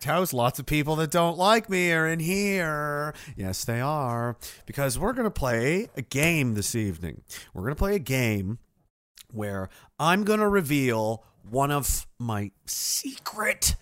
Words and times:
Packed 0.00 0.16
house. 0.16 0.32
Lots 0.32 0.58
of 0.58 0.64
people 0.64 0.96
that 0.96 1.10
don't 1.10 1.36
like 1.36 1.68
me 1.68 1.92
are 1.92 2.06
in 2.06 2.20
here. 2.20 3.12
Yes, 3.36 3.66
they 3.66 3.82
are. 3.82 4.38
Because 4.64 4.98
we're 4.98 5.12
going 5.12 5.26
to 5.26 5.30
play 5.30 5.90
a 5.94 6.00
game 6.00 6.54
this 6.54 6.74
evening. 6.74 7.20
We're 7.52 7.64
going 7.64 7.74
to 7.74 7.78
play 7.78 7.96
a 7.96 7.98
game 7.98 8.58
where 9.30 9.68
I'm 9.98 10.24
going 10.24 10.40
to 10.40 10.48
reveal 10.48 11.24
one 11.50 11.70
of 11.70 12.06
my 12.18 12.50
secret 12.64 13.76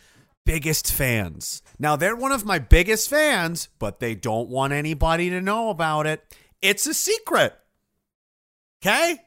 biggest 0.44 0.92
fans. 0.92 1.62
Now, 1.78 1.94
they're 1.94 2.16
one 2.16 2.32
of 2.32 2.44
my 2.44 2.58
biggest 2.58 3.08
fans, 3.08 3.68
but 3.78 4.00
they 4.00 4.16
don't 4.16 4.48
want 4.48 4.72
anybody 4.72 5.30
to 5.30 5.40
know 5.40 5.70
about 5.70 6.08
it. 6.08 6.24
It's 6.60 6.86
a 6.88 6.94
secret. 6.94 7.56
Okay? 8.82 9.20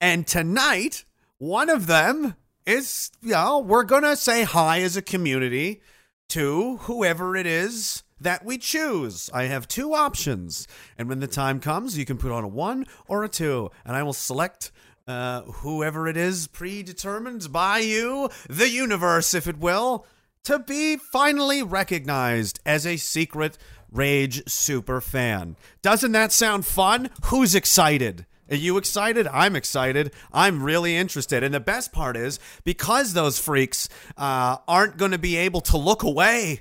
And 0.00 0.26
tonight, 0.26 1.04
one 1.38 1.70
of 1.70 1.86
them 1.86 2.34
is, 2.66 3.12
you 3.22 3.30
know, 3.30 3.60
we're 3.60 3.84
going 3.84 4.02
to 4.02 4.16
say 4.16 4.42
hi 4.42 4.80
as 4.80 4.96
a 4.96 5.02
community 5.02 5.82
to 6.30 6.78
whoever 6.78 7.36
it 7.36 7.46
is 7.46 8.02
that 8.20 8.44
we 8.44 8.58
choose. 8.58 9.30
I 9.32 9.44
have 9.44 9.68
two 9.68 9.94
options. 9.94 10.66
And 10.98 11.08
when 11.08 11.20
the 11.20 11.26
time 11.26 11.60
comes, 11.60 11.98
you 11.98 12.04
can 12.04 12.18
put 12.18 12.32
on 12.32 12.44
a 12.44 12.48
one 12.48 12.86
or 13.08 13.24
a 13.24 13.28
two, 13.28 13.70
and 13.84 13.96
I 13.96 14.02
will 14.02 14.12
select 14.12 14.72
uh, 15.06 15.42
whoever 15.42 16.08
it 16.08 16.16
is 16.16 16.46
predetermined 16.48 17.52
by 17.52 17.78
you, 17.78 18.28
the 18.48 18.68
universe, 18.68 19.34
if 19.34 19.46
it 19.46 19.58
will, 19.58 20.06
to 20.44 20.58
be 20.58 20.96
finally 20.96 21.62
recognized 21.62 22.60
as 22.64 22.86
a 22.86 22.96
secret 22.96 23.58
Rage 23.92 24.42
super 24.48 25.00
fan. 25.00 25.56
Doesn't 25.80 26.12
that 26.12 26.32
sound 26.32 26.66
fun? 26.66 27.10
Who's 27.26 27.54
excited? 27.54 28.26
Are 28.50 28.56
you 28.56 28.76
excited? 28.76 29.26
I'm 29.28 29.56
excited. 29.56 30.12
I'm 30.32 30.62
really 30.62 30.96
interested. 30.96 31.42
And 31.42 31.52
the 31.52 31.60
best 31.60 31.92
part 31.92 32.16
is 32.16 32.38
because 32.64 33.12
those 33.12 33.38
freaks 33.38 33.88
uh, 34.16 34.58
aren't 34.68 34.96
going 34.96 35.10
to 35.10 35.18
be 35.18 35.36
able 35.36 35.60
to 35.62 35.76
look 35.76 36.02
away, 36.02 36.60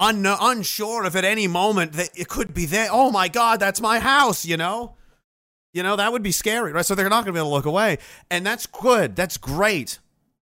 un- 0.00 0.26
unsure 0.26 1.04
if 1.04 1.14
at 1.14 1.24
any 1.24 1.46
moment 1.46 1.92
that 1.92 2.10
it 2.14 2.28
could 2.28 2.52
be 2.52 2.66
there. 2.66 2.88
Oh 2.90 3.10
my 3.10 3.28
God, 3.28 3.60
that's 3.60 3.80
my 3.80 4.00
house, 4.00 4.44
you 4.44 4.56
know? 4.56 4.96
You 5.72 5.82
know, 5.82 5.96
that 5.96 6.12
would 6.12 6.22
be 6.22 6.32
scary, 6.32 6.72
right? 6.72 6.84
So 6.84 6.94
they're 6.94 7.08
not 7.08 7.24
going 7.24 7.32
to 7.34 7.38
be 7.38 7.38
able 7.38 7.50
to 7.50 7.54
look 7.54 7.66
away. 7.66 7.98
And 8.30 8.44
that's 8.44 8.66
good. 8.66 9.16
That's 9.16 9.38
great. 9.38 10.00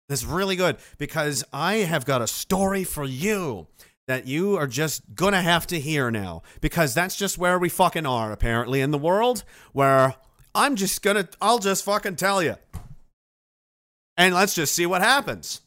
That's 0.09 0.25
really 0.25 0.55
good 0.55 0.77
because 0.97 1.43
I 1.53 1.75
have 1.75 2.05
got 2.05 2.21
a 2.21 2.27
story 2.27 2.83
for 2.83 3.05
you 3.05 3.67
that 4.07 4.27
you 4.27 4.55
are 4.55 4.67
just 4.67 5.15
gonna 5.15 5.41
have 5.41 5.65
to 5.67 5.79
hear 5.79 6.11
now 6.11 6.43
because 6.61 6.93
that's 6.93 7.15
just 7.15 7.37
where 7.37 7.57
we 7.57 7.69
fucking 7.69 8.05
are 8.05 8.31
apparently 8.31 8.81
in 8.81 8.91
the 8.91 8.97
world 8.97 9.43
where 9.73 10.15
I'm 10.55 10.75
just 10.75 11.03
gonna 11.03 11.27
I'll 11.41 11.59
just 11.59 11.83
fucking 11.83 12.15
tell 12.15 12.41
you. 12.41 12.55
And 14.17 14.33
let's 14.33 14.55
just 14.55 14.73
see 14.73 14.85
what 14.85 15.01
happens. 15.01 15.61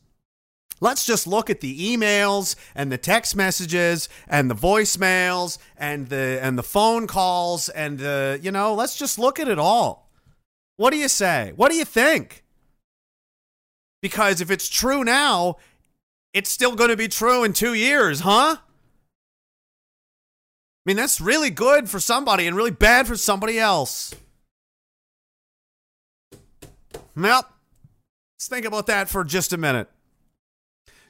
Let's 0.81 1.05
just 1.05 1.27
look 1.27 1.51
at 1.51 1.61
the 1.61 1.97
emails 1.97 2.57
and 2.75 2.91
the 2.91 2.99
text 2.99 3.37
messages 3.37 4.09
and 4.29 4.51
the 4.51 4.55
voicemails 4.55 5.59
and 5.77 6.09
the 6.09 6.39
and 6.41 6.57
the 6.57 6.63
phone 6.63 7.07
calls 7.07 7.69
and 7.69 7.99
the 7.99 8.41
you 8.43 8.51
know, 8.51 8.75
let's 8.75 8.97
just 8.97 9.19
look 9.19 9.39
at 9.39 9.49
it 9.49 9.59
all. 9.59 10.11
What 10.77 10.91
do 10.91 10.97
you 10.97 11.09
say? 11.09 11.53
What 11.57 11.71
do 11.71 11.77
you 11.77 11.85
think? 11.85 12.45
Because 14.01 14.41
if 14.41 14.51
it's 14.51 14.69
true 14.69 15.05
now, 15.05 15.57
it's 16.33 16.51
still 16.51 16.77
going 16.77 16.91
to 16.91 16.97
be 16.97 17.09
true 17.09 17.43
in 17.43 17.53
two 17.53 17.75
years, 17.75 18.21
huh? 18.21 18.59
I 18.61 18.63
mean, 20.87 20.97
that's 20.97 21.21
really 21.21 21.51
good 21.51 21.91
for 21.91 21.99
somebody 21.99 22.47
and 22.47 22.57
really 22.57 22.71
bad 22.71 23.09
for 23.09 23.17
somebody 23.17 23.59
else. 23.59 24.15
Well, 27.19 27.45
let's 28.37 28.49
think 28.49 28.65
about 28.65 28.87
that 28.87 29.09
for 29.09 29.25
just 29.25 29.53
a 29.53 29.57
minute. 29.57 29.89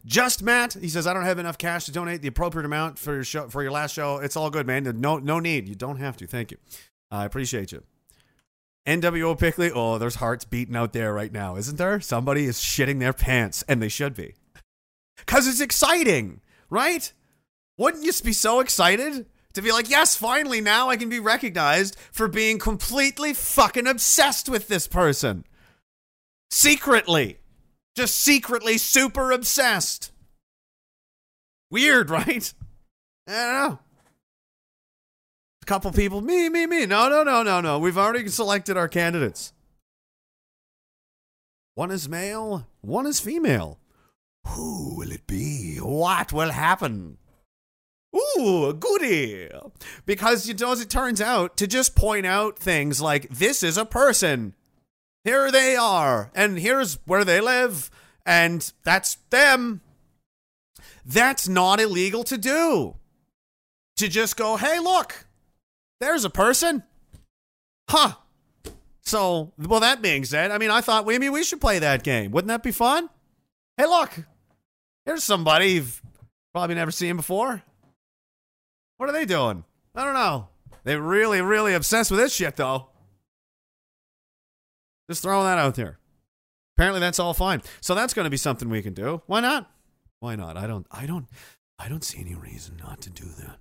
Just 0.07 0.43
Matt, 0.43 0.75
he 0.75 0.89
says, 0.89 1.07
I 1.07 1.13
don't 1.13 1.25
have 1.25 1.39
enough 1.39 1.59
cash 1.59 1.85
to 1.85 1.93
donate 1.93 2.23
the 2.23 2.29
appropriate 2.29 2.65
amount 2.65 2.99
for 2.99 3.15
your 3.15 3.25
show 3.25 3.49
for 3.49 3.63
your 3.63 3.73
last 3.73 3.95
show. 3.95 4.19
It's 4.19 4.37
all 4.37 4.49
good, 4.49 4.67
man. 4.67 4.85
No, 5.01 5.19
no 5.19 5.39
need. 5.39 5.69
You 5.69 5.75
don't 5.75 5.99
have 5.99 6.17
to. 6.19 6.27
Thank 6.27 6.51
you. 6.51 6.57
I 7.11 7.25
appreciate 7.25 7.73
you. 7.73 7.83
NWO 8.87 9.39
Pickley, 9.39 9.71
oh, 9.71 9.99
there's 9.99 10.15
hearts 10.15 10.47
beating 10.47 10.77
out 10.77 10.95
there 10.95 11.13
right 11.13 11.31
now, 11.31 11.57
isn't 11.57 11.77
there? 11.77 12.01
Somebody 12.01 12.47
is 12.47 12.59
shitting 12.59 13.01
their 13.01 13.13
pants, 13.13 13.63
and 13.69 13.83
they 13.83 13.91
should 13.91 14.15
be. 14.15 14.35
Because 15.19 15.47
it's 15.47 15.61
exciting, 15.61 16.41
right? 16.71 17.13
Wouldn't 17.77 18.05
you 18.05 18.13
be 18.25 18.33
so 18.33 18.61
excited 18.61 19.27
to 19.53 19.61
be 19.61 19.73
like, 19.73 19.91
yes, 19.91 20.17
finally, 20.17 20.63
now 20.63 20.89
I 20.89 20.97
can 20.97 21.11
be 21.11 21.21
recognized 21.21 21.99
for 22.13 22.29
being 22.29 22.59
completely 22.59 23.35
fucking 23.35 23.87
obsessed 23.87 24.49
with 24.49 24.69
this 24.69 24.87
person? 24.87 25.45
Secretly. 26.51 27.39
Just 27.97 28.17
secretly 28.17 28.79
super 28.79 29.33
obsessed. 29.33 30.13
Weird, 31.71 32.11
right? 32.11 32.53
I 33.27 33.33
don't 33.33 33.71
know. 33.71 33.79
A 35.63 35.67
couple 35.67 35.93
people, 35.93 36.21
me, 36.21 36.49
me, 36.49 36.67
me. 36.67 36.87
No, 36.87 37.09
no, 37.09 37.23
no, 37.23 37.43
no, 37.43 37.61
no. 37.61 37.79
We've 37.79 37.99
already 37.99 38.29
selected 38.29 38.77
our 38.77 38.89
candidates. 38.89 39.53
One 41.75 41.91
is 41.91 42.09
male, 42.09 42.67
one 42.81 43.07
is 43.07 43.21
female. 43.21 43.79
Who 44.47 44.97
will 44.97 45.13
it 45.13 45.27
be? 45.27 45.77
What 45.77 46.33
will 46.33 46.51
happen? 46.51 47.19
Ooh, 48.17 48.73
goody. 48.73 49.49
Because 50.07 50.49
you 50.49 50.55
know, 50.55 50.73
as 50.73 50.81
it 50.81 50.91
turns 50.91 51.21
out, 51.21 51.57
to 51.59 51.67
just 51.67 51.95
point 51.95 52.27
out 52.27 52.59
things 52.59 53.01
like 53.01 53.29
this 53.29 53.63
is 53.63 53.77
a 53.77 53.85
person. 53.85 54.55
Here 55.29 55.51
they 55.51 55.77
are, 55.77 56.31
and 56.35 56.59
here's 56.59 56.95
where 57.05 57.23
they 57.23 57.43
live, 57.43 57.91
and 58.25 58.73
that's 58.83 59.17
them. 59.29 59.83
That's 61.05 61.47
not 61.47 61.83
illegal 61.83 62.25
to 62.25 62.39
do. 62.39 62.97
To 63.99 64.09
just 64.09 64.39
go, 64.39 64.57
hey, 64.57 64.79
look, 64.79 65.27
there's 66.01 66.25
a 66.25 66.31
person. 66.31 66.83
Huh. 67.91 68.15
So, 69.03 69.53
well, 69.59 69.81
that 69.81 70.01
being 70.01 70.25
said, 70.25 70.51
I 70.51 70.57
mean, 70.57 70.71
I 70.71 70.81
thought 70.81 71.07
maybe 71.07 71.29
we 71.29 71.45
should 71.45 71.61
play 71.61 71.79
that 71.79 72.03
game. 72.03 72.31
Wouldn't 72.31 72.49
that 72.49 72.63
be 72.63 72.73
fun? 72.73 73.11
Hey, 73.77 73.85
look, 73.85 74.25
here's 75.05 75.25
somebody 75.25 75.73
you've 75.73 76.01
probably 76.55 76.75
never 76.75 76.91
seen 76.91 77.17
before. 77.17 77.63
What 78.97 79.11
are 79.11 79.13
they 79.13 79.27
doing? 79.27 79.65
I 79.95 80.07
don't 80.07 80.15
know. 80.15 80.49
They're 80.85 81.03
really, 81.03 81.43
really 81.43 81.75
obsessed 81.75 82.11
with 82.11 82.19
this 82.19 82.33
shit, 82.33 82.57
though. 82.57 82.89
Just 85.09 85.23
throwing 85.23 85.47
that 85.47 85.59
out 85.59 85.75
there. 85.75 85.99
Apparently, 86.77 87.01
that's 87.01 87.19
all 87.19 87.35
fine. 87.35 87.63
So 87.81 87.95
that's 87.95 88.15
going 88.15 88.25
to 88.25 88.31
be 88.31 88.37
something 88.37 88.69
we 88.69 88.83
can 88.83 88.95
do. 88.95 89.23
Why 89.27 89.41
not? 89.41 89.71
Why 90.21 90.37
not? 90.37 90.57
I 90.57 90.67
don't. 90.67 90.87
I 90.91 91.07
don't. 91.07 91.27
I 91.79 91.89
don't 91.89 92.05
see 92.05 92.21
any 92.21 92.35
reason 92.35 92.77
not 92.83 93.01
to 93.03 93.11
do 93.11 93.25
that. 93.39 93.59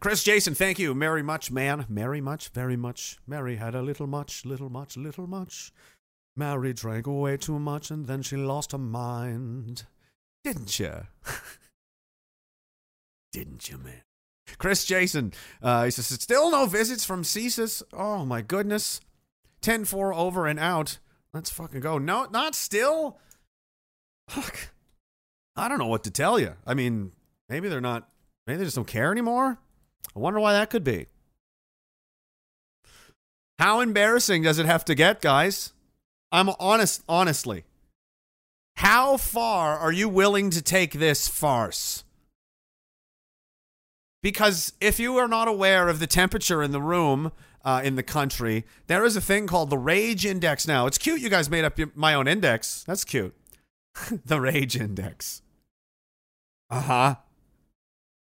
Chris 0.00 0.22
Jason, 0.22 0.54
thank 0.54 0.78
you. 0.78 0.94
Very 0.94 1.22
much, 1.22 1.50
man. 1.50 1.84
Very 1.88 2.20
much, 2.20 2.50
very 2.50 2.76
much. 2.76 3.18
Mary 3.26 3.56
had 3.56 3.74
a 3.74 3.82
little 3.82 4.06
much, 4.06 4.44
little 4.44 4.70
much, 4.70 4.96
little 4.96 5.26
much. 5.26 5.72
Mary 6.36 6.72
drank 6.72 7.06
way 7.08 7.36
too 7.36 7.58
much 7.58 7.90
and 7.90 8.06
then 8.06 8.22
she 8.22 8.36
lost 8.36 8.70
her 8.70 8.78
mind. 8.78 9.86
Didn't 10.44 10.78
you? 10.78 10.92
Didn't 13.32 13.68
you, 13.68 13.78
man? 13.78 14.02
Chris 14.56 14.84
Jason, 14.84 15.32
uh, 15.62 15.84
he 15.84 15.90
says, 15.90 16.06
still 16.06 16.50
no 16.50 16.66
visits 16.66 17.04
from 17.04 17.22
CSIS. 17.22 17.82
Oh, 17.92 18.24
my 18.24 18.40
goodness. 18.40 19.00
10 19.60 19.84
4 19.84 20.14
over 20.14 20.46
and 20.46 20.58
out. 20.58 20.98
Let's 21.34 21.50
fucking 21.50 21.80
go. 21.80 21.98
No, 21.98 22.26
not 22.30 22.54
still. 22.54 23.18
Fuck. 24.28 24.70
I 25.56 25.68
don't 25.68 25.78
know 25.78 25.86
what 25.86 26.04
to 26.04 26.10
tell 26.10 26.38
you. 26.38 26.54
I 26.66 26.74
mean, 26.74 27.12
maybe 27.48 27.68
they're 27.68 27.80
not, 27.80 28.08
maybe 28.46 28.58
they 28.58 28.64
just 28.64 28.76
don't 28.76 28.86
care 28.86 29.12
anymore. 29.12 29.58
I 30.14 30.18
wonder 30.18 30.40
why 30.40 30.52
that 30.52 30.70
could 30.70 30.84
be. 30.84 31.06
How 33.58 33.80
embarrassing 33.80 34.42
does 34.42 34.58
it 34.58 34.66
have 34.66 34.84
to 34.84 34.94
get, 34.94 35.20
guys? 35.20 35.72
I'm 36.30 36.50
honest, 36.60 37.02
honestly. 37.08 37.64
How 38.76 39.16
far 39.16 39.76
are 39.76 39.90
you 39.90 40.08
willing 40.08 40.50
to 40.50 40.62
take 40.62 40.92
this 40.92 41.26
farce? 41.26 42.04
Because 44.22 44.72
if 44.80 44.98
you 44.98 45.16
are 45.16 45.28
not 45.28 45.48
aware 45.48 45.88
of 45.88 46.00
the 46.00 46.06
temperature 46.06 46.62
in 46.62 46.72
the 46.72 46.82
room 46.82 47.32
uh, 47.64 47.80
in 47.84 47.94
the 47.94 48.02
country, 48.02 48.64
there 48.86 49.04
is 49.04 49.16
a 49.16 49.20
thing 49.20 49.46
called 49.46 49.70
the 49.70 49.78
Rage 49.78 50.26
Index 50.26 50.66
now. 50.66 50.86
It's 50.86 50.98
cute 50.98 51.20
you 51.20 51.28
guys 51.28 51.48
made 51.48 51.64
up 51.64 51.78
your, 51.78 51.90
my 51.94 52.14
own 52.14 52.26
index. 52.26 52.84
That's 52.84 53.04
cute. 53.04 53.34
the 54.24 54.40
Rage 54.40 54.76
Index. 54.76 55.42
Uh 56.70 56.80
huh. 56.80 57.14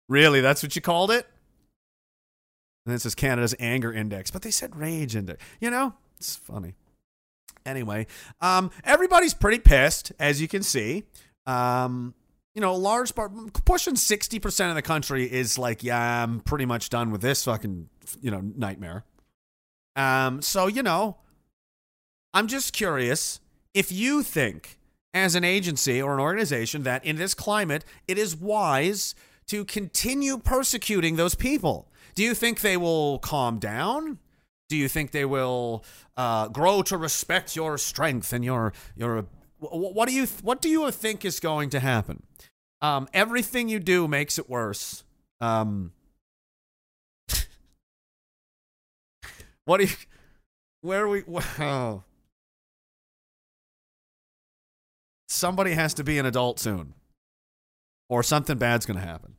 Really? 0.09 0.41
That's 0.41 0.63
what 0.63 0.77
you 0.77 0.83
called 0.83 1.11
it? 1.11 1.27
And 2.87 2.95
this 2.95 3.07
is 3.07 3.15
Canada's 3.15 3.55
Anger 3.61 3.93
Index, 3.93 4.31
but 4.31 4.43
they 4.43 4.51
said 4.51 4.75
Rage 4.77 5.15
Index. 5.15 5.43
You 5.61 5.71
know, 5.71 5.95
it's 6.17 6.35
funny. 6.37 6.75
Anyway, 7.65 8.07
um, 8.41 8.71
everybody's 8.83 9.35
pretty 9.35 9.59
pissed, 9.59 10.13
as 10.19 10.41
you 10.41 10.49
can 10.49 10.63
see. 10.63 11.05
Um, 11.47 12.15
you 12.55 12.61
know, 12.61 12.73
a 12.73 12.77
large 12.77 13.15
part, 13.15 13.33
pushing 13.65 13.95
60% 13.95 14.69
of 14.69 14.75
the 14.75 14.83
country 14.83 15.31
is 15.31 15.59
like, 15.59 15.83
yeah, 15.83 16.23
I'm 16.23 16.41
pretty 16.41 16.67
much 16.67 16.91
done 16.91 17.11
with 17.11 17.23
this 17.23 17.45
fucking, 17.45 17.89
you 18.21 18.31
know, 18.31 18.43
nightmare. 18.57 19.05
Um, 19.97 20.43
so, 20.43 20.67
you 20.67 20.83
know, 20.83 21.19
I'm 22.35 22.47
just 22.47 22.73
curious 22.73 23.41
if 23.75 23.91
you 23.91 24.23
think, 24.23 24.79
as 25.15 25.35
an 25.35 25.45
agency 25.45 26.01
or 26.01 26.15
an 26.15 26.21
organization, 26.21 26.83
that 26.85 27.05
in 27.05 27.17
this 27.17 27.35
climate, 27.35 27.85
it 28.09 28.19
is 28.19 28.37
wise 28.37 29.15
to 29.47 29.65
continue 29.65 30.39
persecuting 30.39 31.17
those 31.17 31.35
people. 31.35 31.89
Do 32.15 32.23
you 32.23 32.35
think 32.35 32.61
they 32.61 32.77
will 32.77 33.19
calm 33.19 33.59
down? 33.59 34.19
Do 34.69 34.77
you 34.77 34.89
think 34.89 35.11
they 35.11 35.25
will 35.25 35.85
uh, 36.17 36.49
grow 36.49 36.83
to 36.83 36.97
respect 36.97 37.57
your 37.57 37.77
strength 37.77 38.33
and 38.33 38.45
your 38.45 38.73
your 38.97 39.27
what 39.71 40.09
do 40.09 40.15
you 40.15 40.27
what 40.43 40.61
do 40.61 40.69
you 40.69 40.91
think 40.91 41.25
is 41.25 41.41
going 41.41 41.71
to 41.71 41.81
happen? 41.81 42.23
Um, 42.81 43.09
everything 43.15 43.69
you 43.69 43.79
do 43.79 44.09
makes 44.09 44.39
it 44.39 44.51
worse. 44.51 45.05
Um, 45.41 45.93
what 49.65 49.79
do 49.79 49.85
you? 49.85 49.91
Where 50.81 51.05
are 51.05 51.09
we? 51.09 51.23
Oh. 51.61 52.03
Somebody 55.29 55.73
has 55.73 55.95
to 55.95 56.05
be 56.05 56.19
an 56.19 56.27
adult 56.27 56.59
soon, 56.59 56.95
or 58.09 58.23
something 58.23 58.59
bad's 58.59 58.85
going 58.85 58.99
to 58.99 59.07
happen. 59.07 59.37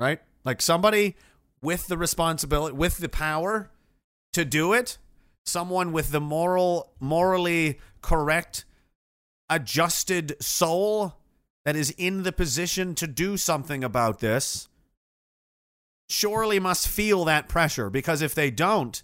Right? 0.00 0.20
Like 0.44 0.60
somebody 0.62 1.14
with 1.60 1.86
the 1.86 1.96
responsibility, 1.96 2.74
with 2.74 2.98
the 2.98 3.08
power 3.08 3.70
to 4.32 4.44
do 4.44 4.72
it, 4.72 4.98
someone 5.44 5.92
with 5.92 6.10
the 6.10 6.20
moral, 6.20 6.92
morally 6.98 7.78
correct, 8.02 8.64
adjusted 9.48 10.36
soul 10.42 11.14
that 11.64 11.76
is 11.76 11.94
in 11.96 12.24
the 12.24 12.32
position 12.32 12.94
to 12.96 13.06
do 13.06 13.36
something 13.36 13.84
about 13.84 14.18
this 14.18 14.68
surely 16.08 16.60
must 16.60 16.86
feel 16.86 17.24
that 17.24 17.48
pressure 17.48 17.90
because 17.90 18.22
if 18.22 18.34
they 18.34 18.50
don't, 18.50 19.02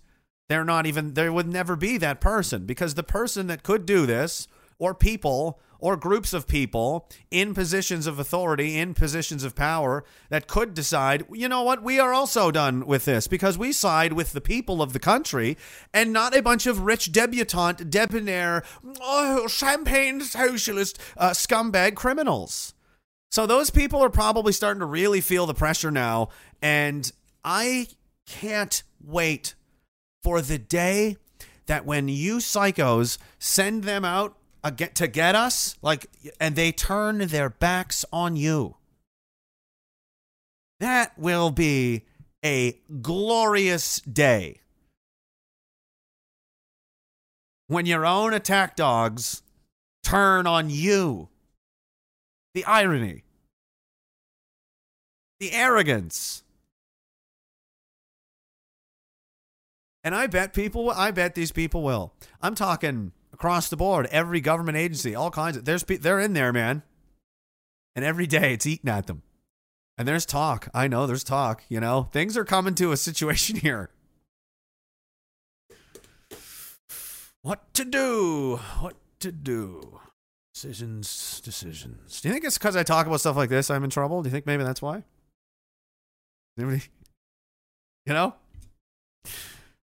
they're 0.48 0.64
not 0.64 0.86
even, 0.86 1.14
there 1.14 1.32
would 1.32 1.48
never 1.48 1.76
be 1.76 1.96
that 1.98 2.20
person 2.20 2.66
because 2.66 2.94
the 2.94 3.02
person 3.02 3.46
that 3.46 3.62
could 3.62 3.86
do 3.86 4.06
this 4.06 4.46
or 4.78 4.94
people 4.94 5.60
or 5.78 5.96
groups 5.96 6.32
of 6.32 6.46
people 6.46 7.08
in 7.30 7.54
positions 7.54 8.06
of 8.06 8.18
authority, 8.18 8.76
in 8.76 8.94
positions 8.94 9.44
of 9.44 9.54
power 9.54 10.04
that 10.28 10.46
could 10.46 10.74
decide, 10.74 11.24
you 11.32 11.48
know 11.48 11.62
what, 11.62 11.82
we 11.82 11.98
are 12.00 12.12
also 12.12 12.50
done 12.50 12.86
with 12.86 13.04
this 13.04 13.26
because 13.26 13.56
we 13.56 13.72
side 13.72 14.12
with 14.12 14.32
the 14.32 14.40
people 14.40 14.82
of 14.82 14.92
the 14.92 14.98
country 14.98 15.56
and 15.94 16.12
not 16.12 16.36
a 16.36 16.42
bunch 16.42 16.66
of 16.66 16.80
rich 16.80 17.12
debutante, 17.12 17.88
debonair, 17.90 18.64
oh, 19.00 19.46
champagne 19.46 20.20
socialist 20.20 20.98
uh, 21.16 21.30
scumbag 21.30 21.94
criminals. 21.94 22.74
So 23.30 23.46
those 23.46 23.70
people 23.70 24.02
are 24.02 24.10
probably 24.10 24.52
starting 24.52 24.80
to 24.80 24.86
really 24.86 25.20
feel 25.20 25.46
the 25.46 25.54
pressure 25.54 25.90
now. 25.90 26.30
And 26.62 27.10
I 27.44 27.88
can't 28.26 28.82
wait 29.04 29.54
for 30.22 30.40
the 30.40 30.58
day 30.58 31.16
that 31.66 31.84
when 31.84 32.08
you 32.08 32.38
psychos 32.38 33.18
send 33.38 33.84
them 33.84 34.04
out 34.04 34.37
Uh, 34.68 34.70
get 34.70 34.94
to 34.94 35.08
get 35.08 35.34
us 35.34 35.76
like 35.80 36.08
and 36.38 36.54
they 36.54 36.70
turn 36.70 37.16
their 37.16 37.48
backs 37.48 38.04
on 38.12 38.36
you. 38.36 38.76
That 40.78 41.18
will 41.18 41.50
be 41.50 42.04
a 42.44 42.78
glorious 43.00 44.02
day. 44.02 44.60
When 47.68 47.86
your 47.86 48.04
own 48.04 48.34
attack 48.34 48.76
dogs 48.76 49.42
turn 50.02 50.46
on 50.46 50.68
you. 50.68 51.30
The 52.52 52.66
irony. 52.66 53.24
The 55.40 55.52
arrogance. 55.52 56.42
And 60.04 60.14
i 60.14 60.26
bet 60.26 60.52
people 60.52 60.90
i 60.90 61.10
bet 61.10 61.34
these 61.34 61.52
people 61.52 61.82
will. 61.82 62.12
I'm 62.42 62.54
talking 62.54 63.12
across 63.38 63.68
the 63.68 63.76
board, 63.76 64.06
every 64.10 64.40
government 64.40 64.76
agency, 64.76 65.14
all 65.14 65.30
kinds 65.30 65.56
of 65.56 65.64
there's 65.64 65.84
they're 65.84 66.18
in 66.18 66.32
there, 66.32 66.52
man. 66.52 66.82
And 67.94 68.04
every 68.04 68.26
day 68.26 68.52
it's 68.54 68.66
eating 68.66 68.90
at 68.90 69.06
them. 69.06 69.22
And 69.96 70.06
there's 70.06 70.26
talk. 70.26 70.68
I 70.74 70.88
know 70.88 71.06
there's 71.06 71.24
talk, 71.24 71.62
you 71.68 71.80
know. 71.80 72.08
Things 72.12 72.36
are 72.36 72.44
coming 72.44 72.74
to 72.76 72.92
a 72.92 72.96
situation 72.96 73.56
here. 73.60 73.90
What 77.42 77.72
to 77.74 77.84
do? 77.84 78.60
What 78.80 78.96
to 79.20 79.30
do? 79.30 80.00
Decisions, 80.52 81.40
decisions. 81.44 82.20
Do 82.20 82.28
you 82.28 82.32
think 82.32 82.44
it's 82.44 82.58
because 82.58 82.74
I 82.74 82.82
talk 82.82 83.06
about 83.06 83.20
stuff 83.20 83.36
like 83.36 83.50
this 83.50 83.70
I'm 83.70 83.84
in 83.84 83.90
trouble? 83.90 84.22
Do 84.22 84.28
you 84.28 84.32
think 84.32 84.46
maybe 84.46 84.64
that's 84.64 84.82
why? 84.82 85.04
Anybody? 86.58 86.82
You 88.04 88.14
know? 88.14 88.34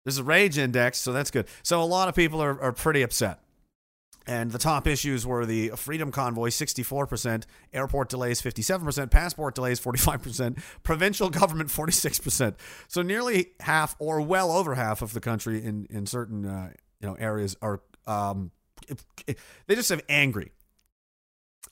There's 0.05 0.19
a 0.19 0.25
rage 0.25 0.59
index, 0.59 0.99
so 0.99 1.13
that's 1.13 1.31
good. 1.31 1.47
So 1.63 1.83
a 1.83 1.85
lot 1.85 2.09
of 2.09 2.15
people 2.15 2.43
are, 2.43 2.61
are 2.61 2.73
pretty 2.73 3.03
upset. 3.03 3.42
And 4.27 4.51
the 4.51 4.59
top 4.59 4.87
issues 4.87 5.27
were 5.27 5.45
the 5.47 5.71
Freedom 5.71 6.11
Convoy, 6.11 6.49
64%, 6.49 7.45
airport 7.73 8.09
delays, 8.09 8.41
57%, 8.41 9.11
passport 9.11 9.55
delays, 9.55 9.81
45%, 9.81 10.63
provincial 10.83 11.31
government, 11.31 11.71
46%. 11.71 12.55
So 12.89 13.03
nearly 13.03 13.51
half, 13.61 13.97
or 13.99 14.21
well 14.21 14.53
over 14.53 14.75
half 14.75 15.03
of 15.03 15.13
the 15.13 15.21
country 15.21 15.65
in, 15.65 15.87
in 15.91 16.07
certain 16.07 16.47
uh, 16.47 16.71
you 17.01 17.09
know 17.09 17.15
areas 17.15 17.57
are, 17.61 17.81
um, 18.07 18.51
they 19.67 19.75
just 19.75 19.91
have 19.91 20.03
angry. 20.09 20.53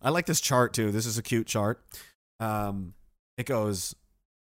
I 0.02 0.11
like 0.11 0.26
this 0.26 0.40
chart 0.40 0.73
too. 0.73 0.90
This 0.90 1.07
is 1.07 1.19
a 1.19 1.23
cute 1.23 1.47
chart. 1.47 1.85
Um, 2.40 2.95
it 3.37 3.47
goes 3.47 3.95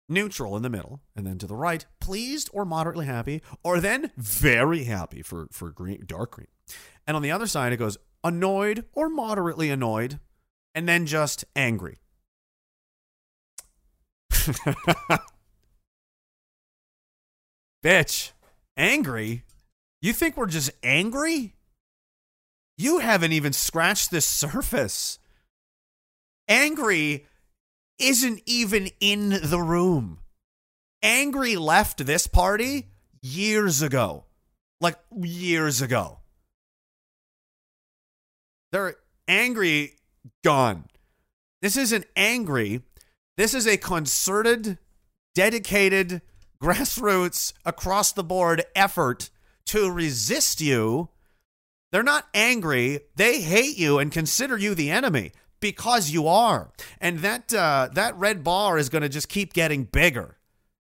neutral 0.09 0.57
in 0.57 0.63
the 0.63 0.71
middle, 0.71 1.01
and 1.15 1.27
then 1.27 1.39
to 1.39 1.47
the 1.47 1.57
right, 1.57 1.85
pleased 2.01 2.49
or 2.53 2.65
moderately 2.65 3.07
happy, 3.07 3.43
or 3.65 3.81
then 3.81 4.13
very 4.17 4.85
happy 4.85 5.23
for, 5.23 5.49
for 5.51 5.71
green, 5.71 6.05
dark 6.07 6.33
green. 6.33 6.47
And 7.07 7.17
on 7.17 7.23
the 7.23 7.31
other 7.31 7.47
side, 7.47 7.73
it 7.73 7.77
goes 7.77 7.99
annoyed 8.25 8.85
or 8.93 9.09
moderately 9.09 9.71
annoyed, 9.71 10.19
and 10.75 10.89
then 10.89 11.07
just 11.07 11.45
angry. 11.55 11.99
Bitch, 17.85 18.33
angry? 18.77 19.45
You 20.03 20.13
think 20.13 20.37
we're 20.37 20.47
just 20.47 20.71
angry? 20.83 21.55
You 22.77 22.99
haven't 22.99 23.33
even 23.33 23.53
scratched 23.53 24.11
the 24.11 24.21
surface. 24.21 25.19
Angry 26.49 27.27
isn't 27.99 28.43
even 28.47 28.91
in 29.01 29.31
the 29.43 29.61
room. 29.61 30.19
Angry 31.03 31.57
left 31.57 32.05
this 32.05 32.27
party 32.27 32.89
years 33.23 33.83
ago. 33.83 34.25
Like 34.81 34.99
years 35.17 35.81
ago. 35.81 36.19
They're 38.77 38.97
angry, 39.27 39.95
gone. 40.45 40.85
This 41.63 41.79
isn't 41.79 42.05
angry. 42.15 42.83
This 43.39 43.55
is 43.55 43.67
a 43.67 43.79
concerted 43.79 44.77
dedicated 45.35 46.21
grassroots 46.63 47.55
across 47.65 48.13
the 48.13 48.23
board 48.23 48.65
effort 48.75 49.31
to 49.65 49.91
resist 49.91 50.61
you, 50.61 51.09
they're 51.91 52.03
not 52.03 52.27
angry. 52.35 53.01
They 53.17 53.41
hate 53.41 53.79
you 53.79 53.99
and 53.99 54.13
consider 54.13 54.59
you 54.59 54.75
the 54.75 54.91
enemy 54.91 55.33
because 55.59 56.11
you 56.11 56.29
are. 56.29 56.71
And 57.01 57.21
that 57.21 57.55
uh, 57.55 57.89
that 57.95 58.15
red 58.19 58.45
bar 58.45 58.77
is 58.77 58.91
going 58.91 59.01
to 59.01 59.09
just 59.09 59.31
keep 59.31 59.55
getting 59.55 59.85
bigger, 59.85 60.37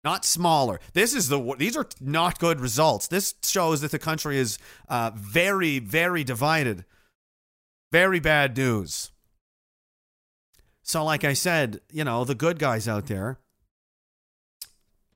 not 0.03 0.25
smaller. 0.25 0.79
This 0.93 1.13
is 1.13 1.27
the 1.27 1.55
these 1.59 1.77
are 1.77 1.87
not 2.01 2.39
good 2.39 2.59
results. 2.59 3.07
This 3.07 3.35
shows 3.43 3.81
that 3.81 3.91
the 3.91 3.99
country 3.99 4.39
is 4.39 4.57
uh, 4.89 5.11
very 5.13 5.77
very 5.77 6.23
divided. 6.23 6.83
Very 7.95 8.19
bad 8.19 8.57
news. 8.57 9.13
So, 10.83 11.05
like 11.05 11.23
I 11.23 11.31
said, 11.31 11.79
you 11.89 12.03
know, 12.03 12.25
the 12.25 12.35
good 12.35 12.59
guys 12.59 12.89
out 12.89 13.05
there, 13.05 13.39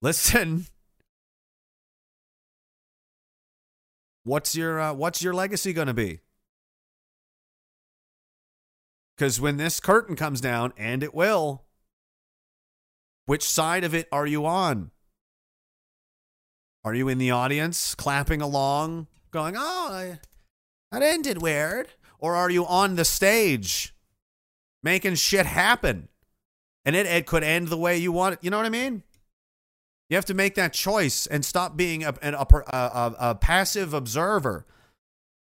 listen. 0.01 0.65
What's 4.23 4.55
your 4.55 4.79
uh, 4.79 4.93
what's 4.93 5.21
your 5.21 5.33
legacy 5.33 5.73
going 5.73 5.87
to 5.89 5.93
be? 5.93 6.21
Because 9.17 9.41
when 9.41 9.57
this 9.57 9.81
curtain 9.81 10.15
comes 10.15 10.39
down, 10.39 10.71
and 10.77 11.03
it 11.03 11.13
will, 11.13 11.65
which 13.25 13.43
side 13.43 13.83
of 13.83 13.93
it 13.93 14.07
are 14.09 14.25
you 14.25 14.45
on? 14.45 14.91
Are 16.85 16.95
you 16.95 17.09
in 17.09 17.17
the 17.17 17.31
audience 17.31 17.93
clapping 17.93 18.41
along, 18.41 19.07
going, 19.31 19.55
"Oh, 19.57 20.15
that 20.93 21.01
ended 21.01 21.41
weird," 21.41 21.89
or 22.19 22.35
are 22.35 22.49
you 22.49 22.65
on 22.65 22.95
the 22.95 23.05
stage? 23.05 23.93
making 24.83 25.15
shit 25.15 25.45
happen. 25.45 26.07
And 26.85 26.95
it, 26.95 27.05
it 27.05 27.25
could 27.25 27.43
end 27.43 27.67
the 27.67 27.77
way 27.77 27.97
you 27.97 28.11
want 28.11 28.33
it. 28.33 28.39
You 28.41 28.49
know 28.49 28.57
what 28.57 28.65
I 28.65 28.69
mean? 28.69 29.03
You 30.09 30.15
have 30.15 30.25
to 30.25 30.33
make 30.33 30.55
that 30.55 30.73
choice 30.73 31.27
and 31.27 31.45
stop 31.45 31.77
being 31.77 32.03
a, 32.03 32.15
a, 32.21 32.31
a, 32.31 33.15
a 33.19 33.35
passive 33.35 33.93
observer 33.93 34.65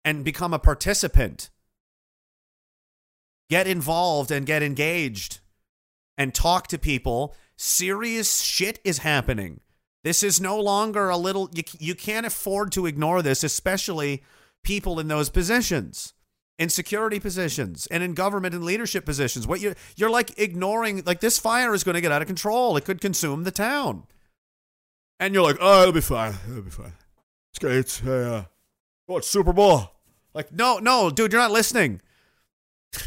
and 0.04 0.24
become 0.24 0.54
a 0.54 0.58
participant. 0.58 1.50
Get 3.50 3.66
involved 3.66 4.30
and 4.30 4.46
get 4.46 4.62
engaged 4.62 5.40
and 6.16 6.32
talk 6.32 6.68
to 6.68 6.78
people. 6.78 7.34
Serious 7.56 8.40
shit 8.40 8.78
is 8.84 8.98
happening. 8.98 9.60
This 10.04 10.22
is 10.22 10.40
no 10.40 10.60
longer 10.60 11.08
a 11.08 11.16
little, 11.16 11.50
you, 11.52 11.62
you 11.78 11.94
can't 11.94 12.26
afford 12.26 12.72
to 12.72 12.86
ignore 12.86 13.22
this, 13.22 13.42
especially 13.42 14.22
people 14.62 15.00
in 15.00 15.08
those 15.08 15.28
positions 15.28 16.14
in 16.62 16.68
security 16.68 17.18
positions 17.18 17.88
and 17.90 18.04
in 18.04 18.14
government 18.14 18.54
and 18.54 18.62
leadership 18.62 19.04
positions. 19.04 19.48
What 19.48 19.60
you 19.60 19.74
you're 19.96 20.08
like 20.08 20.38
ignoring 20.38 21.02
like 21.04 21.18
this 21.18 21.36
fire 21.36 21.74
is 21.74 21.82
going 21.82 21.96
to 21.96 22.00
get 22.00 22.12
out 22.12 22.22
of 22.22 22.28
control. 22.28 22.76
It 22.76 22.84
could 22.84 23.00
consume 23.00 23.42
the 23.42 23.50
town. 23.50 24.04
And 25.18 25.34
you're 25.34 25.42
like, 25.42 25.56
"Oh, 25.60 25.82
it'll 25.82 25.92
be 25.92 26.00
fine. 26.00 26.34
It'll 26.48 26.62
be 26.62 26.70
fine." 26.70 26.92
It's 27.50 27.58
great. 27.58 27.78
It's 27.78 28.02
uh, 28.04 28.44
oh, 29.08 29.16
it's 29.16 29.28
Super 29.28 29.52
Bowl. 29.52 29.90
Like, 30.34 30.52
no, 30.52 30.78
no, 30.78 31.10
dude, 31.10 31.32
you're 31.32 31.40
not 31.40 31.50
listening. 31.50 32.00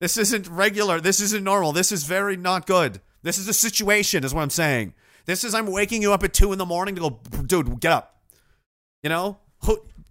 this 0.00 0.18
isn't 0.18 0.46
regular. 0.46 1.00
This 1.00 1.20
isn't 1.20 1.42
normal. 1.42 1.72
This 1.72 1.90
is 1.90 2.04
very 2.04 2.36
not 2.36 2.66
good. 2.66 3.00
This 3.22 3.38
is 3.38 3.48
a 3.48 3.54
situation, 3.54 4.24
is 4.24 4.34
what 4.34 4.42
I'm 4.42 4.50
saying. 4.50 4.92
This 5.24 5.42
is 5.42 5.54
I'm 5.54 5.66
waking 5.66 6.02
you 6.02 6.12
up 6.12 6.22
at 6.22 6.34
two 6.34 6.52
in 6.52 6.58
the 6.58 6.66
morning 6.66 6.94
to 6.96 7.00
go, 7.00 7.20
dude, 7.46 7.80
get 7.80 7.92
up. 7.92 8.20
You 9.02 9.08
know, 9.08 9.38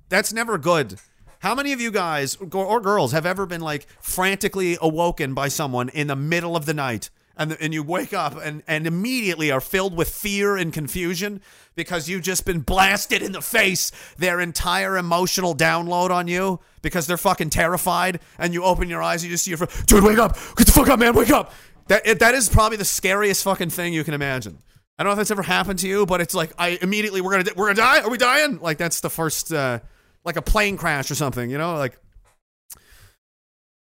that's 0.09 0.33
never 0.33 0.57
good. 0.57 0.99
How 1.43 1.53
many 1.53 1.73
of 1.73 1.81
you 1.81 1.91
guys 1.91 2.37
or 2.37 2.79
girls 2.79 3.11
have 3.11 3.25
ever 3.25 3.45
been 3.45 3.59
like 3.59 3.85
frantically 3.99 4.77
awoken 4.81 5.33
by 5.33 5.49
someone 5.49 5.89
in 5.89 6.07
the 6.07 6.15
middle 6.15 6.55
of 6.55 6.65
the 6.65 6.73
night? 6.73 7.09
And, 7.35 7.57
and 7.59 7.73
you 7.73 7.83
wake 7.83 8.13
up 8.13 8.37
and, 8.41 8.63
and 8.65 8.87
immediately 8.87 9.51
are 9.51 9.59
filled 9.59 9.93
with 9.93 10.07
fear 10.07 10.55
and 10.55 10.71
confusion 10.71 11.41
because 11.75 12.07
you've 12.07 12.21
just 12.21 12.45
been 12.45 12.61
blasted 12.61 13.21
in 13.21 13.33
the 13.33 13.41
face 13.41 13.91
their 14.17 14.39
entire 14.39 14.95
emotional 14.95 15.53
download 15.53 16.11
on 16.11 16.29
you 16.29 16.61
because 16.81 17.07
they're 17.07 17.17
fucking 17.17 17.49
terrified 17.49 18.21
and 18.37 18.53
you 18.53 18.63
open 18.63 18.87
your 18.87 19.03
eyes 19.03 19.21
and 19.21 19.29
you 19.29 19.33
just 19.33 19.43
see 19.43 19.51
your 19.51 19.57
friend, 19.57 19.85
dude, 19.85 20.01
wake 20.01 20.19
up, 20.19 20.37
get 20.55 20.65
the 20.65 20.71
fuck 20.71 20.87
up, 20.87 20.97
man, 20.97 21.13
wake 21.13 21.31
up. 21.31 21.51
That, 21.87 22.19
that 22.19 22.35
is 22.35 22.47
probably 22.47 22.77
the 22.77 22.85
scariest 22.85 23.43
fucking 23.43 23.71
thing 23.71 23.93
you 23.93 24.05
can 24.05 24.13
imagine. 24.13 24.59
I 24.97 25.03
don't 25.03 25.09
know 25.09 25.13
if 25.13 25.17
that's 25.17 25.31
ever 25.31 25.43
happened 25.43 25.79
to 25.79 25.89
you, 25.89 26.05
but 26.05 26.21
it's 26.21 26.33
like 26.33 26.53
I 26.57 26.77
immediately 26.81 27.19
we're 27.19 27.31
gonna 27.31 27.51
we're 27.57 27.73
gonna 27.73 27.75
die. 27.75 28.01
Are 28.01 28.09
we 28.09 28.17
dying? 28.17 28.59
Like 28.59 28.77
that's 28.77 29.01
the 29.01 29.09
first 29.09 29.51
uh, 29.51 29.79
like 30.25 30.35
a 30.35 30.41
plane 30.41 30.77
crash 30.77 31.09
or 31.11 31.15
something, 31.15 31.49
you 31.49 31.57
know, 31.57 31.75
like. 31.75 31.97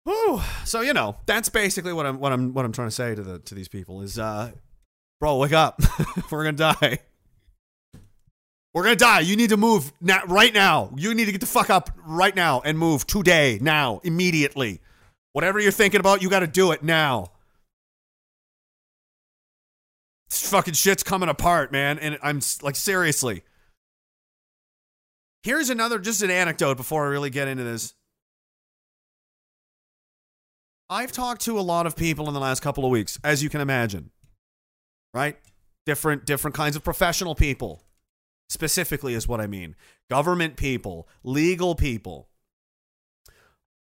Whew. 0.05 0.41
So 0.65 0.83
you 0.83 0.93
know 0.93 1.17
that's 1.27 1.49
basically 1.49 1.93
what 1.93 2.07
I'm 2.07 2.21
what 2.21 2.33
I'm 2.33 2.55
what 2.55 2.65
I'm 2.65 2.73
trying 2.73 2.89
to 2.89 2.95
say 2.95 3.15
to 3.15 3.23
the 3.23 3.39
to 3.41 3.55
these 3.55 3.69
people 3.69 4.03
is, 4.03 4.19
uh, 4.19 4.53
bro, 5.21 5.37
wake 5.39 5.53
up, 5.53 5.81
we're 6.31 6.45
gonna 6.45 6.57
die. 6.57 7.01
We're 8.73 8.85
gonna 8.85 8.97
die. 8.97 9.21
You 9.21 9.37
need 9.37 9.51
to 9.51 9.57
move 9.57 9.93
now, 10.01 10.23
right 10.27 10.55
now. 10.55 10.93
You 10.97 11.15
need 11.15 11.25
to 11.25 11.33
get 11.33 11.41
the 11.41 11.47
fuck 11.47 11.71
up 11.71 11.91
right 12.05 12.37
now 12.37 12.61
and 12.65 12.79
move 12.79 13.07
today, 13.07 13.59
now, 13.61 14.01
immediately. 14.05 14.81
Whatever 15.37 15.61
you're 15.61 15.71
thinking 15.71 16.01
about, 16.01 16.23
you 16.23 16.31
got 16.31 16.41
to 16.41 16.47
do 16.47 16.73
it 16.73 16.83
now. 16.83 17.31
This 20.31 20.49
fucking 20.49 20.73
shit's 20.73 21.03
coming 21.03 21.29
apart, 21.29 21.71
man. 21.71 21.99
And 21.99 22.19
I'm 22.23 22.41
like, 22.63 22.75
seriously. 22.75 23.45
Here's 25.47 25.71
another, 25.71 26.01
just 26.01 26.23
an 26.23 26.31
anecdote 26.33 26.77
before 26.77 27.07
I 27.07 27.09
really 27.09 27.31
get 27.31 27.47
into 27.47 27.63
this. 27.63 27.95
I've 30.91 31.13
talked 31.13 31.43
to 31.43 31.57
a 31.57 31.63
lot 31.63 31.87
of 31.87 31.95
people 31.95 32.27
in 32.27 32.35
the 32.35 32.41
last 32.41 32.63
couple 32.63 32.85
of 32.85 32.91
weeks, 32.91 33.17
as 33.23 33.45
you 33.45 33.49
can 33.49 33.61
imagine, 33.61 34.11
right? 35.15 35.37
Different, 35.85 36.27
different 36.27 36.57
kinds 36.57 36.75
of 36.75 36.83
professional 36.83 37.37
people, 37.37 37.85
specifically, 38.49 39.15
is 39.15 39.29
what 39.29 39.41
I 39.41 39.47
mean. 39.47 39.77
Government 40.11 40.57
people, 40.57 41.09
legal 41.23 41.77
people, 41.77 42.29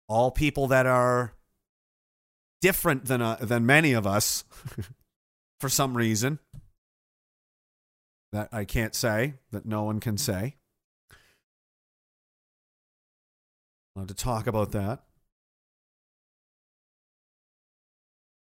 all 0.08 0.30
people 0.30 0.68
that 0.68 0.86
are 0.86 1.34
different 2.62 3.06
than 3.06 3.24
uh, 3.24 3.38
than 3.42 3.66
many 3.66 3.94
of 3.94 4.06
us, 4.06 4.44
for 5.60 5.70
some 5.70 5.98
reason 5.98 6.38
that 8.32 8.50
I 8.52 8.66
can't 8.66 8.94
say, 8.94 9.34
that 9.50 9.66
no 9.66 9.82
one 9.82 10.00
can 10.00 10.20
say. 10.20 10.58
To 13.96 14.14
talk 14.14 14.46
about 14.46 14.72
that. 14.74 15.04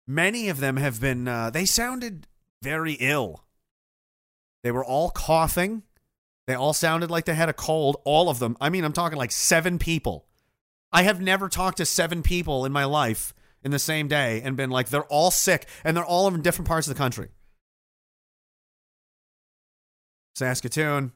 Many 0.07 0.49
of 0.51 0.61
them 0.61 0.77
have 0.77 1.01
been, 1.01 1.27
uh, 1.27 1.49
they 1.49 1.65
sounded 1.65 2.27
very 2.63 2.93
ill. 2.95 3.45
They 4.63 4.71
were 4.71 4.85
all 4.85 5.11
coughing. 5.11 5.83
They 6.47 6.55
all 6.55 6.75
sounded 6.75 7.11
like 7.11 7.25
they 7.25 7.35
had 7.35 7.49
a 7.49 7.55
cold. 7.55 7.97
All 8.05 8.29
of 8.29 8.39
them. 8.39 8.57
I 8.61 8.69
mean, 8.69 8.85
I'm 8.85 8.93
talking 8.93 9.17
like 9.17 9.33
seven 9.33 9.79
people. 9.79 10.27
I 10.93 11.05
have 11.05 11.21
never 11.21 11.49
talked 11.49 11.79
to 11.79 11.87
seven 11.87 12.23
people 12.23 12.67
in 12.67 12.73
my 12.73 12.85
life 12.85 13.33
in 13.63 13.71
the 13.71 13.79
same 13.79 14.09
day 14.09 14.43
and 14.43 14.57
been 14.57 14.71
like, 14.71 14.91
they're 14.91 15.05
all 15.05 15.31
sick 15.31 15.67
and 15.85 15.97
they're 15.97 16.05
all 16.05 16.29
in 16.29 16.43
different 16.43 16.69
parts 16.69 16.87
of 16.87 16.95
the 16.95 16.99
country. 16.99 17.29
Saskatoon, 20.35 21.13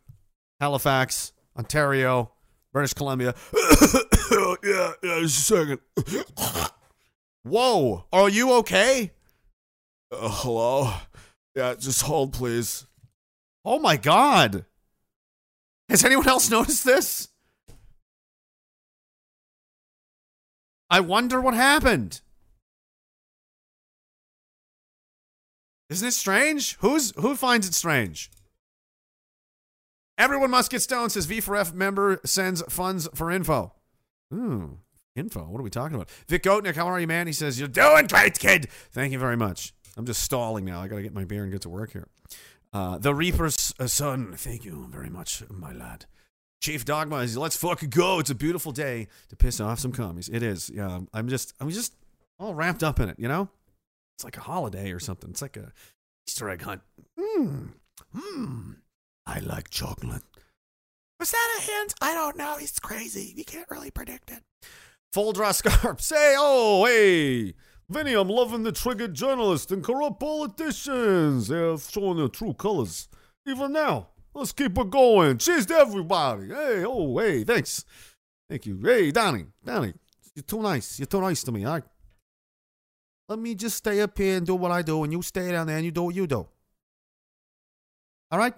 Halifax, 0.60 1.32
Ontario, 1.58 2.32
British 2.72 2.94
Columbia. 2.94 3.34
yeah, 4.64 4.92
yeah, 5.02 5.20
just 5.20 5.50
a 5.50 5.56
second. 5.56 5.80
Whoa, 7.44 8.04
are 8.12 8.28
you 8.28 8.52
okay? 8.54 9.12
Uh, 10.10 10.28
hello? 10.30 10.92
Yeah, 11.54 11.74
just 11.74 12.02
hold, 12.02 12.32
please. 12.32 12.86
Oh 13.64 13.78
my 13.78 13.96
god. 13.96 14.64
Has 15.88 16.04
anyone 16.04 16.28
else 16.28 16.50
noticed 16.50 16.84
this? 16.84 17.28
I 20.90 21.00
wonder 21.00 21.40
what 21.40 21.54
happened. 21.54 22.20
Isn't 25.90 26.08
it 26.08 26.12
strange? 26.12 26.76
Who's 26.80 27.12
who 27.16 27.36
finds 27.36 27.68
it 27.68 27.74
strange? 27.74 28.30
Everyone 30.16 30.50
must 30.50 30.70
get 30.70 30.82
stoned, 30.82 31.12
says 31.12 31.26
V4F 31.26 31.74
member 31.74 32.20
sends 32.24 32.62
funds 32.68 33.08
for 33.14 33.30
info. 33.30 33.72
Ooh, 34.34 34.78
info. 35.14 35.44
What 35.44 35.60
are 35.60 35.62
we 35.62 35.70
talking 35.70 35.94
about? 35.94 36.10
Vic 36.28 36.42
Goatnick, 36.42 36.74
how 36.74 36.86
are 36.86 36.98
you, 36.98 37.06
man? 37.06 37.26
He 37.26 37.32
says, 37.32 37.58
You're 37.58 37.68
doing 37.68 38.06
great, 38.06 38.38
kid. 38.38 38.68
Thank 38.92 39.12
you 39.12 39.18
very 39.18 39.36
much. 39.36 39.72
I'm 39.96 40.06
just 40.06 40.22
stalling 40.22 40.64
now. 40.64 40.80
I 40.80 40.88
got 40.88 40.96
to 40.96 41.02
get 41.02 41.14
my 41.14 41.24
beer 41.24 41.44
and 41.44 41.52
get 41.52 41.62
to 41.62 41.68
work 41.68 41.92
here. 41.92 42.08
Uh, 42.72 42.98
the 42.98 43.14
Reaper's 43.14 43.72
uh, 43.78 43.86
son. 43.86 44.34
Thank 44.36 44.64
you 44.64 44.88
very 44.90 45.08
much, 45.08 45.44
my 45.48 45.72
lad. 45.72 46.06
Chief 46.60 46.84
Dogma 46.84 47.18
is 47.18 47.36
let's 47.36 47.56
fucking 47.56 47.90
go. 47.90 48.18
It's 48.18 48.30
a 48.30 48.34
beautiful 48.34 48.72
day 48.72 49.06
to 49.28 49.36
piss 49.36 49.60
off 49.60 49.78
some 49.78 49.92
commies. 49.92 50.28
It 50.28 50.42
is. 50.42 50.70
Yeah, 50.74 51.00
I'm 51.12 51.28
just 51.28 51.52
I'm 51.60 51.70
just 51.70 51.94
all 52.38 52.54
wrapped 52.54 52.82
up 52.82 52.98
in 52.98 53.08
it, 53.08 53.18
you 53.18 53.28
know? 53.28 53.48
It's 54.16 54.24
like 54.24 54.36
a 54.36 54.40
holiday 54.40 54.92
or 54.92 54.98
something. 54.98 55.30
It's 55.30 55.42
like 55.42 55.56
a 55.56 55.72
Easter 56.26 56.48
egg 56.48 56.62
hunt. 56.62 56.80
Mmm. 57.18 57.74
Mmm. 58.16 58.76
I 59.26 59.38
like 59.40 59.70
chocolate. 59.70 60.22
Was 61.18 61.30
that 61.30 61.56
a 61.58 61.62
hint? 61.62 61.94
I 62.00 62.14
don't 62.14 62.36
know. 62.36 62.56
He's 62.58 62.78
crazy. 62.78 63.32
You 63.36 63.44
can't 63.44 63.70
really 63.70 63.90
predict 63.90 64.30
it. 64.30 64.42
Full 65.12 65.32
draw 65.32 65.52
scarp. 65.52 66.00
Say, 66.02 66.34
oh, 66.36 66.84
hey. 66.86 67.54
Vinny, 67.88 68.14
I'm 68.14 68.28
loving 68.28 68.62
the 68.62 68.72
triggered 68.72 69.14
journalists 69.14 69.70
and 69.70 69.84
corrupt 69.84 70.18
politicians. 70.18 71.48
They're 71.48 71.78
showing 71.78 72.16
their 72.16 72.28
true 72.28 72.54
colors. 72.54 73.08
Even 73.46 73.72
now. 73.72 74.08
Let's 74.34 74.52
keep 74.52 74.76
it 74.76 74.90
going. 74.90 75.38
Cheers 75.38 75.66
to 75.66 75.74
everybody. 75.74 76.48
Hey, 76.48 76.84
oh, 76.84 77.16
hey, 77.18 77.44
thanks. 77.44 77.84
Thank 78.50 78.66
you. 78.66 78.80
Hey, 78.82 79.12
Donnie, 79.12 79.46
Donnie, 79.64 79.94
you're 80.34 80.42
too 80.42 80.60
nice. 80.60 80.98
You're 80.98 81.06
too 81.06 81.20
nice 81.20 81.44
to 81.44 81.52
me. 81.52 81.64
Right. 81.64 81.84
Let 83.28 83.38
me 83.38 83.54
just 83.54 83.76
stay 83.76 84.00
up 84.00 84.18
here 84.18 84.36
and 84.36 84.46
do 84.46 84.56
what 84.56 84.72
I 84.72 84.82
do, 84.82 85.04
and 85.04 85.12
you 85.12 85.22
stay 85.22 85.52
down 85.52 85.68
there 85.68 85.76
and 85.76 85.84
you 85.84 85.92
do 85.92 86.02
what 86.02 86.14
you 86.14 86.26
do. 86.26 86.46
All 88.30 88.38
right? 88.38 88.54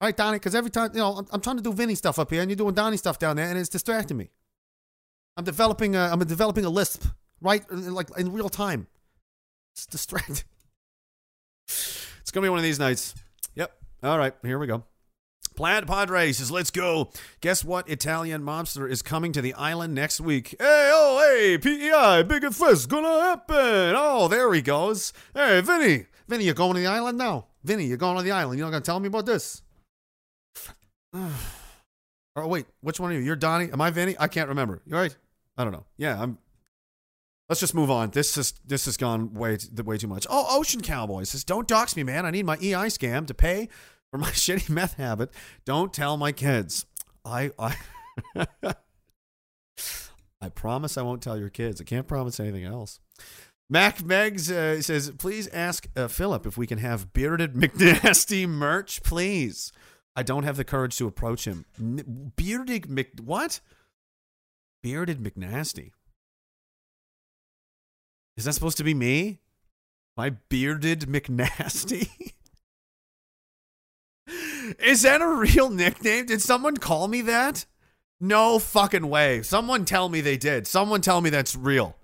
All 0.00 0.08
right, 0.08 0.16
Donnie, 0.16 0.36
because 0.36 0.54
every 0.54 0.70
time, 0.70 0.90
you 0.94 1.00
know, 1.00 1.12
I'm, 1.12 1.26
I'm 1.30 1.40
trying 1.42 1.58
to 1.58 1.62
do 1.62 1.72
Vinny 1.72 1.94
stuff 1.94 2.18
up 2.18 2.30
here, 2.30 2.40
and 2.40 2.50
you're 2.50 2.56
doing 2.56 2.74
Donnie 2.74 2.96
stuff 2.96 3.18
down 3.18 3.36
there, 3.36 3.48
and 3.48 3.58
it's 3.58 3.68
distracting 3.68 4.16
me. 4.16 4.30
I'm 5.36 5.44
developing 5.44 5.94
a, 5.94 6.08
I'm 6.10 6.18
developing 6.20 6.64
a 6.64 6.70
lisp, 6.70 7.04
right, 7.40 7.64
like 7.70 8.08
in 8.16 8.32
real 8.32 8.48
time. 8.48 8.86
It's 9.72 9.86
distracting. 9.86 10.44
It's 12.20 12.32
going 12.32 12.42
to 12.42 12.46
be 12.46 12.50
one 12.50 12.60
of 12.60 12.64
these 12.64 12.78
nights. 12.78 13.12
Yep. 13.56 13.72
All 14.04 14.16
right, 14.16 14.32
here 14.44 14.56
we 14.56 14.68
go. 14.68 14.84
Plaid 15.56 15.88
Padre 15.88 16.30
says, 16.30 16.48
let's 16.48 16.70
go. 16.70 17.10
Guess 17.40 17.64
what? 17.64 17.88
Italian 17.88 18.42
Mobster 18.42 18.88
is 18.88 19.02
coming 19.02 19.32
to 19.32 19.42
the 19.42 19.52
island 19.54 19.96
next 19.96 20.20
week. 20.20 20.54
Hey, 20.60 20.90
oh, 20.94 21.18
hey, 21.18 21.58
PEI, 21.58 22.22
Big 22.22 22.44
and 22.44 22.54
Fist, 22.54 22.88
gonna 22.88 23.08
happen. 23.08 23.94
Oh, 23.96 24.28
there 24.28 24.52
he 24.52 24.62
goes. 24.62 25.12
Hey, 25.34 25.60
Vinny. 25.60 26.06
Vinny, 26.28 26.44
you're 26.44 26.54
going 26.54 26.74
to 26.74 26.80
the 26.80 26.86
island 26.86 27.18
now? 27.18 27.46
Vinny, 27.64 27.86
you're 27.86 27.96
going 27.96 28.16
to 28.16 28.22
the 28.22 28.30
island. 28.30 28.58
You're 28.58 28.68
not 28.68 28.72
gonna 28.72 28.84
tell 28.84 29.00
me 29.00 29.08
about 29.08 29.26
this? 29.26 29.62
oh, 32.36 32.46
wait, 32.46 32.66
which 32.80 33.00
one 33.00 33.10
are 33.10 33.14
you? 33.14 33.20
You're 33.20 33.36
Donnie? 33.36 33.70
Am 33.72 33.80
I 33.80 33.90
Vinny? 33.90 34.16
I 34.18 34.28
can't 34.28 34.48
remember. 34.48 34.82
You 34.86 34.96
right? 34.96 35.16
I 35.56 35.64
don't 35.64 35.72
know. 35.72 35.84
Yeah, 35.96 36.20
I'm. 36.20 36.38
Let's 37.48 37.60
just 37.60 37.74
move 37.74 37.90
on. 37.90 38.10
This 38.10 38.36
is 38.38 38.54
this 38.64 38.84
has 38.84 38.96
gone 38.96 39.34
way 39.34 39.58
way 39.84 39.98
too 39.98 40.06
much. 40.06 40.26
Oh, 40.30 40.46
Ocean 40.58 40.80
Cowboy 40.80 41.24
says, 41.24 41.42
"Don't 41.42 41.66
dox 41.66 41.96
me, 41.96 42.04
man. 42.04 42.24
I 42.24 42.30
need 42.30 42.46
my 42.46 42.54
EI 42.56 42.86
scam 42.86 43.26
to 43.26 43.34
pay 43.34 43.68
for 44.10 44.18
my 44.18 44.28
shitty 44.30 44.70
meth 44.70 44.94
habit. 44.94 45.30
Don't 45.64 45.92
tell 45.92 46.16
my 46.16 46.30
kids. 46.30 46.86
I 47.24 47.50
I 47.58 47.76
I 50.40 50.48
promise 50.54 50.96
I 50.96 51.02
won't 51.02 51.22
tell 51.22 51.36
your 51.38 51.50
kids. 51.50 51.80
I 51.80 51.84
can't 51.84 52.06
promise 52.06 52.38
anything 52.38 52.64
else." 52.64 53.00
Mac 53.68 53.98
Megs 53.98 54.50
uh, 54.50 54.80
says, 54.80 55.10
"Please 55.18 55.48
ask 55.48 55.88
uh, 55.96 56.08
Philip 56.08 56.46
if 56.46 56.56
we 56.56 56.68
can 56.68 56.78
have 56.78 57.12
bearded 57.12 57.54
McNasty 57.56 58.48
merch, 58.48 59.02
please." 59.02 59.72
I 60.16 60.22
don't 60.22 60.44
have 60.44 60.56
the 60.56 60.64
courage 60.64 60.96
to 60.98 61.06
approach 61.06 61.46
him. 61.46 61.64
Bearded 62.36 62.88
Mc 62.88 63.20
what? 63.22 63.60
Bearded 64.82 65.22
McNasty. 65.22 65.92
Is 68.36 68.44
that 68.44 68.54
supposed 68.54 68.78
to 68.78 68.84
be 68.84 68.94
me? 68.94 69.40
My 70.16 70.30
bearded 70.30 71.00
McNasty? 71.02 72.08
Is 74.78 75.02
that 75.02 75.20
a 75.20 75.28
real 75.28 75.70
nickname? 75.70 76.26
Did 76.26 76.40
someone 76.40 76.76
call 76.76 77.08
me 77.08 77.22
that? 77.22 77.66
No 78.20 78.58
fucking 78.58 79.08
way. 79.08 79.42
Someone 79.42 79.84
tell 79.84 80.08
me 80.08 80.20
they 80.20 80.36
did. 80.36 80.66
Someone 80.66 81.00
tell 81.00 81.20
me 81.20 81.30
that's 81.30 81.56
real. 81.56 81.96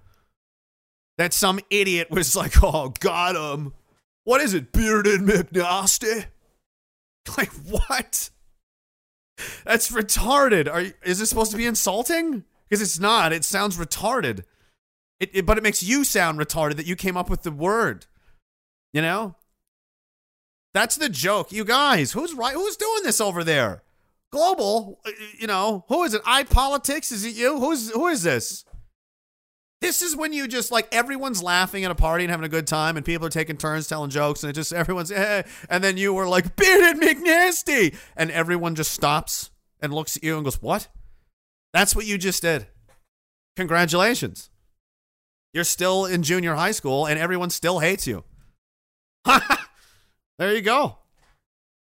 That 1.19 1.33
some 1.33 1.61
idiot 1.71 2.11
was 2.11 2.35
like, 2.37 2.55
oh, 2.62 2.92
got 3.01 3.37
him. 3.37 3.75
What 4.25 4.40
is 4.40 4.55
it, 4.55 4.73
bearded 4.73 5.21
McNasty? 5.21 6.27
Like, 7.39 7.53
what? 7.53 8.31
That's 9.65 9.91
retarded. 9.91 10.73
Are 10.73 10.85
is 11.05 11.19
this 11.19 11.29
supposed 11.29 11.51
to 11.51 11.57
be 11.57 11.67
insulting? 11.67 12.45
Because 12.69 12.83
it's 12.83 12.99
not. 12.99 13.33
It 13.33 13.45
sounds 13.45 13.77
retarded. 13.77 14.45
It, 15.21 15.31
it, 15.33 15.47
but 15.47 15.59
it 15.59 15.62
makes 15.62 15.83
you 15.83 16.05
sound 16.05 16.39
retarded 16.39 16.77
that 16.77 16.87
you 16.87 16.97
came 16.97 17.17
up 17.17 17.31
with 17.31 17.43
the 17.43 17.51
word. 17.51 18.07
You 18.93 19.03
know? 19.03 19.37
That's 20.75 20.97
the 20.97 21.09
joke. 21.09 21.53
You 21.53 21.65
guys, 21.65 22.12
who's 22.12 22.35
right? 22.35 22.55
Who's 22.55 22.77
doing 22.77 23.03
this 23.03 23.21
over 23.21 23.43
there? 23.43 23.83
Global, 24.31 25.01
uh, 25.07 25.11
you 25.39 25.47
know, 25.47 25.85
who 25.89 26.05
is 26.05 26.12
it? 26.12 26.21
I 26.27 26.45
politics? 26.45 27.12
Is 27.12 27.25
it 27.25 27.35
you? 27.35 27.59
Who's 27.59 27.91
who 27.91 28.09
is 28.09 28.23
this? 28.23 28.65
This 29.81 30.01
is 30.01 30.17
when 30.17 30.33
you 30.33 30.49
just 30.49 30.73
like 30.73 30.89
everyone's 30.93 31.43
laughing 31.43 31.85
at 31.85 31.91
a 31.91 31.95
party 31.95 32.25
and 32.25 32.31
having 32.31 32.47
a 32.47 32.49
good 32.51 32.67
time, 32.67 32.97
and 32.97 33.05
people 33.05 33.27
are 33.27 33.31
taking 33.31 33.57
turns 33.57 33.87
telling 33.87 34.11
jokes, 34.11 34.43
and 34.43 34.51
it 34.51 34.55
just 34.55 34.73
everyone's 34.73 35.11
eh, 35.11 35.43
and 35.69 35.85
then 35.85 35.97
you 35.97 36.15
were 36.15 36.29
like 36.29 36.57
bearded 36.57 37.03
McNasty, 37.03 37.95
and 38.17 38.31
everyone 38.31 38.75
just 38.75 38.93
stops 38.93 39.51
and 39.81 39.93
looks 39.93 40.17
at 40.17 40.25
you 40.25 40.37
and 40.37 40.45
goes, 40.45 40.61
"What?" 40.62 40.89
That's 41.73 41.95
what 41.95 42.07
you 42.07 42.17
just 42.17 42.43
did. 42.43 42.67
Congratulations. 43.57 44.51
You're 45.53 45.65
still 45.65 46.05
in 46.05 46.23
junior 46.23 46.55
high 46.55 46.73
school, 46.73 47.07
and 47.07 47.19
everyone 47.19 47.51
still 47.51 47.79
hates 47.79 48.07
you. 48.07 48.25
there 50.39 50.55
you 50.55 50.62
go. 50.62 50.99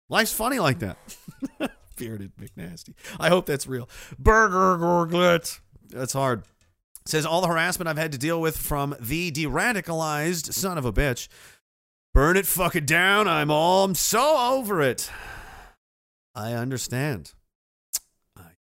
Life's 0.09 0.33
funny 0.33 0.59
like 0.59 0.79
that. 0.79 0.97
bearded 1.95 2.31
McNasty. 2.37 2.93
I 3.19 3.29
hope 3.29 3.45
that's 3.45 3.67
real. 3.67 3.89
Burger 4.19 4.77
Gorglet. 4.77 5.59
That's 5.89 6.13
hard. 6.13 6.43
Says 7.05 7.25
all 7.25 7.41
the 7.41 7.47
harassment 7.47 7.87
I've 7.87 7.97
had 7.97 8.11
to 8.13 8.17
deal 8.17 8.41
with 8.41 8.57
from 8.57 8.95
the 8.99 9.29
de-radicalized 9.31 10.53
son 10.53 10.77
of 10.77 10.85
a 10.85 10.93
bitch. 10.93 11.27
Burn 12.13 12.37
it 12.37 12.45
fucking 12.45 12.85
down. 12.85 13.27
I'm 13.27 13.51
all 13.51 13.83
I'm 13.83 13.95
so 13.95 14.37
over 14.53 14.81
it. 14.81 15.11
I 16.33 16.53
understand. 16.53 17.33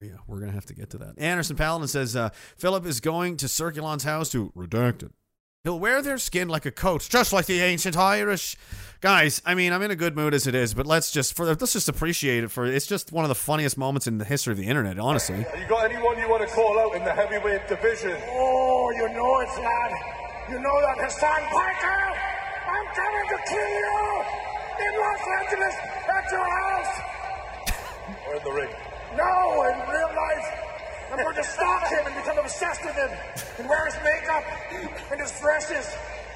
Yeah, 0.02 0.16
we're 0.26 0.40
gonna 0.40 0.52
have 0.52 0.66
to 0.66 0.74
get 0.74 0.90
to 0.90 0.98
that. 0.98 1.18
Anderson 1.18 1.56
Paladin 1.56 1.86
says 1.86 2.16
uh, 2.16 2.30
Philip 2.56 2.86
is 2.86 3.00
going 3.00 3.36
to 3.36 3.48
Circulon's 3.48 4.04
house 4.04 4.30
to 4.30 4.50
redact 4.56 5.02
it. 5.02 5.12
He'll 5.62 5.78
wear 5.78 6.00
their 6.00 6.16
skin 6.16 6.48
like 6.48 6.64
a 6.64 6.70
coat, 6.70 7.06
just 7.10 7.34
like 7.34 7.44
the 7.44 7.60
ancient 7.60 7.94
Irish. 7.94 8.56
Guys, 9.02 9.42
I 9.44 9.54
mean, 9.54 9.74
I'm 9.74 9.82
in 9.82 9.90
a 9.90 9.96
good 9.96 10.16
mood 10.16 10.32
as 10.32 10.46
it 10.46 10.54
is, 10.54 10.72
but 10.72 10.86
let's 10.86 11.10
just 11.10 11.36
for 11.36 11.44
let's 11.44 11.74
just 11.74 11.86
appreciate 11.86 12.44
it 12.44 12.50
for 12.50 12.64
it's 12.64 12.86
just 12.86 13.12
one 13.12 13.26
of 13.26 13.28
the 13.28 13.34
funniest 13.34 13.76
moments 13.76 14.06
in 14.06 14.16
the 14.16 14.24
history 14.24 14.52
of 14.52 14.56
the 14.56 14.64
internet, 14.64 14.98
honestly. 14.98 15.36
You 15.36 15.68
got 15.68 15.84
anyone 15.84 16.16
you 16.16 16.30
want 16.30 16.48
to 16.48 16.54
call 16.54 16.80
out 16.80 16.94
in 16.96 17.04
the 17.04 17.12
heavyweight 17.12 17.68
division? 17.68 18.16
Oh, 18.32 18.90
you 18.96 19.08
know 19.12 19.40
it, 19.40 19.52
lad. 19.60 19.92
You 20.48 20.58
know 20.64 20.80
that 20.80 20.96
Hassan 20.96 21.42
Piker. 21.52 22.00
I'm 22.64 22.86
coming 22.96 23.26
to 23.28 23.38
kill 23.52 23.68
you 23.68 24.24
in 24.80 24.92
Los 24.96 25.24
Angeles 25.44 25.76
at 26.08 26.24
your 26.32 26.48
house. 26.56 26.94
Or 28.28 28.34
in 28.36 28.44
the 28.44 28.52
ring? 28.64 28.72
No, 29.12 29.62
in 29.68 29.76
real 29.92 30.08
life. 30.08 30.69
I'm 31.10 31.18
going 31.18 31.34
to 31.34 31.44
stalk 31.44 31.88
him 31.88 32.06
and 32.06 32.14
become 32.14 32.38
obsessed 32.38 32.84
with 32.84 32.94
him 32.94 33.10
and 33.58 33.68
wear 33.68 33.86
his 33.86 33.96
makeup 34.04 34.44
and 35.10 35.20
his 35.20 35.32
dresses 35.40 35.88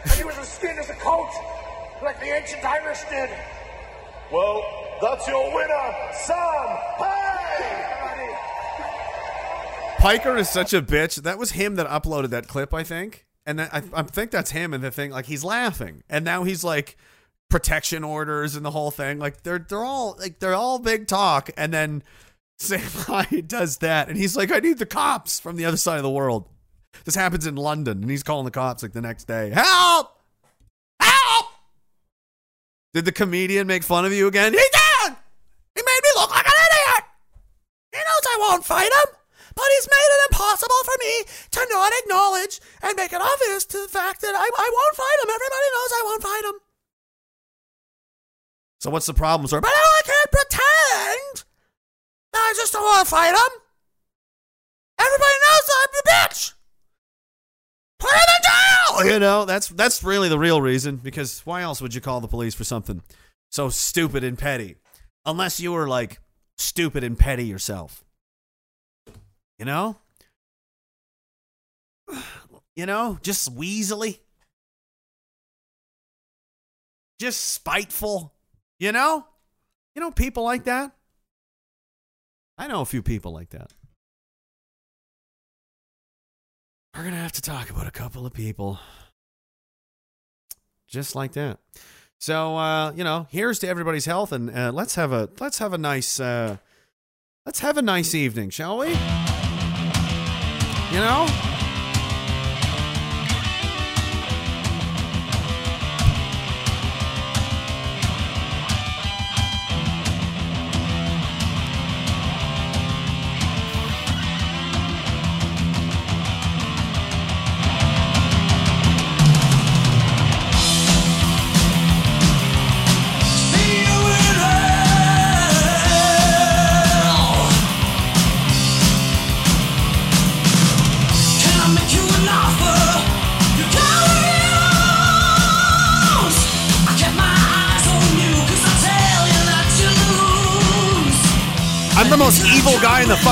and 0.02 0.18
use 0.18 0.34
his 0.34 0.48
skin 0.48 0.76
as 0.78 0.90
a 0.90 0.94
coat 0.94 1.30
like 2.02 2.18
the 2.20 2.26
ancient 2.26 2.64
Irish 2.64 3.00
did. 3.08 3.30
Well, 4.32 4.64
that's 5.00 5.26
your 5.28 5.54
winner, 5.54 5.92
Sam. 6.12 6.66
Hey! 6.98 7.34
Piker 9.98 10.36
is 10.36 10.50
such 10.50 10.74
a 10.74 10.82
bitch. 10.82 11.22
That 11.22 11.38
was 11.38 11.52
him 11.52 11.76
that 11.76 11.86
uploaded 11.86 12.30
that 12.30 12.48
clip, 12.48 12.74
I 12.74 12.82
think. 12.82 13.24
And 13.46 13.58
that, 13.58 13.72
I, 13.72 13.82
I 13.94 14.02
think 14.02 14.30
that's 14.30 14.50
him. 14.50 14.74
And 14.74 14.82
the 14.82 14.90
thing, 14.90 15.10
like, 15.10 15.26
he's 15.26 15.44
laughing, 15.44 16.02
and 16.10 16.24
now 16.24 16.44
he's 16.44 16.64
like 16.64 16.96
protection 17.48 18.04
orders 18.04 18.56
and 18.56 18.64
the 18.64 18.70
whole 18.70 18.90
thing. 18.90 19.18
Like, 19.18 19.42
they're 19.42 19.58
they're 19.58 19.84
all 19.84 20.16
like 20.18 20.40
they're 20.40 20.54
all 20.54 20.78
big 20.78 21.06
talk, 21.06 21.50
and 21.56 21.72
then 21.72 22.02
Sam 22.58 22.80
Hyde 22.92 23.48
does 23.48 23.78
that, 23.78 24.08
and 24.08 24.16
he's 24.16 24.36
like, 24.36 24.52
"I 24.52 24.58
need 24.58 24.78
the 24.78 24.86
cops 24.86 25.40
from 25.40 25.56
the 25.56 25.64
other 25.64 25.76
side 25.76 25.96
of 25.96 26.02
the 26.02 26.10
world." 26.10 26.48
This 27.04 27.14
happens 27.14 27.46
in 27.46 27.56
London, 27.56 28.02
and 28.02 28.10
he's 28.10 28.22
calling 28.22 28.44
the 28.44 28.50
cops 28.50 28.82
like 28.82 28.92
the 28.92 29.02
next 29.02 29.24
day. 29.24 29.50
Help! 29.50 30.16
Help! 31.00 31.46
Did 32.94 33.04
the 33.04 33.12
comedian 33.12 33.66
make 33.66 33.82
fun 33.82 34.04
of 34.04 34.12
you 34.12 34.28
again? 34.28 34.52
He 34.52 34.58
did. 34.58 35.16
He 35.74 35.82
made 35.82 36.00
me 36.02 36.10
look 36.14 36.30
like 36.30 36.46
an 36.46 36.52
idiot. 36.54 37.04
He 37.92 37.98
knows 37.98 38.24
I 38.24 38.36
won't 38.38 38.64
fight 38.64 38.90
him, 38.90 39.14
but 39.54 39.64
he's 39.76 39.88
made 39.90 40.10
it 40.10 40.30
impossible 40.30 40.82
for 40.84 40.94
me 41.00 41.24
to 41.50 41.66
not 41.70 41.92
acknowledge 42.04 42.60
and 42.82 42.96
make 42.96 43.12
it 43.12 43.20
obvious 43.20 43.64
to 43.66 43.78
the 43.78 43.88
fact 43.88 44.20
that 44.20 44.34
I, 44.34 44.46
I 44.46 44.70
won't 44.72 44.96
fight 44.96 45.18
him. 45.22 45.30
Everybody 45.34 45.68
knows 45.74 45.90
I 45.92 46.02
won't 46.04 46.22
fight 46.22 46.44
him. 46.44 46.60
So 48.80 48.90
what's 48.90 49.06
the 49.06 49.14
problem, 49.14 49.48
sir? 49.48 49.60
But 49.60 49.72
I 49.74 50.00
can't 50.04 50.30
pretend. 50.30 50.53
I 52.34 52.52
just 52.56 52.72
don't 52.72 52.82
want 52.82 53.06
to 53.06 53.10
fight 53.10 53.30
him. 53.30 53.60
Everybody 54.98 55.32
knows 55.42 55.70
I'm 55.70 55.88
the 55.92 56.10
bitch. 56.10 56.52
Put 57.98 58.12
him 58.12 58.20
in 58.28 58.42
jail. 58.42 58.84
Oh, 58.90 59.02
you 59.14 59.18
know, 59.18 59.44
that's 59.44 59.68
that's 59.68 60.04
really 60.04 60.28
the 60.28 60.38
real 60.38 60.60
reason. 60.60 60.96
Because 60.96 61.40
why 61.44 61.62
else 61.62 61.80
would 61.80 61.94
you 61.94 62.00
call 62.00 62.20
the 62.20 62.28
police 62.28 62.54
for 62.54 62.64
something 62.64 63.02
so 63.50 63.68
stupid 63.68 64.24
and 64.24 64.38
petty? 64.38 64.76
Unless 65.26 65.60
you 65.60 65.72
were 65.72 65.88
like 65.88 66.20
stupid 66.58 67.02
and 67.02 67.18
petty 67.18 67.44
yourself. 67.44 68.04
You 69.58 69.64
know? 69.64 69.96
You 72.76 72.86
know, 72.86 73.20
just 73.22 73.56
weaselly. 73.56 74.18
Just 77.20 77.40
spiteful. 77.52 78.34
You 78.80 78.90
know? 78.90 79.24
You 79.94 80.02
know 80.02 80.10
people 80.10 80.42
like 80.42 80.64
that? 80.64 80.90
I 82.56 82.66
know 82.68 82.80
a 82.80 82.86
few 82.86 83.02
people 83.02 83.32
like 83.32 83.50
that. 83.50 83.72
we're 86.96 87.02
gonna 87.02 87.16
have 87.16 87.32
to 87.32 87.42
talk 87.42 87.70
about 87.70 87.86
a 87.86 87.90
couple 87.90 88.24
of 88.24 88.32
people, 88.32 88.78
just 90.86 91.14
like 91.14 91.32
that. 91.32 91.58
So 92.20 92.56
uh, 92.56 92.92
you 92.92 93.04
know, 93.04 93.26
here's 93.30 93.58
to 93.60 93.68
everybody's 93.68 94.04
health, 94.04 94.32
and 94.32 94.50
uh, 94.56 94.70
let's 94.72 94.94
have 94.94 95.12
a 95.12 95.28
let's 95.40 95.58
have 95.58 95.72
a 95.72 95.78
nice 95.78 96.20
uh, 96.20 96.58
let's 97.44 97.60
have 97.60 97.76
a 97.76 97.82
nice 97.82 98.14
evening, 98.14 98.50
shall 98.50 98.78
we? 98.78 98.88
You 98.88 98.94
know. 101.00 101.53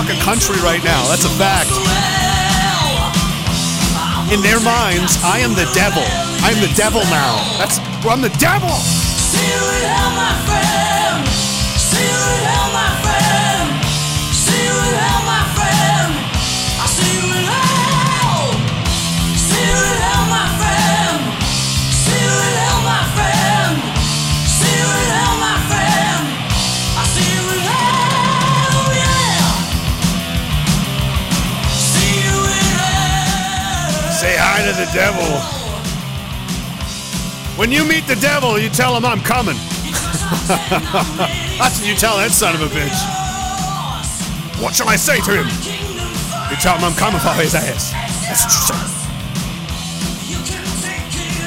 Fucking 0.02 0.20
country 0.20 0.56
right 0.62 0.82
now. 0.82 1.06
That's 1.08 1.24
a 1.24 1.30
fact. 1.38 1.70
In 4.32 4.40
their 4.40 4.60
minds, 4.60 5.18
I 5.22 5.38
am 5.38 5.54
the 5.54 5.70
devil. 5.74 6.02
I'm 6.42 6.58
the 6.60 6.72
devil 6.74 7.02
now. 7.02 7.38
That's 7.58 7.78
I'm 8.04 8.20
the 8.20 8.34
devil. 8.40 8.72
Devil. 34.92 35.40
When 37.56 37.72
you 37.72 37.84
meet 37.84 38.06
the 38.06 38.16
devil, 38.16 38.58
you 38.58 38.68
tell 38.68 38.96
him 38.96 39.04
I'm 39.04 39.20
coming. 39.20 39.56
That's 41.58 41.80
what 41.80 41.86
you 41.86 41.94
tell 41.94 42.16
that 42.18 42.30
son 42.30 42.54
of 42.54 42.62
a 42.62 42.66
bitch. 42.66 42.98
What 44.62 44.74
shall 44.74 44.88
I 44.88 44.96
say 44.96 45.20
to 45.20 45.42
him? 45.42 45.46
You 46.50 46.56
tell 46.56 46.76
him 46.76 46.84
I'm 46.84 46.94
coming 46.94 47.20
for 47.20 47.32
his 47.32 47.54
ass. 47.54 47.92
That's 48.26 48.44
what 48.44 48.52
you 48.52 48.60
say. 48.68 48.92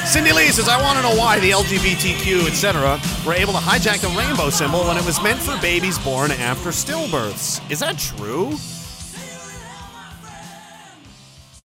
Cindy 0.06 0.32
Lee 0.32 0.48
says, 0.48 0.68
I 0.68 0.80
want 0.80 0.96
to 0.96 1.02
know 1.02 1.14
why 1.16 1.40
the 1.40 1.50
LGBTQ, 1.50 2.46
etc., 2.46 3.00
were 3.26 3.34
able 3.34 3.52
to 3.52 3.58
hijack 3.58 4.00
the 4.00 4.08
rainbow 4.16 4.50
symbol 4.50 4.84
when 4.84 4.96
it 4.96 5.04
was 5.04 5.22
meant 5.22 5.38
for 5.40 5.60
babies 5.60 5.98
born 5.98 6.30
after 6.30 6.70
stillbirths. 6.70 7.60
Is 7.70 7.80
that 7.80 7.98
true? 7.98 8.56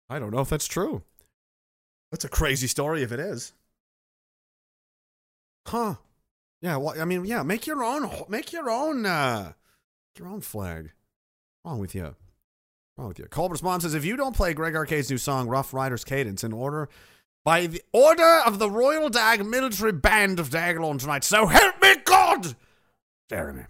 I 0.09 0.19
don't 0.19 0.31
know 0.31 0.39
if 0.39 0.49
that's 0.49 0.67
true. 0.67 1.01
That's 2.11 2.25
a 2.25 2.29
crazy 2.29 2.67
story 2.67 3.03
if 3.03 3.11
it 3.11 3.19
is. 3.19 3.53
Huh. 5.65 5.95
Yeah, 6.61 6.77
well, 6.77 6.99
I 6.99 7.05
mean, 7.05 7.25
yeah, 7.25 7.43
make 7.43 7.67
your 7.67 7.83
own 7.83 8.09
make 8.29 8.51
your 8.51 8.69
own 8.69 9.05
uh 9.05 9.53
your 10.17 10.27
own 10.27 10.41
flag. 10.41 10.91
Wrong 11.63 11.79
with 11.79 11.93
you. 11.93 12.15
Wrong 12.97 13.09
with 13.09 13.19
you. 13.19 13.25
Colbert's 13.25 13.61
mom 13.61 13.81
says 13.81 13.93
if 13.93 14.05
you 14.05 14.17
don't 14.17 14.35
play 14.35 14.53
Greg 14.53 14.75
Arcade's 14.75 15.09
new 15.09 15.17
song 15.17 15.47
Rough 15.47 15.73
Riders 15.73 16.03
Cadence 16.03 16.43
in 16.43 16.53
order 16.53 16.89
by 17.43 17.67
the 17.67 17.81
order 17.93 18.41
of 18.45 18.59
the 18.59 18.71
Royal 18.71 19.09
Dag 19.09 19.45
Military 19.45 19.91
Band 19.91 20.39
of 20.39 20.49
Diagolon 20.49 20.99
tonight, 20.99 21.23
so 21.23 21.45
help 21.45 21.81
me 21.81 21.95
God! 22.03 22.55
Jeremy. 23.29 23.63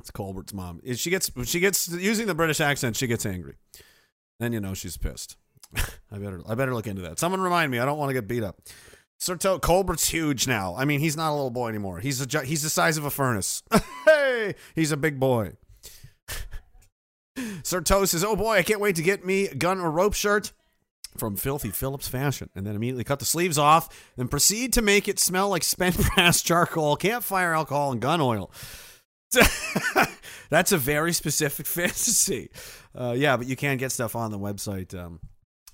It's 0.00 0.10
Colbert's 0.10 0.52
mom. 0.52 0.80
She 0.94 1.10
gets 1.10 1.30
she 1.44 1.60
gets 1.60 1.88
using 1.88 2.26
the 2.26 2.34
British 2.34 2.60
accent, 2.60 2.96
she 2.96 3.06
gets 3.06 3.24
angry. 3.24 3.54
Then 4.40 4.52
you 4.52 4.60
know 4.60 4.74
she's 4.74 4.96
pissed. 4.96 5.36
I 6.10 6.18
better 6.18 6.42
I 6.46 6.54
better 6.54 6.74
look 6.74 6.86
into 6.86 7.02
that. 7.02 7.18
Someone 7.18 7.40
remind 7.40 7.70
me. 7.70 7.78
I 7.78 7.84
don't 7.84 7.98
want 7.98 8.10
to 8.10 8.14
get 8.14 8.28
beat 8.28 8.42
up. 8.42 8.60
Sertô 9.20 9.60
Colbert's 9.60 10.08
huge 10.08 10.48
now. 10.48 10.74
I 10.76 10.84
mean, 10.84 10.98
he's 11.00 11.16
not 11.16 11.30
a 11.30 11.34
little 11.34 11.50
boy 11.50 11.68
anymore. 11.68 12.00
He's 12.00 12.20
a 12.20 12.44
he's 12.44 12.62
the 12.62 12.70
size 12.70 12.96
of 12.96 13.04
a 13.04 13.10
furnace. 13.10 13.62
hey, 14.04 14.54
he's 14.74 14.92
a 14.92 14.96
big 14.96 15.20
boy. 15.20 15.52
Sir 17.62 17.80
Toe 17.80 18.04
says, 18.04 18.24
"Oh 18.24 18.36
boy, 18.36 18.56
I 18.56 18.62
can't 18.62 18.80
wait 18.80 18.96
to 18.96 19.02
get 19.02 19.24
me 19.24 19.48
gun 19.48 19.80
or 19.80 19.90
rope 19.90 20.14
shirt." 20.14 20.52
From 21.18 21.36
filthy 21.36 21.68
Phillips 21.68 22.08
fashion, 22.08 22.48
and 22.54 22.66
then 22.66 22.74
immediately 22.74 23.04
cut 23.04 23.18
the 23.18 23.26
sleeves 23.26 23.58
off 23.58 24.10
and 24.16 24.30
proceed 24.30 24.72
to 24.72 24.80
make 24.80 25.08
it 25.08 25.18
smell 25.18 25.50
like 25.50 25.62
spent 25.62 25.94
brass 26.14 26.40
charcoal, 26.40 26.96
campfire 26.96 27.52
alcohol, 27.52 27.92
and 27.92 28.00
gun 28.00 28.22
oil. 28.22 28.50
That's 30.48 30.72
a 30.72 30.78
very 30.78 31.12
specific 31.12 31.66
fantasy. 31.66 32.50
Uh, 32.94 33.14
yeah, 33.16 33.36
but 33.36 33.46
you 33.46 33.56
can 33.56 33.76
get 33.76 33.92
stuff 33.92 34.16
on 34.16 34.30
the 34.30 34.38
website. 34.38 34.98
Um, 34.98 35.20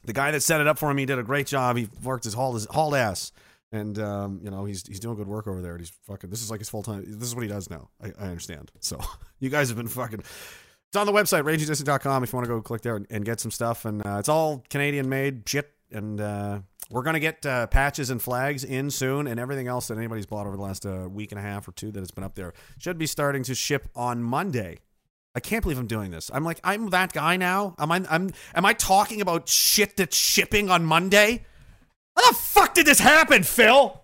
the 0.09 0.14
guy 0.14 0.31
that 0.31 0.40
set 0.40 0.61
it 0.62 0.66
up 0.66 0.79
for 0.79 0.90
him, 0.90 0.97
he 0.97 1.05
did 1.05 1.18
a 1.18 1.23
great 1.23 1.47
job. 1.47 1.77
He 1.77 1.87
worked 2.03 2.25
his 2.25 2.33
hauled 2.33 2.55
his 2.55 2.64
hauled 2.64 2.94
ass, 2.94 3.31
and 3.71 3.99
um, 3.99 4.40
you 4.42 4.51
know 4.51 4.64
he's 4.64 4.85
he's 4.87 4.99
doing 5.01 5.16
good 5.16 5.29
work 5.29 5.47
over 5.47 5.61
there. 5.61 5.73
And 5.73 5.81
he's 5.81 5.92
fucking. 6.07 6.31
This 6.31 6.42
is 6.42 6.51
like 6.51 6.61
his 6.61 6.71
full 6.71 6.83
time. 6.83 7.05
This 7.07 7.29
is 7.29 7.35
what 7.35 7.42
he 7.42 7.49
does 7.49 7.68
now. 7.68 7.90
I, 8.03 8.12
I 8.18 8.29
understand. 8.29 8.73
So 8.81 8.99
you 9.38 9.51
guys 9.51 9.68
have 9.68 9.77
been 9.77 9.87
fucking. 9.87 10.21
It's 10.21 10.97
on 10.97 11.07
the 11.07 11.12
website 11.12 11.42
ragingdissident.com 11.42 12.25
if 12.25 12.33
you 12.33 12.37
want 12.38 12.49
to 12.49 12.55
go 12.55 12.62
click 12.62 12.81
there 12.81 12.97
and, 12.97 13.07
and 13.11 13.23
get 13.23 13.38
some 13.38 13.51
stuff. 13.51 13.85
And 13.85 14.05
uh, 14.05 14.16
it's 14.18 14.31
all 14.31 14.64
Canadian 14.71 15.11
made 15.11 15.47
shit. 15.47 15.71
And 15.92 16.18
uh, 16.18 16.61
we're 16.90 17.03
gonna 17.03 17.21
get 17.21 17.44
uh, 17.44 17.66
patches 17.66 18.09
and 18.09 18.23
flags 18.23 18.64
in 18.64 18.90
soon, 18.90 19.27
and 19.27 19.38
everything 19.38 19.68
else 19.68 19.88
that 19.88 19.99
anybody's 19.99 20.25
bought 20.27 20.47
over 20.47 20.57
the 20.57 20.62
last 20.62 20.87
uh, 20.87 21.07
week 21.11 21.33
and 21.33 21.38
a 21.38 21.42
half 21.42 21.68
or 21.68 21.73
two 21.73 21.92
that 21.92 22.01
has 22.01 22.11
been 22.11 22.25
up 22.25 22.35
there 22.35 22.55
should 22.79 22.97
be 22.97 23.07
starting 23.07 23.42
to 23.42 23.55
ship 23.55 23.90
on 23.94 24.23
Monday. 24.23 24.79
I 25.38 25.40
can't 25.40 25.62
believe 25.62 25.79
I'm 25.79 25.87
doing 25.87 26.11
this. 26.11 26.33
I'm 26.35 26.42
like, 26.42 26.59
I'm 26.64 26.90
that 26.90 27.12
guy 27.12 27.37
now. 27.37 27.77
Am 27.79 27.92
I? 27.92 28.05
I'm. 28.11 28.33
Am 28.57 28.64
I 28.64 28.72
talking 28.72 29.20
about 29.20 29.48
shit 29.48 29.96
that's 29.96 30.16
shipping 30.16 30.68
on 30.68 30.85
Monday? 30.85 31.46
How 32.16 32.29
the 32.29 32.37
fuck 32.37 32.74
did 32.74 32.87
this 32.87 32.98
happen, 32.98 33.44
Phil? 33.44 34.03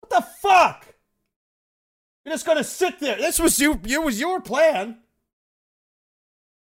What 0.00 0.10
the 0.10 0.26
fuck? 0.42 0.84
You're 2.24 2.34
just 2.34 2.44
gonna 2.44 2.64
sit 2.64 2.98
there. 2.98 3.16
This 3.18 3.38
was 3.38 3.60
you. 3.60 3.80
It 3.84 4.02
was 4.02 4.18
your 4.18 4.40
plan. 4.40 4.98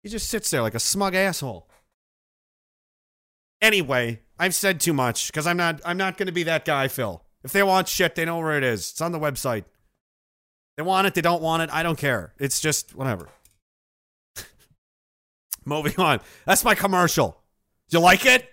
He 0.03 0.09
just 0.09 0.29
sits 0.29 0.51
there 0.51 0.61
like 0.61 0.75
a 0.75 0.79
smug 0.79 1.15
asshole. 1.15 1.67
Anyway, 3.59 4.21
I've 4.37 4.53
said 4.53 4.79
too 4.79 4.93
much 4.93 5.31
because 5.31 5.47
I'm 5.47 5.57
not. 5.57 5.81
I'm 5.83 5.97
not 5.97 6.15
gonna 6.15 6.31
be 6.31 6.43
that 6.43 6.63
guy, 6.63 6.89
Phil. 6.89 7.23
If 7.43 7.53
they 7.53 7.63
want 7.63 7.87
shit, 7.87 8.13
they 8.13 8.25
know 8.25 8.37
where 8.37 8.55
it 8.55 8.63
is. 8.63 8.91
It's 8.91 9.01
on 9.01 9.13
the 9.13 9.19
website. 9.19 9.63
They 10.75 10.83
want 10.83 11.07
it. 11.07 11.15
They 11.15 11.21
don't 11.21 11.41
want 11.41 11.63
it. 11.63 11.71
I 11.73 11.81
don't 11.81 11.97
care. 11.97 12.35
It's 12.37 12.61
just 12.61 12.93
whatever. 12.93 13.29
Moving 15.67 15.99
on. 15.99 16.21
That's 16.45 16.63
my 16.63 16.75
commercial. 16.75 17.41
You 17.89 17.99
like 17.99 18.25
it? 18.25 18.47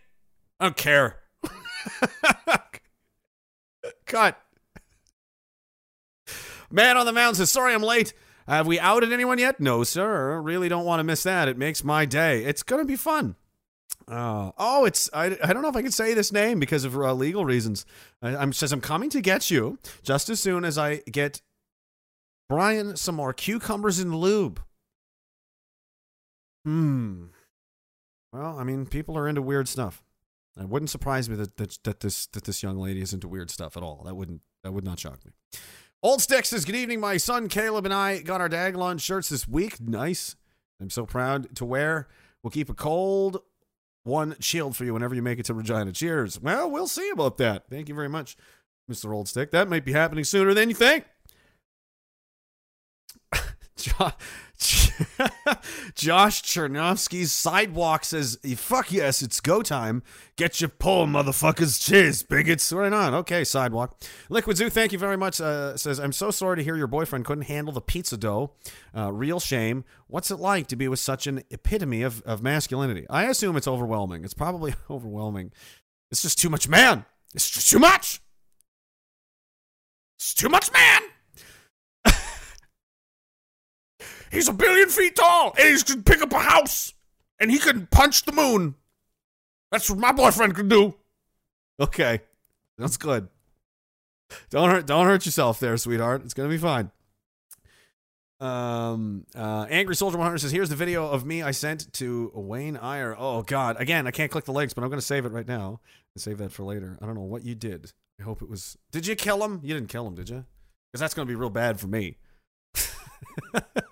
I 0.58 0.64
don't 0.64 0.76
care. 0.76 1.20
Cut. 4.06 4.40
Man 6.70 6.96
on 6.96 7.06
the 7.06 7.12
mountain 7.12 7.36
says, 7.36 7.50
sorry 7.50 7.72
I'm 7.72 7.82
late. 7.82 8.14
Have 8.48 8.66
we 8.66 8.80
outed 8.80 9.12
anyone 9.12 9.38
yet? 9.38 9.60
No, 9.60 9.84
sir. 9.84 10.40
Really 10.40 10.68
don't 10.68 10.84
want 10.84 10.98
to 11.00 11.04
miss 11.04 11.22
that. 11.22 11.46
It 11.46 11.56
makes 11.56 11.84
my 11.84 12.04
day. 12.04 12.44
It's 12.44 12.64
going 12.64 12.82
to 12.82 12.86
be 12.86 12.96
fun. 12.96 13.36
Uh, 14.08 14.50
oh, 14.58 14.84
it's 14.84 15.08
I, 15.14 15.38
I 15.42 15.52
don't 15.52 15.62
know 15.62 15.68
if 15.68 15.76
I 15.76 15.82
can 15.82 15.92
say 15.92 16.14
this 16.14 16.32
name 16.32 16.58
because 16.58 16.84
of 16.84 16.96
uh, 16.96 17.14
legal 17.14 17.44
reasons. 17.44 17.86
I, 18.20 18.36
I'm 18.36 18.52
says 18.52 18.72
I'm 18.72 18.80
coming 18.80 19.08
to 19.10 19.22
get 19.22 19.50
you 19.50 19.78
just 20.02 20.28
as 20.28 20.40
soon 20.40 20.64
as 20.64 20.76
I 20.76 20.96
get 21.10 21.40
Brian 22.48 22.96
some 22.96 23.14
more 23.14 23.32
cucumbers 23.32 24.00
and 24.00 24.14
lube. 24.14 24.60
Hmm. 26.64 27.26
Well, 28.32 28.58
I 28.58 28.64
mean, 28.64 28.86
people 28.86 29.16
are 29.16 29.28
into 29.28 29.42
weird 29.42 29.68
stuff. 29.68 30.02
It 30.58 30.68
wouldn't 30.68 30.90
surprise 30.90 31.28
me 31.28 31.36
that, 31.36 31.56
that 31.56 31.78
that 31.84 32.00
this 32.00 32.26
that 32.28 32.44
this 32.44 32.62
young 32.62 32.78
lady 32.78 33.00
is 33.00 33.12
into 33.12 33.28
weird 33.28 33.50
stuff 33.50 33.76
at 33.76 33.82
all. 33.82 34.02
That 34.04 34.14
wouldn't 34.14 34.40
that 34.62 34.72
would 34.72 34.84
not 34.84 34.98
shock 34.98 35.24
me. 35.24 35.32
Old 36.02 36.20
Stick 36.20 36.44
says, 36.44 36.64
"Good 36.64 36.76
evening. 36.76 37.00
My 37.00 37.16
son 37.16 37.48
Caleb 37.48 37.84
and 37.84 37.94
I 37.94 38.20
got 38.20 38.40
our 38.40 38.48
Diagolon 38.48 39.00
shirts 39.00 39.28
this 39.28 39.48
week. 39.48 39.80
Nice. 39.80 40.36
I'm 40.80 40.90
so 40.90 41.06
proud 41.06 41.54
to 41.56 41.64
wear. 41.64 42.08
We'll 42.42 42.50
keep 42.50 42.68
a 42.68 42.74
cold 42.74 43.40
one 44.04 44.36
chilled 44.40 44.76
for 44.76 44.84
you 44.84 44.92
whenever 44.92 45.14
you 45.14 45.22
make 45.22 45.38
it 45.38 45.46
to 45.46 45.54
Regina. 45.54 45.92
Cheers. 45.92 46.40
Well, 46.40 46.70
we'll 46.70 46.86
see 46.86 47.08
about 47.10 47.38
that. 47.38 47.64
Thank 47.68 47.88
you 47.88 47.94
very 47.94 48.08
much, 48.08 48.36
Mr. 48.90 49.12
Old 49.12 49.28
Stick. 49.28 49.50
That 49.50 49.68
might 49.68 49.84
be 49.84 49.92
happening 49.92 50.24
sooner 50.24 50.54
than 50.54 50.68
you 50.68 50.74
think. 50.74 51.04
Jo- 53.76 54.12
Josh 55.94 56.42
Chernovsky's 56.42 57.32
sidewalk 57.32 58.04
says, 58.04 58.38
"Fuck 58.56 58.92
yes, 58.92 59.20
it's 59.20 59.40
go 59.40 59.62
time. 59.62 60.02
Get 60.36 60.60
your 60.60 60.68
pole, 60.68 61.06
motherfuckers. 61.06 61.84
Cheers, 61.84 62.22
bigots. 62.22 62.72
Right 62.72 62.92
on. 62.92 63.14
Okay, 63.14 63.42
sidewalk. 63.44 64.00
Liquid 64.28 64.56
Zoo, 64.56 64.70
thank 64.70 64.92
you 64.92 64.98
very 64.98 65.16
much. 65.16 65.40
Uh, 65.40 65.76
says, 65.76 65.98
I'm 65.98 66.12
so 66.12 66.30
sorry 66.30 66.56
to 66.56 66.62
hear 66.62 66.76
your 66.76 66.86
boyfriend 66.86 67.24
couldn't 67.24 67.44
handle 67.44 67.72
the 67.74 67.80
pizza 67.80 68.16
dough. 68.16 68.52
Uh, 68.96 69.12
real 69.12 69.40
shame. 69.40 69.84
What's 70.06 70.30
it 70.30 70.36
like 70.38 70.68
to 70.68 70.76
be 70.76 70.86
with 70.88 71.00
such 71.00 71.26
an 71.26 71.42
epitome 71.50 72.02
of, 72.02 72.22
of 72.22 72.42
masculinity? 72.42 73.06
I 73.10 73.24
assume 73.24 73.56
it's 73.56 73.68
overwhelming. 73.68 74.24
It's 74.24 74.34
probably 74.34 74.74
overwhelming. 74.90 75.50
It's 76.12 76.22
just 76.22 76.38
too 76.38 76.48
much 76.48 76.68
man. 76.68 77.04
It's 77.34 77.50
just 77.50 77.68
too 77.70 77.80
much. 77.80 78.20
It's 80.18 80.32
too 80.32 80.48
much 80.48 80.72
man." 80.72 81.02
He's 84.34 84.48
a 84.48 84.52
billion 84.52 84.88
feet 84.88 85.14
tall, 85.14 85.54
and 85.56 85.76
he 85.76 85.82
can 85.82 86.02
pick 86.02 86.20
up 86.20 86.32
a 86.32 86.40
house, 86.40 86.92
and 87.38 87.52
he 87.52 87.58
can 87.58 87.86
punch 87.86 88.24
the 88.24 88.32
moon. 88.32 88.74
That's 89.70 89.88
what 89.88 90.00
my 90.00 90.10
boyfriend 90.10 90.56
can 90.56 90.68
do. 90.68 90.94
Okay, 91.78 92.20
that's 92.76 92.96
good. 92.96 93.28
Don't 94.50 94.70
hurt, 94.70 94.86
don't 94.86 95.06
hurt 95.06 95.24
yourself 95.24 95.60
there, 95.60 95.76
sweetheart. 95.76 96.22
It's 96.24 96.34
gonna 96.34 96.48
be 96.48 96.58
fine. 96.58 96.90
Um, 98.40 99.24
uh, 99.36 99.66
Angry 99.70 99.94
Soldier 99.94 100.18
100 100.18 100.38
says, 100.38 100.50
"Here's 100.50 100.68
the 100.68 100.76
video 100.76 101.08
of 101.08 101.24
me 101.24 101.40
I 101.42 101.52
sent 101.52 101.92
to 101.94 102.32
Wayne 102.34 102.76
Iyer. 102.76 103.14
Oh 103.16 103.42
God, 103.42 103.76
again, 103.78 104.08
I 104.08 104.10
can't 104.10 104.32
click 104.32 104.44
the 104.44 104.52
links, 104.52 104.74
but 104.74 104.82
I'm 104.82 104.90
gonna 104.90 105.00
save 105.00 105.24
it 105.24 105.32
right 105.32 105.46
now 105.46 105.80
and 106.14 106.20
save 106.20 106.38
that 106.38 106.50
for 106.50 106.64
later. 106.64 106.98
I 107.00 107.06
don't 107.06 107.14
know 107.14 107.22
what 107.22 107.44
you 107.44 107.54
did. 107.54 107.92
I 108.20 108.24
hope 108.24 108.42
it 108.42 108.50
was. 108.50 108.76
Did 108.90 109.06
you 109.06 109.14
kill 109.14 109.44
him? 109.44 109.60
You 109.62 109.74
didn't 109.74 109.90
kill 109.90 110.06
him, 110.08 110.16
did 110.16 110.28
you? 110.28 110.44
Because 110.90 111.00
that's 111.00 111.14
gonna 111.14 111.26
be 111.26 111.36
real 111.36 111.50
bad 111.50 111.78
for 111.78 111.86
me. 111.86 112.16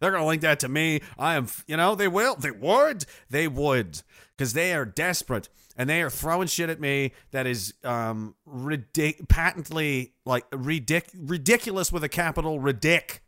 They're 0.00 0.10
going 0.10 0.22
to 0.22 0.26
link 0.26 0.42
that 0.42 0.60
to 0.60 0.68
me. 0.68 1.00
I 1.18 1.34
am, 1.34 1.48
you 1.66 1.76
know, 1.76 1.94
they 1.94 2.08
will. 2.08 2.36
They 2.36 2.50
would. 2.50 3.04
They 3.30 3.48
would. 3.48 4.02
Because 4.36 4.52
they 4.52 4.74
are 4.74 4.84
desperate 4.84 5.48
and 5.76 5.88
they 5.88 6.02
are 6.02 6.10
throwing 6.10 6.48
shit 6.48 6.70
at 6.70 6.80
me 6.80 7.12
that 7.30 7.46
is 7.46 7.74
um 7.84 8.34
ridic- 8.48 9.28
patently 9.28 10.14
like 10.24 10.48
ridic- 10.50 11.10
ridiculous 11.14 11.92
with 11.92 12.04
a 12.04 12.08
capital 12.08 12.58
ridic. 12.60 13.20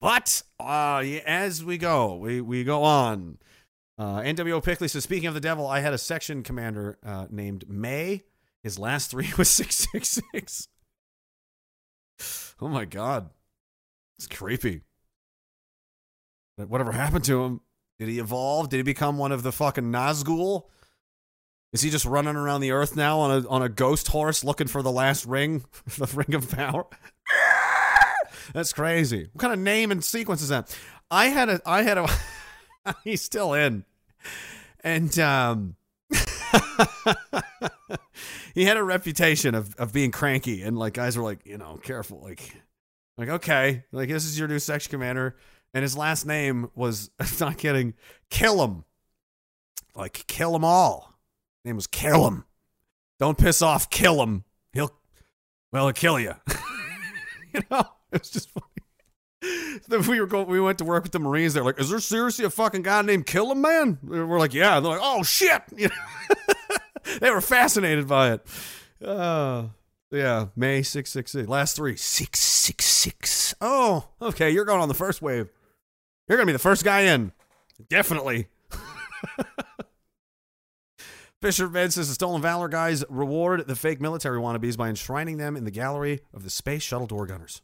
But 0.00 0.42
uh, 0.58 0.98
as 1.24 1.64
we 1.64 1.78
go, 1.78 2.16
we, 2.16 2.40
we 2.40 2.64
go 2.64 2.82
on. 2.82 3.38
Uh, 3.96 4.18
NWO 4.18 4.62
Pickley 4.62 4.88
says, 4.88 5.04
speaking 5.04 5.28
of 5.28 5.34
the 5.34 5.40
devil, 5.40 5.64
I 5.64 5.78
had 5.78 5.92
a 5.92 5.98
section 5.98 6.42
commander 6.42 6.98
uh, 7.06 7.26
named 7.30 7.68
May. 7.68 8.24
His 8.64 8.80
last 8.80 9.12
three 9.12 9.30
was 9.38 9.48
666. 9.48 10.66
Oh 12.60 12.66
my 12.66 12.84
God. 12.84 13.30
It's 14.22 14.36
creepy. 14.36 14.82
But 16.56 16.68
whatever 16.68 16.92
happened 16.92 17.24
to 17.24 17.42
him? 17.42 17.60
Did 17.98 18.08
he 18.08 18.20
evolve? 18.20 18.68
Did 18.68 18.76
he 18.76 18.82
become 18.84 19.18
one 19.18 19.32
of 19.32 19.42
the 19.42 19.50
fucking 19.50 19.90
Nazgul? 19.90 20.66
Is 21.72 21.82
he 21.82 21.90
just 21.90 22.04
running 22.04 22.36
around 22.36 22.60
the 22.60 22.70
earth 22.70 22.94
now 22.94 23.18
on 23.18 23.42
a 23.44 23.48
on 23.48 23.62
a 23.62 23.68
ghost 23.68 24.06
horse 24.08 24.44
looking 24.44 24.68
for 24.68 24.80
the 24.80 24.92
last 24.92 25.26
ring, 25.26 25.64
the 25.98 26.06
ring 26.14 26.34
of 26.36 26.48
power? 26.52 26.86
That's 28.54 28.72
crazy. 28.72 29.28
What 29.32 29.40
kind 29.40 29.52
of 29.52 29.58
name 29.58 29.90
and 29.90 30.04
sequence 30.04 30.40
is 30.40 30.50
that? 30.50 30.76
I 31.10 31.26
had 31.26 31.48
a 31.48 31.60
I 31.66 31.82
had 31.82 31.98
a 31.98 32.06
he's 33.04 33.22
still 33.22 33.54
in. 33.54 33.84
And 34.84 35.18
um 35.18 35.74
he 38.54 38.66
had 38.66 38.76
a 38.76 38.84
reputation 38.84 39.56
of, 39.56 39.74
of 39.76 39.92
being 39.92 40.12
cranky 40.12 40.62
and 40.62 40.78
like 40.78 40.92
guys 40.94 41.16
were 41.16 41.24
like, 41.24 41.44
you 41.44 41.58
know, 41.58 41.80
careful, 41.82 42.20
like 42.22 42.62
like, 43.16 43.28
okay, 43.28 43.84
like 43.92 44.08
this 44.08 44.24
is 44.24 44.38
your 44.38 44.48
new 44.48 44.58
section 44.58 44.90
commander, 44.90 45.36
and 45.74 45.82
his 45.82 45.96
last 45.96 46.26
name 46.26 46.70
was 46.74 47.10
not 47.40 47.58
kidding, 47.58 47.94
kill 48.30 48.62
him. 48.64 48.84
Like 49.94 50.26
kill 50.26 50.52
them 50.52 50.64
all. 50.64 51.18
His 51.62 51.70
name 51.70 51.76
was 51.76 51.86
kill 51.86 52.26
him. 52.26 52.44
Don't 53.18 53.38
piss 53.38 53.62
off, 53.62 53.90
kill 53.90 54.22
him. 54.22 54.44
He'll 54.72 54.90
well, 55.72 55.86
he'll 55.86 55.92
kill 55.92 56.18
you. 56.18 56.34
you 57.54 57.60
know, 57.70 57.84
it's 58.12 58.30
just 58.30 58.50
funny. 58.50 58.66
Then 59.88 60.06
we 60.06 60.20
were 60.20 60.26
going, 60.26 60.46
we 60.46 60.60
went 60.60 60.78
to 60.78 60.84
work 60.84 61.02
with 61.02 61.12
the 61.12 61.18
Marines. 61.18 61.54
They're 61.54 61.64
like, 61.64 61.80
"Is 61.80 61.90
there 61.90 61.98
seriously 61.98 62.44
a 62.44 62.50
fucking 62.50 62.82
guy 62.82 63.02
named 63.02 63.26
Kill 63.26 63.50
him, 63.50 63.60
man?" 63.60 63.98
We're 64.02 64.38
like, 64.38 64.54
"Yeah." 64.54 64.78
They're 64.78 64.92
like, 64.92 65.00
"Oh 65.02 65.22
shit!" 65.22 65.62
You 65.76 65.88
know, 65.88 66.54
they 67.20 67.30
were 67.30 67.40
fascinated 67.40 68.06
by 68.06 68.32
it. 68.32 68.46
Uh, 69.04 69.64
yeah, 70.12 70.46
May 70.54 70.82
666. 70.82 71.48
Last 71.48 71.74
three, 71.76 71.96
666. 71.96 73.54
Oh, 73.60 74.08
okay. 74.20 74.50
You're 74.50 74.64
going 74.64 74.80
on 74.80 74.88
the 74.88 74.94
first 74.94 75.22
wave. 75.22 75.48
You're 76.28 76.36
going 76.36 76.46
to 76.46 76.52
be 76.52 76.54
the 76.54 76.58
first 76.58 76.84
guy 76.84 77.00
in. 77.02 77.32
Definitely. 77.88 78.48
Fisher 81.42 81.68
Med 81.68 81.92
says 81.92 82.08
the 82.08 82.14
Stolen 82.14 82.40
Valor 82.40 82.68
guys 82.68 83.04
reward 83.08 83.66
the 83.66 83.74
fake 83.74 84.00
military 84.00 84.38
wannabes 84.38 84.76
by 84.76 84.88
enshrining 84.88 85.38
them 85.38 85.56
in 85.56 85.64
the 85.64 85.72
gallery 85.72 86.20
of 86.32 86.44
the 86.44 86.50
Space 86.50 86.82
Shuttle 86.82 87.08
Door 87.08 87.26
Gunners. 87.26 87.62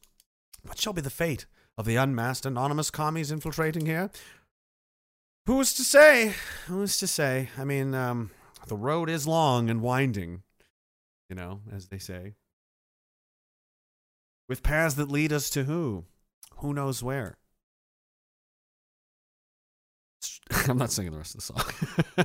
What 0.62 0.80
shall 0.80 0.92
be 0.92 1.00
the 1.00 1.10
fate 1.10 1.46
of 1.76 1.86
the 1.86 1.94
unmasked 1.94 2.44
anonymous 2.44 2.90
commies 2.90 3.30
infiltrating 3.30 3.86
here? 3.86 4.10
Who's 5.46 5.72
to 5.74 5.84
say? 5.84 6.34
Who's 6.66 6.98
to 6.98 7.06
say? 7.06 7.50
I 7.56 7.64
mean, 7.64 7.94
um, 7.94 8.30
the 8.66 8.74
road 8.76 9.08
is 9.08 9.28
long 9.28 9.70
and 9.70 9.80
winding 9.80 10.42
you 11.28 11.36
know, 11.36 11.60
as 11.72 11.88
they 11.88 11.98
say. 11.98 12.34
With 14.48 14.62
paths 14.62 14.94
that 14.94 15.10
lead 15.10 15.32
us 15.32 15.50
to 15.50 15.64
who? 15.64 16.04
Who 16.56 16.72
knows 16.72 17.02
where? 17.02 17.36
I'm 20.68 20.78
not 20.78 20.90
singing 20.90 21.12
the 21.12 21.18
rest 21.18 21.34
of 21.34 21.40
the 21.40 22.22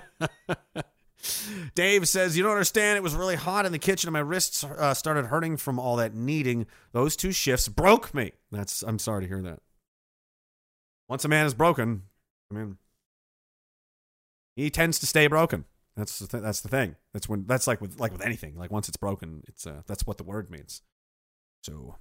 song. 0.71 0.83
Dave 1.75 2.07
says, 2.07 2.37
You 2.37 2.43
don't 2.43 2.53
understand. 2.53 2.97
It 2.97 3.03
was 3.03 3.15
really 3.15 3.35
hot 3.35 3.65
in 3.65 3.71
the 3.71 3.79
kitchen 3.79 4.07
and 4.07 4.13
my 4.13 4.19
wrists 4.19 4.63
uh, 4.63 4.93
started 4.93 5.25
hurting 5.27 5.57
from 5.57 5.79
all 5.79 5.95
that 5.97 6.13
kneading. 6.13 6.65
Those 6.91 7.15
two 7.15 7.31
shifts 7.31 7.67
broke 7.67 8.13
me. 8.13 8.33
That's, 8.51 8.83
I'm 8.83 8.99
sorry 8.99 9.23
to 9.23 9.27
hear 9.27 9.41
that. 9.41 9.59
Once 11.09 11.25
a 11.25 11.27
man 11.27 11.45
is 11.45 11.53
broken, 11.53 12.03
I 12.51 12.55
mean, 12.55 12.77
he 14.55 14.69
tends 14.69 14.99
to 14.99 15.05
stay 15.05 15.27
broken. 15.27 15.65
That's 15.95 16.19
the 16.19 16.27
th- 16.27 16.43
that's 16.43 16.61
the 16.61 16.69
thing. 16.69 16.95
That's 17.13 17.29
when 17.29 17.45
that's 17.45 17.67
like 17.67 17.79
with 17.79 17.99
like 17.99 18.11
with 18.11 18.21
anything. 18.21 18.55
Like 18.57 18.71
once 18.71 18.87
it's 18.87 18.97
broken, 18.97 19.43
it's 19.47 19.67
uh, 19.67 19.83
that's 19.85 20.07
what 20.07 20.17
the 20.17 20.23
word 20.23 20.49
means. 20.49 20.81
So, 21.61 21.95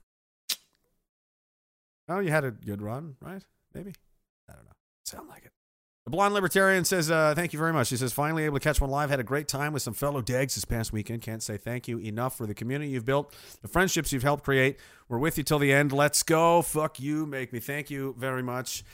oh, 2.09 2.20
you 2.20 2.31
had 2.31 2.44
a 2.44 2.50
good 2.50 2.81
run, 2.81 3.16
right? 3.20 3.44
Maybe 3.74 3.92
I 4.48 4.55
don't 4.55 4.64
know. 4.64 4.72
Sound 5.05 5.28
like 5.28 5.44
it. 5.44 5.52
The 6.05 6.11
blonde 6.11 6.35
libertarian 6.35 6.85
says, 6.85 7.11
uh, 7.11 7.35
"Thank 7.37 7.52
you 7.52 7.59
very 7.59 7.72
much." 7.72 7.90
He 7.90 7.96
says, 7.96 8.12
"Finally 8.12 8.44
able 8.44 8.59
to 8.59 8.64
catch 8.64 8.81
one 8.81 8.90
live. 8.90 9.11
Had 9.11 9.20
a 9.20 9.24
great 9.24 9.46
time 9.46 9.74
with 9.74 9.83
some 9.83 9.94
fellow 9.94 10.22
Dags 10.22 10.55
this 10.55 10.64
past 10.64 10.92
weekend. 10.92 11.22
Can't 11.22 11.42
say 11.42 11.59
thank 11.59 11.87
you 11.87 11.98
enough 11.98 12.37
for 12.37 12.46
the 12.46 12.55
community 12.55 12.90
you've 12.90 13.05
built, 13.05 13.35
the 13.61 13.68
friendships 13.68 14.12
you've 14.12 14.24
helped 14.24 14.42
create. 14.42 14.81
We're 15.09 15.18
with 15.18 15.37
you 15.37 15.44
till 15.44 15.59
the 15.59 15.72
end. 15.72 15.92
Let's 15.92 16.22
go. 16.22 16.62
Fuck 16.62 16.98
you. 16.98 17.26
Make 17.26 17.52
me. 17.52 17.61
Thank 17.61 17.90
you 17.90 18.16
very 18.18 18.42
much. 18.42 18.85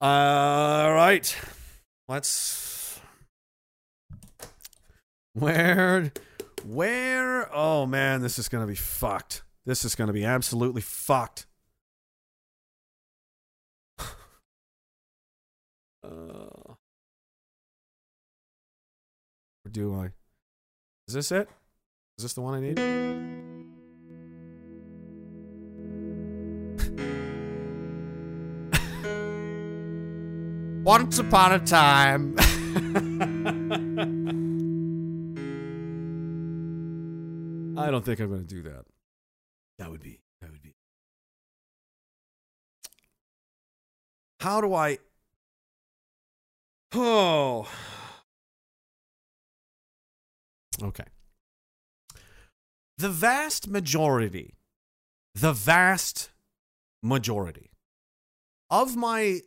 All 0.00 0.92
right, 0.92 1.36
let's." 2.08 2.89
Where, 5.40 6.12
where? 6.66 7.48
Oh 7.56 7.86
man, 7.86 8.20
this 8.20 8.38
is 8.38 8.50
gonna 8.50 8.66
be 8.66 8.74
fucked. 8.74 9.42
This 9.64 9.86
is 9.86 9.94
gonna 9.94 10.12
be 10.12 10.22
absolutely 10.22 10.82
fucked. 10.82 11.46
uh, 13.98 14.06
or 16.04 16.76
do 19.70 19.94
I? 19.94 20.10
Is 21.08 21.14
this 21.14 21.32
it? 21.32 21.48
Is 22.18 22.24
this 22.24 22.34
the 22.34 22.42
one 22.42 22.54
I 22.54 22.60
need? 22.60 22.78
Once 30.84 31.18
upon 31.18 31.52
a 31.52 31.58
time. 31.60 32.36
I 37.80 37.88
mm. 37.88 37.90
don't 37.92 38.04
think 38.04 38.20
I'm 38.20 38.28
going 38.28 38.46
to 38.46 38.54
do 38.54 38.62
that. 38.62 38.84
That 39.78 39.90
would 39.90 40.02
be 40.02 40.20
that 40.40 40.50
would 40.50 40.62
be. 40.62 40.74
How 44.40 44.60
do 44.60 44.74
I? 44.74 44.98
Oh. 46.94 47.70
Okay. 50.82 51.04
The 52.96 53.10
vast 53.10 53.68
majority, 53.68 54.54
the 55.34 55.52
vast 55.52 56.30
majority 57.02 57.70
of 58.70 58.96
my 58.96 59.40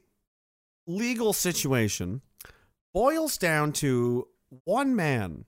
legal 0.85 1.33
situation 1.33 2.21
boils 2.93 3.37
down 3.37 3.73
to 3.73 4.27
one 4.65 4.95
man, 4.95 5.45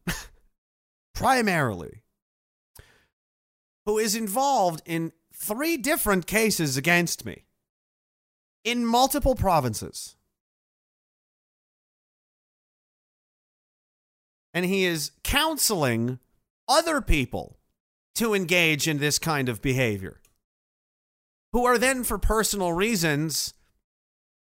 primarily, 1.14 2.04
who 3.86 3.98
is 3.98 4.16
involved 4.16 4.82
in 4.86 5.12
three 5.34 5.78
different 5.78 6.26
cases 6.28 6.78
against 6.78 7.26
me 7.26 7.46
in 8.64 8.86
multiple 8.86 9.36
provinces. 9.36 10.16
And 14.54 14.66
he 14.66 14.86
is 14.86 15.12
counseling 15.24 16.20
other 16.68 17.02
people 17.02 17.58
to 18.16 18.34
engage 18.34 18.88
in 18.88 18.98
this 18.98 19.20
kind 19.20 19.50
of 19.50 19.62
behavior, 19.62 20.22
who 21.52 21.66
are 21.66 21.78
then, 21.78 22.04
for 22.06 22.18
personal 22.18 22.72
reasons, 22.72 23.54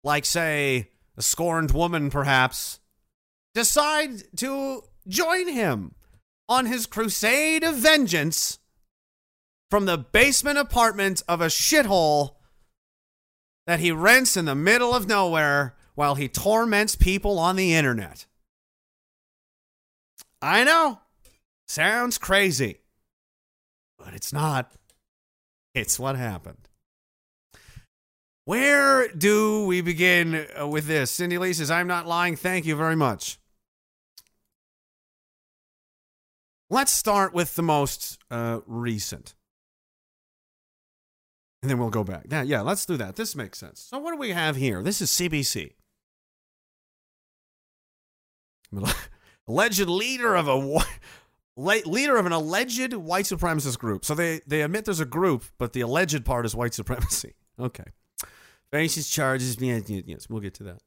like, 0.03 0.23
say, 0.23 0.91
a 1.17 1.23
scorned 1.23 1.71
woman 1.71 2.11
perhaps, 2.11 2.79
decide 3.55 4.23
to 4.37 4.83
join 5.07 5.47
him 5.47 5.95
on 6.47 6.67
his 6.67 6.85
crusade 6.85 7.63
of 7.63 7.75
vengeance 7.75 8.59
from 9.69 9.85
the 9.85 9.97
basement 9.97 10.57
apartment 10.57 11.21
of 11.27 11.41
a 11.41 11.47
shithole 11.47 12.35
that 13.67 13.79
he 13.79 13.91
rents 13.91 14.37
in 14.37 14.45
the 14.45 14.55
middle 14.55 14.93
of 14.93 15.07
nowhere 15.07 15.75
while 15.95 16.15
he 16.15 16.27
torments 16.27 16.95
people 16.95 17.39
on 17.39 17.55
the 17.55 17.73
internet. 17.73 18.25
I 20.41 20.63
know. 20.63 20.99
Sounds 21.67 22.17
crazy. 22.17 22.79
But 23.97 24.13
it's 24.13 24.31
not. 24.31 24.71
It's 25.73 25.99
what 25.99 26.15
happened. 26.15 26.69
Where 28.45 29.07
do 29.07 29.65
we 29.65 29.81
begin 29.81 30.45
uh, 30.59 30.67
with 30.67 30.85
this? 30.85 31.09
Cindy 31.09 31.39
Lee 31.39 31.53
says, 31.53 31.71
I'm 31.71 31.87
not 31.87 32.05
lying. 32.05 32.35
Thank 32.35 32.65
you 32.65 32.75
very 32.75 32.95
much. 32.95 33.39
Let's 36.69 36.91
start 36.91 37.33
with 37.33 37.55
the 37.55 37.63
most 37.63 38.19
uh, 38.29 38.59
recent. 38.67 39.33
And 41.61 41.71
then 41.71 41.79
we'll 41.79 41.89
go 41.89 42.03
back. 42.03 42.25
Yeah, 42.29 42.43
yeah, 42.43 42.61
let's 42.61 42.85
do 42.85 42.97
that. 42.97 43.15
This 43.15 43.35
makes 43.35 43.57
sense. 43.57 43.79
So, 43.89 43.97
what 43.97 44.11
do 44.11 44.17
we 44.17 44.31
have 44.31 44.55
here? 44.55 44.83
This 44.83 45.01
is 45.01 45.09
CBC. 45.09 45.73
Alleged 49.47 49.87
leader 49.87 50.35
of 50.35 50.47
a 50.47 50.83
leader 51.55 52.17
of 52.17 52.25
an 52.25 52.31
alleged 52.31 52.93
white 52.93 53.25
supremacist 53.25 53.79
group. 53.79 54.03
So 54.03 54.15
they 54.15 54.41
they 54.45 54.61
admit 54.61 54.85
there's 54.85 54.99
a 54.99 55.05
group, 55.05 55.43
but 55.57 55.73
the 55.73 55.81
alleged 55.81 56.25
part 56.25 56.45
is 56.45 56.55
white 56.55 56.73
supremacy. 56.73 57.33
Okay. 57.57 57.85
Faces 58.69 59.09
charges. 59.09 59.55
Yes, 59.61 60.27
we'll 60.29 60.41
get 60.41 60.55
to 60.55 60.63
that. 60.63 60.81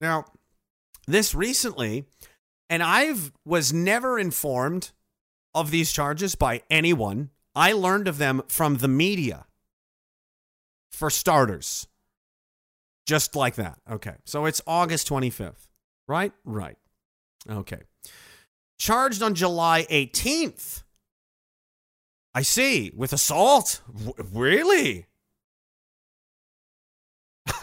Now, 0.00 0.26
this 1.08 1.34
recently, 1.34 2.04
and 2.70 2.80
I've 2.80 3.32
was 3.44 3.72
never 3.72 4.20
informed 4.20 4.92
of 5.52 5.72
these 5.72 5.90
charges 5.90 6.36
by 6.36 6.62
anyone. 6.70 7.30
I 7.54 7.72
learned 7.72 8.08
of 8.08 8.18
them 8.18 8.42
from 8.48 8.78
the 8.78 8.88
media. 8.88 9.46
For 10.90 11.10
starters. 11.10 11.86
Just 13.06 13.34
like 13.34 13.56
that. 13.56 13.78
Okay. 13.90 14.14
So 14.24 14.46
it's 14.46 14.60
August 14.66 15.08
25th, 15.08 15.68
right? 16.06 16.32
Right. 16.44 16.76
Okay. 17.48 17.80
Charged 18.78 19.22
on 19.22 19.34
July 19.34 19.86
18th. 19.90 20.82
I 22.34 22.42
see. 22.42 22.92
With 22.94 23.12
assault? 23.12 23.82
W- 23.92 24.14
really? 24.32 25.06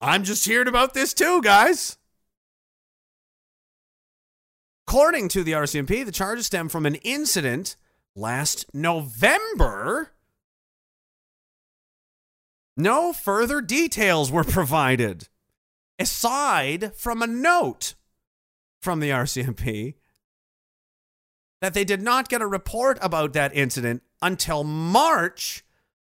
I'm 0.00 0.24
just 0.24 0.44
hearing 0.44 0.68
about 0.68 0.94
this 0.94 1.12
too, 1.12 1.42
guys. 1.42 1.98
According 4.88 5.28
to 5.30 5.42
the 5.42 5.52
RCMP, 5.52 6.04
the 6.04 6.12
charges 6.12 6.46
stem 6.46 6.68
from 6.68 6.86
an 6.86 6.94
incident 6.96 7.76
last 8.16 8.66
November. 8.74 10.12
No 12.76 13.12
further 13.12 13.60
details 13.60 14.32
were 14.32 14.44
provided, 14.58 15.28
aside 15.98 16.94
from 16.96 17.22
a 17.22 17.26
note 17.26 17.94
from 18.80 19.00
the 19.00 19.10
RCMP 19.10 19.94
that 21.60 21.74
they 21.74 21.84
did 21.84 22.02
not 22.02 22.28
get 22.28 22.42
a 22.42 22.46
report 22.46 22.98
about 23.00 23.32
that 23.32 23.54
incident 23.56 24.02
until 24.20 24.64
March 24.64 25.64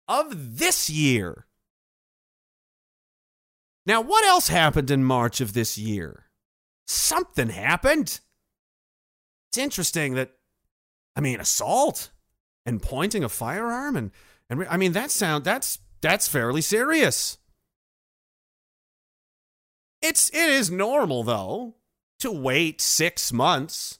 of 0.07 0.57
this 0.57 0.89
year. 0.89 1.45
Now, 3.85 4.01
what 4.01 4.23
else 4.25 4.49
happened 4.49 4.91
in 4.91 5.03
March 5.03 5.41
of 5.41 5.53
this 5.53 5.77
year? 5.77 6.25
Something 6.85 7.49
happened. 7.49 8.19
It's 9.49 9.57
interesting 9.57 10.15
that, 10.15 10.31
I 11.19 11.21
mean, 11.21 11.41
assault 11.41 12.12
and 12.65 12.82
pointing 12.82 13.25
a 13.25 13.29
firearm 13.29 13.97
and 13.97 14.12
and 14.49 14.65
I 14.69 14.77
mean 14.77 14.93
that 14.93 15.12
sound 15.12 15.43
that's 15.43 15.79
that's 15.99 16.29
fairly 16.29 16.62
serious. 16.62 17.38
It's 20.01 20.29
it 20.29 20.49
is 20.49 20.71
normal 20.71 21.23
though 21.23 21.75
to 22.19 22.32
wait 22.32 22.79
six 22.79 23.34
months 23.34 23.99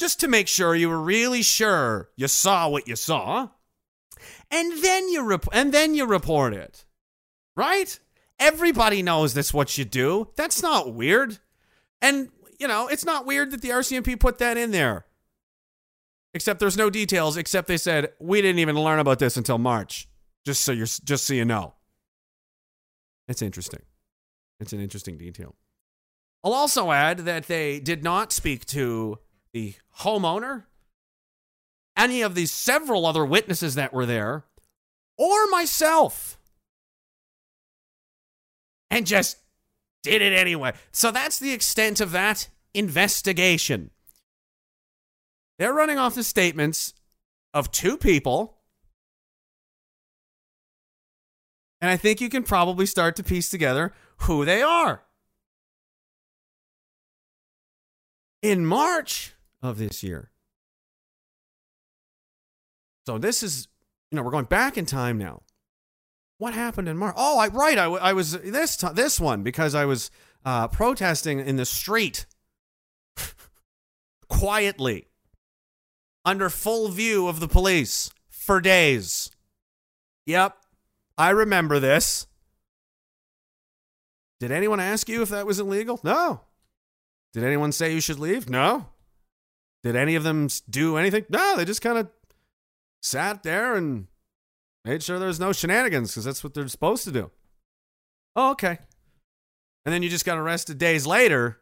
just 0.00 0.18
to 0.18 0.26
make 0.26 0.48
sure 0.48 0.74
you 0.74 0.88
were 0.88 1.00
really 1.00 1.42
sure 1.42 2.10
you 2.16 2.26
saw 2.26 2.68
what 2.68 2.88
you 2.88 2.96
saw, 2.96 3.50
and 4.50 4.82
then 4.82 5.08
you 5.08 5.22
rep- 5.22 5.46
and 5.52 5.72
then 5.72 5.94
you 5.94 6.06
report 6.06 6.54
it, 6.54 6.84
right? 7.54 8.00
Everybody 8.40 9.00
knows 9.00 9.32
that's 9.32 9.54
what 9.54 9.78
you 9.78 9.84
do. 9.84 10.30
That's 10.34 10.60
not 10.60 10.92
weird. 10.92 11.38
And, 12.02 12.30
you 12.58 12.66
know, 12.66 12.88
it's 12.88 13.04
not 13.04 13.26
weird 13.26 13.52
that 13.52 13.62
the 13.62 13.68
RCMP 13.68 14.18
put 14.18 14.38
that 14.38 14.56
in 14.56 14.72
there. 14.72 15.05
Except 16.36 16.60
there's 16.60 16.76
no 16.76 16.90
details, 16.90 17.38
except 17.38 17.66
they 17.66 17.78
said, 17.78 18.12
we 18.20 18.42
didn't 18.42 18.58
even 18.58 18.78
learn 18.78 18.98
about 18.98 19.18
this 19.18 19.38
until 19.38 19.56
March. 19.56 20.06
Just 20.44 20.60
so 20.60 20.70
you're 20.70 20.84
just 20.84 21.26
so 21.26 21.32
you 21.32 21.46
know. 21.46 21.72
It's 23.26 23.40
interesting. 23.40 23.80
It's 24.60 24.74
an 24.74 24.80
interesting 24.80 25.16
detail. 25.16 25.54
I'll 26.44 26.52
also 26.52 26.92
add 26.92 27.20
that 27.20 27.46
they 27.46 27.80
did 27.80 28.04
not 28.04 28.32
speak 28.32 28.66
to 28.66 29.18
the 29.54 29.76
homeowner, 30.00 30.64
any 31.96 32.20
of 32.20 32.34
these 32.34 32.50
several 32.50 33.06
other 33.06 33.24
witnesses 33.24 33.74
that 33.74 33.94
were 33.94 34.04
there, 34.04 34.44
or 35.16 35.46
myself 35.46 36.38
and 38.90 39.06
just 39.06 39.38
did 40.02 40.20
it 40.20 40.34
anyway. 40.34 40.74
So 40.92 41.10
that's 41.10 41.38
the 41.38 41.52
extent 41.52 42.02
of 42.02 42.12
that 42.12 42.50
investigation. 42.74 43.90
They're 45.58 45.72
running 45.72 45.98
off 45.98 46.14
the 46.14 46.24
statements 46.24 46.92
of 47.54 47.70
two 47.72 47.96
people. 47.96 48.58
And 51.80 51.90
I 51.90 51.96
think 51.96 52.20
you 52.20 52.28
can 52.28 52.42
probably 52.42 52.86
start 52.86 53.16
to 53.16 53.22
piece 53.22 53.48
together 53.48 53.92
who 54.18 54.44
they 54.44 54.62
are. 54.62 55.02
In 58.42 58.64
March 58.66 59.34
of 59.62 59.78
this 59.78 60.02
year. 60.02 60.30
So 63.06 63.18
this 63.18 63.42
is, 63.42 63.68
you 64.10 64.16
know, 64.16 64.22
we're 64.22 64.30
going 64.30 64.44
back 64.44 64.76
in 64.76 64.84
time 64.84 65.16
now. 65.16 65.42
What 66.38 66.52
happened 66.52 66.88
in 66.88 66.98
March? 66.98 67.14
Oh, 67.16 67.38
I, 67.38 67.48
right. 67.48 67.78
I, 67.78 67.86
I 67.86 68.12
was 68.12 68.32
this 68.32 68.76
t- 68.76 68.88
this 68.92 69.18
one 69.18 69.42
because 69.42 69.74
I 69.74 69.86
was 69.86 70.10
uh, 70.44 70.68
protesting 70.68 71.40
in 71.40 71.56
the 71.56 71.64
street 71.64 72.26
quietly 74.28 75.08
under 76.26 76.50
full 76.50 76.88
view 76.88 77.26
of 77.26 77.40
the 77.40 77.48
police 77.48 78.10
for 78.28 78.60
days. 78.60 79.30
Yep, 80.26 80.54
I 81.16 81.30
remember 81.30 81.80
this. 81.80 82.26
Did 84.38 84.50
anyone 84.50 84.80
ask 84.80 85.08
you 85.08 85.22
if 85.22 85.30
that 85.30 85.46
was 85.46 85.58
illegal? 85.58 85.98
No. 86.04 86.42
Did 87.32 87.44
anyone 87.44 87.72
say 87.72 87.94
you 87.94 88.00
should 88.00 88.18
leave? 88.18 88.50
No. 88.50 88.88
Did 89.82 89.96
any 89.96 90.14
of 90.14 90.24
them 90.24 90.48
do 90.68 90.98
anything? 90.98 91.24
No, 91.30 91.56
they 91.56 91.64
just 91.64 91.80
kind 91.80 91.96
of 91.96 92.10
sat 93.00 93.42
there 93.42 93.74
and 93.74 94.08
Made 94.86 95.02
sure 95.02 95.18
there's 95.18 95.40
no 95.40 95.52
shenanigans 95.52 96.12
because 96.12 96.24
that's 96.24 96.44
what 96.44 96.54
they're 96.54 96.68
supposed 96.68 97.02
to 97.04 97.10
do. 97.10 97.32
Oh, 98.36 98.52
okay. 98.52 98.78
And 99.84 99.92
then 99.92 100.04
you 100.04 100.08
just 100.08 100.24
got 100.24 100.38
arrested 100.38 100.78
days 100.78 101.08
later. 101.08 101.60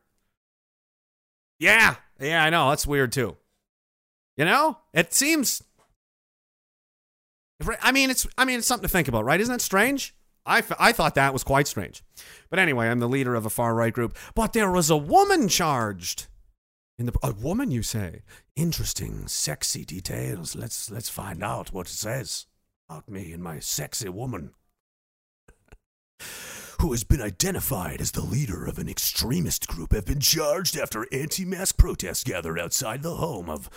Yeah. 1.58 1.96
Yeah, 2.20 2.44
I 2.44 2.50
know. 2.50 2.68
That's 2.68 2.86
weird 2.86 3.12
too. 3.12 3.38
You 4.36 4.44
know? 4.44 4.78
It 4.92 5.12
seems 5.14 5.62
I 7.80 7.92
mean, 7.92 8.10
it's 8.10 8.26
I 8.36 8.44
mean, 8.44 8.58
it's 8.58 8.66
something 8.66 8.86
to 8.88 8.92
think 8.92 9.08
about, 9.08 9.24
right? 9.24 9.40
Isn't 9.40 9.52
that 9.52 9.60
strange? 9.60 10.14
I, 10.46 10.58
f- 10.58 10.72
I 10.78 10.92
thought 10.92 11.14
that 11.14 11.32
was 11.32 11.42
quite 11.42 11.66
strange. 11.66 12.02
But 12.50 12.58
anyway, 12.58 12.88
I'm 12.88 12.98
the 12.98 13.08
leader 13.08 13.34
of 13.34 13.46
a 13.46 13.50
far 13.50 13.74
right 13.74 13.92
group. 13.92 14.16
But 14.34 14.52
there 14.52 14.70
was 14.70 14.90
a 14.90 14.96
woman 14.96 15.48
charged. 15.48 16.26
In 16.98 17.06
the 17.06 17.14
a 17.22 17.32
woman, 17.32 17.70
you 17.70 17.82
say? 17.82 18.22
Interesting, 18.54 19.26
sexy 19.26 19.84
details. 19.84 20.54
Let's 20.54 20.90
let's 20.90 21.08
find 21.08 21.42
out 21.42 21.72
what 21.72 21.86
it 21.86 21.92
says 21.92 22.46
about 22.88 23.08
me 23.08 23.32
and 23.32 23.42
my 23.42 23.58
sexy 23.58 24.08
woman. 24.08 24.50
Who 26.80 26.90
has 26.92 27.04
been 27.04 27.22
identified 27.22 28.00
as 28.00 28.12
the 28.12 28.24
leader 28.24 28.66
of 28.66 28.78
an 28.78 28.88
extremist 28.88 29.66
group 29.66 29.92
have 29.92 30.04
been 30.04 30.20
charged 30.20 30.76
after 30.76 31.06
anti 31.10 31.44
mask 31.44 31.78
protests 31.78 32.24
gathered 32.24 32.60
outside 32.60 33.02
the 33.02 33.16
home 33.16 33.48
of 33.48 33.70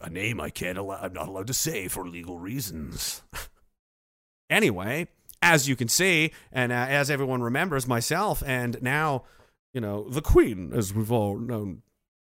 a 0.00 0.10
name 0.10 0.40
I 0.40 0.50
can't 0.50 0.78
allow, 0.78 0.98
I'm 1.00 1.12
not 1.12 1.28
allowed 1.28 1.46
to 1.48 1.54
say 1.54 1.88
for 1.88 2.06
legal 2.06 2.38
reasons. 2.38 3.22
anyway, 4.50 5.08
as 5.42 5.68
you 5.68 5.76
can 5.76 5.88
see, 5.88 6.32
and 6.52 6.72
uh, 6.72 6.86
as 6.88 7.10
everyone 7.10 7.42
remembers, 7.42 7.86
myself 7.86 8.42
and 8.46 8.80
now, 8.82 9.24
you 9.72 9.80
know, 9.80 10.08
the 10.08 10.22
Queen, 10.22 10.72
as 10.74 10.94
we've 10.94 11.12
all 11.12 11.38
known 11.38 11.82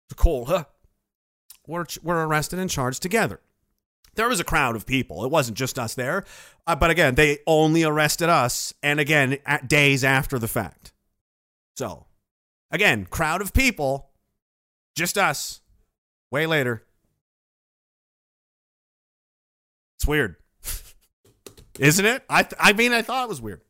to 0.10 0.16
call 0.16 0.45
her, 0.45 0.68
were, 1.68 1.86
were 2.03 2.28
arrested 2.28 2.60
and 2.60 2.70
charged 2.70 3.01
together. 3.01 3.39
There 4.16 4.28
was 4.28 4.39
a 4.39 4.45
crowd 4.45 4.76
of 4.76 4.86
people. 4.86 5.24
It 5.24 5.32
wasn't 5.32 5.57
just 5.57 5.80
us 5.80 5.93
there. 5.93 6.26
Uh, 6.68 6.76
but 6.76 6.89
again, 6.89 7.16
they 7.16 7.39
only 7.47 7.84
arrested 7.84 8.28
us, 8.28 8.74
and 8.84 8.99
again, 8.99 9.38
days 9.66 10.03
after 10.03 10.38
the 10.39 10.47
fact. 10.47 10.91
So, 11.78 12.05
again, 12.72 13.05
crowd 13.05 13.41
of 13.41 13.53
people, 13.53 14.10
just 14.95 15.18
us, 15.18 15.62
way 16.32 16.45
later. 16.45 16.84
It's 20.00 20.08
weird. 20.08 20.38
Isn't 21.78 22.06
it? 22.06 22.24
I, 22.30 22.43
th- 22.43 22.56
I 22.58 22.72
mean, 22.72 22.93
I 22.93 23.02
thought 23.02 23.26
it 23.26 23.30
was 23.30 23.41
weird. 23.41 23.62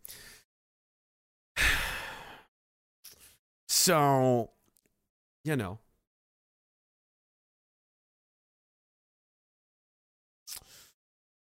So, 3.71 4.49
you 5.43 5.55
know. 5.55 5.77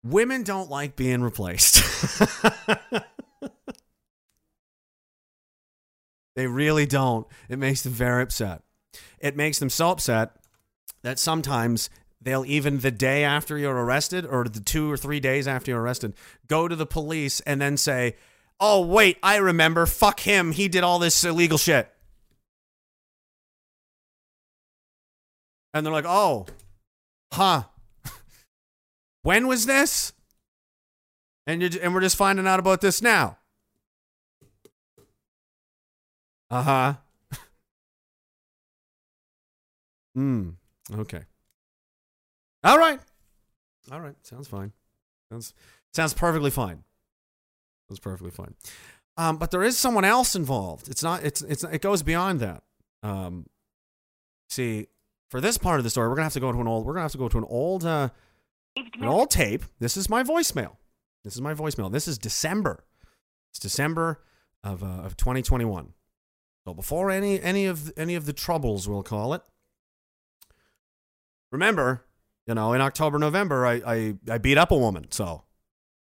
Women 0.05 0.43
don't 0.45 0.70
like 0.70 0.95
being 0.95 1.22
replaced. 1.22 1.82
they 6.36 6.47
really 6.47 6.86
don't. 6.86 7.26
It 7.49 7.59
makes 7.59 7.82
them 7.82 7.93
very 7.93 8.22
upset. 8.22 8.62
It 9.18 9.36
makes 9.36 9.59
them 9.59 9.70
so 9.70 9.91
upset 9.91 10.36
that 11.03 11.18
sometimes 11.18 11.91
they'll 12.21 12.45
even 12.45 12.79
the 12.79 12.91
day 12.91 13.25
after 13.25 13.57
you're 13.59 13.75
arrested 13.75 14.27
or 14.27 14.45
the 14.45 14.61
two 14.61 14.91
or 14.91 14.97
three 14.97 15.21
days 15.21 15.47
after 15.47 15.71
you're 15.71 15.81
arrested 15.81 16.14
go 16.47 16.69
to 16.69 16.77
the 16.77 16.87
police 16.87 17.41
and 17.41 17.61
then 17.61 17.77
say, 17.77 18.16
"Oh, 18.61 18.85
wait, 18.85 19.19
I 19.23 19.37
remember. 19.37 19.87
Fuck 19.87 20.21
him. 20.21 20.53
He 20.53 20.69
did 20.69 20.83
all 20.85 20.99
this 20.99 21.25
illegal 21.25 21.59
shit." 21.59 21.93
And 25.75 25.85
they're 25.85 25.93
like, 25.93 26.07
"Oh, 26.07 26.47
huh. 27.33 27.64
when 29.23 29.47
was 29.47 29.66
this?" 29.66 30.12
And 31.47 31.62
you 31.62 31.71
and 31.81 31.95
we're 31.95 32.01
just 32.03 32.16
finding 32.16 32.47
out 32.47 32.61
about 32.61 32.81
this 32.81 33.01
now. 33.01 33.39
Uh-huh. 36.51 36.95
Hmm. 40.14 40.51
Okay. 40.93 41.23
All 42.65 42.79
right. 42.79 43.01
All 43.91 44.01
right. 44.01 44.15
Sounds 44.23 44.49
fine. 44.49 44.73
Sounds 45.31 45.55
sounds 45.93 46.15
perfectly 46.15 46.51
fine. 46.51 46.85
Sounds 47.89 48.01
perfectly 48.01 48.31
fine. 48.31 48.55
Um, 49.17 49.37
but 49.37 49.51
there 49.51 49.65
is 49.65 49.77
someone 49.77 50.05
else 50.05 50.35
involved. 50.37 50.89
It's 50.89 51.03
not. 51.03 51.25
It's 51.25 51.43
it's. 51.43 51.65
It 51.65 51.83
goes 51.83 52.03
beyond 52.03 52.41
that. 52.41 52.63
Um, 53.03 53.47
see, 54.49 54.87
for 55.31 55.41
this 55.41 55.59
part 55.59 55.81
of 55.81 55.85
the 55.85 55.91
story, 55.91 56.09
we're 56.09 56.15
gonna 56.15 56.25
have 56.25 56.33
to 56.35 56.41
go 56.41 56.53
to 56.53 56.61
an 56.61 56.69
old. 56.69 56.87
We're 56.87 56.95
gonna 56.95 57.03
have 57.03 57.13
to 57.13 57.19
go 57.19 57.29
to 57.29 57.39
an 57.39 57.47
old. 57.49 57.85
Uh, 57.85 58.11
an 58.77 59.05
old 59.05 59.31
tape. 59.31 59.65
This 59.81 59.97
is 59.97 60.09
my 60.09 60.23
voicemail. 60.23 60.77
This 61.25 61.35
is 61.35 61.41
my 61.41 61.53
voicemail. 61.53 61.91
This 61.91 62.07
is 62.07 62.17
December. 62.17 62.85
It's 63.51 63.59
December 63.59 64.23
of 64.63 64.83
uh, 64.83 65.03
of 65.05 65.17
2021. 65.17 65.93
So 66.65 66.75
before 66.75 67.11
any 67.11 67.41
any 67.43 67.67
of 67.67 67.93
any 67.97 68.15
of 68.15 68.27
the 68.27 68.33
troubles, 68.33 68.89
we'll 68.89 69.03
call 69.03 69.35
it. 69.35 69.43
Remember, 71.51 72.05
you 72.49 72.55
know, 72.55 72.72
in 72.72 72.80
October, 72.80 73.18
November, 73.18 73.66
I, 73.66 73.74
I, 73.86 74.14
I 74.30 74.38
beat 74.38 74.57
up 74.57 74.70
a 74.72 74.76
woman. 74.76 75.09
So, 75.11 75.44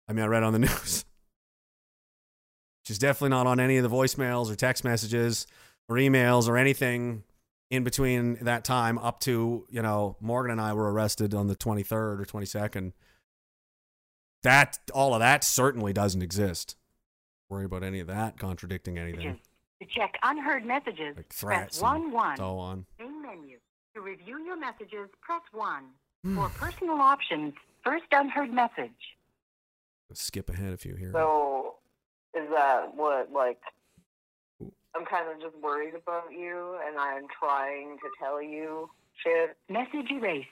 I 0.07 0.13
mean, 0.13 0.23
I 0.23 0.27
read 0.27 0.43
on 0.43 0.53
the 0.53 0.59
news. 0.67 1.03
She's 2.85 2.97
definitely 2.97 3.29
not 3.31 3.45
on 3.47 3.59
any 3.59 3.75
of 3.75 3.83
the 3.83 3.89
voicemails 3.89 4.49
or 4.49 4.55
text 4.55 4.85
messages 4.85 5.45
or 5.89 5.97
emails 5.97 6.47
or 6.47 6.57
anything 6.57 7.23
in 7.69 7.83
between 7.83 8.35
that 8.45 8.63
time 8.63 8.97
up 8.97 9.19
to, 9.19 9.67
you 9.69 9.81
know, 9.81 10.15
Morgan 10.21 10.53
and 10.53 10.61
I 10.61 10.71
were 10.71 10.89
arrested 10.91 11.33
on 11.33 11.47
the 11.47 11.55
23rd 11.55 12.21
or 12.21 12.25
22nd. 12.25 12.93
That, 14.43 14.79
all 14.93 15.13
of 15.13 15.19
that 15.19 15.43
certainly 15.43 15.91
doesn't 15.91 16.21
exist. 16.21 16.77
Worry 17.49 17.65
about 17.65 17.83
any 17.83 17.99
of 17.99 18.07
that 18.07 18.39
contradicting 18.39 18.97
anything. 18.97 19.37
To 19.81 19.87
check 19.93 20.13
unheard 20.23 20.65
messages, 20.65 21.17
Like 21.17 21.35
press 21.37 21.81
1 21.81 22.11
1. 22.11 22.37
so 22.37 22.57
on. 22.57 22.85
Main 22.99 23.21
menu. 23.21 23.57
To 23.95 24.01
review 24.01 24.39
your 24.45 24.57
messages, 24.57 25.09
press 25.21 25.41
1. 25.51 25.83
Hmm. 26.27 26.35
For 26.35 26.49
personal 26.49 26.99
options, 26.99 27.53
first 27.85 28.03
unheard 28.11 28.51
message. 28.51 28.91
Skip 30.11 30.49
ahead 30.49 30.73
a 30.73 30.77
few 30.77 30.95
here. 30.95 31.11
So, 31.13 31.75
is 32.33 32.49
that 32.49 32.93
what, 32.93 33.31
like, 33.31 33.59
I'm 34.61 35.05
kind 35.05 35.31
of 35.33 35.41
just 35.41 35.55
worried 35.63 35.95
about 35.95 36.33
you 36.33 36.77
and 36.85 36.97
I'm 36.99 37.27
trying 37.39 37.97
to 37.99 38.09
tell 38.19 38.41
you 38.41 38.89
shit? 39.23 39.55
Message 39.69 40.11
erased. 40.11 40.47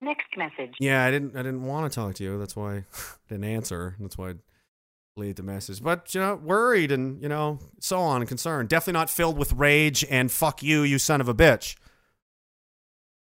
Next 0.00 0.26
message. 0.36 0.74
Yeah, 0.80 1.04
I 1.04 1.12
didn't. 1.12 1.36
I 1.36 1.42
didn't 1.42 1.62
want 1.62 1.90
to 1.90 1.94
talk 1.94 2.14
to 2.16 2.24
you. 2.24 2.36
That's 2.36 2.56
why 2.56 2.74
I 2.76 2.82
didn't 3.28 3.44
answer. 3.44 3.94
That's 4.00 4.18
why 4.18 4.30
I 4.30 4.34
leave 5.16 5.36
the 5.36 5.44
message. 5.44 5.82
But 5.82 6.14
you 6.16 6.20
know, 6.20 6.34
worried 6.34 6.90
and 6.90 7.22
you 7.22 7.28
know, 7.28 7.60
so 7.78 8.00
on 8.00 8.22
and 8.22 8.28
concerned. 8.28 8.68
Definitely 8.68 8.98
not 8.98 9.08
filled 9.08 9.38
with 9.38 9.52
rage 9.52 10.04
and 10.10 10.32
fuck 10.32 10.64
you, 10.64 10.82
you 10.82 10.98
son 10.98 11.20
of 11.20 11.28
a 11.28 11.34
bitch. 11.34 11.76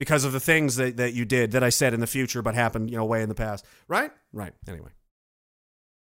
Because 0.04 0.26
of 0.26 0.34
the 0.34 0.40
things 0.42 0.76
that, 0.76 0.98
that 0.98 1.14
you 1.14 1.24
did 1.24 1.52
that 1.52 1.64
I 1.64 1.70
said 1.70 1.94
in 1.94 2.02
the 2.02 2.08
future, 2.08 2.42
but 2.42 2.56
happened 2.56 2.92
you 2.92 2.98
know 2.98 3.06
way 3.06 3.22
in 3.22 3.30
the 3.30 3.36
past. 3.36 3.66
Right? 3.88 4.12
Right. 4.34 4.52
Anyway, 4.68 4.90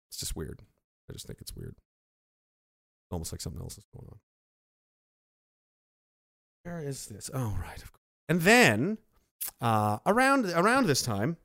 it's 0.09 0.19
just 0.19 0.35
weird. 0.35 0.61
I 1.09 1.13
just 1.13 1.25
think 1.27 1.39
it's 1.39 1.55
weird. 1.55 1.77
Almost 3.09 3.31
like 3.31 3.39
something 3.39 3.61
else 3.61 3.77
is 3.77 3.85
going 3.95 4.09
on. 4.11 4.17
Where 6.63 6.85
is 6.85 7.05
this? 7.05 7.29
Oh, 7.33 7.57
right. 7.61 7.81
Of 7.81 7.89
course. 7.93 8.01
And 8.27 8.41
then 8.41 8.97
uh, 9.61 9.99
around 10.05 10.47
around 10.47 10.87
this 10.87 11.01
time, 11.01 11.37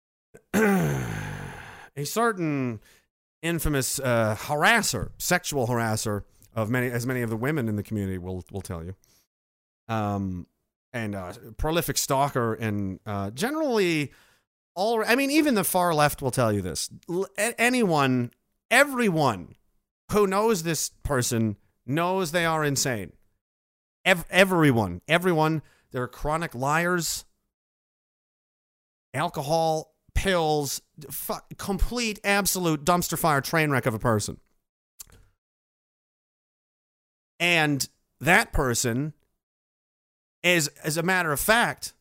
a 0.54 2.04
certain 2.04 2.80
infamous 3.42 4.00
uh, 4.00 4.34
harasser, 4.38 5.10
sexual 5.18 5.66
harasser 5.66 6.22
of 6.54 6.70
many 6.70 6.90
as 6.90 7.06
many 7.06 7.20
of 7.20 7.28
the 7.28 7.36
women 7.36 7.68
in 7.68 7.76
the 7.76 7.82
community 7.82 8.16
will 8.16 8.46
will 8.50 8.62
tell 8.62 8.82
you, 8.82 8.94
um, 9.88 10.46
and 10.96 11.14
uh, 11.14 11.32
prolific 11.58 11.98
stalker 11.98 12.54
and 12.54 12.98
uh, 13.06 13.30
generally 13.30 14.12
all. 14.74 15.04
I 15.06 15.14
mean, 15.14 15.30
even 15.30 15.54
the 15.54 15.64
far 15.64 15.94
left 15.94 16.22
will 16.22 16.30
tell 16.30 16.52
you 16.52 16.62
this. 16.62 16.90
Anyone, 17.36 18.30
everyone 18.70 19.54
who 20.10 20.26
knows 20.26 20.62
this 20.62 20.90
person 21.02 21.56
knows 21.86 22.32
they 22.32 22.44
are 22.44 22.64
insane. 22.64 23.12
Ev- 24.04 24.24
everyone, 24.30 25.02
everyone, 25.06 25.62
they're 25.92 26.08
chronic 26.08 26.54
liars, 26.54 27.24
alcohol, 29.12 29.94
pills, 30.14 30.80
complete, 31.58 32.20
absolute 32.24 32.84
dumpster 32.84 33.18
fire 33.18 33.40
train 33.40 33.70
wreck 33.70 33.86
of 33.86 33.94
a 33.94 33.98
person. 33.98 34.38
And 37.38 37.86
that 38.20 38.52
person 38.52 39.12
is, 40.46 40.68
as 40.82 40.96
a 40.96 41.02
matter 41.02 41.32
of 41.32 41.40
fact, 41.40 41.92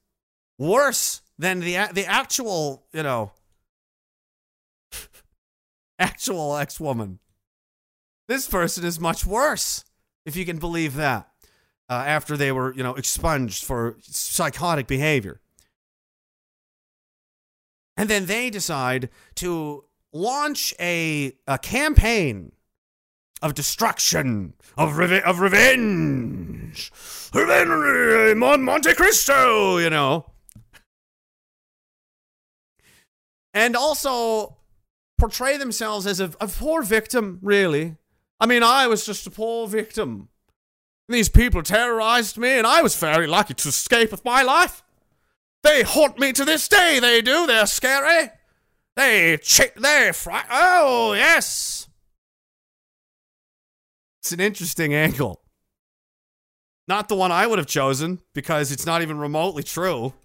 worse 0.58 1.22
than 1.38 1.60
the 1.60 1.88
the 1.94 2.06
actual, 2.06 2.86
you 2.94 3.04
know, 3.04 3.32
actual 6.00 6.56
ex 6.58 6.80
woman. 6.80 7.20
This 8.28 8.48
person 8.48 8.84
is 8.84 9.00
much 9.00 9.26
worse, 9.26 9.84
if 10.26 10.36
you 10.36 10.46
can 10.46 10.58
believe 10.58 10.96
that. 10.96 11.30
Uh, 11.88 12.04
after 12.08 12.36
they 12.36 12.52
were, 12.52 12.74
you 12.74 12.82
know, 12.82 12.96
expunged 12.96 13.64
for 13.64 13.98
psychotic 14.02 14.88
behavior. 14.88 15.40
And 17.96 18.10
then 18.10 18.26
they 18.26 18.50
decide 18.50 19.10
to 19.36 19.86
launch 20.12 20.74
a, 20.80 21.34
a 21.46 21.60
campaign 21.60 22.54
of 23.46 23.54
destruction, 23.54 24.54
of, 24.76 25.00
of 25.00 25.40
revenge. 25.40 26.92
Revenge 27.32 28.42
on 28.42 28.64
Monte 28.64 28.94
Cristo, 28.96 29.78
you 29.78 29.92
know. 29.92 30.26
And 33.54 33.76
also 33.76 34.58
portray 35.20 35.58
themselves 35.58 36.08
as 36.08 36.20
a, 36.20 36.32
a 36.42 36.48
poor 36.48 36.82
victim, 36.82 37.38
really. 37.44 37.98
I 38.40 38.48
mean, 38.48 38.64
I 38.64 38.88
was 38.88 39.06
just 39.06 39.28
a 39.28 39.32
poor 39.32 39.68
victim. 39.68 40.30
These 41.08 41.30
people 41.30 41.62
terrorized 41.62 42.38
me, 42.38 42.50
and 42.50 42.66
I 42.66 42.82
was 42.82 42.96
very 42.96 43.28
lucky 43.28 43.54
to 43.54 43.70
escape 43.70 44.12
with 44.12 44.26
my 44.26 44.42
life. 44.42 44.84
They 45.62 45.84
haunt 45.84 46.20
me 46.20 46.34
to 46.34 46.44
this 46.44 46.68
day. 46.68 47.00
They 47.00 47.22
do. 47.22 47.46
They're 47.46 47.68
scary. 47.68 48.32
They 48.96 49.38
chi- 49.38 49.72
they 49.78 50.12
fright. 50.14 50.46
Oh 50.50 51.14
yes. 51.14 51.85
It's 54.26 54.32
an 54.32 54.40
interesting 54.40 54.92
angle. 54.96 55.40
Not 56.88 57.10
the 57.10 57.16
one 57.16 57.32
I 57.32 57.46
would 57.46 57.60
have 57.60 57.68
chosen 57.68 58.22
because 58.34 58.72
it's 58.72 58.84
not 58.84 59.04
even 59.04 59.20
remotely 59.20 59.62
true. 59.62 60.16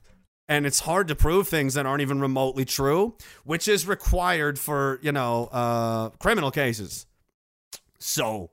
and 0.48 0.64
it's 0.64 0.80
hard 0.80 1.06
to 1.08 1.14
prove 1.14 1.48
things 1.48 1.74
that 1.74 1.84
aren't 1.84 2.00
even 2.00 2.18
remotely 2.18 2.64
true, 2.64 3.18
which 3.44 3.68
is 3.68 3.86
required 3.86 4.58
for 4.58 5.00
you 5.02 5.12
know 5.12 5.50
uh, 5.52 6.08
criminal 6.18 6.50
cases. 6.50 7.04
So, 7.98 8.52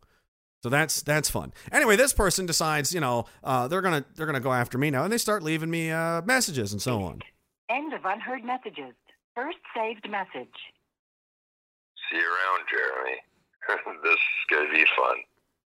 so 0.63 0.67
that's 0.67 1.01
that's 1.01 1.29
fun. 1.29 1.53
Anyway, 1.71 1.95
this 1.95 2.11
person 2.11 2.45
decides, 2.45 2.93
you 2.93 2.99
know, 2.99 3.23
uh, 3.41 3.69
they're 3.69 3.81
gonna 3.81 4.03
they're 4.15 4.25
gonna 4.25 4.41
go 4.41 4.51
after 4.51 4.77
me 4.77 4.89
now, 4.89 5.05
and 5.05 5.13
they 5.13 5.17
start 5.17 5.43
leaving 5.43 5.69
me 5.69 5.91
uh, 5.91 6.23
messages 6.23 6.73
and 6.73 6.81
so 6.81 7.01
on. 7.03 7.21
End 7.69 7.93
of 7.93 8.03
unheard 8.03 8.43
messages. 8.43 8.95
First 9.33 9.59
saved 9.73 10.09
message. 10.11 10.57
See 12.11 12.17
you 12.17 12.27
around, 12.27 12.65
Jeremy. 12.69 14.01
this 14.03 14.11
is 14.11 14.45
gonna 14.49 14.73
be 14.73 14.83
fun. 14.97 15.15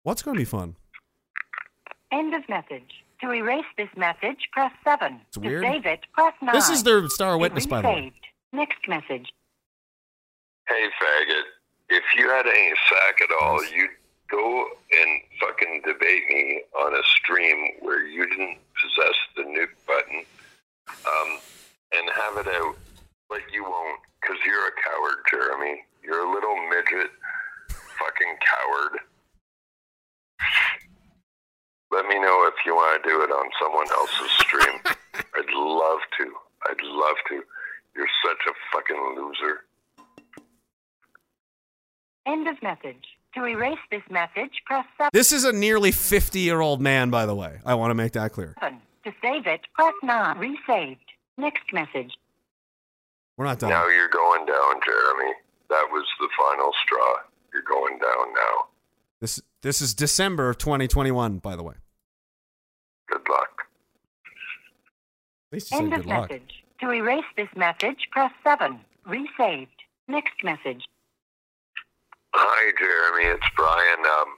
What's 0.02 0.22
gonna 0.22 0.38
be 0.38 0.44
fun? 0.44 0.76
End 2.12 2.34
of 2.34 2.48
message. 2.48 3.04
To 3.20 3.32
erase 3.32 3.66
this 3.76 3.88
message, 3.96 4.48
press 4.52 4.72
7. 4.82 5.20
It's 5.28 5.36
weird. 5.36 5.62
To 5.62 5.70
save 5.70 5.86
it, 5.86 6.00
press 6.14 6.32
9. 6.40 6.54
This 6.54 6.70
is 6.70 6.82
their 6.82 7.06
star 7.08 7.36
witness, 7.36 7.66
by 7.66 7.82
the 7.82 7.88
way. 7.88 8.12
Next 8.52 8.88
message. 8.88 9.28
Hey, 10.66 10.88
faggot. 11.00 11.42
If 11.90 12.02
you 12.16 12.28
had 12.30 12.46
any 12.46 12.72
sack 12.88 13.20
at 13.22 13.28
all, 13.42 13.62
you'd 13.64 13.90
go 14.30 14.66
and 14.92 15.20
fucking 15.40 15.82
debate 15.84 16.22
me 16.30 16.62
on 16.78 16.94
a 16.94 17.02
stream 17.04 17.72
where 17.80 18.06
you 18.06 18.26
didn't 18.26 18.58
possess 18.80 19.14
the 19.36 19.42
nuke 19.42 19.76
button, 19.86 20.24
um, 20.88 21.38
and 21.92 22.08
have 22.14 22.46
it 22.46 22.48
out. 22.54 22.76
But 23.28 23.40
you 23.52 23.64
won't, 23.64 24.00
because 24.20 24.38
you're 24.46 24.66
a 24.66 24.72
coward, 24.82 25.18
Jeremy. 25.30 25.84
You're 26.02 26.26
a 26.26 26.32
little 26.32 26.56
midget, 26.68 27.10
fucking 27.68 28.36
coward. 28.40 29.00
Let 31.90 32.06
me 32.06 32.18
know 32.20 32.46
if 32.46 32.54
you 32.64 32.74
want 32.74 33.02
to 33.02 33.08
do 33.08 33.20
it 33.22 33.30
on 33.30 33.50
someone 33.60 33.86
else's 33.90 34.30
stream. 34.38 34.80
I'd 35.14 35.52
love 35.52 36.00
to. 36.18 36.32
I'd 36.68 36.82
love 36.82 37.16
to. 37.28 37.42
You're 37.96 38.08
such 38.24 38.38
a 38.48 38.52
fucking 38.72 39.14
loser. 39.16 39.60
End 42.26 42.46
of 42.48 42.62
message. 42.62 43.04
To 43.34 43.44
erase 43.44 43.78
this 43.90 44.02
message, 44.10 44.62
press 44.66 44.84
7. 44.98 45.10
This 45.12 45.32
is 45.32 45.44
a 45.44 45.52
nearly 45.52 45.92
50 45.92 46.40
year 46.40 46.60
old 46.60 46.80
man, 46.80 47.10
by 47.10 47.26
the 47.26 47.34
way. 47.34 47.58
I 47.64 47.74
want 47.74 47.90
to 47.90 47.94
make 47.94 48.12
that 48.12 48.32
clear. 48.32 48.56
To 48.60 49.12
save 49.22 49.46
it, 49.46 49.60
press 49.74 49.94
9. 50.02 50.38
Resaved. 50.38 51.00
Next 51.38 51.72
message. 51.72 52.12
We're 53.36 53.46
not 53.46 53.58
done. 53.58 53.70
Now 53.70 53.88
you're 53.88 54.08
going 54.08 54.46
down, 54.46 54.80
Jeremy. 54.84 55.32
That 55.70 55.86
was 55.90 56.04
the 56.18 56.28
final 56.36 56.72
straw. 56.84 57.14
You're 57.54 57.62
going 57.62 57.98
down 57.98 58.34
now. 58.34 58.69
This 59.20 59.40
this 59.62 59.82
is 59.82 59.92
December 59.92 60.48
of 60.48 60.58
2021, 60.58 61.38
by 61.38 61.54
the 61.54 61.62
way. 61.62 61.74
Good 63.08 63.20
luck. 63.28 63.66
At 65.50 65.52
least 65.52 65.70
you 65.70 65.76
said 65.76 65.84
End 65.84 65.92
of 65.94 66.00
good 66.00 66.08
luck. 66.08 66.30
message. 66.30 66.64
To 66.80 66.90
erase 66.90 67.24
this 67.36 67.48
message, 67.54 68.08
press 68.10 68.32
7. 68.42 68.80
Resaved. 69.06 69.68
Next 70.08 70.32
message. 70.42 70.84
Hi, 72.32 72.72
Jeremy. 72.78 73.34
It's 73.34 73.46
Brian. 73.54 73.98
Um, 73.98 74.28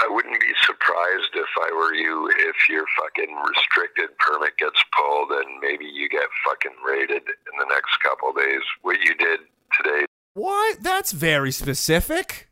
I 0.00 0.08
wouldn't 0.10 0.40
be 0.40 0.52
surprised 0.64 1.30
if 1.34 1.46
I 1.60 1.72
were 1.72 1.94
you 1.94 2.28
if 2.28 2.68
your 2.68 2.84
fucking 2.98 3.34
restricted 3.48 4.18
permit 4.18 4.56
gets 4.58 4.82
pulled 4.96 5.30
and 5.30 5.60
maybe 5.60 5.84
you 5.84 6.08
get 6.08 6.26
fucking 6.44 6.72
raided 6.84 7.22
in 7.22 7.58
the 7.58 7.66
next 7.68 7.96
couple 8.02 8.32
days. 8.32 8.62
What 8.82 8.98
you 9.02 9.14
did 9.14 9.40
today 9.80 10.04
Why? 10.34 10.74
That's 10.80 11.12
very 11.12 11.52
specific. 11.52 12.48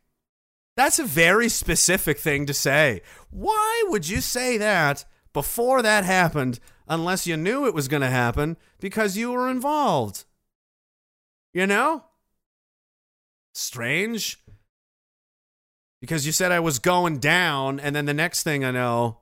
That's 0.77 0.99
a 0.99 1.05
very 1.05 1.49
specific 1.49 2.19
thing 2.19 2.47
to 2.47 2.55
say. 2.55 3.03
Why 3.31 3.85
would 3.89 4.09
you 4.09 4.21
say 4.21 4.59
that 4.59 5.05
before 5.33 5.83
that 5.83 6.05
happened 6.05 6.59
unless 6.89 7.27
you 7.27 7.37
knew 7.37 7.67
it 7.67 7.75
was 7.75 7.89
going 7.89 8.03
to 8.03 8.09
happen 8.09 8.57
because 8.81 9.17
you 9.17 9.31
were 9.31 9.49
involved? 9.49 10.25
You 11.53 11.67
know? 11.67 12.05
Strange. 13.55 14.41
Because 16.01 16.27
you 16.27 16.33
said 16.33 16.53
I 16.53 16.61
was 16.61 16.79
going 16.79 17.19
down, 17.19 17.81
and 17.81 17.95
then 17.95 18.05
the 18.05 18.13
next 18.13 18.43
thing 18.43 18.65
I 18.65 18.73
know, 18.73 19.21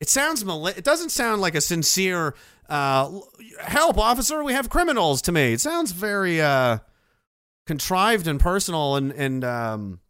it 0.00 0.08
sounds 0.08 0.42
It 0.42 0.84
doesn't 0.84 1.10
sound 1.10 1.40
like 1.40 1.54
a 1.54 1.60
sincere 1.60 2.34
uh, 2.68 3.20
help, 3.60 3.98
officer. 3.98 4.42
We 4.42 4.54
have 4.54 4.70
criminals. 4.70 5.20
To 5.22 5.32
me, 5.32 5.52
it 5.52 5.60
sounds 5.60 5.92
very 5.92 6.40
uh, 6.40 6.78
contrived 7.66 8.26
and 8.26 8.40
personal 8.40 8.96
and 8.96 9.12
and 9.12 9.44
um, 9.44 10.00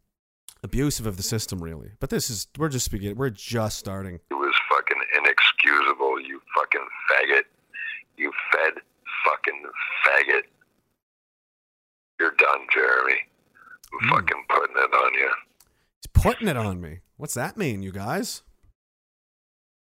abusive 0.63 1.05
of 1.05 1.17
the 1.17 1.23
system, 1.23 1.61
really. 1.61 1.91
But 1.99 2.09
this 2.09 2.29
is 2.29 2.47
we're 2.57 2.69
just 2.69 2.89
beginning. 2.91 3.17
We're 3.17 3.29
just 3.29 3.77
starting. 3.79 4.15
it 4.15 4.33
was 4.33 4.55
fucking 4.69 4.97
inexcusable, 5.17 6.21
you 6.21 6.41
fucking 6.55 6.87
faggot. 7.11 7.43
You 8.17 8.31
fed 8.51 8.73
fucking 9.25 9.63
faggot. 10.07 10.41
You're 12.19 12.35
done, 12.37 12.67
Jeremy. 12.73 13.17
I'm 13.93 13.99
Hmm. 13.99 14.09
fucking 14.15 14.45
putting 14.49 14.75
it 14.77 14.93
on 14.93 15.13
you. 15.13 15.29
He's 16.01 16.07
putting 16.13 16.47
it 16.47 16.57
on 16.57 16.79
me. 16.81 16.99
What's 17.17 17.33
that 17.35 17.57
mean, 17.57 17.83
you 17.83 17.91
guys? 17.91 18.43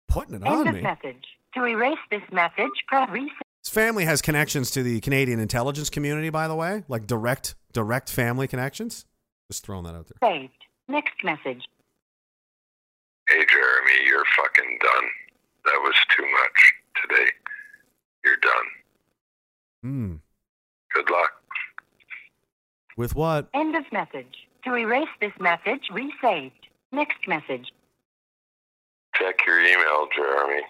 Putting 0.09 0.35
it 0.35 0.43
End 0.45 0.47
on 0.47 0.69
of 0.69 0.75
me. 0.75 0.81
message. 0.83 1.25
To 1.55 1.65
erase 1.65 1.99
this 2.11 2.23
message, 2.33 2.71
press 2.89 3.09
reset. 3.11 3.31
His 3.63 3.71
family 3.73 4.05
has 4.05 4.21
connections 4.23 4.71
to 4.73 4.83
the 4.83 5.01
Canadian 5.01 5.39
intelligence 5.39 5.89
community, 5.91 6.31
by 6.31 6.49
the 6.49 6.55
way, 6.55 6.85
like 6.89 7.07
direct 7.07 7.55
direct 7.73 8.11
family 8.11 8.47
connections. 8.49 9.07
Just 9.53 9.67
throwing 9.67 9.85
that 9.85 9.95
out 9.95 10.07
there. 10.09 10.31
Saved. 10.31 10.65
Next 10.89 11.23
message. 11.23 11.63
Hey, 13.29 13.45
Jeremy, 13.47 14.07
you're 14.07 14.25
fucking 14.35 14.79
done. 14.81 15.05
That 15.67 15.79
was 15.83 15.95
too 16.17 16.23
much 16.23 16.73
today. 17.03 17.31
You're 18.25 18.37
done. 18.39 18.65
Hmm. 19.83 20.15
Good 20.95 21.11
luck. 21.11 21.33
With 22.97 23.15
what? 23.15 23.51
End 23.53 23.77
of 23.77 23.85
message. 23.93 24.49
To 24.65 24.75
erase 24.75 25.11
this 25.21 25.35
message, 25.39 25.83
resaved. 25.93 26.69
Next 26.91 27.29
message. 27.29 27.71
Check 29.15 29.35
your 29.47 29.61
email, 29.61 30.09
Jeremy. 30.17 30.63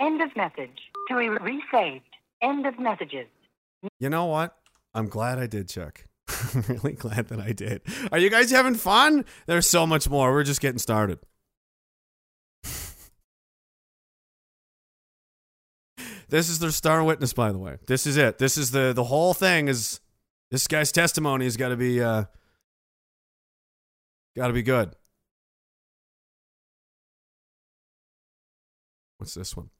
End 0.00 0.22
of 0.22 0.34
message. 0.36 0.80
To 1.08 1.16
er- 1.18 1.38
resaved. 1.42 2.00
End 2.40 2.64
of 2.64 2.78
messages. 2.78 3.26
You 4.00 4.08
know 4.08 4.24
what? 4.24 4.56
I'm 4.94 5.08
glad 5.08 5.38
I 5.38 5.46
did 5.46 5.68
check. 5.68 6.06
I'm 6.54 6.62
really 6.68 6.92
glad 6.94 7.28
that 7.28 7.40
I 7.40 7.52
did. 7.52 7.82
Are 8.12 8.18
you 8.18 8.30
guys 8.30 8.50
having 8.50 8.74
fun? 8.74 9.24
There's 9.46 9.68
so 9.68 9.86
much 9.86 10.08
more. 10.08 10.32
We're 10.32 10.42
just 10.44 10.60
getting 10.60 10.78
started. 10.78 11.18
this 16.28 16.48
is 16.48 16.58
their 16.58 16.70
star 16.70 17.04
witness, 17.04 17.32
by 17.32 17.52
the 17.52 17.58
way. 17.58 17.78
This 17.86 18.06
is 18.06 18.16
it. 18.16 18.38
This 18.38 18.56
is 18.56 18.70
the 18.70 18.92
the 18.92 19.04
whole 19.04 19.34
thing. 19.34 19.68
Is 19.68 20.00
this 20.50 20.66
guy's 20.66 20.92
testimony 20.92 21.44
has 21.44 21.56
got 21.56 21.68
to 21.68 21.76
be 21.76 22.02
uh, 22.02 22.24
got 24.36 24.48
to 24.48 24.52
be 24.52 24.62
good. 24.62 24.94
What's 29.18 29.34
this 29.34 29.56
one? 29.56 29.70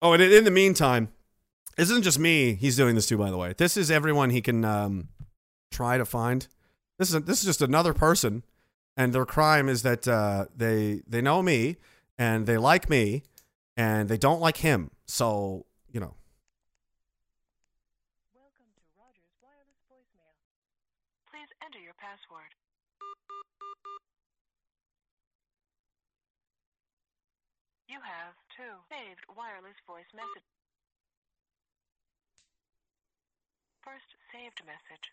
Oh, 0.00 0.12
and 0.12 0.22
in 0.22 0.44
the 0.44 0.50
meantime, 0.50 1.08
this 1.76 1.90
isn't 1.90 2.02
just 2.02 2.18
me. 2.18 2.54
He's 2.54 2.76
doing 2.76 2.94
this 2.94 3.06
too, 3.06 3.16
by 3.16 3.30
the 3.30 3.36
way. 3.36 3.54
This 3.56 3.76
is 3.76 3.90
everyone 3.90 4.30
he 4.30 4.40
can 4.40 4.64
um, 4.64 5.08
try 5.72 5.98
to 5.98 6.04
find. 6.04 6.46
This 6.98 7.12
is 7.12 7.22
this 7.22 7.40
is 7.40 7.44
just 7.46 7.62
another 7.62 7.94
person, 7.94 8.44
and 8.96 9.12
their 9.12 9.26
crime 9.26 9.68
is 9.68 9.82
that 9.82 10.06
uh, 10.06 10.46
they 10.54 11.02
they 11.08 11.20
know 11.20 11.42
me 11.42 11.76
and 12.18 12.46
they 12.46 12.56
like 12.58 12.88
me, 12.88 13.22
and 13.76 14.08
they 14.08 14.18
don't 14.18 14.40
like 14.40 14.58
him. 14.58 14.90
So 15.06 15.66
you 15.90 15.98
know, 16.00 16.14
Welcome 18.34 18.70
to 18.76 18.82
Rogers 18.94 19.32
Wireless 19.42 19.82
Voicemail. 19.90 20.36
Please 21.30 21.50
enter 21.64 21.80
your 21.80 21.96
password. 21.98 22.52
You 27.88 27.98
have 28.00 28.32
two 28.56 28.72
saved 28.88 29.24
wireless 29.36 29.76
voice 29.86 30.08
message. 30.14 30.48
First 33.84 34.08
saved 34.32 34.62
message. 34.64 35.12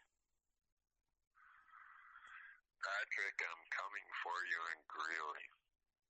Patrick, 3.00 3.40
I'm 3.40 3.64
coming 3.72 4.08
for 4.28 4.36
you 4.52 4.60
in 4.76 4.80
Greely. 4.92 5.46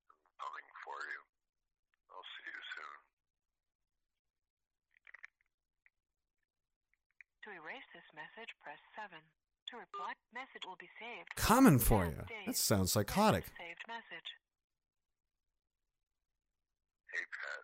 I'm 0.09 0.25
coming 0.41 0.69
for 0.81 0.97
you. 0.97 1.21
I'll 2.09 2.25
see 2.33 2.49
you 2.49 2.61
soon. 2.73 2.97
To 7.45 7.49
erase 7.61 7.85
this 7.93 8.09
message, 8.17 8.49
press 8.65 8.81
7. 8.97 9.21
To 9.21 9.73
reply, 9.77 10.17
message 10.33 10.65
will 10.65 10.81
be 10.81 10.89
saved. 10.97 11.29
coming 11.37 11.77
for 11.77 12.09
you. 12.09 12.25
That 12.25 12.57
sounds 12.57 12.97
psychotic. 12.97 13.45
Saved 13.53 13.85
message. 13.85 14.29
Hey, 17.13 17.21
Pat. 17.21 17.63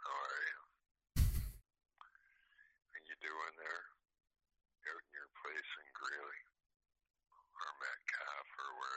How 0.00 0.16
are 0.24 0.40
you? 0.40 0.58
How 1.20 3.00
you 3.04 3.16
doing 3.20 3.54
there? 3.60 3.82
Out 4.88 5.04
in 5.04 5.12
your 5.12 5.28
place 5.44 5.68
in 5.84 5.86
Greely? 5.92 6.40
Or 7.56 7.72
Metcalfe 7.80 8.52
or 8.56 8.96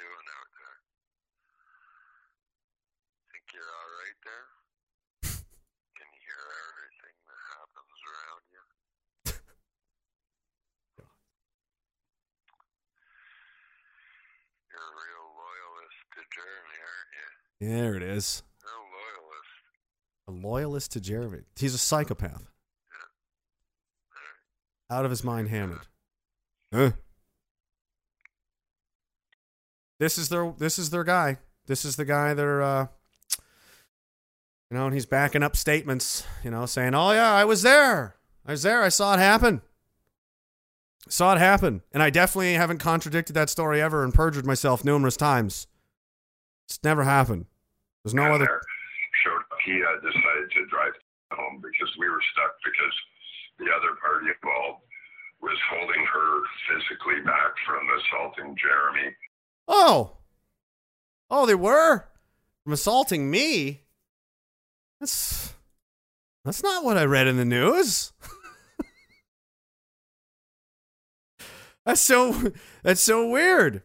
wherever, 0.00 0.22
wherever 0.22 0.48
it 0.50 0.64
is? 0.64 0.80
How 0.80 1.68
you 1.68 1.68
doing 3.52 3.68
out 3.70 4.08
there? 4.20 4.20
there? 4.24 4.48
Can 5.96 6.08
you 6.08 6.20
hear 6.24 6.44
everything 6.64 7.16
that 7.26 7.40
happens 7.52 8.00
around 8.08 8.44
you? 8.50 8.62
You're 14.70 14.86
a 14.86 14.96
real 14.96 15.28
loyalist 15.36 16.00
to 16.14 16.20
Jeremy, 16.30 16.78
aren't 16.80 17.12
you? 17.18 17.28
There 17.60 17.94
it 17.96 18.02
is. 18.02 18.42
Real 18.62 18.86
loyalist. 18.88 19.52
A 20.28 20.32
loyalist 20.32 20.92
to 20.92 21.00
Jeremy. 21.00 21.42
He's 21.58 21.74
a 21.74 21.78
psychopath. 21.78 22.46
Out 24.90 25.04
of 25.04 25.10
his 25.10 25.22
mind 25.22 25.48
hammered. 25.48 25.86
Huh? 26.72 26.92
This 30.00 30.16
is 30.16 30.30
their 30.30 30.52
this 30.56 30.78
is 30.78 30.88
their 30.88 31.04
guy. 31.04 31.36
This 31.66 31.84
is 31.84 31.96
the 31.96 32.06
guy 32.06 32.32
they're 32.32 32.62
uh 32.62 32.86
you 34.70 34.76
know, 34.78 34.86
and 34.86 34.94
he's 34.94 35.06
backing 35.06 35.42
up 35.42 35.56
statements, 35.56 36.24
you 36.42 36.50
know, 36.50 36.64
saying, 36.64 36.94
"Oh 36.94 37.12
yeah, 37.12 37.32
I 37.32 37.44
was 37.44 37.62
there. 37.62 38.16
I 38.46 38.52
was 38.52 38.62
there. 38.62 38.82
I 38.82 38.88
saw 38.88 39.14
it 39.14 39.18
happen. 39.18 39.60
Saw 41.08 41.34
it 41.34 41.38
happen." 41.38 41.82
And 41.92 42.02
I 42.02 42.08
definitely 42.08 42.54
haven't 42.54 42.78
contradicted 42.78 43.34
that 43.36 43.50
story 43.50 43.82
ever 43.82 44.02
and 44.02 44.14
perjured 44.14 44.46
myself 44.46 44.84
numerous 44.84 45.18
times. 45.18 45.66
It's 46.66 46.82
never 46.82 47.04
happened. 47.04 47.46
There's 48.02 48.14
no 48.14 48.32
other 48.32 48.46
there, 48.46 48.60
showed 49.22 49.44
up. 49.52 49.58
He 49.66 49.74
uh, 49.82 50.00
decided 50.00 50.48
to 50.54 50.66
drive 50.70 50.94
home 51.32 51.60
because 51.60 51.92
we 51.98 52.08
were 52.08 52.22
stuck 52.32 52.56
because 52.64 52.96
the 53.58 53.68
other 53.68 53.98
party 54.00 54.32
involved 54.32 54.80
was 55.42 55.58
holding 55.68 56.04
her 56.06 56.40
physically 56.70 57.20
back 57.26 57.52
from 57.66 57.84
assaulting 58.00 58.56
Jeremy. 58.56 59.12
Oh. 59.72 60.16
Oh, 61.30 61.46
they 61.46 61.54
were 61.54 62.08
from 62.64 62.72
assaulting 62.72 63.30
me. 63.30 63.82
That's 64.98 65.54
That's 66.44 66.62
not 66.62 66.84
what 66.84 66.98
I 66.98 67.04
read 67.04 67.28
in 67.28 67.36
the 67.36 67.44
news. 67.44 68.12
that's 71.86 72.00
so 72.00 72.52
that's 72.82 73.00
so 73.00 73.28
weird. 73.28 73.84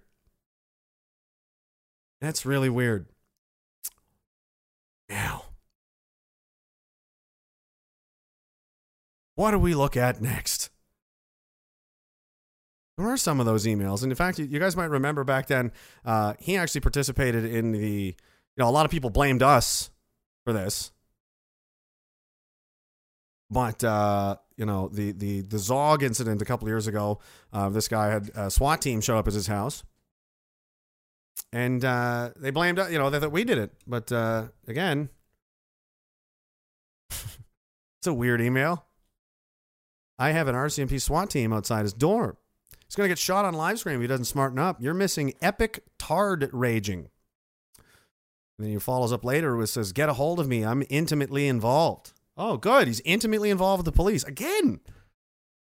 That's 2.19 2.47
really 2.47 2.69
weird. 2.69 3.05
Now, 5.07 5.43
what 9.35 9.51
do 9.51 9.59
we 9.59 9.75
look 9.75 9.95
at 9.95 10.19
next? 10.19 10.71
There 12.97 13.07
are 13.07 13.17
some 13.17 13.41
of 13.41 13.45
those 13.45 13.65
emails, 13.65 14.03
and 14.03 14.11
in 14.11 14.15
fact, 14.15 14.39
you, 14.39 14.59
guys 14.59 14.77
might 14.77 14.89
remember 14.89 15.25
back 15.25 15.47
then, 15.47 15.73
uh, 16.05 16.33
he 16.39 16.55
actually 16.55 16.81
participated 16.81 17.43
in 17.45 17.71
the. 17.71 18.15
You 18.57 18.63
know, 18.63 18.69
a 18.69 18.71
lot 18.71 18.85
of 18.85 18.91
people 18.91 19.09
blamed 19.09 19.43
us 19.43 19.89
for 20.45 20.53
this, 20.53 20.93
but 23.49 23.83
uh, 23.83 24.37
you 24.55 24.65
know, 24.65 24.87
the 24.87 25.11
the 25.11 25.41
the 25.41 25.59
Zog 25.59 26.03
incident 26.03 26.41
a 26.41 26.45
couple 26.45 26.69
years 26.69 26.87
ago, 26.87 27.19
uh, 27.51 27.67
this 27.67 27.89
guy 27.89 28.11
had 28.11 28.31
a 28.33 28.49
SWAT 28.49 28.81
team 28.81 29.01
show 29.01 29.17
up 29.17 29.27
at 29.27 29.33
his 29.33 29.47
house, 29.47 29.83
and 31.51 31.83
uh, 31.83 32.29
they 32.37 32.49
blamed. 32.49 32.77
You 32.89 32.97
know 32.97 33.09
that, 33.09 33.19
that 33.19 33.31
we 33.31 33.43
did 33.43 33.57
it, 33.57 33.73
but 33.85 34.09
uh, 34.13 34.45
again, 34.67 35.09
it's 37.09 38.07
a 38.07 38.13
weird 38.13 38.39
email. 38.39 38.85
I 40.17 40.31
have 40.31 40.47
an 40.47 40.55
RCMP 40.55 41.01
SWAT 41.01 41.29
team 41.29 41.51
outside 41.51 41.81
his 41.81 41.91
door. 41.91 42.37
He's 42.87 42.95
going 42.95 43.05
to 43.05 43.11
get 43.11 43.19
shot 43.19 43.45
on 43.45 43.53
live 43.53 43.79
stream 43.79 43.95
if 43.95 44.01
he 44.01 44.07
doesn't 44.07 44.25
smarten 44.25 44.59
up. 44.59 44.81
You're 44.81 44.93
missing 44.93 45.33
epic 45.41 45.83
tard 45.97 46.49
raging. 46.53 47.09
And 48.57 48.65
then 48.65 48.71
he 48.71 48.79
follows 48.79 49.11
up 49.11 49.25
later 49.25 49.55
with 49.55 49.69
says, 49.69 49.91
"Get 49.91 50.09
a 50.09 50.13
hold 50.13 50.39
of 50.39 50.47
me. 50.47 50.63
I'm 50.63 50.83
intimately 50.89 51.47
involved." 51.47 52.13
Oh, 52.37 52.57
good. 52.57 52.87
He's 52.87 53.01
intimately 53.05 53.49
involved 53.49 53.79
with 53.79 53.93
the 53.93 53.97
police 53.97 54.23
again, 54.23 54.79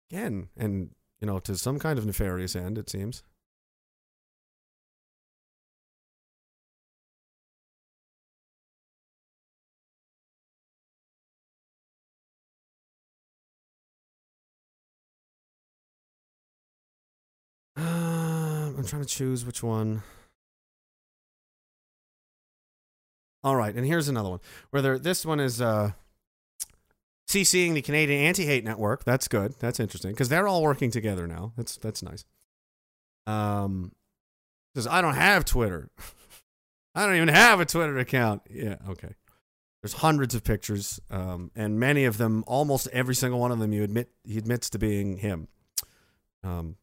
again, 0.09 0.49
and 0.57 0.91
you 1.19 1.27
know 1.27 1.39
to 1.39 1.57
some 1.57 1.79
kind 1.79 1.97
of 1.99 2.05
nefarious 2.05 2.55
end. 2.55 2.77
It 2.77 2.89
seems. 2.89 3.23
I'm 18.81 18.87
trying 18.87 19.03
to 19.03 19.07
choose 19.07 19.45
which 19.45 19.61
one. 19.61 20.01
All 23.43 23.55
right, 23.55 23.75
and 23.75 23.85
here's 23.85 24.07
another 24.07 24.31
one. 24.31 24.39
Where 24.71 24.81
there, 24.81 24.97
this 24.97 25.23
one 25.23 25.39
is 25.39 25.61
uh, 25.61 25.91
CCing 27.27 27.75
the 27.75 27.83
Canadian 27.83 28.23
Anti-Hate 28.23 28.63
Network. 28.63 29.03
That's 29.03 29.27
good. 29.27 29.53
That's 29.59 29.79
interesting 29.79 30.13
because 30.13 30.29
they're 30.29 30.47
all 30.47 30.63
working 30.63 30.89
together 30.89 31.27
now. 31.27 31.53
That's 31.55 31.77
that's 31.77 32.01
nice. 32.01 32.25
Um, 33.27 33.91
says 34.73 34.87
I 34.87 35.01
don't 35.01 35.13
have 35.13 35.45
Twitter. 35.45 35.91
I 36.95 37.05
don't 37.05 37.17
even 37.17 37.27
have 37.27 37.59
a 37.59 37.65
Twitter 37.65 37.99
account. 37.99 38.41
Yeah, 38.49 38.77
okay. 38.89 39.13
There's 39.83 39.93
hundreds 39.93 40.33
of 40.33 40.43
pictures, 40.43 40.99
um, 41.11 41.51
and 41.55 41.79
many 41.79 42.05
of 42.05 42.17
them, 42.17 42.43
almost 42.47 42.87
every 42.91 43.13
single 43.13 43.39
one 43.39 43.51
of 43.51 43.59
them, 43.59 43.73
you 43.73 43.83
admit 43.83 44.09
he 44.23 44.39
admits 44.39 44.71
to 44.71 44.79
being 44.79 45.17
him. 45.17 45.49
Um, 46.43 46.77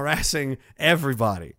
harassing 0.00 0.56
everybody. 0.78 1.54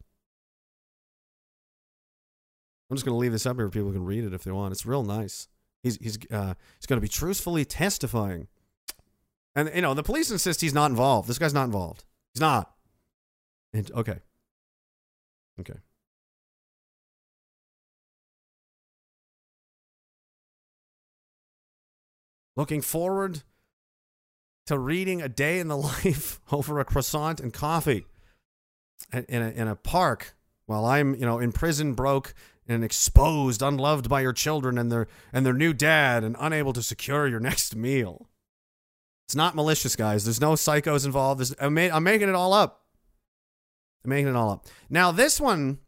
I'm 2.89 2.97
just 2.97 3.05
going 3.05 3.13
to 3.13 3.19
leave 3.19 3.31
this 3.31 3.45
up 3.45 3.57
here. 3.57 3.69
People 3.69 3.91
can 3.91 4.03
read 4.03 4.25
it 4.25 4.33
if 4.33 4.43
they 4.43 4.51
want. 4.51 4.73
It's 4.73 4.85
real 4.85 5.03
nice. 5.03 5.47
He's 5.83 5.97
he's 5.97 6.17
uh, 6.29 6.55
he's 6.77 6.85
going 6.85 6.97
to 6.97 7.01
be 7.01 7.07
truthfully 7.07 7.65
testifying, 7.65 8.47
and 9.55 9.71
you 9.73 9.81
know 9.81 9.93
the 9.93 10.03
police 10.03 10.29
insist 10.29 10.61
he's 10.61 10.73
not 10.73 10.91
involved. 10.91 11.29
This 11.29 11.39
guy's 11.39 11.53
not 11.53 11.63
involved. 11.63 12.03
He's 12.33 12.41
not. 12.41 12.71
And 13.73 13.89
okay, 13.91 14.19
okay. 15.59 15.79
Looking 22.57 22.81
forward 22.81 23.43
to 24.67 24.77
reading 24.77 25.21
a 25.21 25.29
day 25.29 25.59
in 25.59 25.67
the 25.69 25.77
life 26.05 26.41
over 26.51 26.79
a 26.79 26.85
croissant 26.85 27.39
and 27.39 27.53
coffee 27.53 28.05
in 29.13 29.41
a, 29.41 29.49
in 29.49 29.67
a 29.67 29.75
park 29.75 30.35
while 30.65 30.85
I'm, 30.85 31.15
you 31.15 31.25
know, 31.25 31.39
in 31.39 31.51
prison, 31.51 31.93
broke 31.93 32.33
and 32.67 32.83
exposed, 32.83 33.61
unloved 33.61 34.07
by 34.07 34.21
your 34.21 34.33
children 34.33 34.77
and 34.77 34.91
their 34.91 35.07
and 35.33 35.45
their 35.45 35.53
new 35.53 35.73
dad, 35.73 36.23
and 36.23 36.35
unable 36.39 36.73
to 36.73 36.81
secure 36.81 37.27
your 37.27 37.39
next 37.49 37.75
meal. 37.75 38.29
It's 39.27 39.35
not 39.35 39.55
malicious, 39.55 39.95
guys. 39.95 40.25
There's 40.25 40.41
no 40.41 40.53
psychos 40.53 41.05
involved. 41.05 41.55
I'm, 41.59 41.73
ma- 41.73 41.89
I'm 41.93 42.03
making 42.03 42.27
it 42.27 42.35
all 42.35 42.53
up. 42.53 42.85
I'm 44.03 44.09
making 44.09 44.27
it 44.27 44.35
all 44.35 44.49
up. 44.49 44.65
Now 44.89 45.11
this 45.11 45.39
one, 45.39 45.79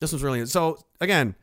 this 0.00 0.12
one's 0.12 0.22
really 0.22 0.44
so. 0.46 0.78
Again, 1.00 1.34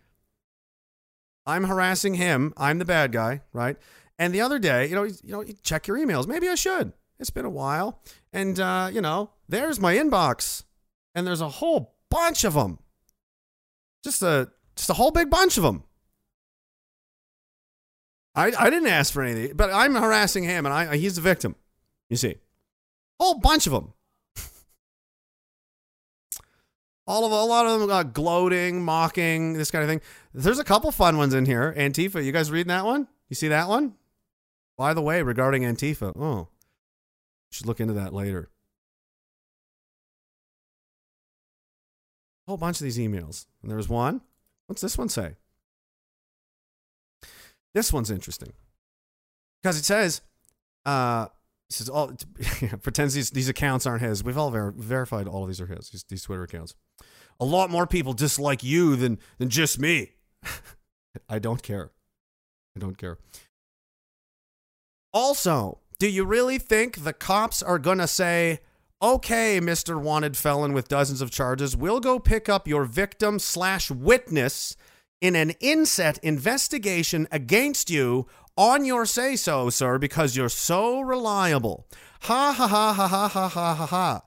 I'm 1.46 1.64
harassing 1.64 2.16
him. 2.16 2.54
I'm 2.58 2.78
the 2.78 2.86
bad 2.86 3.12
guy, 3.12 3.42
right? 3.54 3.78
And 4.20 4.34
the 4.34 4.42
other 4.42 4.60
day, 4.60 4.88
you 4.88 4.96
know, 4.96 5.04
you 5.04 5.16
know, 5.24 5.42
you 5.42 5.56
check 5.64 5.88
your 5.88 5.98
emails. 5.98 6.28
Maybe 6.28 6.50
I 6.50 6.56
should. 6.56 6.94
It's 7.20 7.30
been 7.30 7.46
a 7.46 7.50
while, 7.50 8.02
and 8.32 8.60
uh, 8.60 8.90
you 8.92 9.02
know, 9.02 9.32
there's 9.50 9.80
my 9.80 9.96
inbox, 9.96 10.64
and 11.18 11.26
there's 11.26 11.42
a 11.42 11.50
whole 11.50 11.96
bunch 12.12 12.44
of 12.44 12.54
them. 12.54 12.78
Just 14.04 14.22
a 14.22 14.52
just 14.76 14.92
a 14.92 14.94
whole 14.94 15.10
big 15.10 15.32
bunch 15.32 15.58
of 15.58 15.64
them. 15.64 15.84
I 18.36 18.54
I 18.58 18.70
didn't 18.70 18.88
ask 18.88 19.12
for 19.12 19.24
anything, 19.24 19.58
but 19.58 19.74
I'm 19.74 19.96
harassing 19.96 20.44
him, 20.44 20.68
and 20.68 20.74
I 20.74 20.96
he's 20.96 21.16
the 21.16 21.22
victim. 21.22 21.56
You 22.08 22.18
see, 22.18 22.36
whole 23.20 23.40
bunch 23.40 23.66
of 23.66 23.74
them. 23.74 23.94
All 27.08 27.26
of 27.26 27.32
a 27.32 27.44
lot 27.44 27.66
of 27.66 27.80
them 27.80 27.90
got 27.90 28.14
gloating, 28.14 28.86
mocking, 28.86 29.54
this 29.54 29.72
kind 29.72 29.84
of 29.84 29.90
thing. 29.90 30.02
There's 30.36 30.60
a 30.60 30.64
couple 30.64 30.92
fun 30.92 31.18
ones 31.18 31.34
in 31.34 31.48
here. 31.48 31.74
Antifa, 31.76 32.24
you 32.24 32.32
guys 32.32 32.52
reading 32.52 32.70
that 32.70 32.86
one? 32.86 33.08
You 33.28 33.36
see 33.36 33.48
that 33.48 33.68
one? 33.68 33.96
By 34.78 34.94
the 34.94 35.02
way, 35.02 35.24
regarding 35.24 35.64
Antifa, 35.64 36.16
oh, 36.16 36.50
should 37.50 37.66
look 37.66 37.80
into 37.80 37.94
that 37.94 38.14
later. 38.14 38.52
Whole 42.48 42.58
bunch 42.58 42.80
of 42.80 42.84
these 42.84 42.98
emails. 42.98 43.46
And 43.62 43.70
there 43.70 43.78
was 43.78 43.90
one. 43.90 44.22
What's 44.68 44.82
this 44.82 44.98
one 44.98 45.10
say? 45.10 45.36
This 47.74 47.94
one's 47.94 48.10
interesting 48.10 48.54
because 49.62 49.78
it 49.78 49.86
says, 49.86 50.22
uh, 50.86 51.28
says 51.70 51.90
all 51.90 52.14
pretends 52.82 53.14
these 53.14 53.30
these 53.30 53.50
accounts 53.50 53.86
aren't 53.86 54.02
his. 54.02 54.24
We've 54.24 54.38
all 54.38 54.50
ver- 54.50 54.72
verified 54.72 55.28
all 55.28 55.44
of 55.44 55.50
these 55.50 55.62
are 55.62 55.68
his. 55.68 55.90
These, 55.90 56.04
these 56.06 56.24
Twitter 56.24 56.44
accounts. 56.44 56.76
A 57.40 57.46
lot 57.46 57.70
more 57.70 57.86
people 57.86 58.14
dislike 58.14 58.64
you 58.64 58.96
than 58.96 59.20
than 59.38 59.50
just 59.50 59.80
me. 59.80 60.14
I 61.30 61.40
don't 61.40 61.62
care. 61.62 61.92
I 62.76 62.80
don't 62.80 62.98
care. 62.98 63.20
Also, 65.14 65.80
do 66.00 66.10
you 66.10 66.26
really 66.26 66.60
think 66.60 67.04
the 67.04 67.14
cops 67.14 67.64
are 67.64 67.80
to 67.98 68.08
say, 68.08 68.60
okay, 69.02 69.60
Mr. 69.62 70.02
Wanted 70.02 70.36
Felon 70.38 70.74
with 70.74 70.88
dozens 70.88 71.22
of 71.22 71.32
charges, 71.32 71.76
we'll 71.76 72.00
go 72.00 72.20
pick 72.20 72.50
up 72.50 72.68
your 72.68 72.86
victim 72.86 73.40
slash 73.40 73.92
witness 73.92 74.76
in 75.22 75.36
an 75.36 75.52
inset 75.60 76.20
investigation 76.20 77.28
against 77.32 77.90
you 77.90 78.28
on 78.56 78.86
your 78.86 79.06
say 79.06 79.36
so, 79.36 79.70
sir, 79.70 79.98
because 79.98 80.36
you're 80.36 80.50
so 80.50 81.02
reliable. 81.02 81.88
Ha 82.22 82.54
ha 82.54 82.68
ha 82.68 82.94
ha 82.94 83.08
ha 83.08 83.28
ha 83.28 83.48
ha 83.48 83.76
ha 83.76 83.86
ha. 83.86 84.22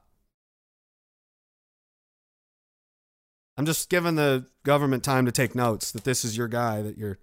I'm 3.57 3.67
just 3.67 3.91
giving 3.91 4.15
the 4.15 4.47
government 4.63 5.05
time 5.05 5.27
to 5.27 5.33
take 5.33 5.55
notes 5.55 5.93
that 5.93 6.05
this 6.05 6.25
is 6.25 6.37
your 6.37 6.49
guy 6.49 6.81
that 6.81 6.97
you're 6.97 7.19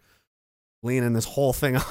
leaning 0.84 1.14
this 1.14 1.26
whole 1.26 1.54
thing 1.54 1.78
on. 1.78 1.84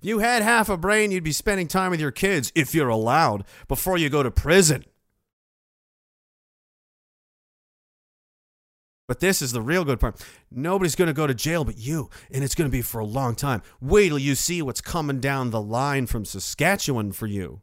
If 0.00 0.06
you 0.08 0.20
had 0.20 0.42
half 0.42 0.70
a 0.70 0.78
brain, 0.78 1.10
you'd 1.10 1.24
be 1.24 1.32
spending 1.32 1.68
time 1.68 1.90
with 1.90 2.00
your 2.00 2.10
kids, 2.10 2.50
if 2.54 2.74
you're 2.74 2.88
allowed, 2.88 3.44
before 3.68 3.98
you 3.98 4.08
go 4.08 4.22
to 4.22 4.30
prison. 4.30 4.84
But 9.06 9.20
this 9.20 9.42
is 9.42 9.52
the 9.52 9.60
real 9.60 9.84
good 9.84 10.00
part. 10.00 10.24
Nobody's 10.50 10.94
going 10.94 11.08
to 11.08 11.12
go 11.12 11.26
to 11.26 11.34
jail 11.34 11.64
but 11.64 11.76
you, 11.76 12.08
and 12.30 12.42
it's 12.42 12.54
going 12.54 12.70
to 12.70 12.72
be 12.72 12.80
for 12.80 13.00
a 13.00 13.04
long 13.04 13.34
time. 13.34 13.60
Wait 13.80 14.08
till 14.08 14.18
you 14.18 14.34
see 14.34 14.62
what's 14.62 14.80
coming 14.80 15.20
down 15.20 15.50
the 15.50 15.60
line 15.60 16.06
from 16.06 16.24
Saskatchewan 16.24 17.12
for 17.12 17.26
you. 17.26 17.60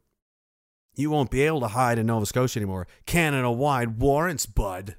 You 0.93 1.09
won't 1.09 1.31
be 1.31 1.41
able 1.41 1.61
to 1.61 1.69
hide 1.69 1.97
in 1.97 2.05
Nova 2.05 2.25
Scotia 2.25 2.59
anymore. 2.59 2.85
Canada 3.07 3.49
wide 3.49 3.99
warrants, 3.99 4.45
bud. 4.45 4.95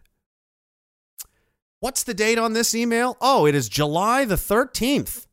What's 1.81 2.03
the 2.03 2.15
date 2.15 2.39
on 2.39 2.55
this 2.55 2.75
email? 2.75 3.17
Oh, 3.21 3.47
it 3.47 3.55
is 3.55 3.69
July 3.69 4.25
the 4.25 4.35
13th. 4.35 5.28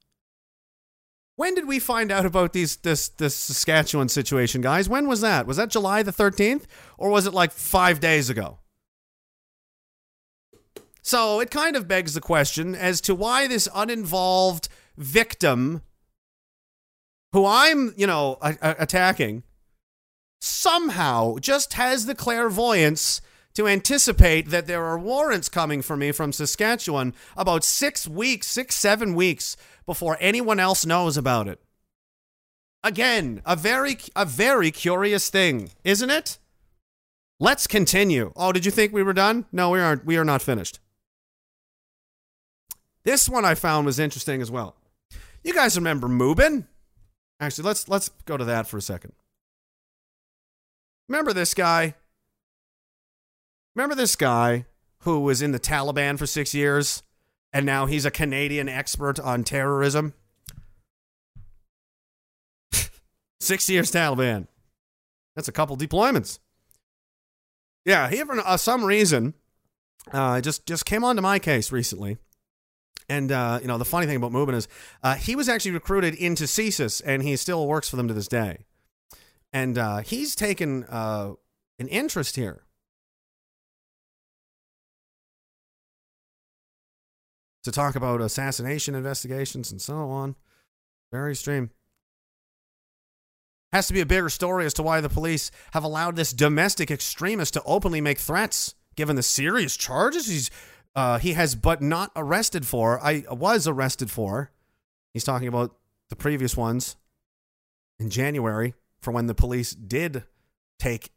When 1.38 1.54
did 1.54 1.68
we 1.68 1.80
find 1.80 2.12
out 2.12 2.26
about 2.26 2.54
these 2.54 2.78
this 2.78 3.10
this 3.10 3.36
Saskatchewan 3.36 4.08
situation, 4.10 4.62
guys? 4.62 4.88
When 4.88 5.08
was 5.08 5.22
that? 5.22 5.46
Was 5.46 5.58
that 5.58 5.70
July 5.70 6.02
the 6.02 6.14
13th 6.14 6.64
or 6.98 7.10
was 7.10 7.28
it 7.28 7.34
like 7.34 7.52
5 7.52 8.00
days 8.00 8.30
ago? 8.30 8.60
So, 11.02 11.40
it 11.40 11.52
kind 11.52 11.76
of 11.76 11.88
begs 11.88 12.14
the 12.16 12.22
question 12.22 12.74
as 12.74 13.00
to 13.02 13.14
why 13.14 13.48
this 13.48 13.68
uninvolved 13.76 14.70
victim 14.98 15.84
who 17.32 17.46
I'm, 17.46 17.94
you 17.96 18.08
know, 18.08 18.38
a- 18.42 18.58
a- 18.62 18.76
attacking 18.80 19.44
somehow 20.42 21.38
just 21.38 21.74
has 21.74 22.06
the 22.06 22.16
clairvoyance 22.16 23.22
to 23.56 23.68
anticipate 23.68 24.50
that 24.50 24.68
there 24.68 24.84
are 24.86 25.00
warrants 25.00 25.50
coming 25.50 25.82
for 25.82 25.98
me 25.98 26.12
from 26.12 26.32
Saskatchewan 26.32 27.14
about 27.36 27.64
six 27.64 28.08
weeks, 28.08 28.48
six, 28.48 28.76
seven 28.76 29.16
weeks 29.16 29.58
before 29.86 30.18
anyone 30.20 30.60
else 30.60 30.86
knows 30.86 31.18
about 31.18 31.48
it. 31.48 31.60
Again, 32.84 33.42
a 33.46 33.56
very, 33.56 33.98
a 34.16 34.26
very 34.26 34.70
curious 34.72 35.30
thing, 35.30 35.72
isn't 35.84 36.10
it? 36.10 36.38
Let's 37.40 37.66
continue. 37.66 38.32
Oh, 38.36 38.52
did 38.52 38.66
you 38.66 38.72
think 38.72 38.94
we 38.94 39.04
were 39.04 39.14
done? 39.14 39.46
No, 39.52 39.72
we 39.72 39.80
aren't. 39.80 40.06
We 40.06 40.18
are 40.18 40.24
not 40.24 40.42
finished. 40.42 40.80
This 43.04 43.28
one 43.28 43.46
I 43.46 43.56
found 43.56 43.86
was 43.86 44.00
interesting 44.00 44.42
as 44.42 44.52
well. 44.52 44.76
You 45.44 45.54
guys 45.54 45.76
remember 45.76 46.08
Mubin? 46.08 46.66
Actually, 47.40 47.66
let's 47.66 47.90
let's 47.90 48.10
go 48.26 48.38
to 48.38 48.46
that 48.46 48.68
for 48.68 48.78
a 48.78 48.82
second. 48.82 49.14
Remember 51.10 51.34
this 51.34 51.54
guy? 51.54 51.96
Remember 53.76 53.96
this 53.96 54.16
guy 54.16 54.66
who 55.00 55.20
was 55.20 55.42
in 55.42 55.52
the 55.52 55.60
Taliban 55.60 56.18
for 56.18 56.26
six 56.26 56.54
years 56.54 57.04
and 57.52 57.66
now 57.66 57.86
he's 57.86 58.06
a 58.06 58.12
Canadian 58.12 58.70
expert 58.70 59.20
on 59.20 59.44
terrorism? 59.44 60.14
six 63.40 63.70
years 63.70 63.92
Taliban. 63.92 64.48
That's 65.36 65.48
a 65.48 65.54
couple 65.54 65.78
deployments. 65.78 66.40
Yeah, 67.84 68.10
he 68.10 68.24
for 68.24 68.40
uh, 68.40 68.58
some 68.58 68.84
reason 68.84 69.34
uh, 70.12 70.42
just 70.42 70.66
just 70.66 70.86
came 70.86 71.04
onto 71.04 71.22
my 71.22 71.40
case 71.40 71.72
recently. 71.72 72.18
And 73.08 73.32
uh, 73.32 73.60
you 73.62 73.68
know 73.68 73.78
the 73.78 73.86
funny 73.86 74.08
thing 74.08 74.16
about 74.16 74.32
Mubin 74.32 74.56
is 74.56 74.68
uh, 75.04 75.16
he 75.16 75.36
was 75.36 75.50
actually 75.50 75.72
recruited 75.72 76.16
into 76.16 76.46
CSIS, 76.46 77.02
and 77.06 77.22
he 77.22 77.36
still 77.36 77.68
works 77.68 77.90
for 77.90 77.98
them 77.98 78.08
to 78.08 78.14
this 78.14 78.28
day 78.28 78.66
and 79.56 79.78
uh, 79.78 80.00
he's 80.00 80.36
taken 80.36 80.84
uh, 80.84 81.32
an 81.80 81.88
interest 81.88 82.36
here. 82.36 82.65
To 87.66 87.72
talk 87.72 87.96
about 87.96 88.22
assassination 88.22 88.96
investigations 88.96 89.72
and 89.72 89.82
so 89.82 90.10
on. 90.10 90.36
Very 91.12 91.32
extreme. 91.32 91.72
Has 93.74 93.88
to 93.88 93.94
be 93.94 94.02
a 94.02 94.06
bigger 94.06 94.30
story 94.30 94.66
as 94.66 94.74
to 94.76 94.84
why 94.84 95.02
the 95.02 95.10
police 95.10 95.52
have 95.74 95.84
allowed 95.84 96.16
this 96.16 96.32
domestic 96.32 96.90
extremist 96.90 97.54
to 97.56 97.64
openly 97.66 98.02
make 98.02 98.20
threats, 98.20 98.76
given 98.96 99.16
the 99.16 99.24
serious 99.24 99.76
charges 99.76 100.28
he's 100.28 100.52
uh, 100.96 101.18
he 101.18 101.34
has 101.34 101.56
but 101.56 101.82
not 101.82 102.12
arrested 102.16 102.66
for. 102.66 103.04
I 103.04 103.26
was 103.30 103.68
arrested 103.68 104.10
for. 104.10 104.52
He's 105.14 105.26
talking 105.26 105.48
about 105.48 105.76
the 106.10 106.16
previous 106.16 106.56
ones 106.56 106.96
in 108.00 108.10
January 108.10 108.76
for 109.02 109.12
when 109.12 109.28
the 109.28 109.36
police 109.36 109.72
did 109.72 110.24
take 110.80 111.12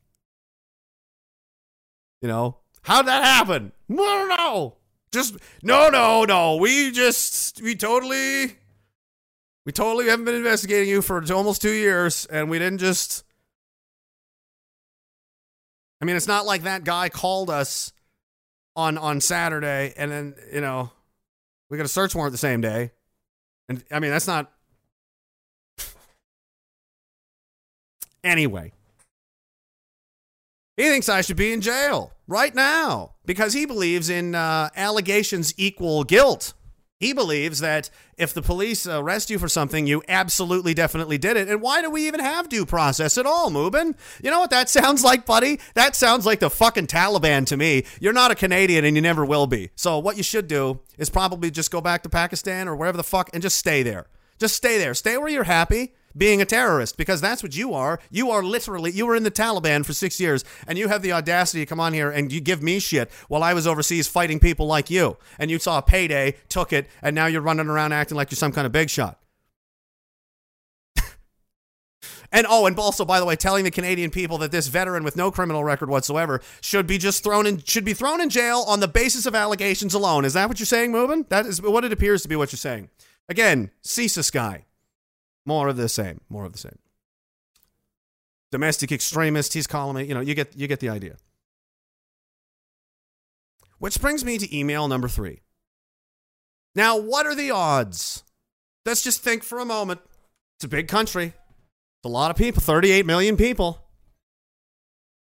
you 2.21 2.29
know 2.29 2.57
how'd 2.83 3.07
that 3.07 3.25
happen 3.25 3.73
i 3.91 3.95
don't 3.95 4.29
know 4.29 4.77
just 5.13 5.37
no 5.63 5.89
no 5.89 6.25
no. 6.25 6.57
We 6.57 6.91
just 6.91 7.63
we 7.63 7.75
totally 7.75 8.57
we 9.69 9.73
totally 9.73 10.07
haven't 10.09 10.25
been 10.25 10.35
investigating 10.35 10.89
you 10.89 11.03
for 11.03 11.23
almost 11.31 11.61
two 11.61 11.73
years 11.73 12.25
and 12.25 12.49
we 12.49 12.59
didn't 12.59 12.79
just 12.79 13.23
i 16.01 16.07
mean 16.07 16.17
it's 16.17 16.27
not 16.27 16.47
like 16.47 16.63
that 16.63 16.85
guy 16.85 17.11
called 17.11 17.51
us 17.51 17.93
on 18.75 18.97
on 18.97 19.21
saturday 19.21 19.93
and 19.99 20.11
then 20.11 20.35
you 20.51 20.63
know 20.63 20.91
we 21.69 21.77
got 21.77 21.85
a 21.85 21.89
search 21.89 22.15
warrant 22.15 22.33
the 22.33 22.39
same 22.39 22.63
day. 22.63 22.93
And 23.69 23.85
i 23.91 24.01
mean 24.01 24.11
that's 24.11 24.27
not 24.27 24.51
Anyway, 28.25 28.73
he 30.79 30.85
thinks 30.85 31.09
I 31.09 31.23
should 31.23 31.37
be 31.37 31.53
in 31.53 31.61
jail 31.61 32.13
right 32.29 32.55
now 32.55 33.15
because 33.27 33.53
he 33.53 33.67
believes 33.67 34.09
in 34.09 34.37
uh, 34.37 34.71
allegations 34.77 35.53
equal 35.57 36.05
guilt. 36.05 36.55
He 37.01 37.13
believes 37.13 37.59
that 37.61 37.91
if 38.17 38.33
the 38.33 38.43
police 38.43 38.87
arrest 38.87 39.29
you 39.29 39.41
for 39.41 39.49
something, 39.49 39.89
you 39.89 40.03
absolutely 40.09 40.75
definitely 40.75 41.19
did 41.19 41.37
it. 41.37 41.49
And 41.49 41.61
why 41.61 41.83
do 41.83 41.91
we 41.91 42.07
even 42.07 42.21
have 42.21 42.49
due 42.49 42.65
process 42.65 43.19
at 43.19 43.27
all, 43.27 43.51
Mubin? 43.51 43.97
You 44.23 44.31
know 44.31 44.39
what 44.39 44.51
that 44.51 44.69
sounds 44.69 45.03
like, 45.03 45.27
buddy? 45.27 45.59
That 45.75 45.97
sounds 45.97 46.25
like 46.25 46.39
the 46.39 46.51
fucking 46.51 46.87
Taliban 46.87 47.45
to 47.47 47.57
me. 47.57 47.85
You're 48.01 48.13
not 48.13 48.31
a 48.31 48.37
Canadian 48.37 48.85
and 48.85 48.97
you 48.97 49.03
never 49.03 49.25
will 49.25 49.49
be. 49.49 49.71
So 49.75 49.99
what 49.99 50.17
you 50.17 50.23
should 50.23 50.47
do 50.47 50.79
is 50.97 51.11
probably 51.11 51.51
just 51.51 51.73
go 51.73 51.81
back 51.81 52.05
to 52.05 52.09
Pakistan 52.09 52.69
or 52.69 52.77
wherever 52.77 52.97
the 52.97 53.03
fuck 53.05 53.31
and 53.33 53.43
just 53.43 53.59
stay 53.59 53.83
there. 53.83 54.07
Just 54.39 54.55
stay 54.55 54.79
there. 54.79 54.95
Stay 54.95 55.19
where 55.19 55.29
you're 55.29 55.45
happy 55.45 55.95
being 56.17 56.41
a 56.41 56.45
terrorist 56.45 56.97
because 56.97 57.21
that's 57.21 57.43
what 57.43 57.57
you 57.57 57.75
are. 57.75 58.01
You 58.11 58.31
are 58.31 58.43
literally, 58.43 58.91
you 58.91 59.07
were 59.07 59.17
in 59.17 59.23
the 59.23 59.31
Taliban 59.31 59.85
for 59.85 59.93
six 59.93 60.21
years 60.21 60.45
and 60.67 60.79
you 60.79 60.89
have 60.89 61.03
the 61.03 61.13
audacity 61.13 61.61
to 61.61 61.67
come 61.67 61.81
on 61.81 61.93
here 61.93 62.11
and 62.11 62.33
you 62.33 62.41
give 62.41 62.63
me 62.63 62.79
shit 62.79 63.11
while 63.29 63.43
I 63.43 63.55
was 63.55 63.67
overseas 63.67 64.09
fighting 64.09 64.41
people 64.41 64.67
like 64.67 64.91
you. 64.91 65.17
And 65.39 65.51
you 65.51 65.59
saw 65.59 65.79
a 65.79 65.83
payday, 65.83 66.37
took 66.49 66.73
it, 66.73 66.89
and 67.03 67.15
now 67.15 67.27
you're 67.27 67.41
running 67.41 67.69
around 67.69 67.93
acting 67.93 68.17
like 68.17 68.31
you're 68.31 68.37
some 68.37 68.53
kind 68.53 68.67
of 68.67 68.73
big 68.73 68.91
shot. 68.91 69.19
And 72.31 72.47
oh, 72.47 72.67
and 72.67 72.79
also, 72.79 73.07
by 73.07 73.21
the 73.21 73.25
way, 73.25 73.37
telling 73.37 73.65
the 73.65 73.71
Canadian 73.71 74.11
people 74.11 74.37
that 74.39 74.53
this 74.53 74.69
veteran 74.69 75.03
with 75.03 75.17
no 75.17 75.31
criminal 75.31 75.65
record 75.65 75.89
whatsoever 75.89 76.43
should 76.61 76.87
be 76.87 76.99
just 76.99 77.25
thrown 77.25 77.47
in 77.47 77.63
should 77.65 77.87
be 77.87 77.95
thrown 77.95 78.21
in 78.21 78.29
jail 78.29 78.67
on 78.69 78.81
the 78.81 78.87
basis 78.87 79.25
of 79.25 79.35
allegations 79.35 79.95
alone. 79.95 80.27
Is 80.27 80.35
that 80.35 80.47
what 80.47 80.61
you're 80.61 80.67
saying, 80.67 80.93
Mubin? 80.93 81.27
That 81.31 81.47
is 81.47 81.63
what 81.63 81.87
it 81.87 81.93
appears 81.93 82.21
to 82.25 82.29
be 82.29 82.37
what 82.37 82.53
you're 82.53 82.59
saying. 82.59 82.91
Again, 83.31 83.71
CSIS 83.83 84.31
guy. 84.31 84.67
More 85.49 85.69
of 85.69 85.79
the 85.79 85.89
same. 85.89 86.21
More 86.29 86.45
of 86.45 86.53
the 86.53 86.59
same. 86.59 86.79
Domestic 88.53 88.93
extremist, 88.93 89.55
he's 89.55 89.67
calling 89.67 89.97
me. 89.97 90.05
You 90.05 90.13
know, 90.13 90.21
you 90.21 90.35
get 90.35 90.55
you 90.55 90.67
get 90.67 90.81
the 90.81 90.91
idea. 90.91 91.17
Which 93.79 93.99
brings 93.99 94.27
me 94.27 94.37
to 94.37 94.57
email 94.57 94.89
number 94.89 95.09
three. 95.09 95.41
Now, 96.75 96.99
what 96.99 97.25
are 97.25 97.35
the 97.35 97.51
odds? 97.51 98.25
Let's 98.85 99.03
just 99.03 99.23
think 99.23 99.43
for 99.43 99.59
a 99.59 99.65
moment. 99.65 100.01
It's 100.59 100.65
a 100.65 100.69
big 100.69 100.87
country. 100.87 101.29
It's 101.29 102.05
a 102.05 102.09
lot 102.09 102.31
of 102.31 102.37
people, 102.37 102.61
38 102.61 103.07
million 103.07 103.39
people. 103.39 103.87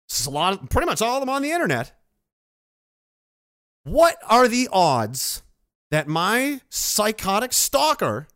It's 0.09 0.27
a 0.27 0.31
lot 0.31 0.53
of, 0.53 0.69
pretty 0.69 0.87
much 0.87 1.01
all 1.01 1.17
of 1.17 1.23
them 1.23 1.31
on 1.31 1.41
the 1.41 1.53
internet. 1.53 1.93
What 3.85 4.19
are 4.29 4.47
the 4.47 4.69
odds 4.71 5.43
that 5.91 6.07
my 6.07 6.61
psychotic 6.69 7.55
stalker 7.55 8.29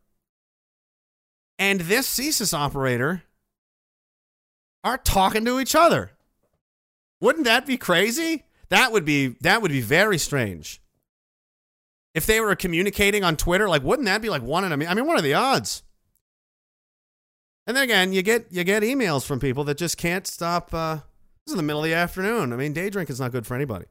and 1.59 1.83
this 1.83 2.09
CSIS 2.19 2.55
operator 2.55 3.23
are 4.85 4.99
talking 4.99 5.45
to 5.45 5.61
each 5.61 5.75
other. 5.75 6.13
Wouldn't 7.21 7.45
that 7.45 7.67
be 7.67 7.77
crazy? 7.77 8.45
That 8.69 8.91
would 8.91 9.05
be 9.05 9.37
that 9.43 9.63
would 9.63 9.71
be 9.71 9.81
very 9.81 10.19
strange. 10.19 10.81
If 12.15 12.27
they 12.27 12.41
were 12.41 12.57
communicating 12.57 13.25
on 13.25 13.37
Twitter, 13.37 13.69
like 13.69 13.83
wouldn't 13.83 14.07
that 14.07 14.23
be 14.23 14.29
like 14.29 14.43
one 14.43 14.65
in 14.65 14.73
a 14.73 14.87
I 14.87 14.95
mean, 14.95 15.07
what 15.07 15.19
are 15.19 15.23
the 15.23 15.35
odds? 15.35 15.83
And 17.67 17.77
then 17.77 17.85
again, 17.85 18.13
you 18.13 18.23
get 18.23 18.47
you 18.51 18.65
get 18.65 18.83
emails 18.83 19.25
from 19.25 19.41
people 19.41 19.65
that 19.65 19.79
just 19.79 19.97
can't 19.97 20.27
stop. 20.27 20.75
Uh, 20.75 20.97
this 20.97 21.49
is 21.49 21.53
in 21.53 21.57
the 21.59 21.63
middle 21.63 21.85
of 21.85 21.89
the 21.89 21.95
afternoon. 21.95 22.53
I 22.53 22.57
mean, 22.57 22.73
day 22.73 22.91
drinking 22.91 23.15
is 23.15 23.21
not 23.21 23.33
good 23.33 23.47
for 23.47 23.55
anybody. 23.55 23.87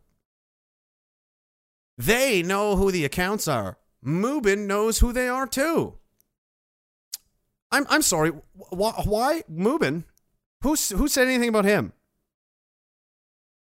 They 1.98 2.42
know 2.42 2.76
who 2.76 2.92
the 2.92 3.06
accounts 3.06 3.48
are. 3.48 3.78
Mubin 4.04 4.66
knows 4.66 5.00
who 5.00 5.14
they 5.14 5.30
are 5.30 5.48
too. 5.48 6.00
I'm 7.72 7.86
I'm 7.90 8.02
sorry. 8.02 8.32
Why, 8.70 8.92
why 9.06 9.44
Mubin? 9.52 10.04
Who 10.64 10.76
who 10.76 11.08
said 11.08 11.28
anything 11.28 11.50
about 11.50 11.66
him? 11.66 11.94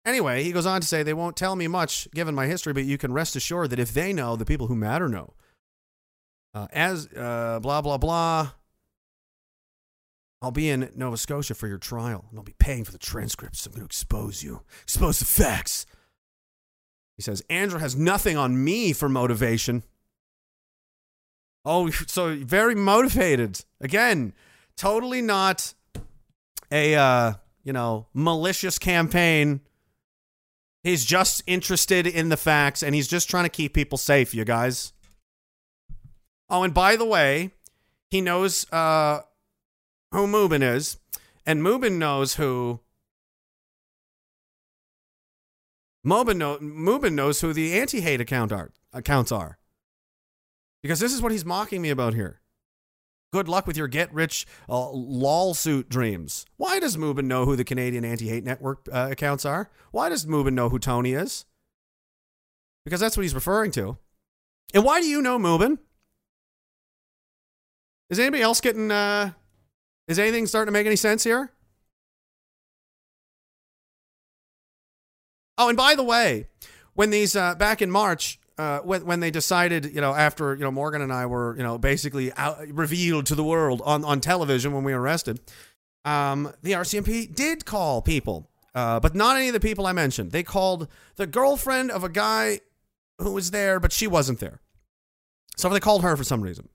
Anyway, 0.04 0.42
he 0.42 0.52
goes 0.52 0.66
on 0.66 0.80
to 0.80 0.86
say 0.86 1.02
they 1.02 1.12
won't 1.12 1.36
tell 1.36 1.54
me 1.54 1.68
much 1.68 2.08
given 2.12 2.34
my 2.34 2.46
history, 2.46 2.72
but 2.72 2.84
you 2.84 2.96
can 2.96 3.12
rest 3.12 3.36
assured 3.36 3.70
that 3.70 3.78
if 3.78 3.92
they 3.92 4.12
know, 4.12 4.36
the 4.36 4.46
people 4.46 4.66
who 4.66 4.74
matter 4.74 5.08
know. 5.08 5.34
Uh, 6.54 6.66
as 6.72 7.08
uh, 7.14 7.58
blah 7.60 7.82
blah 7.82 7.98
blah. 7.98 8.50
I'll 10.40 10.52
be 10.52 10.68
in 10.68 10.90
Nova 10.94 11.16
Scotia 11.16 11.54
for 11.54 11.66
your 11.66 11.78
trial, 11.78 12.26
and 12.30 12.38
I'll 12.38 12.44
be 12.44 12.54
paying 12.60 12.84
for 12.84 12.92
the 12.92 12.98
transcripts. 12.98 13.66
I'm 13.66 13.72
going 13.72 13.80
to 13.80 13.86
expose 13.86 14.42
you, 14.42 14.62
expose 14.84 15.18
the 15.18 15.24
facts. 15.24 15.84
He 17.16 17.22
says 17.22 17.42
Andrew 17.50 17.80
has 17.80 17.96
nothing 17.96 18.36
on 18.36 18.62
me 18.62 18.92
for 18.92 19.08
motivation. 19.08 19.82
Oh, 21.68 21.90
so 22.06 22.34
very 22.36 22.74
motivated. 22.74 23.64
Again, 23.80 24.32
totally 24.76 25.20
not 25.22 25.74
a 26.72 26.94
uh, 26.94 27.34
you 27.62 27.72
know, 27.72 28.06
malicious 28.14 28.78
campaign. 28.78 29.60
He's 30.82 31.04
just 31.04 31.42
interested 31.46 32.06
in 32.06 32.30
the 32.30 32.36
facts 32.36 32.82
and 32.82 32.94
he's 32.94 33.08
just 33.08 33.28
trying 33.28 33.44
to 33.44 33.50
keep 33.50 33.74
people 33.74 33.98
safe, 33.98 34.34
you 34.34 34.44
guys. 34.44 34.92
Oh, 36.48 36.62
and 36.62 36.72
by 36.72 36.96
the 36.96 37.04
way, 37.04 37.50
he 38.10 38.22
knows 38.22 38.64
uh 38.72 39.20
who 40.12 40.26
Mubin 40.26 40.62
is, 40.62 40.96
and 41.44 41.60
Mubin 41.60 41.98
knows 41.98 42.34
who 42.34 42.80
Mubin, 46.06 46.38
know, 46.38 46.56
Mubin 46.58 47.12
knows 47.12 47.42
who 47.42 47.52
the 47.52 47.78
anti-hate 47.78 48.22
account 48.22 48.50
are, 48.50 48.70
accounts 48.94 49.30
are. 49.30 49.57
Because 50.82 51.00
this 51.00 51.12
is 51.12 51.20
what 51.20 51.32
he's 51.32 51.44
mocking 51.44 51.82
me 51.82 51.90
about 51.90 52.14
here. 52.14 52.40
Good 53.32 53.48
luck 53.48 53.66
with 53.66 53.76
your 53.76 53.88
get 53.88 54.12
rich 54.12 54.46
uh, 54.68 54.90
lol 54.90 55.52
suit 55.52 55.88
dreams. 55.88 56.46
Why 56.56 56.80
does 56.80 56.96
Mubin 56.96 57.26
know 57.26 57.44
who 57.44 57.56
the 57.56 57.64
Canadian 57.64 58.04
Anti 58.04 58.28
Hate 58.28 58.44
Network 58.44 58.88
uh, 58.90 59.08
accounts 59.10 59.44
are? 59.44 59.70
Why 59.90 60.08
does 60.08 60.24
Mubin 60.24 60.54
know 60.54 60.70
who 60.70 60.78
Tony 60.78 61.12
is? 61.12 61.44
Because 62.84 63.00
that's 63.00 63.16
what 63.16 63.24
he's 63.24 63.34
referring 63.34 63.70
to. 63.72 63.98
And 64.72 64.84
why 64.84 65.00
do 65.00 65.06
you 65.06 65.20
know 65.20 65.38
Mubin? 65.38 65.78
Is 68.08 68.18
anybody 68.18 68.42
else 68.42 68.60
getting. 68.60 68.90
Uh, 68.90 69.32
is 70.06 70.18
anything 70.18 70.46
starting 70.46 70.68
to 70.68 70.72
make 70.72 70.86
any 70.86 70.96
sense 70.96 71.22
here? 71.22 71.52
Oh, 75.58 75.68
and 75.68 75.76
by 75.76 75.94
the 75.94 76.04
way, 76.04 76.46
when 76.94 77.10
these 77.10 77.36
uh, 77.36 77.54
back 77.56 77.82
in 77.82 77.90
March, 77.90 78.40
uh, 78.58 78.80
when 78.80 79.06
when 79.06 79.20
they 79.20 79.30
decided, 79.30 79.84
you 79.94 80.00
know, 80.00 80.12
after 80.12 80.54
you 80.54 80.62
know 80.62 80.70
Morgan 80.70 81.00
and 81.00 81.12
I 81.12 81.26
were, 81.26 81.56
you 81.56 81.62
know, 81.62 81.78
basically 81.78 82.32
out, 82.32 82.58
revealed 82.68 83.26
to 83.26 83.36
the 83.36 83.44
world 83.44 83.80
on 83.84 84.04
on 84.04 84.20
television 84.20 84.72
when 84.72 84.82
we 84.82 84.92
were 84.92 85.00
arrested, 85.00 85.40
um, 86.04 86.52
the 86.62 86.72
RCMP 86.72 87.32
did 87.32 87.64
call 87.64 88.02
people, 88.02 88.50
uh, 88.74 88.98
but 88.98 89.14
not 89.14 89.36
any 89.36 89.46
of 89.46 89.54
the 89.54 89.60
people 89.60 89.86
I 89.86 89.92
mentioned. 89.92 90.32
They 90.32 90.42
called 90.42 90.88
the 91.14 91.26
girlfriend 91.26 91.92
of 91.92 92.02
a 92.02 92.08
guy 92.08 92.60
who 93.18 93.32
was 93.32 93.52
there, 93.52 93.78
but 93.78 93.92
she 93.92 94.08
wasn't 94.08 94.40
there. 94.40 94.60
So 95.56 95.68
they 95.68 95.80
called 95.80 96.02
her 96.02 96.16
for 96.16 96.24
some 96.24 96.40
reason, 96.40 96.68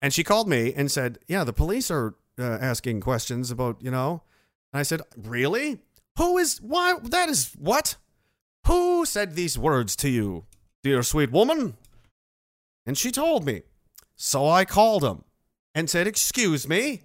and 0.00 0.14
she 0.14 0.22
called 0.22 0.48
me 0.48 0.72
and 0.72 0.90
said, 0.90 1.18
"Yeah, 1.26 1.42
the 1.42 1.52
police 1.52 1.90
are 1.90 2.14
uh, 2.38 2.58
asking 2.60 3.00
questions 3.00 3.50
about, 3.50 3.82
you 3.82 3.90
know." 3.90 4.22
And 4.72 4.78
I 4.78 4.84
said, 4.84 5.02
"Really? 5.16 5.78
Who 6.16 6.38
is 6.38 6.60
why? 6.62 6.94
That 7.02 7.28
is 7.28 7.52
what." 7.58 7.96
Who 8.66 9.06
said 9.06 9.36
these 9.36 9.56
words 9.56 9.94
to 9.96 10.08
you, 10.08 10.44
dear 10.86 11.02
sweet 11.02 11.32
woman? 11.32 11.76
And 12.86 12.96
she 12.96 13.10
told 13.10 13.44
me. 13.44 13.62
So 14.14 14.48
I 14.48 14.64
called 14.64 15.02
him 15.02 15.24
and 15.74 15.90
said, 15.90 16.06
Excuse 16.06 16.68
me. 16.68 17.02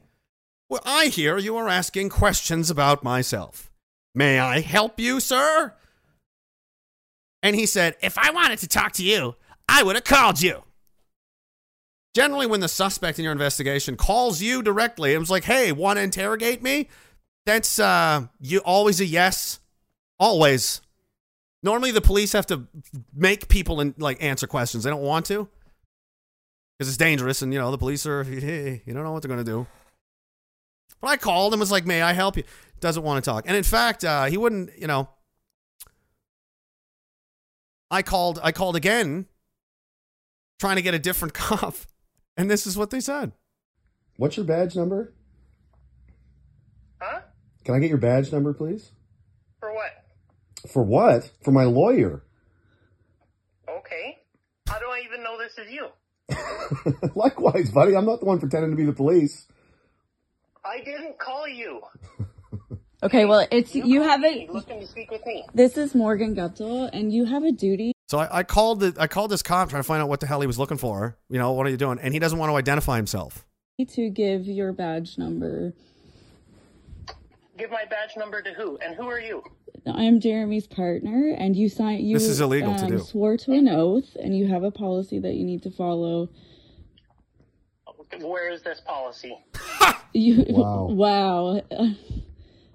Well, 0.69 0.81
I 0.85 1.07
hear 1.07 1.37
you 1.37 1.57
are 1.57 1.67
asking 1.67 2.09
questions 2.09 2.69
about 2.69 3.03
myself. 3.03 3.71
May 4.13 4.39
I 4.39 4.61
help 4.61 4.99
you, 4.99 5.19
sir? 5.19 5.73
And 7.43 7.55
he 7.55 7.65
said, 7.65 7.95
If 8.01 8.17
I 8.17 8.31
wanted 8.31 8.59
to 8.59 8.67
talk 8.67 8.93
to 8.93 9.03
you, 9.03 9.35
I 9.67 9.83
would 9.83 9.95
have 9.95 10.05
called 10.05 10.41
you. 10.41 10.63
Generally, 12.13 12.47
when 12.47 12.59
the 12.59 12.67
suspect 12.67 13.17
in 13.17 13.23
your 13.23 13.31
investigation 13.31 13.97
calls 13.97 14.41
you 14.41 14.61
directly 14.61 15.13
and 15.13 15.21
was 15.21 15.31
like, 15.31 15.45
Hey, 15.45 15.71
want 15.71 15.97
to 15.97 16.03
interrogate 16.03 16.61
me? 16.61 16.87
That's 17.47 17.79
uh, 17.79 18.27
you 18.39 18.59
always 18.59 19.01
a 19.01 19.05
yes. 19.05 19.59
Always. 20.19 20.81
Normally, 21.63 21.91
the 21.91 22.01
police 22.01 22.33
have 22.33 22.47
to 22.47 22.67
make 23.13 23.47
people 23.47 23.79
and 23.79 23.93
like 23.99 24.21
answer 24.21 24.47
questions. 24.47 24.83
They 24.83 24.89
don't 24.89 25.01
want 25.01 25.25
to 25.27 25.47
because 26.77 26.89
it's 26.89 26.97
dangerous, 26.97 27.43
and 27.43 27.53
you 27.53 27.59
know 27.59 27.69
the 27.69 27.77
police 27.77 28.07
are. 28.07 28.23
Hey, 28.23 28.81
you 28.87 28.93
don't 28.93 29.03
know 29.03 29.11
what 29.11 29.21
they're 29.21 29.29
gonna 29.29 29.43
do. 29.43 29.67
But 30.99 31.09
I 31.09 31.17
called 31.17 31.53
and 31.53 31.59
was 31.59 31.71
like, 31.71 31.85
"May 31.85 32.01
I 32.01 32.13
help 32.13 32.37
you?" 32.37 32.43
Doesn't 32.79 33.03
want 33.03 33.23
to 33.23 33.29
talk, 33.29 33.43
and 33.45 33.55
in 33.55 33.63
fact, 33.63 34.03
uh, 34.03 34.25
he 34.25 34.37
wouldn't. 34.37 34.71
You 34.79 34.87
know, 34.87 35.07
I 37.91 38.01
called. 38.01 38.39
I 38.41 38.51
called 38.51 38.75
again, 38.75 39.27
trying 40.59 40.77
to 40.77 40.81
get 40.81 40.95
a 40.95 40.99
different 40.99 41.33
cop, 41.35 41.75
and 42.35 42.49
this 42.49 42.65
is 42.65 42.75
what 42.75 42.89
they 42.89 42.99
said. 42.99 43.33
What's 44.17 44.35
your 44.35 44.45
badge 44.47 44.75
number? 44.75 45.13
Huh? 46.99 47.21
Can 47.63 47.75
I 47.75 47.79
get 47.79 47.89
your 47.89 47.99
badge 47.99 48.31
number, 48.31 48.53
please? 48.53 48.91
For 49.59 49.71
what? 49.71 50.00
For 50.67 50.83
what? 50.83 51.31
For 51.43 51.51
my 51.51 51.63
lawyer. 51.63 52.23
Okay. 53.69 54.19
How 54.67 54.79
do 54.79 54.85
I 54.85 55.01
even 55.05 55.23
know 55.23 55.37
this 55.37 55.57
is 55.57 55.71
you? 55.71 55.87
Likewise, 57.15 57.71
buddy. 57.71 57.95
I'm 57.95 58.05
not 58.05 58.19
the 58.19 58.25
one 58.25 58.39
pretending 58.39 58.71
to 58.71 58.77
be 58.77 58.85
the 58.85 58.93
police. 58.93 59.47
I 60.63 60.79
didn't 60.83 61.17
call 61.19 61.47
you. 61.47 61.81
Okay, 63.03 63.25
well, 63.25 63.47
it's 63.49 63.73
you 63.73 64.03
have 64.03 64.19
me, 64.19 64.47
a. 64.47 64.53
looking 64.53 64.79
to 64.79 64.85
speak 64.85 65.09
with 65.09 65.25
me. 65.25 65.43
This 65.55 65.75
is 65.75 65.95
Morgan 65.95 66.35
Guptill, 66.35 66.87
and 66.93 67.11
you 67.11 67.25
have 67.25 67.43
a 67.43 67.51
duty 67.51 67.93
So 68.09 68.19
I, 68.19 68.39
I 68.39 68.43
called 68.43 68.79
the 68.79 68.95
I 68.99 69.07
called 69.07 69.31
this 69.31 69.41
cop 69.41 69.69
trying 69.69 69.79
to 69.81 69.87
find 69.87 70.03
out 70.03 70.09
what 70.09 70.19
the 70.19 70.27
hell 70.27 70.39
he 70.39 70.45
was 70.45 70.59
looking 70.59 70.77
for. 70.77 71.17
You 71.27 71.39
know, 71.39 71.51
what 71.53 71.65
are 71.65 71.71
you 71.71 71.77
doing? 71.77 71.97
And 71.99 72.13
he 72.13 72.19
doesn't 72.19 72.37
want 72.37 72.51
to 72.51 72.55
identify 72.55 72.97
himself. 72.97 73.43
to 73.95 74.09
give 74.11 74.45
your 74.45 74.71
badge 74.71 75.17
number. 75.17 75.73
Give 77.61 77.69
my 77.69 77.85
badge 77.85 78.17
number 78.17 78.41
to 78.41 78.53
who? 78.53 78.79
And 78.83 78.95
who 78.95 79.07
are 79.07 79.19
you? 79.19 79.43
I'm 79.85 80.19
Jeremy's 80.19 80.65
partner, 80.65 81.35
and 81.37 81.55
you 81.55 81.69
signed. 81.69 82.01
You 82.01 82.17
This 82.17 82.27
is 82.27 82.41
illegal 82.41 82.73
to 82.73 82.85
um, 82.85 82.89
do. 82.89 82.97
Swore 82.97 83.37
to 83.37 83.51
an 83.51 83.69
oath, 83.69 84.17
and 84.19 84.35
you 84.35 84.47
have 84.47 84.63
a 84.63 84.71
policy 84.71 85.19
that 85.19 85.35
you 85.35 85.45
need 85.45 85.61
to 85.61 85.69
follow. 85.69 86.29
Where 88.19 88.49
is 88.51 88.63
this 88.63 88.81
policy? 88.81 89.37
You 90.13 90.43
Wow. 90.49 90.85
wow. 90.89 91.61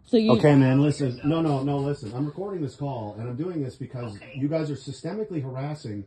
So 0.06 0.18
you 0.18 0.30
Okay, 0.34 0.54
man, 0.54 0.80
listen. 0.80 1.20
No, 1.24 1.40
no, 1.40 1.64
no, 1.64 1.78
listen. 1.78 2.12
I'm 2.14 2.24
recording 2.24 2.62
this 2.62 2.76
call, 2.76 3.16
and 3.18 3.28
I'm 3.28 3.34
doing 3.34 3.64
this 3.64 3.74
because 3.74 4.16
you 4.36 4.46
guys 4.46 4.70
are 4.70 4.76
systemically 4.76 5.42
harassing 5.42 6.06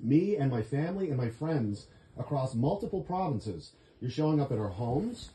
me 0.00 0.36
and 0.36 0.50
my 0.50 0.62
family 0.62 1.10
and 1.10 1.18
my 1.18 1.28
friends 1.28 1.88
across 2.18 2.54
multiple 2.54 3.02
provinces. 3.02 3.72
You're 4.00 4.10
showing 4.10 4.40
up 4.40 4.50
at 4.50 4.56
our 4.56 4.70
homes. 4.70 5.28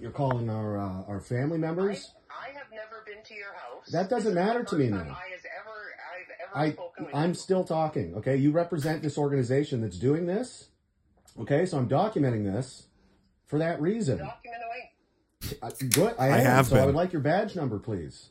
You're 0.00 0.12
calling 0.12 0.48
our 0.48 0.78
uh, 0.78 1.02
our 1.08 1.18
family 1.18 1.58
members. 1.58 2.12
I 2.70 2.74
have 2.74 2.90
never 2.90 3.02
been 3.06 3.22
to 3.24 3.34
your 3.34 3.52
house. 3.54 3.86
That 3.90 4.08
doesn't 4.10 4.34
This 4.34 4.40
is 4.42 4.46
matter 4.46 4.60
the 4.60 4.66
to 4.70 4.76
me 4.76 4.88
now. 4.88 4.98
I 4.98 5.02
has 5.02 5.40
ever, 5.60 5.70
I've 6.14 6.48
ever 6.48 6.58
I, 6.58 6.72
spoken 6.72 7.06
I'm 7.14 7.28
you. 7.30 7.34
still 7.34 7.64
talking. 7.64 8.14
Okay, 8.16 8.36
you 8.36 8.50
represent 8.50 9.02
this 9.02 9.18
organization 9.18 9.80
that's 9.80 9.98
doing 9.98 10.26
this. 10.26 10.68
Okay, 11.40 11.66
so 11.66 11.78
I'm 11.78 11.88
documenting 11.88 12.44
this 12.44 12.86
for 13.46 13.58
that 13.58 13.80
reason. 13.80 14.18
Document 14.18 14.62
away. 14.68 15.58
I, 15.62 15.70
good. 15.90 16.14
I, 16.18 16.26
I 16.26 16.38
am, 16.38 16.44
have 16.46 16.66
so 16.66 16.76
I 16.76 16.86
would 16.86 16.94
like 16.94 17.12
your 17.12 17.22
badge 17.22 17.54
number, 17.56 17.78
please. 17.78 18.30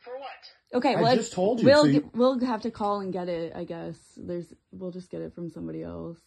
For 0.00 0.18
what? 0.18 0.28
okay? 0.74 0.94
I 0.96 1.14
just 1.14 1.32
told 1.32 1.60
you, 1.60 1.66
We'll 1.66 1.82
so 1.84 1.88
you- 1.88 2.00
g- 2.00 2.08
we'll 2.14 2.38
have 2.40 2.62
to 2.62 2.70
call 2.70 3.00
and 3.00 3.12
get 3.12 3.28
it. 3.28 3.52
I 3.54 3.64
guess 3.64 3.96
there's 4.16 4.52
we'll 4.72 4.90
just 4.90 5.10
get 5.10 5.22
it 5.22 5.34
from 5.34 5.48
somebody 5.50 5.82
else, 5.82 6.18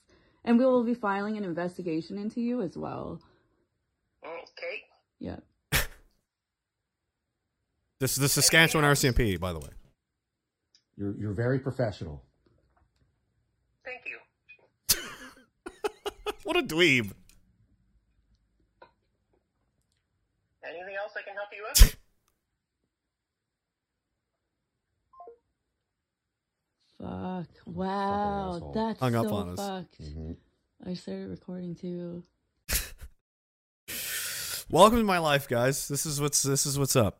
and 0.45 0.57
we 0.57 0.65
will 0.65 0.83
be 0.83 0.93
filing 0.95 1.37
an 1.37 1.43
investigation 1.43 2.17
into 2.17 2.41
you 2.41 2.61
as 2.61 2.75
well. 2.77 3.21
Okay. 4.25 4.83
Yeah. 5.19 5.37
This 7.99 8.11
is 8.11 8.17
the 8.19 8.29
Saskatchewan 8.29 8.85
RCMP, 8.85 9.39
by 9.39 9.53
the 9.53 9.59
way. 9.59 9.69
You're 10.97 11.15
you're 11.17 11.33
very 11.33 11.59
professional. 11.59 12.23
Thank 13.83 14.01
you. 14.05 14.17
What 16.43 16.55
a 16.55 16.61
dweeb. 16.61 17.11
Anything 20.63 20.95
else 21.01 21.11
I 21.17 21.21
can 21.23 21.33
help 21.35 21.49
you 21.51 21.65
with? 21.67 21.97
Fuck. 27.01 27.47
Wow. 27.65 28.71
That's 28.73 28.99
Hung 28.99 29.15
up 29.15 29.27
so 29.27 29.35
on 29.35 29.49
us. 29.49 29.59
fucked. 29.59 30.01
Mm-hmm. 30.01 30.89
I 30.89 30.93
started 30.93 31.29
recording 31.29 31.75
too. 31.75 32.23
Welcome 34.69 34.99
to 34.99 35.03
my 35.03 35.17
life, 35.17 35.47
guys. 35.49 35.87
This 35.89 36.05
is 36.05 36.21
what's 36.21 36.43
this 36.43 36.65
is 36.65 36.79
what's 36.79 36.95
up. 36.95 37.19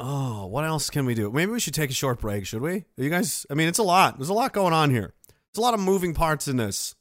Oh, 0.00 0.46
what 0.46 0.64
else 0.64 0.90
can 0.90 1.06
we 1.06 1.14
do? 1.14 1.30
Maybe 1.30 1.52
we 1.52 1.60
should 1.60 1.74
take 1.74 1.90
a 1.90 1.94
short 1.94 2.20
break, 2.20 2.46
should 2.46 2.62
we? 2.62 2.84
You 2.96 3.10
guys, 3.10 3.46
I 3.50 3.54
mean, 3.54 3.68
it's 3.68 3.78
a 3.78 3.84
lot. 3.84 4.18
There's 4.18 4.28
a 4.28 4.34
lot 4.34 4.52
going 4.52 4.72
on 4.72 4.90
here. 4.90 5.14
There's 5.28 5.58
a 5.58 5.60
lot 5.60 5.74
of 5.74 5.80
moving 5.80 6.14
parts 6.14 6.48
in 6.48 6.56
this. 6.56 6.94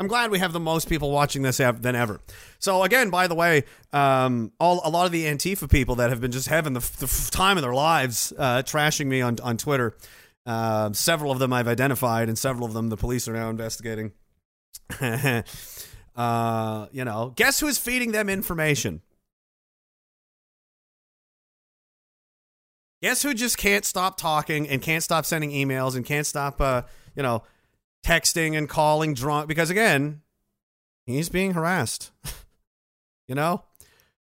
I'm 0.00 0.08
glad 0.08 0.30
we 0.30 0.38
have 0.38 0.54
the 0.54 0.60
most 0.60 0.88
people 0.88 1.10
watching 1.10 1.42
this 1.42 1.58
than 1.58 1.94
ever. 1.94 2.22
So 2.58 2.82
again, 2.84 3.10
by 3.10 3.26
the 3.26 3.34
way, 3.34 3.64
um, 3.92 4.50
all 4.58 4.80
a 4.82 4.88
lot 4.88 5.04
of 5.04 5.12
the 5.12 5.26
Antifa 5.26 5.70
people 5.70 5.96
that 5.96 6.08
have 6.08 6.22
been 6.22 6.32
just 6.32 6.48
having 6.48 6.72
the, 6.72 6.80
the 6.80 7.28
time 7.30 7.58
of 7.58 7.62
their 7.62 7.74
lives 7.74 8.32
uh, 8.38 8.62
trashing 8.62 9.06
me 9.06 9.20
on 9.20 9.36
on 9.42 9.58
Twitter. 9.58 9.94
Uh, 10.46 10.90
several 10.94 11.30
of 11.30 11.38
them 11.38 11.52
I've 11.52 11.68
identified, 11.68 12.28
and 12.28 12.38
several 12.38 12.64
of 12.64 12.72
them 12.72 12.88
the 12.88 12.96
police 12.96 13.28
are 13.28 13.34
now 13.34 13.50
investigating. 13.50 14.12
uh, 16.16 16.86
you 16.92 17.04
know, 17.04 17.34
guess 17.36 17.60
who's 17.60 17.76
feeding 17.76 18.12
them 18.12 18.30
information? 18.30 19.02
Guess 23.02 23.22
who 23.22 23.32
just 23.32 23.56
can't 23.56 23.84
stop 23.84 24.18
talking 24.18 24.68
and 24.68 24.82
can't 24.82 25.02
stop 25.02 25.24
sending 25.24 25.50
emails 25.50 25.96
and 25.96 26.04
can't 26.04 26.26
stop, 26.26 26.60
uh, 26.60 26.82
you 27.16 27.22
know, 27.22 27.42
texting 28.04 28.56
and 28.56 28.68
calling 28.68 29.14
drunk 29.14 29.48
because 29.48 29.70
again, 29.70 30.20
he's 31.06 31.28
being 31.28 31.54
harassed. 31.54 32.10
you 33.28 33.34
know, 33.34 33.64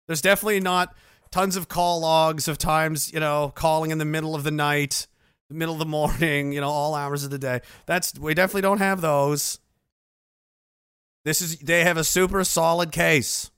there's 0.06 0.22
definitely 0.22 0.60
not 0.60 0.94
tons 1.30 1.56
of 1.56 1.68
call 1.68 2.00
logs 2.00 2.48
of 2.48 2.58
times, 2.58 3.12
you 3.12 3.20
know, 3.20 3.52
calling 3.54 3.90
in 3.90 3.98
the 3.98 4.04
middle 4.04 4.34
of 4.34 4.44
the 4.44 4.50
night, 4.50 5.06
the 5.48 5.54
middle 5.54 5.74
of 5.74 5.78
the 5.78 5.86
morning, 5.86 6.52
you 6.52 6.60
know, 6.60 6.70
all 6.70 6.94
hours 6.94 7.24
of 7.24 7.30
the 7.30 7.38
day. 7.38 7.60
That's 7.86 8.18
we 8.18 8.34
definitely 8.34 8.62
don't 8.62 8.78
have 8.78 9.00
those. 9.00 9.58
This 11.24 11.40
is 11.40 11.58
they 11.58 11.84
have 11.84 11.96
a 11.96 12.04
super 12.04 12.44
solid 12.44 12.92
case. 12.92 13.50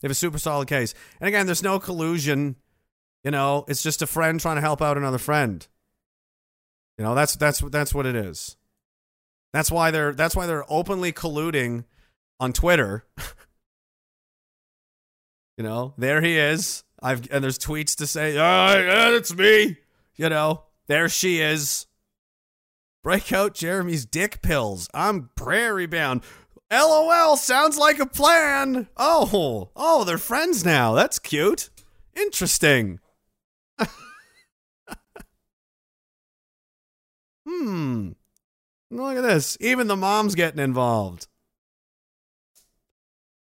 They 0.00 0.06
have 0.06 0.12
a 0.12 0.14
super 0.14 0.38
solid 0.38 0.68
case. 0.68 0.94
And 1.20 1.28
again, 1.28 1.46
there's 1.46 1.62
no 1.62 1.78
collusion. 1.78 2.56
You 3.24 3.30
know, 3.30 3.64
it's 3.68 3.82
just 3.82 4.02
a 4.02 4.06
friend 4.06 4.40
trying 4.40 4.56
to 4.56 4.62
help 4.62 4.80
out 4.80 4.96
another 4.96 5.18
friend. 5.18 5.66
You 6.98 7.04
know, 7.04 7.14
that's 7.14 7.36
that's 7.36 7.60
that's 7.60 7.94
what 7.94 8.06
it 8.06 8.16
is. 8.16 8.56
That's 9.52 9.70
why 9.70 9.90
they're 9.90 10.12
that's 10.12 10.36
why 10.36 10.46
they're 10.46 10.70
openly 10.70 11.12
colluding 11.12 11.84
on 12.38 12.52
Twitter. 12.52 13.04
you 15.58 15.64
know, 15.64 15.94
there 15.98 16.20
he 16.20 16.38
is. 16.38 16.84
I've 17.02 17.30
and 17.30 17.42
there's 17.42 17.58
tweets 17.58 17.96
to 17.96 18.06
say, 18.06 18.36
"Ah, 18.38 18.76
yeah, 18.76 19.10
it's 19.10 19.34
me." 19.34 19.78
You 20.16 20.28
know, 20.28 20.64
there 20.86 21.08
she 21.08 21.40
is. 21.40 21.86
Break 23.02 23.32
out 23.32 23.54
Jeremy's 23.54 24.04
dick 24.04 24.42
pills. 24.42 24.88
I'm 24.92 25.30
prairie 25.34 25.86
bound. 25.86 26.22
LOL 26.70 27.36
sounds 27.36 27.78
like 27.78 27.98
a 27.98 28.06
plan. 28.06 28.88
Oh, 28.96 29.70
oh, 29.74 30.04
they're 30.04 30.18
friends 30.18 30.64
now. 30.64 30.92
That's 30.92 31.18
cute. 31.18 31.70
Interesting. 32.14 33.00
Hmm. 37.50 38.10
Look 38.90 39.16
at 39.16 39.22
this. 39.22 39.56
Even 39.60 39.86
the 39.86 39.96
mom's 39.96 40.34
getting 40.34 40.60
involved. 40.60 41.28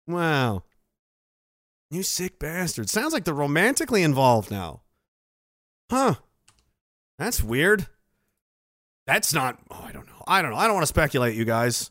Wow. 0.07 0.65
You 1.91 2.03
sick 2.03 2.39
bastard. 2.39 2.91
Sounds 2.91 3.13
like 3.13 3.25
they're 3.25 3.35
romantically 3.35 4.03
involved 4.03 4.51
now. 4.51 4.83
Huh. 5.91 6.17
That's 7.19 7.43
weird. 7.43 7.87
That's 9.07 9.33
not. 9.33 9.59
Oh, 9.71 9.85
I 9.87 9.93
don't 9.93 10.07
know. 10.07 10.23
I 10.27 10.43
don't 10.43 10.51
know. 10.51 10.59
I 10.59 10.67
don't 10.67 10.75
want 10.75 10.83
to 10.83 10.89
speculate, 10.89 11.35
you 11.35 11.47
guys. 11.47 11.91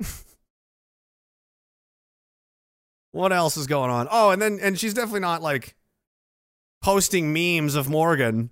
what 3.12 3.32
else 3.32 3.56
is 3.56 3.66
going 3.66 3.90
on? 3.90 4.06
Oh, 4.10 4.30
and 4.30 4.40
then, 4.40 4.58
and 4.60 4.78
she's 4.78 4.92
definitely 4.92 5.20
not 5.20 5.40
like 5.40 5.74
posting 6.82 7.32
memes 7.32 7.74
of 7.74 7.88
Morgan 7.88 8.50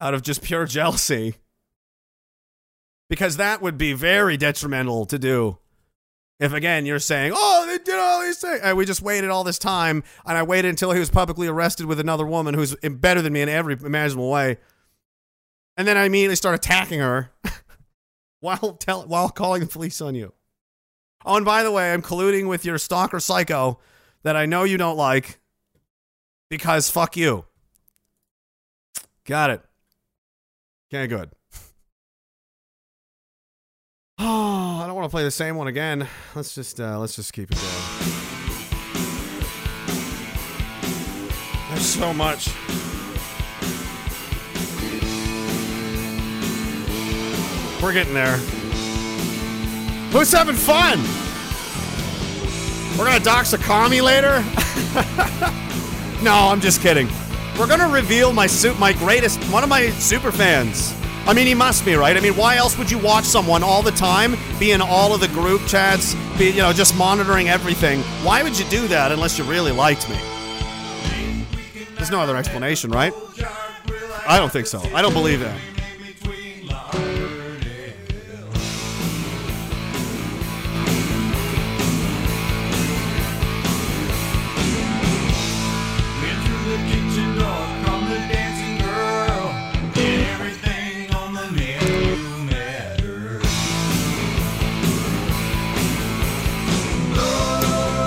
out 0.00 0.14
of 0.14 0.22
just 0.22 0.42
pure 0.42 0.64
jealousy. 0.66 1.34
Because 3.10 3.36
that 3.38 3.60
would 3.60 3.76
be 3.76 3.92
very 3.92 4.38
detrimental 4.38 5.04
to 5.06 5.18
do. 5.18 5.58
If 6.38 6.54
again 6.54 6.86
you're 6.86 7.00
saying, 7.00 7.32
"Oh, 7.34 7.66
they 7.66 7.76
did 7.76 7.98
all 7.98 8.22
these 8.22 8.38
things," 8.38 8.60
and 8.62 8.78
we 8.78 8.86
just 8.86 9.02
waited 9.02 9.28
all 9.28 9.44
this 9.44 9.58
time, 9.58 10.02
and 10.24 10.38
I 10.38 10.42
waited 10.42 10.68
until 10.68 10.92
he 10.92 10.98
was 10.98 11.10
publicly 11.10 11.48
arrested 11.48 11.84
with 11.84 12.00
another 12.00 12.24
woman 12.24 12.54
who's 12.54 12.74
better 12.76 13.20
than 13.20 13.34
me 13.34 13.42
in 13.42 13.50
every 13.50 13.74
imaginable 13.74 14.30
way, 14.30 14.56
and 15.76 15.86
then 15.86 15.98
I 15.98 16.04
immediately 16.04 16.36
start 16.36 16.54
attacking 16.54 17.00
her 17.00 17.32
while 18.40 18.72
tell 18.80 19.02
while 19.02 19.28
calling 19.28 19.60
the 19.60 19.66
police 19.66 20.00
on 20.00 20.14
you. 20.14 20.32
Oh, 21.26 21.36
and 21.36 21.44
by 21.44 21.62
the 21.62 21.72
way, 21.72 21.92
I'm 21.92 22.00
colluding 22.00 22.48
with 22.48 22.64
your 22.64 22.78
stalker 22.78 23.20
psycho 23.20 23.78
that 24.22 24.36
I 24.36 24.46
know 24.46 24.64
you 24.64 24.78
don't 24.78 24.96
like 24.96 25.40
because 26.48 26.88
fuck 26.88 27.16
you. 27.18 27.44
Got 29.26 29.50
it. 29.50 29.62
Okay, 30.88 31.06
good. 31.06 31.32
Oh, 34.22 34.80
I 34.82 34.86
don't 34.86 34.94
want 34.94 35.06
to 35.06 35.10
play 35.10 35.24
the 35.24 35.30
same 35.30 35.56
one 35.56 35.66
again. 35.66 36.06
Let's 36.34 36.54
just 36.54 36.78
uh, 36.78 36.98
let's 36.98 37.16
just 37.16 37.32
keep 37.32 37.50
it 37.50 37.56
going. 37.56 38.10
There's 41.70 41.86
so 41.86 42.12
much. 42.12 42.50
We're 47.82 47.94
getting 47.94 48.12
there. 48.12 48.36
Who's 50.12 50.30
having 50.32 50.56
fun? 50.56 51.00
We're 52.98 53.06
gonna 53.06 53.24
dox 53.24 53.54
a 53.54 53.58
commie 53.58 54.02
later? 54.02 54.42
no, 56.22 56.34
I'm 56.34 56.60
just 56.60 56.82
kidding. 56.82 57.08
We're 57.58 57.68
gonna 57.68 57.88
reveal 57.88 58.34
my 58.34 58.46
suit, 58.46 58.78
my 58.78 58.92
greatest, 58.92 59.42
one 59.44 59.62
of 59.62 59.70
my 59.70 59.88
super 59.90 60.30
fans. 60.30 60.94
I 61.26 61.34
mean, 61.34 61.46
he 61.46 61.54
must 61.54 61.84
be 61.84 61.94
right. 61.94 62.16
I 62.16 62.20
mean, 62.20 62.34
why 62.36 62.56
else 62.56 62.76
would 62.78 62.90
you 62.90 62.98
watch 62.98 63.24
someone 63.24 63.62
all 63.62 63.82
the 63.82 63.92
time, 63.92 64.36
be 64.58 64.72
in 64.72 64.80
all 64.80 65.14
of 65.14 65.20
the 65.20 65.28
group 65.28 65.64
chats, 65.66 66.14
be 66.38 66.50
you 66.50 66.62
know 66.62 66.72
just 66.72 66.96
monitoring 66.96 67.48
everything? 67.48 68.00
Why 68.24 68.42
would 68.42 68.58
you 68.58 68.64
do 68.66 68.88
that 68.88 69.12
unless 69.12 69.38
you 69.38 69.44
really 69.44 69.72
liked 69.72 70.08
me? 70.08 70.18
There's 71.96 72.10
no 72.10 72.20
other 72.20 72.36
explanation, 72.36 72.90
right? 72.90 73.12
I 74.26 74.38
don't 74.38 74.50
think 74.50 74.66
so. 74.66 74.80
I 74.94 75.02
don't 75.02 75.12
believe 75.12 75.40
that. 75.40 75.58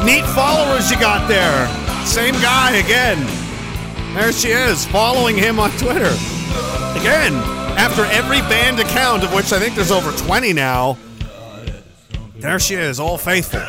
Neat 0.06 0.26
followers 0.36 0.92
you 0.92 1.00
got 1.00 1.28
there. 1.30 1.68
Same 2.06 2.34
guy 2.36 2.76
again. 2.76 3.18
There 4.14 4.34
she 4.34 4.50
is, 4.50 4.86
following 4.86 5.38
him 5.38 5.60
on 5.60 5.72
Twitter. 5.78 6.14
Again, 7.00 7.34
after 7.80 8.04
every 8.06 8.42
banned 8.42 8.82
account, 8.82 9.24
of 9.24 9.34
which 9.34 9.54
I 9.54 9.60
think 9.60 9.76
there's 9.76 9.92
over 9.92 10.12
20 10.12 10.52
now, 10.52 10.98
there 12.36 12.60
she 12.60 12.76
is, 12.76 13.00
all 13.00 13.18
faithful. 13.18 13.62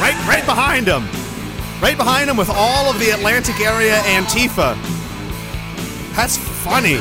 Right 0.00 0.16
right 0.26 0.44
behind 0.46 0.86
him. 0.86 1.04
Right 1.82 1.96
behind 1.96 2.30
him 2.30 2.38
with 2.38 2.48
all 2.48 2.90
of 2.90 2.98
the 2.98 3.10
Atlantic 3.10 3.60
area 3.60 3.96
Antifa. 3.98 4.74
That's 6.16 6.38
funny. 6.64 7.00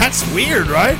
That's 0.00 0.26
weird, 0.32 0.68
right? 0.68 0.96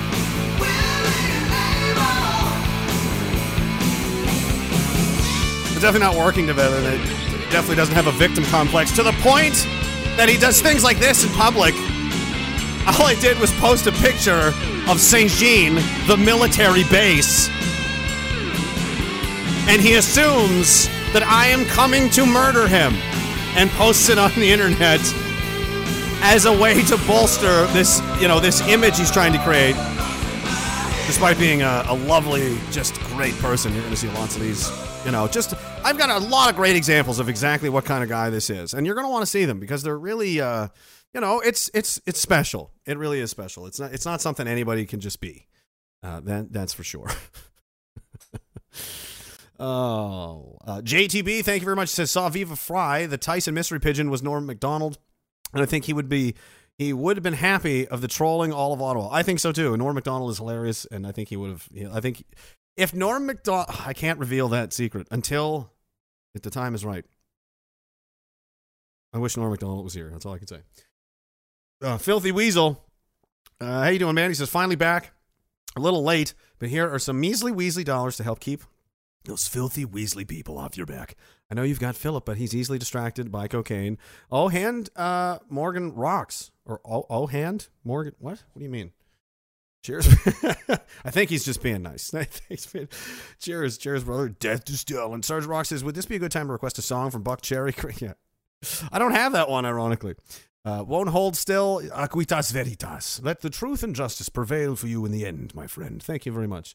Definitely 5.84 6.16
not 6.16 6.16
working 6.16 6.46
together. 6.46 6.80
They 6.80 6.96
definitely 7.50 7.76
doesn't 7.76 7.94
have 7.94 8.06
a 8.06 8.12
victim 8.12 8.42
complex 8.44 8.90
to 8.92 9.02
the 9.02 9.12
point 9.20 9.52
that 10.16 10.30
he 10.30 10.38
does 10.38 10.62
things 10.62 10.82
like 10.82 10.98
this 10.98 11.24
in 11.24 11.30
public. 11.32 11.74
All 12.86 13.04
I 13.04 13.14
did 13.20 13.38
was 13.38 13.52
post 13.60 13.86
a 13.86 13.92
picture 13.92 14.54
of 14.88 14.98
Saint 14.98 15.30
Jean, 15.32 15.74
the 16.06 16.16
military 16.16 16.84
base, 16.84 17.50
and 19.68 19.78
he 19.78 19.96
assumes 19.96 20.88
that 21.12 21.22
I 21.22 21.48
am 21.48 21.66
coming 21.66 22.08
to 22.16 22.24
murder 22.24 22.66
him 22.66 22.94
and 23.54 23.68
posts 23.72 24.08
it 24.08 24.16
on 24.16 24.32
the 24.36 24.50
internet 24.50 25.00
as 26.22 26.46
a 26.46 26.52
way 26.58 26.80
to 26.84 26.96
bolster 27.06 27.66
this, 27.74 28.00
you 28.18 28.26
know, 28.26 28.40
this 28.40 28.66
image 28.68 28.96
he's 28.96 29.10
trying 29.10 29.34
to 29.34 29.38
create. 29.40 29.76
Despite 31.06 31.38
being 31.38 31.60
a, 31.60 31.84
a 31.88 31.94
lovely, 31.94 32.56
just 32.70 32.98
great 33.12 33.34
person, 33.34 33.74
you're 33.74 33.82
going 33.82 33.92
to 33.92 34.00
see 34.00 34.08
lots 34.08 34.34
of 34.34 34.40
these. 34.40 34.72
You 35.04 35.10
know, 35.10 35.28
just 35.28 35.54
I've 35.84 35.98
got 35.98 36.08
a 36.10 36.18
lot 36.18 36.48
of 36.48 36.56
great 36.56 36.76
examples 36.76 37.18
of 37.18 37.28
exactly 37.28 37.68
what 37.68 37.84
kind 37.84 38.02
of 38.02 38.08
guy 38.08 38.30
this 38.30 38.48
is, 38.48 38.72
and 38.72 38.86
you're 38.86 38.94
going 38.94 39.06
to 39.06 39.10
want 39.10 39.22
to 39.22 39.26
see 39.26 39.44
them 39.44 39.60
because 39.60 39.82
they're 39.82 39.98
really, 39.98 40.40
uh, 40.40 40.68
you 41.12 41.20
know, 41.20 41.40
it's 41.40 41.70
it's 41.74 42.00
it's 42.06 42.18
special. 42.20 42.72
It 42.86 42.96
really 42.96 43.20
is 43.20 43.30
special. 43.30 43.66
It's 43.66 43.78
not 43.78 43.92
it's 43.92 44.06
not 44.06 44.22
something 44.22 44.46
anybody 44.46 44.86
can 44.86 45.00
just 45.00 45.20
be. 45.20 45.46
Uh, 46.02 46.20
that 46.20 46.52
that's 46.52 46.72
for 46.72 46.84
sure. 46.84 47.08
Oh, 49.58 50.58
uh, 50.66 50.80
JTB, 50.80 51.44
thank 51.44 51.62
you 51.62 51.64
very 51.64 51.76
much. 51.76 51.88
Says 51.88 52.10
saw 52.10 52.28
Viva 52.28 52.56
Frei. 52.56 53.06
The 53.06 53.16
Tyson 53.16 53.54
mystery 53.54 53.78
pigeon 53.78 54.10
was 54.10 54.22
Norm 54.22 54.46
Macdonald, 54.46 54.98
and 55.52 55.62
I 55.62 55.66
think 55.66 55.84
he 55.84 55.92
would 55.92 56.08
be 56.08 56.34
he 56.76 56.92
would 56.92 57.16
have 57.16 57.22
been 57.22 57.34
happy 57.34 57.86
of 57.86 58.00
the 58.00 58.08
trolling 58.08 58.52
all 58.52 58.72
of 58.72 58.82
Ottawa. 58.82 59.10
I 59.12 59.22
think 59.22 59.38
so 59.38 59.52
too. 59.52 59.76
Norm 59.76 59.94
Macdonald 59.94 60.30
is 60.32 60.38
hilarious, 60.38 60.86
and 60.86 61.06
I 61.06 61.12
think 61.12 61.28
he 61.28 61.36
would 61.36 61.50
have. 61.50 61.68
I 61.92 62.00
think 62.00 62.24
if 62.76 62.94
Norm 62.94 63.26
Macdonald, 63.26 63.68
I 63.86 63.92
can't 63.92 64.18
reveal 64.18 64.48
that 64.48 64.72
secret 64.72 65.06
until 65.10 65.72
if 66.34 66.42
the 66.42 66.50
time 66.50 66.74
is 66.74 66.84
right. 66.84 67.04
I 69.12 69.18
wish 69.18 69.36
Norm 69.36 69.50
Macdonald 69.50 69.84
was 69.84 69.94
here. 69.94 70.10
That's 70.10 70.26
all 70.26 70.34
I 70.34 70.38
can 70.38 70.48
say. 70.48 70.60
Uh, 71.80 71.98
Filthy 71.98 72.32
Weasel, 72.32 72.82
uh, 73.60 73.82
how 73.84 73.88
you 73.88 73.98
doing, 73.98 74.14
man? 74.14 74.30
He 74.30 74.34
says 74.34 74.50
finally 74.50 74.76
back. 74.76 75.12
A 75.76 75.80
little 75.80 76.04
late, 76.04 76.34
but 76.60 76.68
here 76.68 76.88
are 76.88 77.00
some 77.00 77.20
measly 77.20 77.50
Weasley 77.50 77.84
dollars 77.84 78.16
to 78.18 78.22
help 78.22 78.38
keep 78.38 78.62
those 79.24 79.48
filthy 79.48 79.84
Weasley 79.84 80.26
people 80.26 80.56
off 80.56 80.76
your 80.76 80.86
back. 80.86 81.16
I 81.50 81.54
know 81.54 81.62
you've 81.62 81.80
got 81.80 81.96
Philip, 81.96 82.24
but 82.24 82.36
he's 82.36 82.54
easily 82.54 82.78
distracted 82.78 83.32
by 83.32 83.48
cocaine. 83.48 83.98
Oh, 84.30 84.48
hand 84.48 84.90
uh, 84.96 85.38
Morgan 85.48 85.92
rocks. 85.92 86.50
Or 86.64 86.80
oh, 86.84 87.06
oh, 87.10 87.26
hand 87.26 87.68
Morgan. 87.84 88.14
What? 88.18 88.42
What 88.52 88.58
do 88.58 88.64
you 88.64 88.70
mean? 88.70 88.92
Cheers. 89.84 90.08
I 91.04 91.10
think 91.10 91.28
he's 91.28 91.44
just 91.44 91.62
being 91.62 91.82
nice. 91.82 92.10
He's 92.48 92.66
being- 92.66 92.88
cheers, 93.38 93.76
cheers, 93.76 94.02
brother. 94.02 94.30
Death 94.30 94.64
to 94.64 94.78
Stalin. 94.78 95.22
Sergeant 95.22 95.50
Rock 95.50 95.66
says, 95.66 95.84
Would 95.84 95.94
this 95.94 96.06
be 96.06 96.16
a 96.16 96.18
good 96.18 96.32
time 96.32 96.46
to 96.46 96.52
request 96.54 96.78
a 96.78 96.82
song 96.82 97.10
from 97.10 97.22
Buckcherry? 97.22 98.00
yeah. 98.00 98.14
I 98.90 98.98
don't 98.98 99.12
have 99.12 99.32
that 99.32 99.50
one, 99.50 99.66
ironically. 99.66 100.14
Uh, 100.64 100.82
won't 100.86 101.10
hold 101.10 101.36
still. 101.36 101.82
Aquitas 101.92 102.50
veritas. 102.50 103.20
Let 103.22 103.42
the 103.42 103.50
truth 103.50 103.82
and 103.82 103.94
justice 103.94 104.30
prevail 104.30 104.74
for 104.74 104.86
you 104.86 105.04
in 105.04 105.12
the 105.12 105.26
end, 105.26 105.54
my 105.54 105.66
friend. 105.66 106.02
Thank 106.02 106.24
you 106.24 106.32
very 106.32 106.48
much. 106.48 106.74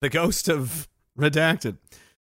the 0.00 0.08
ghost 0.08 0.48
of 0.48 0.86
redacted 1.18 1.78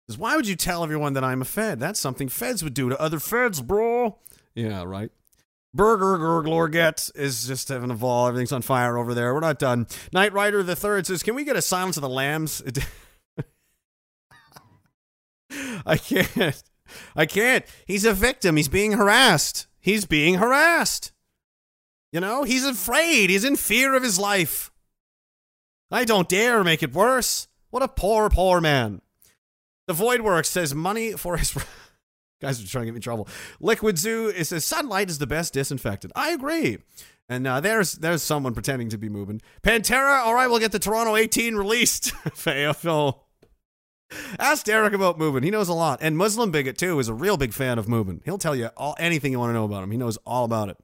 says, 0.08 0.18
Why 0.18 0.38
would 0.38 0.48
you 0.48 0.56
tell 0.56 0.82
everyone 0.82 1.12
that 1.14 1.26
I'm 1.26 1.42
a 1.42 1.46
Fed? 1.46 1.82
That's 1.82 2.00
something 2.00 2.30
Feds 2.30 2.64
would 2.64 2.74
do 2.74 2.88
to 2.88 3.02
other 3.02 3.20
Feds, 3.20 3.62
bro. 3.62 4.18
Yeah, 4.56 4.84
right. 4.84 5.12
Burger 5.74 6.18
Glorget 6.18 7.12
is 7.16 7.48
just 7.48 7.70
having 7.70 7.90
a 7.90 7.96
ball. 7.96 8.28
Everything's 8.28 8.52
on 8.52 8.62
fire 8.62 8.98
over 8.98 9.14
there. 9.14 9.34
We're 9.34 9.40
not 9.40 9.58
done. 9.60 9.88
Knight 10.12 10.32
Rider 10.34 10.62
the 10.62 10.76
Third 10.76 11.08
says, 11.08 11.24
"Can 11.24 11.36
we 11.36 11.44
get 11.44 11.56
a 11.56 11.62
Silence 11.62 11.98
of 11.98 12.02
the 12.02 12.10
Lambs?" 12.10 12.62
I 15.86 15.98
can't. 15.98 16.64
I 17.16 17.26
can't. 17.26 17.66
He's 17.88 18.06
a 18.06 18.14
victim. 18.14 18.56
He's 18.56 18.68
being 18.68 18.94
harassed. 18.94 19.68
He's 19.80 20.06
being 20.06 20.36
harassed. 20.36 21.12
You 22.12 22.20
know, 22.20 22.44
he's 22.44 22.66
afraid. 22.66 23.32
He's 23.32 23.44
in 23.44 23.56
fear 23.56 23.96
of 23.96 24.04
his 24.04 24.20
life. 24.20 24.72
I 25.90 26.06
don't 26.06 26.30
dare 26.30 26.64
make 26.64 26.84
it 26.84 26.94
worse. 26.94 27.48
What 27.72 27.84
a 27.84 27.88
poor, 27.88 28.30
poor 28.30 28.62
man. 28.62 29.02
The 29.88 29.94
Void 29.94 30.22
Works 30.22 30.50
says 30.50 30.76
money 30.76 31.14
for 31.14 31.38
his. 31.38 31.58
Guys 32.44 32.64
are 32.64 32.68
trying 32.68 32.84
to 32.84 32.86
get 32.88 32.94
me 32.94 32.98
in 32.98 33.02
trouble. 33.02 33.28
Liquid 33.60 33.98
Zoo 33.98 34.28
it 34.28 34.46
says 34.46 34.66
sunlight 34.66 35.10
is 35.10 35.18
the 35.18 35.28
best 35.28 35.54
disinfectant. 35.54 36.14
I 36.16 36.32
agree. 36.32 36.80
And 37.30 37.48
uh, 37.48 37.62
there's 37.62 37.94
there's 37.94 38.22
someone 38.22 38.54
pretending 38.54 38.90
to 38.90 38.98
be 38.98 39.10
Mubin. 39.10 39.42
Pantera, 39.62 40.20
all 40.20 40.34
right, 40.34 40.48
we'll 40.48 40.60
get 40.60 40.72
the 40.72 40.80
Toronto 40.80 41.16
18 41.16 41.56
released. 41.56 42.12
Phil. 42.36 43.24
Ask 44.38 44.66
Derek 44.66 44.94
about 44.94 45.18
Mubin. 45.18 45.44
He 45.44 45.50
knows 45.50 45.70
a 45.70 45.74
lot. 45.74 46.00
And 46.02 46.18
Muslim 46.18 46.52
Bigot, 46.52 46.78
too, 46.78 47.00
is 47.00 47.08
a 47.08 47.14
real 47.14 47.38
big 47.38 47.54
fan 47.54 47.80
of 47.80 47.88
Mubin. 47.88 48.22
He'll 48.26 48.38
tell 48.38 48.56
you 48.56 48.68
all 48.78 48.96
anything 49.00 49.32
you 49.32 49.40
want 49.40 49.50
to 49.50 49.54
know 49.54 49.66
about 49.66 49.84
him. 49.84 49.92
He 49.92 49.98
knows 49.98 50.18
all 50.18 50.46
about 50.46 50.70
it. 50.70 50.78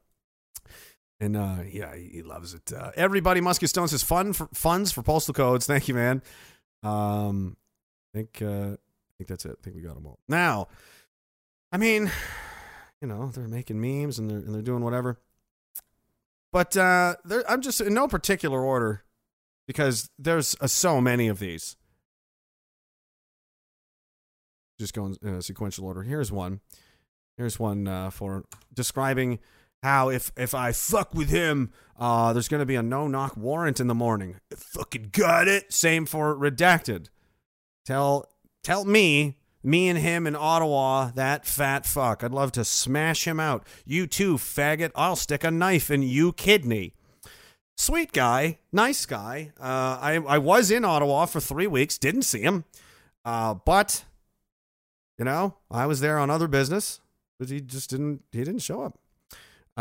And 1.19 1.35
uh, 1.35 1.57
yeah, 1.69 1.95
he 1.95 2.21
loves 2.23 2.53
it. 2.53 2.71
Uh, 2.71 2.91
everybody, 2.95 3.41
Musket 3.41 3.69
Stone 3.69 3.89
says 3.89 4.03
fun 4.03 4.33
for, 4.33 4.47
funds 4.53 4.91
for 4.91 5.03
postal 5.03 5.33
codes. 5.33 5.65
Thank 5.67 5.87
you, 5.87 5.93
man. 5.93 6.21
Um, 6.81 7.57
I 8.13 8.17
think 8.17 8.41
uh, 8.41 8.75
I 8.75 9.11
think 9.17 9.27
that's 9.27 9.45
it. 9.45 9.57
I 9.59 9.63
think 9.63 9.75
we 9.75 9.81
got 9.81 9.95
them 9.95 10.05
all. 10.05 10.19
Now, 10.29 10.69
I 11.71 11.77
mean, 11.77 12.11
you 13.01 13.07
know, 13.07 13.27
they're 13.27 13.47
making 13.47 13.79
memes 13.79 14.19
and 14.19 14.29
they're 14.29 14.37
and 14.37 14.53
they're 14.53 14.61
doing 14.61 14.83
whatever. 14.83 15.19
But 16.51 16.75
uh, 16.75 17.15
I'm 17.47 17.61
just 17.61 17.79
in 17.79 17.93
no 17.93 18.07
particular 18.07 18.63
order 18.63 19.03
because 19.67 20.09
there's 20.17 20.55
uh, 20.59 20.67
so 20.67 20.99
many 20.99 21.27
of 21.27 21.39
these. 21.39 21.75
Just 24.79 24.93
going 24.93 25.17
in 25.21 25.35
a 25.35 25.41
sequential 25.41 25.85
order. 25.85 26.03
Here's 26.03 26.31
one. 26.31 26.61
Here's 27.37 27.59
one 27.59 27.87
uh, 27.87 28.09
for 28.09 28.45
describing 28.73 29.39
how 29.83 30.09
if 30.09 30.31
if 30.35 30.55
I 30.55 30.71
fuck 30.71 31.13
with 31.13 31.29
him, 31.29 31.71
uh, 31.97 32.33
there's 32.33 32.47
gonna 32.47 32.65
be 32.65 32.75
a 32.75 32.83
no 32.83 33.07
knock 33.07 33.37
warrant 33.37 33.79
in 33.79 33.87
the 33.87 33.95
morning. 33.95 34.37
Fucking 34.55 35.09
got 35.11 35.47
it. 35.47 35.71
Same 35.71 36.05
for 36.05 36.35
redacted. 36.35 37.09
Tell 37.85 38.25
tell 38.63 38.85
me, 38.85 39.37
me 39.63 39.89
and 39.89 39.99
him 39.99 40.25
in 40.25 40.35
Ottawa, 40.35 41.11
that 41.15 41.45
fat 41.45 41.85
fuck. 41.85 42.23
I'd 42.23 42.31
love 42.31 42.51
to 42.53 42.65
smash 42.65 43.25
him 43.25 43.39
out. 43.39 43.65
You 43.85 44.07
too, 44.07 44.35
faggot. 44.35 44.91
I'll 44.95 45.15
stick 45.15 45.43
a 45.43 45.51
knife 45.51 45.91
in 45.91 46.01
you 46.01 46.33
kidney. 46.33 46.93
Sweet 47.77 48.11
guy, 48.11 48.59
nice 48.73 49.05
guy. 49.05 49.53
Uh, 49.59 49.97
I 50.01 50.21
I 50.27 50.37
was 50.37 50.69
in 50.69 50.83
Ottawa 50.83 51.25
for 51.25 51.39
three 51.39 51.67
weeks, 51.67 51.97
didn't 51.97 52.23
see 52.23 52.41
him, 52.41 52.65
uh, 53.23 53.53
but 53.53 54.03
you 55.17 55.23
know 55.23 55.55
I 55.71 55.85
was 55.85 56.01
there 56.01 56.19
on 56.19 56.29
other 56.29 56.49
business, 56.49 56.99
but 57.39 57.49
he 57.49 57.61
just 57.61 57.89
didn't 57.89 58.23
he 58.33 58.39
didn't 58.39 58.59
show 58.59 58.81
up. 58.81 58.99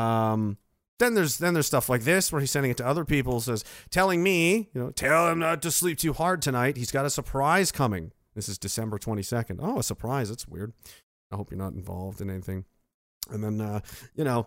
Um, 0.01 0.59
then 1.01 1.15
there's 1.15 1.39
then 1.39 1.55
there's 1.55 1.67
stuff 1.67 1.89
like 1.89 2.03
this 2.03 2.31
where 2.31 2.41
he's 2.41 2.53
sending 2.53 2.71
it 2.71 2.77
to 2.77 2.87
other 2.87 3.05
people, 3.05 3.41
says 3.41 3.65
telling 3.91 4.23
me, 4.23 4.69
you 4.73 4.81
know, 4.81 4.91
tell 4.91 5.29
him 5.29 5.41
not 5.41 5.61
to 5.63 5.71
sleep 5.73 5.99
too 5.99 6.13
hard 6.13 6.41
tonight. 6.41 6.77
He's 6.77 6.93
got 6.93 7.05
a 7.05 7.11
surprise 7.11 7.73
coming. 7.73 8.13
This 8.39 8.49
is 8.49 8.57
December 8.57 8.99
22nd. 9.01 9.59
Oh, 9.61 9.81
a 9.81 9.83
surprise. 9.83 10.29
That's 10.29 10.47
weird. 10.47 10.73
I 11.33 11.35
hope 11.35 11.51
you're 11.51 11.59
not 11.59 11.73
involved 11.73 12.21
in 12.21 12.31
anything. 12.31 12.67
And 13.29 13.43
then 13.43 13.61
uh, 13.61 13.81
you 14.15 14.23
know, 14.23 14.47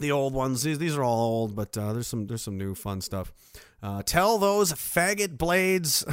the 0.00 0.10
old 0.10 0.34
ones. 0.34 0.64
These 0.64 0.78
these 0.80 0.96
are 0.96 1.04
all 1.04 1.20
old, 1.20 1.54
but 1.54 1.78
uh, 1.78 1.92
there's 1.92 2.08
some 2.08 2.26
there's 2.26 2.42
some 2.42 2.58
new 2.58 2.74
fun 2.74 3.00
stuff. 3.00 3.32
Uh, 3.80 4.02
tell 4.02 4.38
those 4.38 4.72
faggot 4.72 5.38
blades, 5.38 6.04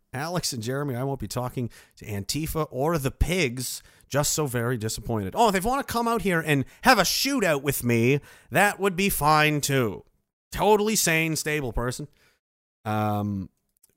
Alex 0.14 0.54
and 0.54 0.62
Jeremy, 0.62 0.96
I 0.96 1.04
won't 1.04 1.20
be 1.20 1.28
talking 1.28 1.68
to 1.96 2.06
Antifa 2.06 2.66
or 2.70 2.96
the 2.96 3.10
pigs. 3.10 3.82
Just 4.08 4.32
so 4.32 4.46
very 4.46 4.78
disappointed. 4.78 5.34
Oh, 5.36 5.48
if 5.48 5.52
they 5.52 5.60
want 5.60 5.86
to 5.86 5.92
come 5.92 6.08
out 6.08 6.22
here 6.22 6.40
and 6.40 6.64
have 6.84 6.98
a 6.98 7.02
shootout 7.02 7.60
with 7.60 7.84
me, 7.84 8.20
that 8.50 8.80
would 8.80 8.96
be 8.96 9.10
fine 9.10 9.60
too. 9.60 10.04
Totally 10.50 10.96
sane, 10.96 11.36
stable 11.36 11.74
person. 11.74 12.08
Um, 12.86 13.50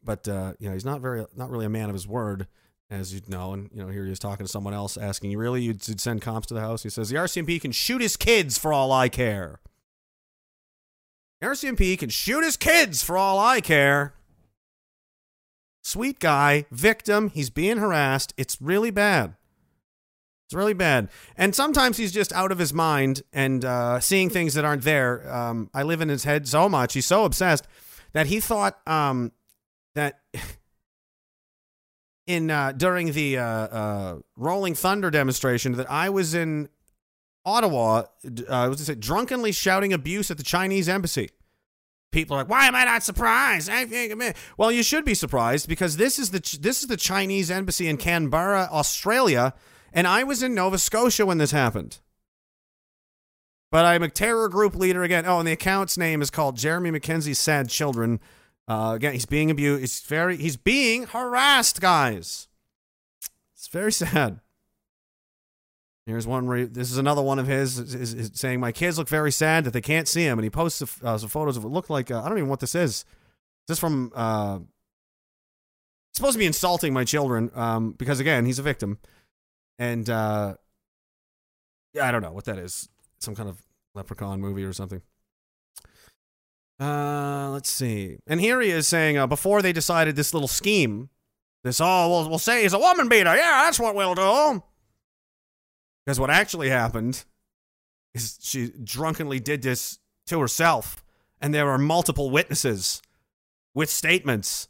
but 0.05 0.27
uh, 0.27 0.53
you 0.59 0.67
know 0.67 0.73
he's 0.73 0.85
not 0.85 0.99
very 0.99 1.25
not 1.37 1.49
really 1.49 1.65
a 1.65 1.69
man 1.69 1.89
of 1.89 1.93
his 1.93 2.05
word, 2.05 2.47
as 2.89 3.13
you 3.13 3.21
know. 3.27 3.53
And 3.53 3.69
you 3.73 3.81
know 3.81 3.89
here 3.89 4.05
he 4.05 4.11
is 4.11 4.19
talking 4.19 4.45
to 4.45 4.51
someone 4.51 4.73
else, 4.73 4.97
asking, 4.97 5.31
"You 5.31 5.37
really 5.37 5.61
you'd, 5.61 5.81
send 5.81 6.21
comps 6.21 6.47
to 6.47 6.53
the 6.53 6.61
house?" 6.61 6.83
He 6.83 6.89
says, 6.89 7.09
"The 7.09 7.17
RCMP 7.17 7.59
can 7.59 7.71
shoot 7.71 8.01
his 8.01 8.17
kids 8.17 8.57
for 8.57 8.73
all 8.73 8.91
I 8.91 9.09
care." 9.09 9.59
RCMP 11.43 11.97
can 11.99 12.09
shoot 12.09 12.43
his 12.43 12.57
kids 12.57 13.03
for 13.03 13.17
all 13.17 13.37
I 13.37 13.61
care. 13.61 14.15
Sweet 15.83 16.19
guy, 16.19 16.65
victim. 16.71 17.29
He's 17.29 17.51
being 17.51 17.77
harassed. 17.77 18.33
It's 18.37 18.59
really 18.59 18.89
bad. 18.89 19.35
It's 20.47 20.53
really 20.53 20.73
bad. 20.73 21.09
And 21.37 21.55
sometimes 21.55 21.97
he's 21.97 22.11
just 22.11 22.31
out 22.33 22.51
of 22.51 22.59
his 22.59 22.73
mind 22.73 23.23
and 23.33 23.65
uh, 23.65 23.99
seeing 23.99 24.29
things 24.29 24.53
that 24.53 24.65
aren't 24.65 24.83
there. 24.83 25.31
Um, 25.31 25.69
I 25.73 25.83
live 25.83 26.01
in 26.01 26.09
his 26.09 26.23
head 26.23 26.47
so 26.47 26.69
much. 26.69 26.93
He's 26.93 27.05
so 27.05 27.25
obsessed 27.25 27.67
that 28.13 28.27
he 28.27 28.39
thought 28.39 28.79
um, 28.87 29.31
in 32.27 32.49
uh, 32.49 32.71
during 32.71 33.11
the 33.11 33.37
uh, 33.37 33.43
uh, 33.43 34.19
Rolling 34.35 34.75
Thunder 34.75 35.11
demonstration 35.11 35.73
that 35.73 35.89
I 35.89 36.09
was 36.09 36.33
in 36.33 36.69
Ottawa, 37.45 38.03
uh, 38.25 38.43
I 38.49 38.67
was 38.67 38.77
to 38.77 38.85
say, 38.85 38.95
drunkenly 38.95 39.51
shouting 39.51 39.93
abuse 39.93 40.31
at 40.31 40.37
the 40.37 40.43
Chinese 40.43 40.89
embassy. 40.89 41.29
People 42.11 42.35
are 42.35 42.39
like, 42.39 42.49
"Why 42.49 42.65
am 42.67 42.75
I 42.75 42.85
not 42.85 43.03
surprised?" 43.03 43.69
Well, 44.57 44.71
you 44.71 44.83
should 44.83 45.05
be 45.05 45.13
surprised 45.13 45.67
because 45.67 45.97
this 45.97 46.17
is 46.17 46.31
the 46.31 46.39
this 46.61 46.81
is 46.81 46.87
the 46.87 46.97
Chinese 46.97 47.51
embassy 47.51 47.87
in 47.87 47.97
Canberra, 47.97 48.69
Australia, 48.71 49.53
and 49.93 50.07
I 50.07 50.23
was 50.23 50.41
in 50.41 50.55
Nova 50.55 50.77
Scotia 50.77 51.25
when 51.25 51.37
this 51.37 51.51
happened. 51.51 51.99
But 53.69 53.85
I'm 53.85 54.03
a 54.03 54.09
terror 54.09 54.47
group 54.47 54.75
leader 54.75 55.03
again. 55.03 55.25
Oh, 55.27 55.39
and 55.39 55.47
the 55.47 55.51
account's 55.51 55.97
name 55.97 56.21
is 56.21 56.29
called 56.29 56.55
Jeremy 56.55 56.91
MacKenzie's 56.91 57.39
Sad 57.39 57.67
Children. 57.69 58.21
Uh, 58.67 58.93
again, 58.95 59.13
he's 59.13 59.25
being 59.25 59.51
abused. 59.51 59.81
He's 59.81 59.99
very 60.01 60.37
he's 60.37 60.57
being 60.57 61.03
harassed, 61.03 61.81
guys. 61.81 62.47
It's 63.53 63.67
very 63.67 63.91
sad. 63.91 64.39
Here's 66.05 66.27
one. 66.27 66.55
He- 66.55 66.65
this 66.65 66.91
is 66.91 66.97
another 66.97 67.21
one 67.21 67.39
of 67.39 67.47
his 67.47 67.79
is, 67.79 68.13
is, 68.13 68.31
saying, 68.35 68.59
"My 68.59 68.71
kids 68.71 68.97
look 68.97 69.07
very 69.07 69.31
sad 69.31 69.63
that 69.65 69.73
they 69.73 69.81
can't 69.81 70.07
see 70.07 70.23
him," 70.23 70.37
and 70.37 70.43
he 70.43 70.49
posts 70.49 70.81
uh, 71.03 71.17
some 71.17 71.29
photos 71.29 71.57
of 71.57 71.63
what 71.63 71.73
look 71.73 71.89
like. 71.89 72.11
Uh, 72.11 72.21
I 72.21 72.29
don't 72.29 72.37
even 72.37 72.45
know 72.45 72.51
what 72.51 72.59
this 72.59 72.75
is. 72.75 72.91
Is 72.91 73.05
this 73.67 73.79
from? 73.79 74.11
Uh, 74.15 74.59
supposed 76.13 76.33
to 76.33 76.39
be 76.39 76.45
insulting 76.45 76.93
my 76.93 77.03
children 77.03 77.51
um, 77.55 77.91
because 77.91 78.19
again, 78.19 78.45
he's 78.45 78.59
a 78.59 78.63
victim, 78.63 78.99
and 79.79 80.09
uh, 80.09 80.55
yeah, 81.93 82.07
I 82.07 82.11
don't 82.11 82.21
know 82.21 82.31
what 82.31 82.45
that 82.45 82.57
is. 82.57 82.89
Some 83.19 83.35
kind 83.35 83.49
of 83.49 83.61
leprechaun 83.95 84.39
movie 84.39 84.63
or 84.63 84.73
something. 84.73 85.01
Uh, 86.79 87.49
let's 87.51 87.69
see. 87.69 88.17
And 88.27 88.41
here 88.41 88.59
he 88.59 88.69
is 88.69 88.87
saying, 88.87 89.17
uh, 89.17 89.27
before 89.27 89.61
they 89.61 89.71
decided 89.71 90.15
this 90.15 90.33
little 90.33 90.47
scheme 90.47 91.09
This, 91.65 91.81
oh, 91.81 92.09
we'll, 92.09 92.29
we'll 92.29 92.37
say 92.37 92.61
he's 92.61 92.73
a 92.73 92.79
woman 92.79 93.09
beater. 93.09 93.35
Yeah, 93.35 93.63
that's 93.65 93.79
what 93.79 93.95
we'll 93.95 94.13
do. 94.13 94.61
Because 96.05 96.19
what 96.19 96.29
actually 96.29 96.69
happened 96.69 97.25
is 98.13 98.37
she 98.39 98.71
drunkenly 98.83 99.39
did 99.39 99.63
this 99.63 99.97
to 100.27 100.39
herself, 100.39 101.03
and 101.41 101.55
there 101.55 101.67
are 101.71 101.79
multiple 101.79 102.29
witnesses 102.29 103.01
with 103.73 103.89
statements. 103.89 104.67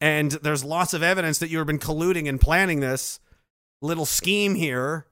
And 0.00 0.32
there's 0.32 0.64
lots 0.64 0.94
of 0.94 1.02
evidence 1.02 1.38
that 1.38 1.50
you've 1.50 1.66
been 1.66 1.78
colluding 1.78 2.26
and 2.26 2.40
planning 2.40 2.80
this 2.80 3.20
little 3.82 4.06
scheme 4.06 4.54
here. 4.54 5.04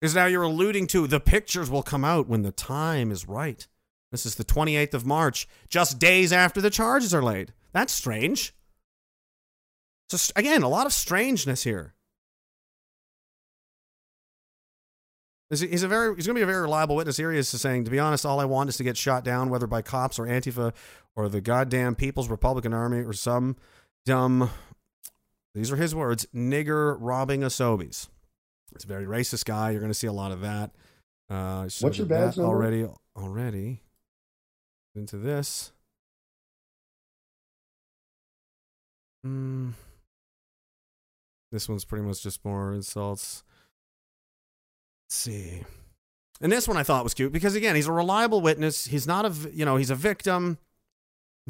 Because 0.00 0.14
now 0.14 0.26
you're 0.26 0.42
alluding 0.42 0.86
to 0.88 1.06
the 1.06 1.20
pictures 1.20 1.70
will 1.70 1.82
come 1.82 2.04
out 2.04 2.28
when 2.28 2.42
the 2.42 2.52
time 2.52 3.10
is 3.10 3.26
right. 3.26 3.66
This 4.12 4.24
is 4.24 4.36
the 4.36 4.44
28th 4.44 4.94
of 4.94 5.04
March, 5.04 5.48
just 5.68 5.98
days 5.98 6.32
after 6.32 6.60
the 6.60 6.70
charges 6.70 7.12
are 7.12 7.22
laid. 7.22 7.52
That's 7.72 7.92
strange. 7.92 8.54
So, 10.08 10.32
again, 10.36 10.62
a 10.62 10.68
lot 10.68 10.86
of 10.86 10.92
strangeness 10.92 11.64
here. 11.64 11.94
He's 15.50 15.82
a- 15.82 15.88
very 15.88 16.14
he's 16.14 16.26
going 16.26 16.34
to 16.34 16.40
be 16.40 16.42
a 16.42 16.46
very 16.46 16.62
reliable 16.62 16.94
witness. 16.96 17.16
Here 17.16 17.32
he 17.32 17.38
is 17.38 17.48
saying, 17.48 17.84
to 17.84 17.90
be 17.90 17.98
honest, 17.98 18.26
all 18.26 18.38
I 18.38 18.44
want 18.44 18.68
is 18.68 18.76
to 18.78 18.84
get 18.84 18.96
shot 18.96 19.24
down, 19.24 19.48
whether 19.48 19.66
by 19.66 19.80
cops 19.80 20.18
or 20.18 20.26
Antifa 20.26 20.74
or 21.16 21.28
the 21.28 21.40
goddamn 21.40 21.94
People's 21.94 22.28
Republican 22.28 22.74
Army 22.74 22.98
or 22.98 23.14
some 23.14 23.56
dumb. 24.04 24.50
These 25.54 25.72
are 25.72 25.76
his 25.76 25.94
words: 25.94 26.26
nigger 26.34 26.96
robbing 27.00 27.40
Asobies. 27.40 28.08
It's 28.74 28.84
a 28.84 28.88
very 28.88 29.06
racist 29.06 29.44
guy. 29.44 29.70
You're 29.70 29.80
going 29.80 29.90
to 29.92 29.98
see 29.98 30.06
a 30.06 30.12
lot 30.12 30.32
of 30.32 30.40
that. 30.42 30.70
Uh, 31.30 31.68
What's 31.80 31.98
your 31.98 32.06
badge 32.06 32.36
number? 32.36 32.50
already? 32.50 32.86
Already 33.16 33.82
into 34.94 35.16
this. 35.16 35.72
Hmm. 39.24 39.70
This 41.50 41.68
one's 41.68 41.84
pretty 41.84 42.04
much 42.04 42.22
just 42.22 42.44
more 42.44 42.74
insults. 42.74 43.42
Let's 45.06 45.16
see. 45.16 45.62
And 46.40 46.52
this 46.52 46.68
one 46.68 46.76
I 46.76 46.82
thought 46.82 47.04
was 47.04 47.14
cute 47.14 47.32
because 47.32 47.54
again, 47.54 47.74
he's 47.74 47.86
a 47.86 47.92
reliable 47.92 48.40
witness. 48.40 48.86
He's 48.86 49.06
not 49.06 49.24
a, 49.24 49.32
you 49.52 49.64
know, 49.64 49.76
he's 49.76 49.90
a 49.90 49.94
victim. 49.96 50.58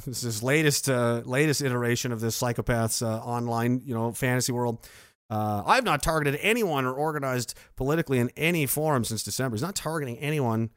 This 0.06 0.18
is 0.18 0.22
his 0.22 0.42
latest, 0.44 0.88
uh, 0.88 1.22
latest 1.24 1.60
iteration 1.60 2.12
of 2.12 2.20
this 2.20 2.40
psychopath's 2.40 3.02
uh, 3.02 3.18
online, 3.18 3.82
you 3.84 3.92
know, 3.94 4.12
fantasy 4.12 4.52
world. 4.52 4.88
Uh, 5.30 5.62
I've 5.66 5.84
not 5.84 6.02
targeted 6.02 6.38
anyone 6.42 6.84
or 6.86 6.92
organized 6.92 7.54
politically 7.76 8.18
in 8.18 8.30
any 8.36 8.66
form 8.66 9.04
since 9.04 9.22
December. 9.22 9.56
He's 9.56 9.62
not 9.62 9.74
targeting 9.76 10.16
anyone, 10.18 10.70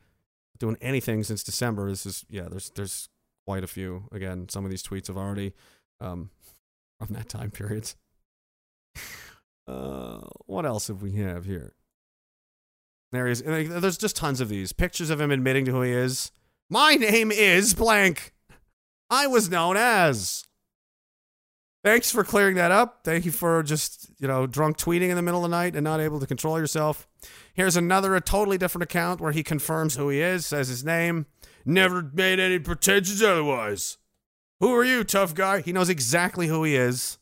doing 0.59 0.77
anything 0.81 1.23
since 1.23 1.43
December. 1.43 1.89
This 1.89 2.05
is, 2.05 2.25
yeah, 2.29 2.47
there's, 2.49 2.69
there's 2.71 3.09
quite 3.45 3.63
a 3.63 3.67
few. 3.67 4.07
Again, 4.11 4.49
some 4.49 4.65
of 4.65 4.71
these 4.71 4.83
tweets 4.83 5.07
have 5.07 5.17
already, 5.17 5.53
um, 5.99 6.29
from 6.99 7.13
that 7.15 7.29
time 7.29 7.51
period. 7.51 7.93
Uh, 9.67 10.21
what 10.47 10.65
else 10.65 10.87
have 10.87 11.01
we 11.01 11.13
have 11.13 11.45
here? 11.45 11.71
There 13.11 13.27
he 13.27 13.31
is. 13.31 13.41
There's 13.41 13.97
just 13.97 14.15
tons 14.15 14.41
of 14.41 14.49
these 14.49 14.73
pictures 14.73 15.09
of 15.09 15.21
him 15.21 15.31
admitting 15.31 15.65
to 15.65 15.71
who 15.71 15.81
he 15.81 15.91
is. 15.91 16.31
My 16.69 16.95
name 16.95 17.31
is 17.31 17.73
blank. 17.73 18.33
I 19.09 19.27
was 19.27 19.49
known 19.49 19.77
as. 19.77 20.45
Thanks 21.83 22.11
for 22.11 22.23
clearing 22.23 22.55
that 22.57 22.71
up. 22.71 22.99
Thank 23.03 23.25
you 23.25 23.31
for 23.31 23.63
just, 23.63 24.11
you 24.19 24.27
know, 24.27 24.45
drunk 24.45 24.77
tweeting 24.77 25.09
in 25.09 25.15
the 25.15 25.21
middle 25.23 25.43
of 25.43 25.49
the 25.49 25.55
night 25.57 25.75
and 25.75 25.83
not 25.83 25.99
able 25.99 26.19
to 26.19 26.27
control 26.27 26.59
yourself. 26.59 27.07
Here's 27.55 27.75
another, 27.75 28.15
a 28.15 28.21
totally 28.21 28.59
different 28.59 28.83
account 28.83 29.19
where 29.19 29.31
he 29.31 29.41
confirms 29.41 29.95
who 29.95 30.09
he 30.09 30.21
is, 30.21 30.45
says 30.45 30.67
his 30.67 30.85
name. 30.85 31.25
Never 31.65 32.03
made 32.13 32.39
any 32.39 32.59
pretensions 32.59 33.23
otherwise. 33.23 33.97
Who 34.59 34.71
are 34.75 34.83
you, 34.83 35.03
tough 35.03 35.33
guy? 35.33 35.61
He 35.61 35.73
knows 35.73 35.89
exactly 35.89 36.47
who 36.47 36.63
he 36.63 36.75
is. 36.75 37.17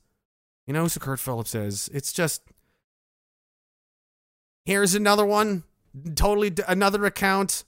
He 0.68 0.74
knows 0.74 0.94
who 0.94 1.00
Kurt 1.00 1.20
Phillips 1.20 1.56
is. 1.56 1.90
It's 1.94 2.12
just. 2.12 2.42
Here's 4.66 4.94
another 4.94 5.26
one. 5.26 5.64
Totally 6.16 6.50
d- 6.50 6.64
another 6.68 7.06
account. 7.06 7.64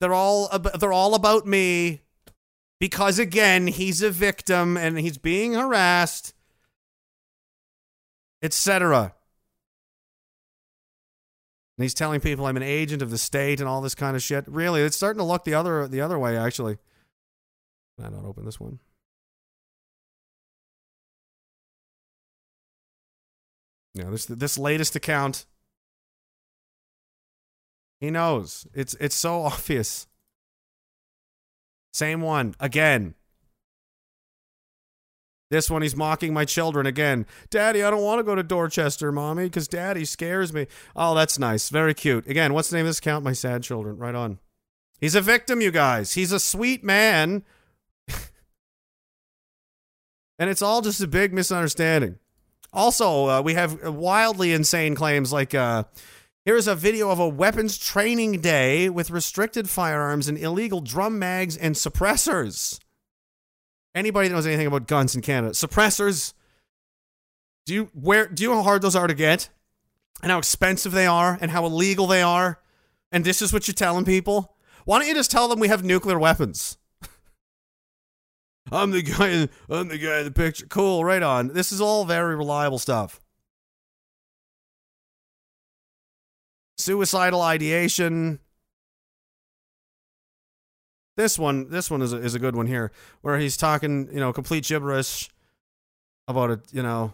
They're 0.00 0.14
all 0.14 0.48
ab- 0.52 0.78
they're 0.78 0.92
all 0.92 1.14
about 1.14 1.46
me 1.46 2.01
because 2.82 3.20
again, 3.20 3.68
he's 3.68 4.02
a 4.02 4.10
victim 4.10 4.76
and 4.76 4.98
he's 4.98 5.16
being 5.16 5.52
harassed, 5.52 6.34
etc. 8.42 9.14
And 11.78 11.84
he's 11.84 11.94
telling 11.94 12.18
people 12.18 12.44
I'm 12.44 12.56
an 12.56 12.64
agent 12.64 13.00
of 13.00 13.12
the 13.12 13.18
state 13.18 13.60
and 13.60 13.68
all 13.68 13.82
this 13.82 13.94
kind 13.94 14.16
of 14.16 14.22
shit. 14.22 14.48
Really, 14.48 14.80
it's 14.82 14.96
starting 14.96 15.18
to 15.20 15.24
look 15.24 15.44
the 15.44 15.54
other 15.54 15.86
the 15.86 16.00
other 16.00 16.18
way 16.18 16.36
actually. 16.36 16.76
Can 17.96 18.06
I 18.06 18.16
not 18.16 18.24
open 18.24 18.44
this 18.44 18.58
one? 18.58 18.80
Yeah, 23.94 24.10
this 24.10 24.26
this 24.26 24.58
latest 24.58 24.96
account. 24.96 25.46
He 28.00 28.10
knows. 28.10 28.66
It's 28.74 28.94
it's 28.98 29.14
so 29.14 29.42
obvious. 29.44 30.08
Same 31.92 32.20
one 32.20 32.54
again. 32.58 33.14
This 35.52 35.68
one 35.68 35.82
he's 35.82 35.94
mocking 35.94 36.32
my 36.32 36.46
children 36.46 36.86
again. 36.86 37.26
Daddy, 37.50 37.82
I 37.82 37.90
don't 37.90 38.02
want 38.02 38.20
to 38.20 38.24
go 38.24 38.34
to 38.34 38.42
Dorchester, 38.42 39.12
mommy, 39.12 39.44
because 39.44 39.68
daddy 39.68 40.06
scares 40.06 40.50
me. 40.50 40.66
Oh, 40.96 41.14
that's 41.14 41.38
nice. 41.38 41.68
Very 41.68 41.92
cute. 41.92 42.26
Again, 42.26 42.54
what's 42.54 42.70
the 42.70 42.76
name 42.78 42.86
of 42.86 42.88
this 42.88 43.00
account? 43.00 43.22
My 43.22 43.34
sad 43.34 43.62
children. 43.62 43.98
Right 43.98 44.14
on. 44.14 44.38
He's 44.98 45.14
a 45.14 45.20
victim, 45.20 45.60
you 45.60 45.70
guys. 45.70 46.14
He's 46.14 46.32
a 46.32 46.40
sweet 46.40 46.82
man. 46.82 47.42
and 50.38 50.48
it's 50.48 50.62
all 50.62 50.80
just 50.80 51.02
a 51.02 51.06
big 51.06 51.34
misunderstanding. 51.34 52.18
Also, 52.72 53.28
uh, 53.28 53.42
we 53.42 53.52
have 53.52 53.86
wildly 53.86 54.54
insane 54.54 54.94
claims 54.94 55.34
like 55.34 55.54
uh, 55.54 55.84
here's 56.44 56.66
a 56.66 56.74
video 56.74 57.10
of 57.10 57.18
a 57.18 57.28
weapons 57.28 57.78
training 57.78 58.40
day 58.40 58.88
with 58.88 59.10
restricted 59.10 59.68
firearms 59.68 60.28
and 60.28 60.38
illegal 60.38 60.80
drum 60.80 61.18
mags 61.18 61.56
and 61.56 61.74
suppressors. 61.74 62.78
Anybody 63.94 64.28
that 64.28 64.34
knows 64.34 64.46
anything 64.46 64.66
about 64.66 64.86
guns 64.86 65.14
in 65.14 65.22
Canada, 65.22 65.52
suppressors. 65.52 66.32
Do 67.66 67.74
you 67.74 67.90
where 67.94 68.26
do 68.26 68.42
you 68.42 68.48
know 68.50 68.56
how 68.56 68.62
hard 68.62 68.82
those 68.82 68.96
are 68.96 69.06
to 69.06 69.14
get, 69.14 69.50
and 70.22 70.32
how 70.32 70.38
expensive 70.38 70.92
they 70.92 71.06
are, 71.06 71.38
and 71.40 71.50
how 71.50 71.64
illegal 71.64 72.06
they 72.06 72.22
are, 72.22 72.60
and 73.12 73.24
this 73.24 73.40
is 73.42 73.52
what 73.52 73.68
you're 73.68 73.74
telling 73.74 74.04
people? 74.04 74.56
Why 74.84 74.98
don't 74.98 75.06
you 75.06 75.14
just 75.14 75.30
tell 75.30 75.46
them 75.46 75.60
we 75.60 75.68
have 75.68 75.84
nuclear 75.84 76.18
weapons? 76.18 76.78
I'm 78.72 78.90
the 78.90 79.02
guy. 79.02 79.48
I'm 79.68 79.88
the 79.88 79.98
guy 79.98 80.18
in 80.20 80.24
the 80.24 80.32
picture. 80.32 80.66
Cool, 80.66 81.04
right 81.04 81.22
on. 81.22 81.48
This 81.48 81.70
is 81.70 81.80
all 81.80 82.04
very 82.04 82.34
reliable 82.34 82.78
stuff. 82.78 83.21
Suicidal 86.82 87.40
ideation. 87.40 88.40
This 91.16 91.38
one, 91.38 91.68
this 91.70 91.90
one 91.90 92.02
is 92.02 92.12
a, 92.12 92.16
is 92.16 92.34
a 92.34 92.38
good 92.38 92.56
one 92.56 92.66
here, 92.66 92.90
where 93.20 93.38
he's 93.38 93.56
talking, 93.56 94.08
you 94.12 94.18
know, 94.20 94.32
complete 94.32 94.64
gibberish 94.64 95.30
about 96.26 96.50
it, 96.50 96.60
you 96.72 96.82
know. 96.82 97.12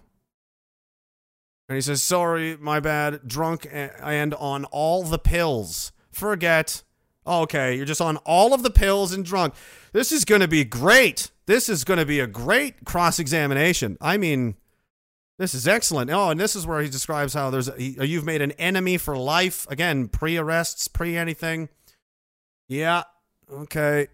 And 1.68 1.76
he 1.76 1.82
says, 1.82 2.02
"Sorry, 2.02 2.56
my 2.56 2.80
bad. 2.80 3.20
Drunk 3.26 3.66
and 3.70 4.34
on 4.34 4.64
all 4.66 5.02
the 5.02 5.18
pills. 5.18 5.92
Forget. 6.10 6.82
Okay, 7.26 7.76
you're 7.76 7.84
just 7.84 8.00
on 8.00 8.16
all 8.18 8.54
of 8.54 8.62
the 8.62 8.70
pills 8.70 9.12
and 9.12 9.24
drunk. 9.24 9.52
This 9.92 10.12
is 10.12 10.24
going 10.24 10.40
to 10.40 10.48
be 10.48 10.64
great. 10.64 11.30
This 11.44 11.68
is 11.68 11.84
going 11.84 11.98
to 11.98 12.06
be 12.06 12.20
a 12.20 12.26
great 12.26 12.86
cross 12.86 13.18
examination. 13.18 13.98
I 14.00 14.16
mean, 14.16 14.56
this 15.38 15.54
is 15.54 15.68
excellent. 15.68 16.10
Oh, 16.10 16.30
and 16.30 16.40
this 16.40 16.56
is 16.56 16.66
where 16.66 16.82
he 16.82 16.88
describes 16.88 17.32
how 17.32 17.50
there's 17.50 17.68
a, 17.68 17.80
you've 17.80 18.24
made 18.24 18.42
an 18.42 18.52
enemy 18.52 18.98
for 18.98 19.16
life. 19.16 19.66
Again, 19.70 20.08
pre 20.08 20.36
arrests, 20.36 20.88
pre 20.88 21.16
anything. 21.16 21.68
Yeah. 22.68 23.04
Okay. 23.50 24.08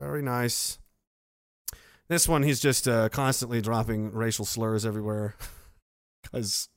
Very 0.00 0.22
nice. 0.22 0.78
This 2.08 2.28
one, 2.28 2.42
he's 2.42 2.60
just 2.60 2.86
uh, 2.86 3.08
constantly 3.08 3.60
dropping 3.62 4.12
racial 4.12 4.44
slurs 4.44 4.84
everywhere. 4.84 5.34
Because, 6.22 6.70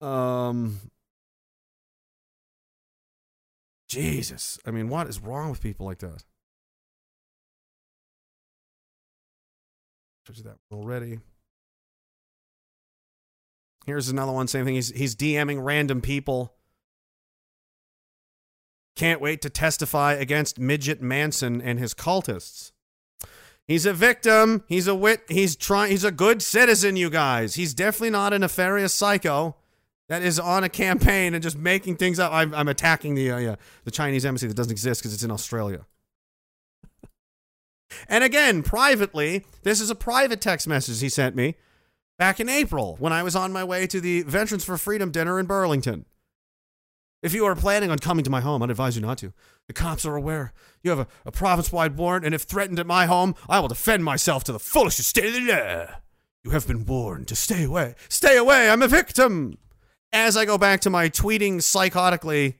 um, 0.00 0.80
Jesus. 3.90 4.58
I 4.64 4.70
mean, 4.70 4.88
what 4.88 5.06
is 5.06 5.20
wrong 5.20 5.50
with 5.50 5.60
people 5.60 5.84
like 5.84 5.98
that? 5.98 6.24
Showed 10.26 10.38
you 10.38 10.42
that 10.44 10.56
already. 10.72 11.18
Here's 13.86 14.08
another 14.08 14.32
one. 14.32 14.48
Same 14.48 14.64
thing. 14.64 14.74
He's 14.74 14.90
he's 14.90 15.16
DMing 15.16 15.64
random 15.64 16.00
people. 16.00 16.54
Can't 18.96 19.20
wait 19.20 19.40
to 19.42 19.50
testify 19.50 20.14
against 20.14 20.58
Midget 20.58 21.00
Manson 21.00 21.62
and 21.62 21.78
his 21.78 21.94
cultists. 21.94 22.72
He's 23.66 23.86
a 23.86 23.92
victim. 23.92 24.64
He's 24.66 24.88
a 24.88 24.94
wit. 24.94 25.22
He's 25.28 25.54
trying. 25.54 25.90
He's 25.90 26.04
a 26.04 26.10
good 26.10 26.42
citizen. 26.42 26.96
You 26.96 27.10
guys. 27.10 27.54
He's 27.54 27.74
definitely 27.74 28.10
not 28.10 28.32
a 28.32 28.38
nefarious 28.38 28.94
psycho. 28.94 29.56
that 30.08 30.22
is 30.22 30.40
on 30.40 30.64
a 30.64 30.68
campaign 30.68 31.34
and 31.34 31.42
just 31.42 31.56
making 31.56 31.96
things 31.96 32.18
up. 32.18 32.32
I'm, 32.32 32.54
I'm 32.54 32.66
attacking 32.66 33.14
the 33.14 33.30
uh, 33.30 33.38
yeah, 33.38 33.56
the 33.84 33.90
Chinese 33.90 34.24
embassy 34.24 34.48
that 34.48 34.54
doesn't 34.56 34.72
exist 34.72 35.00
because 35.00 35.14
it's 35.14 35.22
in 35.22 35.30
Australia. 35.30 35.86
and 38.08 38.24
again, 38.24 38.62
privately, 38.62 39.44
this 39.62 39.80
is 39.80 39.90
a 39.90 39.94
private 39.94 40.40
text 40.40 40.66
message 40.66 41.00
he 41.00 41.08
sent 41.08 41.36
me 41.36 41.56
back 42.18 42.40
in 42.40 42.48
April 42.48 42.96
when 42.98 43.12
I 43.12 43.22
was 43.22 43.36
on 43.36 43.52
my 43.52 43.64
way 43.64 43.86
to 43.86 44.00
the 44.00 44.22
Veterans 44.22 44.64
for 44.64 44.76
Freedom 44.76 45.10
dinner 45.10 45.38
in 45.38 45.46
Burlington. 45.46 46.04
If 47.22 47.32
you 47.32 47.46
are 47.46 47.56
planning 47.56 47.90
on 47.90 47.98
coming 47.98 48.24
to 48.24 48.30
my 48.30 48.40
home, 48.40 48.62
I'd 48.62 48.70
advise 48.70 48.96
you 48.96 49.02
not 49.02 49.18
to. 49.18 49.32
The 49.66 49.72
cops 49.72 50.04
are 50.04 50.14
aware. 50.14 50.52
You 50.82 50.90
have 50.90 51.00
a, 51.00 51.06
a 51.26 51.32
province 51.32 51.72
wide 51.72 51.96
warrant, 51.96 52.24
and 52.24 52.34
if 52.34 52.42
threatened 52.42 52.78
at 52.78 52.86
my 52.86 53.06
home, 53.06 53.34
I 53.48 53.58
will 53.60 53.68
defend 53.68 54.04
myself 54.04 54.44
to 54.44 54.52
the 54.52 54.60
fullest 54.60 55.00
extent 55.00 55.28
of 55.28 55.32
the 55.34 55.40
law. 55.40 55.86
You 56.44 56.50
have 56.50 56.66
been 56.66 56.86
warned 56.86 57.28
to 57.28 57.36
stay 57.36 57.64
away. 57.64 57.94
Stay 58.08 58.36
away, 58.36 58.70
I'm 58.70 58.82
a 58.82 58.88
victim. 58.88 59.58
As 60.12 60.36
I 60.36 60.44
go 60.44 60.58
back 60.58 60.80
to 60.82 60.90
my 60.90 61.08
tweeting 61.08 61.56
psychotically 61.56 62.54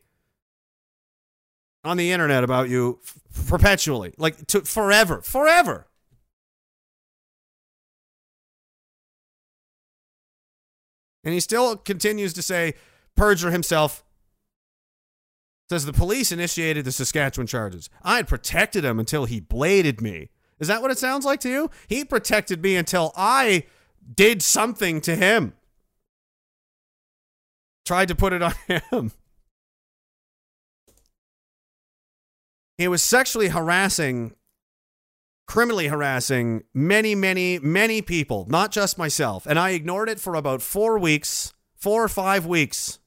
on 1.85 1.97
the 1.97 2.11
internet 2.13 2.45
about 2.45 2.69
you 2.69 2.99
f- 3.03 3.47
perpetually, 3.47 4.13
like 4.19 4.47
to 4.49 4.63
forever, 4.63 5.23
forever. 5.23 5.88
And 11.25 11.35
he 11.35 11.41
still 11.41 11.77
continues 11.77 12.33
to 12.35 12.43
say, 12.43 12.75
perjure 13.17 13.51
himself. 13.51 14.05
Says 15.69 15.85
the 15.85 15.93
police 15.93 16.33
initiated 16.33 16.85
the 16.85 16.93
Saskatchewan 16.93 17.47
charges. 17.47 17.91
I 18.03 18.17
had 18.17 18.29
protected 18.29 18.85
him 18.85 18.99
until 18.99 19.27
he 19.27 19.41
bladed 19.41 20.01
me. 20.01 20.31
Is 20.59 20.69
that 20.69 20.81
what 20.81 20.91
it 20.91 20.99
sounds 20.99 21.25
like 21.25 21.41
to 21.41 21.51
you? 21.51 21.71
He 21.89 22.05
protected 22.05 22.63
me 22.63 22.77
until 22.77 23.13
I 23.17 23.65
did 24.15 24.43
something 24.43 25.01
to 25.03 25.15
him. 25.15 25.53
Tried 27.85 28.09
to 28.09 28.15
put 28.15 28.33
it 28.33 28.43
on 28.43 28.55
him. 28.91 29.13
He 32.79 32.87
was 32.87 33.03
sexually 33.03 33.49
harassing, 33.49 34.35
criminally 35.49 35.89
harassing 35.89 36.63
many, 36.75 37.15
many, 37.15 37.59
many 37.59 38.03
people, 38.03 38.47
not 38.51 38.71
just 38.71 38.99
myself. 38.99 39.47
And 39.47 39.59
I 39.59 39.71
ignored 39.71 40.11
it 40.11 40.21
for 40.21 40.35
about 40.35 40.61
four 40.61 40.99
weeks, 40.99 41.55
four 41.75 42.05
or 42.05 42.09
five 42.09 42.45
weeks. 42.45 42.99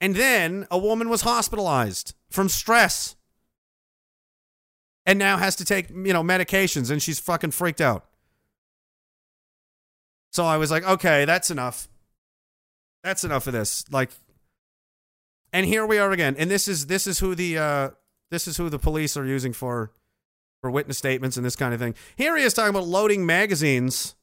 And 0.00 0.16
then 0.16 0.66
a 0.70 0.78
woman 0.78 1.10
was 1.10 1.20
hospitalized 1.20 2.14
from 2.30 2.48
stress 2.48 3.14
and 5.04 5.18
now 5.18 5.36
has 5.36 5.54
to 5.56 5.64
take, 5.66 5.90
you 5.90 6.14
know, 6.14 6.22
medications 6.22 6.90
and 6.90 7.02
she's 7.02 7.20
fucking 7.20 7.50
freaked 7.50 7.82
out. 7.82 8.06
So 10.32 10.46
I 10.46 10.56
was 10.56 10.70
like, 10.70 10.84
okay, 10.84 11.26
that's 11.26 11.50
enough. 11.50 11.88
That's 13.04 13.22
enough 13.22 13.46
of 13.46 13.52
this. 13.52 13.84
Like 13.90 14.10
and 15.52 15.66
here 15.66 15.86
we 15.86 15.98
are 15.98 16.10
again. 16.12 16.36
And 16.38 16.50
this 16.50 16.68
is 16.68 16.86
this 16.86 17.06
is 17.06 17.18
who 17.18 17.34
the 17.34 17.58
uh 17.58 17.90
this 18.30 18.46
is 18.46 18.56
who 18.56 18.68
the 18.68 18.78
police 18.78 19.16
are 19.16 19.26
using 19.26 19.52
for 19.52 19.92
for 20.60 20.70
witness 20.70 20.98
statements 20.98 21.36
and 21.36 21.44
this 21.44 21.56
kind 21.56 21.72
of 21.72 21.80
thing. 21.80 21.94
Here 22.16 22.36
he 22.36 22.44
is 22.44 22.54
talking 22.54 22.70
about 22.70 22.86
loading 22.86 23.24
magazines 23.24 24.14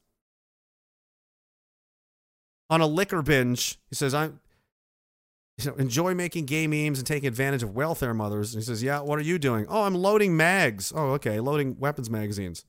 on 2.70 2.80
a 2.80 2.86
liquor 2.86 3.22
binge. 3.22 3.78
He 3.88 3.94
says, 3.94 4.14
I'm 4.14 4.40
you 5.58 5.70
know, 5.70 5.76
enjoy 5.76 6.14
making 6.14 6.46
gay 6.46 6.66
memes 6.66 6.98
and 6.98 7.06
taking 7.06 7.26
advantage 7.26 7.64
of 7.64 7.74
welfare 7.74 8.14
mothers. 8.14 8.54
And 8.54 8.62
he 8.62 8.66
says, 8.66 8.82
Yeah, 8.82 9.00
what 9.00 9.18
are 9.18 9.22
you 9.22 9.38
doing? 9.38 9.66
Oh, 9.68 9.82
I'm 9.82 9.94
loading 9.94 10.36
mags. 10.36 10.92
Oh, 10.94 11.12
okay, 11.12 11.40
loading 11.40 11.76
weapons 11.78 12.08
magazines. 12.08 12.64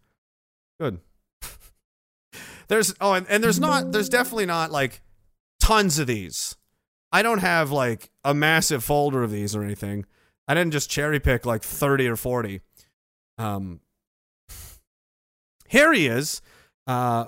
Good. 0.79 0.99
there's 2.67 2.95
oh, 2.99 3.13
and, 3.13 3.27
and 3.29 3.43
there's 3.43 3.59
not 3.59 3.91
there's 3.91 4.09
definitely 4.09 4.47
not 4.47 4.71
like 4.71 5.01
tons 5.59 5.99
of 5.99 6.07
these. 6.07 6.55
I 7.11 7.21
don't 7.21 7.39
have 7.39 7.71
like 7.71 8.09
a 8.23 8.33
massive 8.33 8.83
folder 8.83 9.23
of 9.23 9.31
these 9.31 9.55
or 9.55 9.63
anything. 9.63 10.05
I 10.47 10.53
didn't 10.53 10.71
just 10.73 10.89
cherry 10.89 11.19
pick 11.19 11.45
like 11.45 11.63
30 11.63 12.07
or 12.07 12.15
40. 12.15 12.61
Um 13.37 13.79
here 15.67 15.93
he 15.93 16.07
is. 16.07 16.41
Uh 16.87 17.25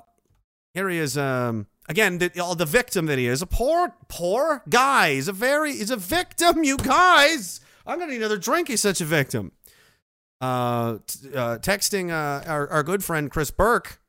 here 0.74 0.90
he 0.90 0.98
is 0.98 1.18
um 1.18 1.68
again 1.90 2.18
the 2.18 2.30
the 2.58 2.66
victim 2.66 3.06
that 3.08 3.18
he 3.18 3.28
is 3.28 3.42
a 3.42 3.48
poor 3.48 3.96
poor 4.08 4.64
guy 4.70 5.16
he's 5.16 5.28
a 5.28 5.34
very 5.34 5.74
he's 5.74 5.92
a 5.92 5.98
victim 5.98 6.64
you 6.64 6.78
guys 6.78 7.60
i'm 7.86 8.00
gonna 8.00 8.12
need 8.12 8.18
another 8.18 8.38
drink 8.38 8.68
he's 8.68 8.82
such 8.82 9.02
a 9.02 9.06
victim 9.06 9.52
uh, 10.40 10.98
t- 11.06 11.36
uh 11.36 11.58
texting 11.58 12.10
uh 12.10 12.48
our, 12.50 12.68
our 12.70 12.84
good 12.84 13.04
friend 13.04 13.30
chris 13.30 13.52
burke 13.52 14.00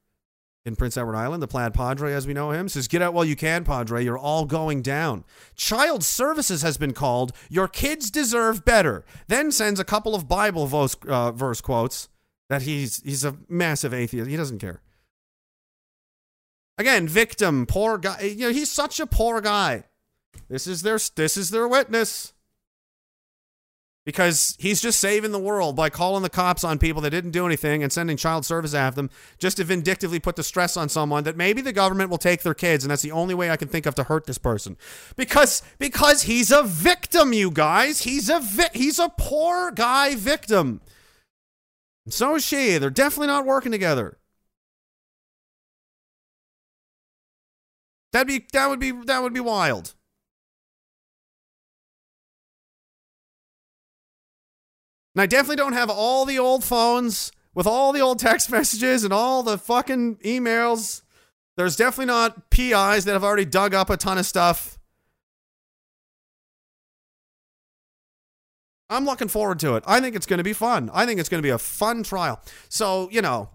in 0.65 0.77
prince 0.77 0.97
edward 0.97 1.17
island 1.17 1.43
the 1.43 1.49
plaid 1.49 1.75
padre 1.75 2.13
as 2.13 2.27
we 2.27 2.33
know 2.33 2.51
him 2.51 2.69
says 2.69 2.89
get 2.89 3.03
out 3.03 3.13
while 3.15 3.25
you 3.25 3.37
can 3.37 3.65
padre 3.65 4.05
you're 4.05 4.19
all 4.19 4.45
going 4.45 4.81
down 4.83 5.25
child 5.55 6.05
services 6.05 6.63
has 6.63 6.77
been 6.77 6.93
called 6.93 7.33
your 7.49 7.69
kids 7.69 8.11
deserve 8.11 8.65
better 8.65 9.05
then 9.29 9.51
sends 9.51 9.81
a 9.81 9.85
couple 9.85 10.15
of 10.15 10.29
bible 10.29 10.67
verse, 10.67 10.97
uh, 11.09 11.33
verse 11.33 11.61
quotes 11.61 12.09
that 12.49 12.63
he's 12.63 13.03
he's 13.03 13.25
a 13.25 13.37
massive 13.49 13.93
atheist 13.93 14.31
he 14.31 14.37
doesn't 14.37 14.59
care 14.59 14.81
Again, 16.79 17.07
victim, 17.07 17.67
poor 17.67 17.99
guy. 17.99 18.21
You 18.23 18.49
know, 18.49 18.53
he's 18.53 18.71
such 18.71 18.99
a 18.99 19.07
poor 19.07 19.41
guy. 19.41 19.85
This 20.49 20.67
is 20.67 20.83
their 20.83 20.99
this 21.15 21.37
is 21.37 21.51
their 21.51 21.69
witness. 21.69 22.33
Because 24.05 24.57
he's 24.59 24.81
just 24.81 24.99
saving 24.99 25.31
the 25.31 25.39
world 25.39 25.77
by 25.77 25.89
calling 25.89 26.25
the 26.25 26.29
cops 26.29 26.65
on 26.65 26.81
people 26.81 27.01
that 27.03 27.11
didn't 27.11 27.31
do 27.31 27.47
anything 27.47 27.85
and 27.85 27.93
sending 27.93 28.17
child 28.17 28.45
service 28.45 28.75
after 28.75 28.97
them 28.97 29.11
just 29.39 29.59
to 29.59 29.65
vindictively 29.65 30.19
put 30.19 30.35
the 30.35 30.43
stress 30.43 30.77
on 30.77 30.89
someone 30.89 31.23
that 31.23 31.37
maybe 31.37 31.61
the 31.61 31.73
government 31.73 32.11
will 32.11 32.19
take 32.19 32.43
their 32.43 32.53
kids 32.55 32.83
and 32.83 32.91
that's 32.91 33.03
the 33.03 33.13
only 33.13 33.33
way 33.33 33.49
I 33.49 33.57
can 33.57 33.69
think 33.69 33.87
of 33.87 33.95
to 33.95 34.05
hurt 34.05 34.27
this 34.27 34.39
person. 34.39 34.77
Because 35.15 35.63
because 35.79 36.23
he's 36.23 36.51
a 36.51 36.65
victim, 36.65 37.33
you 37.33 37.53
guys. 37.53 38.03
He's 38.03 38.29
a 38.29 38.41
vi- 38.41 38.71
he's 38.75 38.99
a 38.99 39.09
poor 39.17 39.71
guy 39.71 40.17
victim. 40.17 40.81
And 42.05 42.13
so 42.13 42.35
is 42.35 42.45
she. 42.45 42.79
They're 42.79 42.91
definitely 42.91 43.29
not 43.29 43.47
working 43.47 43.71
together. 43.71 44.19
That'd 48.13 48.27
be 48.27 48.47
that 48.53 48.69
would 48.69 48.81
be 48.81 48.91
that 48.91 49.23
would 49.23 49.33
be 49.33 49.41
wild. 49.41 49.95
And 55.15 55.23
I 55.23 55.27
definitely 55.27 55.57
don't 55.57 55.75
have 55.75 55.91
all 55.91 56.25
the 56.25 56.39
old 56.39 56.65
phones 56.65 57.33
with 57.55 57.67
all 57.67 57.93
the 57.93 58.01
old 58.01 58.19
text 58.19 58.51
messages 58.51 59.05
and 59.05 59.13
all 59.13 59.43
the 59.43 59.59
fucking 59.59 60.17
emails. 60.17 61.03
There's 61.57 61.77
definitely 61.77 62.07
not 62.07 62.51
PIs 62.51 63.05
that 63.05 63.13
have 63.13 63.25
already 63.25 63.45
dug 63.45 63.75
up 63.75 63.91
a 63.91 63.97
ton 63.97 64.19
of 64.19 64.27
stuff. 64.27 64.79
I'm 68.89 69.07
looking 69.07 69.29
forward 69.29 69.59
to 69.61 69.77
it. 69.77 69.85
I 69.87 70.01
think 70.01 70.17
it's 70.17 70.27
going 70.27 70.39
to 70.39 70.45
be 70.45 70.53
fun. 70.53 70.91
I 70.93 71.07
think 71.07 71.19
it's 71.19 71.29
going 71.29 71.43
to 71.43 71.47
be 71.47 71.51
a 71.51 71.59
fun 71.59 72.03
trial. 72.03 72.41
So, 72.69 73.09
you 73.11 73.23
know, 73.23 73.49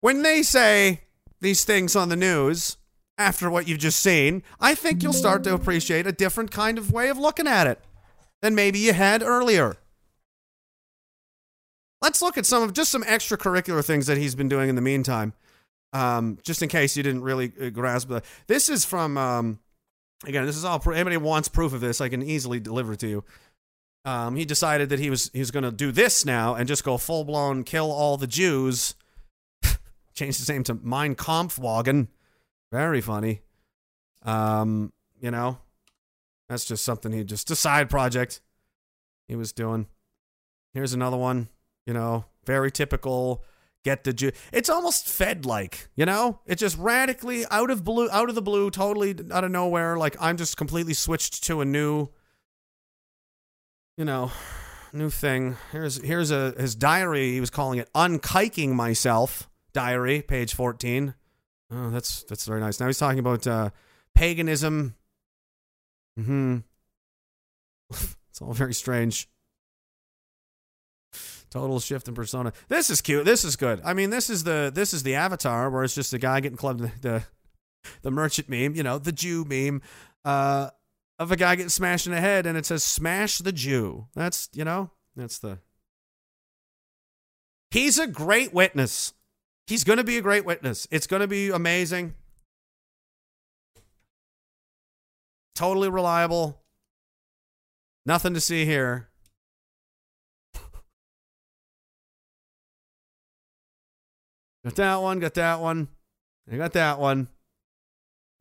when 0.00 0.22
they 0.22 0.42
say 0.42 1.02
these 1.40 1.64
things 1.64 1.94
on 1.94 2.08
the 2.08 2.16
news, 2.16 2.76
after 3.18 3.48
what 3.48 3.66
you've 3.66 3.78
just 3.78 4.00
seen, 4.00 4.42
I 4.60 4.74
think 4.74 5.02
you'll 5.02 5.12
start 5.12 5.44
to 5.44 5.54
appreciate 5.54 6.06
a 6.06 6.12
different 6.12 6.50
kind 6.50 6.76
of 6.76 6.92
way 6.92 7.08
of 7.08 7.18
looking 7.18 7.46
at 7.46 7.66
it 7.66 7.80
than 8.42 8.54
maybe 8.54 8.78
you 8.78 8.92
had 8.92 9.22
earlier. 9.22 9.76
Let's 12.02 12.22
look 12.22 12.36
at 12.36 12.46
some 12.46 12.62
of 12.62 12.72
just 12.72 12.92
some 12.92 13.02
extracurricular 13.04 13.84
things 13.84 14.06
that 14.06 14.18
he's 14.18 14.34
been 14.34 14.48
doing 14.48 14.68
in 14.68 14.74
the 14.74 14.82
meantime, 14.82 15.32
um, 15.92 16.38
just 16.42 16.62
in 16.62 16.68
case 16.68 16.96
you 16.96 17.02
didn't 17.02 17.22
really 17.22 17.52
uh, 17.60 17.70
grasp 17.70 18.08
that. 18.08 18.24
This 18.46 18.68
is 18.68 18.84
from, 18.84 19.16
um, 19.16 19.58
again, 20.24 20.44
this 20.44 20.56
is 20.56 20.64
all. 20.64 20.82
Anybody 20.92 21.16
wants 21.16 21.48
proof 21.48 21.72
of 21.72 21.80
this, 21.80 22.00
I 22.00 22.08
can 22.08 22.22
easily 22.22 22.60
deliver 22.60 22.92
it 22.92 23.00
to 23.00 23.08
you. 23.08 23.24
Um, 24.04 24.36
he 24.36 24.44
decided 24.44 24.90
that 24.90 25.00
he 25.00 25.10
was 25.10 25.30
he 25.32 25.40
was 25.40 25.50
going 25.50 25.64
to 25.64 25.72
do 25.72 25.90
this 25.90 26.24
now 26.24 26.54
and 26.54 26.68
just 26.68 26.84
go 26.84 26.96
full 26.96 27.24
blown 27.24 27.64
kill 27.64 27.90
all 27.90 28.16
the 28.16 28.28
Jews. 28.28 28.94
Change 30.14 30.36
his 30.36 30.48
name 30.48 30.62
to 30.64 30.74
Mein 30.74 31.16
Kampfwagen. 31.16 32.06
Very 32.70 33.00
funny. 33.00 33.40
Um, 34.22 34.92
you 35.20 35.32
know, 35.32 35.58
that's 36.48 36.64
just 36.64 36.84
something 36.84 37.10
he 37.10 37.24
just 37.24 37.50
a 37.50 37.56
side 37.56 37.90
project 37.90 38.40
he 39.26 39.34
was 39.34 39.52
doing. 39.52 39.86
Here's 40.72 40.92
another 40.92 41.16
one, 41.16 41.48
you 41.86 41.94
know, 41.94 42.24
very 42.44 42.70
typical 42.70 43.44
get 43.84 44.04
the 44.04 44.12
Jew. 44.12 44.32
It's 44.52 44.68
almost 44.68 45.08
Fed 45.08 45.46
like, 45.46 45.88
you 45.94 46.04
know? 46.04 46.40
It's 46.44 46.60
just 46.60 46.76
radically 46.76 47.44
out 47.50 47.70
of 47.70 47.84
blue 47.84 48.10
out 48.10 48.28
of 48.28 48.34
the 48.34 48.42
blue, 48.42 48.70
totally 48.70 49.14
out 49.32 49.44
of 49.44 49.50
nowhere, 49.50 49.96
like 49.96 50.16
I'm 50.20 50.36
just 50.36 50.56
completely 50.56 50.94
switched 50.94 51.44
to 51.44 51.60
a 51.60 51.64
new 51.64 52.08
you 53.96 54.04
know, 54.04 54.30
new 54.92 55.10
thing. 55.10 55.56
Here's 55.72 56.02
here's 56.02 56.30
a 56.30 56.52
his 56.58 56.74
diary, 56.74 57.32
he 57.32 57.40
was 57.40 57.50
calling 57.50 57.78
it 57.78 57.90
unkiking 57.94 58.70
myself 58.74 59.48
diary, 59.72 60.22
page 60.22 60.54
14. 60.54 61.14
Oh, 61.70 61.90
that's 61.90 62.24
that's 62.24 62.46
very 62.46 62.60
nice. 62.60 62.78
Now 62.78 62.86
he's 62.86 62.98
talking 62.98 63.18
about 63.18 63.46
uh, 63.46 63.70
paganism. 64.14 64.94
Hmm. 66.16 66.58
it's 67.90 68.40
all 68.40 68.52
very 68.52 68.74
strange. 68.74 69.28
Total 71.50 71.78
shift 71.78 72.08
in 72.08 72.14
persona. 72.14 72.52
This 72.68 72.90
is 72.90 73.00
cute. 73.00 73.24
This 73.24 73.44
is 73.44 73.56
good. 73.56 73.80
I 73.84 73.94
mean, 73.94 74.10
this 74.10 74.28
is 74.28 74.44
the 74.44 74.70
this 74.74 74.92
is 74.92 75.02
the 75.04 75.14
avatar 75.14 75.70
where 75.70 75.84
it's 75.84 75.94
just 75.94 76.12
a 76.12 76.18
guy 76.18 76.40
getting 76.40 76.58
clubbed 76.58 76.80
the 76.80 76.92
the, 77.00 77.24
the 78.02 78.10
merchant 78.10 78.48
meme, 78.48 78.74
you 78.74 78.82
know, 78.82 78.98
the 78.98 79.12
Jew 79.12 79.44
meme, 79.44 79.80
uh, 80.24 80.70
of 81.18 81.30
a 81.30 81.36
guy 81.36 81.54
getting 81.54 81.70
smashed 81.70 82.06
in 82.06 82.12
the 82.12 82.20
head, 82.20 82.46
and 82.46 82.58
it 82.58 82.66
says 82.66 82.82
"Smash 82.82 83.38
the 83.38 83.52
Jew." 83.52 84.06
That's 84.14 84.48
you 84.52 84.64
know, 84.64 84.90
that's 85.14 85.38
the. 85.38 85.58
He's 87.70 87.98
a 87.98 88.06
great 88.06 88.52
witness. 88.52 89.12
He's 89.66 89.84
going 89.84 89.98
to 89.98 90.04
be 90.04 90.18
a 90.18 90.22
great 90.22 90.44
witness. 90.44 90.86
It's 90.90 91.06
going 91.06 91.20
to 91.20 91.28
be 91.28 91.50
amazing. 91.50 92.14
Totally 95.54 95.88
reliable. 95.88 96.60
Nothing 98.04 98.34
to 98.34 98.40
see 98.40 98.64
here. 98.64 99.08
Got 104.66 104.74
that 104.74 104.96
one, 104.96 105.20
got 105.20 105.34
that 105.34 105.60
one. 105.60 105.86
I 106.50 106.56
got 106.56 106.72
that 106.72 106.98
one. 106.98 107.28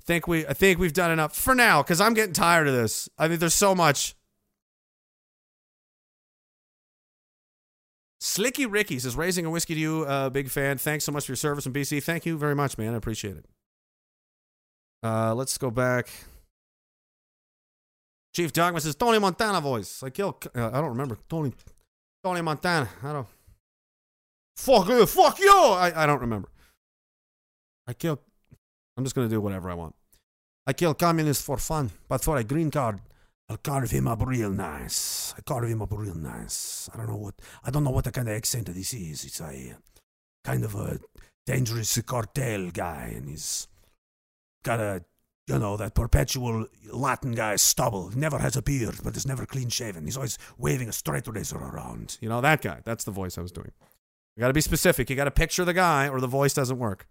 I 0.01 0.03
think 0.05 0.27
we 0.27 0.47
I 0.47 0.53
think 0.53 0.79
we've 0.79 0.91
done 0.91 1.11
enough 1.11 1.37
for 1.37 1.53
now 1.53 1.83
cuz 1.83 2.01
I'm 2.01 2.15
getting 2.15 2.33
tired 2.33 2.67
of 2.67 2.73
this. 2.73 3.07
I 3.15 3.27
mean 3.27 3.37
there's 3.37 3.53
so 3.53 3.75
much. 3.75 4.15
Slicky 8.19 8.65
Ricky 8.65 8.97
says 8.97 9.15
raising 9.15 9.45
a 9.45 9.51
whiskey 9.51 9.75
to 9.75 9.79
you, 9.79 10.03
uh, 10.05 10.31
big 10.31 10.49
fan. 10.49 10.79
Thanks 10.79 11.03
so 11.05 11.11
much 11.11 11.27
for 11.27 11.33
your 11.33 11.37
service 11.37 11.67
in 11.67 11.73
BC. 11.73 12.01
Thank 12.01 12.25
you 12.25 12.39
very 12.39 12.55
much, 12.55 12.75
man. 12.75 12.95
I 12.95 12.97
appreciate 12.97 13.37
it. 13.37 13.45
Uh, 15.03 15.35
let's 15.35 15.59
go 15.59 15.69
back. 15.69 16.09
Chief 18.33 18.51
Dogma 18.51 18.81
says 18.81 18.95
Tony 18.95 19.19
Montana 19.19 19.61
voice. 19.61 20.01
I 20.01 20.09
kill. 20.09 20.39
Uh, 20.55 20.69
I 20.73 20.81
don't 20.81 20.89
remember 20.89 21.19
Tony. 21.29 21.53
Tony 22.23 22.41
Montana. 22.41 22.89
I 23.03 23.13
don't. 23.13 23.27
Fuck 24.55 24.89
you. 24.89 25.05
Fuck 25.05 25.39
you. 25.39 25.51
I, 25.51 26.03
I 26.03 26.05
don't 26.05 26.21
remember. 26.21 26.49
I 27.87 27.93
kill. 27.93 28.19
I'm 28.97 29.03
just 29.03 29.15
gonna 29.15 29.29
do 29.29 29.41
whatever 29.41 29.69
I 29.69 29.73
want. 29.73 29.95
I 30.65 30.73
kill 30.73 30.93
communists 30.93 31.43
for 31.43 31.57
fun, 31.57 31.91
but 32.07 32.23
for 32.23 32.37
a 32.37 32.43
green 32.43 32.71
card, 32.71 32.99
I'll 33.49 33.57
carve 33.57 33.91
him 33.91 34.07
up 34.07 34.25
real 34.25 34.49
nice. 34.49 35.33
I 35.37 35.41
carve 35.41 35.69
him 35.69 35.81
up 35.81 35.91
real 35.91 36.15
nice. 36.15 36.89
I 36.93 36.97
don't 36.97 37.09
know 37.09 37.17
what. 37.17 37.35
I 37.63 37.69
don't 37.69 37.83
know 37.83 37.91
what 37.91 38.05
the 38.05 38.11
kind 38.11 38.27
of 38.27 38.35
accent 38.35 38.67
this 38.67 38.93
is. 38.93 39.25
It's 39.25 39.41
a 39.41 39.75
kind 40.43 40.63
of 40.63 40.73
a 40.75 40.99
dangerous 41.45 42.01
cartel 42.01 42.71
guy, 42.71 43.13
and 43.15 43.29
he's 43.29 43.67
got 44.63 44.79
a 44.79 45.03
you 45.47 45.59
know, 45.59 45.77
that 45.77 45.93
perpetual 45.93 46.65
Latin 46.91 47.33
guy 47.33 47.55
stubble. 47.55 48.11
Never 48.15 48.39
has 48.39 48.55
a 48.55 48.61
beard, 48.61 48.95
but 49.03 49.15
is 49.15 49.27
never 49.27 49.45
clean 49.45 49.69
shaven. 49.69 50.05
He's 50.05 50.17
always 50.17 50.37
waving 50.57 50.89
a 50.89 50.91
straight 50.91 51.27
razor 51.27 51.57
around. 51.57 52.17
You 52.19 52.29
know, 52.29 52.41
that 52.41 52.61
guy. 52.61 52.81
That's 52.83 53.03
the 53.03 53.11
voice 53.11 53.37
I 53.37 53.41
was 53.41 53.51
doing. 53.51 53.71
You 54.35 54.41
got 54.41 54.47
to 54.47 54.53
be 54.53 54.61
specific. 54.61 55.09
You 55.09 55.15
got 55.15 55.25
to 55.25 55.31
picture 55.31 55.63
the 55.63 55.73
guy, 55.73 56.09
or 56.09 56.19
the 56.19 56.27
voice 56.27 56.53
doesn't 56.53 56.77
work. 56.77 57.07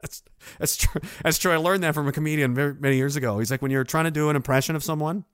That's 0.00 0.22
that's 0.58 0.76
true. 0.76 1.00
That's 1.22 1.38
true. 1.38 1.52
I 1.52 1.56
learned 1.56 1.82
that 1.82 1.94
from 1.94 2.06
a 2.08 2.12
comedian 2.12 2.54
very, 2.54 2.74
many 2.74 2.96
years 2.96 3.16
ago. 3.16 3.38
He's 3.38 3.50
like, 3.50 3.62
when 3.62 3.70
you're 3.70 3.84
trying 3.84 4.04
to 4.04 4.10
do 4.10 4.28
an 4.30 4.36
impression 4.36 4.76
of 4.76 4.84
someone, 4.84 5.24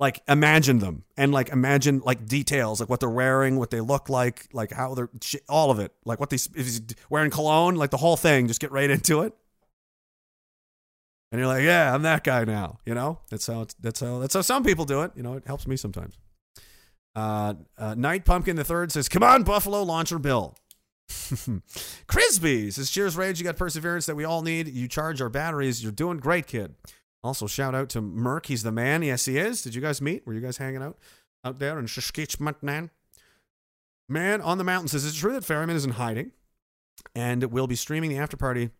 like 0.00 0.20
imagine 0.28 0.80
them 0.80 1.04
and 1.16 1.32
like 1.32 1.50
imagine 1.50 2.02
like 2.04 2.26
details, 2.26 2.80
like 2.80 2.88
what 2.88 3.00
they're 3.00 3.08
wearing, 3.08 3.56
what 3.56 3.70
they 3.70 3.80
look 3.80 4.08
like, 4.08 4.48
like 4.52 4.72
how 4.72 4.94
they're 4.94 5.10
all 5.48 5.70
of 5.70 5.78
it, 5.78 5.92
like 6.04 6.18
what 6.18 6.30
they 6.30 6.36
if 6.36 6.54
he's 6.54 6.82
wearing 7.08 7.30
cologne, 7.30 7.76
like 7.76 7.90
the 7.90 7.96
whole 7.96 8.16
thing. 8.16 8.48
Just 8.48 8.60
get 8.60 8.72
right 8.72 8.90
into 8.90 9.22
it. 9.22 9.32
And 11.30 11.38
you're 11.40 11.48
like, 11.48 11.64
yeah, 11.64 11.94
I'm 11.94 12.02
that 12.02 12.22
guy 12.22 12.44
now. 12.44 12.78
You 12.84 12.94
know, 12.94 13.20
that's 13.30 13.46
how 13.46 13.62
it's, 13.62 13.74
that's 13.74 14.00
how 14.00 14.18
that's 14.18 14.34
how 14.34 14.40
some 14.40 14.62
people 14.64 14.84
do 14.84 15.02
it. 15.02 15.12
You 15.16 15.22
know, 15.22 15.34
it 15.34 15.44
helps 15.46 15.66
me 15.66 15.76
sometimes. 15.76 16.16
Uh, 17.14 17.54
uh, 17.78 17.94
Night 17.94 18.24
Pumpkin 18.24 18.56
the 18.56 18.64
Third 18.64 18.92
says, 18.92 19.08
"Come 19.08 19.22
on, 19.22 19.42
Buffalo 19.42 19.82
Launcher 19.82 20.18
Bill." 20.18 20.56
Crisby 21.08 22.72
says, 22.72 22.90
"Cheers, 22.90 23.16
Rage. 23.16 23.38
You 23.38 23.44
got 23.44 23.56
perseverance 23.56 24.06
that 24.06 24.16
we 24.16 24.24
all 24.24 24.42
need. 24.42 24.68
You 24.68 24.88
charge 24.88 25.20
our 25.20 25.28
batteries. 25.28 25.82
You're 25.82 25.92
doing 25.92 26.18
great, 26.18 26.46
kid." 26.46 26.74
Also, 27.22 27.46
shout 27.46 27.74
out 27.74 27.88
to 27.90 28.00
Merc. 28.00 28.46
He's 28.46 28.62
the 28.62 28.72
man. 28.72 29.02
Yes, 29.02 29.24
he 29.24 29.38
is. 29.38 29.62
Did 29.62 29.74
you 29.74 29.80
guys 29.80 30.02
meet? 30.02 30.26
Were 30.26 30.34
you 30.34 30.40
guys 30.40 30.58
hanging 30.58 30.82
out 30.82 30.98
out 31.44 31.58
there 31.58 31.78
in 31.78 31.86
Saskatchewan? 31.86 32.90
Man 34.08 34.40
on 34.40 34.58
the 34.58 34.64
mountain 34.64 34.88
says, 34.88 35.04
"Is 35.04 35.14
it 35.14 35.18
true 35.18 35.32
that 35.32 35.44
Ferryman 35.44 35.76
is 35.76 35.84
in 35.84 35.92
hiding, 35.92 36.32
and 37.14 37.44
will 37.44 37.66
be 37.66 37.76
streaming 37.76 38.10
the 38.10 38.18
after 38.18 38.36
party 38.36 38.70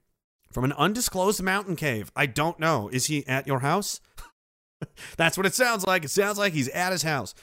from 0.55 0.65
an 0.65 0.73
undisclosed 0.75 1.43
mountain 1.43 1.75
cave. 1.75 2.13
I 2.15 2.27
don't 2.27 2.61
know. 2.61 2.89
Is 2.93 3.07
he 3.07 3.27
at 3.27 3.47
your 3.47 3.59
house? 3.59 4.01
That's 5.17 5.37
what 5.37 5.47
it 5.47 5.55
sounds 5.55 5.85
like. 5.85 6.05
It 6.05 6.11
sounds 6.11 6.39
like 6.39 6.53
he's 6.53 6.69
at 6.69 6.93
his 6.93 7.03
house. 7.03 7.35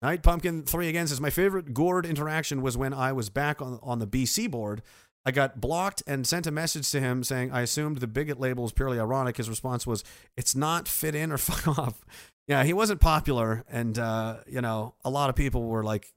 Night 0.00 0.22
Pumpkin 0.22 0.62
3 0.62 0.88
again 0.88 1.06
says, 1.06 1.20
My 1.20 1.30
favorite 1.30 1.74
gourd 1.74 2.06
interaction 2.06 2.62
was 2.62 2.76
when 2.76 2.94
I 2.94 3.12
was 3.12 3.30
back 3.30 3.60
on, 3.60 3.78
on 3.82 3.98
the 3.98 4.06
BC 4.06 4.50
board. 4.50 4.82
I 5.24 5.30
got 5.30 5.60
blocked 5.60 6.02
and 6.06 6.26
sent 6.26 6.46
a 6.46 6.50
message 6.50 6.90
to 6.92 7.00
him 7.00 7.24
saying 7.24 7.50
I 7.50 7.62
assumed 7.62 7.98
the 7.98 8.06
bigot 8.06 8.38
label 8.40 8.62
was 8.62 8.72
purely 8.72 8.98
ironic. 8.98 9.36
His 9.36 9.48
response 9.48 9.86
was, 9.86 10.04
It's 10.36 10.54
not 10.54 10.88
fit 10.88 11.14
in 11.14 11.32
or 11.32 11.38
fuck 11.38 11.78
off. 11.78 12.04
Yeah, 12.46 12.64
he 12.64 12.72
wasn't 12.72 13.00
popular. 13.00 13.64
And, 13.68 13.98
uh, 13.98 14.38
you 14.46 14.60
know, 14.60 14.94
a 15.04 15.10
lot 15.10 15.30
of 15.30 15.36
people 15.36 15.66
were 15.66 15.82
like, 15.82 16.12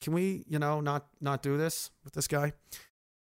Can 0.00 0.12
we, 0.12 0.44
you 0.48 0.58
know, 0.58 0.80
not 0.80 1.06
not 1.20 1.42
do 1.42 1.56
this 1.56 1.90
with 2.04 2.14
this 2.14 2.28
guy? 2.28 2.52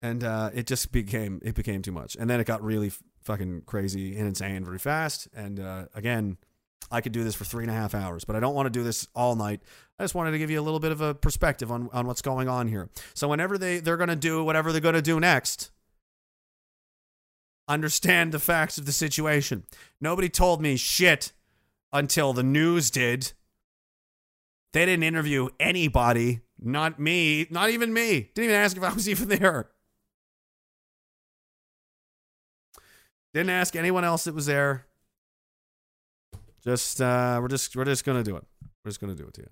and 0.01 0.23
uh, 0.23 0.49
it 0.53 0.67
just 0.67 0.91
became 0.91 1.39
it 1.43 1.55
became 1.55 1.81
too 1.81 1.91
much 1.91 2.15
and 2.15 2.30
then 2.30 2.39
it 2.39 2.45
got 2.45 2.63
really 2.63 2.91
fucking 3.21 3.63
crazy 3.65 4.17
and 4.17 4.27
insane 4.27 4.63
very 4.63 4.80
fast 4.80 5.27
and 5.35 5.59
uh, 5.59 5.85
again 5.93 6.38
i 6.91 7.01
could 7.01 7.11
do 7.11 7.23
this 7.23 7.35
for 7.35 7.43
three 7.43 7.63
and 7.63 7.71
a 7.71 7.73
half 7.73 7.93
hours 7.93 8.23
but 8.23 8.35
i 8.35 8.39
don't 8.39 8.55
want 8.55 8.65
to 8.65 8.69
do 8.69 8.84
this 8.84 9.07
all 9.15 9.35
night 9.35 9.61
i 9.99 10.03
just 10.03 10.15
wanted 10.15 10.31
to 10.31 10.38
give 10.38 10.49
you 10.49 10.59
a 10.59 10.63
little 10.63 10.80
bit 10.80 10.91
of 10.91 11.01
a 11.01 11.13
perspective 11.13 11.71
on, 11.71 11.89
on 11.93 12.07
what's 12.07 12.21
going 12.21 12.47
on 12.47 12.67
here. 12.67 12.89
So 13.13 13.27
whenever 13.27 13.57
they 13.57 13.80
they're 13.80 13.97
going 13.97 14.09
to 14.09 14.15
do 14.15 14.43
whatever 14.43 14.71
they're 14.71 14.81
going 14.81 14.95
to 14.95 15.01
do 15.01 15.19
next 15.19 15.71
understand 17.69 18.31
the 18.31 18.39
facts 18.39 18.77
of 18.77 18.85
the 18.85 18.91
situation. 18.91 19.63
Nobody 20.01 20.27
told 20.27 20.61
me 20.61 20.76
shit 20.76 21.31
until 21.93 22.34
the 22.34 22.43
news 22.43 22.89
did. 22.89 23.31
They 24.73 24.85
didn't 24.85 25.03
interview 25.03 25.49
anybody. 25.59 26.41
Not 26.59 26.99
me. 26.99 27.47
Not 27.49 27.69
even 27.69 27.93
me. 27.93 28.31
Didn't 28.34 28.49
even 28.49 28.55
ask 28.55 28.76
if 28.76 28.84
i 28.84 28.91
was 28.91 29.07
even 29.07 29.30
there. 29.30 29.69
Didn't 33.34 33.51
ask 33.51 33.76
anyone 33.76 34.03
else 34.03 34.23
that 34.23 34.34
was 34.34 34.47
there. 34.47 34.88
Just 36.63 36.99
uh, 36.99 37.38
we're 37.41 37.47
just 37.47 37.76
we're 37.76 37.85
just 37.85 38.03
gonna 38.03 38.23
do 38.23 38.35
it. 38.35 38.43
We're 38.84 38.89
just 38.89 38.99
gonna 38.99 39.15
do 39.15 39.27
it 39.27 39.34
to 39.35 39.41
you. 39.41 39.49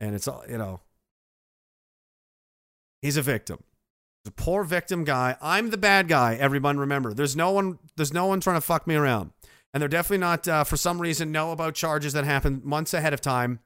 And 0.00 0.14
it's 0.14 0.26
all 0.26 0.44
you 0.48 0.58
know. 0.58 0.80
He's 3.02 3.16
a 3.16 3.22
victim. 3.22 3.62
The 4.24 4.30
poor 4.30 4.64
victim 4.64 5.04
guy. 5.04 5.36
I'm 5.40 5.70
the 5.70 5.78
bad 5.78 6.08
guy. 6.08 6.34
Everyone 6.34 6.78
remember. 6.78 7.14
There's 7.14 7.36
no 7.36 7.50
one. 7.50 7.78
There's 7.96 8.12
no 8.12 8.26
one 8.26 8.40
trying 8.40 8.56
to 8.56 8.60
fuck 8.60 8.86
me 8.86 8.94
around. 8.94 9.32
And 9.72 9.80
they're 9.80 9.88
definitely 9.88 10.18
not. 10.18 10.48
Uh, 10.48 10.64
for 10.64 10.76
some 10.76 11.00
reason, 11.00 11.32
know 11.32 11.52
about 11.52 11.74
charges 11.74 12.12
that 12.12 12.24
happened 12.24 12.64
months 12.64 12.94
ahead 12.94 13.12
of 13.12 13.20
time. 13.20 13.60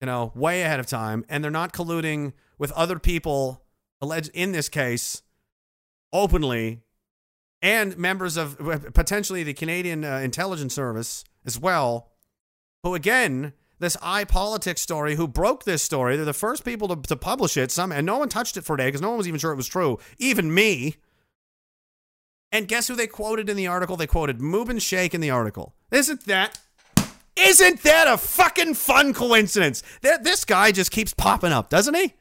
You 0.00 0.06
know, 0.06 0.32
way 0.34 0.62
ahead 0.62 0.80
of 0.80 0.86
time, 0.86 1.24
and 1.28 1.44
they're 1.44 1.50
not 1.50 1.72
colluding 1.72 2.32
with 2.58 2.72
other 2.72 2.98
people. 2.98 3.62
Alleged 4.02 4.30
in 4.32 4.52
this 4.52 4.70
case 4.70 5.22
openly 6.12 6.80
and 7.62 7.96
members 7.98 8.36
of 8.36 8.58
potentially 8.94 9.42
the 9.42 9.54
Canadian 9.54 10.04
uh, 10.04 10.16
intelligence 10.18 10.74
service 10.74 11.24
as 11.44 11.58
well, 11.58 12.10
who 12.82 12.94
again, 12.94 13.52
this 13.80 13.96
iPolitics 13.96 14.78
story, 14.78 15.16
who 15.16 15.26
broke 15.26 15.64
this 15.64 15.82
story, 15.82 16.16
they're 16.16 16.24
the 16.24 16.32
first 16.32 16.64
people 16.64 16.88
to, 16.88 16.96
to 16.96 17.16
publish 17.16 17.56
it. 17.56 17.70
Some 17.70 17.90
and 17.90 18.06
no 18.06 18.18
one 18.18 18.28
touched 18.28 18.56
it 18.56 18.64
for 18.64 18.74
a 18.74 18.78
day 18.78 18.86
because 18.86 19.00
no 19.00 19.08
one 19.08 19.18
was 19.18 19.26
even 19.26 19.40
sure 19.40 19.52
it 19.52 19.56
was 19.56 19.66
true, 19.66 19.98
even 20.18 20.54
me. 20.54 20.96
And 22.52 22.68
guess 22.68 22.88
who 22.88 22.94
they 22.94 23.06
quoted 23.06 23.48
in 23.48 23.56
the 23.56 23.66
article? 23.66 23.96
They 23.96 24.06
quoted 24.06 24.38
Mubin 24.38 24.80
Sheikh 24.80 25.14
in 25.14 25.20
the 25.20 25.30
article. 25.30 25.74
Isn't 25.90 26.26
that? 26.26 26.58
Isn't 27.36 27.82
that 27.82 28.06
a 28.06 28.18
fucking 28.18 28.74
fun 28.74 29.14
coincidence? 29.14 29.82
That 30.02 30.24
this 30.24 30.44
guy 30.44 30.72
just 30.72 30.90
keeps 30.90 31.14
popping 31.14 31.52
up, 31.52 31.70
doesn't 31.70 31.94
he? 31.94 32.14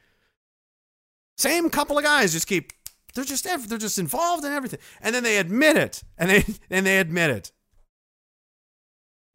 Same 1.38 1.70
couple 1.70 1.98
of 1.98 2.04
guys 2.04 2.34
just 2.34 2.48
keep 2.48 2.74
they're 3.16 3.24
just 3.24 3.44
they're 3.68 3.78
just 3.78 4.00
involved 4.00 4.46
in 4.46 4.52
everything, 4.52 4.80
and 5.02 5.14
then 5.14 5.24
they 5.24 5.38
admit 5.38 5.78
it, 5.78 6.04
and 6.18 6.30
they 6.30 6.46
and 6.70 6.86
they 6.86 7.00
admit 7.00 7.32
it. 7.32 7.52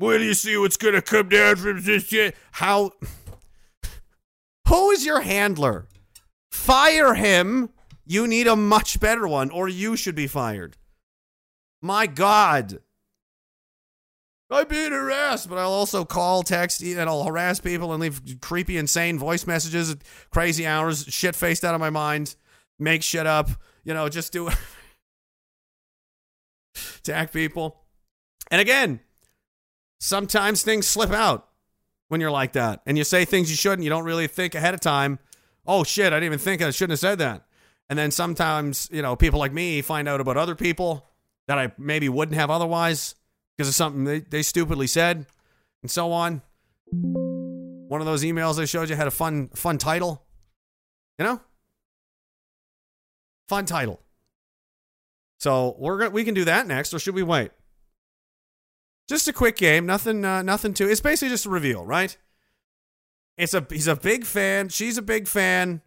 Do 0.01 0.23
you 0.23 0.35
see 0.35 0.57
what's 0.57 0.77
gonna 0.77 1.03
come 1.03 1.29
down 1.29 1.57
from 1.57 1.83
this 1.83 2.07
shit? 2.07 2.37
How? 2.53 2.93
Who 4.69 4.91
is 4.91 5.05
your 5.05 5.21
handler? 5.21 5.87
Fire 6.51 7.15
him. 7.15 7.71
You 8.07 8.27
need 8.27 8.47
a 8.47 8.57
much 8.57 9.01
better 9.01 9.27
one, 9.27 9.51
or 9.51 9.69
you 9.69 9.97
should 9.97 10.15
be 10.15 10.27
fired. 10.27 10.77
My 11.81 12.07
God. 12.07 12.81
I'm 14.51 14.69
being 14.69 14.93
harassed, 14.93 15.49
but 15.49 15.59
I'll 15.59 15.73
also 15.73 16.05
call, 16.05 16.43
text, 16.43 16.83
and 16.83 17.01
I'll 17.01 17.25
harass 17.25 17.61
people 17.61 17.93
and 17.93 18.01
leave 18.01 18.21
creepy, 18.41 18.77
insane 18.77 19.19
voice 19.19 19.47
messages 19.47 19.91
at 19.91 19.99
crazy 20.31 20.66
hours, 20.66 21.07
shit 21.09 21.35
faced 21.35 21.65
out 21.65 21.75
of 21.75 21.81
my 21.81 21.91
mind 21.91 22.37
make 22.79 23.03
shit 23.03 23.27
up, 23.27 23.51
you 23.85 23.95
know, 23.95 24.09
just 24.09 24.33
do 24.33 24.49
it. 24.49 24.57
attack 26.99 27.33
people. 27.33 27.81
And 28.51 28.61
again, 28.61 29.01
sometimes 29.99 30.62
things 30.62 30.87
slip 30.87 31.11
out. 31.11 31.49
when 32.09 32.21
you're 32.21 32.31
like 32.31 32.53
that 32.53 32.81
and 32.87 32.97
you 32.97 33.05
say 33.05 33.25
things 33.25 33.51
you 33.51 33.57
shouldn't. 33.57 33.83
You 33.83 33.91
don't 33.91 34.05
really 34.05 34.27
think 34.27 34.55
ahead 34.55 34.75
of 34.75 34.81
time. 34.81 35.19
Oh 35.66 35.85
shit, 35.85 36.12
I 36.12 36.16
didn't 36.16 36.27
even 36.27 36.39
think 36.39 36.62
I 36.62 36.71
shouldn't 36.71 36.93
have 36.93 37.01
said 37.01 37.19
that. 37.19 37.47
And 37.89 37.99
then 37.99 38.11
sometimes, 38.11 38.89
you 38.93 39.03
know, 39.03 39.16
people 39.16 39.39
like 39.39 39.53
me 39.53 39.83
find 39.83 40.09
out 40.09 40.21
about 40.21 40.37
other 40.37 40.55
people 40.55 41.09
that 41.49 41.59
I 41.59 41.73
maybe 41.79 42.09
wouldn't 42.09 42.37
have 42.37 42.51
otherwise 42.51 43.15
because 43.57 43.69
of 43.69 43.75
something 43.75 44.05
they, 44.05 44.21
they 44.21 44.43
stupidly 44.43 44.87
said 44.87 45.27
and 45.83 45.91
so 45.91 46.12
on. 46.12 46.43
One 46.91 48.01
of 48.01 48.07
those 48.07 48.23
emails 48.23 48.61
I 48.61 48.65
showed 48.65 48.89
you 48.91 48.97
had 48.97 49.07
a 49.07 49.11
fun 49.12 49.49
fun 49.49 49.79
title. 49.79 50.23
You 51.19 51.25
know? 51.25 51.41
Fun 53.49 53.66
title. 53.66 54.01
So 55.39 55.75
we're 55.79 55.99
gonna 55.99 56.11
we 56.11 56.25
can 56.25 56.35
do 56.35 56.45
that 56.45 56.66
next, 56.66 56.95
or 56.95 56.99
should 56.99 57.15
we 57.15 57.23
wait? 57.23 57.51
Just 59.09 59.28
a 59.28 59.32
quick 59.32 59.56
game, 59.56 59.86
nothing, 59.86 60.24
uh, 60.24 60.43
nothing 60.43 60.74
to. 60.74 60.89
It's 60.89 61.01
basically 61.01 61.28
just 61.28 61.47
a 61.47 61.51
reveal, 61.51 61.85
right? 61.85 62.16
It's 63.36 63.52
a 63.52 63.66
he's 63.68 63.86
a 63.86 63.97
big 63.97 64.24
fan. 64.24 64.68
She's 64.68 64.97
a 64.97 65.02
big 65.02 65.28
fan. 65.28 65.82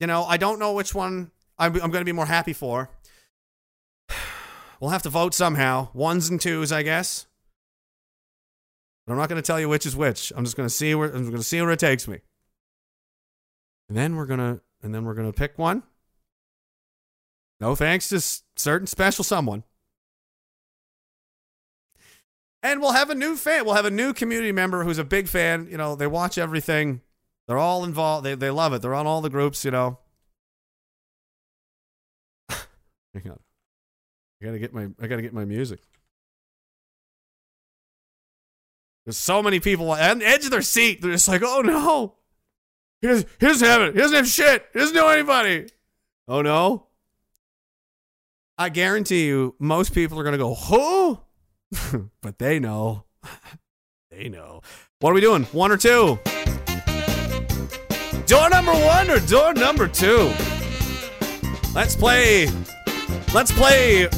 You 0.00 0.06
know, 0.06 0.24
I 0.24 0.36
don't 0.36 0.58
know 0.58 0.74
which 0.74 0.94
one 0.94 1.30
I'm, 1.58 1.74
I'm 1.74 1.90
going 1.90 2.00
to 2.00 2.04
be 2.04 2.12
more 2.12 2.26
happy 2.26 2.52
for. 2.52 2.90
We'll 4.80 4.90
have 4.90 5.02
to 5.02 5.10
vote 5.10 5.34
somehow. 5.34 5.88
Ones 5.92 6.30
and 6.30 6.40
twos, 6.40 6.70
I 6.70 6.84
guess. 6.84 7.26
But 9.04 9.14
I'm 9.14 9.18
not 9.18 9.28
going 9.28 9.42
to 9.42 9.44
tell 9.44 9.58
you 9.58 9.68
which 9.68 9.84
is 9.84 9.96
which. 9.96 10.32
I'm 10.36 10.44
just 10.44 10.56
going 10.56 10.68
to 10.68 10.72
see 10.72 10.94
where 10.94 11.08
I'm 11.08 11.24
going 11.24 11.36
to 11.36 11.42
see 11.42 11.60
where 11.60 11.72
it 11.72 11.80
takes 11.80 12.06
me. 12.06 12.20
And 13.88 13.96
then 13.96 14.16
we're 14.16 14.26
gonna 14.26 14.60
and 14.82 14.94
then 14.94 15.04
we're 15.04 15.14
gonna 15.14 15.32
pick 15.32 15.58
one. 15.58 15.82
No 17.60 17.74
thanks 17.74 18.08
to 18.10 18.20
certain 18.56 18.86
special 18.86 19.24
someone. 19.24 19.64
And 22.62 22.80
we'll 22.80 22.92
have 22.92 23.10
a 23.10 23.14
new 23.14 23.36
fan. 23.36 23.64
We'll 23.64 23.74
have 23.74 23.84
a 23.84 23.90
new 23.90 24.12
community 24.12 24.52
member 24.52 24.84
who's 24.84 24.98
a 24.98 25.04
big 25.04 25.28
fan. 25.28 25.68
You 25.70 25.76
know, 25.76 25.94
they 25.94 26.06
watch 26.06 26.38
everything. 26.38 27.02
They're 27.46 27.58
all 27.58 27.84
involved. 27.84 28.26
They 28.26 28.34
they 28.34 28.50
love 28.50 28.72
it. 28.72 28.82
They're 28.82 28.94
on 28.94 29.06
all 29.06 29.20
the 29.20 29.30
groups. 29.30 29.64
You 29.64 29.70
know. 29.70 29.98
Hang 32.50 33.30
on. 33.30 33.38
I 34.42 34.44
gotta 34.44 34.58
get 34.58 34.74
my 34.74 34.88
I 35.00 35.06
gotta 35.06 35.22
get 35.22 35.32
my 35.32 35.44
music. 35.44 35.80
There's 39.04 39.16
so 39.16 39.42
many 39.42 39.58
people 39.58 39.90
on 39.90 40.18
the 40.18 40.26
edge 40.26 40.44
of 40.44 40.50
their 40.50 40.60
seat. 40.60 41.00
They're 41.00 41.12
just 41.12 41.28
like, 41.28 41.42
oh 41.42 41.62
no. 41.62 42.16
He 43.00 43.06
doesn't, 43.06 43.28
he 43.40 43.46
doesn't 43.46 43.66
have 43.66 43.80
it. 43.80 43.94
He 43.94 44.00
doesn't 44.00 44.16
have 44.16 44.28
shit. 44.28 44.66
He 44.72 44.80
doesn't 44.80 44.94
know 44.94 45.08
anybody. 45.08 45.68
Oh 46.26 46.42
no. 46.42 46.88
I 48.58 48.68
guarantee 48.68 49.26
you, 49.26 49.54
most 49.58 49.94
people 49.94 50.20
are 50.20 50.24
gonna 50.24 50.36
go, 50.36 50.54
who? 50.54 51.18
but 52.22 52.38
they 52.38 52.58
know. 52.58 53.04
they 54.10 54.28
know. 54.28 54.62
What 55.00 55.10
are 55.10 55.14
we 55.14 55.20
doing? 55.20 55.44
One 55.44 55.70
or 55.70 55.76
two? 55.76 56.18
Door 58.26 58.50
number 58.50 58.72
one 58.72 59.10
or 59.10 59.20
door 59.20 59.54
number 59.54 59.88
two? 59.88 60.32
Let's 61.74 61.96
play. 61.96 62.48
Let's 63.32 63.52
play 63.52 64.08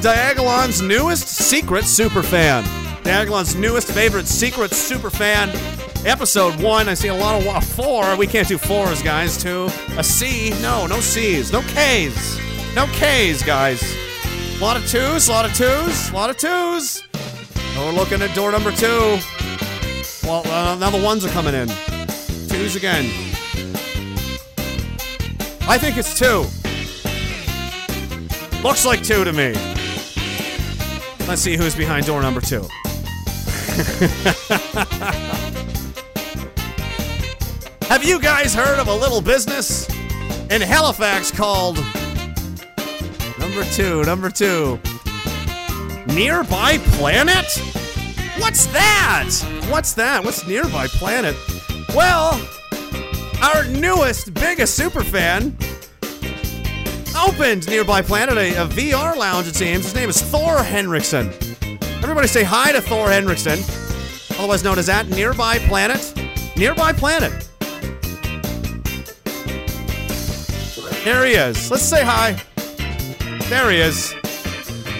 Diagolon's 0.00 0.82
newest 0.82 1.28
secret 1.28 1.84
superfan. 1.84 2.62
Diagolon's 3.02 3.54
newest 3.56 3.90
favorite 3.90 4.26
secret 4.26 4.70
superfan. 4.70 5.48
Episode 6.06 6.60
one. 6.62 6.88
I 6.88 6.94
see 6.94 7.08
a 7.08 7.14
lot 7.14 7.40
of 7.40 7.46
one, 7.46 7.60
four. 7.60 8.16
We 8.16 8.26
can't 8.26 8.48
do 8.48 8.58
fours, 8.58 9.02
guys. 9.02 9.36
Two. 9.36 9.68
A 9.96 10.04
C. 10.04 10.50
No, 10.62 10.86
no 10.86 11.00
C's. 11.00 11.52
No 11.52 11.60
K's. 11.62 12.38
No 12.74 12.86
K's, 12.86 13.42
guys. 13.42 13.82
A 14.60 14.62
lot 14.62 14.76
of 14.76 14.86
twos. 14.86 15.28
A 15.28 15.32
lot 15.32 15.46
of 15.46 15.54
twos. 15.54 16.10
A 16.10 16.12
lot 16.12 16.28
of 16.28 16.36
twos. 16.36 17.02
And 17.54 17.78
we're 17.78 17.92
looking 17.92 18.20
at 18.20 18.34
door 18.34 18.52
number 18.52 18.70
two. 18.70 19.18
Well, 20.22 20.46
uh, 20.48 20.74
now 20.74 20.90
the 20.90 21.00
ones 21.02 21.24
are 21.24 21.30
coming 21.30 21.54
in. 21.54 21.66
Twos 22.46 22.76
again. 22.76 23.06
I 25.66 25.78
think 25.78 25.96
it's 25.96 26.18
two. 26.18 26.44
Looks 28.62 28.84
like 28.84 29.02
two 29.02 29.24
to 29.24 29.32
me. 29.32 29.54
Let's 31.26 31.40
see 31.40 31.56
who's 31.56 31.74
behind 31.74 32.04
door 32.04 32.20
number 32.20 32.42
two. 32.42 32.60
Have 37.88 38.04
you 38.04 38.20
guys 38.20 38.54
heard 38.54 38.78
of 38.78 38.88
a 38.88 38.94
little 38.94 39.22
business 39.22 39.88
in 40.50 40.60
Halifax 40.60 41.30
called 41.30 41.78
number 43.50 43.70
two? 43.72 44.04
Number 44.04 44.30
two. 44.30 44.80
Nearby 46.14 46.78
Planet? 46.92 47.46
What's 48.38 48.66
that? 48.66 49.28
What's 49.68 49.92
that? 49.94 50.22
What's 50.22 50.46
Nearby 50.46 50.86
Planet? 50.86 51.34
Well, 51.94 52.40
our 53.42 53.64
newest, 53.64 54.34
biggest 54.34 54.76
super 54.76 55.02
fan 55.02 55.56
opened 57.16 57.68
Nearby 57.68 58.02
Planet, 58.02 58.36
a, 58.38 58.62
a 58.62 58.66
VR 58.68 59.16
lounge, 59.16 59.48
it 59.48 59.56
seems. 59.56 59.84
His 59.84 59.94
name 59.96 60.08
is 60.08 60.22
Thor 60.22 60.62
Henriksen. 60.62 61.32
Everybody 62.02 62.28
say 62.28 62.44
hi 62.44 62.70
to 62.72 62.80
Thor 62.80 63.10
Henriksen, 63.10 63.58
otherwise 64.38 64.62
known 64.62 64.78
as 64.78 64.86
that 64.86 65.08
Nearby 65.08 65.58
Planet. 65.58 66.14
Nearby 66.56 66.92
Planet. 66.92 67.48
There 71.04 71.24
he 71.26 71.32
is. 71.32 71.70
Let's 71.70 71.82
say 71.82 72.04
hi. 72.04 72.40
There 73.50 73.68
he 73.68 73.78
is. 73.78 74.14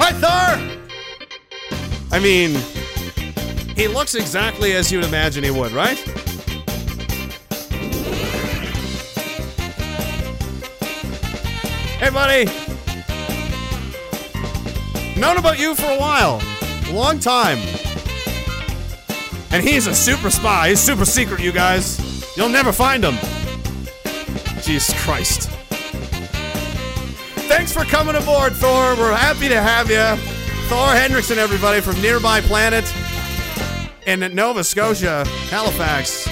Hi, 0.01 0.11
Thor! 0.11 0.59
I 2.11 2.19
mean, 2.19 2.57
he 3.77 3.87
looks 3.87 4.17
exactly 4.17 4.73
as 4.73 4.91
you'd 4.91 5.05
imagine 5.05 5.45
he 5.45 5.53
would, 5.53 5.71
right? 5.71 5.97
Hey, 12.01 12.11
buddy. 12.11 12.51
Known 15.17 15.37
about 15.37 15.61
you 15.61 15.77
for 15.77 15.87
a 15.87 15.97
while. 15.97 16.43
Long 16.91 17.21
time. 17.21 17.59
And 19.53 19.63
he's 19.63 19.87
a 19.87 19.95
super 19.95 20.29
spy. 20.29 20.71
He's 20.71 20.81
super 20.81 21.05
secret, 21.05 21.39
you 21.41 21.53
guys. 21.53 22.37
You'll 22.37 22.49
never 22.49 22.73
find 22.73 23.05
him. 23.05 23.15
Jesus 24.61 24.93
Christ. 25.05 25.60
Thanks 27.61 27.75
for 27.75 27.85
coming 27.85 28.15
aboard, 28.15 28.55
Thor. 28.55 28.97
We're 28.97 29.15
happy 29.15 29.47
to 29.47 29.61
have 29.61 29.91
you. 29.91 30.17
Thor 30.71 30.87
Hendrickson, 30.95 31.37
everybody, 31.37 31.83
from 31.83 32.01
Nearby 32.01 32.41
Planet 32.41 32.91
in 34.07 34.21
Nova 34.35 34.65
Scotia, 34.65 35.27
Halifax. 35.51 36.27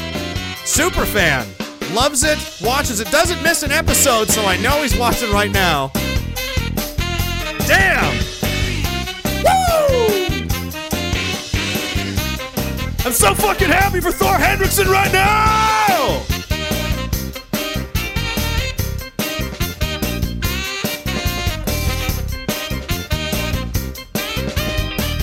Super 0.65 1.05
fan. 1.05 1.47
Loves 1.93 2.25
it, 2.25 2.39
watches 2.63 3.01
it, 3.01 3.11
doesn't 3.11 3.43
miss 3.43 3.63
an 3.63 3.73
episode, 3.73 4.31
so 4.31 4.47
I 4.47 4.57
know 4.57 4.81
he's 4.81 4.97
watching 4.99 5.31
right 5.31 5.51
now. 5.51 5.91
Damn! 7.67 8.15
Woo! 9.45 10.49
I'm 13.05 13.13
so 13.13 13.35
fucking 13.35 13.69
happy 13.69 14.01
for 14.01 14.13
Thor 14.13 14.37
Hendrickson 14.37 14.87
right 14.87 15.13
now! 15.13 16.38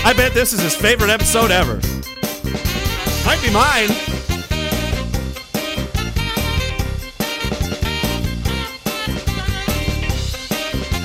I 0.06 0.14
bet 0.14 0.36
this 0.36 0.54
is 0.54 0.62
his 0.62 0.76
favorite 0.76 1.10
episode 1.10 1.50
ever. 1.50 1.78
Might 3.26 3.42
be 3.42 3.52
mine. 3.52 3.90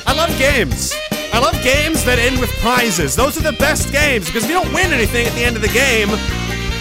I 0.06 0.12
love 0.14 0.38
games. 0.38 0.92
I 1.32 1.38
love 1.38 1.54
games 1.64 2.04
that 2.04 2.18
end 2.18 2.38
with 2.40 2.50
prizes. 2.58 3.16
Those 3.16 3.38
are 3.38 3.42
the 3.42 3.56
best 3.56 3.90
games 3.90 4.26
because 4.26 4.44
if 4.44 4.50
you 4.50 4.56
don't 4.60 4.74
win 4.74 4.92
anything 4.92 5.26
at 5.26 5.32
the 5.32 5.44
end 5.44 5.56
of 5.56 5.62
the 5.62 5.68
game, 5.68 6.10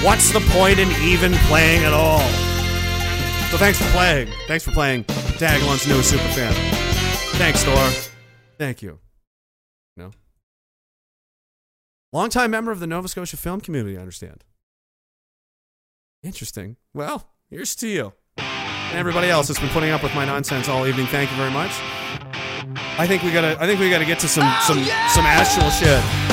what's 0.04 0.34
the 0.34 0.42
point 0.52 0.78
in 0.78 0.92
even 1.02 1.32
playing 1.48 1.86
at 1.86 1.94
all? 1.94 2.20
So 3.50 3.56
thanks 3.56 3.80
for 3.82 3.90
playing. 3.92 4.28
Thanks 4.46 4.66
for 4.66 4.72
playing 4.72 5.06
Tag 5.06 5.62
Diagolon's 5.62 5.88
newest 5.88 6.10
super 6.10 6.28
fan. 6.36 6.54
Thanks, 7.38 7.64
Thor. 7.64 8.12
Thank 8.58 8.82
you. 8.82 9.00
Longtime 12.12 12.50
member 12.50 12.72
of 12.72 12.80
the 12.80 12.88
Nova 12.88 13.08
Scotia 13.08 13.38
film 13.38 13.62
community, 13.62 13.96
I 13.96 14.00
understand. 14.00 14.44
Interesting. 16.24 16.78
Well, 16.94 17.30
here's 17.50 17.76
to 17.78 17.88
you. 17.88 18.14
And 18.38 18.98
everybody 18.98 19.30
else 19.30 19.48
that's 19.48 19.60
been 19.60 19.70
putting 19.70 19.92
up 19.92 20.02
with 20.02 20.16
my 20.16 20.26
nonsense 20.26 20.68
all 20.68 20.88
evening, 20.88 21.06
thank 21.06 21.30
you 21.30 21.38
very 21.38 21.52
much. 21.52 21.72
I 22.98 23.06
think 23.08 23.22
we 23.24 23.32
gotta 23.32 23.56
I 23.62 23.68
think 23.68 23.80
we 23.80 23.90
gotta 23.90 24.06
get 24.06 24.20
to 24.20 24.28
some 24.28 24.44
oh, 24.44 24.64
some 24.66 24.84
some 25.14 25.26
actual 25.26 25.70
shit. 25.70 26.29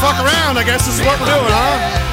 Fuck 0.00 0.20
around, 0.20 0.58
I 0.58 0.64
guess 0.64 0.84
this 0.84 1.00
is 1.00 1.04
what 1.06 1.16
we're 1.20 1.32
doing, 1.32 1.48
huh? 1.48 2.06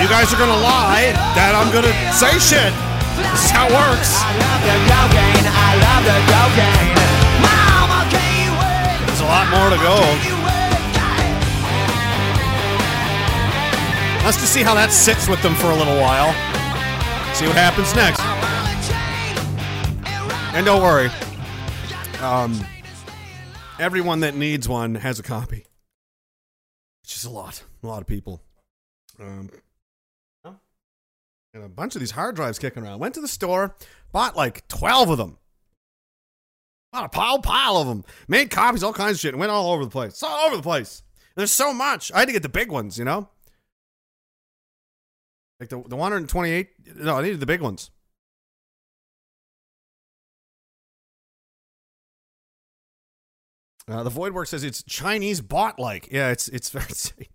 You 0.00 0.08
guys 0.08 0.32
are 0.32 0.38
gonna 0.38 0.60
lie 0.60 1.12
that 1.36 1.52
I'm 1.56 1.72
gonna 1.72 1.92
say 2.12 2.32
shit. 2.40 2.72
This 3.16 3.44
is 3.44 3.52
how 3.52 3.68
it 3.68 3.74
works. 3.76 4.16
There's 9.06 9.20
a 9.20 9.28
lot 9.28 9.46
more 9.52 9.68
to 9.68 9.80
go. 9.80 9.96
Let's 14.24 14.36
just 14.40 14.52
see 14.52 14.62
how 14.62 14.74
that 14.74 14.92
sits 14.92 15.28
with 15.28 15.42
them 15.42 15.54
for 15.54 15.68
a 15.68 15.76
little 15.76 15.96
while. 16.00 16.32
See 17.34 17.46
what 17.46 17.56
happens 17.56 17.94
next. 17.94 18.20
And 20.54 20.66
don't 20.66 20.82
worry. 20.82 21.10
Um, 22.20 22.58
everyone 23.78 24.20
that 24.20 24.34
needs 24.34 24.68
one 24.68 24.94
has 24.96 25.18
a 25.18 25.22
copy. 25.22 25.69
It's 27.10 27.22
just 27.22 27.26
a 27.26 27.36
lot. 27.36 27.64
A 27.82 27.88
lot 27.88 28.00
of 28.00 28.06
people. 28.06 28.40
Um, 29.18 29.50
and 30.44 31.64
a 31.64 31.68
bunch 31.68 31.96
of 31.96 32.00
these 32.00 32.12
hard 32.12 32.36
drives 32.36 32.60
kicking 32.60 32.84
around. 32.84 33.00
Went 33.00 33.14
to 33.14 33.20
the 33.20 33.26
store, 33.26 33.74
bought 34.12 34.36
like 34.36 34.68
12 34.68 35.10
of 35.10 35.18
them. 35.18 35.36
Bought 36.92 37.06
a 37.06 37.08
pile, 37.08 37.40
pile 37.40 37.78
of 37.78 37.88
them. 37.88 38.04
Made 38.28 38.52
copies, 38.52 38.84
all 38.84 38.92
kinds 38.92 39.16
of 39.16 39.20
shit, 39.20 39.34
and 39.34 39.40
went 39.40 39.50
all 39.50 39.72
over 39.72 39.84
the 39.84 39.90
place. 39.90 40.12
It's 40.12 40.22
all 40.22 40.46
over 40.46 40.56
the 40.56 40.62
place. 40.62 41.02
There's 41.34 41.50
so 41.50 41.74
much. 41.74 42.12
I 42.12 42.20
had 42.20 42.28
to 42.28 42.32
get 42.32 42.44
the 42.44 42.48
big 42.48 42.70
ones, 42.70 42.96
you 42.96 43.04
know? 43.04 43.28
Like 45.58 45.70
the, 45.70 45.82
the 45.88 45.96
128. 45.96 46.68
No, 46.94 47.16
I 47.16 47.22
needed 47.22 47.40
the 47.40 47.46
big 47.46 47.60
ones. 47.60 47.90
Uh, 53.90 54.04
the 54.04 54.10
Void 54.10 54.32
Work 54.32 54.46
says 54.46 54.62
it's 54.62 54.82
Chinese 54.84 55.40
bot 55.40 55.78
like. 55.78 56.08
Yeah, 56.12 56.30
it's 56.30 56.48
it's 56.48 56.70
very 56.70 56.86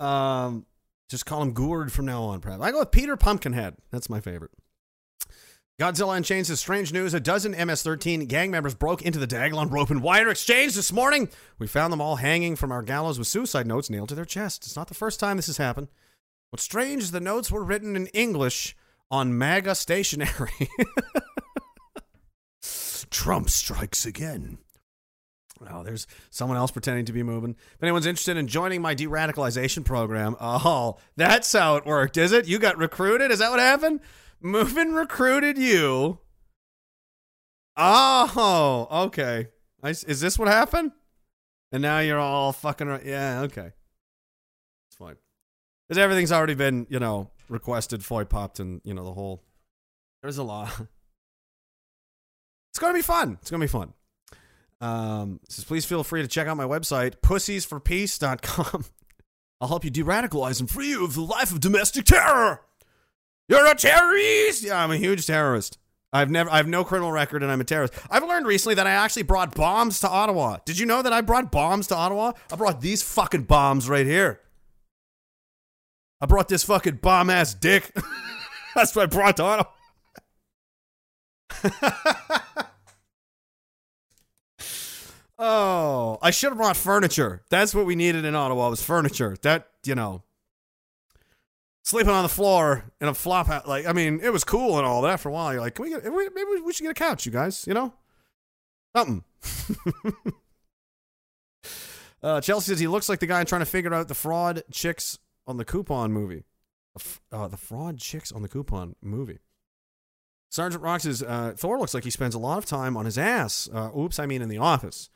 Um, 0.00 0.64
just 1.10 1.26
call 1.26 1.42
him 1.42 1.52
Gourd 1.52 1.92
from 1.92 2.06
now 2.06 2.22
on, 2.22 2.40
probably. 2.40 2.66
I 2.66 2.72
go 2.72 2.78
with 2.78 2.90
Peter 2.90 3.16
Pumpkinhead. 3.16 3.76
That's 3.90 4.08
my 4.08 4.20
favorite. 4.20 4.50
Godzilla 5.78 6.16
Unchained 6.16 6.46
says 6.46 6.60
strange 6.60 6.92
news. 6.92 7.14
A 7.14 7.20
dozen 7.20 7.52
MS 7.52 7.82
13 7.82 8.26
gang 8.26 8.50
members 8.50 8.74
broke 8.74 9.02
into 9.02 9.18
the 9.18 9.26
Diagolon 9.26 9.70
Rope 9.70 9.90
and 9.90 10.02
Wire 10.02 10.30
Exchange 10.30 10.74
this 10.74 10.92
morning. 10.92 11.28
We 11.58 11.66
found 11.66 11.92
them 11.92 12.00
all 12.00 12.16
hanging 12.16 12.56
from 12.56 12.72
our 12.72 12.82
gallows 12.82 13.18
with 13.18 13.28
suicide 13.28 13.66
notes 13.66 13.90
nailed 13.90 14.08
to 14.10 14.14
their 14.14 14.24
chests. 14.24 14.66
It's 14.66 14.76
not 14.76 14.88
the 14.88 14.94
first 14.94 15.20
time 15.20 15.36
this 15.36 15.46
has 15.46 15.58
happened. 15.58 15.88
What's 16.50 16.64
strange 16.64 17.02
is 17.02 17.12
the 17.12 17.20
notes 17.20 17.50
were 17.50 17.64
written 17.64 17.94
in 17.94 18.06
English 18.08 18.76
on 19.10 19.36
MAGA 19.36 19.74
stationery. 19.74 20.50
Trump 23.10 23.50
strikes 23.50 24.06
again. 24.06 24.58
Oh, 25.68 25.82
there's 25.82 26.06
someone 26.30 26.56
else 26.56 26.70
pretending 26.70 27.04
to 27.04 27.12
be 27.12 27.22
moving. 27.22 27.54
If 27.74 27.82
anyone's 27.82 28.06
interested 28.06 28.36
in 28.36 28.46
joining 28.46 28.80
my 28.80 28.94
de 28.94 29.06
radicalization 29.06 29.84
program, 29.84 30.36
oh, 30.40 30.96
that's 31.16 31.52
how 31.52 31.76
it 31.76 31.84
worked, 31.84 32.16
is 32.16 32.32
it? 32.32 32.46
You 32.46 32.58
got 32.58 32.78
recruited? 32.78 33.30
Is 33.30 33.40
that 33.40 33.50
what 33.50 33.60
happened? 33.60 34.00
Moving 34.40 34.92
recruited 34.92 35.58
you. 35.58 36.18
Oh, 37.76 38.88
okay. 38.90 39.48
I 39.82 39.90
is 39.90 40.20
this 40.20 40.38
what 40.38 40.48
happened? 40.48 40.92
And 41.72 41.82
now 41.82 42.00
you're 42.00 42.18
all 42.18 42.52
fucking 42.52 42.88
right. 42.88 43.04
Yeah, 43.04 43.42
okay. 43.42 43.72
It's 44.88 44.96
fine. 44.98 45.16
Because 45.88 45.98
everything's 45.98 46.32
already 46.32 46.54
been, 46.54 46.86
you 46.88 46.98
know, 46.98 47.30
requested, 47.48 48.04
foy 48.04 48.24
popped, 48.24 48.60
and, 48.60 48.80
you 48.84 48.94
know, 48.94 49.04
the 49.04 49.12
whole. 49.12 49.42
There's 50.22 50.38
a 50.38 50.42
lot. 50.42 50.70
It's 52.70 52.78
going 52.78 52.92
to 52.92 52.98
be 52.98 53.02
fun. 53.02 53.36
It's 53.40 53.50
going 53.50 53.60
to 53.60 53.66
be 53.66 53.70
fun. 53.70 53.94
Um, 54.80 55.40
says, 55.48 55.64
please 55.64 55.84
feel 55.84 56.02
free 56.02 56.22
to 56.22 56.28
check 56.28 56.46
out 56.46 56.56
my 56.56 56.64
website, 56.64 57.16
pussiesforpeace.com. 57.20 58.84
I'll 59.60 59.68
help 59.68 59.84
you 59.84 59.90
de 59.90 60.02
radicalize 60.02 60.58
and 60.58 60.70
free 60.70 60.88
you 60.88 61.04
of 61.04 61.14
the 61.14 61.20
life 61.20 61.52
of 61.52 61.60
domestic 61.60 62.06
terror. 62.06 62.62
You're 63.48 63.66
a 63.70 63.74
terrorist. 63.74 64.62
Yeah, 64.62 64.82
I'm 64.82 64.90
a 64.90 64.96
huge 64.96 65.26
terrorist. 65.26 65.76
I've 66.12 66.30
never, 66.30 66.50
I 66.50 66.56
have 66.56 66.66
no 66.66 66.82
criminal 66.82 67.12
record, 67.12 67.42
and 67.42 67.52
I'm 67.52 67.60
a 67.60 67.64
terrorist. 67.64 67.94
I've 68.10 68.24
learned 68.24 68.46
recently 68.46 68.74
that 68.76 68.86
I 68.86 68.92
actually 68.92 69.22
brought 69.24 69.54
bombs 69.54 70.00
to 70.00 70.08
Ottawa. 70.08 70.58
Did 70.64 70.78
you 70.78 70.86
know 70.86 71.02
that 71.02 71.12
I 71.12 71.20
brought 71.20 71.52
bombs 71.52 71.86
to 71.88 71.94
Ottawa? 71.96 72.32
I 72.50 72.56
brought 72.56 72.80
these 72.80 73.02
fucking 73.02 73.44
bombs 73.44 73.88
right 73.88 74.06
here. 74.06 74.40
I 76.20 76.26
brought 76.26 76.48
this 76.48 76.64
fucking 76.64 76.96
bomb 76.96 77.30
ass 77.30 77.54
dick. 77.54 77.92
That's 78.74 78.94
what 78.96 79.02
I 79.02 79.06
brought 79.06 79.36
to 79.36 79.66
Ottawa. 81.62 82.64
oh, 85.40 86.18
I 86.22 86.30
should 86.30 86.50
have 86.50 86.58
brought 86.58 86.76
furniture. 86.76 87.42
That's 87.50 87.74
what 87.74 87.86
we 87.86 87.96
needed 87.96 88.24
in 88.24 88.36
Ottawa 88.36 88.70
was 88.70 88.82
furniture. 88.82 89.36
That 89.42 89.68
you 89.84 89.94
know, 89.94 90.22
sleeping 91.82 92.12
on 92.12 92.22
the 92.22 92.28
floor 92.28 92.84
in 93.00 93.08
a 93.08 93.14
flop 93.14 93.48
house. 93.48 93.66
Like, 93.66 93.86
I 93.86 93.92
mean, 93.92 94.20
it 94.22 94.32
was 94.32 94.44
cool 94.44 94.78
and 94.78 94.86
all 94.86 95.02
that 95.02 95.18
for 95.20 95.30
a 95.30 95.32
while. 95.32 95.52
You're 95.52 95.62
like, 95.62 95.74
can 95.74 95.84
we 95.84 95.90
get? 95.90 96.04
Maybe 96.04 96.60
we 96.64 96.72
should 96.72 96.84
get 96.84 96.92
a 96.92 96.94
couch, 96.94 97.26
you 97.26 97.32
guys. 97.32 97.66
You 97.66 97.74
know, 97.74 97.92
something. 98.94 99.24
uh, 102.22 102.40
Chelsea 102.40 102.70
says 102.70 102.78
he 102.78 102.86
looks 102.86 103.08
like 103.08 103.20
the 103.20 103.26
guy 103.26 103.42
trying 103.44 103.62
to 103.62 103.66
figure 103.66 103.92
out 103.92 104.08
the 104.08 104.14
fraud 104.14 104.62
chicks 104.70 105.18
on 105.46 105.56
the 105.56 105.64
coupon 105.64 106.12
movie. 106.12 106.44
Uh, 107.32 107.48
the 107.48 107.56
fraud 107.56 107.98
chicks 107.98 108.30
on 108.32 108.42
the 108.42 108.48
coupon 108.48 108.94
movie. 109.00 109.38
Sergeant 110.50 110.82
Rock 110.82 111.00
says 111.00 111.22
uh, 111.22 111.54
Thor 111.56 111.78
looks 111.78 111.94
like 111.94 112.02
he 112.02 112.10
spends 112.10 112.34
a 112.34 112.38
lot 112.38 112.58
of 112.58 112.66
time 112.66 112.96
on 112.96 113.04
his 113.04 113.16
ass. 113.16 113.68
Uh, 113.72 113.90
oops, 113.96 114.18
I 114.18 114.26
mean 114.26 114.42
in 114.42 114.48
the 114.48 114.58
office. 114.58 115.08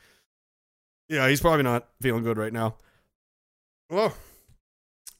Yeah, 1.09 1.29
he's 1.29 1.41
probably 1.41 1.63
not 1.63 1.89
feeling 2.01 2.23
good 2.23 2.39
right 2.39 2.53
now. 2.53 2.77
Well, 3.91 4.15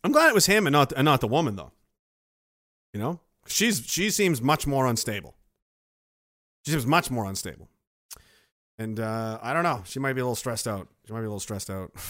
I'm 0.03 0.13
glad 0.13 0.29
it 0.29 0.35
was 0.35 0.47
him 0.47 0.67
and 0.67 0.73
not 0.73 0.93
and 0.97 1.05
not 1.05 1.21
the 1.21 1.29
woman 1.29 1.57
though. 1.57 1.73
You 2.93 3.01
know, 3.01 3.21
she's 3.47 3.85
she 3.87 4.11
seems 4.11 4.41
much 4.41 4.67
more 4.67 4.87
unstable. 4.87 5.35
She 6.65 6.73
seems 6.73 6.87
much 6.87 7.11
more 7.11 7.27
unstable, 7.27 7.69
and 8.79 8.99
uh, 8.99 9.39
I 9.43 9.53
don't 9.53 9.65
know. 9.65 9.83
She 9.85 9.99
might 9.99 10.15
be 10.15 10.21
a 10.21 10.25
little 10.25 10.37
stressed 10.37 10.67
out. 10.67 10.89
She 11.07 11.13
might 11.13 11.21
be 11.21 11.27
a 11.27 11.29
little 11.29 11.41
stressed 11.41 11.71
out. 11.71 11.93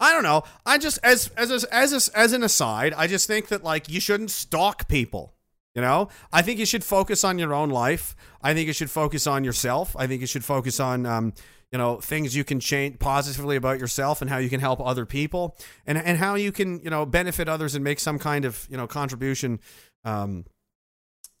I 0.00 0.12
don't 0.12 0.22
know. 0.22 0.44
I 0.64 0.78
just 0.78 0.98
as 1.02 1.28
as 1.36 1.50
as 1.50 1.64
as, 1.64 2.08
as 2.10 2.32
an 2.32 2.42
aside, 2.42 2.94
I 2.96 3.06
just 3.06 3.26
think 3.26 3.48
that 3.48 3.64
like 3.64 3.88
you 3.88 4.00
shouldn't 4.00 4.30
stalk 4.30 4.88
people. 4.88 5.34
You 5.78 5.82
know, 5.82 6.08
I 6.32 6.42
think 6.42 6.58
you 6.58 6.66
should 6.66 6.82
focus 6.82 7.22
on 7.22 7.38
your 7.38 7.54
own 7.54 7.70
life. 7.70 8.16
I 8.42 8.52
think 8.52 8.66
you 8.66 8.72
should 8.72 8.90
focus 8.90 9.28
on 9.28 9.44
yourself. 9.44 9.94
I 9.96 10.08
think 10.08 10.20
you 10.20 10.26
should 10.26 10.44
focus 10.44 10.80
on, 10.80 11.06
um, 11.06 11.32
you 11.70 11.78
know, 11.78 12.00
things 12.00 12.34
you 12.34 12.42
can 12.42 12.58
change 12.58 12.98
positively 12.98 13.54
about 13.54 13.78
yourself 13.78 14.20
and 14.20 14.28
how 14.28 14.38
you 14.38 14.48
can 14.48 14.58
help 14.58 14.80
other 14.80 15.06
people 15.06 15.56
and, 15.86 15.96
and 15.96 16.18
how 16.18 16.34
you 16.34 16.50
can, 16.50 16.80
you 16.80 16.90
know, 16.90 17.06
benefit 17.06 17.48
others 17.48 17.76
and 17.76 17.84
make 17.84 18.00
some 18.00 18.18
kind 18.18 18.44
of, 18.44 18.66
you 18.68 18.76
know, 18.76 18.88
contribution, 18.88 19.60
um, 20.04 20.46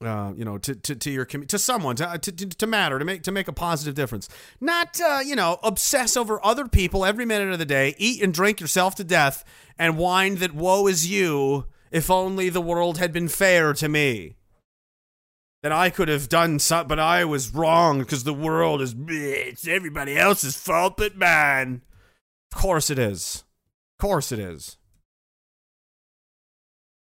uh, 0.04 0.32
you 0.36 0.44
know, 0.44 0.56
to, 0.56 0.76
to, 0.76 0.94
to 0.94 1.10
your 1.10 1.24
community, 1.24 1.50
to 1.50 1.58
someone, 1.58 1.96
to, 1.96 2.16
to, 2.18 2.30
to 2.30 2.66
matter, 2.68 3.00
to 3.00 3.04
make, 3.04 3.24
to 3.24 3.32
make 3.32 3.48
a 3.48 3.52
positive 3.52 3.96
difference. 3.96 4.28
Not, 4.60 5.00
uh, 5.00 5.18
you 5.26 5.34
know, 5.34 5.58
obsess 5.64 6.16
over 6.16 6.38
other 6.46 6.68
people 6.68 7.04
every 7.04 7.24
minute 7.24 7.50
of 7.50 7.58
the 7.58 7.66
day, 7.66 7.96
eat 7.98 8.22
and 8.22 8.32
drink 8.32 8.60
yourself 8.60 8.94
to 8.94 9.02
death 9.02 9.42
and 9.76 9.98
whine 9.98 10.36
that 10.36 10.54
woe 10.54 10.86
is 10.86 11.10
you 11.10 11.64
if 11.90 12.10
only 12.10 12.48
the 12.48 12.60
world 12.60 12.98
had 12.98 13.12
been 13.12 13.28
fair 13.28 13.72
to 13.74 13.88
me. 13.88 14.36
That 15.62 15.72
I 15.72 15.90
could 15.90 16.08
have 16.08 16.28
done 16.28 16.60
something, 16.60 16.88
but 16.88 17.00
I 17.00 17.24
was 17.24 17.52
wrong 17.52 17.98
because 17.98 18.22
the 18.24 18.32
world 18.32 18.80
is, 18.80 18.94
it's 19.08 19.66
everybody 19.66 20.16
else's 20.16 20.56
fault 20.56 20.96
but 20.96 21.16
mine. 21.16 21.82
Of 22.52 22.58
course 22.58 22.90
it 22.90 22.98
is. 22.98 23.44
Of 23.98 24.02
course 24.02 24.30
it 24.30 24.38
is. 24.38 24.76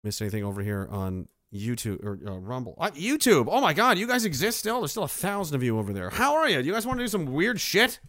Missed 0.03 0.21
anything 0.21 0.43
over 0.43 0.61
here 0.61 0.87
on 0.89 1.27
YouTube 1.53 2.03
or 2.03 2.19
uh, 2.25 2.37
Rumble? 2.37 2.75
Uh, 2.77 2.91
YouTube. 2.91 3.47
Oh 3.49 3.61
my 3.61 3.73
God, 3.73 3.97
you 3.97 4.07
guys 4.07 4.25
exist 4.25 4.59
still? 4.59 4.81
There's 4.81 4.91
still 4.91 5.03
a 5.03 5.07
thousand 5.07 5.55
of 5.55 5.63
you 5.63 5.77
over 5.77 5.93
there. 5.93 6.09
How 6.09 6.35
are 6.35 6.49
you? 6.49 6.61
Do 6.61 6.67
you 6.67 6.73
guys 6.73 6.87
want 6.87 6.99
to 6.99 7.03
do 7.03 7.09
some 7.09 7.33
weird 7.33 7.59
shit? 7.59 7.99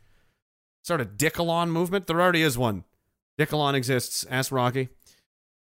Start 0.83 1.01
a 1.01 1.05
Dickalon 1.05 1.69
movement? 1.69 2.07
There 2.07 2.21
already 2.21 2.43
is 2.43 2.57
one. 2.57 2.85
Dickalon 3.39 3.75
exists. 3.75 4.25
Ask 4.31 4.53
Rocky. 4.53 4.89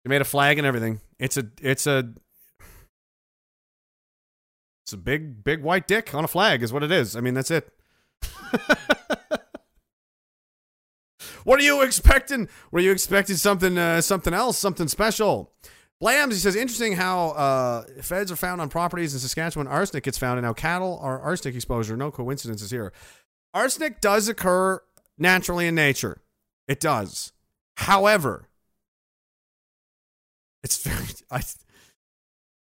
They 0.04 0.10
made 0.10 0.22
a 0.22 0.26
flag 0.26 0.58
and 0.58 0.68
everything. 0.68 1.00
It's 1.20 1.38
a 1.38 1.48
it's 1.62 1.88
a 1.88 2.14
it's 4.84 4.94
a 4.94 4.98
big 4.98 5.44
big 5.44 5.64
white 5.64 5.88
dick 5.88 6.14
on 6.14 6.24
a 6.24 6.28
flag 6.28 6.62
is 6.62 6.74
what 6.74 6.84
it 6.84 6.92
is. 6.92 7.16
I 7.16 7.22
mean 7.22 7.34
that's 7.34 7.52
it. 7.52 7.72
what 11.44 11.60
are 11.60 11.64
you 11.64 11.82
expecting? 11.82 12.50
Were 12.72 12.82
you 12.82 12.92
expecting 12.92 13.38
something 13.38 13.78
uh, 13.78 14.02
something 14.02 14.34
else, 14.34 14.58
something 14.58 14.88
special? 14.90 15.54
Blams, 16.02 16.34
he 16.34 16.40
says, 16.40 16.58
interesting 16.58 16.94
how 16.94 17.30
uh, 17.30 17.84
feds 18.02 18.30
are 18.30 18.36
found 18.36 18.60
on 18.60 18.68
properties 18.68 19.14
in 19.14 19.22
Saskatchewan. 19.22 19.68
Arsenic 19.68 20.04
gets 20.04 20.18
found, 20.18 20.38
and 20.38 20.46
how 20.46 20.52
cattle 20.52 21.00
are 21.02 21.22
arsenic 21.22 21.56
exposure. 21.56 21.96
No 21.96 22.12
coincidences 22.12 22.72
here. 22.72 22.92
Arsenic 23.54 24.02
does 24.02 24.28
occur 24.28 24.82
naturally 25.18 25.66
in 25.66 25.76
nature. 25.76 26.22
It 26.68 26.82
does. 26.82 27.32
However, 27.78 28.50
It's 30.64 30.78
very. 30.84 31.06
I. 31.32 31.42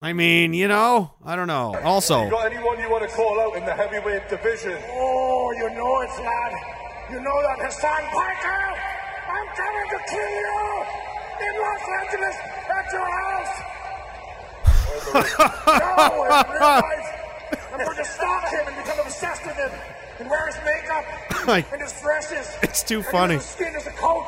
I 0.01 0.13
mean, 0.13 0.53
you 0.53 0.67
know, 0.67 1.11
I 1.23 1.35
don't 1.35 1.47
know. 1.47 1.73
Also, 1.83 2.25
You 2.25 2.29
got 2.29 2.51
anyone 2.51 2.77
you 2.79 2.89
want 2.91 3.09
to 3.09 3.15
call 3.15 3.39
out 3.41 3.55
in 3.57 3.65
the 3.65 3.73
heavyweight 3.73 4.29
division? 4.29 4.77
Oh, 4.91 5.51
you 5.57 5.69
know 5.73 6.01
it, 6.01 6.09
lad. 6.21 6.53
You 7.11 7.21
know 7.21 7.41
that 7.41 7.57
Hasan 7.65 8.03
Piker. 8.13 8.61
I'm 9.25 9.47
coming 9.55 9.87
to 9.89 9.99
kill 10.05 10.29
you 10.29 10.85
in 11.41 11.53
Los 11.57 11.83
Angeles 12.05 12.35
at 12.69 12.85
your 12.93 13.09
house. 13.09 13.53
no, 15.15 16.23
in 16.23 16.29
real 16.53 16.69
life. 16.69 17.09
I'm 17.73 17.83
going 17.85 17.97
to 17.97 18.05
stalk 18.05 18.49
him 18.49 18.67
and 18.67 18.75
become 18.75 18.99
obsessed 18.99 19.45
with 19.45 19.55
him 19.55 19.71
and 20.19 20.29
wear 20.29 20.45
his 20.47 20.55
makeup 20.63 21.05
I- 21.49 21.65
and 21.71 21.81
his 21.81 21.93
dresses. 22.01 22.47
It's 22.61 22.83
too 22.83 22.97
and 22.97 23.05
funny. 23.07 23.33
his 23.35 23.45
skin 23.45 23.73
as 23.75 23.87
a 23.87 23.91
coat, 23.91 24.27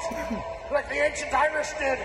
like 0.71 0.89
the 0.89 0.95
ancient 0.95 1.33
Irish 1.33 1.69
did. 1.77 1.99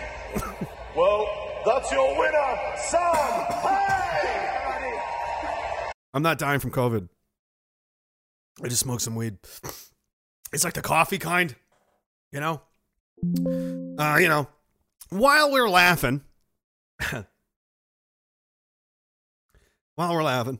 Well, 0.97 1.27
that's 1.64 1.90
your 1.90 2.19
winner, 2.19 2.56
Sam. 2.77 3.14
Hey! 3.62 5.01
I'm 6.12 6.23
not 6.23 6.39
dying 6.39 6.60
from 6.60 6.70
COVID. 6.70 7.09
I 8.62 8.69
just 8.69 8.81
smoked 8.81 9.02
some 9.02 9.14
weed. 9.14 9.39
It's 10.52 10.64
like 10.64 10.74
the 10.74 10.82
coffee 10.82 11.16
kind, 11.16 11.55
you 12.31 12.40
know. 12.40 12.60
Uh, 13.98 14.19
you 14.20 14.28
know, 14.28 14.48
while 15.09 15.51
we're 15.51 15.70
laughing, 15.70 16.20
while 19.94 20.12
we're 20.12 20.23
laughing, 20.23 20.59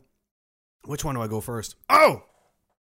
which 0.85 1.05
one 1.05 1.13
do 1.13 1.21
I 1.21 1.27
go 1.27 1.41
first? 1.41 1.75
Oh, 1.89 2.23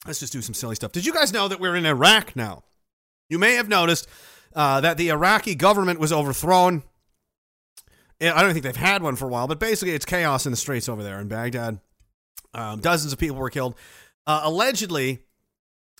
let's 0.06 0.20
just 0.20 0.32
do 0.32 0.42
some 0.42 0.54
silly 0.54 0.76
stuff. 0.76 0.92
Did 0.92 1.04
you 1.04 1.12
guys 1.12 1.32
know 1.32 1.48
that 1.48 1.58
we're 1.58 1.74
in 1.74 1.86
Iraq 1.86 2.36
now? 2.36 2.62
You 3.28 3.40
may 3.40 3.54
have 3.54 3.68
noticed 3.68 4.06
uh, 4.54 4.80
that 4.82 4.96
the 4.96 5.08
Iraqi 5.08 5.56
government 5.56 5.98
was 5.98 6.12
overthrown. 6.12 6.84
I 8.30 8.42
don't 8.42 8.52
think 8.52 8.64
they've 8.64 8.76
had 8.76 9.02
one 9.02 9.16
for 9.16 9.24
a 9.26 9.28
while, 9.28 9.46
but 9.48 9.58
basically 9.58 9.94
it's 9.94 10.04
chaos 10.04 10.46
in 10.46 10.52
the 10.52 10.56
streets 10.56 10.88
over 10.88 11.02
there 11.02 11.20
in 11.20 11.28
Baghdad. 11.28 11.80
Um, 12.54 12.80
dozens 12.80 13.12
of 13.12 13.18
people 13.18 13.36
were 13.36 13.50
killed. 13.50 13.74
Uh, 14.26 14.42
allegedly, 14.44 15.20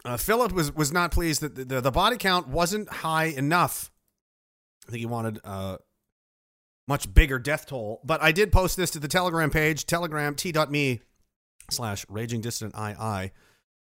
uh, 0.05 0.16
Philip 0.16 0.53
was, 0.53 0.74
was 0.74 0.93
not 0.93 1.11
pleased 1.12 1.40
that 1.40 1.55
the, 1.55 1.65
the, 1.65 1.81
the 1.81 1.90
body 1.90 2.16
count 2.16 2.49
wasn't 2.49 2.89
high 2.89 3.24
enough. 3.27 3.90
I 4.86 4.90
think 4.90 5.01
he 5.01 5.07
wanted 5.07 5.40
a 5.44 5.78
much 6.89 7.12
bigger 7.12 7.39
death 7.39 7.66
toll. 7.66 8.01
But 8.05 8.23
I 8.23 8.32
did 8.32 8.53
post 8.53 8.77
this 8.77 8.90
to 8.93 8.99
the 8.99 9.09
Telegram 9.09 9.51
page, 9.51 9.86
telegram 9.86 10.35
t.me 10.35 11.01
slash 11.70 12.05
raging 12.09 12.40
dissident 12.40 12.74
II. 12.78 13.31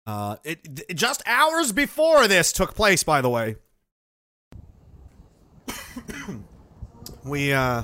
Uh, 0.06 0.36
it, 0.44 0.60
it- 0.88 0.96
just 0.96 1.22
hours 1.26 1.72
before 1.72 2.26
this 2.28 2.52
took 2.52 2.74
place, 2.74 3.02
by 3.02 3.20
the 3.20 3.30
way. 3.30 3.56
we, 7.24 7.52
uh, 7.52 7.82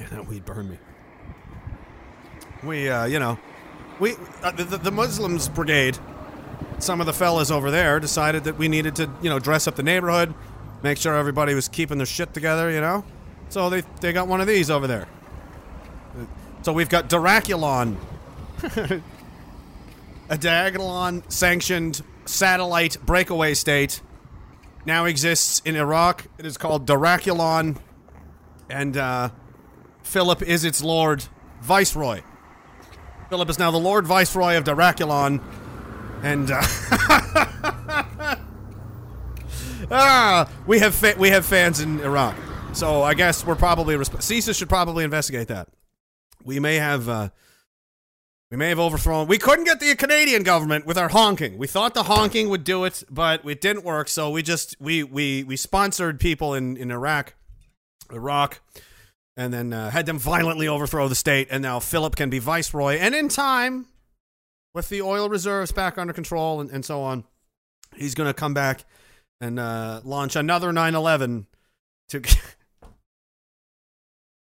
yeah, 0.00 0.06
that 0.08 0.26
weed 0.26 0.44
burned 0.44 0.70
me. 0.70 0.78
We, 2.62 2.88
uh, 2.88 3.04
you 3.04 3.18
know, 3.18 3.38
we 3.98 4.16
uh, 4.42 4.52
the, 4.52 4.64
the 4.78 4.90
Muslims 4.90 5.48
brigade. 5.48 5.98
Some 6.78 7.00
of 7.00 7.06
the 7.06 7.12
fellas 7.12 7.50
over 7.50 7.70
there 7.70 8.00
decided 8.00 8.44
that 8.44 8.56
we 8.56 8.66
needed 8.66 8.96
to, 8.96 9.10
you 9.20 9.28
know, 9.28 9.38
dress 9.38 9.68
up 9.68 9.76
the 9.76 9.82
neighborhood, 9.82 10.34
make 10.82 10.96
sure 10.96 11.14
everybody 11.14 11.52
was 11.52 11.68
keeping 11.68 11.98
their 11.98 12.06
shit 12.06 12.32
together, 12.32 12.70
you 12.70 12.80
know. 12.80 13.04
So 13.50 13.68
they 13.68 13.82
they 14.00 14.12
got 14.12 14.28
one 14.28 14.40
of 14.40 14.46
these 14.46 14.70
over 14.70 14.86
there. 14.86 15.06
So 16.62 16.72
we've 16.72 16.88
got 16.88 17.08
Daraculon, 17.08 17.96
a 18.62 20.36
Diagolon 20.36 21.30
sanctioned 21.30 22.02
satellite 22.24 22.96
breakaway 23.04 23.54
state, 23.54 24.00
now 24.86 25.04
exists 25.04 25.60
in 25.64 25.76
Iraq. 25.76 26.26
It 26.38 26.46
is 26.46 26.56
called 26.56 26.86
Daraculon, 26.86 27.76
and 28.68 28.96
uh, 28.96 29.30
Philip 30.02 30.42
is 30.42 30.64
its 30.64 30.82
lord, 30.82 31.24
viceroy. 31.60 32.22
Philip 33.30 33.48
is 33.48 33.58
now 33.60 33.70
the 33.70 33.78
Lord 33.78 34.06
Viceroy 34.08 34.56
of 34.56 34.64
Daraculon, 34.64 35.40
and 36.24 36.50
uh, 36.50 36.60
ah, 39.90 40.50
we 40.66 40.80
have 40.80 41.16
we 41.16 41.30
have 41.30 41.46
fans 41.46 41.78
in 41.78 42.00
Iraq, 42.00 42.34
so 42.72 43.04
I 43.04 43.14
guess 43.14 43.46
we're 43.46 43.54
probably 43.54 43.94
CSIS 43.94 44.58
should 44.58 44.68
probably 44.68 45.04
investigate 45.04 45.46
that. 45.46 45.68
We 46.44 46.58
may 46.58 46.74
have 46.76 47.08
uh, 47.08 47.28
we 48.50 48.56
may 48.56 48.70
have 48.70 48.80
overthrown. 48.80 49.28
We 49.28 49.38
couldn't 49.38 49.64
get 49.64 49.78
the 49.78 49.94
Canadian 49.94 50.42
government 50.42 50.84
with 50.84 50.98
our 50.98 51.10
honking. 51.10 51.56
We 51.56 51.68
thought 51.68 51.94
the 51.94 52.02
honking 52.02 52.48
would 52.48 52.64
do 52.64 52.82
it, 52.82 53.04
but 53.08 53.48
it 53.48 53.60
didn't 53.60 53.84
work. 53.84 54.08
So 54.08 54.28
we 54.30 54.42
just 54.42 54.74
we 54.80 55.04
we 55.04 55.44
we 55.44 55.56
sponsored 55.56 56.18
people 56.18 56.52
in 56.54 56.76
in 56.76 56.90
Iraq, 56.90 57.34
Iraq 58.12 58.60
and 59.40 59.54
then 59.54 59.72
uh, 59.72 59.88
had 59.88 60.04
them 60.04 60.18
violently 60.18 60.68
overthrow 60.68 61.08
the 61.08 61.14
state. 61.14 61.48
And 61.50 61.62
now 61.62 61.80
Philip 61.80 62.14
can 62.14 62.28
be 62.28 62.38
viceroy. 62.38 62.98
And 62.98 63.14
in 63.14 63.30
time, 63.30 63.86
with 64.74 64.90
the 64.90 65.00
oil 65.00 65.30
reserves 65.30 65.72
back 65.72 65.96
under 65.96 66.12
control 66.12 66.60
and, 66.60 66.70
and 66.70 66.84
so 66.84 67.00
on, 67.00 67.24
he's 67.96 68.14
going 68.14 68.28
to 68.28 68.34
come 68.34 68.52
back 68.52 68.84
and 69.40 69.58
uh, 69.58 70.02
launch 70.04 70.36
another 70.36 70.72
9 70.72 70.94
11 70.94 71.46
to. 72.10 72.22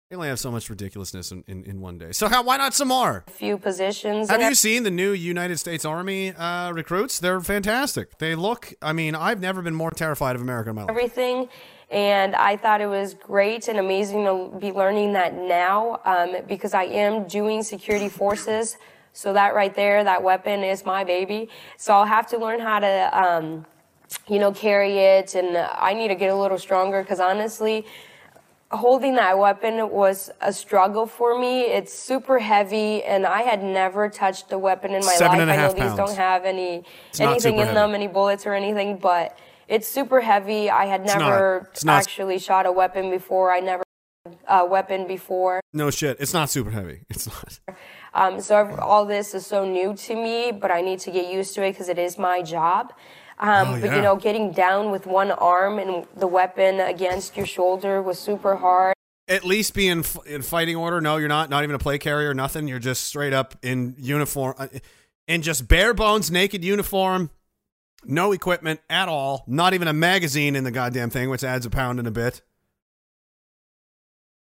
They 0.09 0.15
only 0.15 0.29
have 0.29 0.39
so 0.39 0.53
much 0.53 0.71
ridiculousness 0.71 1.33
in, 1.33 1.43
in, 1.49 1.65
in 1.65 1.81
one 1.81 1.99
day. 1.99 2.13
So 2.13 2.29
how? 2.29 2.45
Why 2.45 2.59
not 2.59 2.75
some 2.75 2.87
more? 2.87 3.25
A 3.27 3.31
few 3.33 3.59
positions. 3.59 4.31
Have 4.31 4.41
you 4.41 4.55
seen 4.55 4.85
the 4.85 4.91
new 4.93 5.11
United 5.11 5.59
States 5.59 5.85
Army 5.85 6.31
uh, 6.31 6.71
recruits? 6.71 7.19
They're 7.19 7.41
fantastic. 7.41 8.19
They 8.19 8.37
look. 8.37 8.73
I 8.81 8.93
mean, 8.93 9.17
I've 9.17 9.41
never 9.41 9.63
been 9.63 9.75
more 9.75 9.91
terrified 9.91 10.37
of 10.37 10.43
America 10.43 10.71
in 10.71 10.77
my 10.77 10.83
life. 10.83 10.91
everything. 10.91 11.49
And 11.91 12.35
I 12.35 12.57
thought 12.57 12.81
it 12.81 12.89
was 12.89 13.15
great 13.15 13.69
and 13.69 13.79
amazing 13.79 14.25
to 14.25 14.51
be 14.59 14.73
learning 14.73 15.13
that 15.13 15.35
now 15.35 16.01
um, 16.05 16.37
because 16.49 16.75
I 16.75 16.85
am 16.85 17.29
doing 17.29 17.63
security 17.63 18.09
forces. 18.09 18.77
So 19.13 19.33
that 19.33 19.55
right 19.55 19.75
there, 19.75 20.03
that 20.05 20.23
weapon 20.23 20.63
is 20.65 20.85
my 20.85 21.05
baby. 21.05 21.49
So 21.77 21.95
I'll 21.95 22.05
have 22.05 22.27
to 22.29 22.39
learn 22.39 22.61
how 22.61 22.81
to, 22.81 23.11
um, 23.19 23.67
you 24.27 24.39
know, 24.41 24.53
carry 24.53 24.99
it. 24.99 25.35
And 25.37 25.57
I 25.57 25.95
need 25.95 26.09
to 26.09 26.17
get 26.17 26.31
a 26.31 26.35
little 26.37 26.59
stronger 26.59 27.03
because 27.03 27.21
honestly, 27.21 27.87
holding 28.73 29.15
that 29.15 29.39
weapon 29.39 29.89
was 29.91 30.29
a 30.41 30.53
struggle 30.53 31.07
for 31.07 31.39
me. 31.39 31.61
It's 31.63 31.95
super 31.95 32.41
heavy, 32.41 33.03
and 33.05 33.25
I 33.25 33.43
had 33.43 33.63
never 33.63 34.09
touched 34.09 34.51
a 34.53 34.59
weapon 34.59 34.91
in 34.93 35.05
my 35.07 35.13
Seven 35.13 35.39
life. 35.39 35.41
and 35.43 35.51
a 35.51 35.55
I 35.55 35.57
know 35.57 35.73
these 35.73 35.81
pounds. 35.83 35.97
don't 35.97 36.17
have 36.17 36.45
any 36.45 36.83
It's 37.11 37.21
anything 37.21 37.55
in 37.55 37.61
heavy. 37.61 37.75
them, 37.75 37.95
any 37.95 38.09
bullets 38.09 38.45
or 38.45 38.55
anything, 38.55 38.99
but 38.99 39.39
it's 39.69 39.89
super 39.89 40.21
heavy. 40.21 40.71
I 40.71 40.87
had 40.87 41.03
It's 41.03 41.15
never 41.15 41.71
not. 41.85 42.03
actually 42.03 42.39
shot 42.39 42.67
a 42.67 42.73
weapon 42.73 43.11
before. 43.11 43.53
I 43.55 43.61
never 43.61 43.83
a 44.49 44.67
weapon 44.67 45.07
before. 45.07 45.61
No 45.73 45.91
shit. 45.91 46.17
It's 46.21 46.33
not 46.35 46.51
super 46.51 46.71
heavy. 46.71 47.03
It's 47.11 47.27
not. 47.27 47.61
Um, 48.15 48.41
so 48.41 48.57
ev- 48.59 48.79
all 48.81 49.05
this 49.05 49.35
is 49.35 49.47
so 49.47 49.65
new 49.65 49.95
to 49.95 50.15
me, 50.15 50.51
but 50.53 50.71
I 50.71 50.81
need 50.81 50.99
to 51.01 51.11
get 51.11 51.31
used 51.33 51.55
to 51.57 51.63
it 51.65 51.73
because 51.73 51.89
it 51.89 51.99
is 51.99 52.19
my 52.19 52.43
job. 52.43 52.93
Um, 53.39 53.69
Oh, 53.69 53.81
But 53.81 53.91
yeah. 53.91 53.97
you 53.97 54.03
know, 54.03 54.17
getting 54.17 54.53
down 54.53 54.91
with 54.91 55.07
one 55.07 55.31
arm 55.31 55.79
and 55.79 56.07
the 56.17 56.27
weapon 56.27 56.81
against 56.81 57.37
your 57.37 57.47
shoulder 57.47 58.01
was 58.03 58.19
super 58.19 58.57
hard. 58.57 58.95
at 59.29 59.45
least 59.45 59.75
be 59.75 59.89
in, 59.89 60.05
in 60.27 60.41
fighting 60.43 60.77
order. 60.77 61.01
No, 61.01 61.17
you're 61.19 61.29
not. 61.29 61.51
Not 61.51 61.63
even 61.65 61.75
a 61.75 61.79
play 61.81 61.99
carrier, 61.99 62.33
nothing. 62.33 62.67
You're 62.69 62.79
just 62.79 63.05
straight 63.05 63.33
up 63.33 63.55
in 63.63 63.95
uniform, 63.99 64.55
uh, 64.57 64.69
in 65.29 65.43
just 65.43 65.67
bare 65.69 65.93
bones, 65.95 66.31
naked 66.31 66.65
uniform, 66.65 67.31
no 68.07 68.33
equipment 68.33 68.81
at 68.89 69.09
all. 69.09 69.45
Not 69.47 69.75
even 69.75 69.89
a 69.89 69.93
magazine 69.93 70.57
in 70.57 70.65
the 70.65 70.71
goddamn 70.71 71.11
thing, 71.11 71.31
which 71.31 71.45
adds 71.45 71.67
a 71.67 71.71
pound 71.71 71.99
and 71.99 72.09
a 72.09 72.11
bit. 72.11 72.43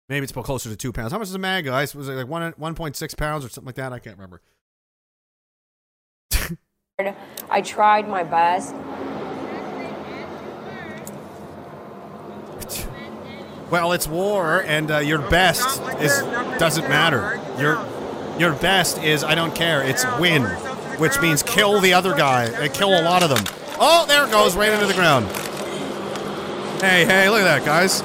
Maybe 0.08 0.24
it's 0.24 0.32
closer 0.32 0.70
to 0.70 0.76
two 0.76 0.92
pounds. 0.92 1.12
How 1.12 1.18
much 1.18 1.30
is 1.30 1.36
a 1.36 1.40
mag, 1.40 1.66
guys? 1.66 1.96
Was 1.96 2.08
it 2.10 2.14
like 2.14 2.28
one 2.28 2.54
one 2.58 2.76
point 2.76 2.96
six 2.96 3.16
pounds 3.16 3.44
or 3.44 3.50
something 3.50 3.66
like 3.66 3.76
that? 3.76 3.92
I 3.92 4.00
can't 4.00 4.18
remember. 4.18 4.42
I 7.50 7.62
tried 7.62 8.08
my 8.08 8.24
best. 8.24 8.74
Well, 13.72 13.94
it's 13.94 14.08
war, 14.08 14.64
and 14.64 14.92
uh, 14.92 14.98
your 15.00 15.28
best 15.30 15.82
is 16.00 16.20
doesn't 16.60 16.88
matter. 16.88 17.42
Your 17.60 17.84
your 18.40 18.54
best 18.54 19.00
is 19.04 19.24
I 19.24 19.34
don't 19.34 19.56
care. 19.56 19.82
It's 19.82 20.06
win, 20.20 20.44
which 21.00 21.20
means 21.22 21.44
kill 21.44 21.80
the 21.82 21.94
other 21.94 22.16
guy 22.16 22.46
and 22.46 22.74
kill 22.74 22.90
a 22.90 23.04
lot 23.04 23.24
of 23.24 23.30
them. 23.30 23.44
Oh, 23.80 24.06
there 24.08 24.26
it 24.26 24.32
goes, 24.32 24.56
right 24.56 24.72
into 24.72 24.86
the 24.86 24.94
ground. 24.94 25.26
Hey, 26.82 27.06
hey, 27.06 27.30
look 27.30 27.42
at 27.42 27.44
that, 27.44 27.66
guys. 27.66 28.02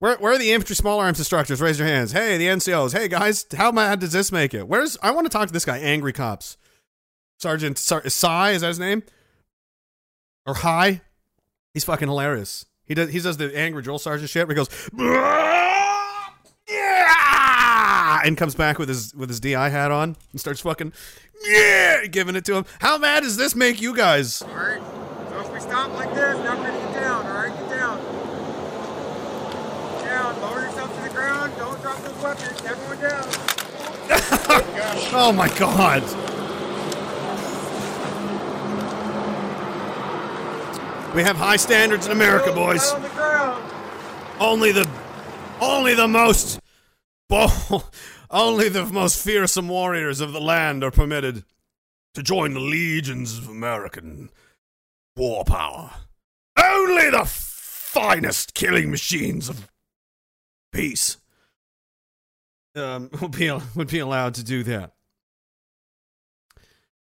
Where, 0.00 0.16
where 0.16 0.32
are 0.34 0.38
the 0.38 0.52
infantry 0.52 0.76
small 0.76 1.00
arms 1.00 1.18
instructors? 1.18 1.60
Raise 1.60 1.78
your 1.78 1.88
hands. 1.88 2.12
Hey, 2.12 2.36
the 2.36 2.46
NCOs. 2.46 2.92
Hey, 2.92 3.08
guys, 3.08 3.46
how 3.56 3.72
mad 3.72 4.00
does 4.00 4.12
this 4.12 4.30
make 4.30 4.52
it? 4.54 4.68
Where's 4.68 4.98
I 5.02 5.10
want 5.12 5.26
to 5.26 5.30
talk 5.30 5.46
to 5.46 5.52
this 5.52 5.64
guy, 5.64 5.78
Angry 5.78 6.12
Cops. 6.12 6.56
Sergeant 7.38 7.78
Sar- 7.78 8.08
Sai, 8.08 8.52
is 8.52 8.60
that 8.60 8.68
his 8.68 8.78
name? 8.78 9.02
Or 10.46 10.54
Hi? 10.54 11.00
He's 11.72 11.84
fucking 11.84 12.08
hilarious. 12.08 12.66
He 12.84 12.94
does 12.94 13.10
he 13.10 13.18
does 13.18 13.38
the 13.38 13.56
angry 13.56 13.82
drill 13.82 13.98
sergeant 13.98 14.30
shit 14.30 14.46
where 14.46 14.54
he 14.54 14.56
goes 14.56 14.68
yeah 16.68 17.53
and 18.24 18.36
comes 18.36 18.54
back 18.54 18.78
with 18.78 18.88
his 18.88 19.14
with 19.14 19.28
his 19.28 19.38
DI 19.38 19.68
hat 19.68 19.90
on 19.90 20.16
and 20.32 20.40
starts 20.40 20.60
fucking 20.60 20.92
yeah 21.46 22.06
giving 22.06 22.34
it 22.34 22.44
to 22.46 22.56
him. 22.56 22.64
How 22.80 22.98
mad 22.98 23.22
does 23.22 23.36
this 23.36 23.54
make 23.54 23.80
you 23.80 23.94
guys? 23.94 24.42
Alright, 24.42 24.80
so 25.28 25.40
if 25.40 25.52
we 25.52 25.60
stop 25.60 25.92
like 25.92 26.12
this, 26.14 26.36
now 26.38 26.56
we're 26.58 26.66
gonna 26.66 26.92
get 26.92 27.00
down, 27.00 27.26
alright? 27.26 27.52
Get 27.52 27.68
down. 27.70 27.98
Get 30.00 30.04
down. 30.08 30.40
Lower 30.40 30.62
yourself 30.62 30.96
to 30.96 31.02
the 31.02 31.14
ground. 31.14 31.52
Don't 31.56 31.80
drop 31.82 31.98
those 32.02 32.22
weapons. 32.22 32.62
Everyone 32.62 33.00
down. 33.00 33.24
Oh 35.16 35.32
my 35.32 35.48
god. 35.56 36.02
We 41.14 41.22
have 41.22 41.36
high 41.36 41.56
standards 41.56 42.06
in 42.06 42.12
America, 42.12 42.52
boys. 42.52 42.90
On 42.90 43.00
the 43.02 43.08
ground. 43.10 43.72
Only 44.40 44.72
the 44.72 44.88
only 45.60 45.94
the 45.94 46.08
most 46.08 46.58
bold, 47.28 47.90
only 48.30 48.68
the 48.68 48.84
most 48.86 49.22
fearsome 49.22 49.68
warriors 49.68 50.20
of 50.20 50.32
the 50.32 50.40
land 50.40 50.82
are 50.82 50.90
permitted 50.90 51.44
to 52.14 52.22
join 52.22 52.54
the 52.54 52.60
legions 52.60 53.38
of 53.38 53.48
American 53.48 54.30
war 55.16 55.44
power. 55.44 55.90
Only 56.56 57.10
the 57.10 57.24
finest 57.24 58.54
killing 58.54 58.90
machines 58.90 59.48
of 59.48 59.68
peace 60.72 61.18
um, 62.74 63.10
would 63.20 63.32
be 63.32 63.52
would 63.74 63.88
be 63.88 63.98
allowed 63.98 64.34
to 64.34 64.44
do 64.44 64.62
that. 64.64 64.93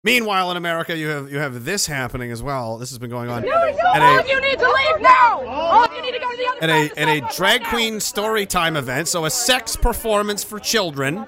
Meanwhile, 0.04 0.50
in 0.50 0.58
America, 0.58 0.98
you 0.98 1.10
have 1.10 1.32
you 1.32 1.38
have 1.38 1.64
this 1.64 1.86
happening 1.86 2.32
as 2.32 2.42
well. 2.42 2.80
This 2.80 2.90
has 2.90 2.98
been 2.98 3.12
going 3.12 3.30
on 3.30 3.44
No, 3.44 3.52
at 3.52 4.02
all 4.02 4.18
a 4.18 4.20
of 4.20 4.28
you 4.28 4.42
need 4.42 4.58
to 4.58 4.66
leave 4.66 5.00
now. 5.00 5.46
All 5.46 5.84
of 5.86 5.94
you 5.94 6.02
need 6.02 6.14
to 6.14 6.20
go 6.20 6.32
to 6.32 6.38
the 6.38 6.48
other 6.48 6.64
at 6.64 6.70
a 6.70 7.00
at 7.00 7.08
a 7.08 7.36
drag 7.36 7.64
queen 7.66 8.00
story 8.00 8.48
time 8.48 8.76
event. 8.76 9.08
So 9.08 9.26
a 9.26 9.30
sex 9.30 9.76
performance 9.76 10.44
for 10.44 10.60
children. 10.60 11.28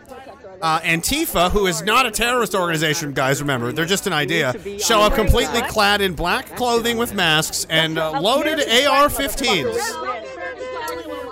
Uh, 0.59 0.79
Antifa, 0.79 1.51
who 1.51 1.67
is 1.67 1.83
not 1.83 2.05
a 2.05 2.11
terrorist 2.11 2.55
organization, 2.55 3.11
guys, 3.11 3.41
remember, 3.41 3.73
they're 3.73 3.85
just 3.85 4.07
an 4.07 4.13
idea, 4.13 4.55
show 4.79 5.01
up 5.01 5.13
completely 5.13 5.61
clad 5.63 5.99
in 5.99 6.13
black 6.13 6.55
clothing 6.55 6.95
with 6.95 7.13
masks 7.13 7.67
and 7.69 7.97
uh, 7.97 8.17
loaded 8.21 8.59
AR 8.59 9.09
15s 9.09 9.75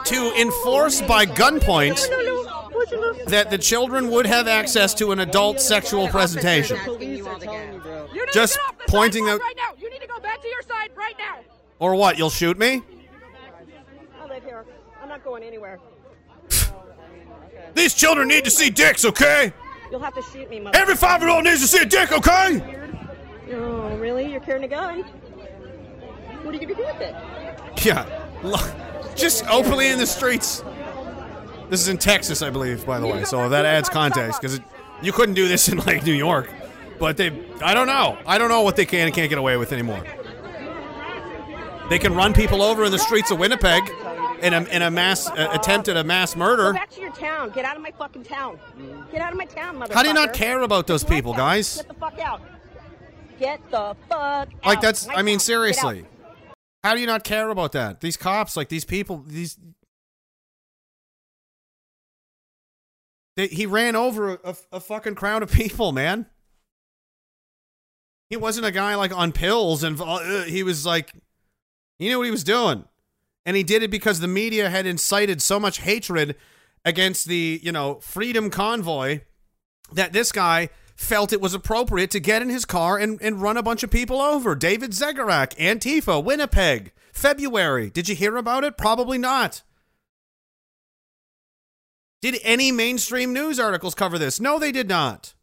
to 0.03 0.33
enforce 0.41 1.01
by 1.03 1.25
gunpoint 1.25 2.05
that 3.27 3.47
the 3.49 3.57
children 3.57 4.09
would 4.09 4.25
have 4.25 4.47
access 4.47 4.93
to 4.95 5.11
an 5.11 5.19
adult 5.19 5.59
sexual 5.59 6.07
presentation. 6.07 6.77
Just 8.33 8.59
pointing 8.87 9.27
out. 9.29 9.39
Right 9.41 9.55
now, 9.57 9.73
you 9.79 9.89
need 9.89 10.01
to 10.01 10.07
go 10.07 10.19
back 10.19 10.41
to 10.41 10.47
your 10.47 10.61
side 10.61 10.91
right 10.95 11.15
now. 11.17 11.39
Or 11.79 11.95
what? 11.95 12.17
You'll 12.17 12.29
shoot 12.29 12.57
me? 12.57 12.83
I 14.19 14.27
live 14.27 14.43
here. 14.43 14.65
I'm 15.01 15.09
not 15.09 15.23
going 15.23 15.43
anywhere. 15.43 15.79
These 17.73 17.93
children 17.93 18.27
need 18.27 18.43
to 18.45 18.51
see 18.51 18.69
dicks, 18.69 19.05
okay? 19.05 19.53
You'll 19.89 20.01
have 20.01 20.13
to 20.15 20.21
shoot 20.21 20.49
me, 20.49 20.59
mother. 20.59 20.77
Every 20.77 20.95
five 20.95 21.21
year 21.21 21.31
old 21.31 21.43
needs 21.43 21.61
to 21.61 21.67
see 21.67 21.81
a 21.81 21.85
dick, 21.85 22.11
okay? 22.11 22.77
Oh, 23.53 23.97
really? 23.97 24.31
You're 24.31 24.41
carrying 24.41 24.63
a 24.63 24.67
gun? 24.67 25.03
What 26.43 26.55
are 26.55 26.57
you 26.57 26.67
gonna 26.67 26.75
do 26.75 26.85
with 26.85 27.01
it? 27.01 27.15
Yeah. 27.85 28.05
Just 29.15 29.45
openly 29.47 29.87
in 29.87 29.97
the 29.97 30.05
streets. 30.05 30.63
This 31.71 31.79
is 31.79 31.87
in 31.87 31.97
Texas, 31.97 32.41
I 32.41 32.49
believe, 32.49 32.85
by 32.85 32.99
the 32.99 33.07
way. 33.07 33.23
So 33.23 33.47
that 33.47 33.63
adds 33.63 33.87
context 33.87 34.41
because 34.41 34.59
you 35.01 35.13
couldn't 35.13 35.35
do 35.35 35.47
this 35.47 35.69
in 35.69 35.77
like 35.77 36.05
New 36.05 36.11
York. 36.11 36.49
But 36.99 37.15
they, 37.15 37.27
I 37.61 37.73
don't 37.73 37.87
know. 37.87 38.17
I 38.27 38.37
don't 38.37 38.49
know 38.49 38.61
what 38.61 38.75
they 38.75 38.85
can 38.85 39.07
and 39.07 39.15
can't 39.15 39.29
get 39.29 39.37
away 39.37 39.55
with 39.55 39.71
anymore. 39.71 40.03
They 41.89 41.97
can 41.97 42.13
run 42.13 42.33
people 42.33 42.61
over 42.61 42.83
in 42.83 42.91
the 42.91 42.99
streets 42.99 43.31
of 43.31 43.39
Winnipeg 43.39 43.89
in 44.41 44.53
a, 44.53 44.63
in 44.63 44.81
a 44.81 44.91
mass 44.91 45.29
uh, 45.29 45.47
attempt 45.53 45.87
at 45.87 45.95
a 45.95 46.03
mass 46.03 46.33
Go 46.33 46.39
murder. 46.39 46.73
back 46.73 46.89
to 46.91 46.99
your 46.99 47.13
town. 47.13 47.51
Get 47.51 47.63
out 47.63 47.77
of 47.77 47.81
my 47.81 47.91
fucking 47.91 48.23
town. 48.23 48.59
Get 49.09 49.21
out 49.21 49.31
of 49.31 49.37
my 49.37 49.45
town, 49.45 49.77
motherfucker. 49.77 49.93
How 49.93 50.01
do 50.03 50.09
you 50.09 50.13
not 50.13 50.33
care 50.33 50.61
about 50.63 50.87
those 50.87 51.05
people, 51.05 51.33
guys? 51.33 51.77
Get 51.77 51.87
the 51.87 51.93
fuck 51.93 52.19
out. 52.19 52.41
Get 53.39 53.61
the 53.71 53.95
fuck 54.09 54.11
out. 54.11 54.49
Like 54.65 54.81
that's. 54.81 55.07
I 55.07 55.09
mean, 55.09 55.15
town. 55.17 55.25
Get 55.25 55.35
out. 55.35 55.41
seriously. 55.41 56.05
How 56.83 56.95
do 56.95 56.99
you 56.99 57.07
not 57.07 57.23
care 57.23 57.49
about 57.49 57.71
that? 57.71 58.01
These 58.01 58.17
cops, 58.17 58.57
like 58.57 58.67
these 58.67 58.83
people, 58.83 59.23
these. 59.25 59.57
He 63.35 63.65
ran 63.65 63.95
over 63.95 64.33
a, 64.43 64.55
a 64.71 64.79
fucking 64.79 65.15
crowd 65.15 65.41
of 65.41 65.51
people, 65.51 65.91
man. 65.91 66.25
He 68.29 68.37
wasn't 68.37 68.65
a 68.65 68.71
guy 68.71 68.95
like 68.95 69.15
on 69.15 69.31
pills, 69.31 69.83
and 69.83 69.99
uh, 69.99 70.43
he 70.43 70.63
was 70.63 70.85
like, 70.85 71.11
he 71.97 72.07
knew 72.07 72.17
what 72.17 72.25
he 72.25 72.31
was 72.31 72.43
doing, 72.43 72.85
and 73.45 73.57
he 73.57 73.63
did 73.63 73.83
it 73.83 73.91
because 73.91 74.19
the 74.19 74.27
media 74.27 74.69
had 74.69 74.85
incited 74.85 75.41
so 75.41 75.59
much 75.59 75.79
hatred 75.79 76.35
against 76.83 77.25
the 77.27 77.59
you 77.61 77.71
know 77.71 77.95
freedom 77.95 78.49
convoy 78.49 79.21
that 79.93 80.13
this 80.13 80.31
guy 80.31 80.69
felt 80.95 81.33
it 81.33 81.41
was 81.41 81.53
appropriate 81.53 82.11
to 82.11 82.19
get 82.19 82.41
in 82.41 82.49
his 82.49 82.65
car 82.65 82.97
and, 82.97 83.21
and 83.21 83.41
run 83.41 83.57
a 83.57 83.63
bunch 83.63 83.83
of 83.83 83.89
people 83.89 84.21
over. 84.21 84.55
David 84.55 84.91
Zegarak, 84.91 85.55
Antifa, 85.57 86.23
Winnipeg, 86.23 86.93
February. 87.11 87.89
Did 87.89 88.07
you 88.07 88.15
hear 88.15 88.37
about 88.37 88.63
it? 88.63 88.77
Probably 88.77 89.17
not. 89.17 89.63
Did 92.21 92.39
any 92.43 92.71
mainstream 92.71 93.33
news 93.33 93.59
articles 93.59 93.95
cover 93.95 94.19
this? 94.19 94.39
No, 94.39 94.59
they 94.59 94.71
did 94.71 94.87
not. 94.87 95.33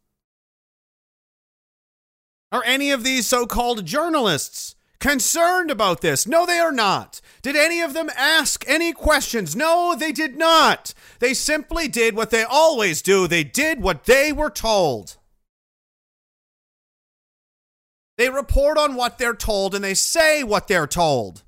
Are 2.51 2.63
any 2.65 2.91
of 2.91 3.03
these 3.03 3.27
so 3.27 3.45
called 3.45 3.85
journalists 3.85 4.75
concerned 4.99 5.69
about 5.69 6.01
this? 6.01 6.25
No, 6.25 6.45
they 6.45 6.57
are 6.57 6.71
not. 6.71 7.21
Did 7.41 7.55
any 7.55 7.81
of 7.81 7.93
them 7.93 8.09
ask 8.15 8.63
any 8.67 8.93
questions? 8.93 9.55
No, 9.55 9.95
they 9.97 10.11
did 10.11 10.37
not. 10.37 10.93
They 11.19 11.33
simply 11.33 11.87
did 11.87 12.15
what 12.15 12.31
they 12.31 12.43
always 12.43 13.01
do 13.01 13.27
they 13.27 13.43
did 13.43 13.81
what 13.81 14.05
they 14.05 14.31
were 14.31 14.49
told. 14.49 15.17
They 18.17 18.29
report 18.29 18.77
on 18.77 18.95
what 18.95 19.17
they're 19.17 19.33
told 19.33 19.75
and 19.75 19.83
they 19.83 19.93
say 19.93 20.43
what 20.43 20.67
they're 20.67 20.87
told. 20.87 21.43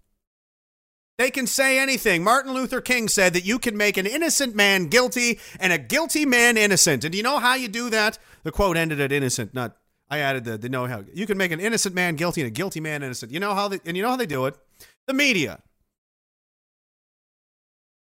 They 1.21 1.29
can 1.29 1.45
say 1.45 1.77
anything. 1.77 2.23
Martin 2.23 2.51
Luther 2.51 2.81
King 2.81 3.07
said 3.07 3.33
that 3.33 3.45
you 3.45 3.59
can 3.59 3.77
make 3.77 3.95
an 3.95 4.07
innocent 4.07 4.55
man 4.55 4.87
guilty 4.87 5.39
and 5.59 5.71
a 5.71 5.77
guilty 5.77 6.25
man 6.25 6.57
innocent. 6.57 7.03
And 7.03 7.11
do 7.11 7.17
you 7.17 7.23
know 7.23 7.37
how 7.37 7.53
you 7.53 7.67
do 7.67 7.91
that? 7.91 8.17
The 8.41 8.51
quote 8.51 8.75
ended 8.75 8.99
at 8.99 9.11
innocent, 9.11 9.53
not 9.53 9.77
I 10.09 10.17
added 10.17 10.45
the, 10.45 10.57
the 10.57 10.67
know 10.67 10.87
how. 10.87 11.03
You 11.13 11.27
can 11.27 11.37
make 11.37 11.51
an 11.51 11.59
innocent 11.59 11.93
man 11.93 12.15
guilty 12.15 12.41
and 12.41 12.47
a 12.47 12.51
guilty 12.51 12.79
man 12.79 13.03
innocent. 13.03 13.31
You 13.31 13.39
know 13.39 13.53
how 13.53 13.67
they 13.67 13.79
and 13.85 13.95
you 13.95 14.01
know 14.01 14.09
how 14.09 14.15
they 14.15 14.25
do 14.25 14.47
it? 14.47 14.57
The 15.05 15.13
media. 15.13 15.61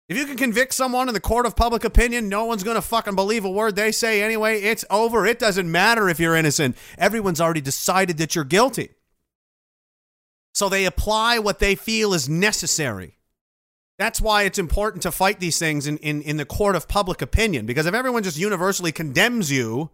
If 0.09 0.17
you 0.17 0.25
can 0.25 0.39
convict 0.39 0.73
someone 0.73 1.07
in 1.07 1.13
the 1.13 1.21
court 1.21 1.45
of 1.45 1.55
public 1.55 1.85
opinion, 1.85 2.31
no 2.31 2.47
one's 2.47 2.65
going 2.65 2.77
to 2.77 2.83
fucking 2.83 3.17
believe 3.17 3.45
a 3.45 3.51
word 3.51 3.77
they 3.77 3.93
say 3.93 4.23
anyway. 4.23 4.63
It's 4.63 4.87
over. 4.89 5.27
It 5.27 5.39
doesn't 5.39 5.71
matter 5.71 6.09
if 6.09 6.19
you're 6.19 6.37
innocent. 6.37 6.75
Everyone's 6.97 7.43
already 7.43 7.61
decided 7.61 8.17
that 8.17 8.35
you're 8.35 8.45
guilty. 8.45 8.95
So 10.53 10.69
they 10.69 10.85
apply 10.85 11.39
what 11.39 11.59
they 11.59 11.75
feel 11.75 12.13
is 12.13 12.29
necessary. 12.29 13.17
That's 13.99 14.21
why 14.21 14.45
it's 14.45 14.59
important 14.59 15.03
to 15.03 15.13
fight 15.13 15.41
these 15.41 15.59
things 15.59 15.87
in, 15.87 15.99
in, 15.99 16.23
in 16.23 16.39
the 16.39 16.47
court 16.47 16.75
of 16.75 16.89
public 16.89 17.21
opinion. 17.21 17.67
Because 17.67 17.87
if 17.87 17.95
everyone 17.95 18.23
just 18.23 18.39
universally 18.39 18.93
condemns 18.93 19.51
you 19.51 19.91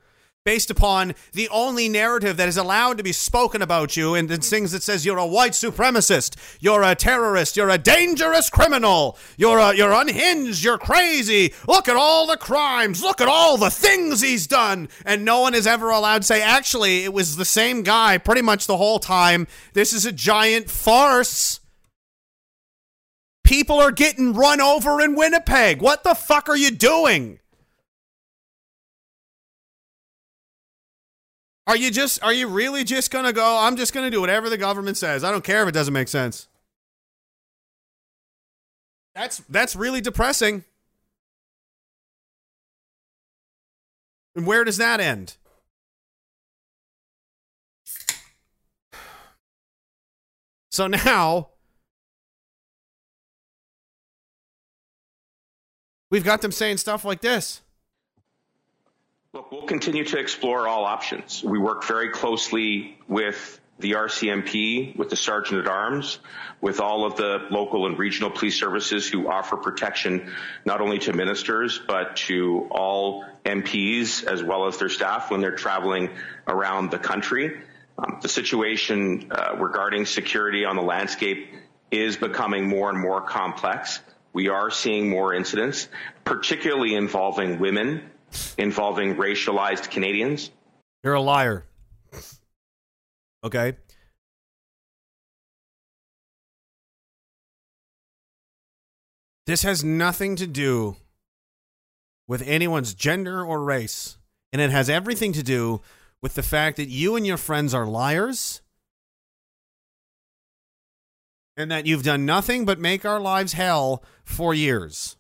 based 0.47 0.71
upon 0.71 1.13
the 1.33 1.49
only 1.49 1.89
narrative 1.89 2.37
that 2.37 2.49
is 2.49 2.57
allowed 2.57 2.97
to 2.97 3.03
be 3.03 3.11
spoken 3.11 3.61
about 3.61 3.97
you 3.97 4.15
and, 4.15 4.31
things 4.37 4.71
that 4.71 4.83
says 4.83 5.05
you're 5.05 5.19
a 5.19 5.27
white 5.27 5.53
supremacist, 5.53 6.37
you're 6.61 6.85
a 6.85 6.95
terrorist, 6.95 7.57
you're 7.57 7.71
a 7.71 7.79
dangerous 7.79 8.49
criminal, 8.49 9.19
you're 9.37 9.59
a, 9.59 9.75
you're 9.75 9.93
unhinged, 9.93 10.63
you're 10.63 10.79
crazy. 10.79 11.53
Look 11.67 11.89
at 11.89 11.97
all 11.97 12.29
the 12.29 12.37
crimes, 12.37 13.03
look 13.03 13.21
at 13.21 13.27
all 13.27 13.57
the 13.57 13.71
things 13.71 14.21
he's 14.21 14.47
done, 14.47 14.89
and 15.05 15.25
no 15.25 15.41
one 15.41 15.55
is 15.55 15.67
ever 15.67 15.91
allowed 15.91 16.19
to 16.19 16.29
say 16.29 16.41
actually 16.43 17.03
it 17.03 17.13
was 17.13 17.35
the 17.35 17.45
same 17.45 17.83
guy 17.83 18.19
pretty 18.19 18.43
much 18.43 18.69
the 18.69 18.77
whole 18.77 19.01
time. 19.01 19.49
This 19.73 19.93
is 19.93 20.07
a 20.07 20.13
giant 20.13 20.71
farce. 20.71 21.59
People 23.43 23.81
are 23.81 23.91
getting 23.91 24.33
run 24.33 24.61
over 24.61 25.01
in 25.01 25.17
Winnipeg. 25.17 25.83
What 25.83 26.05
the 26.05 26.15
fuck 26.15 26.49
are 26.49 26.57
you 26.57 26.71
doing? 26.71 27.41
Are 31.67 31.77
you 31.77 31.91
just 31.91 32.23
are 32.23 32.33
you 32.33 32.47
really 32.47 32.85
just 32.85 33.11
going 33.11 33.25
to 33.25 33.33
go 33.33 33.59
I'm 33.59 33.77
just 33.77 33.93
going 33.93 34.07
to 34.07 34.11
do 34.11 34.21
whatever 34.21 34.49
the 34.49 34.59
government 34.59 34.97
says. 34.97 35.25
I 35.25 35.31
don't 35.31 35.45
care 35.45 35.63
if 35.63 35.69
it 35.69 35.73
doesn't 35.73 35.95
make 35.95 36.09
sense. 36.09 36.47
That's 39.15 39.39
that's 39.49 39.75
really 39.75 40.01
depressing. 40.01 40.65
And 44.37 44.47
where 44.47 44.65
does 44.65 44.77
that 44.77 45.01
end? 45.01 45.37
So 50.71 50.87
now 50.87 51.49
we've 56.11 56.23
got 56.23 56.43
them 56.43 56.53
saying 56.53 56.77
stuff 56.77 57.03
like 57.03 57.23
this. 57.23 57.63
Look, 59.37 59.53
we'll 59.53 59.63
continue 59.65 60.03
to 60.03 60.19
explore 60.19 60.67
all 60.67 60.87
options. 60.87 61.45
We 61.45 61.59
work 61.59 61.85
very 61.85 62.09
closely 62.09 62.97
with 63.07 63.61
the 63.79 63.93
RCMP, 63.93 64.97
with 64.97 65.11
the 65.11 65.17
Sergeant 65.17 65.61
at 65.61 65.69
Arms, 65.69 66.21
with 66.63 66.81
all 66.81 67.05
of 67.05 67.17
the 67.17 67.47
local 67.51 67.85
and 67.85 67.99
regional 67.99 68.31
police 68.31 68.59
services 68.59 69.07
who 69.07 69.29
offer 69.29 69.59
protection 69.59 70.33
not 70.65 70.81
only 70.81 71.01
to 71.01 71.13
ministers, 71.13 71.79
but 71.87 72.17
to 72.17 72.67
all 72.71 73.27
MPs 73.45 74.25
as 74.25 74.43
well 74.43 74.69
as 74.69 74.79
their 74.79 74.89
staff 74.89 75.31
when 75.31 75.43
they're 75.43 75.55
traveling 75.55 76.09
around 76.49 76.91
the 76.91 76.99
country. 76.99 77.61
Um, 77.99 78.21
the 78.23 78.31
situation 78.31 79.31
uh, 79.31 79.57
regarding 79.59 80.07
security 80.07 80.65
on 80.65 80.77
the 80.77 80.83
landscape 80.83 81.53
is 81.91 82.17
becoming 82.17 82.71
more 82.71 82.89
and 82.89 82.99
more 82.99 83.21
complex. 83.21 84.01
We 84.33 84.49
are 84.49 84.71
seeing 84.71 85.11
more 85.11 85.35
incidents, 85.35 85.89
particularly 86.25 86.95
involving 86.95 87.59
women, 87.59 88.11
involving 88.59 89.17
racialized 89.17 89.91
Canadians. 89.91 90.51
You're 91.03 91.15
a 91.15 91.21
liar. 91.21 91.67
Okay. 93.45 93.77
This 99.47 99.63
has 99.63 99.85
nothing 99.85 100.35
to 100.37 100.47
do 100.47 100.97
with 102.27 102.43
anyone's 102.43 102.95
gender 102.95 103.45
or 103.45 103.63
race. 103.63 104.19
And 104.53 104.61
it 104.61 104.71
has 104.71 104.91
everything 104.91 105.33
to 105.35 105.43
do 105.43 105.81
with 106.21 106.35
the 106.35 106.43
fact 106.43 106.77
that 106.79 106.89
you 106.89 107.15
and 107.15 107.27
your 107.27 107.37
friends 107.37 107.75
are 107.75 107.87
liars 107.87 108.63
and 111.57 111.71
that 111.71 111.87
you've 111.87 112.03
done 112.03 112.27
nothing 112.27 112.65
but 112.65 112.79
make 112.79 113.05
our 113.05 113.21
lives 113.21 113.53
hell 113.53 114.03
for 114.25 114.53
years. 114.55 115.17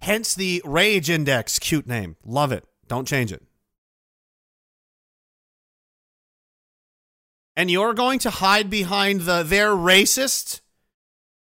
Hence 0.00 0.34
the 0.34 0.62
Rage 0.64 1.10
Index, 1.10 1.58
cute 1.58 1.86
name. 1.86 2.16
Love 2.24 2.52
it. 2.52 2.64
Don't 2.88 3.08
change 3.08 3.32
it. 3.32 3.42
And 7.56 7.70
you're 7.70 7.94
going 7.94 8.18
to 8.20 8.30
hide 8.30 8.68
behind 8.68 9.22
the 9.22 9.42
they're 9.42 9.70
racist? 9.70 10.60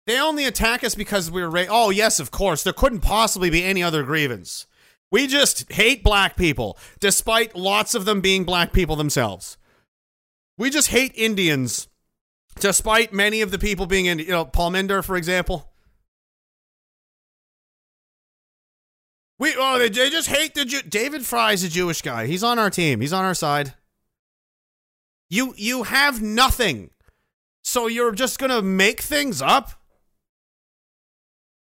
They 0.06 0.18
only 0.18 0.46
attack 0.46 0.82
us 0.82 0.94
because 0.94 1.30
we're 1.30 1.48
ra- 1.48 1.66
Oh, 1.68 1.90
yes, 1.90 2.18
of 2.18 2.30
course. 2.30 2.64
There 2.64 2.72
couldn't 2.72 3.00
possibly 3.00 3.50
be 3.50 3.62
any 3.62 3.82
other 3.82 4.02
grievance. 4.02 4.66
We 5.12 5.26
just 5.26 5.70
hate 5.72 6.02
black 6.02 6.36
people, 6.36 6.78
despite 7.00 7.54
lots 7.54 7.94
of 7.94 8.06
them 8.06 8.20
being 8.20 8.44
black 8.44 8.72
people 8.72 8.96
themselves. 8.96 9.58
We 10.56 10.70
just 10.70 10.88
hate 10.88 11.12
Indians, 11.16 11.88
despite 12.58 13.12
many 13.12 13.40
of 13.40 13.50
the 13.50 13.58
people 13.58 13.86
being 13.86 14.06
in, 14.06 14.20
you 14.20 14.28
know, 14.28 14.44
Paul 14.44 14.70
Minder, 14.70 15.02
for 15.02 15.16
example. 15.16 15.69
We 19.40 19.54
oh 19.58 19.78
they, 19.78 19.88
they 19.88 20.10
just 20.10 20.28
hate 20.28 20.54
the 20.54 20.66
Jew. 20.66 20.82
David 20.82 21.24
Fry's 21.24 21.64
a 21.64 21.68
Jewish 21.70 22.02
guy. 22.02 22.26
He's 22.26 22.44
on 22.44 22.58
our 22.58 22.68
team. 22.68 23.00
He's 23.00 23.14
on 23.14 23.24
our 23.24 23.34
side. 23.34 23.72
You 25.30 25.54
you 25.56 25.84
have 25.84 26.20
nothing, 26.20 26.90
so 27.64 27.86
you're 27.86 28.12
just 28.12 28.38
gonna 28.38 28.60
make 28.60 29.00
things 29.00 29.40
up. 29.40 29.72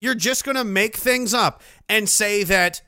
You're 0.01 0.13
just 0.13 0.43
gonna 0.43 0.65
make 0.65 0.97
things 0.97 1.33
up 1.33 1.61
and 1.87 2.09
say 2.09 2.43
that 2.43 2.81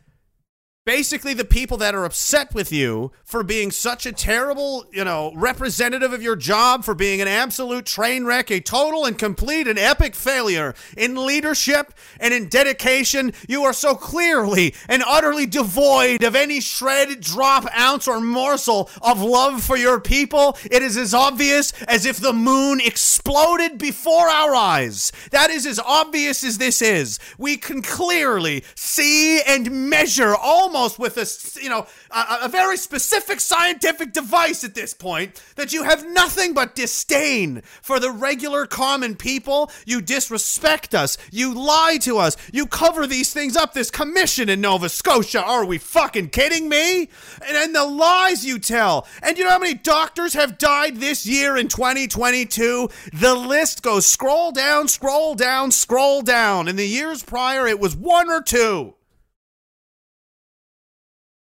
basically 0.85 1.33
the 1.33 1.43
people 1.43 1.77
that 1.77 1.95
are 1.95 2.05
upset 2.05 2.53
with 2.53 2.71
you 2.71 3.11
for 3.23 3.41
being 3.41 3.71
such 3.71 4.05
a 4.05 4.11
terrible, 4.11 4.85
you 4.91 5.03
know, 5.03 5.33
representative 5.35 6.13
of 6.13 6.21
your 6.21 6.35
job, 6.35 6.85
for 6.85 6.93
being 6.93 7.19
an 7.19 7.27
absolute 7.27 7.87
train 7.87 8.23
wreck, 8.23 8.51
a 8.51 8.59
total 8.59 9.03
and 9.03 9.17
complete 9.17 9.67
and 9.67 9.79
epic 9.79 10.13
failure 10.13 10.75
in 10.95 11.25
leadership 11.25 11.91
and 12.19 12.35
in 12.35 12.47
dedication, 12.47 13.33
you 13.47 13.63
are 13.63 13.73
so 13.73 13.95
clearly 13.95 14.75
and 14.87 15.01
utterly 15.07 15.47
devoid 15.47 16.23
of 16.23 16.35
any 16.35 16.61
shred, 16.61 17.19
drop, 17.19 17.65
ounce, 17.75 18.07
or 18.07 18.21
morsel 18.21 18.87
of 19.01 19.19
love 19.19 19.63
for 19.63 19.77
your 19.77 19.99
people. 19.99 20.55
It 20.69 20.83
is 20.83 20.97
as 20.97 21.15
obvious 21.15 21.73
as 21.87 22.05
if 22.05 22.17
the 22.17 22.33
moon 22.33 22.79
exploded 22.79 23.79
before 23.79 24.29
our 24.29 24.53
eyes. 24.53 25.11
That 25.31 25.49
is 25.49 25.65
as 25.65 25.79
obvious 25.79 26.43
as 26.43 26.59
this 26.59 26.79
is. 26.83 27.17
We 27.39 27.57
can 27.57 27.81
clearly 27.81 28.63
see 28.75 29.41
and 29.41 29.89
measure 29.89 30.35
almost 30.35 30.74
with 30.75 31.17
a 31.17 31.61
you 31.61 31.69
know 31.69 31.87
a, 32.11 32.37
a 32.43 32.49
very 32.49 32.75
specific 32.75 33.39
scientific 33.39 34.11
device 34.11 34.63
at 34.63 34.75
this 34.75 34.93
point 34.93 35.41
that 35.55 35.71
you 35.71 35.83
have 35.83 36.05
nothing 36.05 36.53
but 36.53 36.75
disdain 36.75 37.61
for 37.81 37.99
the 37.99 38.11
regular 38.11 38.65
common 38.65 39.15
people. 39.15 39.71
You 39.85 40.01
disrespect 40.01 40.93
us. 40.93 41.17
You 41.31 41.53
lie 41.53 41.97
to 42.01 42.17
us. 42.17 42.35
You 42.51 42.67
cover 42.67 43.07
these 43.07 43.31
things 43.31 43.55
up. 43.55 43.73
This 43.73 43.89
commission 43.89 44.49
in 44.49 44.61
Nova 44.61 44.89
Scotia. 44.89 45.41
Are 45.41 45.65
we 45.65 45.77
fucking 45.77 46.29
kidding 46.29 46.67
me? 46.67 47.09
And 47.45 47.55
then 47.55 47.73
the 47.73 47.85
lies 47.85 48.45
you 48.45 48.59
tell. 48.59 49.07
And 49.23 49.37
you 49.37 49.45
know 49.45 49.51
how 49.51 49.59
many 49.59 49.75
doctors 49.75 50.33
have 50.33 50.57
died 50.57 50.97
this 50.97 51.25
year 51.25 51.55
in 51.55 51.69
2022? 51.69 52.89
The 53.13 53.35
list 53.35 53.81
goes 53.81 54.05
scroll 54.05 54.51
down, 54.51 54.89
scroll 54.89 55.35
down, 55.35 55.71
scroll 55.71 56.21
down. 56.21 56.67
In 56.67 56.75
the 56.75 56.87
years 56.87 57.23
prior, 57.23 57.65
it 57.65 57.79
was 57.79 57.95
one 57.95 58.29
or 58.29 58.41
two. 58.41 58.93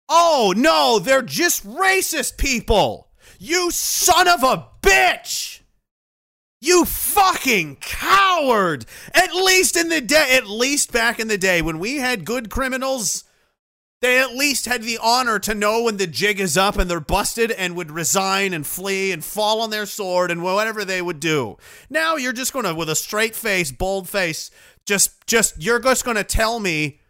Oh 0.08 0.54
no, 0.56 0.98
they're 0.98 1.22
just 1.22 1.66
racist 1.66 2.36
people. 2.36 3.08
You 3.38 3.70
son 3.70 4.28
of 4.28 4.42
a 4.42 4.68
bitch. 4.82 5.60
You 6.60 6.84
fucking 6.84 7.76
coward. 7.76 8.86
At 9.12 9.34
least 9.34 9.76
in 9.76 9.88
the 9.88 10.00
day, 10.00 10.36
at 10.36 10.46
least 10.46 10.92
back 10.92 11.20
in 11.20 11.28
the 11.28 11.38
day 11.38 11.60
when 11.60 11.78
we 11.78 11.96
had 11.96 12.24
good 12.24 12.50
criminals, 12.50 13.24
they 14.00 14.18
at 14.18 14.34
least 14.34 14.66
had 14.66 14.82
the 14.82 14.98
honor 15.02 15.38
to 15.40 15.54
know 15.54 15.82
when 15.82 15.96
the 15.96 16.06
jig 16.06 16.38
is 16.40 16.56
up 16.56 16.76
and 16.76 16.90
they're 16.90 17.00
busted 17.00 17.50
and 17.50 17.76
would 17.76 17.90
resign 17.90 18.52
and 18.52 18.66
flee 18.66 19.12
and 19.12 19.24
fall 19.24 19.60
on 19.60 19.70
their 19.70 19.86
sword 19.86 20.30
and 20.30 20.42
whatever 20.42 20.84
they 20.84 21.02
would 21.02 21.20
do. 21.20 21.56
Now 21.90 22.16
you're 22.16 22.32
just 22.32 22.52
going 22.52 22.64
to 22.64 22.74
with 22.74 22.88
a 22.88 22.96
straight 22.96 23.34
face, 23.34 23.72
bold 23.72 24.08
face, 24.08 24.50
just 24.86 25.26
just 25.26 25.60
you're 25.62 25.80
just 25.80 26.04
going 26.04 26.16
to 26.16 26.24
tell 26.24 26.60
me 26.60 27.00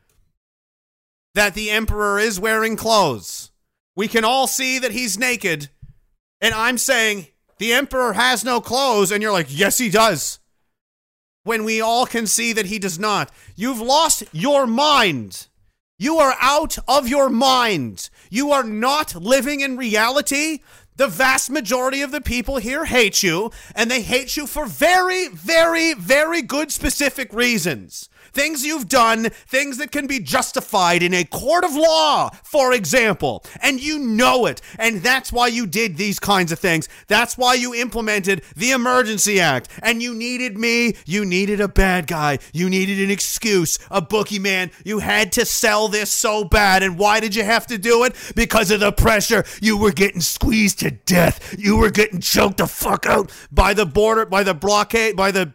that 1.36 1.52
the 1.52 1.70
emperor 1.70 2.18
is 2.18 2.40
wearing 2.40 2.76
clothes. 2.76 3.50
We 3.94 4.08
can 4.08 4.24
all 4.24 4.46
see 4.46 4.78
that 4.78 4.92
he's 4.92 5.18
naked. 5.18 5.68
And 6.40 6.54
I'm 6.54 6.78
saying 6.78 7.26
the 7.58 7.74
emperor 7.74 8.14
has 8.14 8.42
no 8.42 8.58
clothes. 8.58 9.12
And 9.12 9.22
you're 9.22 9.32
like, 9.32 9.48
yes, 9.50 9.76
he 9.76 9.90
does. 9.90 10.38
When 11.44 11.64
we 11.64 11.78
all 11.78 12.06
can 12.06 12.26
see 12.26 12.54
that 12.54 12.66
he 12.66 12.78
does 12.78 12.98
not. 12.98 13.30
You've 13.54 13.82
lost 13.82 14.24
your 14.32 14.66
mind. 14.66 15.46
You 15.98 16.16
are 16.16 16.36
out 16.40 16.78
of 16.88 17.06
your 17.06 17.28
mind. 17.28 18.08
You 18.30 18.50
are 18.52 18.64
not 18.64 19.14
living 19.14 19.60
in 19.60 19.76
reality. 19.76 20.60
The 20.96 21.06
vast 21.06 21.50
majority 21.50 22.00
of 22.00 22.12
the 22.12 22.22
people 22.22 22.56
here 22.56 22.86
hate 22.86 23.22
you, 23.22 23.50
and 23.74 23.90
they 23.90 24.00
hate 24.00 24.38
you 24.38 24.46
for 24.46 24.64
very, 24.64 25.28
very, 25.28 25.92
very 25.92 26.40
good 26.40 26.72
specific 26.72 27.30
reasons 27.34 28.08
things 28.36 28.66
you've 28.66 28.86
done, 28.86 29.30
things 29.48 29.78
that 29.78 29.90
can 29.90 30.06
be 30.06 30.20
justified 30.20 31.02
in 31.02 31.14
a 31.14 31.24
court 31.24 31.64
of 31.64 31.74
law, 31.74 32.28
for 32.44 32.74
example. 32.74 33.42
And 33.62 33.82
you 33.82 33.98
know 33.98 34.44
it. 34.44 34.60
And 34.78 35.02
that's 35.02 35.32
why 35.32 35.46
you 35.46 35.66
did 35.66 35.96
these 35.96 36.20
kinds 36.20 36.52
of 36.52 36.58
things. 36.58 36.86
That's 37.08 37.38
why 37.38 37.54
you 37.54 37.74
implemented 37.74 38.42
the 38.54 38.72
Emergency 38.72 39.40
Act. 39.40 39.70
And 39.82 40.02
you 40.02 40.14
needed 40.14 40.58
me. 40.58 40.96
You 41.06 41.24
needed 41.24 41.62
a 41.62 41.68
bad 41.68 42.06
guy. 42.06 42.38
You 42.52 42.68
needed 42.68 43.02
an 43.02 43.10
excuse, 43.10 43.78
a 43.90 44.02
boogeyman. 44.02 44.70
You 44.84 44.98
had 44.98 45.32
to 45.32 45.46
sell 45.46 45.88
this 45.88 46.12
so 46.12 46.44
bad. 46.44 46.82
And 46.82 46.98
why 46.98 47.20
did 47.20 47.34
you 47.34 47.42
have 47.42 47.66
to 47.68 47.78
do 47.78 48.04
it? 48.04 48.14
Because 48.36 48.70
of 48.70 48.80
the 48.80 48.92
pressure. 48.92 49.44
You 49.62 49.78
were 49.78 49.92
getting 49.92 50.20
squeezed 50.20 50.80
to 50.80 50.90
death. 50.90 51.56
You 51.58 51.78
were 51.78 51.90
getting 51.90 52.20
choked 52.20 52.58
the 52.58 52.66
fuck 52.66 53.06
out 53.06 53.32
by 53.50 53.72
the 53.72 53.86
border, 53.86 54.26
by 54.26 54.42
the 54.42 54.52
blockade, 54.52 55.16
by 55.16 55.30
the 55.30 55.54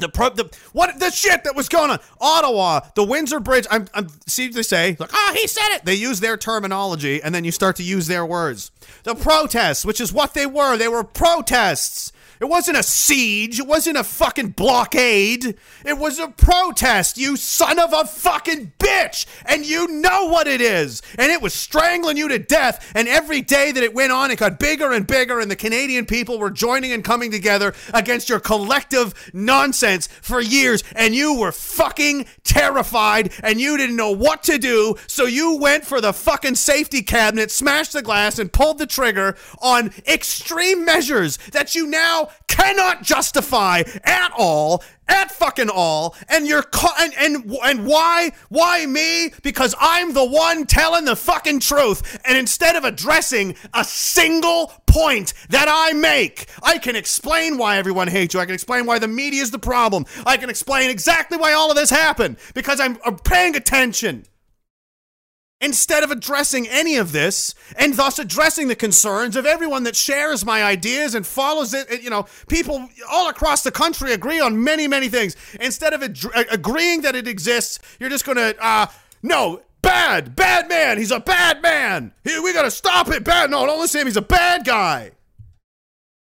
the 0.00 0.08
pro, 0.08 0.30
the 0.30 0.50
what 0.72 0.98
the 0.98 1.10
shit 1.10 1.44
that 1.44 1.54
was 1.54 1.68
going 1.68 1.90
on 1.90 1.98
Ottawa, 2.20 2.80
the 2.94 3.04
Windsor 3.04 3.40
Bridge. 3.40 3.66
I'm, 3.70 3.86
I'm 3.94 4.08
see 4.26 4.48
they 4.48 4.62
say 4.62 4.96
like, 4.98 5.10
oh, 5.12 5.32
he 5.36 5.46
said 5.46 5.76
it. 5.76 5.84
They 5.84 5.94
use 5.94 6.20
their 6.20 6.36
terminology, 6.36 7.22
and 7.22 7.34
then 7.34 7.44
you 7.44 7.52
start 7.52 7.76
to 7.76 7.82
use 7.82 8.06
their 8.06 8.26
words. 8.26 8.70
The 9.04 9.14
protests, 9.14 9.84
which 9.84 10.00
is 10.00 10.12
what 10.12 10.34
they 10.34 10.46
were, 10.46 10.76
they 10.76 10.88
were 10.88 11.04
protests. 11.04 12.12
It 12.40 12.48
wasn't 12.48 12.78
a 12.78 12.82
siege. 12.82 13.58
It 13.60 13.66
wasn't 13.66 13.98
a 13.98 14.04
fucking 14.04 14.50
blockade. 14.50 15.58
It 15.84 15.98
was 15.98 16.18
a 16.18 16.28
protest, 16.28 17.18
you 17.18 17.36
son 17.36 17.78
of 17.78 17.92
a 17.92 18.06
fucking 18.06 18.72
bitch. 18.78 19.26
And 19.44 19.66
you 19.66 19.86
know 19.88 20.26
what 20.26 20.46
it 20.46 20.62
is. 20.62 21.02
And 21.18 21.30
it 21.30 21.42
was 21.42 21.52
strangling 21.52 22.16
you 22.16 22.28
to 22.28 22.38
death. 22.38 22.90
And 22.94 23.08
every 23.08 23.42
day 23.42 23.72
that 23.72 23.82
it 23.82 23.92
went 23.92 24.12
on, 24.12 24.30
it 24.30 24.38
got 24.38 24.58
bigger 24.58 24.90
and 24.90 25.06
bigger. 25.06 25.38
And 25.38 25.50
the 25.50 25.56
Canadian 25.56 26.06
people 26.06 26.38
were 26.38 26.50
joining 26.50 26.92
and 26.92 27.04
coming 27.04 27.30
together 27.30 27.74
against 27.92 28.30
your 28.30 28.40
collective 28.40 29.12
nonsense 29.34 30.06
for 30.06 30.40
years. 30.40 30.82
And 30.96 31.14
you 31.14 31.38
were 31.38 31.52
fucking 31.52 32.24
terrified 32.42 33.34
and 33.42 33.60
you 33.60 33.76
didn't 33.76 33.96
know 33.96 34.12
what 34.12 34.42
to 34.44 34.56
do. 34.56 34.96
So 35.06 35.26
you 35.26 35.58
went 35.58 35.84
for 35.84 36.00
the 36.00 36.14
fucking 36.14 36.54
safety 36.54 37.02
cabinet, 37.02 37.50
smashed 37.50 37.92
the 37.92 38.00
glass, 38.00 38.38
and 38.38 38.50
pulled 38.50 38.78
the 38.78 38.86
trigger 38.86 39.36
on 39.60 39.90
extreme 40.06 40.86
measures 40.86 41.36
that 41.52 41.74
you 41.74 41.86
now 41.86 42.29
cannot 42.48 43.02
justify 43.02 43.82
at 44.04 44.32
all 44.36 44.82
at 45.08 45.30
fucking 45.30 45.68
all 45.68 46.14
and 46.28 46.46
you're 46.46 46.64
and, 46.98 47.12
and 47.18 47.56
and 47.64 47.86
why 47.86 48.30
why 48.48 48.86
me? 48.86 49.32
Because 49.42 49.74
i'm 49.80 50.12
the 50.12 50.24
one 50.24 50.66
telling 50.66 51.04
the 51.04 51.16
fucking 51.16 51.60
truth 51.60 52.20
and 52.24 52.36
instead 52.36 52.76
of 52.76 52.84
addressing 52.84 53.56
a 53.74 53.84
single 53.84 54.72
point 54.86 55.34
that 55.48 55.66
i 55.68 55.92
make 55.92 56.46
i 56.62 56.78
can 56.78 56.96
explain 56.96 57.58
why 57.58 57.76
everyone 57.76 58.08
hates 58.08 58.34
you. 58.34 58.40
I 58.40 58.46
can 58.46 58.54
explain 58.54 58.86
why 58.86 58.98
the 58.98 59.08
media 59.08 59.42
is 59.42 59.50
the 59.50 59.58
problem. 59.58 60.06
I 60.26 60.36
can 60.36 60.50
explain 60.50 60.90
exactly 60.90 61.38
why 61.38 61.52
all 61.52 61.70
of 61.70 61.76
this 61.76 61.90
happened 61.90 62.36
because 62.54 62.80
i'm, 62.80 62.98
I'm 63.04 63.18
paying 63.18 63.56
attention 63.56 64.26
instead 65.60 66.02
of 66.02 66.10
addressing 66.10 66.66
any 66.68 66.96
of 66.96 67.12
this 67.12 67.54
and 67.76 67.94
thus 67.94 68.18
addressing 68.18 68.68
the 68.68 68.74
concerns 68.74 69.36
of 69.36 69.44
everyone 69.44 69.82
that 69.82 69.94
shares 69.94 70.44
my 70.44 70.64
ideas 70.64 71.14
and 71.14 71.26
follows 71.26 71.74
it 71.74 72.02
you 72.02 72.10
know 72.10 72.26
people 72.48 72.88
all 73.10 73.28
across 73.28 73.62
the 73.62 73.70
country 73.70 74.12
agree 74.12 74.40
on 74.40 74.62
many 74.62 74.88
many 74.88 75.08
things. 75.08 75.36
Instead 75.60 75.92
of 75.92 76.02
ad- 76.02 76.48
agreeing 76.50 77.02
that 77.02 77.14
it 77.14 77.28
exists 77.28 77.78
you're 77.98 78.10
just 78.10 78.24
gonna 78.24 78.54
uh 78.60 78.86
no 79.22 79.60
bad 79.82 80.34
bad 80.34 80.68
man 80.68 80.96
he's 80.98 81.10
a 81.10 81.20
bad 81.20 81.60
man. 81.62 82.12
We 82.24 82.52
gotta 82.52 82.70
stop 82.70 83.08
it 83.08 83.22
bad 83.24 83.50
no 83.50 83.66
don't 83.66 83.80
listen 83.80 83.98
to 83.98 84.02
him 84.02 84.06
he's 84.06 84.16
a 84.16 84.22
bad 84.22 84.64
guy. 84.64 85.12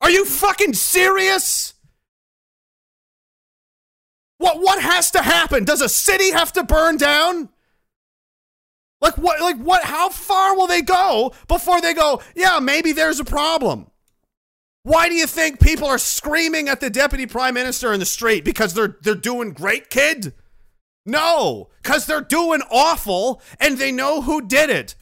Are 0.01 0.09
you 0.09 0.25
fucking 0.25 0.73
serious? 0.73 1.73
What 4.39 4.59
what 4.59 4.81
has 4.81 5.11
to 5.11 5.21
happen? 5.21 5.63
Does 5.63 5.81
a 5.81 5.87
city 5.87 6.31
have 6.31 6.51
to 6.53 6.63
burn 6.63 6.97
down 6.97 7.49
like 9.01 9.17
what? 9.17 9.41
Like 9.41 9.57
what? 9.57 9.83
How 9.83 10.09
far 10.09 10.55
will 10.55 10.67
they 10.67 10.81
go 10.81 11.33
before 11.47 11.81
they 11.81 11.93
go? 11.93 12.21
Yeah, 12.35 12.59
maybe 12.59 12.91
there's 12.91 13.19
a 13.19 13.25
problem. 13.25 13.87
Why 14.83 15.09
do 15.09 15.15
you 15.15 15.27
think 15.27 15.59
people 15.59 15.87
are 15.87 15.97
screaming 15.97 16.67
at 16.67 16.79
the 16.79 16.89
deputy 16.89 17.25
prime 17.25 17.53
minister 17.53 17.93
in 17.93 17.99
the 17.99 18.05
street 18.05 18.45
because 18.45 18.73
they're 18.73 18.97
they're 19.01 19.15
doing 19.15 19.51
great, 19.53 19.89
kid? 19.89 20.33
No, 21.05 21.69
because 21.81 22.05
they're 22.05 22.21
doing 22.21 22.61
awful, 22.69 23.41
and 23.59 23.77
they 23.77 23.91
know 23.91 24.21
who 24.21 24.41
did 24.41 24.69
it. 24.69 24.95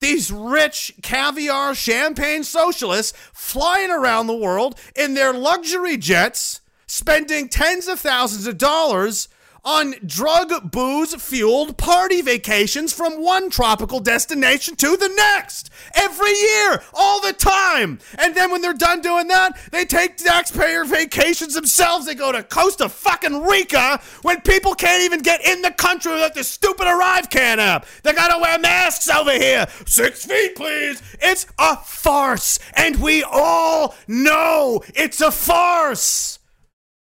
These 0.00 0.30
rich 0.30 0.92
caviar 1.02 1.74
champagne 1.74 2.44
socialists 2.44 3.16
flying 3.32 3.90
around 3.90 4.26
the 4.26 4.36
world 4.36 4.78
in 4.94 5.14
their 5.14 5.32
luxury 5.32 5.96
jets, 5.96 6.60
spending 6.86 7.48
tens 7.48 7.88
of 7.88 7.98
thousands 7.98 8.46
of 8.46 8.58
dollars 8.58 9.28
on 9.64 9.94
drug 10.04 10.70
booze 10.70 11.14
fueled 11.14 11.76
party 11.78 12.20
vacations 12.20 12.92
from 12.92 13.22
one 13.22 13.50
tropical 13.50 14.00
destination 14.00 14.76
to 14.76 14.96
the 14.96 15.08
next 15.08 15.70
every 15.94 16.32
year, 16.32 16.82
all 16.92 17.20
the 17.20 17.32
time. 17.32 17.98
And 18.18 18.34
then 18.34 18.50
when 18.50 18.60
they're 18.60 18.74
done 18.74 19.00
doing 19.00 19.28
that, 19.28 19.58
they 19.70 19.84
take 19.84 20.16
taxpayer 20.16 20.84
vacations 20.84 21.54
themselves. 21.54 22.06
They 22.06 22.14
go 22.14 22.32
to 22.32 22.42
Costa 22.42 22.88
fucking 22.88 23.42
Rica 23.42 24.00
when 24.22 24.40
people 24.42 24.74
can't 24.74 25.02
even 25.02 25.20
get 25.20 25.44
in 25.44 25.62
the 25.62 25.70
country 25.70 26.12
without 26.12 26.34
this 26.34 26.48
stupid 26.48 26.86
ArriveCAN 26.86 27.58
app. 27.58 27.86
They 28.02 28.12
gotta 28.12 28.40
wear 28.40 28.58
masks 28.58 29.08
over 29.08 29.32
here. 29.32 29.66
Six 29.86 30.26
feet, 30.26 30.56
please. 30.56 31.02
It's 31.20 31.46
a 31.58 31.76
farce. 31.76 32.58
And 32.74 33.00
we 33.00 33.22
all 33.22 33.94
know 34.06 34.82
it's 34.94 35.20
a 35.20 35.30
farce. 35.30 36.38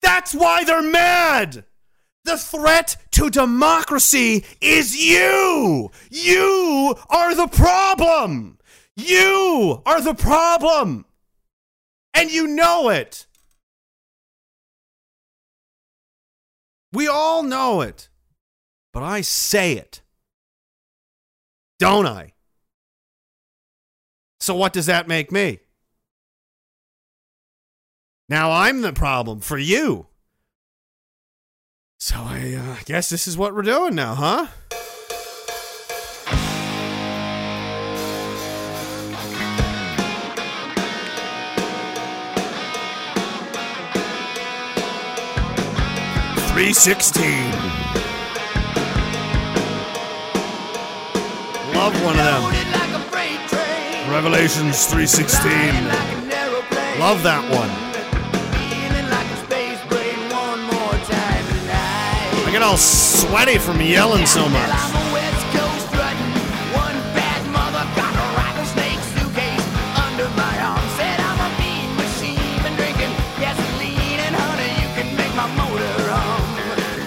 That's 0.03 0.35
why 0.35 0.65
they're 0.65 0.83
mad. 0.83 1.65
The 2.27 2.37
threat 2.37 2.97
to 3.13 3.31
democracy 3.31 4.45
is 4.61 4.97
you. 4.97 5.93
You 6.11 6.97
are 7.09 7.37
the 7.37 7.47
problem. 7.47 8.59
You 8.97 9.81
are 9.87 10.01
the 10.01 10.13
problem. 10.13 11.05
And 12.15 12.33
you 12.33 12.49
know 12.49 12.89
it. 12.89 13.29
We 16.93 17.07
all 17.07 17.45
know 17.45 17.83
it. 17.83 18.09
But 18.93 19.05
I 19.05 19.21
say 19.21 19.75
it. 19.75 20.03
Don't 21.79 22.07
I? 22.07 22.33
So 24.41 24.57
what 24.57 24.73
does 24.73 24.87
that 24.87 25.07
make 25.07 25.31
me? 25.31 25.61
Now 28.29 28.51
I'm 28.51 28.81
the 28.81 28.93
problem 28.93 29.39
for 29.39 29.59
you. 29.59 30.09
So 31.99 32.17
I 32.19 32.55
uh, 32.55 32.77
guess 32.85 33.09
this 33.09 33.27
is 33.27 33.39
what 33.39 33.55
we're 33.55 33.63
doing 33.63 33.95
now, 33.95 34.15
huh? 34.15 34.47
Three 46.53 46.75
sixteen. 46.75 47.51
Love 51.75 51.95
one 52.05 52.19
of 52.19 52.25
them. 52.25 52.53
Revelations 54.13 54.85
three 54.87 55.07
sixteen. 55.07 55.73
Love 56.99 57.23
that 57.23 57.51
one. 57.51 57.86
Get 62.57 62.63
all 62.63 62.79
sweaty 62.79 63.59
from 63.59 63.83
yelling 63.83 64.25
so 64.25 64.49
much. 64.49 64.71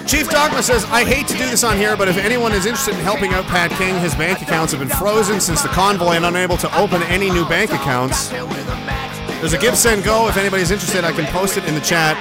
Chief 0.05 0.29
Dogma 0.29 0.61
says, 0.61 0.85
I 0.85 1.03
hate 1.03 1.25
to 1.25 1.33
do 1.33 1.39
this 1.49 1.63
on 1.63 1.77
here, 1.77 1.97
but 1.97 2.07
if 2.07 2.17
anyone 2.17 2.51
is 2.51 2.67
interested 2.67 2.93
in 2.93 2.99
helping 2.99 3.33
out 3.33 3.45
Pat 3.45 3.71
King, 3.71 3.99
his 4.01 4.13
bank 4.13 4.43
accounts 4.43 4.71
have 4.73 4.87
been 4.87 4.97
frozen 4.99 5.41
since 5.41 5.63
the 5.63 5.69
convoy 5.69 6.11
and 6.11 6.25
unable 6.25 6.57
to 6.57 6.77
open 6.77 7.01
any 7.03 7.31
new 7.31 7.49
bank 7.49 7.71
accounts. 7.71 8.29
There's 8.29 9.53
a 9.53 9.57
GiveSendGo. 9.57 10.29
If 10.29 10.37
anybody's 10.37 10.69
interested, 10.69 11.03
I 11.03 11.11
can 11.11 11.25
post 11.25 11.57
it 11.57 11.65
in 11.65 11.73
the 11.73 11.81
chat. 11.81 12.15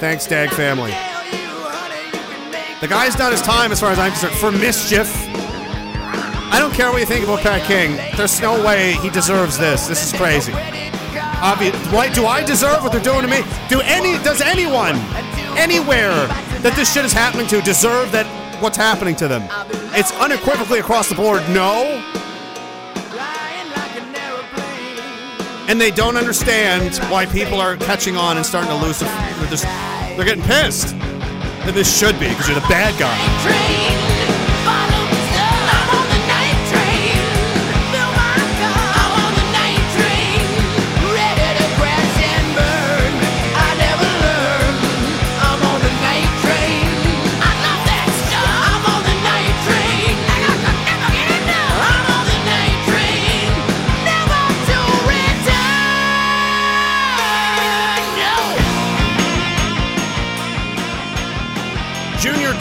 Thanks, 0.00 0.26
Dag 0.26 0.50
family. 0.50 0.92
The 2.84 2.88
guy's 2.88 3.16
done 3.16 3.32
his 3.32 3.40
time, 3.40 3.72
as 3.72 3.80
far 3.80 3.92
as 3.92 3.98
I'm 3.98 4.10
concerned, 4.10 4.34
for 4.34 4.52
mischief. 4.52 5.10
I 6.52 6.58
don't 6.58 6.74
care 6.74 6.90
what 6.92 7.00
you 7.00 7.06
think 7.06 7.24
about 7.24 7.40
Pat 7.40 7.66
King. 7.66 7.96
There's 8.14 8.42
no 8.42 8.62
way 8.62 8.92
he 9.00 9.08
deserves 9.08 9.56
this. 9.56 9.86
This 9.86 10.04
is 10.04 10.12
crazy. 10.12 10.52
Obvi- 10.52 12.14
do, 12.14 12.26
I, 12.26 12.44
deserve 12.44 12.82
what 12.82 12.92
they're 12.92 13.00
doing 13.00 13.22
to 13.22 13.26
me? 13.26 13.40
Do 13.70 13.80
any? 13.80 14.22
Does 14.22 14.42
anyone, 14.42 14.96
anywhere 15.56 16.12
that 16.60 16.74
this 16.76 16.92
shit 16.92 17.06
is 17.06 17.12
happening 17.14 17.46
to, 17.46 17.62
deserve 17.62 18.12
that? 18.12 18.26
What's 18.60 18.76
happening 18.76 19.16
to 19.16 19.28
them? 19.28 19.48
It's 19.94 20.12
unequivocally 20.20 20.80
across 20.80 21.08
the 21.08 21.14
board. 21.14 21.40
No. 21.48 21.84
And 25.68 25.80
they 25.80 25.90
don't 25.90 26.18
understand 26.18 26.98
why 27.10 27.24
people 27.24 27.62
are 27.62 27.78
catching 27.78 28.18
on 28.18 28.36
and 28.36 28.44
starting 28.44 28.68
to 28.68 28.76
lose. 28.76 28.98
The, 28.98 29.06
they're, 29.06 29.48
just, 29.48 29.64
they're 29.64 30.26
getting 30.26 30.44
pissed. 30.44 30.94
And 31.66 31.74
this 31.74 31.98
should 31.98 32.20
be 32.20 32.28
because 32.28 32.48
you're 32.48 32.60
the 32.60 32.68
bad 32.68 32.98
guy. 32.98 34.03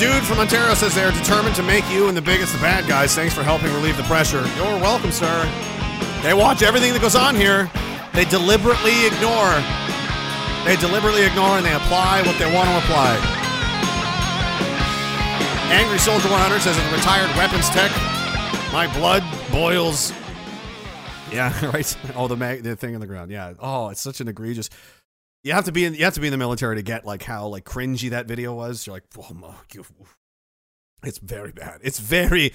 Dude 0.03 0.23
from 0.25 0.39
Ontario 0.39 0.73
says 0.73 0.93
they're 0.93 1.13
determined 1.13 1.55
to 1.55 1.63
make 1.63 1.89
you 1.89 2.09
and 2.09 2.17
the 2.17 2.21
biggest 2.21 2.51
the 2.51 2.59
bad 2.59 2.85
guys. 2.89 3.15
Thanks 3.15 3.33
for 3.33 3.41
helping 3.41 3.71
relieve 3.71 3.95
the 3.95 4.03
pressure. 4.03 4.45
You're 4.57 4.75
welcome, 4.75 5.13
sir. 5.13 5.31
They 6.21 6.33
watch 6.33 6.61
everything 6.61 6.91
that 6.91 7.01
goes 7.01 7.15
on 7.15 7.35
here. 7.35 7.71
They 8.11 8.25
deliberately 8.25 9.07
ignore. 9.07 9.55
They 10.67 10.75
deliberately 10.75 11.23
ignore 11.23 11.55
and 11.55 11.65
they 11.65 11.71
apply 11.71 12.21
what 12.27 12.35
they 12.35 12.51
want 12.53 12.67
to 12.67 12.75
apply. 12.83 13.15
Angry 15.71 15.99
Soldier 15.99 16.27
100 16.27 16.59
says, 16.59 16.75
as 16.77 16.83
a 16.83 16.95
retired 16.97 17.31
weapons 17.39 17.69
tech, 17.71 17.87
my 18.75 18.91
blood 18.99 19.23
boils. 19.53 20.11
Yeah, 21.31 21.55
right. 21.71 21.97
Oh, 22.13 22.27
the 22.27 22.35
mag- 22.35 22.63
the 22.63 22.75
thing 22.75 22.93
on 22.93 22.99
the 22.99 23.07
ground. 23.07 23.31
Yeah. 23.31 23.53
Oh, 23.57 23.87
it's 23.87 24.01
such 24.01 24.19
an 24.19 24.27
egregious. 24.27 24.69
You 25.43 25.51
have 25.53 25.65
to 25.65 25.71
be 25.71 25.83
in. 25.85 25.93
You 25.93 26.05
have 26.05 26.13
to 26.13 26.21
be 26.21 26.27
in 26.27 26.31
the 26.31 26.37
military 26.37 26.77
to 26.77 26.81
get 26.81 27.05
like 27.05 27.23
how 27.23 27.47
like 27.47 27.65
cringy 27.65 28.09
that 28.11 28.27
video 28.27 28.53
was. 28.53 28.87
You're 28.87 28.95
like, 28.95 29.03
oh 29.17 29.33
my, 29.33 29.53
it's 31.03 31.17
very 31.17 31.51
bad. 31.51 31.81
It's 31.83 31.99
very. 31.99 32.53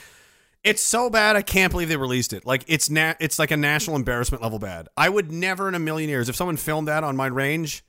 It's 0.65 0.83
so 0.83 1.09
bad. 1.09 1.37
I 1.37 1.43
can't 1.43 1.71
believe 1.71 1.89
they 1.89 1.97
released 1.97 2.33
it. 2.33 2.45
Like 2.47 2.65
it's 2.67 2.91
na- 2.91 3.15
It's 3.21 3.39
like 3.39 3.51
a 3.51 3.57
national 3.57 3.97
embarrassment 3.97 4.43
level 4.43 4.59
bad. 4.59 4.89
I 4.97 5.09
would 5.09 5.31
never 5.31 5.69
in 5.69 5.75
a 5.75 5.79
million 5.79 6.09
years 6.09 6.29
if 6.29 6.37
someone 6.37 6.57
filmed 6.57 6.89
that 6.89 7.05
on 7.05 7.15
my 7.15 7.27
range 7.27 7.85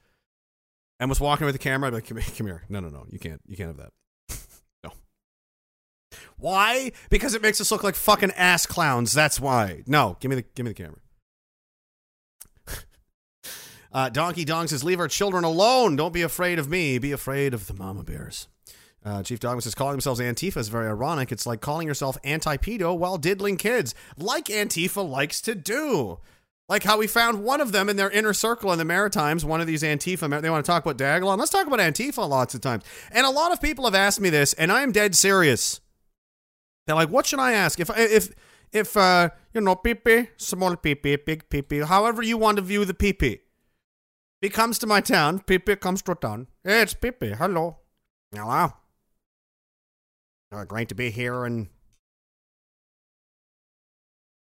and 0.99 1.09
was 1.09 1.19
walking 1.19 1.45
with 1.45 1.55
the 1.55 1.59
camera. 1.59 1.87
I'd 1.87 1.91
be 1.91 1.95
like, 1.95 2.07
come, 2.07 2.35
come 2.37 2.47
here. 2.47 2.63
No, 2.69 2.79
no, 2.79 2.89
no. 2.89 3.05
You 3.09 3.19
can't. 3.19 3.41
You 3.47 3.55
can't 3.57 3.69
have 3.69 3.77
that. 3.77 4.37
no. 4.83 4.91
Why? 6.37 6.91
Because 7.09 7.33
it 7.33 7.41
makes 7.41 7.59
us 7.61 7.71
look 7.71 7.83
like 7.83 7.95
fucking 7.95 8.31
ass 8.31 8.65
clowns. 8.65 9.13
That's 9.13 9.39
why. 9.39 9.83
No. 9.87 10.17
Give 10.19 10.29
me 10.29 10.35
the. 10.35 10.41
Give 10.43 10.65
me 10.65 10.71
the 10.71 10.75
camera. 10.83 10.99
Uh, 13.91 14.09
Donkey 14.09 14.45
Dong 14.45 14.67
says, 14.67 14.83
Leave 14.83 14.99
our 14.99 15.07
children 15.07 15.43
alone. 15.43 15.95
Don't 15.95 16.13
be 16.13 16.21
afraid 16.21 16.59
of 16.59 16.69
me. 16.69 16.97
Be 16.99 17.11
afraid 17.11 17.53
of 17.53 17.67
the 17.67 17.73
mama 17.73 18.03
bears. 18.03 18.47
Uh, 19.03 19.23
Chief 19.23 19.39
Dogma 19.39 19.61
says 19.61 19.75
calling 19.75 19.93
themselves 19.93 20.19
Antifa 20.19 20.57
is 20.57 20.67
very 20.67 20.87
ironic. 20.87 21.31
It's 21.31 21.45
like 21.45 21.61
calling 21.61 21.87
yourself 21.87 22.17
anti-pedo 22.23 22.97
while 22.97 23.17
diddling 23.17 23.55
kids, 23.55 23.95
like 24.17 24.45
Antifa 24.45 25.07
likes 25.07 25.41
to 25.41 25.55
do. 25.55 26.19
Like 26.67 26.83
how 26.83 26.97
we 26.99 27.07
found 27.07 27.43
one 27.43 27.61
of 27.61 27.71
them 27.71 27.89
in 27.89 27.95
their 27.95 28.11
inner 28.11 28.33
circle 28.33 28.71
in 28.71 28.77
the 28.77 28.85
Maritimes, 28.85 29.43
one 29.43 29.61
of 29.61 29.67
these 29.67 29.81
Antifa, 29.81 30.41
they 30.41 30.49
want 30.49 30.63
to 30.63 30.69
talk 30.69 30.85
about 30.85 30.97
Diagolon. 30.97 31.39
Let's 31.39 31.49
talk 31.51 31.65
about 31.65 31.79
Antifa 31.79 32.27
lots 32.29 32.53
of 32.53 32.61
times. 32.61 32.83
And 33.11 33.25
a 33.25 33.31
lot 33.31 33.51
of 33.51 33.61
people 33.61 33.85
have 33.85 33.95
asked 33.95 34.21
me 34.21 34.29
this, 34.29 34.53
and 34.53 34.71
I 34.71 34.83
am 34.83 34.91
dead 34.91 35.15
serious. 35.15 35.79
They're 36.85 36.95
like, 36.95 37.09
what 37.09 37.25
should 37.25 37.39
I 37.39 37.53
ask? 37.53 37.79
If, 37.79 37.89
if, 37.97 38.29
if, 38.71 38.97
uh, 38.97 39.29
you 39.53 39.61
know, 39.61 39.75
pee 39.75 40.27
small 40.37 40.75
pee 40.75 40.93
big 40.93 41.49
pee 41.49 41.79
however 41.79 42.21
you 42.21 42.37
want 42.37 42.57
to 42.57 42.61
view 42.61 42.85
the 42.85 42.93
pee 42.93 43.39
He 44.41 44.49
comes 44.49 44.79
to 44.79 44.87
my 44.87 45.01
town, 45.01 45.39
pee 45.39 45.59
comes 45.59 46.01
to 46.03 46.15
town. 46.15 46.47
It's 46.63 46.93
pee 46.93 47.11
hello. 47.21 47.77
Hello. 48.33 48.73
Uh, 50.51 50.63
great 50.63 50.89
to 50.89 50.95
be 50.95 51.11
here 51.11 51.45
in 51.45 51.69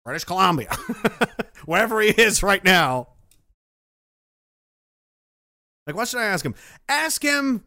British 0.05 0.23
Columbia, 0.23 0.69
wherever 1.65 1.99
he 1.99 2.09
is 2.09 2.41
right 2.41 2.63
now. 2.63 3.09
Like, 5.85 5.95
what 5.95 6.07
should 6.07 6.19
I 6.19 6.25
ask 6.25 6.45
him? 6.45 6.55
Ask 6.87 7.23
him 7.23 7.65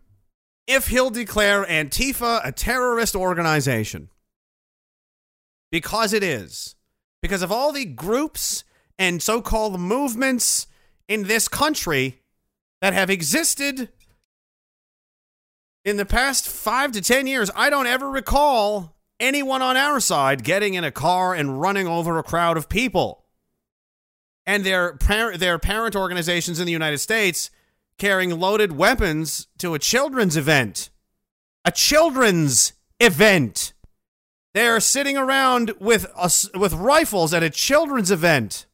if 0.66 0.88
he'll 0.88 1.10
declare 1.10 1.64
Antifa 1.64 2.40
a 2.44 2.52
terrorist 2.52 3.14
organization. 3.14 4.08
Because 5.70 6.12
it 6.12 6.22
is. 6.22 6.76
Because 7.20 7.42
of 7.42 7.50
all 7.50 7.72
the 7.72 7.84
groups 7.84 8.64
and 8.98 9.22
so 9.22 9.42
called 9.42 9.78
movements 9.80 10.66
in 11.08 11.24
this 11.24 11.48
country 11.48 12.20
that 12.80 12.92
have 12.92 13.10
existed 13.10 13.88
in 15.84 15.96
the 15.96 16.06
past 16.06 16.48
five 16.48 16.92
to 16.92 17.00
10 17.00 17.26
years, 17.26 17.50
I 17.54 17.70
don't 17.70 17.86
ever 17.86 18.10
recall 18.10 18.96
anyone 19.20 19.62
on 19.62 19.76
our 19.76 20.00
side 20.00 20.42
getting 20.42 20.74
in 20.74 20.84
a 20.84 20.90
car 20.90 21.34
and 21.34 21.60
running 21.60 21.86
over 21.86 22.18
a 22.18 22.22
crowd 22.22 22.56
of 22.56 22.68
people. 22.68 23.24
And 24.46 24.64
their, 24.64 24.94
par- 24.94 25.36
their 25.36 25.58
parent 25.58 25.96
organizations 25.96 26.58
in 26.60 26.66
the 26.66 26.72
United 26.72 26.98
States 26.98 27.50
carrying 27.98 28.38
loaded 28.38 28.72
weapons 28.72 29.46
to 29.58 29.74
a 29.74 29.78
children's 29.78 30.36
event. 30.36 30.90
A 31.64 31.72
children's 31.72 32.72
event. 33.00 33.72
They're 34.52 34.80
sitting 34.80 35.16
around 35.16 35.72
with, 35.80 36.06
a, 36.16 36.30
with 36.58 36.74
rifles 36.74 37.32
at 37.32 37.42
a 37.42 37.50
children's 37.50 38.10
event. 38.10 38.66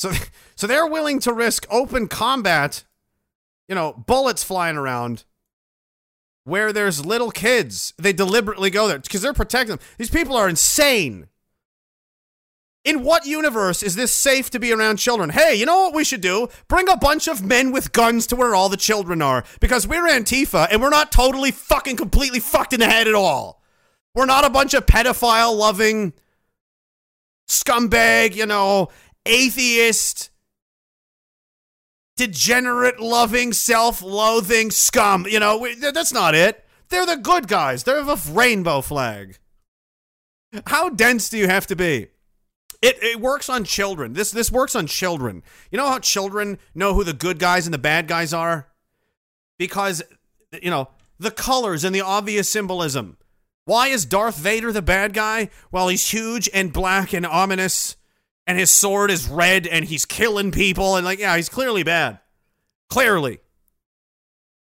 So, 0.00 0.12
so 0.56 0.66
they're 0.66 0.86
willing 0.86 1.20
to 1.20 1.32
risk 1.32 1.66
open 1.70 2.08
combat 2.08 2.84
you 3.70 3.76
know, 3.76 3.92
bullets 3.92 4.42
flying 4.42 4.76
around 4.76 5.24
where 6.42 6.72
there's 6.72 7.06
little 7.06 7.30
kids. 7.30 7.94
They 7.96 8.12
deliberately 8.12 8.68
go 8.68 8.88
there 8.88 8.98
because 8.98 9.22
they're 9.22 9.32
protecting 9.32 9.76
them. 9.76 9.86
These 9.96 10.10
people 10.10 10.34
are 10.36 10.48
insane. 10.48 11.28
In 12.84 13.04
what 13.04 13.26
universe 13.26 13.84
is 13.84 13.94
this 13.94 14.12
safe 14.12 14.50
to 14.50 14.58
be 14.58 14.72
around 14.72 14.96
children? 14.96 15.30
Hey, 15.30 15.54
you 15.54 15.66
know 15.66 15.82
what 15.82 15.94
we 15.94 16.02
should 16.02 16.20
do? 16.20 16.48
Bring 16.66 16.88
a 16.88 16.96
bunch 16.96 17.28
of 17.28 17.44
men 17.44 17.70
with 17.70 17.92
guns 17.92 18.26
to 18.28 18.36
where 18.36 18.56
all 18.56 18.68
the 18.68 18.76
children 18.76 19.22
are 19.22 19.44
because 19.60 19.86
we're 19.86 20.08
Antifa 20.08 20.66
and 20.68 20.82
we're 20.82 20.90
not 20.90 21.12
totally 21.12 21.52
fucking 21.52 21.96
completely 21.96 22.40
fucked 22.40 22.72
in 22.72 22.80
the 22.80 22.86
head 22.86 23.06
at 23.06 23.14
all. 23.14 23.62
We're 24.16 24.26
not 24.26 24.44
a 24.44 24.50
bunch 24.50 24.74
of 24.74 24.84
pedophile 24.86 25.56
loving 25.56 26.12
scumbag, 27.48 28.34
you 28.34 28.46
know, 28.46 28.88
atheist 29.30 30.30
degenerate, 32.16 33.00
loving, 33.00 33.52
self 33.52 34.02
loathing 34.02 34.70
scum. 34.70 35.26
You 35.26 35.40
know, 35.40 35.58
we, 35.58 35.74
that's 35.74 36.12
not 36.12 36.34
it. 36.34 36.64
They're 36.90 37.06
the 37.06 37.16
good 37.16 37.48
guys. 37.48 37.84
They're 37.84 38.02
the 38.02 38.20
rainbow 38.30 38.82
flag. 38.82 39.38
How 40.66 40.90
dense 40.90 41.30
do 41.30 41.38
you 41.38 41.46
have 41.46 41.66
to 41.68 41.76
be? 41.76 42.08
It, 42.82 43.02
it 43.02 43.20
works 43.20 43.48
on 43.48 43.64
children. 43.64 44.14
This 44.14 44.30
this 44.30 44.50
works 44.50 44.74
on 44.74 44.86
children. 44.86 45.42
You 45.70 45.78
know 45.78 45.86
how 45.86 45.98
children 45.98 46.58
know 46.74 46.94
who 46.94 47.04
the 47.04 47.12
good 47.12 47.38
guys 47.38 47.66
and 47.66 47.72
the 47.72 47.78
bad 47.78 48.06
guys 48.06 48.34
are? 48.34 48.68
Because 49.58 50.02
you 50.60 50.70
know, 50.70 50.88
the 51.18 51.30
colors 51.30 51.84
and 51.84 51.94
the 51.94 52.00
obvious 52.00 52.48
symbolism. 52.48 53.16
Why 53.64 53.88
is 53.88 54.04
Darth 54.04 54.36
Vader 54.36 54.72
the 54.72 54.82
bad 54.82 55.12
guy? 55.12 55.50
Well, 55.70 55.88
he's 55.88 56.10
huge 56.10 56.50
and 56.52 56.72
black 56.72 57.12
and 57.12 57.24
ominous 57.24 57.96
and 58.50 58.58
his 58.58 58.72
sword 58.72 59.12
is 59.12 59.28
red 59.28 59.64
and 59.64 59.84
he's 59.84 60.04
killing 60.04 60.50
people 60.50 60.96
and 60.96 61.04
like 61.04 61.20
yeah 61.20 61.36
he's 61.36 61.48
clearly 61.48 61.84
bad. 61.84 62.18
Clearly. 62.88 63.38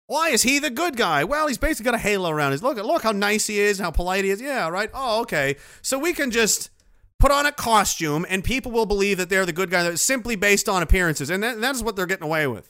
Why 0.07 0.31
is 0.31 0.43
he 0.43 0.60
the 0.60 0.69
good 0.69 0.98
guy? 0.98 1.23
Well 1.23 1.48
he's 1.48 1.57
basically 1.57 1.85
got 1.85 1.95
a 1.95 2.03
halo 2.03 2.30
around 2.30 2.52
his 2.52 2.61
look 2.61 2.76
look 2.76 3.03
how 3.03 3.14
nice 3.14 3.48
he 3.48 3.60
is 3.60 3.80
how 3.80 3.89
polite 3.89 4.26
he 4.26 4.30
is. 4.30 4.41
Yeah 4.41 4.68
right? 4.68 4.89
Oh 4.93 5.22
okay. 5.22 5.56
So 5.81 5.98
we 5.98 6.11
can 6.11 6.31
just 6.31 6.69
put 7.18 7.31
on 7.31 7.45
a 7.45 7.53
costume 7.53 8.26
and 8.27 8.43
people 8.43 8.73
will 8.73 8.85
believe 8.85 9.18
that 9.19 9.30
they're 9.30 9.45
the 9.45 9.53
good 9.53 9.69
guy 9.69 9.95
simply 9.95 10.35
based 10.35 10.68
on 10.68 10.84
appearances 10.84 11.30
and 11.30 11.41
that, 11.41 11.61
that's 11.61 11.81
what 11.81 11.95
they're 11.95 12.06
getting 12.06 12.26
away 12.26 12.48
with. 12.48 12.69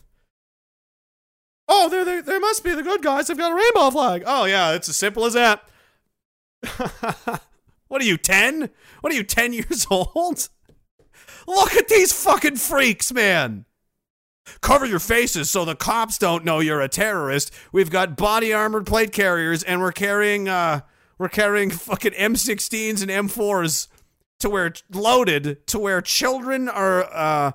Oh 1.67 1.89
they're, 1.89 2.05
they 2.05 2.21
they 2.21 2.37
must 2.37 2.63
be 2.63 2.75
the 2.75 2.83
good 2.83 3.01
guys. 3.01 3.25
They've 3.25 3.35
got 3.35 3.51
a 3.51 3.55
rainbow 3.55 3.89
flag. 3.89 4.21
Oh 4.27 4.45
yeah 4.45 4.73
it's 4.73 4.87
as 4.87 4.97
simple 4.97 5.25
as 5.25 5.33
that. 5.33 5.67
What 7.91 8.01
are 8.01 8.05
you 8.05 8.15
10 8.15 8.69
what 9.01 9.11
are 9.11 9.15
you 9.17 9.23
10 9.23 9.51
years 9.51 9.85
old 9.91 10.47
Look 11.47 11.75
at 11.75 11.87
these 11.87 12.11
fucking 12.11 12.57
freaks, 12.57 13.11
man. 13.11 13.65
Cover 14.61 14.85
your 14.85 14.99
faces 14.99 15.49
so 15.49 15.65
the 15.65 15.75
cops 15.75 16.17
don't 16.17 16.43
know 16.43 16.59
you're 16.59 16.81
a 16.81 16.89
terrorist. 16.89 17.53
We've 17.71 17.89
got 17.89 18.17
body 18.17 18.53
armored 18.53 18.85
plate 18.85 19.11
carriers 19.11 19.63
and 19.63 19.81
we're 19.81 19.91
carrying 19.91 20.49
uh 20.49 20.81
we're 21.17 21.29
carrying 21.29 21.69
fucking 21.69 22.13
M16s 22.13 23.01
and 23.01 23.29
M4s 23.29 23.87
to 24.39 24.49
where 24.49 24.73
loaded 24.91 25.65
to 25.67 25.79
where 25.79 26.01
children 26.01 26.67
are 26.67 27.03
uh 27.13 27.51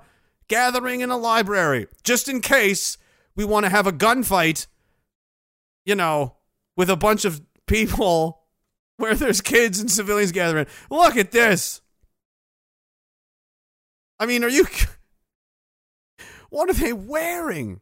gathering 0.49 1.01
in 1.01 1.11
a 1.11 1.17
library 1.17 1.89
just 2.05 2.29
in 2.29 2.41
case 2.41 2.97
we 3.35 3.45
want 3.45 3.67
to 3.67 3.71
have 3.71 3.87
a 3.89 3.93
gunfight 3.93 4.69
you 5.85 5.97
know 5.97 6.37
with 6.77 6.89
a 6.89 6.97
bunch 6.97 7.25
of 7.25 7.41
people 7.67 8.45
where 8.97 9.15
there's 9.15 9.41
kids 9.41 9.79
and 9.81 9.91
civilians 9.91 10.33
gathering. 10.33 10.67
Look 10.91 11.17
at 11.17 11.33
this. 11.33 11.81
I 14.19 14.27
mean, 14.27 14.45
are 14.45 14.49
you. 14.49 14.67
What 16.49 16.71
are 16.71 16.75
they 16.75 16.93
wearing? 16.93 17.81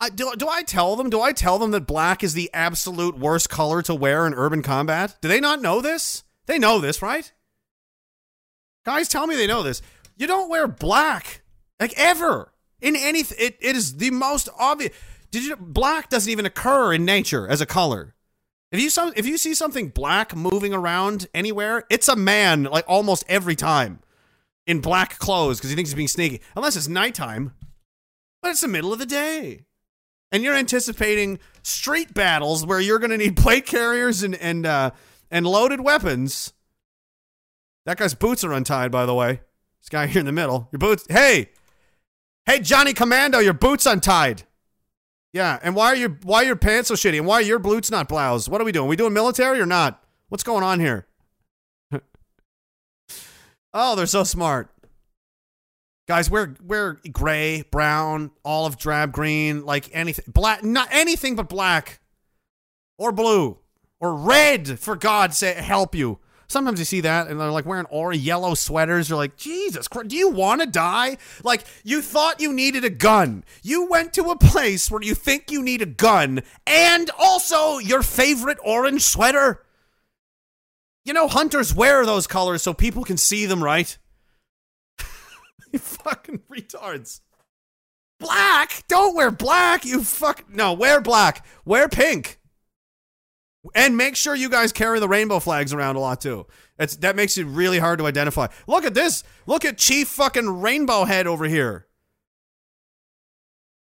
I, 0.00 0.08
do, 0.08 0.32
do 0.36 0.48
I 0.48 0.62
tell 0.62 0.96
them? 0.96 1.10
Do 1.10 1.20
I 1.20 1.32
tell 1.32 1.58
them 1.58 1.70
that 1.72 1.86
black 1.86 2.22
is 2.22 2.34
the 2.34 2.50
absolute 2.54 3.18
worst 3.18 3.48
color 3.48 3.82
to 3.82 3.94
wear 3.94 4.26
in 4.26 4.34
urban 4.34 4.62
combat? 4.62 5.16
Do 5.20 5.28
they 5.28 5.40
not 5.40 5.62
know 5.62 5.80
this? 5.80 6.24
They 6.46 6.58
know 6.58 6.78
this, 6.78 7.02
right? 7.02 7.32
Guys, 8.84 9.08
tell 9.08 9.26
me 9.26 9.36
they 9.36 9.46
know 9.46 9.62
this. 9.62 9.82
You 10.16 10.26
don't 10.26 10.48
wear 10.48 10.68
black 10.68 11.42
like 11.80 11.92
ever 11.96 12.52
in 12.80 12.94
anything. 12.94 13.38
It, 13.40 13.56
it 13.60 13.74
is 13.74 13.96
the 13.96 14.10
most 14.10 14.48
obvious. 14.58 14.92
Did 15.30 15.44
you? 15.44 15.56
Black 15.56 16.08
doesn't 16.08 16.30
even 16.30 16.46
occur 16.46 16.92
in 16.92 17.04
nature 17.04 17.48
as 17.48 17.60
a 17.60 17.66
color. 17.66 18.14
If 18.70 18.80
you 18.80 18.90
some, 18.90 19.12
if 19.16 19.26
you 19.26 19.38
see 19.38 19.54
something 19.54 19.88
black 19.88 20.36
moving 20.36 20.72
around 20.72 21.26
anywhere, 21.34 21.84
it's 21.90 22.08
a 22.08 22.16
man 22.16 22.64
like 22.64 22.84
almost 22.86 23.24
every 23.28 23.56
time 23.56 24.00
in 24.66 24.80
black 24.80 25.18
clothes 25.18 25.58
because 25.58 25.70
he 25.70 25.76
thinks 25.76 25.90
he's 25.90 25.96
being 25.96 26.08
sneaky. 26.08 26.42
Unless 26.56 26.76
it's 26.76 26.88
nighttime, 26.88 27.52
but 28.42 28.50
it's 28.50 28.60
the 28.60 28.68
middle 28.68 28.92
of 28.92 28.98
the 28.98 29.06
day. 29.06 29.64
And 30.32 30.42
you're 30.42 30.56
anticipating 30.56 31.38
street 31.62 32.12
battles 32.12 32.66
where 32.66 32.80
you're 32.80 32.98
going 32.98 33.10
to 33.10 33.16
need 33.16 33.36
plate 33.36 33.66
carriers 33.66 34.22
and 34.22 34.34
and 34.34 34.66
uh, 34.66 34.90
and 35.30 35.46
loaded 35.46 35.80
weapons. 35.80 36.52
That 37.86 37.98
guy's 37.98 38.14
boots 38.14 38.42
are 38.42 38.52
untied, 38.52 38.90
by 38.90 39.06
the 39.06 39.14
way. 39.14 39.40
This 39.80 39.88
guy 39.88 40.08
here 40.08 40.20
in 40.20 40.26
the 40.26 40.32
middle. 40.32 40.68
Your 40.72 40.80
boots. 40.80 41.06
Hey, 41.08 41.50
hey, 42.44 42.58
Johnny 42.58 42.92
Commando, 42.92 43.38
your 43.38 43.54
boots 43.54 43.86
untied. 43.86 44.42
Yeah, 45.32 45.58
and 45.62 45.76
why 45.76 45.88
are 45.88 45.96
your 45.96 46.18
why 46.22 46.42
are 46.42 46.46
your 46.46 46.56
pants 46.56 46.88
so 46.88 46.94
shitty? 46.94 47.18
And 47.18 47.26
why 47.26 47.36
are 47.36 47.42
your 47.42 47.58
boots 47.58 47.90
not 47.90 48.08
bloused? 48.08 48.48
What 48.48 48.60
are 48.60 48.64
we 48.64 48.72
doing? 48.72 48.86
Are 48.86 48.88
we 48.88 48.96
doing 48.96 49.12
military 49.12 49.60
or 49.60 49.66
not? 49.66 50.02
What's 50.28 50.42
going 50.42 50.64
on 50.64 50.80
here? 50.80 51.06
Oh, 53.78 53.94
they're 53.94 54.06
so 54.06 54.24
smart. 54.24 54.70
Guys, 56.08 56.30
wear 56.30 56.54
wear 56.64 56.98
gray, 57.12 57.62
brown, 57.70 58.30
olive 58.42 58.78
drab 58.78 59.12
green, 59.12 59.66
like 59.66 59.90
anything 59.92 60.24
black, 60.32 60.64
not 60.64 60.88
anything 60.90 61.36
but 61.36 61.50
black 61.50 62.00
or 62.96 63.12
blue 63.12 63.58
or 64.00 64.14
red. 64.14 64.78
For 64.78 64.96
God's 64.96 65.36
sake, 65.36 65.58
help 65.58 65.94
you. 65.94 66.20
Sometimes 66.48 66.78
you 66.78 66.86
see 66.86 67.02
that 67.02 67.26
and 67.26 67.38
they're 67.38 67.50
like 67.50 67.66
wearing 67.66 67.84
or 67.90 68.14
yellow 68.14 68.54
sweaters. 68.54 69.10
You're 69.10 69.18
like, 69.18 69.36
Jesus 69.36 69.88
Christ, 69.88 70.08
do 70.08 70.16
you 70.16 70.30
want 70.30 70.62
to 70.62 70.66
die? 70.66 71.18
Like, 71.44 71.66
you 71.84 72.00
thought 72.00 72.40
you 72.40 72.54
needed 72.54 72.82
a 72.82 72.90
gun. 72.90 73.44
You 73.62 73.84
went 73.84 74.14
to 74.14 74.30
a 74.30 74.38
place 74.38 74.90
where 74.90 75.02
you 75.02 75.14
think 75.14 75.50
you 75.50 75.62
need 75.62 75.82
a 75.82 75.86
gun 75.86 76.40
and 76.66 77.10
also 77.18 77.76
your 77.76 78.02
favorite 78.02 78.58
orange 78.64 79.02
sweater. 79.02 79.65
You 81.06 81.12
know, 81.12 81.28
hunters 81.28 81.72
wear 81.72 82.04
those 82.04 82.26
colors 82.26 82.64
so 82.64 82.74
people 82.74 83.04
can 83.04 83.16
see 83.16 83.46
them, 83.46 83.62
right? 83.62 83.96
you 85.72 85.78
fucking 85.78 86.40
retards. 86.50 87.20
Black? 88.18 88.82
Don't 88.88 89.14
wear 89.14 89.30
black. 89.30 89.84
You 89.84 90.02
fuck. 90.02 90.50
No, 90.50 90.72
wear 90.72 91.00
black. 91.00 91.46
Wear 91.64 91.88
pink. 91.88 92.40
And 93.72 93.96
make 93.96 94.16
sure 94.16 94.34
you 94.34 94.48
guys 94.48 94.72
carry 94.72 94.98
the 94.98 95.08
rainbow 95.08 95.38
flags 95.38 95.72
around 95.72 95.94
a 95.94 96.00
lot 96.00 96.20
too. 96.20 96.48
It's 96.76 96.96
that 96.96 97.14
makes 97.14 97.38
it 97.38 97.44
really 97.44 97.78
hard 97.78 98.00
to 98.00 98.06
identify. 98.06 98.48
Look 98.66 98.84
at 98.84 98.94
this. 98.94 99.22
Look 99.46 99.64
at 99.64 99.78
Chief 99.78 100.08
fucking 100.08 100.60
Rainbow 100.60 101.04
Head 101.04 101.28
over 101.28 101.44
here. 101.44 101.86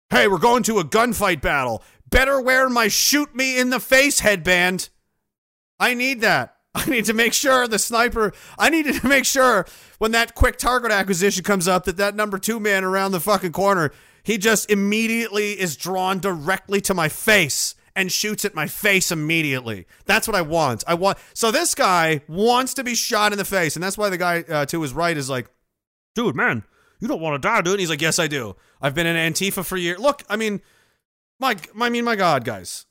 Hey, 0.10 0.30
we're 0.30 0.38
going 0.38 0.64
to 0.64 0.80
a 0.80 0.86
gunfight 0.86 1.42
battle. 1.42 1.84
Better 2.10 2.40
wear 2.40 2.70
my 2.70 2.88
shoot 2.88 3.36
me 3.36 3.60
in 3.60 3.70
the 3.70 3.82
face 3.82 4.22
headband. 4.22 4.88
I 5.78 5.94
need 5.94 6.22
that. 6.22 6.56
I 6.76 6.89
need 6.89 7.06
to 7.06 7.14
make 7.14 7.34
sure 7.34 7.68
the 7.68 7.80
sniper. 7.80 8.34
I 8.57 8.69
need 8.69 8.85
to 8.85 9.07
make 9.07 9.26
sure 9.26 9.65
when 9.98 10.11
that 10.11 10.35
quick 10.35 10.57
target 10.57 10.91
acquisition 10.91 11.43
comes 11.43 11.68
up 11.68 11.84
that 11.85 11.98
that 11.98 12.15
number 12.15 12.38
two 12.38 12.60
man 12.60 12.84
around 12.84 13.11
the 13.11 13.19
fucking 13.19 13.52
corner, 13.52 13.91
he 14.23 14.38
just 14.38 14.72
immediately 14.72 15.60
is 15.60 15.76
drawn 15.76 16.19
directly 16.19 16.80
to 16.81 16.93
my 16.93 17.10
face 17.10 17.76
and 17.95 18.11
shoots 18.11 18.45
at 18.45 18.56
my 18.56 18.68
face 18.68 19.11
immediately. 19.11 19.85
That's 20.06 20.27
what 20.27 20.35
I 20.35 20.41
want. 20.41 20.84
I 20.88 20.93
want. 20.93 21.18
So 21.34 21.52
this 21.52 21.76
guy 21.76 22.22
wants 22.27 22.73
to 22.76 22.84
be 22.84 22.95
shot 22.95 23.34
in 23.34 23.38
the 23.38 23.45
face, 23.45 23.76
and 23.76 23.84
that's 23.84 23.98
why 23.98 24.10
the 24.10 24.18
guy 24.18 24.41
uh, 24.41 24.65
to 24.68 24.81
his 24.81 24.93
right 24.93 25.18
is 25.18 25.30
like, 25.30 25.48
"Dude, 26.15 26.35
man, 26.35 26.64
you 26.99 27.07
don't 27.07 27.22
want 27.22 27.41
to 27.41 27.48
die, 27.48 27.61
dude." 27.61 27.73
And 27.73 27.80
he's 27.81 27.89
like, 27.89 28.02
"Yes, 28.02 28.18
I 28.18 28.27
do. 28.27 28.56
I've 28.81 28.95
been 28.95 29.07
in 29.07 29.15
Antifa 29.15 29.65
for 29.65 29.76
years." 29.76 29.99
Look, 29.99 30.23
I 30.30 30.38
mean, 30.38 30.61
my, 31.39 31.57
I 31.80 31.89
mean, 31.89 32.06
my 32.06 32.15
God, 32.15 32.45
guys, 32.45 32.85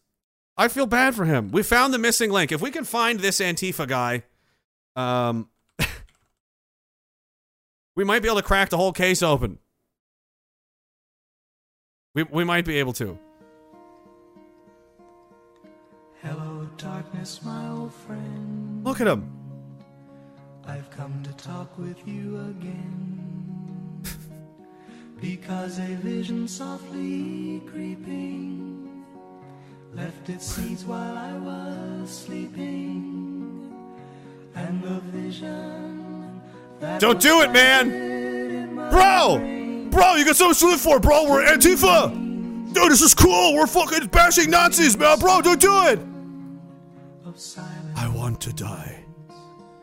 I 0.57 0.69
feel 0.69 0.87
bad 0.87 1.15
for 1.15 1.25
him. 1.25 1.51
We 1.51 1.63
found 1.63 1.95
the 1.95 1.99
missing 1.99 2.31
link. 2.31 2.53
If 2.53 2.61
we 2.61 2.71
can 2.71 2.85
find 2.85 3.21
this 3.21 3.41
Antifa 3.41 3.89
guy, 3.89 4.25
um, 4.95 5.49
we 7.97 8.05
might 8.05 8.23
be 8.23 8.29
able 8.29 8.41
to 8.41 8.47
crack 8.47 8.69
the 8.69 8.77
whole 8.77 8.93
case 8.93 9.23
open. 9.23 9.59
We 12.15 12.25
we 12.25 12.45
might 12.45 12.65
be 12.65 12.79
able 12.79 12.93
to. 12.95 13.19
Hello, 16.23 16.69
darkness, 16.77 17.41
my 17.43 17.69
old 17.71 17.95
friend. 17.95 18.85
Look 18.85 19.01
at 19.01 19.07
him. 19.07 19.31
I've 20.67 20.91
come 20.91 21.23
to 21.23 21.33
talk 21.33 21.79
with 21.79 22.07
you 22.07 22.39
again. 22.51 24.03
because 25.21 25.79
a 25.79 25.95
vision 25.97 26.47
softly 26.47 27.61
creeping 27.67 28.90
left 29.95 30.29
its 30.29 30.45
seeds 30.47 30.85
while 30.85 31.17
I 31.17 31.33
was 31.39 32.11
sleeping. 32.11 33.73
And 34.55 34.83
the 34.83 35.01
vision 35.17 36.41
that 36.81 37.01
Don't 37.01 37.21
do 37.21 37.43
it, 37.43 37.53
man. 37.53 38.75
Bro, 38.91 39.89
bro, 39.91 40.17
you 40.17 40.25
got 40.25 40.37
so 40.37 40.49
much 40.49 40.59
to 40.61 40.67
live 40.67 40.81
for, 40.81 40.99
bro. 40.99 41.29
We're 41.31 41.45
Antifa. 41.45 42.13
Dude, 42.73 42.91
this 42.91 43.03
is 43.03 43.15
cool. 43.15 43.55
We're 43.55 43.67
fucking 43.67 44.09
bashing 44.09 44.51
Nazis, 44.51 44.97
man. 44.97 45.19
Bro, 45.19 45.43
don't 45.43 45.61
do 45.61 45.87
it. 45.87 45.99
I 47.97 48.09
want 48.09 48.41
to 48.43 48.53
die. 48.53 49.05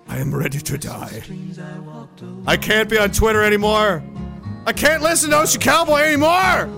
I 0.10 0.18
am 0.20 0.34
ready 0.34 0.60
to 0.60 0.78
die. 0.78 1.22
I 2.46 2.58
can't 2.58 2.90
be 2.90 2.98
on 2.98 3.12
Twitter 3.12 3.44
anymore. 3.44 4.04
I 4.66 4.74
can't 4.74 5.02
listen 5.02 5.32
to 5.32 5.40
Ocean 5.40 5.62
Cowboy 5.62 6.00
anymore. 6.02 6.70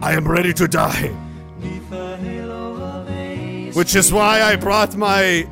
I 0.00 0.12
am 0.12 0.26
ready 0.26 0.52
to 0.54 0.68
die. 0.68 1.27
Which 3.78 3.94
is 3.94 4.12
why 4.12 4.42
I 4.42 4.56
brought 4.56 4.96
my 4.96 5.48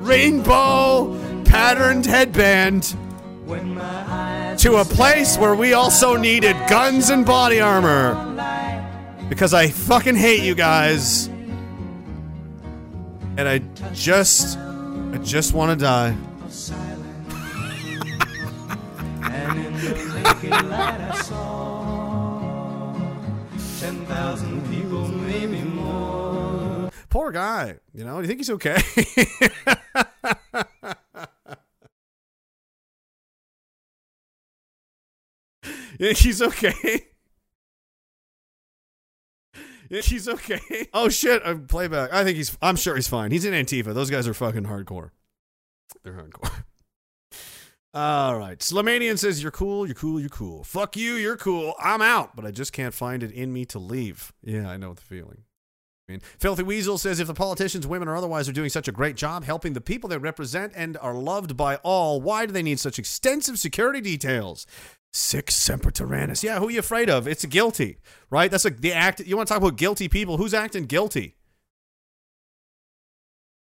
rainbow 0.00 1.44
patterned 1.44 2.06
headband 2.06 2.96
to 4.58 4.78
a 4.78 4.84
place 4.84 5.38
where 5.38 5.54
we 5.54 5.74
also 5.74 6.16
needed 6.16 6.56
guns 6.68 7.10
and 7.10 7.24
body 7.24 7.60
armor. 7.60 8.16
Because 9.28 9.54
I 9.54 9.68
fucking 9.68 10.16
hate 10.16 10.42
you 10.42 10.56
guys. 10.56 11.28
And 13.36 13.42
I 13.42 13.58
just, 13.92 14.58
I 14.58 15.18
just 15.22 15.54
want 15.54 15.78
to 15.78 15.84
die. 15.84 16.16
Poor 27.10 27.32
guy. 27.32 27.76
You 27.92 28.04
know, 28.04 28.16
do 28.16 28.22
you 28.22 28.28
think 28.28 28.40
he's 28.40 28.50
okay? 28.50 28.78
yeah, 35.98 36.12
he's 36.12 36.40
okay. 36.40 37.06
He's 39.90 40.28
okay. 40.28 40.60
Oh 40.94 41.08
shit! 41.08 41.44
Uh, 41.44 41.56
playback. 41.56 42.12
I 42.12 42.22
think 42.22 42.36
he's. 42.36 42.56
I'm 42.62 42.76
sure 42.76 42.94
he's 42.94 43.08
fine. 43.08 43.32
He's 43.32 43.44
in 43.44 43.52
Antifa. 43.52 43.92
Those 43.92 44.08
guys 44.08 44.28
are 44.28 44.34
fucking 44.34 44.64
hardcore. 44.64 45.10
They're 46.04 46.12
hardcore. 46.12 46.62
All 47.92 48.38
right. 48.38 48.56
Slamanian 48.60 49.18
says, 49.18 49.42
You're 49.42 49.50
cool, 49.50 49.84
you're 49.84 49.96
cool, 49.96 50.20
you're 50.20 50.28
cool. 50.28 50.62
Fuck 50.62 50.96
you, 50.96 51.14
you're 51.14 51.36
cool. 51.36 51.74
I'm 51.80 52.00
out, 52.00 52.36
but 52.36 52.46
I 52.46 52.52
just 52.52 52.72
can't 52.72 52.94
find 52.94 53.24
it 53.24 53.32
in 53.32 53.52
me 53.52 53.64
to 53.66 53.80
leave. 53.80 54.32
Yeah, 54.44 54.70
I 54.70 54.76
know 54.76 54.94
the 54.94 55.00
feeling. 55.00 55.42
Mean, 56.10 56.20
Filthy 56.38 56.62
Weasel 56.62 56.98
says, 56.98 57.20
If 57.20 57.26
the 57.26 57.34
politicians, 57.34 57.86
women, 57.86 58.08
or 58.08 58.16
otherwise 58.16 58.48
are 58.48 58.52
doing 58.52 58.70
such 58.70 58.88
a 58.88 58.92
great 58.92 59.16
job 59.16 59.44
helping 59.44 59.72
the 59.72 59.80
people 59.80 60.08
they 60.08 60.18
represent 60.18 60.72
and 60.74 60.96
are 60.98 61.14
loved 61.14 61.56
by 61.56 61.76
all, 61.76 62.20
why 62.20 62.46
do 62.46 62.52
they 62.52 62.62
need 62.62 62.80
such 62.80 62.98
extensive 62.98 63.58
security 63.58 64.00
details? 64.00 64.66
Sic 65.12 65.50
Semper 65.50 65.90
Tyrannis. 65.90 66.42
Yeah, 66.42 66.58
who 66.58 66.68
are 66.68 66.70
you 66.70 66.78
afraid 66.78 67.10
of? 67.10 67.26
It's 67.26 67.44
guilty, 67.44 67.98
right? 68.30 68.50
That's 68.50 68.64
like 68.64 68.80
the 68.80 68.92
act. 68.92 69.20
You 69.20 69.36
want 69.36 69.48
to 69.48 69.54
talk 69.54 69.62
about 69.62 69.76
guilty 69.76 70.08
people? 70.08 70.36
Who's 70.36 70.54
acting 70.54 70.86
guilty? 70.86 71.36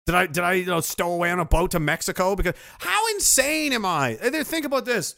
Did 0.05 0.15
I 0.15 0.25
did 0.27 0.43
I 0.43 0.53
you 0.53 0.65
know 0.65 0.81
stow 0.81 1.11
away 1.11 1.31
on 1.31 1.39
a 1.39 1.45
boat 1.45 1.71
to 1.71 1.79
Mexico? 1.79 2.35
Because 2.35 2.53
how 2.79 3.07
insane 3.13 3.73
am 3.73 3.85
I? 3.85 4.15
Think 4.15 4.65
about 4.65 4.85
this. 4.85 5.15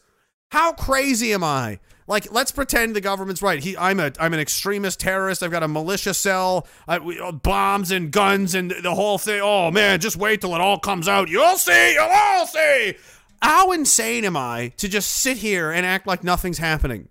How 0.50 0.72
crazy 0.72 1.32
am 1.32 1.44
I? 1.44 1.78
Like, 2.06 2.32
let's 2.32 2.50
pretend 2.50 2.96
the 2.96 3.00
government's 3.00 3.40
right. 3.40 3.62
He, 3.62 3.76
I'm 3.76 4.00
a, 4.00 4.12
I'm 4.18 4.34
an 4.34 4.40
extremist 4.40 4.98
terrorist. 5.00 5.42
I've 5.42 5.50
got 5.50 5.62
a 5.62 5.68
militia 5.68 6.14
cell, 6.14 6.66
I, 6.88 6.98
we, 6.98 7.20
uh, 7.20 7.32
bombs 7.32 7.90
and 7.90 8.10
guns 8.10 8.54
and 8.54 8.72
the 8.82 8.94
whole 8.94 9.18
thing. 9.18 9.40
Oh 9.42 9.70
man, 9.70 10.00
just 10.00 10.16
wait 10.16 10.40
till 10.40 10.54
it 10.54 10.60
all 10.60 10.78
comes 10.78 11.08
out. 11.08 11.28
You'll 11.28 11.56
see. 11.56 11.94
You'll 11.94 12.10
all 12.10 12.46
see. 12.46 12.94
How 13.42 13.72
insane 13.72 14.24
am 14.24 14.36
I 14.36 14.72
to 14.76 14.88
just 14.88 15.10
sit 15.10 15.38
here 15.38 15.70
and 15.70 15.86
act 15.86 16.06
like 16.06 16.24
nothing's 16.24 16.58
happening? 16.58 17.08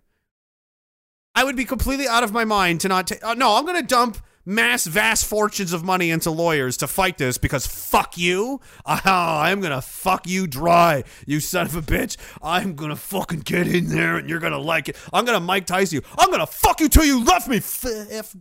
I 1.33 1.43
would 1.43 1.55
be 1.55 1.65
completely 1.65 2.07
out 2.07 2.23
of 2.23 2.33
my 2.33 2.43
mind 2.45 2.81
to 2.81 2.87
not 2.87 3.07
take. 3.07 3.23
Uh, 3.23 3.33
no, 3.33 3.55
I'm 3.55 3.65
to 3.65 3.81
dump 3.81 4.17
mass, 4.49 4.85
vast 4.85 5.25
fortunes 5.25 5.71
of 5.71 5.83
money 5.83 6.09
into 6.09 6.31
lawyers 6.31 6.75
to 6.77 6.87
fight 6.87 7.17
this 7.17 7.37
because 7.37 7.67
fuck 7.67 8.17
you. 8.17 8.59
Oh, 8.85 8.99
I'm 9.05 9.61
going 9.61 9.71
to 9.71 9.81
fuck 9.81 10.27
you 10.27 10.47
dry, 10.47 11.03
you 11.25 11.39
son 11.39 11.67
of 11.67 11.75
a 11.75 11.81
bitch. 11.81 12.17
I'm 12.41 12.75
going 12.75 12.89
to 12.89 12.95
fucking 12.95 13.41
get 13.41 13.67
in 13.67 13.87
there 13.87 14.17
and 14.17 14.29
you're 14.29 14.39
going 14.39 14.53
to 14.53 14.59
like 14.59 14.89
it. 14.89 14.97
I'm 15.13 15.23
going 15.23 15.37
to 15.39 15.45
Mike 15.45 15.67
Tyson 15.67 15.97
you. 15.97 16.01
I'm 16.17 16.29
going 16.29 16.39
to 16.39 16.47
fuck 16.47 16.81
you 16.81 16.89
till 16.89 17.05
you 17.05 17.23
left 17.23 17.47
me. 17.47 17.57
F- 17.57 17.85
F- 17.85 18.35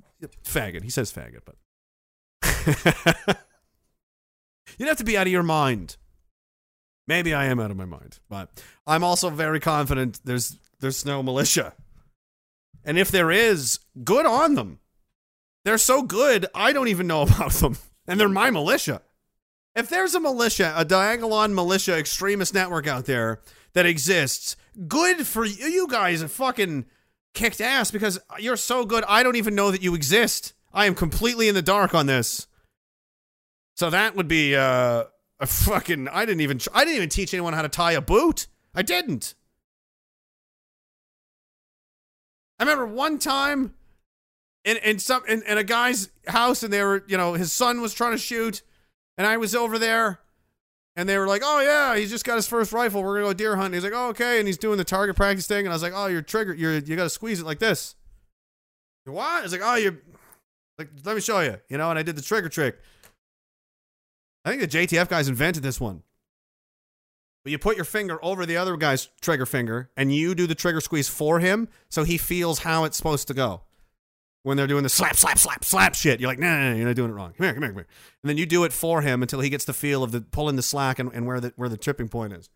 faggot. 0.45 0.83
He 0.83 0.91
says 0.91 1.13
faggot, 1.13 1.43
but. 1.45 1.57
You'd 4.79 4.89
have 4.89 4.99
to 4.99 5.05
be 5.05 5.17
out 5.17 5.27
of 5.27 5.33
your 5.33 5.43
mind. 5.43 5.97
Maybe 7.07 7.33
I 7.33 7.47
am 7.47 7.59
out 7.59 7.71
of 7.71 7.77
my 7.77 7.87
mind, 7.87 8.19
but 8.29 8.51
I'm 8.87 9.03
also 9.03 9.31
very 9.31 9.61
confident 9.61 10.21
there's 10.25 10.59
there's 10.81 11.07
no 11.07 11.23
militia. 11.23 11.73
And 12.85 12.99
if 12.99 13.11
there 13.11 13.31
is, 13.31 13.81
good 14.05 14.27
on 14.27 14.55
them. 14.55 14.79
They're 15.69 15.77
so 15.77 16.01
good, 16.01 16.47
I 16.55 16.73
don't 16.73 16.89
even 16.89 17.07
know 17.07 17.21
about 17.25 17.53
them. 17.53 17.77
And 18.07 18.19
they're 18.19 18.31
my 18.31 18.51
militia. 18.51 19.03
If 19.77 19.91
there's 19.91 20.15
a 20.15 20.21
militia, 20.21 20.73
a 20.75 20.83
Diagolon 20.83 21.53
militia 21.53 21.95
extremist 21.95 22.55
network 22.55 22.87
out 22.87 23.05
there 23.05 23.43
that 23.75 23.85
exists, 23.85 24.57
good 24.87 25.27
for 25.27 25.45
you. 25.45 25.67
You 25.67 25.87
guys 25.87 26.23
fucking 26.23 26.87
kicked 27.35 27.61
ass 27.61 27.91
because 27.91 28.19
you're 28.39 28.57
so 28.57 28.87
good, 28.87 29.05
I 29.07 29.23
don't 29.23 29.37
even 29.37 29.55
know 29.55 29.71
that 29.71 29.83
you 29.83 29.95
exist. 29.95 30.55
I 30.73 30.87
am 30.87 30.95
completely 30.95 31.51
in 31.51 31.55
the 31.55 31.61
dark 31.61 31.95
on 31.95 32.07
this. 32.07 32.47
So 33.77 33.91
that 33.91 34.17
would 34.17 34.27
be 34.27 34.57
uh, 34.57 35.05
a 35.39 35.47
fucking. 35.47 36.09
I 36.09 36.25
didn't 36.25 36.41
even. 36.41 36.61
I 36.73 36.87
didn't 36.87 36.97
even 36.97 37.11
teach 37.11 37.35
anyone 37.35 37.53
how 37.53 37.61
to 37.61 37.69
tie 37.69 37.93
a 37.93 38.01
boot. 38.01 38.47
I 38.75 38.81
didn't. 38.81 39.35
I 42.59 42.63
remember 42.63 42.87
one 42.87 43.19
time 43.19 43.75
in 44.69 44.77
in 44.79 44.99
some 44.99 45.25
in 45.27 45.43
a 45.47 45.65
guy's 45.65 46.11
house, 46.27 46.63
and 46.63 46.73
they 46.73 46.83
were, 46.83 47.03
you 47.07 47.17
know, 47.17 47.33
his 47.33 47.53
son 47.53 47.81
was 47.81 47.95
trying 47.95 48.13
to 48.13 48.19
shoot, 48.19 48.63
and 49.17 49.27
I 49.27 49.39
was 49.39 49.55
over 49.55 49.79
there, 49.79 50.21
and 50.95 51.09
they 51.09 51.17
were 51.17 51.27
like, 51.27 51.43
"Oh 51.45 51.61
yeah, 51.61 51.97
he's 51.97 52.11
just 52.11 52.25
got 52.25 52.37
his 52.37 52.47
first 52.47 52.73
rifle. 52.73 53.03
We're 53.03 53.15
gonna 53.15 53.29
go 53.29 53.33
deer 53.33 53.57
hunting." 53.57 53.75
He's 53.75 53.85
like, 53.85 53.99
"Oh 53.99 54.09
okay," 54.09 54.39
and 54.39 54.47
he's 54.47 54.59
doing 54.59 54.77
the 54.77 54.85
target 54.85 55.17
practice 55.17 55.47
thing, 55.47 55.65
and 55.65 55.69
I 55.69 55.75
was 55.75 55.83
like, 55.83 55.95
"Oh, 55.95 56.07
your 56.07 56.21
trigger, 56.21 56.53
you're 56.53 56.75
you 56.75 56.97
got 56.97 57.05
to 57.05 57.11
squeeze 57.11 57.41
it 57.41 57.47
like 57.47 57.61
this." 57.61 57.95
What? 59.07 59.43
It's 59.43 59.53
like, 59.53 59.63
"Oh, 59.65 59.77
you 59.77 59.99
like, 60.77 60.91
let 61.05 61.15
me 61.15 61.23
show 61.23 61.41
you," 61.41 61.57
you 61.71 61.79
know, 61.79 61.89
and 61.89 61.99
I 61.99 62.03
did 62.03 62.17
the 62.17 62.23
trigger 62.23 62.51
trick. 62.51 62.79
I 64.45 64.51
think 64.51 64.61
the 64.61 64.69
JTF 64.69 65.09
guys 65.09 65.29
invented 65.29 65.63
this 65.63 65.81
one. 65.81 66.03
But 67.45 67.53
you 67.53 67.59
put 67.59 67.77
your 67.77 67.85
finger 67.87 68.19
over 68.23 68.45
the 68.45 68.59
other 68.59 68.77
guy's 68.77 69.09
trigger 69.23 69.47
finger 69.47 69.91
and 69.97 70.15
you 70.15 70.35
do 70.35 70.47
the 70.47 70.55
trigger 70.55 70.81
squeeze 70.81 71.09
for 71.09 71.41
him 71.41 71.69
so 71.89 72.05
he 72.05 72.19
feels 72.19 72.59
how 72.59 72.85
it's 72.85 72.97
supposed 72.97 73.29
to 73.29 73.35
go. 73.35 73.63
When 74.49 74.57
they're 74.57 74.67
doing 74.67 74.83
the 74.83 74.89
slap, 74.89 75.15
slap, 75.15 75.39
slap, 75.39 75.63
slap 75.63 75.95
shit, 75.95 76.21
you're 76.21 76.31
like, 76.31 76.39
nah, 76.39 76.59
nah, 76.59 76.71
nah, 76.71 76.77
you're 76.77 76.87
not 76.87 76.97
doing 76.97 77.11
it 77.11 77.13
wrong. 77.13 77.35
Come 77.37 77.45
here, 77.45 77.53
come 77.53 77.63
here, 77.65 77.73
come 77.73 77.81
here. 77.81 77.87
And 78.23 78.31
then 78.31 78.39
you 78.39 78.47
do 78.47 78.65
it 78.65 78.73
for 78.73 79.03
him 79.03 79.21
until 79.21 79.41
he 79.41 79.51
gets 79.51 79.67
the 79.67 79.75
feel 79.75 80.03
of 80.03 80.11
the 80.11 80.23
pulling 80.23 80.57
the 80.57 80.63
slack 80.63 80.99
and, 80.99 81.13
and 81.13 81.27
where 81.27 81.39
the 81.39 81.53
where 81.57 81.69
the 81.69 81.77
tripping 81.77 82.09
point 82.09 82.33
is. 82.33 82.49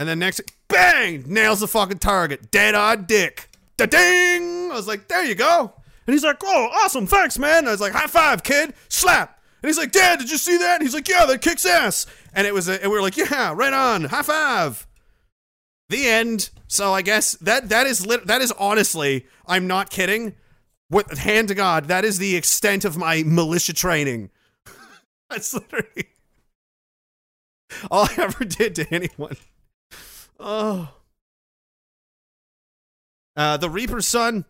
And 0.00 0.08
then 0.08 0.18
next, 0.18 0.40
bang, 0.66 1.22
nails 1.28 1.60
the 1.60 1.68
fucking 1.68 1.98
target. 1.98 2.50
Dead 2.50 2.74
odd 2.74 3.06
dick. 3.06 3.50
Da 3.76 3.86
ding! 3.86 4.72
I 4.72 4.74
was 4.74 4.88
like, 4.88 5.06
there 5.06 5.22
you 5.24 5.36
go. 5.36 5.72
And 6.08 6.12
he's 6.12 6.24
like, 6.24 6.38
oh, 6.42 6.68
awesome, 6.82 7.06
thanks, 7.06 7.38
man. 7.38 7.68
I 7.68 7.70
was 7.70 7.80
like, 7.80 7.92
high 7.92 8.08
five, 8.08 8.42
kid. 8.42 8.74
Slap. 8.88 9.38
And 9.62 9.68
he's 9.68 9.78
like, 9.78 9.92
Dad, 9.92 10.18
did 10.18 10.28
you 10.28 10.38
see 10.38 10.58
that? 10.58 10.80
And 10.80 10.82
he's 10.82 10.94
like, 10.94 11.06
yeah, 11.06 11.24
that 11.24 11.40
kicks 11.40 11.64
ass. 11.64 12.06
And 12.34 12.48
it 12.48 12.52
was, 12.52 12.68
a, 12.68 12.82
and 12.82 12.90
we 12.90 12.96
were 12.96 13.02
like, 13.02 13.16
yeah, 13.16 13.52
right 13.54 13.72
on, 13.72 14.06
high 14.06 14.22
five. 14.22 14.88
The 15.92 16.08
end. 16.08 16.48
So 16.68 16.94
I 16.94 17.02
guess 17.02 17.32
that 17.32 17.68
that 17.68 17.86
is 17.86 18.06
lit, 18.06 18.26
that 18.26 18.40
is 18.40 18.50
honestly, 18.52 19.26
I'm 19.46 19.66
not 19.66 19.90
kidding. 19.90 20.34
With 20.88 21.18
hand 21.18 21.48
to 21.48 21.54
God, 21.54 21.88
that 21.88 22.02
is 22.02 22.16
the 22.16 22.34
extent 22.34 22.86
of 22.86 22.96
my 22.96 23.22
militia 23.24 23.74
training. 23.74 24.30
That's 25.30 25.52
literally 25.52 26.06
all 27.90 28.06
I 28.06 28.14
ever 28.22 28.46
did 28.46 28.74
to 28.76 28.86
anyone. 28.94 29.36
Oh. 30.40 30.94
Uh, 33.36 33.58
the 33.58 33.68
Reaper's 33.68 34.08
son 34.08 34.46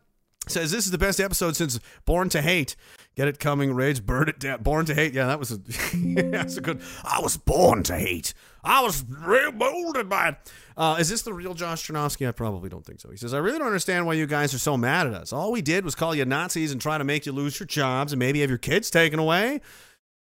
says 0.49 0.71
this 0.71 0.85
is 0.85 0.91
the 0.91 0.99
best 0.99 1.21
episode 1.21 1.57
since 1.57 1.79
Born 2.05 2.29
to 2.31 2.43
Hate. 2.43 2.77
Get 3.15 3.29
it 3.29 3.39
coming, 3.39 3.75
Rage, 3.75 4.05
burn 4.05 4.29
it 4.29 4.39
down. 4.41 4.63
Born 4.63 4.87
to 4.87 4.95
Hate. 4.95 5.13
Yeah, 5.13 5.27
that 5.27 5.39
was 5.39 5.53
a 5.53 5.57
that's 5.95 6.57
a 6.57 6.61
good. 6.61 6.81
I 7.05 7.21
was 7.21 7.37
born 7.37 7.83
to 7.85 7.97
hate. 7.97 8.33
I 8.65 8.81
was 8.83 9.05
molded 9.07 10.09
by 10.09 10.29
it. 10.31 10.53
Uh, 10.77 10.97
is 10.99 11.09
this 11.09 11.23
the 11.23 11.35
real 11.35 11.53
Josh 11.53 11.87
Chernovsky? 11.87 12.27
I 12.27 12.31
probably 12.33 12.71
don't 12.71 12.87
think 12.87 13.01
so. 13.01 13.11
He 13.11 13.17
says, 13.17 13.35
I 13.35 13.39
really 13.39 13.59
don't 13.59 13.67
understand 13.67 14.07
why 14.07 14.15
you 14.15 14.27
guys 14.27 14.55
are 14.55 14.59
so 14.59 14.77
mad 14.77 15.07
at 15.09 15.15
us. 15.15 15.33
All 15.33 15.53
we 15.53 15.61
did 15.63 15.85
was 15.85 15.95
call 15.95 16.15
you 16.15 16.25
Nazis 16.25 16.73
and 16.73 16.81
try 16.81 16.97
to 16.97 17.05
make 17.05 17.27
you 17.27 17.33
lose 17.33 17.59
your 17.59 17.67
jobs 17.67 18.13
and 18.13 18.19
maybe 18.21 18.41
have 18.41 18.49
your 18.51 18.59
kids 18.59 18.89
taken 18.91 19.19
away. 19.19 19.61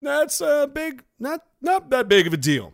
That's 0.01 0.41
a 0.41 0.71
big, 0.73 1.03
not 1.19 1.43
not 1.61 1.91
that 1.91 2.09
big 2.09 2.27
of 2.27 2.33
a 2.33 2.37
deal. 2.37 2.73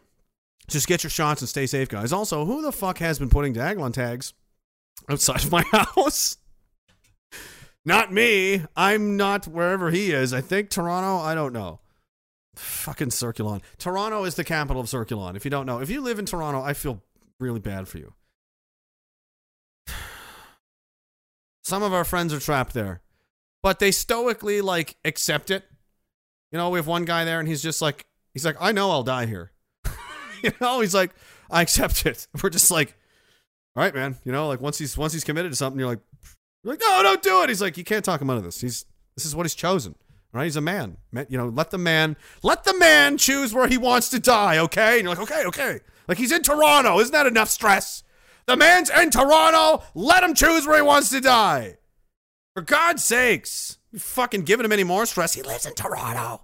Just 0.68 0.86
get 0.86 1.02
your 1.02 1.10
shots 1.10 1.42
and 1.42 1.48
stay 1.48 1.66
safe, 1.66 1.88
guys. 1.88 2.12
Also, 2.12 2.44
who 2.44 2.62
the 2.62 2.72
fuck 2.72 2.98
has 2.98 3.18
been 3.18 3.30
putting 3.30 3.54
Diagolon 3.54 3.92
tags 3.92 4.32
outside 5.08 5.44
of 5.44 5.50
my 5.50 5.62
house? 5.72 6.36
Not 7.84 8.12
me. 8.12 8.64
I'm 8.76 9.16
not 9.16 9.46
wherever 9.46 9.90
he 9.90 10.12
is. 10.12 10.32
I 10.32 10.40
think 10.40 10.70
Toronto. 10.70 11.18
I 11.18 11.34
don't 11.34 11.52
know. 11.52 11.80
Fucking 12.56 13.08
Circulon. 13.08 13.62
Toronto 13.78 14.24
is 14.24 14.36
the 14.36 14.44
capital 14.44 14.80
of 14.80 14.86
Circulon. 14.86 15.36
If 15.36 15.44
you 15.44 15.50
don't 15.50 15.66
know, 15.66 15.80
if 15.80 15.90
you 15.90 16.00
live 16.00 16.18
in 16.18 16.26
Toronto, 16.26 16.62
I 16.62 16.72
feel 16.72 17.02
really 17.40 17.60
bad 17.60 17.88
for 17.88 17.98
you. 17.98 18.14
Some 21.64 21.82
of 21.82 21.92
our 21.92 22.04
friends 22.04 22.32
are 22.32 22.40
trapped 22.40 22.74
there, 22.74 23.02
but 23.62 23.80
they 23.80 23.90
stoically 23.90 24.60
like 24.60 24.96
accept 25.04 25.50
it. 25.50 25.64
You 26.52 26.58
know, 26.58 26.70
we 26.70 26.78
have 26.78 26.86
one 26.86 27.04
guy 27.04 27.24
there, 27.24 27.40
and 27.40 27.48
he's 27.48 27.62
just 27.62 27.82
like, 27.82 28.06
he's 28.32 28.46
like, 28.46 28.56
I 28.60 28.70
know 28.70 28.90
I'll 28.92 29.02
die 29.02 29.26
here. 29.26 29.50
you 30.42 30.52
know, 30.60 30.80
he's 30.80 30.94
like, 30.94 31.10
I 31.50 31.62
accept 31.62 32.06
it. 32.06 32.28
We're 32.42 32.50
just 32.50 32.70
like, 32.70 32.96
all 33.74 33.82
right, 33.82 33.94
man. 33.94 34.16
You 34.24 34.30
know, 34.30 34.46
like 34.46 34.60
once 34.60 34.78
he's 34.78 34.96
once 34.96 35.12
he's 35.12 35.24
committed 35.24 35.50
to 35.50 35.56
something, 35.56 35.78
you're 35.78 35.88
like, 35.88 36.00
you're 36.64 36.72
like, 36.72 36.80
no, 36.80 37.02
don't 37.02 37.22
do 37.22 37.42
it. 37.42 37.50
He's 37.50 37.60
like, 37.60 37.76
you 37.76 37.84
can't 37.84 38.04
talk 38.04 38.20
him 38.20 38.30
out 38.30 38.38
of 38.38 38.44
this. 38.44 38.60
He's 38.60 38.86
this 39.14 39.24
is 39.24 39.36
what 39.36 39.44
he's 39.44 39.54
chosen. 39.54 39.94
Right? 40.32 40.44
He's 40.44 40.56
a 40.56 40.60
man. 40.60 40.96
You 41.28 41.38
know, 41.38 41.48
let 41.48 41.70
the 41.70 41.78
man 41.78 42.16
let 42.42 42.64
the 42.64 42.76
man 42.76 43.18
choose 43.18 43.54
where 43.54 43.68
he 43.68 43.78
wants 43.78 44.08
to 44.10 44.18
die. 44.18 44.58
Okay? 44.58 44.98
And 44.98 45.02
you're 45.02 45.14
like, 45.14 45.30
okay, 45.30 45.44
okay. 45.46 45.80
Like 46.08 46.18
he's 46.18 46.32
in 46.32 46.42
Toronto. 46.42 46.98
Isn't 46.98 47.12
that 47.12 47.26
enough 47.26 47.50
stress? 47.50 48.02
The 48.46 48.56
man's 48.56 48.90
in 48.90 49.10
Toronto. 49.10 49.84
Let 49.94 50.24
him 50.24 50.34
choose 50.34 50.66
where 50.66 50.76
he 50.76 50.82
wants 50.82 51.10
to 51.10 51.20
die. 51.20 51.76
For 52.54 52.62
God's 52.62 53.04
sakes, 53.04 53.78
you 53.92 53.98
fucking 53.98 54.42
giving 54.42 54.64
him 54.64 54.72
any 54.72 54.84
more 54.84 55.06
stress. 55.06 55.34
He 55.34 55.42
lives 55.42 55.66
in 55.66 55.74
Toronto. 55.74 56.42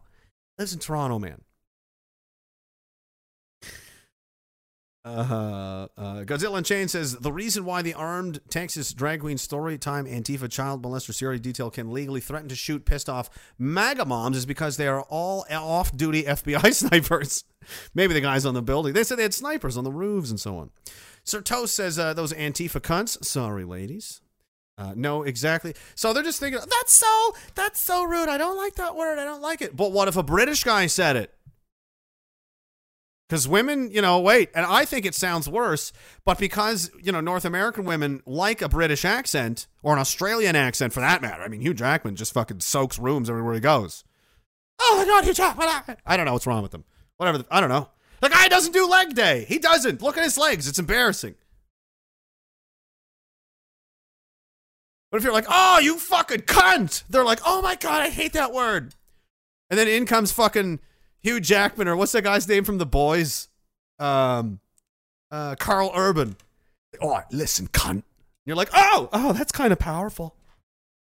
Lives 0.58 0.72
in 0.72 0.78
Toronto, 0.78 1.18
man. 1.18 1.42
Uh, 5.02 5.88
uh, 5.96 6.24
Godzilla 6.24 6.64
Chain 6.64 6.86
says 6.86 7.16
the 7.16 7.32
reason 7.32 7.64
why 7.64 7.80
the 7.80 7.94
armed 7.94 8.40
Texas 8.50 8.92
drag 8.92 9.20
queen 9.20 9.38
storytime 9.38 10.06
Antifa 10.06 10.50
child 10.50 10.82
molester 10.82 11.14
serial 11.14 11.40
detail 11.40 11.70
can 11.70 11.90
legally 11.90 12.20
threaten 12.20 12.50
to 12.50 12.54
shoot 12.54 12.84
pissed 12.84 13.08
off 13.08 13.30
MAGA 13.58 14.04
moms 14.04 14.36
is 14.36 14.44
because 14.44 14.76
they 14.76 14.86
are 14.86 15.02
all 15.02 15.46
off 15.50 15.96
duty 15.96 16.24
FBI 16.24 16.74
snipers. 16.74 17.44
Maybe 17.94 18.12
the 18.12 18.20
guys 18.20 18.44
on 18.44 18.52
the 18.52 18.62
building. 18.62 18.92
They 18.92 19.04
said 19.04 19.18
they 19.18 19.22
had 19.22 19.32
snipers 19.32 19.78
on 19.78 19.84
the 19.84 19.92
roofs 19.92 20.30
and 20.30 20.38
so 20.38 20.58
on. 20.58 20.70
Sir 21.24 21.40
Toast 21.40 21.74
says 21.74 21.98
uh, 21.98 22.12
those 22.12 22.34
Antifa 22.34 22.80
cunts. 22.80 23.24
Sorry, 23.24 23.64
ladies. 23.64 24.20
Uh, 24.76 24.94
no, 24.96 25.22
exactly. 25.22 25.74
So 25.94 26.12
they're 26.12 26.22
just 26.22 26.40
thinking 26.40 26.60
that's 26.60 26.94
so 26.94 27.34
that's 27.54 27.80
so 27.80 28.02
rude. 28.04 28.28
I 28.30 28.38
don't 28.38 28.56
like 28.56 28.76
that 28.76 28.96
word. 28.96 29.18
I 29.18 29.24
don't 29.24 29.42
like 29.42 29.60
it. 29.60 29.76
But 29.76 29.92
what 29.92 30.08
if 30.08 30.16
a 30.16 30.22
British 30.22 30.64
guy 30.64 30.86
said 30.86 31.16
it? 31.16 31.34
Because 33.30 33.46
women, 33.46 33.92
you 33.92 34.02
know, 34.02 34.18
wait, 34.18 34.50
and 34.56 34.66
I 34.66 34.84
think 34.84 35.06
it 35.06 35.14
sounds 35.14 35.48
worse, 35.48 35.92
but 36.24 36.36
because, 36.36 36.90
you 37.00 37.12
know, 37.12 37.20
North 37.20 37.44
American 37.44 37.84
women 37.84 38.24
like 38.26 38.60
a 38.60 38.68
British 38.68 39.04
accent 39.04 39.68
or 39.84 39.92
an 39.92 40.00
Australian 40.00 40.56
accent 40.56 40.92
for 40.92 40.98
that 40.98 41.22
matter. 41.22 41.40
I 41.40 41.46
mean, 41.46 41.60
Hugh 41.60 41.72
Jackman 41.72 42.16
just 42.16 42.34
fucking 42.34 42.58
soaks 42.58 42.98
rooms 42.98 43.30
everywhere 43.30 43.54
he 43.54 43.60
goes. 43.60 44.02
Oh 44.80 44.96
my 44.98 45.04
God, 45.04 45.22
Hugh 45.22 45.32
Jackman. 45.32 45.68
I 46.04 46.16
don't 46.16 46.26
know 46.26 46.32
what's 46.32 46.48
wrong 46.48 46.64
with 46.64 46.74
him. 46.74 46.82
Whatever. 47.18 47.38
The, 47.38 47.46
I 47.52 47.60
don't 47.60 47.68
know. 47.68 47.88
The 48.20 48.30
guy 48.30 48.48
doesn't 48.48 48.72
do 48.72 48.88
leg 48.88 49.14
day. 49.14 49.44
He 49.46 49.60
doesn't. 49.60 50.02
Look 50.02 50.18
at 50.18 50.24
his 50.24 50.36
legs. 50.36 50.66
It's 50.66 50.80
embarrassing. 50.80 51.36
But 55.12 55.18
if 55.18 55.22
you're 55.22 55.32
like, 55.32 55.46
oh, 55.48 55.78
you 55.78 55.98
fucking 55.98 56.40
cunt, 56.40 57.04
they're 57.08 57.24
like, 57.24 57.42
oh 57.46 57.62
my 57.62 57.76
God, 57.76 58.02
I 58.02 58.08
hate 58.08 58.32
that 58.32 58.52
word. 58.52 58.96
And 59.70 59.78
then 59.78 59.86
in 59.86 60.04
comes 60.04 60.32
fucking 60.32 60.80
Hugh 61.22 61.40
Jackman, 61.40 61.88
or 61.88 61.96
what's 61.96 62.12
that 62.12 62.22
guy's 62.22 62.48
name 62.48 62.64
from 62.64 62.78
The 62.78 62.86
Boys? 62.86 63.48
Um, 63.98 64.60
uh, 65.30 65.54
Karl 65.56 65.92
Urban. 65.94 66.36
Oh, 67.00 67.20
listen, 67.30 67.68
cunt. 67.68 68.02
You're 68.46 68.56
like, 68.56 68.70
oh, 68.74 69.08
oh, 69.12 69.32
that's 69.32 69.52
kind 69.52 69.72
of 69.72 69.78
powerful. 69.78 70.34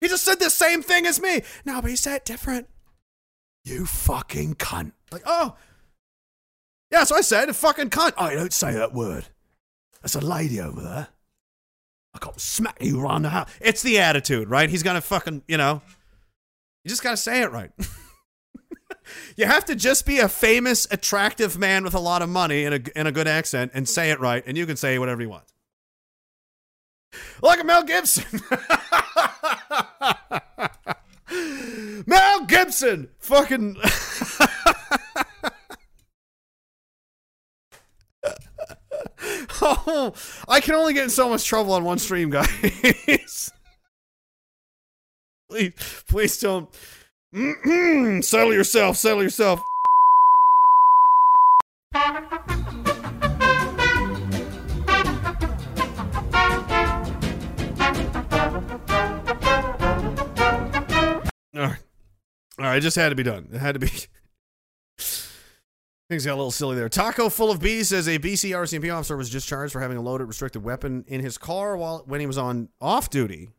He 0.02 0.08
just 0.08 0.24
said 0.24 0.40
the 0.40 0.50
same 0.50 0.82
thing 0.82 1.06
as 1.06 1.22
me. 1.22 1.42
No, 1.66 1.82
but 1.82 1.90
he 1.90 1.96
said 1.96 2.18
it 2.18 2.26
different. 2.26 2.68
You 3.66 3.86
fucking 3.86 4.56
cunt. 4.56 4.92
Like, 5.12 5.24
oh. 5.26 5.56
Yeah, 6.92 7.04
so 7.04 7.16
I 7.16 7.22
said, 7.22 7.54
fucking 7.56 7.90
cunt. 7.90 8.14
Oh, 8.18 8.30
you 8.30 8.38
don't 8.38 8.54
say 8.54 8.74
that 8.74 8.94
word. 8.94 9.28
That's 10.02 10.16
a 10.16 10.22
lady 10.22 10.60
over 10.60 10.82
there. 10.82 11.08
I 12.14 12.20
can't 12.20 12.40
smack 12.40 12.78
you 12.82 13.02
around 13.02 13.24
the 13.24 13.30
house. 13.30 13.50
It's 13.62 13.82
the 13.82 14.00
attitude, 14.00 14.50
right? 14.50 14.70
He's 14.70 14.84
gonna 14.84 15.02
fucking, 15.02 15.44
you 15.48 15.58
know. 15.58 15.82
You 16.84 16.90
just 16.90 17.04
gotta 17.04 17.18
say 17.18 17.42
it 17.42 17.52
right. 17.52 17.72
you 19.36 19.46
have 19.46 19.66
to 19.66 19.76
just 19.76 20.06
be 20.06 20.20
a 20.20 20.30
famous, 20.30 20.88
attractive 20.92 21.58
man 21.58 21.84
with 21.84 21.94
a 21.94 22.00
lot 22.00 22.22
of 22.22 22.30
money 22.30 22.66
and 22.66 22.76
a, 22.76 22.98
and 22.98 23.08
a 23.08 23.12
good 23.12 23.28
accent 23.28 23.72
and 23.74 23.88
say 23.88 24.12
it 24.12 24.20
right, 24.20 24.44
and 24.46 24.58
you 24.58 24.66
can 24.66 24.76
say 24.78 25.00
whatever 25.00 25.22
you 25.22 25.30
want. 25.30 25.46
Like 27.42 27.66
Mel 27.66 27.84
Gibson. 27.84 28.42
Mel 32.06 32.46
Gibson! 32.46 33.10
Fucking. 33.20 33.78
oh, 39.62 40.14
I 40.48 40.60
can 40.60 40.76
only 40.76 40.94
get 40.94 41.06
in 41.06 41.10
so 41.10 41.30
much 41.30 41.46
trouble 41.46 41.74
on 41.74 41.84
one 41.84 42.00
stream, 42.00 42.30
guys. 42.30 43.52
please, 45.50 46.04
please 46.08 46.40
don't. 46.40 46.70
Mm-mm. 47.34 48.24
Settle 48.24 48.54
yourself. 48.54 48.98
Settle 48.98 49.24
yourself. 49.24 49.66
All 51.94 52.02
right. 61.66 61.78
All 62.58 62.66
right. 62.66 62.78
It 62.78 62.82
just 62.82 62.96
had 62.96 63.10
to 63.10 63.16
be 63.16 63.24
done. 63.24 63.50
It 63.52 63.60
had 63.60 63.74
to 63.74 63.80
be. 63.80 63.90
Things 66.10 66.26
got 66.26 66.34
a 66.34 66.36
little 66.36 66.50
silly 66.50 66.76
there. 66.76 66.90
Taco 66.90 67.30
full 67.30 67.52
of 67.52 67.62
bees 67.62 67.90
says 67.90 68.08
a 68.08 68.18
BC 68.18 68.50
RCMP 68.50 68.92
officer 68.92 69.16
was 69.16 69.30
discharged 69.30 69.72
for 69.72 69.80
having 69.80 69.98
a 69.98 70.02
loaded 70.02 70.26
restricted 70.26 70.64
weapon 70.64 71.06
in 71.08 71.22
his 71.22 71.38
car 71.38 71.78
while 71.78 72.04
when 72.08 72.20
he 72.20 72.26
was 72.26 72.40
on 72.40 72.70
off 72.82 73.12
duty. 73.12 73.52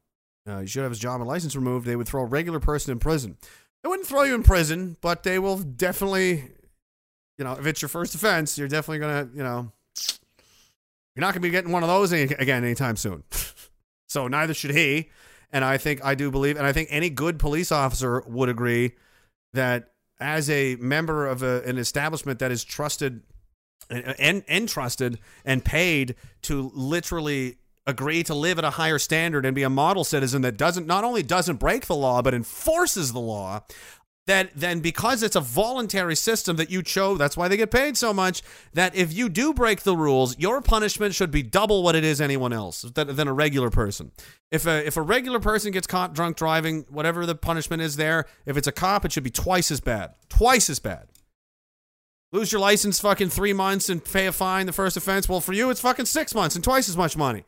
Uh, 0.50 0.60
he 0.60 0.66
should 0.66 0.82
have 0.82 0.90
his 0.90 0.98
job 0.98 1.20
and 1.20 1.28
license 1.28 1.54
removed. 1.54 1.86
They 1.86 1.96
would 1.96 2.08
throw 2.08 2.22
a 2.22 2.26
regular 2.26 2.60
person 2.60 2.92
in 2.92 2.98
prison. 2.98 3.36
They 3.82 3.88
wouldn't 3.88 4.08
throw 4.08 4.24
you 4.24 4.34
in 4.34 4.42
prison, 4.42 4.96
but 5.00 5.22
they 5.22 5.38
will 5.38 5.58
definitely, 5.58 6.50
you 7.38 7.44
know, 7.44 7.52
if 7.52 7.66
it's 7.66 7.80
your 7.80 7.88
first 7.88 8.14
offense, 8.14 8.58
you're 8.58 8.68
definitely 8.68 8.98
gonna, 8.98 9.28
you 9.34 9.42
know, 9.42 9.72
you're 11.14 11.20
not 11.20 11.32
gonna 11.32 11.40
be 11.40 11.50
getting 11.50 11.72
one 11.72 11.82
of 11.82 11.88
those 11.88 12.12
any, 12.12 12.22
again 12.34 12.64
anytime 12.64 12.96
soon. 12.96 13.22
so 14.08 14.28
neither 14.28 14.54
should 14.54 14.72
he. 14.72 15.10
And 15.52 15.64
I 15.64 15.78
think 15.78 16.04
I 16.04 16.14
do 16.14 16.30
believe, 16.30 16.56
and 16.56 16.66
I 16.66 16.72
think 16.72 16.88
any 16.90 17.10
good 17.10 17.38
police 17.38 17.72
officer 17.72 18.22
would 18.26 18.48
agree 18.48 18.92
that 19.52 19.90
as 20.20 20.50
a 20.50 20.76
member 20.76 21.26
of 21.26 21.42
a, 21.42 21.62
an 21.64 21.78
establishment 21.78 22.38
that 22.40 22.52
is 22.52 22.62
trusted 22.62 23.22
and 23.88 24.14
en- 24.18 24.44
entrusted 24.48 25.18
and 25.44 25.64
paid 25.64 26.14
to 26.42 26.70
literally 26.74 27.56
agree 27.90 28.22
to 28.22 28.34
live 28.34 28.58
at 28.58 28.64
a 28.64 28.70
higher 28.70 28.98
standard 28.98 29.44
and 29.44 29.54
be 29.54 29.62
a 29.62 29.70
model 29.70 30.04
citizen 30.04 30.40
that 30.42 30.56
doesn't 30.56 30.86
not 30.86 31.04
only 31.04 31.22
doesn't 31.22 31.56
break 31.56 31.86
the 31.86 31.96
law 31.96 32.22
but 32.22 32.32
enforces 32.32 33.12
the 33.12 33.20
law 33.20 33.62
that 34.30 34.50
then 34.54 34.80
because 34.80 35.22
it's 35.22 35.34
a 35.34 35.40
voluntary 35.40 36.14
system 36.14 36.56
that 36.56 36.70
you 36.70 36.82
chose 36.82 37.18
that's 37.18 37.36
why 37.36 37.48
they 37.48 37.56
get 37.56 37.70
paid 37.70 37.96
so 37.96 38.12
much 38.12 38.42
that 38.74 38.94
if 38.94 39.12
you 39.12 39.28
do 39.28 39.52
break 39.52 39.82
the 39.82 39.96
rules 39.96 40.38
your 40.38 40.60
punishment 40.60 41.14
should 41.14 41.30
be 41.30 41.42
double 41.42 41.82
what 41.82 41.96
it 41.96 42.04
is 42.04 42.20
anyone 42.20 42.52
else 42.52 42.82
than, 42.82 43.14
than 43.16 43.28
a 43.28 43.32
regular 43.32 43.70
person. 43.70 44.12
If 44.50 44.66
a 44.66 44.86
if 44.86 44.96
a 44.96 45.02
regular 45.02 45.40
person 45.40 45.72
gets 45.72 45.86
caught 45.86 46.14
drunk 46.14 46.36
driving 46.36 46.84
whatever 46.88 47.26
the 47.26 47.34
punishment 47.34 47.82
is 47.82 47.96
there 47.96 48.26
if 48.46 48.56
it's 48.56 48.68
a 48.68 48.72
cop 48.72 49.04
it 49.04 49.12
should 49.12 49.24
be 49.24 49.30
twice 49.30 49.70
as 49.70 49.80
bad 49.80 50.14
twice 50.28 50.70
as 50.70 50.78
bad. 50.78 51.08
Lose 52.32 52.52
your 52.52 52.60
license 52.60 53.00
fucking 53.00 53.30
three 53.30 53.52
months 53.52 53.88
and 53.88 54.04
pay 54.04 54.26
a 54.26 54.32
fine 54.32 54.66
the 54.66 54.72
first 54.72 54.96
offense 54.96 55.28
well 55.28 55.40
for 55.40 55.52
you 55.52 55.70
it's 55.70 55.80
fucking 55.80 56.06
six 56.06 56.34
months 56.34 56.54
and 56.54 56.62
twice 56.62 56.88
as 56.88 56.96
much 56.96 57.16
money 57.16 57.44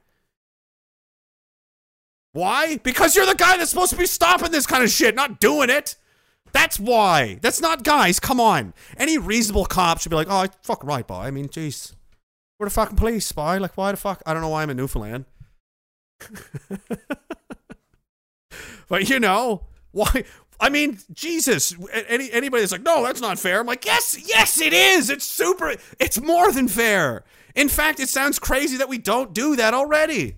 why 2.32 2.78
because 2.78 3.14
you're 3.14 3.26
the 3.26 3.34
guy 3.34 3.56
that's 3.56 3.70
supposed 3.70 3.90
to 3.90 3.96
be 3.96 4.06
stopping 4.06 4.50
this 4.50 4.66
kind 4.66 4.82
of 4.82 4.90
shit 4.90 5.14
not 5.14 5.40
doing 5.40 5.70
it 5.70 5.96
that's 6.52 6.78
why. 6.78 7.38
That's 7.40 7.60
not 7.60 7.82
guys. 7.82 8.20
Come 8.20 8.40
on. 8.40 8.74
Any 8.96 9.18
reasonable 9.18 9.64
cop 9.64 10.00
should 10.00 10.10
be 10.10 10.16
like, 10.16 10.28
oh, 10.30 10.46
fuck 10.62 10.84
right, 10.84 11.06
boy. 11.06 11.16
I 11.16 11.30
mean, 11.30 11.48
jeez. 11.48 11.94
We're 12.58 12.66
the 12.66 12.70
fucking 12.70 12.96
police, 12.96 13.32
boy. 13.32 13.58
Like, 13.58 13.76
why 13.76 13.90
the 13.90 13.96
fuck? 13.96 14.22
I 14.26 14.32
don't 14.32 14.42
know 14.42 14.50
why 14.50 14.62
I'm 14.62 14.70
in 14.70 14.76
Newfoundland. 14.76 15.24
but 18.88 19.08
you 19.08 19.18
know, 19.18 19.62
why? 19.90 20.24
I 20.60 20.68
mean, 20.68 20.98
Jesus. 21.12 21.74
Any 22.08 22.30
anybody 22.30 22.60
that's 22.60 22.72
like, 22.72 22.82
no, 22.82 23.02
that's 23.02 23.20
not 23.20 23.38
fair. 23.38 23.60
I'm 23.60 23.66
like, 23.66 23.84
yes, 23.84 24.16
yes, 24.24 24.60
it 24.60 24.72
is. 24.72 25.10
It's 25.10 25.24
super. 25.24 25.74
It's 25.98 26.20
more 26.20 26.52
than 26.52 26.68
fair. 26.68 27.24
In 27.56 27.68
fact, 27.68 27.98
it 27.98 28.08
sounds 28.08 28.38
crazy 28.38 28.76
that 28.76 28.88
we 28.88 28.98
don't 28.98 29.34
do 29.34 29.56
that 29.56 29.74
already. 29.74 30.36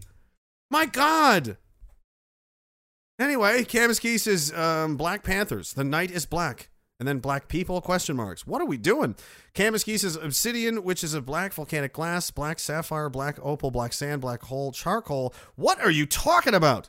My 0.71 0.87
God. 0.87 1.59
Anyway, 3.19 3.63
Kamiski 3.63 4.19
says 4.19 4.53
um, 4.53 4.97
Black 4.97 5.23
Panthers. 5.23 5.73
The 5.75 5.85
night 5.85 6.11
is 6.11 6.27
black. 6.27 6.71
And 7.01 7.09
then 7.09 7.19
black 7.19 7.49
people, 7.49 7.81
question 7.81 8.17
marks. 8.17 8.47
What 8.47 8.63
are 8.63 8.67
we 8.67 8.77
doing? 8.77 9.17
Kamiski 9.53 9.99
says 9.99 10.17
obsidian, 10.17 10.85
which 10.85 11.03
is 11.03 11.13
a 11.13 11.21
black 11.21 11.53
volcanic 11.53 11.93
glass, 11.93 12.31
black 12.31 12.59
sapphire, 12.59 13.11
black 13.11 13.39
opal, 13.43 13.71
black 13.71 13.93
sand, 13.93 14.21
black 14.21 14.43
hole, 14.43 14.71
charcoal. 14.71 15.35
What 15.57 15.81
are 15.81 15.91
you 15.91 16.07
talking 16.07 16.55
about? 16.55 16.89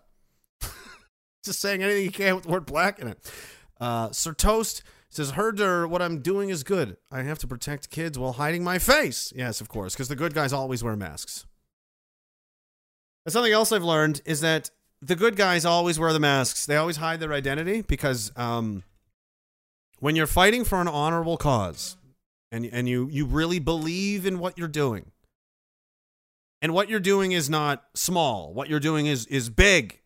Just 1.43 1.59
saying 1.59 1.81
anything 1.81 2.03
you 2.03 2.11
can 2.11 2.35
with 2.35 2.43
the 2.43 2.51
word 2.51 2.67
black 2.67 2.99
in 2.99 3.07
it. 3.07 3.31
Uh, 3.79 4.11
Sir 4.11 4.33
Toast 4.33 4.83
says, 5.09 5.31
Herder, 5.31 5.87
what 5.87 6.01
I'm 6.01 6.21
doing 6.21 6.49
is 6.49 6.63
good. 6.63 6.97
I 7.11 7.23
have 7.23 7.39
to 7.39 7.47
protect 7.47 7.89
kids 7.89 8.17
while 8.17 8.33
hiding 8.33 8.63
my 8.63 8.77
face. 8.77 9.33
Yes, 9.35 9.59
of 9.59 9.69
course, 9.69 9.95
because 9.95 10.07
the 10.07 10.15
good 10.15 10.33
guys 10.35 10.53
always 10.53 10.83
wear 10.83 10.95
masks. 10.95 11.45
And 13.25 13.33
something 13.33 13.51
else 13.51 13.71
I've 13.71 13.83
learned 13.83 14.21
is 14.23 14.41
that 14.41 14.69
the 15.05 15.15
good 15.15 15.35
guys 15.35 15.65
always 15.65 15.99
wear 15.99 16.11
the 16.13 16.19
masks. 16.19 16.65
They 16.65 16.75
always 16.75 16.97
hide 16.97 17.19
their 17.19 17.33
identity 17.33 17.81
because 17.81 18.31
um, 18.35 18.83
when 19.99 20.15
you're 20.15 20.27
fighting 20.27 20.63
for 20.63 20.81
an 20.81 20.87
honorable 20.87 21.37
cause 21.37 21.97
and 22.51 22.65
and 22.65 22.89
you 22.89 23.07
you 23.11 23.25
really 23.25 23.59
believe 23.59 24.25
in 24.25 24.39
what 24.39 24.57
you're 24.57 24.67
doing, 24.67 25.11
and 26.61 26.73
what 26.73 26.89
you're 26.89 26.99
doing 26.99 27.31
is 27.33 27.49
not 27.49 27.83
small. 27.93 28.53
What 28.53 28.69
you're 28.69 28.79
doing 28.79 29.05
is 29.05 29.25
is 29.27 29.49
big. 29.49 30.01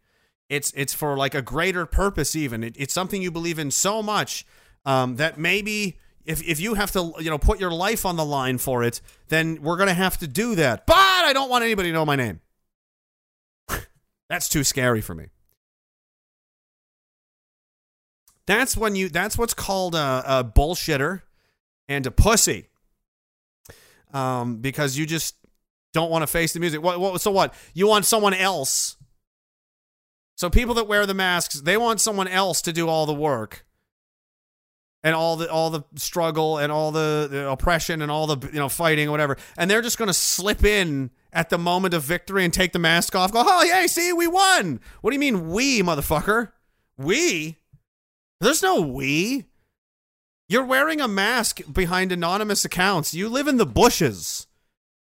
It's 0.49 0.73
it's 0.75 0.93
for 0.93 1.15
like 1.15 1.35
a 1.35 1.41
greater 1.41 1.85
purpose. 1.85 2.35
Even 2.35 2.63
it, 2.63 2.75
it's 2.77 2.93
something 2.93 3.21
you 3.21 3.31
believe 3.31 3.59
in 3.59 3.71
so 3.71 4.03
much 4.03 4.45
um, 4.85 5.15
that 5.15 5.37
maybe. 5.37 5.97
If, 6.25 6.47
if 6.47 6.59
you 6.59 6.75
have 6.75 6.91
to 6.91 7.13
you 7.19 7.31
know 7.31 7.39
put 7.39 7.59
your 7.59 7.71
life 7.71 8.05
on 8.05 8.15
the 8.15 8.25
line 8.25 8.59
for 8.59 8.83
it, 8.83 9.01
then 9.29 9.63
we're 9.63 9.77
gonna 9.77 9.95
have 9.95 10.19
to 10.19 10.27
do 10.27 10.53
that. 10.55 10.85
But 10.85 10.95
I 10.95 11.33
don't 11.33 11.49
want 11.49 11.63
anybody 11.63 11.89
to 11.89 11.93
know 11.93 12.05
my 12.05 12.15
name. 12.15 12.39
That's 14.29 14.47
too 14.47 14.63
scary 14.63 15.01
for 15.01 15.15
me. 15.15 15.27
That's 18.45 18.77
when 18.77 18.95
you. 18.95 19.09
That's 19.09 19.37
what's 19.37 19.53
called 19.53 19.95
a, 19.95 20.23
a 20.25 20.43
bullshitter 20.43 21.21
and 21.87 22.05
a 22.05 22.11
pussy. 22.11 22.67
Um, 24.13 24.57
because 24.57 24.97
you 24.97 25.05
just 25.05 25.35
don't 25.93 26.09
want 26.09 26.23
to 26.23 26.27
face 26.27 26.53
the 26.53 26.59
music. 26.59 26.81
What, 26.81 26.99
what? 26.99 27.21
So 27.21 27.31
what? 27.31 27.53
You 27.73 27.87
want 27.87 28.05
someone 28.05 28.33
else. 28.33 28.95
So 30.35 30.49
people 30.49 30.73
that 30.75 30.87
wear 30.87 31.05
the 31.05 31.13
masks, 31.13 31.61
they 31.61 31.77
want 31.77 31.99
someone 31.99 32.27
else 32.27 32.61
to 32.61 32.71
do 32.71 32.87
all 32.87 33.05
the 33.05 33.13
work 33.13 33.65
and 35.03 35.15
all 35.15 35.35
the 35.37 35.49
all 35.49 35.69
the 35.69 35.83
struggle 35.95 36.57
and 36.57 36.71
all 36.71 36.91
the, 36.91 37.27
the 37.29 37.49
oppression 37.49 38.01
and 38.01 38.11
all 38.11 38.27
the 38.27 38.47
you 38.47 38.59
know 38.59 38.69
fighting 38.69 39.09
whatever, 39.11 39.37
and 39.57 39.69
they're 39.69 39.81
just 39.81 39.97
going 39.97 40.07
to 40.07 40.13
slip 40.13 40.63
in 40.63 41.11
at 41.31 41.49
the 41.49 41.57
moment 41.57 41.93
of 41.93 42.03
victory 42.03 42.43
and 42.43 42.53
take 42.53 42.73
the 42.73 42.79
mask 42.79 43.15
off. 43.15 43.31
Go, 43.31 43.43
oh 43.45 43.63
yeah, 43.63 43.85
see, 43.85 44.11
we 44.13 44.27
won. 44.27 44.79
What 45.01 45.11
do 45.11 45.15
you 45.15 45.19
mean 45.19 45.49
we, 45.49 45.81
motherfucker? 45.81 46.51
We? 46.97 47.57
There's 48.41 48.63
no 48.63 48.81
we. 48.81 49.45
You're 50.47 50.65
wearing 50.65 50.99
a 50.99 51.07
mask 51.07 51.61
behind 51.71 52.11
anonymous 52.11 52.65
accounts. 52.65 53.13
You 53.13 53.29
live 53.29 53.47
in 53.47 53.57
the 53.57 53.65
bushes. 53.65 54.47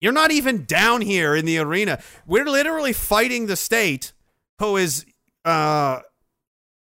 You're 0.01 0.12
not 0.12 0.31
even 0.31 0.65
down 0.65 1.01
here 1.01 1.35
in 1.35 1.44
the 1.44 1.59
arena. 1.59 2.01
We're 2.27 2.44
literally 2.44 2.93
fighting 2.93 3.47
the 3.47 3.56
state 3.56 4.12
who 4.59 4.77
is 4.77 5.05
uh 5.44 6.01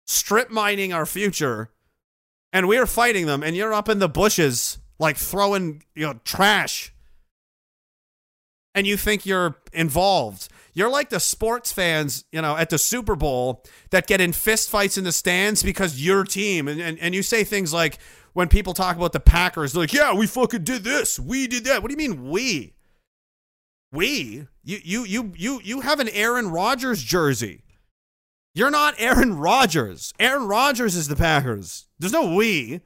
strip 0.07 0.51
mining 0.51 0.93
our 0.93 1.05
future 1.05 1.71
and 2.53 2.69
we're 2.69 2.87
fighting 2.87 3.27
them, 3.27 3.43
and 3.43 3.57
you're 3.57 3.73
up 3.73 3.89
in 3.89 3.99
the 3.99 4.09
bushes, 4.09 4.79
like 4.99 5.17
throwing 5.17 5.83
you 5.95 6.07
know 6.07 6.21
trash, 6.25 6.93
and 8.75 8.87
you 8.87 8.97
think 8.97 9.27
you're 9.27 9.57
involved. 9.73 10.49
You're 10.75 10.91
like 10.91 11.09
the 11.09 11.21
sports 11.21 11.73
fans, 11.73 12.27
you 12.31 12.43
know, 12.43 12.55
at 12.55 12.69
the 12.69 12.77
Super 12.77 13.17
Bowl 13.17 13.65
that 13.91 14.07
get 14.07 14.21
in 14.21 14.33
fistfights 14.33 14.99
in 14.99 15.05
the 15.05 15.13
stands 15.13 15.63
because 15.63 16.05
your 16.05 16.23
team, 16.23 16.69
and, 16.69 16.79
and, 16.83 16.99
and 16.99 17.15
you 17.15 17.23
say 17.23 17.45
things 17.45 17.73
like, 17.73 17.99
when 18.35 18.49
people 18.49 18.75
talk 18.75 18.97
about 18.97 19.15
the 19.15 19.21
Packers, 19.21 19.73
they're 19.73 19.85
like, 19.85 19.95
yeah, 19.95 20.13
we 20.13 20.27
fucking 20.27 20.65
did 20.65 20.85
this, 20.85 21.19
we 21.19 21.47
did 21.47 21.65
that. 21.65 21.81
What 21.81 21.91
do 21.91 21.95
you 21.95 22.11
mean 22.11 22.29
we? 22.29 22.75
We? 23.91 24.47
You 24.63 24.79
you 24.85 25.05
you 25.07 25.33
you 25.35 25.61
you 25.65 25.81
have 25.81 26.01
an 26.01 26.11
Aaron 26.11 26.49
Rodgers 26.51 27.03
jersey. 27.03 27.63
You're 28.57 28.71
not 28.71 28.95
Aaron 28.97 29.37
Rodgers. 29.37 30.15
Aaron 30.19 30.49
Rodgers 30.49 30.97
is 30.97 31.09
the 31.09 31.15
Packers. 31.15 31.85
There's 31.99 32.15
no 32.15 32.35
we. 32.35 32.81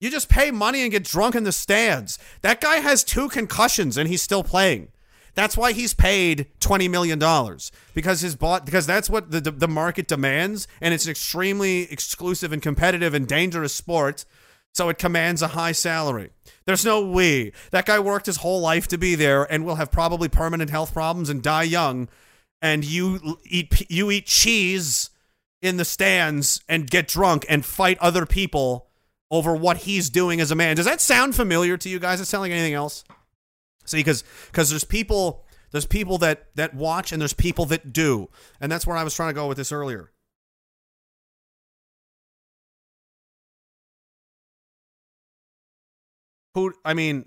You 0.00 0.10
just 0.10 0.28
pay 0.28 0.50
money 0.50 0.82
and 0.82 0.90
get 0.90 1.04
drunk 1.04 1.34
in 1.34 1.44
the 1.44 1.50
stands. 1.50 2.18
That 2.42 2.60
guy 2.60 2.76
has 2.76 3.04
two 3.04 3.30
concussions 3.30 3.96
and 3.96 4.06
he's 4.06 4.20
still 4.20 4.44
playing. 4.44 4.88
That's 5.32 5.56
why 5.56 5.72
he's 5.72 5.94
paid 5.94 6.48
twenty 6.60 6.88
million 6.88 7.18
dollars 7.18 7.72
because 7.94 8.20
his 8.20 8.36
bought 8.36 8.66
because 8.66 8.86
that's 8.86 9.08
what 9.08 9.30
the 9.30 9.40
the 9.40 9.66
market 9.66 10.08
demands, 10.08 10.68
and 10.78 10.92
it's 10.92 11.06
an 11.06 11.12
extremely 11.12 11.90
exclusive 11.90 12.52
and 12.52 12.60
competitive 12.60 13.14
and 13.14 13.26
dangerous 13.26 13.74
sport. 13.74 14.26
So 14.74 14.90
it 14.90 14.98
commands 14.98 15.40
a 15.40 15.48
high 15.48 15.72
salary. 15.72 16.32
There's 16.66 16.84
no 16.84 17.00
we. 17.00 17.52
That 17.70 17.86
guy 17.86 17.98
worked 17.98 18.26
his 18.26 18.38
whole 18.38 18.60
life 18.60 18.88
to 18.88 18.98
be 18.98 19.14
there, 19.14 19.50
and 19.50 19.64
will 19.64 19.76
have 19.76 19.90
probably 19.90 20.28
permanent 20.28 20.68
health 20.68 20.92
problems 20.92 21.30
and 21.30 21.42
die 21.42 21.62
young 21.62 22.08
and 22.60 22.84
you 22.84 23.38
eat 23.44 23.90
you 23.90 24.10
eat 24.10 24.26
cheese 24.26 25.10
in 25.60 25.76
the 25.76 25.84
stands 25.84 26.60
and 26.68 26.90
get 26.90 27.08
drunk 27.08 27.44
and 27.48 27.64
fight 27.64 27.98
other 27.98 28.26
people 28.26 28.88
over 29.30 29.54
what 29.54 29.78
he's 29.78 30.08
doing 30.10 30.40
as 30.40 30.50
a 30.50 30.54
man. 30.54 30.76
Does 30.76 30.86
that 30.86 31.00
sound 31.00 31.34
familiar 31.34 31.76
to 31.76 31.88
you 31.88 31.98
guys? 31.98 32.18
Does 32.18 32.28
it 32.28 32.30
sound 32.30 32.42
like 32.42 32.52
anything 32.52 32.74
else? 32.74 33.04
See, 33.84 33.98
because 33.98 34.24
because 34.46 34.70
there's 34.70 34.84
people 34.84 35.44
there's 35.70 35.86
people 35.86 36.18
that 36.18 36.54
that 36.56 36.74
watch 36.74 37.12
and 37.12 37.20
there's 37.20 37.32
people 37.32 37.66
that 37.66 37.92
do, 37.92 38.28
and 38.60 38.70
that's 38.70 38.86
where 38.86 38.96
I 38.96 39.04
was 39.04 39.14
trying 39.14 39.30
to 39.30 39.34
go 39.34 39.48
with 39.48 39.56
this 39.56 39.72
earlier. 39.72 40.10
Who 46.54 46.72
I 46.84 46.94
mean, 46.94 47.26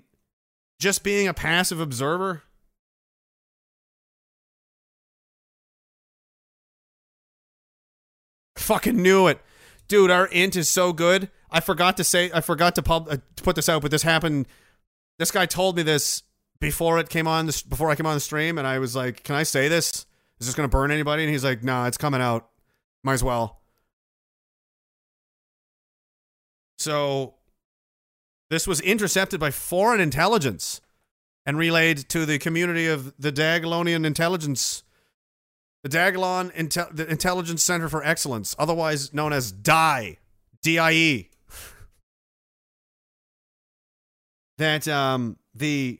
just 0.78 1.04
being 1.04 1.28
a 1.28 1.34
passive 1.34 1.80
observer 1.80 2.42
Fucking 8.62 9.00
knew 9.00 9.26
it. 9.26 9.40
Dude, 9.88 10.10
our 10.10 10.26
int 10.28 10.56
is 10.56 10.68
so 10.68 10.92
good. 10.92 11.30
I 11.50 11.60
forgot 11.60 11.96
to 11.98 12.04
say, 12.04 12.30
I 12.32 12.40
forgot 12.40 12.76
to, 12.76 12.82
pub, 12.82 13.08
uh, 13.10 13.16
to 13.36 13.42
put 13.42 13.56
this 13.56 13.68
out, 13.68 13.82
but 13.82 13.90
this 13.90 14.02
happened. 14.02 14.46
This 15.18 15.30
guy 15.30 15.46
told 15.46 15.76
me 15.76 15.82
this 15.82 16.22
before 16.60 16.98
it 16.98 17.08
came 17.08 17.26
on, 17.26 17.46
this, 17.46 17.60
before 17.60 17.90
I 17.90 17.96
came 17.96 18.06
on 18.06 18.14
the 18.14 18.20
stream, 18.20 18.56
and 18.56 18.66
I 18.66 18.78
was 18.78 18.94
like, 18.94 19.24
can 19.24 19.34
I 19.34 19.42
say 19.42 19.68
this? 19.68 20.06
Is 20.40 20.46
this 20.46 20.54
going 20.54 20.68
to 20.68 20.70
burn 20.70 20.90
anybody? 20.90 21.24
And 21.24 21.32
he's 21.32 21.44
like, 21.44 21.62
nah, 21.62 21.86
it's 21.86 21.98
coming 21.98 22.20
out. 22.20 22.48
Might 23.02 23.14
as 23.14 23.24
well. 23.24 23.60
So, 26.78 27.34
this 28.48 28.66
was 28.66 28.80
intercepted 28.80 29.40
by 29.40 29.50
foreign 29.50 30.00
intelligence 30.00 30.80
and 31.44 31.58
relayed 31.58 31.98
to 32.10 32.24
the 32.24 32.38
community 32.38 32.86
of 32.86 33.12
the 33.18 33.32
Diagolonian 33.32 34.06
intelligence 34.06 34.84
the 35.82 35.88
Diagolon 35.88 36.52
Intel- 36.54 36.94
the 36.94 37.08
Intelligence 37.08 37.62
Center 37.62 37.88
for 37.88 38.04
Excellence, 38.04 38.54
otherwise 38.58 39.12
known 39.12 39.32
as 39.32 39.50
DIE, 39.50 40.18
D-I-E. 40.62 41.28
that 44.58 44.86
um, 44.86 45.36
the 45.54 45.98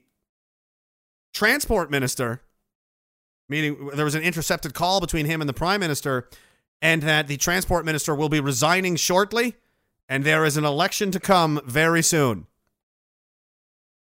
transport 1.33 1.91
minister, 1.91 2.41
meaning 3.49 3.89
there 3.93 4.05
was 4.05 4.15
an 4.15 4.23
intercepted 4.23 4.73
call 4.73 5.01
between 5.01 5.25
him 5.25 5.41
and 5.41 5.49
the 5.49 5.53
prime 5.53 5.81
minister, 5.81 6.29
and 6.81 7.01
that 7.03 7.27
the 7.27 7.37
transport 7.37 7.85
minister 7.85 8.15
will 8.15 8.29
be 8.29 8.39
resigning 8.39 8.95
shortly, 8.95 9.55
and 10.07 10.23
there 10.23 10.45
is 10.45 10.55
an 10.57 10.65
election 10.65 11.11
to 11.11 11.19
come 11.19 11.59
very 11.65 12.01
soon. 12.01 12.47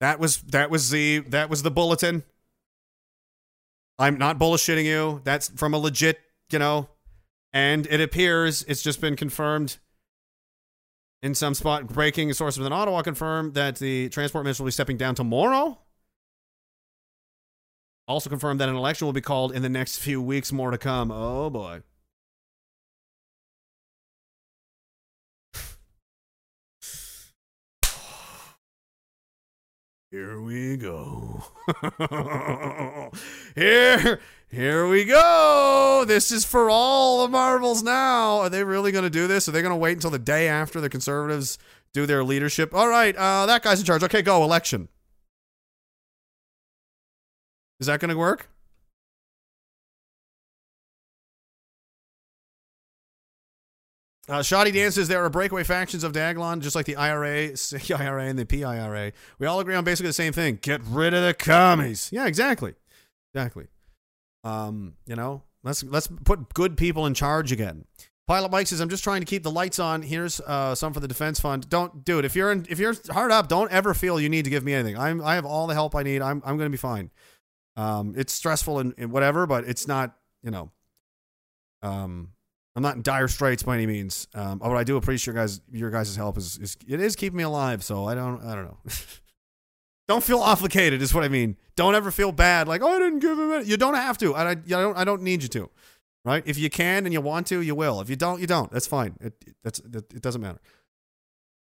That 0.01 0.19
was 0.19 0.39
that 0.43 0.70
was 0.70 0.90
the 0.90 1.20
that 1.20 1.48
was 1.51 1.62
the 1.62 1.70
bulletin. 1.70 2.23
I'm 3.98 4.18
not 4.18 4.39
bullshitting 4.39 4.85
you. 4.85 5.20
That's 5.24 5.48
from 5.48 5.74
a 5.74 5.78
legit, 5.78 6.18
you 6.51 6.59
know, 6.59 6.89
and 7.52 7.86
it 7.86 8.01
appears 8.01 8.62
it's 8.68 8.82
just 8.82 9.01
been 9.01 9.16
confirmed 9.16 9.78
in 11.23 11.35
some 11.35 11.55
spot. 11.55 11.86
Breaking 11.89 12.32
source 12.32 12.59
within 12.59 12.73
Ottawa 12.73 13.02
confirmed 13.02 13.55
that 13.55 13.77
the 13.77 14.09
transport 14.10 14.44
minister 14.44 14.62
will 14.62 14.68
be 14.68 14.73
stepping 14.73 14.97
down 14.97 15.14
tomorrow. 15.14 15.78
Also 18.09 18.31
confirmed 18.31 18.60
that 18.60 18.68
an 18.68 18.77
election 18.77 19.06
will 19.06 19.12
be 19.12 19.20
called 19.20 19.52
in 19.52 19.62
the 19.62 19.68
next 19.68 19.98
few 19.98 20.23
weeks. 20.23 20.52
More 20.52 20.70
to 20.70 20.78
come. 20.78 21.10
Oh 21.10 21.51
boy. 21.51 21.82
Here 30.16 30.40
we 30.40 30.78
go. 30.78 31.44
here, 33.55 34.18
here 34.48 34.88
we 34.88 35.05
go. 35.05 36.06
This 36.09 36.32
is 36.32 36.43
for 36.43 36.70
all 36.70 37.20
the 37.20 37.28
marbles 37.28 37.82
now. 37.82 38.38
Are 38.38 38.48
they 38.48 38.64
really 38.64 38.93
going 38.93 39.05
to 39.05 39.10
do 39.10 39.26
this? 39.26 39.47
Are 39.47 39.51
they 39.51 39.60
going 39.60 39.74
to 39.74 39.76
wait 39.76 39.93
until 39.93 40.09
the 40.09 40.18
day 40.18 40.48
after 40.48 40.80
the 40.80 40.88
conservatives 40.88 41.59
do 41.93 42.06
their 42.06 42.24
leadership? 42.24 42.74
All 42.74 42.88
right, 42.88 43.14
uh, 43.14 43.44
that 43.44 43.62
guy's 43.62 43.78
in 43.78 43.84
charge. 43.84 44.02
Okay, 44.05 44.22
go 44.22 44.43
election. 44.43 44.88
Is 47.78 47.86
that 47.86 48.01
going 48.01 48.09
to 48.09 48.16
work? 48.16 48.48
Uh, 54.28 54.43
Shoddy 54.43 54.73
Dan 54.73 54.90
says 54.90 55.07
there 55.07 55.24
are 55.24 55.31
breakaway 55.31 55.62
factions 55.62 56.03
of 56.03 56.12
Diagolon, 56.12 56.61
just 56.61 56.74
like 56.74 56.86
the 56.86 56.97
IRA, 56.97 57.51
IRA, 57.98 58.24
and 58.24 58.39
the 58.39 58.44
PIRA. 58.44 59.12
We 59.39 59.47
all 59.47 59.61
agree 59.61 59.74
on 59.77 59.85
basically 59.85 60.09
the 60.09 60.15
same 60.15 60.32
thing: 60.32 60.59
get 60.61 60.81
rid 60.85 61.15
of 61.15 61.23
the 61.23 61.32
commies. 61.35 62.11
Yeah, 62.12 62.27
exactly, 62.27 62.74
exactly. 63.32 63.69
Um, 64.43 64.94
you 65.07 65.15
know, 65.15 65.43
let's 65.62 65.85
let's 65.85 66.09
put 66.09 66.55
good 66.55 66.77
people 66.77 67.07
in 67.07 67.15
charge 67.15 67.53
again. 67.53 67.85
Pilot 68.27 68.51
Mike 68.51 68.66
says, 68.66 68.81
"I'm 68.81 68.89
just 68.89 69.05
trying 69.05 69.20
to 69.20 69.27
keep 69.27 69.44
the 69.44 69.51
lights 69.51 69.78
on. 69.78 70.03
Here's 70.03 70.40
uh, 70.40 70.74
some 70.74 70.93
for 70.93 70.98
the 70.98 71.07
defense 71.07 71.39
fund. 71.39 71.69
Don't 71.69 72.05
do 72.05 72.19
it 72.19 72.24
if 72.24 72.35
you're 72.35 72.51
in, 72.51 72.66
if 72.69 72.81
you're 72.81 72.94
hard 73.11 73.31
up. 73.31 73.47
Don't 73.47 73.70
ever 73.70 73.94
feel 73.94 74.20
you 74.20 74.28
need 74.28 74.44
to 74.44 74.51
give 74.51 74.65
me 74.65 74.74
anything. 74.74 74.98
I'm 74.98 75.23
I 75.23 75.36
have 75.36 75.47
all 75.47 75.69
the 75.69 75.74
help 75.74 75.94
I 75.94 76.03
need. 76.03 76.20
I'm 76.20 76.43
I'm 76.44 76.57
going 76.57 76.66
to 76.66 76.70
be 76.70 76.77
fine. 76.77 77.11
Um, 77.77 78.15
it's 78.16 78.32
stressful 78.32 78.81
and, 78.81 78.94
and 78.98 79.12
whatever, 79.12 79.47
but 79.47 79.65
it's 79.69 79.86
not 79.86 80.16
you 80.43 80.51
know. 80.51 80.73
Um, 81.82 82.31
I'm 82.77 82.82
not 82.82 82.97
in 82.97 83.03
dire 83.03 83.27
straits 83.27 83.62
by 83.62 83.74
any 83.74 83.86
means. 83.86 84.28
Um, 84.35 84.59
but 84.59 84.77
I 84.77 84.85
do 84.85 84.98
appreciate 84.98 85.35
your 85.35 85.43
guys 85.43 85.61
your 85.73 85.90
guys' 85.90 86.15
help 86.15 86.36
is, 86.36 86.59
is 86.59 86.77
it 86.86 87.01
is 87.01 87.16
keeping 87.16 87.39
me 87.39 87.43
alive. 87.43 87.82
So 87.82 88.07
I 88.07 88.15
don't 88.15 88.44
I 88.44 88.55
don't 88.55 88.65
know. 88.66 88.78
don't 90.09 90.23
feel 90.23 90.40
obligated 90.40 91.01
is 91.01 91.15
what 91.15 91.24
I 91.24 91.28
mean. 91.28 91.57
Don't 91.74 91.94
ever 91.94 92.11
feel 92.11 92.32
bad 92.32 92.69
like 92.69 92.82
oh 92.82 92.88
I 92.88 92.98
didn't 92.98 93.21
give 93.21 93.38
him 93.38 93.51
it. 93.53 93.66
You 93.66 93.79
don't 93.79 93.95
have 93.95 94.19
to. 94.19 94.35
I, 94.35 94.51
I 94.51 94.55
don't 94.55 94.96
I 94.96 95.05
don't 95.05 95.22
need 95.22 95.43
you 95.43 95.48
to. 95.48 95.71
Right? 96.22 96.43
If 96.45 96.59
you 96.59 96.69
can 96.69 97.06
and 97.06 97.13
you 97.13 97.21
want 97.21 97.46
to, 97.46 97.63
you 97.63 97.74
will. 97.74 98.01
If 98.01 98.11
you 98.11 98.16
don't, 98.16 98.40
you 98.40 98.48
don't. 98.48 98.71
That's 98.71 98.87
fine. 98.87 99.16
It 99.21 99.32
that's 99.64 99.79
it, 99.79 100.13
it 100.13 100.22
doesn't 100.22 100.40
matter. 100.40 100.61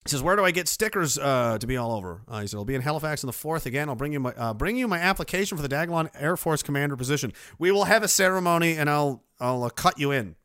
He 0.06 0.10
says, 0.10 0.22
"Where 0.22 0.34
do 0.34 0.44
I 0.44 0.50
get 0.50 0.66
stickers 0.66 1.18
uh, 1.18 1.58
to 1.58 1.66
be 1.66 1.76
all 1.76 1.92
over?" 1.92 2.22
Uh, 2.26 2.40
he 2.40 2.46
said, 2.46 2.56
"I'll 2.56 2.64
be 2.64 2.74
in 2.74 2.80
Halifax 2.80 3.22
on 3.22 3.26
the 3.26 3.32
fourth 3.32 3.66
again. 3.66 3.88
I'll 3.88 3.96
bring 3.96 4.12
you 4.12 4.20
my 4.20 4.32
uh, 4.32 4.54
bring 4.54 4.76
you 4.76 4.88
my 4.88 4.98
application 4.98 5.58
for 5.58 5.62
the 5.62 5.68
Diagolon 5.68 6.08
Air 6.18 6.36
Force 6.36 6.62
Commander 6.62 6.96
position. 6.96 7.32
We 7.58 7.70
will 7.70 7.84
have 7.84 8.02
a 8.02 8.08
ceremony, 8.08 8.76
and 8.76 8.88
I'll 8.88 9.24
I'll 9.38 9.64
uh, 9.64 9.70
cut 9.70 9.98
you 9.98 10.10
in. 10.10 10.36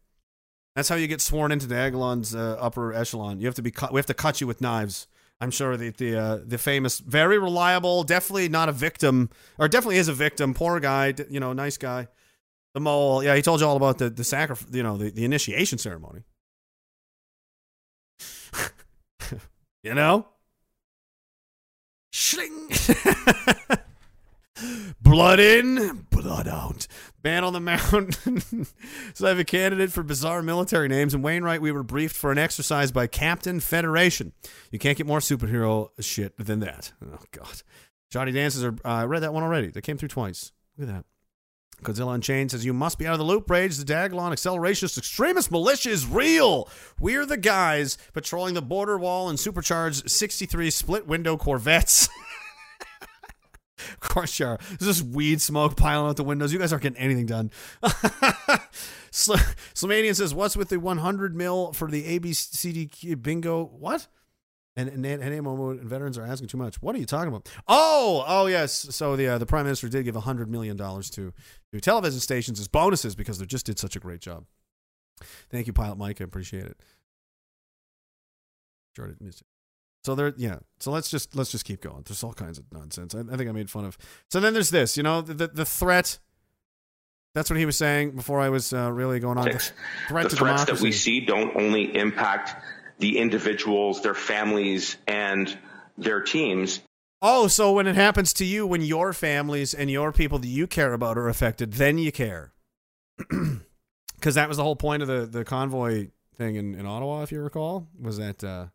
That's 0.76 0.90
how 0.90 0.96
you 0.96 1.08
get 1.08 1.22
sworn 1.22 1.52
into 1.52 1.68
Diagolon's 1.68 2.34
uh, 2.34 2.58
upper 2.60 2.94
echelon. 2.94 3.40
You 3.40 3.48
have 3.48 3.56
to 3.56 3.62
be. 3.62 3.74
We 3.92 4.00
have 4.00 4.06
to 4.06 4.14
cut 4.14 4.42
you 4.42 4.48
with 4.48 4.62
knives. 4.62 5.08
I'm 5.42 5.52
sure 5.52 5.76
that 5.76 5.98
the 5.98 6.16
uh, 6.16 6.40
the 6.46 6.58
famous, 6.58 7.00
very 7.00 7.40
reliable, 7.40 8.04
definitely 8.04 8.48
not 8.48 8.70
a 8.70 8.72
victim, 8.72 9.30
or 9.58 9.68
definitely 9.68 9.98
is 9.98 10.08
a 10.08 10.14
victim. 10.14 10.54
Poor 10.54 10.80
guy, 10.80 11.14
you 11.30 11.40
know, 11.40 11.52
nice 11.52 11.78
guy. 11.78 12.08
The 12.74 12.80
mole, 12.80 13.24
yeah, 13.24 13.36
he 13.36 13.42
told 13.42 13.60
you 13.60 13.68
all 13.68 13.76
about 13.76 13.98
the 13.98 14.10
the 14.10 14.24
sacrifice, 14.24 14.74
you 14.74 14.84
know, 14.84 14.98
the, 14.98 15.10
the 15.10 15.26
initiation 15.26 15.78
ceremony. 15.78 16.24
you 19.84 19.94
know, 19.94 20.28
Schling. 22.12 22.70
blood 25.02 25.40
in, 25.40 26.06
blood 26.10 26.48
out. 26.48 26.88
Man 27.24 27.44
on 27.44 27.54
the 27.54 27.60
mountain. 27.60 28.66
so 29.14 29.26
I 29.26 29.30
have 29.30 29.40
a 29.40 29.44
candidate 29.44 29.92
for 29.92 30.04
bizarre 30.04 30.42
military 30.42 30.88
names. 30.88 31.14
And 31.14 31.24
Wainwright, 31.24 31.62
we 31.62 31.72
were 31.72 31.84
briefed 31.84 32.16
for 32.16 32.32
an 32.32 32.38
exercise 32.38 32.92
by 32.92 33.08
Captain 33.08 33.60
Federation. 33.60 34.34
You 34.72 34.80
can't 34.80 34.98
get 34.98 35.08
more 35.08 35.20
superhero 35.20 35.90
shit 36.00 36.38
than 36.38 36.60
that. 36.62 36.94
Oh, 37.04 37.20
God. 37.32 37.62
Johnny 38.10 38.32
Dances 38.32 38.64
are. 38.64 38.74
Uh, 38.86 38.90
I 38.90 39.06
read 39.06 39.22
that 39.22 39.34
one 39.34 39.44
already. 39.44 39.68
That 39.68 39.84
came 39.84 39.98
through 39.98 40.10
twice. 40.10 40.52
Look 40.78 40.90
at 40.90 40.96
that. 40.96 41.06
Godzilla 41.84 42.14
Unchained 42.14 42.52
says, 42.52 42.66
You 42.66 42.74
must 42.74 43.00
be 43.00 43.08
out 43.08 43.14
of 43.14 43.20
the 43.20 43.26
loop, 43.26 43.50
Rage. 43.50 43.78
The 43.78 43.86
Diagolon 43.86 44.32
accelerationist 44.32 44.98
extremist 44.98 45.52
militia 45.52 45.90
is 45.90 46.06
real. 46.06 46.70
We're 47.00 47.26
the 47.26 47.38
guys 47.38 47.98
patrolling 48.14 48.54
the 48.54 48.62
border 48.62 48.98
wall 48.98 49.30
in 49.30 49.38
supercharged 49.38 50.10
63 50.10 50.70
split 50.70 51.08
window 51.08 51.38
Corvettes. 51.38 52.08
of 53.94 54.00
course, 54.00 54.40
you 54.40 54.48
are. 54.48 54.60
There's 54.80 54.98
just 54.98 55.14
weed 55.14 55.42
smoke 55.42 55.76
piling 55.76 56.10
out 56.10 56.18
the 56.18 56.24
windows. 56.24 56.54
You 56.54 56.60
guys 56.60 56.72
aren't 56.72 56.84
getting 56.84 57.00
anything 57.00 57.26
done. 57.26 57.52
Sl- 59.12 59.36
says, 59.74 60.34
What's 60.34 60.56
with 60.56 60.70
the 60.70 60.80
100 60.80 61.36
mil 61.36 61.74
for 61.74 61.90
the 61.90 62.20
ABCD 62.20 63.22
bingo? 63.22 63.66
What? 63.66 64.08
And, 64.78 64.88
and, 64.88 65.06
and 65.06 65.22
and 65.22 65.82
veterans 65.82 66.18
are 66.18 66.26
asking 66.26 66.48
too 66.48 66.58
much. 66.58 66.82
What 66.82 66.96
are 66.96 67.00
you 67.00 67.06
talking 67.06 67.28
about? 67.28 67.50
Oh, 67.68 68.24
oh 68.26 68.46
yes. 68.46 68.72
So 68.92 69.18
the 69.18 69.28
uh, 69.28 69.38
the 69.38 69.46
prime 69.46 69.66
minister 69.66 69.90
did 69.90 70.06
give 70.06 70.16
hundred 70.16 70.50
million 70.50 70.78
dollars 70.78 71.10
to 71.12 71.34
to 71.74 71.82
television 71.82 72.22
stations 72.22 72.58
as 72.58 72.70
bonuses 72.70 73.14
because 73.14 73.38
they 73.38 73.46
just 73.46 73.66
did 73.66 73.78
such 73.78 73.98
a 73.98 74.00
great 74.00 74.22
job. 74.22 74.46
Thank 75.50 75.68
you, 75.68 75.74
Pilot 75.74 75.98
Mike. 75.98 76.22
I 76.22 76.24
appreciate 76.24 76.66
it. 76.66 76.78
Jordan 78.96 79.18
music. 79.20 79.46
So 80.04 80.16
there, 80.16 80.34
yeah. 80.36 80.60
So 80.80 80.92
let's 80.92 81.10
just 81.10 81.36
let's 81.36 81.52
just 81.52 81.66
keep 81.66 81.82
going. 81.82 82.04
There's 82.06 82.24
all 82.24 82.34
kinds 82.34 82.58
of 82.58 82.66
nonsense. 82.72 83.14
I, 83.14 83.20
I 83.20 83.38
think 83.38 83.50
I 83.50 83.52
made 83.52 83.70
fun 83.70 83.86
of. 83.86 83.98
So 84.30 84.40
then 84.40 84.54
there's 84.54 84.72
this. 84.72 84.98
You 84.98 85.04
know, 85.04 85.22
the 85.22 85.48
the, 85.48 85.66
threat. 85.66 86.18
That's 87.34 87.50
what 87.50 87.60
he 87.60 87.66
was 87.66 87.78
saying 87.78 88.12
before 88.12 88.42
I 88.42 88.50
was 88.50 88.74
uh, 88.74 88.92
really 88.92 89.20
going 89.20 89.38
on. 89.38 89.46
The 89.46 89.60
threat 90.08 90.30
the 90.30 90.36
threats 90.36 90.36
democracy. 90.36 90.74
that 90.74 90.82
we 90.82 90.92
see 90.92 91.20
don't 91.22 91.56
only 91.56 91.96
impact 91.96 92.56
the 93.00 93.20
individuals, 93.20 94.02
their 94.02 94.14
families, 94.14 94.98
and 95.08 95.56
their 95.98 96.22
teams. 96.22 96.82
Oh, 97.22 97.48
so 97.48 97.72
when 97.72 97.86
it 97.86 97.96
happens 97.96 98.34
to 98.34 98.46
you, 98.46 98.66
when 98.66 98.82
your 98.82 99.14
families 99.14 99.74
and 99.74 99.92
your 99.92 100.12
people 100.12 100.40
that 100.40 100.48
you 100.48 100.66
care 100.66 100.94
about 100.94 101.18
are 101.18 101.30
affected, 101.30 101.74
then 101.74 101.98
you 101.98 102.12
care. 102.12 102.54
Because 104.16 104.36
that 104.36 104.48
was 104.48 104.58
the 104.58 104.64
whole 104.64 104.76
point 104.76 105.02
of 105.02 105.08
the, 105.08 105.26
the 105.26 105.44
convoy 105.44 106.10
thing 106.36 106.56
in, 106.56 106.76
in 106.76 106.86
Ottawa, 106.86 107.24
if 107.24 107.32
you 107.32 107.42
recall, 107.42 107.88
was 108.00 108.18
that 108.18 108.44
uh, 108.44 108.68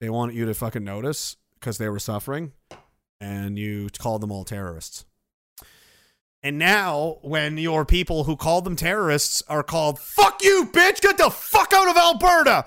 they 0.00 0.10
wanted 0.10 0.34
you 0.36 0.46
to 0.46 0.54
fucking 0.54 0.84
notice 0.84 1.36
because 1.54 1.78
they 1.78 1.88
were 1.88 1.98
suffering, 1.98 2.52
and 3.20 3.58
you 3.58 3.88
called 3.98 4.20
them 4.20 4.30
all 4.30 4.44
terrorists. 4.44 5.04
And 6.42 6.56
now, 6.56 7.18
when 7.22 7.58
your 7.58 7.84
people 7.84 8.24
who 8.24 8.36
called 8.36 8.64
them 8.64 8.76
terrorists 8.76 9.42
are 9.48 9.64
called 9.64 9.98
"fuck 9.98 10.42
you, 10.42 10.70
bitch," 10.72 11.00
get 11.00 11.18
the 11.18 11.30
fuck 11.30 11.72
out 11.72 11.88
of 11.88 11.96
Alberta. 11.96 12.66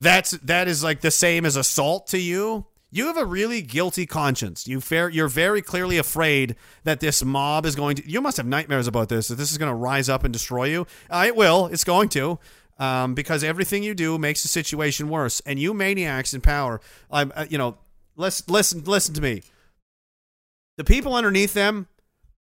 That's 0.00 0.32
that 0.32 0.68
is 0.68 0.84
like 0.84 1.00
the 1.00 1.10
same 1.10 1.46
as 1.46 1.56
assault 1.56 2.06
to 2.08 2.18
you. 2.18 2.66
You 2.90 3.06
have 3.06 3.16
a 3.16 3.24
really 3.24 3.62
guilty 3.62 4.06
conscience. 4.06 4.68
You 4.68 4.80
fair, 4.80 5.08
you're 5.08 5.28
very 5.28 5.62
clearly 5.62 5.98
afraid 5.98 6.54
that 6.84 7.00
this 7.00 7.24
mob 7.24 7.64
is 7.66 7.74
going 7.74 7.96
to. 7.96 8.08
You 8.08 8.20
must 8.20 8.36
have 8.36 8.46
nightmares 8.46 8.86
about 8.86 9.08
this. 9.08 9.28
That 9.28 9.36
this 9.36 9.50
is 9.50 9.58
going 9.58 9.70
to 9.70 9.74
rise 9.74 10.08
up 10.08 10.22
and 10.22 10.32
destroy 10.32 10.66
you. 10.66 10.86
Uh, 11.10 11.24
it 11.26 11.34
will. 11.34 11.66
It's 11.66 11.84
going 11.84 12.10
to. 12.10 12.38
Um, 12.76 13.14
because 13.14 13.44
everything 13.44 13.84
you 13.84 13.94
do 13.94 14.18
makes 14.18 14.42
the 14.42 14.48
situation 14.48 15.08
worse. 15.08 15.40
And 15.46 15.60
you 15.60 15.74
maniacs 15.74 16.34
in 16.34 16.40
power, 16.40 16.80
I'm, 17.08 17.32
uh, 17.36 17.46
you 17.48 17.56
know, 17.56 17.78
listen, 18.16 18.46
listen, 18.52 18.82
listen 18.84 19.14
to 19.14 19.20
me. 19.20 19.42
The 20.76 20.84
people 20.84 21.14
underneath 21.14 21.54
them 21.54 21.86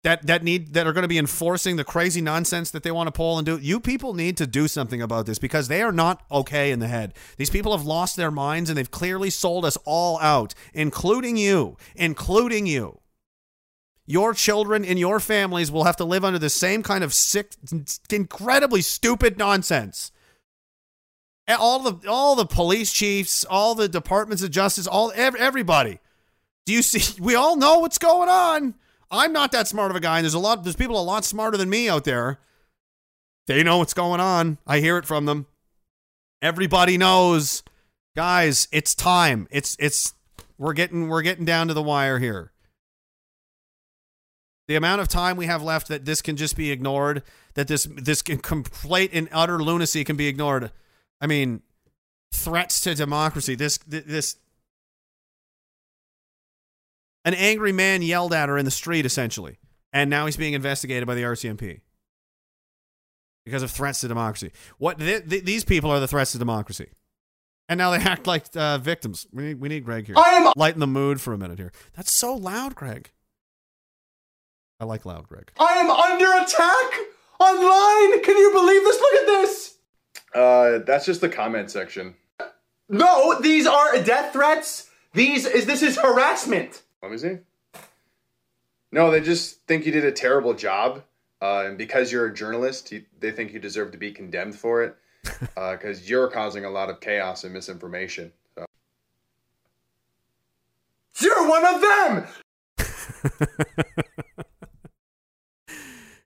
that 0.05 0.27
that 0.27 0.43
need 0.43 0.73
that 0.73 0.85
are 0.87 0.93
going 0.93 1.01
to 1.01 1.09
be 1.09 1.17
enforcing 1.17 1.75
the 1.75 1.83
crazy 1.83 2.21
nonsense 2.21 2.69
that 2.71 2.83
they 2.83 2.91
want 2.91 3.07
to 3.07 3.11
pull 3.11 3.37
and 3.37 3.45
do. 3.45 3.57
You 3.57 3.79
people 3.79 4.13
need 4.13 4.37
to 4.37 4.47
do 4.47 4.67
something 4.67 5.01
about 5.01 5.25
this 5.25 5.39
because 5.39 5.67
they 5.67 5.81
are 5.81 5.91
not 5.91 6.23
okay 6.31 6.71
in 6.71 6.79
the 6.79 6.87
head. 6.87 7.15
These 7.37 7.49
people 7.49 7.75
have 7.75 7.85
lost 7.85 8.15
their 8.15 8.31
minds 8.31 8.69
and 8.69 8.77
they've 8.77 8.89
clearly 8.89 9.31
sold 9.31 9.65
us 9.65 9.77
all 9.83 10.19
out, 10.19 10.53
including 10.73 11.37
you, 11.37 11.75
including 11.95 12.67
you. 12.67 12.99
Your 14.07 14.33
children 14.33 14.85
and 14.85 14.99
your 14.99 15.19
families 15.19 15.71
will 15.71 15.85
have 15.85 15.97
to 15.97 16.05
live 16.05 16.23
under 16.23 16.37
the 16.37 16.49
same 16.49 16.83
kind 16.83 17.03
of 17.03 17.13
sick, 17.13 17.53
incredibly 18.11 18.81
stupid 18.81 19.37
nonsense. 19.37 20.11
All 21.47 21.79
the 21.79 22.09
all 22.09 22.35
the 22.35 22.45
police 22.45 22.91
chiefs, 22.91 23.45
all 23.45 23.75
the 23.75 23.87
departments 23.87 24.43
of 24.43 24.51
justice, 24.51 24.87
all 24.87 25.11
everybody 25.15 25.99
Do 26.65 26.73
you 26.73 26.81
see? 26.81 27.19
We 27.21 27.35
all 27.35 27.55
know 27.55 27.79
what's 27.79 27.97
going 27.97 28.29
on. 28.29 28.75
I'm 29.11 29.33
not 29.33 29.51
that 29.51 29.67
smart 29.67 29.91
of 29.91 29.97
a 29.97 29.99
guy, 29.99 30.17
and 30.17 30.25
there's 30.25 30.33
a 30.33 30.39
lot. 30.39 30.63
There's 30.63 30.75
people 30.75 30.99
a 30.99 31.03
lot 31.03 31.25
smarter 31.25 31.57
than 31.57 31.69
me 31.69 31.87
out 31.87 32.03
there. 32.03 32.39
They 33.47 33.63
know 33.63 33.77
what's 33.77 33.93
going 33.93 34.19
on. 34.19 34.57
I 34.65 34.79
hear 34.79 34.97
it 34.97 35.05
from 35.05 35.25
them. 35.25 35.45
Everybody 36.41 36.97
knows, 36.97 37.63
guys. 38.15 38.67
It's 38.71 38.95
time. 38.95 39.47
It's 39.51 39.77
it's 39.79 40.13
we're 40.57 40.73
getting 40.73 41.07
we're 41.07 41.21
getting 41.21 41.45
down 41.45 41.67
to 41.67 41.73
the 41.73 41.83
wire 41.83 42.19
here. 42.19 42.51
The 44.67 44.75
amount 44.75 45.01
of 45.01 45.07
time 45.07 45.37
we 45.37 45.45
have 45.45 45.61
left 45.61 45.87
that 45.89 46.05
this 46.05 46.21
can 46.21 46.35
just 46.37 46.55
be 46.57 46.71
ignored, 46.71 47.21
that 47.53 47.67
this 47.67 47.87
this 47.91 48.21
can 48.21 48.37
complete 48.39 49.11
and 49.13 49.29
utter 49.31 49.61
lunacy 49.61 50.03
can 50.03 50.15
be 50.15 50.27
ignored. 50.27 50.71
I 51.21 51.27
mean, 51.27 51.61
threats 52.31 52.79
to 52.81 52.95
democracy. 52.95 53.55
This 53.55 53.77
this 53.85 54.37
an 57.23 57.33
angry 57.33 57.71
man 57.71 58.01
yelled 58.01 58.33
at 58.33 58.49
her 58.49 58.57
in 58.57 58.65
the 58.65 58.71
street 58.71 59.05
essentially, 59.05 59.57
and 59.93 60.09
now 60.09 60.25
he's 60.25 60.37
being 60.37 60.53
investigated 60.53 61.07
by 61.07 61.15
the 61.15 61.23
RCMP 61.23 61.81
because 63.45 63.63
of 63.63 63.71
threats 63.71 64.01
to 64.01 64.07
democracy. 64.07 64.51
What 64.77 64.99
th- 64.99 65.29
th- 65.29 65.43
these 65.43 65.63
people 65.63 65.91
are 65.91 65.99
the 65.99 66.07
threats 66.07 66.31
to 66.33 66.37
democracy. 66.39 66.89
And 67.67 67.79
now 67.79 67.89
they 67.91 67.97
act 67.97 68.27
like 68.27 68.45
uh, 68.55 68.77
victims. 68.77 69.25
We 69.33 69.43
need, 69.43 69.59
we 69.59 69.69
need 69.69 69.85
Greg 69.85 70.05
here. 70.05 70.15
I 70.17 70.29
am- 70.35 70.53
lighten 70.55 70.79
the 70.79 70.87
mood 70.87 71.19
for 71.19 71.33
a 71.33 71.37
minute 71.37 71.57
here. 71.57 71.71
That's 71.95 72.11
so 72.11 72.35
loud, 72.35 72.75
Greg. 72.75 73.11
I 74.79 74.85
like 74.85 75.05
loud, 75.05 75.27
Greg. 75.27 75.51
I 75.59 75.77
am 75.77 75.89
under 75.89 76.25
attack 76.43 76.93
online. 77.39 78.23
Can 78.23 78.37
you 78.37 78.51
believe 78.51 78.83
this? 78.83 78.99
Look 78.99 79.13
at 79.13 79.27
this. 79.27 79.77
Uh, 80.33 80.79
that's 80.85 81.05
just 81.05 81.21
the 81.21 81.29
comment 81.29 81.71
section. 81.71 82.15
No, 82.89 83.39
these 83.39 83.65
are 83.65 84.01
death 84.03 84.33
threats. 84.33 84.89
These 85.13 85.45
is 85.45 85.65
this 85.65 85.81
is 85.81 85.97
harassment. 85.97 86.83
Let 87.01 87.11
me 87.11 87.17
see. 87.17 87.37
No, 88.91 89.11
they 89.11 89.21
just 89.21 89.61
think 89.65 89.85
you 89.85 89.91
did 89.91 90.05
a 90.05 90.11
terrible 90.11 90.53
job, 90.53 91.03
uh, 91.41 91.63
and 91.65 91.77
because 91.77 92.11
you're 92.11 92.27
a 92.27 92.33
journalist, 92.33 92.91
you, 92.91 93.05
they 93.19 93.31
think 93.31 93.53
you 93.53 93.59
deserve 93.59 93.91
to 93.91 93.97
be 93.97 94.11
condemned 94.11 94.55
for 94.55 94.83
it, 94.83 94.95
because 95.55 96.09
you're 96.09 96.29
causing 96.29 96.65
a 96.65 96.69
lot 96.69 96.89
of 96.89 96.99
chaos 96.99 97.43
and 97.43 97.53
misinformation. 97.53 98.31
So. 98.55 98.65
You're 101.21 101.47
one 101.49 101.65
of 101.65 101.81
them. 101.81 102.27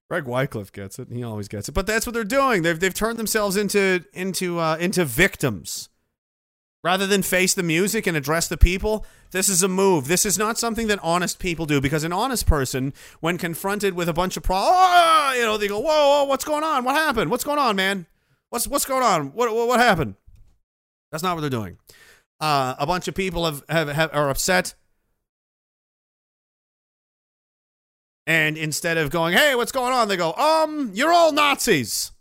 Greg 0.10 0.26
Wycliffe 0.26 0.72
gets 0.72 0.98
it. 0.98 1.10
He 1.12 1.24
always 1.24 1.48
gets 1.48 1.70
it. 1.70 1.74
But 1.74 1.86
that's 1.86 2.06
what 2.06 2.14
they're 2.14 2.24
doing. 2.24 2.64
They've 2.64 2.80
they've 2.80 2.94
turned 2.94 3.20
themselves 3.20 3.56
into 3.56 4.04
into 4.14 4.60
uh, 4.60 4.78
into 4.80 5.06
victims. 5.06 5.90
Rather 6.82 7.06
than 7.06 7.22
face 7.22 7.54
the 7.54 7.62
music 7.62 8.08
and 8.08 8.16
address 8.16 8.48
the 8.48 8.56
people, 8.58 9.06
this 9.32 9.50
is 9.50 9.62
a 9.62 9.68
move. 9.68 10.08
This 10.08 10.26
is 10.26 10.38
not 10.38 10.58
something 10.58 10.88
that 10.88 10.98
honest 11.04 11.38
people 11.38 11.66
do 11.66 11.82
because 11.82 12.06
an 12.06 12.14
honest 12.14 12.48
person, 12.48 12.94
when 13.20 13.38
confronted 13.38 13.96
with 13.96 14.08
a 14.08 14.14
bunch 14.14 14.38
of 14.38 14.44
problems, 14.44 14.78
oh, 14.80 15.34
you 15.36 15.42
know, 15.42 15.58
they 15.58 15.68
go, 15.68 15.80
whoa, 15.80 15.90
whoa, 15.90 16.24
what's 16.24 16.46
going 16.46 16.64
on? 16.64 16.86
What 16.86 16.96
happened? 16.96 17.30
What's 17.30 17.44
going 17.44 17.60
on, 17.60 17.76
man? 17.76 18.06
What's 18.50 18.66
what's 18.66 18.86
going 18.86 19.04
on? 19.04 19.34
What 19.34 19.54
what, 19.54 19.68
what 19.68 19.80
happened? 19.80 20.16
That's 21.12 21.22
not 21.22 21.36
what 21.36 21.42
they're 21.42 21.50
doing. 21.50 21.78
Uh, 22.40 22.76
a 22.80 22.88
bunch 22.88 23.08
of 23.10 23.16
people 23.16 23.46
have, 23.46 23.64
have, 23.68 23.90
have 23.90 24.10
are 24.14 24.30
upset. 24.30 24.74
And 28.30 28.60
instead 28.60 29.00
of 29.00 29.10
going, 29.10 29.36
hey, 29.36 29.56
what's 29.56 29.72
going 29.72 29.92
on? 29.92 30.08
They 30.08 30.16
go, 30.16 30.34
um, 30.34 30.92
you're 30.94 31.12
all 31.12 31.32
Nazis. 31.32 32.12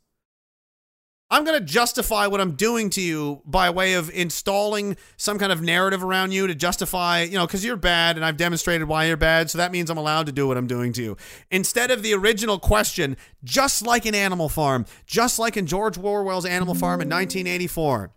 I'm 1.31 1.45
going 1.45 1.61
to 1.61 1.67
justify 1.67 2.27
what 2.29 2.41
I'm 2.41 2.53
doing 2.53 2.89
to 2.89 3.03
you 3.03 3.43
by 3.45 3.69
way 3.69 3.93
of 3.93 4.09
installing 4.09 4.97
some 5.19 5.39
kind 5.39 5.53
of 5.53 5.61
narrative 5.61 6.03
around 6.03 6.33
you 6.33 6.47
to 6.47 6.55
justify, 6.55 7.25
you 7.25 7.35
know, 7.35 7.47
because 7.47 7.63
you're 7.63 7.77
bad 7.77 8.17
and 8.17 8.25
I've 8.25 8.39
demonstrated 8.39 8.89
why 8.89 9.05
you're 9.05 9.19
bad. 9.19 9.51
So 9.51 9.59
that 9.59 9.71
means 9.71 9.91
I'm 9.91 9.99
allowed 9.99 10.25
to 10.25 10.33
do 10.33 10.49
what 10.49 10.57
I'm 10.57 10.67
doing 10.67 10.95
to 10.95 11.03
you. 11.03 11.19
Instead 11.51 11.91
of 11.91 12.03
the 12.03 12.15
original 12.15 12.59
question, 12.59 13.19
just 13.45 13.83
like 13.83 14.07
in 14.07 14.15
Animal 14.15 14.49
Farm, 14.49 14.87
just 15.05 15.39
like 15.39 15.59
in 15.59 15.67
George 15.67 15.99
Orwell's 15.99 16.47
Animal 16.47 16.75
Farm 16.75 17.03
in 17.03 17.11
1984 17.11 18.13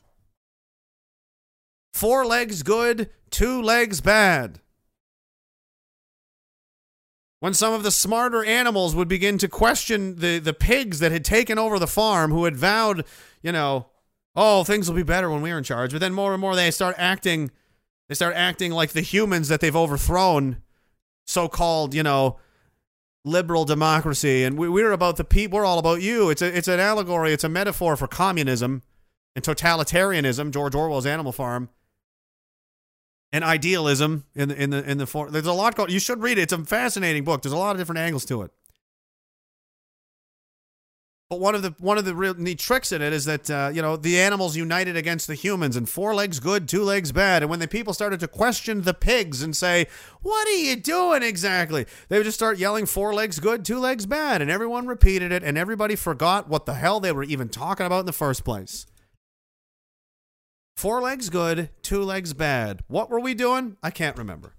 four 1.92 2.26
legs 2.26 2.64
good, 2.64 3.10
two 3.30 3.61
legs 3.61 4.00
bad. 4.00 4.60
When 7.42 7.56
some 7.56 7.74
of 7.74 7.82
the 7.82 7.90
smarter 7.90 8.45
animals 8.45 8.94
would 8.94 9.08
begin 9.08 9.40
to 9.40 9.48
question 9.48 10.18
the, 10.18 10.38
the 10.38 10.53
pigs 10.53 11.00
that 11.00 11.11
had 11.11 11.26
taken 11.26 11.58
over 11.58 11.80
the 11.80 11.88
farm, 11.88 12.30
who 12.30 12.45
had 12.45 12.56
vowed, 12.56 13.03
you 13.42 13.52
know, 13.52 13.88
oh, 14.36 14.64
things 14.64 14.88
will 14.88 14.95
be 14.95 15.02
better 15.02 15.28
when 15.28 15.42
we're 15.42 15.58
in 15.58 15.64
charge. 15.64 15.92
But 15.92 16.02
then 16.02 16.14
more 16.14 16.34
and 16.34 16.40
more 16.40 16.56
they 16.56 16.70
start 16.70 16.94
acting, 17.00 17.50
they 18.08 18.14
start 18.14 18.36
acting 18.36 18.72
like 18.72 18.92
the 18.92 19.02
humans 19.02 19.48
that 19.48 19.60
they've 19.60 19.76
overthrown, 19.76 20.58
so 21.26 21.48
called, 21.48 21.95
you 21.95 22.03
know, 22.03 22.38
liberal 23.26 23.66
democracy. 23.66 24.44
And 24.44 24.56
we, 24.56 24.70
we're 24.70 24.92
about 24.92 25.16
the 25.16 25.24
people, 25.24 25.58
we're 25.58 25.66
all 25.66 25.80
about 25.80 26.03
you. 26.03 26.30
It's, 26.30 26.44
a, 26.44 26.56
it's 26.56 26.68
an 26.68 26.80
allegory, 26.80 27.34
it's 27.34 27.44
a 27.44 27.50
metaphor 27.50 27.95
for 27.95 28.06
communism 28.06 28.84
and 29.36 29.44
totalitarianism, 29.44 30.52
George 30.52 30.76
Orwell's 30.76 31.08
Animal 31.08 31.32
Farm 31.32 31.70
and 33.32 33.43
idealism 33.43 34.26
in 34.35 34.50
the 34.50 34.61
in 34.61 34.69
the 34.72 34.90
in 34.90 34.98
the 34.98 35.08
for, 35.08 35.30
there's 35.30 35.45
a 35.45 35.53
lot 35.53 35.76
going 35.76 35.90
you 35.90 36.00
should 36.00 36.22
read 36.22 36.38
it. 36.38 36.43
It's 36.43 36.53
a 36.53 36.64
fascinating 36.66 37.24
book. 37.24 37.42
There's 37.42 37.53
a 37.53 37.58
lot 37.58 37.72
of 37.72 37.80
different 37.80 38.00
angles 38.00 38.26
to 38.26 38.42
it. 38.43 38.51
But 41.30 41.40
one 41.40 41.56
of 41.56 41.61
the 41.61 41.74
one 41.80 41.98
of 41.98 42.03
the 42.03 42.14
real 42.14 42.34
neat 42.34 42.60
tricks 42.60 42.92
in 42.92 43.01
it 43.01 43.14
is 43.14 43.24
that 43.24 43.50
uh, 43.50 43.72
you 43.74 43.82
know 43.82 43.95
the 43.95 44.19
animals 44.19 44.58
united 44.58 44.98
against 44.98 45.27
the 45.27 45.34
humans 45.34 45.77
and 45.77 45.88
four 45.88 46.14
legs 46.14 46.42
good 46.42 46.68
two 46.68 46.84
legs 46.84 47.14
bad. 47.14 47.42
And 47.42 47.50
when 47.50 47.60
the 47.60 47.69
people 47.69 47.93
started 47.93 48.19
to 48.19 48.27
question 48.27 48.82
the 48.82 48.93
pigs 48.93 49.42
and 49.42 49.56
say 49.56 49.88
what 50.22 50.45
are 50.50 50.51
you 50.51 50.76
doing 50.76 51.24
exactly? 51.24 51.85
they 52.10 52.18
would 52.18 52.26
just 52.26 52.38
start 52.38 52.58
yelling 52.58 52.85
four 52.85 53.14
legs 53.14 53.40
good 53.40 53.64
two 53.64 53.80
legs 53.80 54.06
bad. 54.06 54.42
And 54.42 54.51
everyone 54.51 54.88
repeated 54.88 55.32
it 55.32 55.42
and 55.42 55.58
everybody 55.58 55.95
forgot 55.95 56.50
what 56.50 56.66
the 56.66 56.74
hell 56.74 57.00
they 57.00 57.14
were 57.14 57.24
even 57.24 57.48
talking 57.48 57.85
about 57.85 58.01
in 58.01 58.06
the 58.08 58.11
first 58.11 58.43
place 58.43 58.85
Four 60.75 61.01
legs 61.01 61.30
good, 61.30 61.69
two 61.82 62.01
legs 62.01 62.33
bad. 62.33 62.82
What 62.88 63.09
were 63.09 63.19
we 63.19 63.33
doing? 63.33 63.77
I 63.83 63.91
can't 63.91 64.17
remember. 64.17 64.53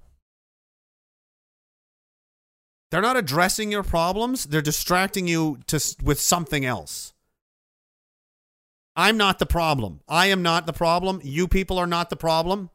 They're 2.91 3.01
not 3.01 3.17
addressing 3.17 3.73
your 3.73 3.83
problems, 3.83 4.45
they're 4.45 4.61
distracting 4.61 5.27
you 5.27 5.59
to, 5.69 5.81
with 6.03 6.21
something 6.21 6.65
else. 6.65 7.13
I'm 8.95 9.17
not 9.17 9.39
the 9.39 9.47
problem. 9.47 10.01
I 10.09 10.27
am 10.27 10.43
not 10.43 10.67
the 10.67 10.73
problem. 10.73 11.21
You 11.25 11.49
people 11.49 11.79
are 11.79 11.87
not 11.87 12.11
the 12.11 12.17
problem. 12.17 12.71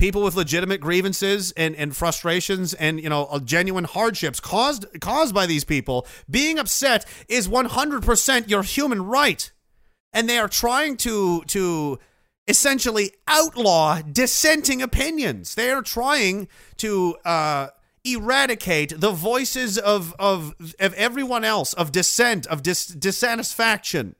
People 0.00 0.22
with 0.22 0.34
legitimate 0.34 0.80
grievances 0.80 1.52
and, 1.52 1.76
and 1.76 1.94
frustrations 1.94 2.74
and 2.74 3.00
you 3.00 3.08
know 3.08 3.26
uh, 3.26 3.38
genuine 3.38 3.84
hardships 3.84 4.40
caused 4.40 4.86
caused 5.00 5.34
by 5.34 5.46
these 5.46 5.62
people 5.62 6.06
being 6.28 6.58
upset 6.58 7.04
is 7.28 7.46
100% 7.46 8.48
your 8.48 8.62
human 8.62 9.02
right 9.02 9.52
and 10.12 10.28
they 10.28 10.38
are 10.38 10.48
trying 10.48 10.96
to 10.98 11.42
to 11.44 11.98
essentially 12.48 13.12
outlaw 13.28 14.00
dissenting 14.02 14.82
opinions. 14.82 15.54
They 15.54 15.70
are 15.70 15.82
trying 15.82 16.48
to 16.78 17.16
uh, 17.24 17.68
eradicate 18.04 19.00
the 19.00 19.12
voices 19.12 19.78
of 19.78 20.14
of 20.18 20.54
of 20.78 20.94
everyone 20.94 21.44
else 21.44 21.72
of 21.74 21.92
dissent, 21.92 22.46
of 22.46 22.62
dis- 22.62 22.86
dissatisfaction, 22.86 24.16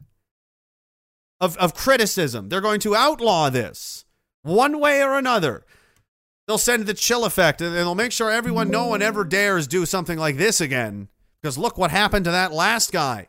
of 1.41 1.57
of 1.57 1.75
criticism. 1.75 2.49
They're 2.49 2.61
going 2.61 2.81
to 2.81 2.95
outlaw 2.95 3.51
this 3.51 4.05
one 4.43 4.81
way 4.81 5.03
or 5.03 5.17
another. 5.19 5.65
They'll 6.47 6.59
send 6.59 6.87
the 6.87 6.95
chill 6.95 7.25
effect, 7.25 7.61
and 7.61 7.75
they'll 7.75 7.95
make 7.95 8.11
sure 8.11 8.29
everyone, 8.29 8.71
no 8.71 8.87
one 8.87 9.03
ever 9.03 9.23
dares 9.23 9.69
do 9.69 9.87
something 9.87 10.19
like 10.19 10.37
this 10.37 10.61
again. 10.61 11.09
Because 11.41 11.57
look 11.57 11.79
what 11.79 11.93
happened 11.93 12.25
to 12.25 12.33
that 12.33 12.53
last 12.53 12.91
guy. 12.91 13.29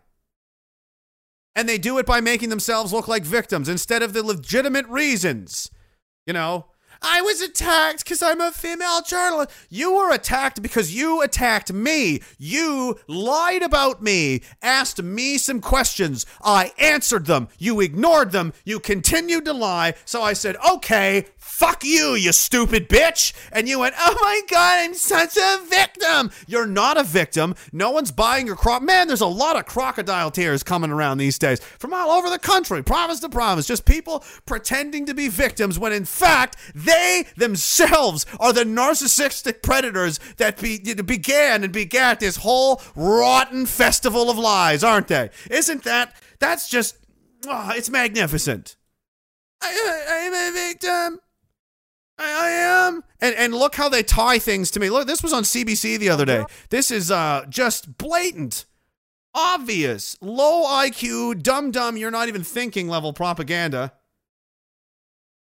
And 1.56 1.68
they 1.68 1.78
do 1.78 1.98
it 1.98 2.06
by 2.06 2.22
making 2.22 2.50
themselves 2.50 2.94
look 2.94 3.08
like 3.08 3.24
victims 3.24 3.68
instead 3.68 4.02
of 4.02 4.14
the 4.14 4.24
legitimate 4.24 4.88
reasons. 4.88 5.70
You 6.26 6.34
know, 6.34 6.68
I 7.04 7.22
was 7.22 7.42
attacked 7.42 8.04
because 8.04 8.22
I'm 8.22 8.40
a 8.40 8.52
female 8.52 9.02
journalist. 9.02 9.50
You 9.70 9.96
were 9.96 10.14
attacked 10.14 10.62
because 10.62 10.96
you 10.96 11.22
attacked 11.24 11.74
me. 11.74 12.22
You 12.38 13.00
lied 13.08 13.64
about 13.64 14.04
me, 14.04 14.44
asked 14.62 15.02
me 15.02 15.40
some 15.40 15.62
questions. 15.62 16.28
I 16.44 16.74
answered 16.78 17.26
them. 17.26 17.48
You 17.58 17.82
ignored 17.82 18.32
them. 18.32 18.54
You 18.66 18.80
continued 18.80 19.46
to 19.46 19.54
lie. 19.54 19.96
So 20.06 20.22
I 20.22 20.34
said, 20.34 20.58
okay, 20.58 21.26
fuck 21.42 21.84
you, 21.84 22.16
you 22.16 22.32
stupid 22.32 22.88
bitch. 22.88 23.34
And 23.52 23.68
you 23.68 23.80
went, 23.80 23.96
oh 23.98 24.18
my 24.22 24.42
God, 24.48 24.80
I'm 24.80 24.94
such 24.94 25.36
a 25.38 25.60
victim. 25.68 26.32
You're 26.48 26.68
not 26.68 26.98
a 26.98 27.04
victim. 27.04 27.56
No 27.74 27.92
one's 27.92 28.12
buying 28.12 28.48
your 28.48 28.56
crop. 28.56 28.82
Man, 28.82 29.08
there's 29.08 29.22
a 29.22 29.28
lot 29.28 29.58
of 29.58 29.66
crocodile 29.66 30.32
tears 30.32 30.64
coming 30.64 30.92
around 30.92 31.18
these 31.18 31.38
days 31.38 31.60
from 31.60 31.94
all 31.94 32.12
over 32.12 32.30
the 32.30 32.40
country, 32.40 32.84
province 32.84 33.20
to 33.20 33.30
province. 33.30 33.68
Just 33.68 33.86
people 33.86 34.24
pretending 34.46 35.06
to 35.08 35.14
be 35.14 35.28
victims 35.28 35.78
when 35.78 35.92
in 35.92 36.06
fact 36.06 36.58
they 36.74 37.26
themselves 37.36 38.26
are 38.40 38.54
the 38.54 38.64
narcissistic 38.64 39.62
predators 39.62 40.20
that 40.38 40.60
be, 40.62 40.80
began 40.80 41.64
and 41.64 41.74
begat 41.74 42.20
this 42.20 42.38
whole 42.38 42.82
rotten 42.96 43.66
festival 43.66 44.30
of 44.30 44.38
lies, 44.38 44.84
aren't 44.84 45.08
they? 45.08 45.30
Isn't 45.50 45.84
that? 45.84 46.16
That's 46.40 46.70
just, 46.70 46.98
oh, 47.48 47.72
it's 47.76 47.90
magnificent. 47.90 48.78
I, 49.62 49.68
I, 49.68 50.26
I'm 50.26 50.34
a 50.34 50.52
victim. 50.54 51.20
I, 52.22 52.48
I 52.48 52.50
am, 52.88 53.04
And 53.20 53.36
and 53.36 53.54
look 53.54 53.76
how 53.76 53.90
they 53.90 54.04
tie 54.04 54.38
things 54.40 54.70
to 54.72 54.80
me. 54.80 54.90
Look, 54.90 55.08
this 55.08 55.24
was 55.24 55.34
on 55.34 55.44
CBC 55.44 55.98
the 55.98 56.10
other 56.10 56.26
day. 56.26 56.46
This 56.70 56.92
is 56.92 57.10
uh 57.10 57.46
just 57.50 57.98
blatant, 57.98 58.66
obvious, 59.34 60.18
low 60.22 60.64
IQ, 60.66 61.42
dumb 61.42 61.72
dumb. 61.72 61.98
You're 61.98 62.12
not 62.12 62.28
even 62.28 62.44
thinking 62.44 62.88
level 62.88 63.12
propaganda. 63.14 63.94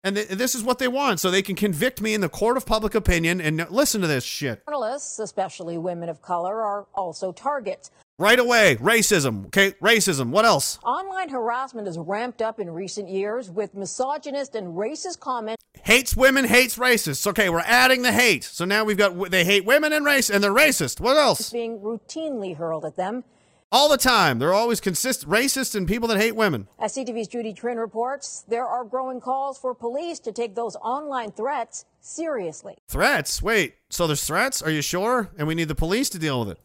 And 0.04 0.16
th- 0.18 0.28
this 0.28 0.54
is 0.54 0.64
what 0.64 0.78
they 0.78 0.88
want, 0.88 1.20
so 1.20 1.32
they 1.32 1.42
can 1.42 1.56
convict 1.56 2.00
me 2.00 2.14
in 2.14 2.22
the 2.22 2.30
court 2.30 2.58
of 2.58 2.66
public 2.66 2.94
opinion. 2.94 3.42
And 3.42 3.68
listen 3.72 4.02
to 4.02 4.08
this 4.08 4.24
shit 4.24 4.62
Journalists, 4.68 5.18
especially 5.20 5.78
women 5.78 6.10
of 6.10 6.22
color, 6.22 6.62
are 6.62 6.86
also 6.94 7.32
targets. 7.32 7.90
Right 8.18 8.40
away. 8.40 8.78
Racism. 8.78 9.48
Okay, 9.48 9.72
racism. 9.82 10.30
What 10.30 10.46
else? 10.46 10.80
Online 10.84 11.28
harassment 11.28 11.86
has 11.88 11.98
ramped 11.98 12.42
up 12.42 12.62
in 12.62 12.70
recent 12.70 13.10
years 13.10 13.52
with 13.52 13.76
misogynist 13.76 14.56
and 14.56 14.76
racist 14.76 15.20
comments 15.20 15.66
Hates 15.84 16.16
women, 16.16 16.46
hates 16.46 16.78
racists. 16.78 17.28
Okay, 17.28 17.50
we're 17.50 17.60
adding 17.60 18.02
the 18.02 18.12
hate. 18.12 18.44
So 18.44 18.66
now 18.66 18.84
we've 18.84 18.98
got 18.98 19.30
they 19.30 19.44
hate 19.46 19.66
women 19.66 19.94
and 19.94 20.04
race, 20.04 20.30
and 20.30 20.44
they're 20.44 20.52
racist. 20.54 21.00
What 21.00 21.18
else? 21.18 21.52
being 21.52 21.80
routinely 21.80 22.58
hurled 22.58 22.86
at 22.86 22.96
them. 22.96 23.24
All 23.72 23.90
the 23.90 23.98
time. 23.98 24.40
They're 24.40 24.54
always 24.54 24.80
consist 24.80 25.28
racist 25.28 25.76
and 25.76 25.88
people 25.88 26.08
that 26.08 26.18
hate 26.18 26.36
women. 26.36 26.68
As 26.80 26.96
CTV's 26.96 27.28
Judy 27.28 27.54
Trinh 27.54 27.78
reports, 27.78 28.46
there 28.48 28.66
are 28.66 28.84
growing 28.84 29.20
calls 29.20 29.58
for 29.58 29.76
police 29.76 30.20
to 30.22 30.32
take 30.32 30.56
those 30.56 30.76
online 30.78 31.32
threats 31.32 31.86
seriously. 32.00 32.78
Threats? 32.88 33.42
Wait, 33.42 33.76
so 33.90 34.08
there's 34.08 34.24
threats? 34.24 34.62
Are 34.62 34.72
you 34.72 34.82
sure? 34.82 35.30
And 35.38 35.48
we 35.48 35.56
need 35.56 35.68
the 35.68 35.76
police 35.76 36.10
to 36.10 36.20
deal 36.20 36.40
with 36.40 36.50
it. 36.50 36.60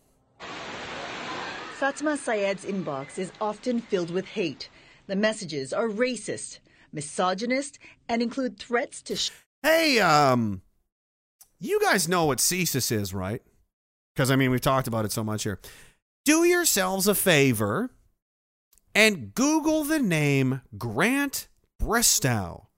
Fatma 1.80 2.18
Syed's 2.18 2.66
inbox 2.66 3.18
is 3.18 3.32
often 3.40 3.80
filled 3.80 4.10
with 4.10 4.26
hate. 4.26 4.68
The 5.06 5.16
messages 5.16 5.72
are 5.72 5.88
racist, 5.88 6.58
misogynist, 6.92 7.78
and 8.06 8.20
include 8.20 8.58
threats 8.58 9.00
to. 9.00 9.16
Sh- 9.16 9.30
Hey, 9.62 9.98
um, 9.98 10.60
you 11.58 11.80
guys 11.80 12.06
know 12.06 12.26
what 12.26 12.36
CSIS 12.36 12.92
is, 12.92 13.14
right? 13.14 13.40
Because 14.14 14.30
I 14.30 14.36
mean, 14.36 14.50
we've 14.50 14.60
talked 14.60 14.88
about 14.88 15.06
it 15.06 15.12
so 15.12 15.24
much 15.24 15.44
here. 15.44 15.58
Do 16.26 16.44
yourselves 16.44 17.06
a 17.06 17.14
favor 17.14 17.88
and 18.94 19.32
Google 19.32 19.84
the 19.84 20.00
name 20.00 20.60
Grant 20.76 21.48
Bristow. 21.78 22.68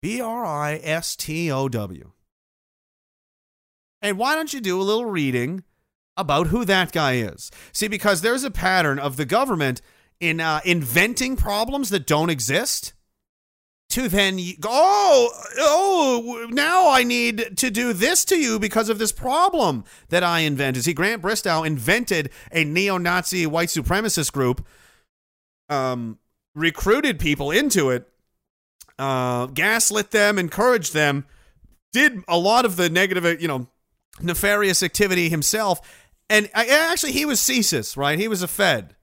B 0.00 0.22
R 0.22 0.46
I 0.46 0.80
S 0.82 1.16
T 1.16 1.52
O 1.52 1.68
W. 1.68 2.12
And 4.00 4.16
why 4.16 4.36
don't 4.36 4.54
you 4.54 4.62
do 4.62 4.80
a 4.80 4.82
little 4.82 5.04
reading 5.04 5.64
about 6.22 6.46
who 6.46 6.64
that 6.64 6.92
guy 6.92 7.16
is? 7.16 7.50
See, 7.72 7.88
because 7.88 8.22
there's 8.22 8.44
a 8.44 8.50
pattern 8.50 8.98
of 8.98 9.18
the 9.18 9.26
government 9.26 9.82
in 10.20 10.40
uh, 10.40 10.60
inventing 10.64 11.36
problems 11.36 11.90
that 11.90 12.06
don't 12.06 12.30
exist 12.30 12.94
to 13.90 14.08
then 14.08 14.40
oh 14.64 15.28
oh 15.58 16.46
now 16.50 16.88
I 16.88 17.02
need 17.02 17.58
to 17.58 17.70
do 17.70 17.92
this 17.92 18.24
to 18.26 18.38
you 18.38 18.58
because 18.58 18.88
of 18.88 18.98
this 18.98 19.12
problem 19.12 19.84
that 20.08 20.22
I 20.22 20.40
invented. 20.40 20.84
See, 20.84 20.94
Grant 20.94 21.20
Bristow 21.20 21.62
invented 21.62 22.30
a 22.50 22.64
neo-Nazi 22.64 23.46
white 23.46 23.68
supremacist 23.68 24.32
group, 24.32 24.66
um, 25.68 26.18
recruited 26.54 27.18
people 27.18 27.50
into 27.50 27.90
it, 27.90 28.08
uh, 28.98 29.46
gaslit 29.46 30.10
them, 30.10 30.38
encouraged 30.38 30.94
them, 30.94 31.26
did 31.92 32.22
a 32.28 32.38
lot 32.38 32.64
of 32.64 32.76
the 32.76 32.88
negative, 32.88 33.42
you 33.42 33.48
know, 33.48 33.68
nefarious 34.22 34.82
activity 34.82 35.28
himself. 35.28 35.80
And 36.32 36.48
I, 36.54 36.66
actually, 36.66 37.12
he 37.12 37.26
was 37.26 37.40
CSIS, 37.40 37.94
right? 37.94 38.18
He 38.18 38.26
was 38.26 38.42
a 38.42 38.48
Fed 38.48 38.96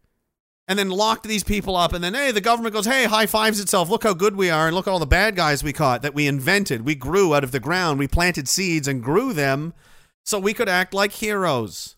and 0.67 0.80
then 0.80 0.90
locked 0.90 1.27
these 1.27 1.43
people 1.43 1.75
up. 1.75 1.93
And 1.93 2.03
then, 2.03 2.16
hey, 2.16 2.32
the 2.32 2.41
government 2.41 2.74
goes, 2.74 2.88
hey, 2.88 3.03
high 3.03 3.27
fives 3.27 3.59
itself. 3.59 3.88
Look 3.88 4.01
how 4.01 4.16
good 4.16 4.35
we 4.35 4.49
are. 4.49 4.66
And 4.66 4.75
look 4.75 4.88
at 4.88 4.91
all 4.91 4.98
the 4.98 5.06
bad 5.06 5.35
guys 5.35 5.64
we 5.64 5.72
caught 5.72 6.01
that 6.01 6.16
we 6.16 6.25
invented. 6.25 6.85
We 6.85 6.95
grew 6.95 7.35
out 7.35 7.43
of 7.43 7.51
the 7.51 7.59
ground. 7.59 7.99
We 7.99 8.08
planted 8.08 8.49
seeds 8.49 8.88
and 8.88 9.03
grew 9.03 9.32
them 9.32 9.75
so 10.25 10.40
we 10.40 10.56
could 10.56 10.67
act 10.67 10.91
like 10.91 11.11
heroes. 11.11 11.98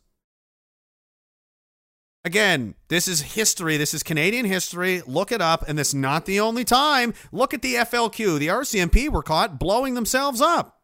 Again, 2.26 2.76
this 2.90 3.08
is 3.08 3.22
history. 3.22 3.78
This 3.78 3.94
is 3.94 4.04
Canadian 4.04 4.46
history. 4.46 5.02
Look 5.08 5.32
it 5.32 5.42
up. 5.42 5.64
And 5.66 5.80
this 5.80 5.90
is 5.90 5.96
not 5.96 6.26
the 6.26 6.42
only 6.42 6.66
time. 6.66 7.14
Look 7.32 7.54
at 7.54 7.62
the 7.62 7.76
FLQ. 7.76 8.38
The 8.38 8.50
RCMP 8.50 9.08
were 9.08 9.24
caught 9.24 9.60
blowing 9.60 9.94
themselves 9.94 10.42
up, 10.42 10.82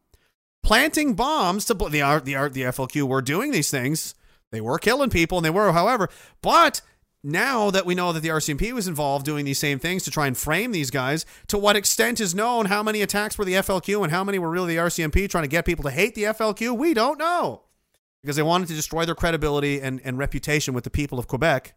planting 0.64 1.16
bombs 1.16 1.66
to 1.66 1.76
bl- 1.76 1.90
the, 1.90 2.00
the, 2.24 2.50
the 2.50 2.62
FLQ 2.62 3.04
were 3.04 3.22
doing 3.22 3.52
these 3.52 3.70
things. 3.70 4.16
They 4.52 4.62
were 4.62 4.80
killing 4.80 5.10
people 5.10 5.38
and 5.38 5.46
they 5.46 5.50
were, 5.50 5.72
however, 5.72 6.10
but 6.42 6.82
now 7.24 7.72
that 7.72 7.86
we 7.86 7.96
know 7.96 8.14
that 8.14 8.22
the 8.22 8.30
RCMP 8.30 8.72
was 8.72 8.88
involved 8.88 9.26
doing 9.26 9.44
these 9.44 9.60
same 9.60 9.80
things 9.80 10.04
to 10.04 10.12
try 10.12 10.28
and 10.28 10.38
frame 10.38 10.72
these 10.72 10.92
guys, 10.92 11.26
to 11.48 11.58
what 11.58 11.76
extent 11.76 12.22
is 12.22 12.34
known 12.34 12.68
how 12.68 12.82
many 12.82 13.02
attacks 13.02 13.38
were 13.38 13.46
the 13.46 13.56
FLQ 13.56 14.04
and 14.04 14.12
how 14.12 14.24
many 14.24 14.40
were 14.40 14.50
really 14.50 14.76
the 14.76 14.82
RCMP 14.82 15.30
trying 15.30 15.44
to 15.44 15.50
get 15.50 15.66
people 15.66 15.84
to 15.84 15.92
hate 15.92 16.16
the 16.16 16.24
FLQ? 16.24 16.78
We 16.78 16.94
don't 16.94 17.20
know. 17.20 17.64
Because 18.22 18.36
they 18.36 18.44
wanted 18.44 18.68
to 18.70 18.74
destroy 18.74 19.06
their 19.06 19.16
credibility 19.16 19.82
and, 19.82 20.02
and 20.04 20.18
reputation 20.18 20.74
with 20.74 20.84
the 20.84 20.90
people 20.90 21.20
of 21.20 21.28
Quebec. 21.28 21.76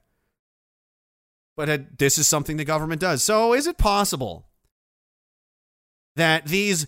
But 1.57 1.99
this 1.99 2.17
is 2.17 2.27
something 2.27 2.57
the 2.57 2.65
government 2.65 3.01
does. 3.01 3.23
So 3.23 3.53
is 3.53 3.67
it 3.67 3.77
possible 3.77 4.47
that 6.17 6.47
these 6.47 6.87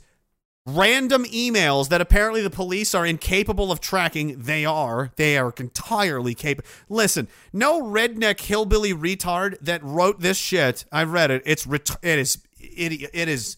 random 0.66 1.24
emails 1.24 1.88
that 1.88 2.00
apparently 2.00 2.42
the 2.42 2.50
police 2.50 2.94
are 2.94 3.04
incapable 3.04 3.72
of 3.72 3.80
tracking. 3.80 4.42
They 4.42 4.64
are. 4.64 5.10
They 5.16 5.36
are 5.36 5.52
entirely 5.58 6.34
capable. 6.34 6.68
Listen, 6.88 7.28
no 7.52 7.82
redneck 7.82 8.40
hillbilly 8.40 8.94
retard 8.94 9.58
that 9.60 9.82
wrote 9.82 10.20
this 10.20 10.38
shit. 10.38 10.84
I 10.92 11.04
read 11.04 11.30
it. 11.30 11.42
It's 11.44 11.66
ret- 11.66 11.96
it 12.02 12.18
is 12.18 12.38
it, 12.58 13.10
it 13.12 13.28
is 13.28 13.56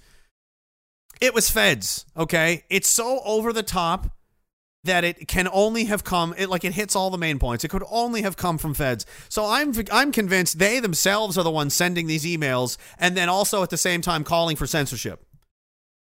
it 1.20 1.34
was 1.34 1.50
feds, 1.50 2.07
okay? 2.16 2.65
It's 2.68 2.89
so 2.89 3.20
over 3.24 3.52
the 3.52 3.62
top 3.62 4.10
that 4.84 5.05
it 5.05 5.26
can 5.28 5.49
only 5.50 5.84
have 5.84 6.05
come 6.05 6.34
it 6.36 6.49
like 6.49 6.65
it 6.65 6.74
hits 6.74 6.97
all 6.97 7.10
the 7.10 7.18
main 7.18 7.39
points. 7.39 7.65
It 7.65 7.68
could 7.68 7.84
only 7.91 8.23
have 8.23 8.36
come 8.36 8.58
from 8.58 8.74
feds. 8.74 9.05
So 9.28 9.44
I'm 9.47 9.74
I'm 9.92 10.10
convinced 10.10 10.58
they 10.58 10.81
themselves 10.81 11.36
are 11.36 11.44
the 11.44 11.50
ones 11.50 11.74
sending 11.74 12.07
these 12.07 12.24
emails 12.24 12.76
and 12.99 13.16
then 13.16 13.28
also 13.28 13.62
at 13.62 13.70
the 13.70 13.76
same 13.76 14.00
time 14.00 14.24
calling 14.24 14.57
for 14.57 14.66
censorship. 14.66 15.24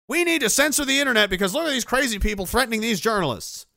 We 0.10 0.24
need 0.24 0.42
to 0.42 0.50
censor 0.50 0.84
the 0.84 1.00
internet 1.00 1.30
because 1.30 1.54
look 1.54 1.66
at 1.68 1.70
these 1.72 1.86
crazy 1.86 2.18
people 2.18 2.48
threatening 2.48 2.82
these 2.82 3.00
journalists. 3.00 3.68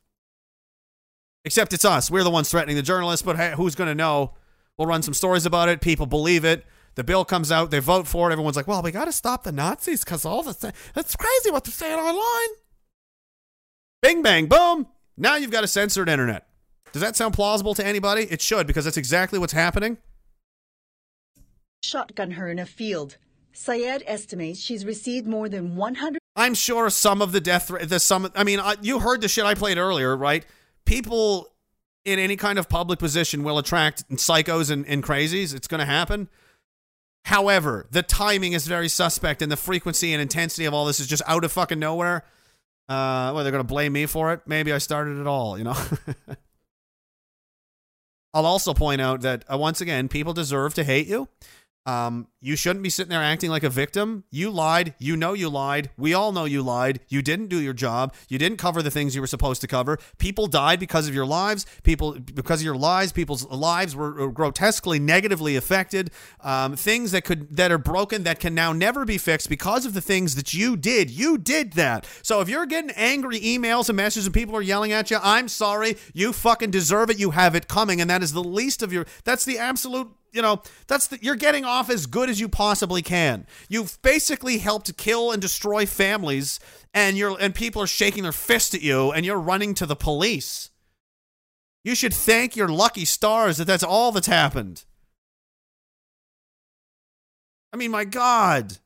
Except 1.45 1.75
it's 1.75 1.85
us. 1.85 2.11
We're 2.11 2.25
the 2.25 2.31
ones 2.31 2.51
threatening 2.51 2.77
the 2.77 2.83
journalists, 2.83 3.25
but 3.25 3.37
hey, 3.37 3.53
who's 3.55 3.75
going 3.75 3.89
to 3.89 3.95
know? 3.95 4.33
We'll 4.79 4.89
run 4.89 5.03
some 5.03 5.13
stories 5.13 5.45
about 5.45 5.69
it. 5.69 5.83
People 5.83 6.07
believe 6.07 6.47
it. 6.47 6.65
The 6.95 7.05
bill 7.05 7.27
comes 7.27 7.53
out. 7.53 7.71
They 7.71 7.81
vote 7.81 8.07
for 8.07 8.31
it. 8.31 8.33
Everyone's 8.33 8.57
like, 8.57 8.67
well, 8.67 8.83
we 8.83 8.91
got 8.91 9.05
to 9.05 9.13
stop 9.13 9.45
the 9.45 9.53
Nazis 9.53 10.05
because 10.05 10.25
all 10.25 10.43
the 10.43 10.55
th- 10.55 10.73
That's 10.95 11.15
crazy 11.17 11.51
what 11.51 11.65
they're 11.65 11.73
saying 11.73 11.99
online. 12.01 12.57
Bing, 14.01 14.23
bang, 14.23 14.47
boom. 14.47 14.87
Now 15.19 15.37
you've 15.37 15.51
got 15.51 15.65
a 15.65 15.69
censored 15.69 16.09
internet. 16.09 16.47
Does 16.93 17.03
that 17.03 17.15
sound 17.15 17.35
plausible 17.35 17.75
to 17.75 17.87
anybody? 17.87 18.23
It 18.23 18.41
should 18.41 18.67
because 18.67 18.85
that's 18.85 18.97
exactly 18.97 19.39
what's 19.39 19.53
happening. 19.53 19.99
Shotgun 21.83 22.33
her 22.33 22.49
in 22.49 22.59
a 22.59 22.67
field. 22.67 23.19
Syed 23.55 24.03
estimates 24.07 24.61
she's 24.61 24.85
received 24.85 25.27
more 25.27 25.49
than 25.49 25.77
100. 25.77 26.19
I'm 26.37 26.55
sure 26.55 26.89
some 26.91 27.21
of 27.21 27.33
the 27.33 27.41
death 27.41 27.71
the 27.83 28.01
some. 28.01 28.31
I 28.35 28.45
mean, 28.45 28.61
I, 28.61 28.77
you 28.81 29.01
heard 29.01 29.21
the 29.21 29.29
shit 29.29 29.45
I 29.45 29.55
played 29.55 29.79
earlier, 29.79 30.17
right? 30.17 30.47
People 30.85 31.53
in 32.05 32.19
any 32.19 32.37
kind 32.37 32.59
of 32.59 32.69
public 32.69 32.99
position 32.99 33.45
will 33.45 33.59
attract 33.59 34.09
psychos 34.11 34.71
and, 34.71 34.87
and 34.87 35.03
crazies. 35.03 35.55
It's 35.55 35.69
going 35.69 35.81
to 35.81 35.87
happen. 35.87 36.29
However, 37.25 37.87
the 37.91 38.03
timing 38.03 38.53
is 38.53 38.67
very 38.67 38.89
suspect, 38.89 39.43
and 39.43 39.53
the 39.53 39.57
frequency 39.57 40.13
and 40.13 40.21
intensity 40.21 40.65
of 40.65 40.75
all 40.75 40.87
this 40.87 40.99
is 40.99 41.07
just 41.07 41.23
out 41.27 41.45
of 41.45 41.53
fucking 41.53 41.79
nowhere. 41.79 42.25
Uh, 42.89 43.31
well, 43.33 43.45
they're 43.45 43.53
going 43.53 43.63
to 43.63 43.69
blame 43.69 43.93
me 43.93 44.07
for 44.07 44.33
it. 44.33 44.41
Maybe 44.47 44.73
I 44.73 44.79
started 44.79 45.21
it 45.21 45.27
all, 45.27 45.57
you 45.57 45.65
know. 45.65 45.77
I'll 48.35 48.47
also 48.47 48.75
point 48.75 49.01
out 49.01 49.21
that 49.21 49.45
uh, 49.51 49.57
once 49.57 49.81
again, 49.81 50.09
people 50.09 50.33
deserve 50.33 50.75
to 50.75 50.85
hate 50.85 51.07
you. 51.07 51.29
Um, 51.85 52.29
you 52.41 52.55
shouldn't 52.55 52.83
be 52.83 52.91
sitting 52.91 53.11
there 53.11 53.23
acting 53.23 53.51
like 53.51 53.65
a 53.65 53.71
victim. 53.71 54.25
You 54.31 54.51
lied. 54.51 54.95
You 54.99 55.17
know 55.17 55.33
you 55.33 55.49
lied. 55.49 55.91
We 55.97 56.15
all 56.15 56.31
know 56.31 56.45
you 56.45 56.63
lied. 56.63 57.01
You 57.09 57.23
didn't 57.23 57.49
do 57.49 57.61
your 57.61 57.73
job. 57.73 58.15
You 58.29 58.39
didn't 58.39 58.59
cover 58.59 58.83
the 58.83 58.91
things 58.91 59.15
you 59.15 59.21
were 59.21 59.27
supposed 59.27 59.61
to 59.63 59.67
cover. 59.67 59.99
People 60.19 60.47
died 60.47 60.79
because 60.79 61.09
of 61.09 61.15
your 61.15 61.27
lives. 61.27 61.67
People 61.83 62.13
because 62.13 62.61
of 62.61 62.65
your 62.65 62.77
lies. 62.77 63.13
People's 63.13 63.45
lives 63.49 63.97
were, 63.97 64.31
grotesquely 64.31 64.99
negatively 64.99 65.57
affected. 65.57 66.11
Um, 66.41 66.77
things 66.77 67.11
that 67.13 67.25
could 67.25 67.57
that 67.57 67.73
are 67.73 67.79
broken 67.79 68.23
that 68.25 68.39
can 68.39 68.55
now 68.55 68.73
never 68.73 69.05
be 69.05 69.19
fixed 69.19 69.49
because 69.49 69.85
of 69.85 69.95
the 69.95 70.01
things 70.01 70.37
that 70.37 70.55
you 70.55 70.77
did. 70.77 71.11
You 71.11 71.37
did 71.39 71.73
that. 71.73 72.07
So 72.23 72.41
if 72.41 72.49
you're 72.49 72.67
getting 72.67 72.91
angry 72.93 73.41
emails 73.41 73.89
and 73.89 73.97
messages 73.97 74.27
and 74.27 74.35
people 74.35 74.57
are 74.57 74.63
yelling 74.63 74.93
at 74.93 75.11
you, 75.11 75.19
I'm 75.23 75.49
sorry. 75.49 75.97
You 76.15 76.33
fucking 76.33 76.71
deserve 76.71 77.11
it. 77.11 77.19
You 77.19 77.33
have 77.33 77.55
it 77.55 77.67
coming, 77.67 78.01
and 78.01 78.09
that 78.09 78.23
is 78.23 78.33
the 78.33 78.45
least 78.45 78.83
of 78.83 78.93
your. 78.93 79.07
That's 79.25 79.45
the 79.45 79.59
absolute 79.59 80.09
you 80.33 80.43
know 80.43 80.63
that's 80.87 81.09
the, 81.09 81.19
you're 81.23 81.37
getting 81.37 81.65
off 81.65 81.91
as 81.91 82.07
good 82.07 82.29
as 82.31 82.41
you 82.41 82.49
possibly 82.49 83.03
can 83.03 83.47
you've 83.69 84.01
basically 84.03 84.59
helped 84.59 84.97
kill 84.97 85.31
and 85.31 85.41
destroy 85.43 85.87
families 85.87 86.59
and 86.95 87.17
you're 87.17 87.37
and 87.41 87.55
people 87.55 87.83
are 87.83 87.87
shaking 87.87 88.23
their 88.23 88.33
fist 88.33 88.75
at 88.75 88.83
you 88.83 89.13
and 89.13 89.25
you're 89.27 89.39
running 89.39 89.75
to 89.75 89.87
the 89.87 89.97
police 89.97 90.71
you 91.85 91.95
should 91.95 92.15
thank 92.15 92.57
your 92.57 92.69
lucky 92.69 93.05
stars 93.05 93.57
that 93.59 93.67
that's 93.67 93.85
all 93.85 94.13
that's 94.13 94.27
happened 94.27 94.85
i 97.73 97.77
mean 97.77 97.91
my 97.91 98.05
god 98.05 98.79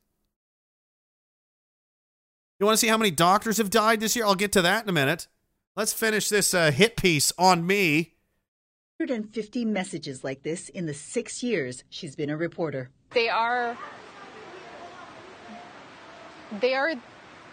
You 2.59 2.65
want 2.65 2.77
to 2.77 2.79
see 2.79 2.87
how 2.87 2.97
many 2.97 3.11
doctors 3.11 3.57
have 3.57 3.69
died 3.69 3.99
this 3.99 4.15
year? 4.15 4.25
I'll 4.25 4.35
get 4.35 4.51
to 4.53 4.61
that 4.63 4.83
in 4.83 4.89
a 4.89 4.93
minute. 4.93 5.27
Let's 5.75 5.93
finish 5.93 6.27
this 6.27 6.53
uh, 6.53 6.71
hit 6.71 6.97
piece 6.97 7.31
on 7.37 7.67
me. 7.67 8.15
150 8.99 9.63
messages 9.63 10.23
like 10.23 10.41
this 10.41 10.69
in 10.69 10.87
the 10.87 10.93
six 10.93 11.43
years 11.43 11.83
she's 11.87 12.15
been 12.15 12.31
a 12.31 12.35
reporter. 12.35 12.89
They 13.11 13.29
are 13.29 13.77
they 16.59 16.73
are 16.73 16.95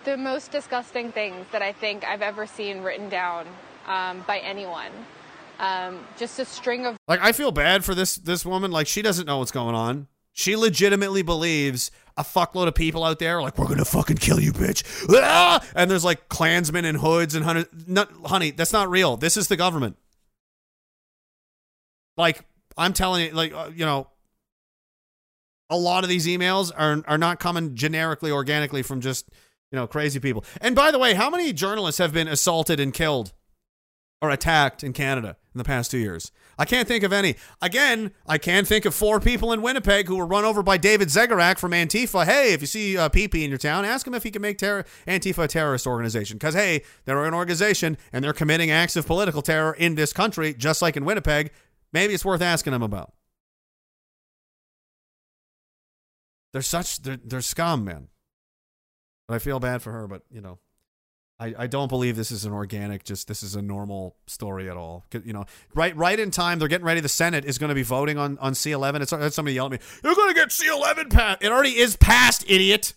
the 0.06 0.16
most 0.16 0.52
disgusting 0.52 1.12
things 1.12 1.44
that 1.52 1.60
I 1.60 1.72
think 1.72 2.02
I've 2.02 2.22
ever 2.22 2.46
seen 2.46 2.80
written 2.80 3.10
down 3.10 3.46
um, 3.86 4.24
by 4.26 4.38
anyone. 4.38 4.90
Um, 5.58 6.06
just 6.16 6.38
a 6.38 6.46
string 6.46 6.86
of 6.86 6.96
Like 7.08 7.20
I 7.20 7.32
feel 7.32 7.52
bad 7.52 7.84
for 7.84 7.94
this 7.94 8.16
this 8.16 8.46
woman. 8.46 8.70
Like 8.70 8.86
she 8.86 9.02
doesn't 9.02 9.26
know 9.26 9.36
what's 9.36 9.52
going 9.52 9.74
on. 9.74 10.08
She 10.32 10.56
legitimately 10.56 11.20
believes 11.20 11.90
a 12.16 12.22
fuckload 12.22 12.68
of 12.68 12.74
people 12.74 13.04
out 13.04 13.18
there 13.18 13.36
are 13.36 13.42
like 13.42 13.58
we're 13.58 13.68
gonna 13.68 13.84
fucking 13.84 14.16
kill 14.16 14.40
you, 14.40 14.54
bitch. 14.54 14.82
Ah! 15.10 15.62
And 15.74 15.90
there's 15.90 16.06
like 16.06 16.30
Klansmen 16.30 16.86
in 16.86 16.94
hoods 16.94 17.34
and 17.34 17.44
hundred. 17.44 17.68
Not, 17.86 18.10
honey, 18.24 18.50
that's 18.50 18.72
not 18.72 18.88
real. 18.88 19.18
This 19.18 19.36
is 19.36 19.48
the 19.48 19.56
government. 19.56 19.98
Like 22.16 22.44
I'm 22.76 22.92
telling 22.92 23.26
you, 23.26 23.30
like 23.32 23.52
uh, 23.52 23.70
you 23.74 23.84
know, 23.84 24.08
a 25.70 25.76
lot 25.76 26.04
of 26.04 26.10
these 26.10 26.26
emails 26.26 26.70
are 26.76 27.02
are 27.06 27.18
not 27.18 27.40
coming 27.40 27.74
generically, 27.74 28.30
organically 28.30 28.82
from 28.82 29.00
just 29.00 29.28
you 29.72 29.76
know 29.76 29.86
crazy 29.86 30.20
people. 30.20 30.44
And 30.60 30.74
by 30.74 30.90
the 30.90 30.98
way, 30.98 31.14
how 31.14 31.30
many 31.30 31.52
journalists 31.52 31.98
have 31.98 32.12
been 32.12 32.28
assaulted 32.28 32.80
and 32.80 32.92
killed 32.92 33.32
or 34.22 34.30
attacked 34.30 34.84
in 34.84 34.92
Canada 34.92 35.36
in 35.54 35.58
the 35.58 35.64
past 35.64 35.90
two 35.90 35.98
years? 35.98 36.30
I 36.58 36.64
can't 36.64 36.86
think 36.86 37.02
of 37.02 37.12
any. 37.12 37.36
Again, 37.60 38.12
I 38.26 38.38
can 38.38 38.64
think 38.64 38.84
of 38.84 38.94
four 38.94 39.20
people 39.20 39.52
in 39.52 39.62
Winnipeg 39.62 40.06
who 40.06 40.16
were 40.16 40.26
run 40.26 40.44
over 40.44 40.62
by 40.62 40.76
David 40.76 41.08
Zegarak 41.08 41.58
from 41.58 41.72
Antifa. 41.72 42.24
Hey, 42.24 42.52
if 42.52 42.60
you 42.60 42.66
see 42.66 42.96
uh, 42.96 43.08
PP 43.08 43.42
in 43.42 43.50
your 43.50 43.58
town, 43.58 43.84
ask 43.84 44.06
him 44.06 44.14
if 44.14 44.22
he 44.22 44.30
can 44.30 44.42
make 44.42 44.58
terror- 44.58 44.84
Antifa 45.06 45.44
a 45.44 45.48
terrorist 45.48 45.86
organization. 45.86 46.36
Because, 46.36 46.54
hey, 46.54 46.82
they're 47.04 47.24
an 47.24 47.34
organization 47.34 47.96
and 48.12 48.24
they're 48.24 48.32
committing 48.32 48.70
acts 48.70 48.96
of 48.96 49.06
political 49.06 49.42
terror 49.42 49.72
in 49.72 49.96
this 49.96 50.12
country, 50.12 50.54
just 50.54 50.80
like 50.80 50.96
in 50.96 51.04
Winnipeg. 51.04 51.50
Maybe 51.94 52.12
it's 52.12 52.24
worth 52.24 52.42
asking 52.42 52.72
them 52.72 52.82
about. 52.82 53.12
They're 56.52 56.60
such, 56.60 57.00
they're, 57.02 57.18
they're 57.24 57.40
scum, 57.40 57.84
man. 57.84 58.08
But 59.28 59.34
I 59.34 59.38
feel 59.38 59.60
bad 59.60 59.80
for 59.80 59.92
her, 59.92 60.06
but, 60.08 60.22
you 60.30 60.40
know. 60.40 60.58
I, 61.40 61.54
I 61.58 61.66
don't 61.66 61.88
believe 61.88 62.14
this 62.14 62.30
is 62.30 62.44
an 62.44 62.52
organic, 62.52 63.02
just 63.02 63.26
this 63.26 63.42
is 63.42 63.56
a 63.56 63.62
normal 63.62 64.16
story 64.28 64.70
at 64.70 64.76
all. 64.76 65.04
You 65.12 65.32
know, 65.32 65.46
right 65.74 65.96
right 65.96 66.18
in 66.18 66.30
time, 66.30 66.60
they're 66.60 66.68
getting 66.68 66.86
ready. 66.86 67.00
The 67.00 67.08
Senate 67.08 67.44
is 67.44 67.58
going 67.58 67.70
to 67.70 67.74
be 67.74 67.82
voting 67.82 68.18
on, 68.18 68.38
on 68.38 68.52
C11. 68.52 69.00
It's, 69.00 69.12
it's 69.12 69.34
somebody 69.34 69.56
yelling 69.56 69.74
at 69.74 69.80
me, 69.80 69.86
You're 70.04 70.14
going 70.14 70.32
to 70.32 70.34
get 70.34 70.50
C11 70.50 71.10
passed. 71.10 71.42
It 71.42 71.50
already 71.50 71.76
is 71.76 71.96
passed, 71.96 72.44
idiot. 72.48 72.94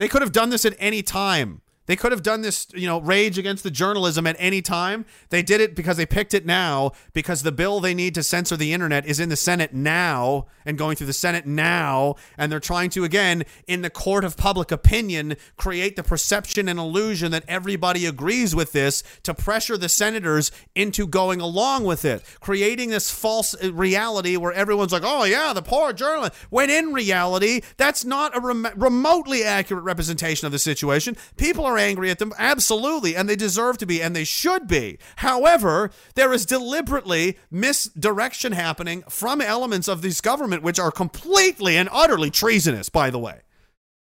They 0.00 0.08
could 0.08 0.22
have 0.22 0.32
done 0.32 0.48
this 0.48 0.64
at 0.64 0.74
any 0.78 1.02
time. 1.02 1.60
They 1.86 1.96
could 1.96 2.12
have 2.12 2.22
done 2.22 2.42
this, 2.42 2.66
you 2.74 2.86
know, 2.86 3.00
rage 3.00 3.38
against 3.38 3.62
the 3.62 3.70
journalism 3.70 4.26
at 4.26 4.36
any 4.38 4.62
time. 4.62 5.06
They 5.30 5.42
did 5.42 5.60
it 5.60 5.74
because 5.74 5.96
they 5.96 6.06
picked 6.06 6.34
it 6.34 6.44
now 6.44 6.92
because 7.12 7.42
the 7.42 7.52
bill 7.52 7.80
they 7.80 7.94
need 7.94 8.14
to 8.16 8.22
censor 8.22 8.56
the 8.56 8.72
internet 8.72 9.06
is 9.06 9.20
in 9.20 9.28
the 9.28 9.36
Senate 9.36 9.72
now 9.72 10.46
and 10.64 10.76
going 10.76 10.96
through 10.96 11.06
the 11.06 11.12
Senate 11.12 11.46
now. 11.46 12.16
And 12.36 12.50
they're 12.50 12.60
trying 12.60 12.90
to, 12.90 13.04
again, 13.04 13.44
in 13.66 13.82
the 13.82 13.90
court 13.90 14.24
of 14.24 14.36
public 14.36 14.72
opinion, 14.72 15.36
create 15.56 15.96
the 15.96 16.02
perception 16.02 16.68
and 16.68 16.78
illusion 16.78 17.30
that 17.32 17.44
everybody 17.48 18.04
agrees 18.04 18.54
with 18.54 18.72
this 18.72 19.02
to 19.22 19.32
pressure 19.32 19.76
the 19.76 19.88
senators 19.88 20.50
into 20.74 21.06
going 21.06 21.40
along 21.40 21.84
with 21.84 22.04
it, 22.04 22.22
creating 22.40 22.90
this 22.90 23.10
false 23.10 23.54
uh, 23.62 23.72
reality 23.72 24.36
where 24.36 24.52
everyone's 24.52 24.92
like, 24.92 25.02
oh, 25.04 25.24
yeah, 25.24 25.52
the 25.52 25.62
poor 25.62 25.92
journalist. 25.92 26.34
When 26.50 26.70
in 26.70 26.92
reality, 26.92 27.60
that's 27.76 28.04
not 28.04 28.36
a 28.36 28.40
rem- 28.40 28.68
remotely 28.76 29.44
accurate 29.44 29.84
representation 29.84 30.46
of 30.46 30.52
the 30.52 30.58
situation. 30.58 31.16
People 31.36 31.64
are 31.64 31.75
angry 31.78 32.10
at 32.10 32.18
them, 32.18 32.32
absolutely, 32.38 33.16
and 33.16 33.28
they 33.28 33.36
deserve 33.36 33.78
to 33.78 33.86
be, 33.86 34.02
and 34.02 34.14
they 34.14 34.24
should 34.24 34.66
be. 34.66 34.98
However, 35.16 35.90
there 36.14 36.32
is 36.32 36.46
deliberately 36.46 37.38
misdirection 37.50 38.52
happening 38.52 39.02
from 39.08 39.40
elements 39.40 39.88
of 39.88 40.02
this 40.02 40.20
government 40.20 40.62
which 40.62 40.78
are 40.78 40.90
completely 40.90 41.76
and 41.76 41.88
utterly 41.92 42.30
treasonous, 42.30 42.88
by 42.88 43.10
the 43.10 43.18
way. 43.18 43.40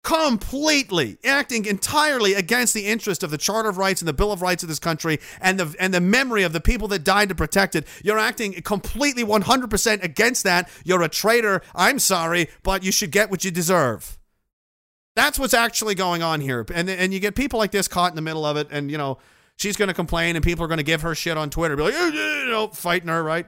Completely 0.04 1.18
acting 1.26 1.66
entirely 1.66 2.34
against 2.34 2.74
the 2.74 2.86
interest 2.86 3.24
of 3.24 3.32
the 3.32 3.38
Charter 3.38 3.68
of 3.68 3.78
Rights 3.78 4.02
and 4.02 4.08
the 4.08 4.14
Bill 4.14 4.32
of 4.32 4.42
Rights 4.42 4.64
of 4.64 4.70
this 4.70 4.80
country 4.80 5.20
and 5.42 5.60
the 5.60 5.76
and 5.82 5.94
the 5.94 6.00
memory 6.00 6.44
of 6.44 6.54
the 6.54 6.62
people 6.62 6.88
that 6.90 7.04
died 7.04 7.28
to 7.28 7.36
protect 7.36 7.76
it. 7.76 7.86
You're 8.04 8.20
acting 8.20 8.54
completely 8.62 9.26
100% 9.26 10.04
against 10.04 10.46
that. 10.46 10.70
You're 10.86 11.02
a 11.02 11.10
traitor. 11.10 11.62
I'm 11.76 12.00
sorry, 12.00 12.48
but 12.64 12.84
you 12.84 12.92
should 12.94 13.12
get 13.12 13.30
what 13.30 13.44
you 13.44 13.52
deserve. 13.52 14.17
That's 15.18 15.38
what's 15.40 15.54
actually 15.54 15.96
going 15.96 16.24
on 16.24 16.40
here. 16.42 16.66
And 16.74 16.90
and 16.90 17.14
you 17.14 17.20
get 17.20 17.36
people 17.36 17.60
like 17.60 17.72
this 17.72 17.88
caught 17.88 18.12
in 18.12 18.16
the 18.16 18.22
middle 18.22 18.46
of 18.46 18.56
it 18.56 18.68
and 18.72 18.90
you 18.92 18.98
know, 18.98 19.18
she's 19.58 19.76
going 19.76 19.88
to 19.88 19.94
complain 19.94 20.36
and 20.36 20.46
people 20.46 20.64
are 20.64 20.68
going 20.68 20.78
to 20.78 20.84
give 20.84 21.02
her 21.02 21.16
shit 21.16 21.38
on 21.38 21.50
Twitter. 21.50 21.76
Be 21.76 21.84
like, 21.84 21.94
you 21.94 22.46
know, 22.50 22.68
fighting 22.68 23.10
her, 23.10 23.24
right? 23.24 23.48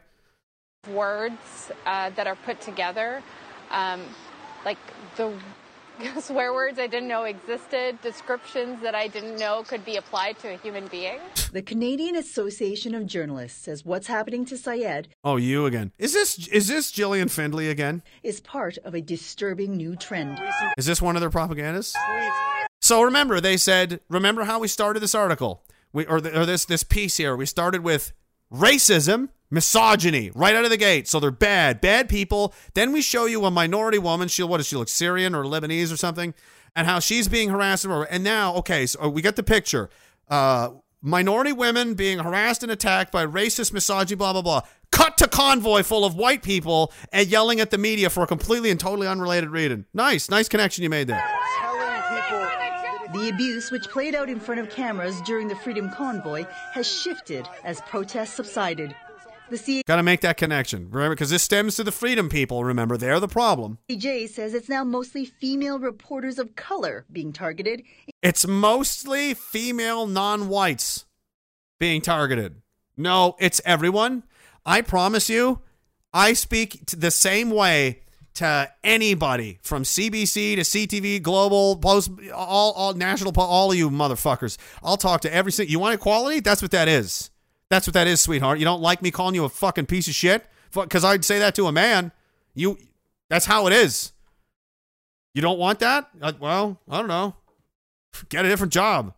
words 0.88 1.72
uh, 1.86 2.10
that 2.12 2.28
are 2.28 2.36
put 2.36 2.62
together, 2.62 3.22
um, 3.72 4.02
like 4.66 4.78
the 5.16 5.34
swear 6.22 6.54
words 6.54 6.80
I 6.80 6.88
didn't 6.88 7.10
know 7.10 7.24
existed, 7.24 8.02
descriptions 8.02 8.82
that 8.82 8.96
I 8.96 9.08
didn't 9.08 9.38
know 9.38 9.64
could 9.64 9.84
be 9.84 9.98
applied 9.98 10.40
to 10.40 10.54
a 10.54 10.58
human 10.58 10.88
being. 10.88 11.20
The 11.52 11.62
Canadian 11.62 12.16
Association 12.16 12.96
of 12.96 13.06
Journalists 13.06 13.64
says 13.64 13.84
what's 13.84 14.08
happening 14.08 14.46
to 14.46 14.58
Syed 14.58 15.10
Oh, 15.24 15.38
you 15.38 15.66
again. 15.66 15.92
Is 15.98 16.14
this 16.14 16.48
is 16.48 16.68
this 16.68 16.92
Gillian 16.92 17.28
Findlay 17.28 17.70
again? 17.70 18.02
is 18.24 18.40
part 18.40 18.78
of 18.80 18.94
a 18.94 19.02
disturbing 19.02 19.76
new 19.76 19.96
trend. 19.96 20.40
Is 20.78 20.86
this 20.86 21.02
one 21.02 21.16
of 21.16 21.22
their 21.22 21.30
propagandists? 21.30 21.96
So 22.82 23.02
remember, 23.02 23.42
they 23.42 23.58
said, 23.58 24.00
remember 24.10 24.44
how 24.44 24.60
we 24.60 24.68
started 24.68 25.02
this 25.02 25.16
article, 25.16 25.64
we 25.92 26.06
or, 26.06 26.22
the, 26.22 26.42
or 26.42 26.46
this 26.46 26.66
this 26.66 26.84
piece 26.84 27.18
here. 27.18 27.36
We 27.36 27.46
started 27.46 27.82
with 27.82 28.14
racism, 28.54 29.30
misogyny, 29.50 30.32
right 30.36 30.56
out 30.56 30.64
of 30.64 30.70
the 30.70 30.78
gate. 30.78 31.08
So 31.08 31.20
they're 31.20 31.32
bad, 31.32 31.82
bad 31.82 32.10
people. 32.10 32.54
Then 32.74 32.92
we 32.92 33.02
show 33.02 33.26
you 33.26 33.46
a 33.46 33.52
minority 33.52 33.98
woman. 33.98 34.28
She 34.28 34.44
what 34.44 34.58
does 34.58 34.68
she 34.68 34.76
look 34.76 34.90
Syrian 34.90 35.36
or 35.36 35.44
Lebanese 35.44 35.94
or 35.94 35.98
something, 35.98 36.34
and 36.76 36.88
how 36.88 37.00
she's 37.00 37.28
being 37.28 37.50
harassed. 37.50 37.86
And 37.86 38.24
now, 38.24 38.56
okay, 38.56 38.86
so 38.86 39.10
we 39.10 39.22
get 39.22 39.36
the 39.36 39.44
picture. 39.44 39.90
Uh, 40.28 40.72
minority 41.02 41.52
women 41.52 41.94
being 41.94 42.20
harassed 42.20 42.62
and 42.64 42.72
attacked 42.72 43.12
by 43.12 43.26
racist 43.26 43.74
misogyny, 43.74 44.16
blah 44.16 44.34
blah 44.34 44.42
blah. 44.42 44.62
Cut 44.92 45.18
to 45.18 45.28
convoy 45.28 45.84
full 45.84 46.04
of 46.04 46.16
white 46.16 46.42
people 46.44 46.92
and 47.12 47.28
yelling 47.28 47.60
at 47.60 47.70
the 47.70 47.78
media 47.78 48.10
for 48.10 48.24
a 48.24 48.28
completely 48.28 48.72
and 48.72 48.80
totally 48.80 49.08
unrelated 49.08 49.50
reason. 49.50 49.86
Nice, 49.94 50.30
nice 50.30 50.50
connection 50.50 50.84
you 50.84 50.90
made 50.90 51.08
there. 51.08 51.24
The 53.14 53.30
abuse, 53.30 53.72
which 53.72 53.90
played 53.90 54.14
out 54.14 54.30
in 54.30 54.40
front 54.40 54.62
of 54.62 54.70
cameras 54.70 55.20
during 55.22 55.48
the 55.48 55.56
Freedom 55.56 55.90
Convoy, 55.90 56.46
has 56.74 56.88
shifted 56.88 57.48
as 57.64 57.82
protests 57.82 58.34
subsided. 58.34 58.96
The 59.50 59.84
Got 59.88 59.96
to 59.96 60.04
make 60.04 60.22
that 60.22 60.38
connection. 60.38 60.90
Remember, 60.92 61.16
because 61.16 61.30
this 61.30 61.44
stems 61.44 61.76
to 61.76 61.84
the 61.84 61.92
freedom 61.92 62.30
people. 62.30 62.64
Remember, 62.64 62.98
they're 62.98 63.20
the 63.20 63.28
problem. 63.28 63.80
CJ 63.90 64.30
says 64.30 64.54
it's 64.54 64.70
now 64.70 64.84
mostly 64.84 65.26
female 65.26 65.80
reporters 65.80 66.38
of 66.38 66.56
color 66.56 67.06
being 67.12 67.34
targeted. 67.34 67.84
It's 68.22 68.46
mostly 68.46 69.34
female 69.34 70.06
non 70.06 70.50
whites 70.50 71.06
being 71.80 72.02
targeted. 72.02 72.62
No, 72.96 73.36
it's 73.40 73.62
everyone. 73.66 74.24
I 74.66 74.82
promise 74.82 75.30
you, 75.30 75.62
I 76.14 76.34
speak 76.34 76.86
the 76.88 77.12
same 77.12 77.50
way 77.50 78.02
to 78.36 78.72
anybody 78.84 79.60
from 79.62 79.84
CBC 79.84 80.56
to 80.56 80.62
CTV, 80.62 81.22
Global, 81.22 81.76
Post, 81.78 82.12
all, 82.34 82.72
all 82.74 82.94
national, 82.94 83.34
all 83.38 83.72
of 83.72 83.78
you 83.78 83.90
motherfuckers. 83.90 84.58
I'll 84.84 84.98
talk 84.98 85.22
to 85.22 85.34
every 85.34 85.52
single. 85.52 85.72
You 85.72 85.80
want 85.80 85.96
equality? 85.96 86.40
That's 86.40 86.62
what 86.62 86.72
that 86.72 86.88
is. 86.88 87.32
That's 87.70 87.88
what 87.88 87.94
that 87.94 88.08
is, 88.08 88.22
sweetheart. 88.22 88.60
You 88.60 88.66
don't 88.66 88.82
like 88.82 89.02
me 89.02 89.12
calling 89.12 89.36
you 89.36 89.46
a 89.46 89.50
fucking 89.50 89.86
piece 89.86 90.08
of 90.08 90.16
shit? 90.16 90.46
Because 90.74 91.04
I'd 91.04 91.26
say 91.26 91.40
that 91.40 91.56
to 91.56 91.68
a 91.68 91.72
man. 91.72 92.12
You, 92.56 92.78
that's 93.30 93.46
how 93.46 93.68
it 93.68 93.74
is. 93.74 94.12
You 95.34 95.42
don't 95.42 95.60
want 95.60 95.80
that? 95.80 96.10
Uh, 96.22 96.34
well, 96.40 96.80
I 96.90 96.98
don't 96.98 97.08
know. 97.08 97.36
Get 98.30 98.46
a 98.46 98.50
different 98.50 98.74
job. 98.74 99.14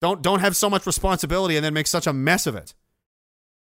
Don't 0.00 0.22
don't 0.22 0.40
have 0.40 0.56
so 0.56 0.70
much 0.70 0.86
responsibility 0.86 1.56
and 1.56 1.64
then 1.64 1.74
make 1.74 1.86
such 1.86 2.06
a 2.06 2.12
mess 2.12 2.46
of 2.46 2.56
it. 2.56 2.74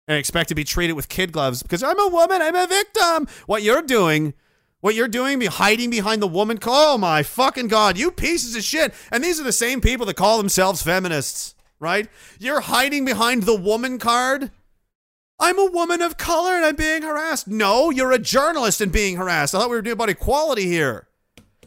And 0.08 0.18
expect 0.18 0.50
to 0.50 0.56
be 0.56 0.64
treated 0.64 0.94
with 0.94 1.10
kid 1.10 1.32
gloves 1.32 1.64
because 1.64 1.84
I'm 1.84 2.00
a 2.00 2.08
woman, 2.08 2.42
I'm 2.42 2.56
a 2.56 2.68
victim. 2.68 3.28
What 3.46 3.64
you're 3.64 3.82
doing, 3.82 4.34
what 4.80 4.96
you're 4.96 5.08
doing, 5.08 5.40
be 5.40 5.46
hiding 5.48 5.90
behind 5.90 6.22
the 6.22 6.28
woman. 6.28 6.60
Oh 6.66 6.98
my 6.98 7.24
fucking 7.24 7.68
god, 7.68 7.98
you 7.98 8.12
pieces 8.12 8.56
of 8.56 8.64
shit. 8.64 8.94
And 9.12 9.24
these 9.24 9.40
are 9.40 9.44
the 9.44 9.52
same 9.52 9.82
people 9.82 10.06
that 10.06 10.16
call 10.16 10.38
themselves 10.38 10.82
feminists, 10.82 11.53
right? 11.84 12.10
You're 12.40 12.62
hiding 12.62 13.06
behind 13.06 13.44
the 13.44 13.56
woman 13.56 14.00
card. 14.00 14.50
I'm 15.40 15.60
a 15.60 15.70
woman 15.70 16.02
of 16.02 16.18
color 16.18 16.54
and 16.54 16.66
I'm 16.66 16.76
being 16.76 17.02
harassed. 17.02 17.48
No, 17.48 17.90
you're 17.90 18.12
a 18.12 18.20
journalist 18.20 18.82
and 18.82 18.92
being 18.92 19.18
harassed. 19.18 19.54
I 19.54 19.60
thought 19.60 19.70
we 19.70 19.76
were 19.76 19.82
doing 19.82 19.94
about 19.94 20.10
equality 20.10 20.66
here. 20.66 21.08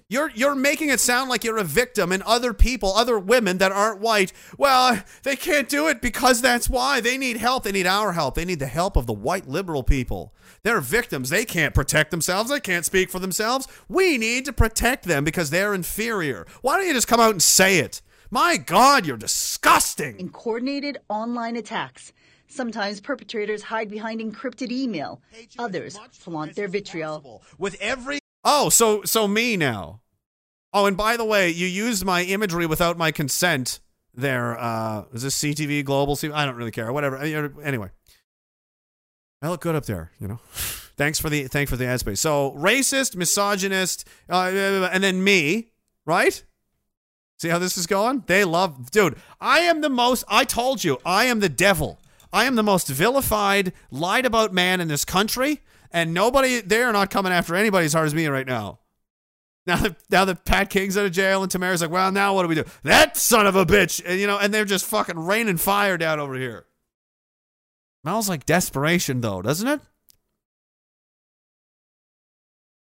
You're 0.09 0.31
you're 0.35 0.55
making 0.55 0.89
it 0.91 1.01
sound 1.01 1.29
like 1.29 1.43
you're 1.43 1.59
a 1.59 1.65
victim 1.65 2.13
and 2.13 2.23
other 2.23 2.55
people, 2.55 2.93
other 2.93 3.19
women 3.19 3.59
that 3.59 3.73
aren't 3.73 4.01
white, 4.01 4.33
well, 4.57 5.03
they 5.25 5.35
can't 5.35 5.69
do 5.69 5.89
it 5.89 6.01
because 6.01 6.41
that's 6.41 6.71
why. 6.71 7.01
They 7.01 7.19
need 7.19 7.39
help. 7.39 7.65
They 7.65 7.73
need 7.73 7.89
our 7.89 8.13
help. 8.13 8.37
They 8.37 8.45
need 8.45 8.61
the 8.61 8.67
help 8.67 8.97
of 8.97 9.07
the 9.07 9.13
white 9.13 9.49
liberal 9.49 9.83
people. 9.83 10.33
They're 10.63 10.81
victims. 10.81 11.31
They 11.31 11.45
can't 11.45 11.75
protect 11.75 12.13
themselves. 12.13 12.51
They 12.51 12.61
can't 12.61 12.85
speak 12.85 13.11
for 13.11 13.19
themselves. 13.19 13.67
We 13.89 14.17
need 14.17 14.45
to 14.45 14.53
protect 14.53 15.07
them 15.07 15.25
because 15.25 15.51
they're 15.51 15.75
inferior. 15.75 16.47
Why 16.63 16.77
don't 16.77 16.87
you 16.87 16.95
just 16.95 17.09
come 17.09 17.21
out 17.21 17.33
and 17.33 17.43
say 17.43 17.79
it? 17.79 18.01
My 18.31 18.57
God, 18.57 19.07
you're 19.07 19.17
disgusting. 19.17 20.19
In 20.19 20.31
coordinated 20.31 20.99
online 21.09 21.57
attacks. 21.57 22.13
Sometimes 22.49 23.01
perpetrators 23.01 23.63
hide 23.63 23.91
behind 23.91 24.21
encrypted 24.21 24.71
email. 24.71 25.21
Others 25.59 25.99
flaunt 26.13 26.55
their 26.55 26.69
vitriol. 26.69 27.43
With 27.59 27.77
every 27.81 28.19
Oh, 28.45 28.69
so 28.69 29.03
so 29.03 29.27
me 29.27 29.57
now. 29.57 30.03
Oh, 30.73 30.87
and 30.87 30.97
by 30.97 31.17
the 31.17 31.25
way, 31.25 31.51
you 31.51 31.67
used 31.67 32.05
my 32.05 32.23
imagery 32.23 32.67
without 32.67 32.97
my 32.97 33.11
consent. 33.11 33.81
There, 34.15 34.57
uh, 34.59 35.05
is 35.13 35.23
this 35.23 35.37
CTV 35.43 35.85
Global? 35.85 36.17
I 36.33 36.47
don't 36.47 36.55
really 36.55 36.71
care. 36.71 36.93
Whatever. 36.93 37.19
Uh, 37.19 37.49
Anyway, 37.63 37.91
I 39.43 39.49
look 39.49 39.61
good 39.61 39.75
up 39.75 39.87
there. 39.87 40.13
You 40.21 40.29
know. 40.29 40.41
thanks 40.97 41.19
for 41.19 41.29
the 41.29 41.49
thanks 41.49 41.71
for 41.71 41.77
the 41.77 41.87
ad 41.87 42.01
space. 42.01 42.21
So 42.21 42.53
racist, 42.53 43.17
misogynist, 43.17 44.07
uh, 44.31 44.89
and 44.93 45.03
then 45.03 45.23
me, 45.23 45.69
right? 46.07 46.43
See 47.39 47.49
how 47.49 47.59
this 47.59 47.77
is 47.77 47.87
going? 47.87 48.25
They 48.27 48.45
love, 48.45 48.91
dude. 48.91 49.17
I 49.41 49.61
am 49.61 49.83
the 49.83 49.91
most. 49.91 50.25
I 50.29 50.45
told 50.45 50.83
you, 50.83 50.99
I 51.05 51.25
am 51.25 51.41
the 51.41 51.49
devil. 51.49 52.01
I 52.33 52.45
am 52.45 52.57
the 52.57 52.63
most 52.63 52.89
vilified, 52.89 53.73
lied 53.91 54.27
about 54.27 54.55
man 54.55 54.81
in 54.81 54.89
this 54.89 55.05
country, 55.05 55.61
and 55.91 56.15
nobody. 56.15 56.61
They 56.61 56.83
are 56.83 56.93
not 56.93 57.11
coming 57.11 57.33
after 57.33 57.55
anybody 57.55 57.87
as 57.87 57.93
hard 57.93 58.07
as 58.07 58.15
me 58.15 58.27
right 58.27 58.47
now. 58.47 58.81
Now 59.67 59.77
that 59.77 59.97
now 60.11 60.25
that 60.25 60.45
Pat 60.45 60.71
King's 60.71 60.97
out 60.97 61.07
of 61.07 61.13
jail 61.13 61.43
and 61.43 61.51
Tamara's 61.51 61.83
like, 61.83 61.91
well, 61.91 62.13
now 62.13 62.35
what 62.35 62.43
do 62.43 62.49
we 62.49 62.55
do? 62.55 62.65
That 62.85 63.17
son 63.17 63.47
of 63.47 63.57
a 63.57 63.67
bitch, 63.67 64.01
and, 64.07 64.19
you 64.19 64.27
know, 64.27 64.39
and 64.39 64.55
they're 64.55 64.65
just 64.65 64.87
fucking 64.87 65.19
raining 65.19 65.57
fire 65.57 65.99
down 65.99 66.21
over 66.21 66.37
here. 66.37 66.67
Smells 68.03 68.29
like 68.29 68.47
desperation, 68.47 69.21
though, 69.21 69.43
doesn't 69.43 69.67
it? 69.67 69.81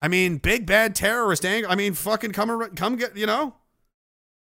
I 0.01 0.07
mean, 0.07 0.37
big 0.37 0.67
bad 0.67 0.93
terrorist 0.93 1.43
anger. 1.43 1.67
I 1.67 1.75
mean, 1.75 1.93
fucking 1.93 2.31
come 2.31 2.69
come 2.75 2.95
get 2.95 3.17
you 3.17 3.25
know. 3.25 3.55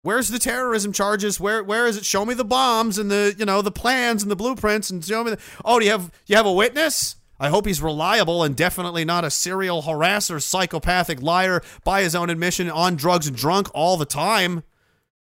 Where's 0.05 0.27
the 0.29 0.37
terrorism 0.37 0.93
charges? 0.93 1.39
Where 1.39 1.63
where 1.63 1.87
is 1.87 1.97
it? 1.97 2.05
Show 2.05 2.27
me 2.27 2.35
the 2.35 2.45
bombs 2.45 2.99
and 2.99 3.09
the 3.09 3.33
you 3.39 3.43
know 3.43 3.63
the 3.63 3.71
plans 3.71 4.21
and 4.21 4.29
the 4.29 4.35
blueprints 4.35 4.91
and 4.91 5.03
show 5.03 5.23
me. 5.23 5.31
The, 5.31 5.39
oh, 5.65 5.79
do 5.79 5.85
you 5.85 5.91
have 5.91 6.11
you 6.27 6.35
have 6.35 6.45
a 6.45 6.53
witness? 6.53 7.15
I 7.39 7.49
hope 7.49 7.65
he's 7.65 7.81
reliable 7.81 8.43
and 8.43 8.55
definitely 8.55 9.03
not 9.03 9.25
a 9.25 9.31
serial 9.31 9.81
harasser, 9.81 10.39
psychopathic 10.39 11.23
liar 11.23 11.63
by 11.83 12.03
his 12.03 12.13
own 12.13 12.29
admission, 12.29 12.69
on 12.69 12.95
drugs 12.95 13.25
and 13.25 13.35
drunk 13.35 13.67
all 13.73 13.97
the 13.97 14.05
time. 14.05 14.61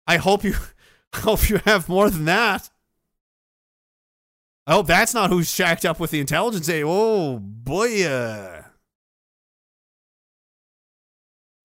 I 0.08 0.18
hope 0.18 0.44
you 0.44 0.56
I 1.14 1.20
hope 1.20 1.52
you 1.52 1.60
have 1.66 1.88
more 1.88 2.10
than 2.10 2.26
that. 2.26 2.72
I 4.66 4.74
hope 4.74 4.88
that's 4.88 5.14
not 5.14 5.30
who's 5.30 5.54
shacked 5.54 5.86
up 5.86 6.00
with 6.00 6.10
the 6.10 6.20
intelligence. 6.20 6.68
Oh 6.68 7.38
boy. 7.38 8.53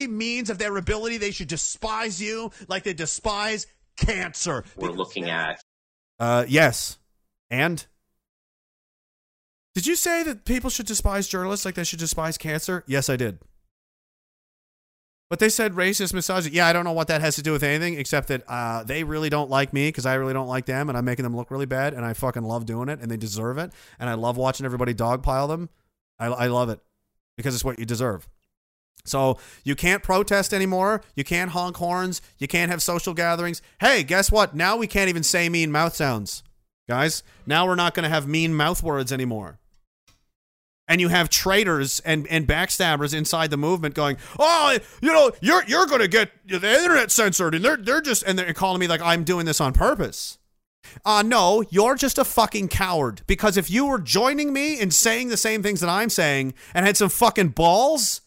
Means 0.06 0.50
of 0.50 0.58
their 0.58 0.76
ability, 0.76 1.16
they 1.18 1.32
should 1.32 1.48
despise 1.48 2.22
you 2.22 2.50
like 2.68 2.84
they 2.84 2.94
despise 2.94 3.66
cancer. 3.96 4.64
We're 4.76 4.90
looking 4.90 5.28
at 5.28 5.60
Uh, 6.20 6.44
yes. 6.48 6.98
And? 7.50 7.84
Did 9.74 9.86
you 9.86 9.96
say 9.96 10.22
that 10.24 10.44
people 10.44 10.70
should 10.70 10.86
despise 10.86 11.28
journalists 11.28 11.64
like 11.64 11.74
they 11.74 11.84
should 11.84 11.98
despise 11.98 12.38
cancer? 12.38 12.84
Yes, 12.86 13.08
I 13.08 13.16
did. 13.16 13.38
But 15.30 15.40
they 15.40 15.50
said 15.50 15.74
racist, 15.74 16.14
misogynist. 16.14 16.54
Yeah, 16.54 16.66
I 16.66 16.72
don't 16.72 16.84
know 16.84 16.92
what 16.92 17.08
that 17.08 17.20
has 17.20 17.36
to 17.36 17.42
do 17.42 17.52
with 17.52 17.62
anything 17.62 17.98
except 17.98 18.28
that 18.28 18.42
uh, 18.48 18.82
they 18.84 19.04
really 19.04 19.28
don't 19.28 19.50
like 19.50 19.72
me 19.72 19.88
because 19.88 20.06
I 20.06 20.14
really 20.14 20.32
don't 20.32 20.48
like 20.48 20.64
them 20.64 20.88
and 20.88 20.96
I'm 20.96 21.04
making 21.04 21.22
them 21.24 21.36
look 21.36 21.50
really 21.50 21.66
bad 21.66 21.92
and 21.92 22.04
I 22.04 22.14
fucking 22.14 22.42
love 22.42 22.64
doing 22.64 22.88
it 22.88 23.00
and 23.00 23.10
they 23.10 23.18
deserve 23.18 23.58
it. 23.58 23.72
And 23.98 24.08
I 24.08 24.14
love 24.14 24.36
watching 24.36 24.64
everybody 24.64 24.94
dogpile 24.94 25.48
them. 25.48 25.68
I, 26.18 26.26
I 26.26 26.46
love 26.46 26.70
it 26.70 26.80
because 27.36 27.54
it's 27.54 27.64
what 27.64 27.78
you 27.78 27.84
deserve. 27.84 28.26
So 29.04 29.38
you 29.64 29.74
can't 29.74 30.02
protest 30.02 30.52
anymore. 30.52 31.02
You 31.14 31.24
can't 31.24 31.50
honk 31.50 31.76
horns. 31.76 32.20
You 32.38 32.48
can't 32.48 32.70
have 32.70 32.82
social 32.82 33.14
gatherings. 33.14 33.62
Hey, 33.80 34.02
guess 34.02 34.30
what? 34.30 34.54
Now 34.54 34.76
we 34.76 34.86
can't 34.86 35.08
even 35.08 35.22
say 35.22 35.48
mean 35.48 35.72
mouth 35.72 35.94
sounds, 35.94 36.42
guys. 36.88 37.22
Now 37.46 37.66
we're 37.66 37.74
not 37.74 37.94
going 37.94 38.04
to 38.04 38.10
have 38.10 38.26
mean 38.28 38.54
mouth 38.54 38.82
words 38.82 39.12
anymore. 39.12 39.58
And 40.90 41.02
you 41.02 41.08
have 41.08 41.28
traitors 41.28 42.00
and, 42.00 42.26
and 42.28 42.46
backstabbers 42.46 43.14
inside 43.14 43.50
the 43.50 43.58
movement 43.58 43.94
going, 43.94 44.16
oh, 44.38 44.78
you 45.02 45.12
know, 45.12 45.32
you're 45.42 45.62
you're 45.64 45.86
going 45.86 46.00
to 46.00 46.08
get 46.08 46.30
the 46.46 46.56
internet 46.56 47.10
censored, 47.10 47.54
and 47.54 47.62
they're 47.62 47.76
they're 47.76 48.00
just 48.00 48.22
and 48.22 48.38
they're 48.38 48.54
calling 48.54 48.80
me 48.80 48.88
like 48.88 49.02
I'm 49.02 49.22
doing 49.22 49.44
this 49.44 49.60
on 49.60 49.74
purpose. 49.74 50.38
Uh, 51.04 51.22
no, 51.22 51.62
you're 51.70 51.94
just 51.94 52.18
a 52.18 52.24
fucking 52.24 52.68
coward. 52.68 53.22
Because 53.26 53.56
if 53.56 53.70
you 53.70 53.86
were 53.86 53.98
joining 53.98 54.52
me 54.52 54.80
in 54.80 54.90
saying 54.90 55.28
the 55.28 55.36
same 55.36 55.62
things 55.62 55.80
that 55.80 55.90
I'm 55.90 56.08
saying 56.08 56.54
and 56.74 56.86
had 56.86 56.96
some 56.96 57.08
fucking 57.10 57.48
balls, 57.48 58.20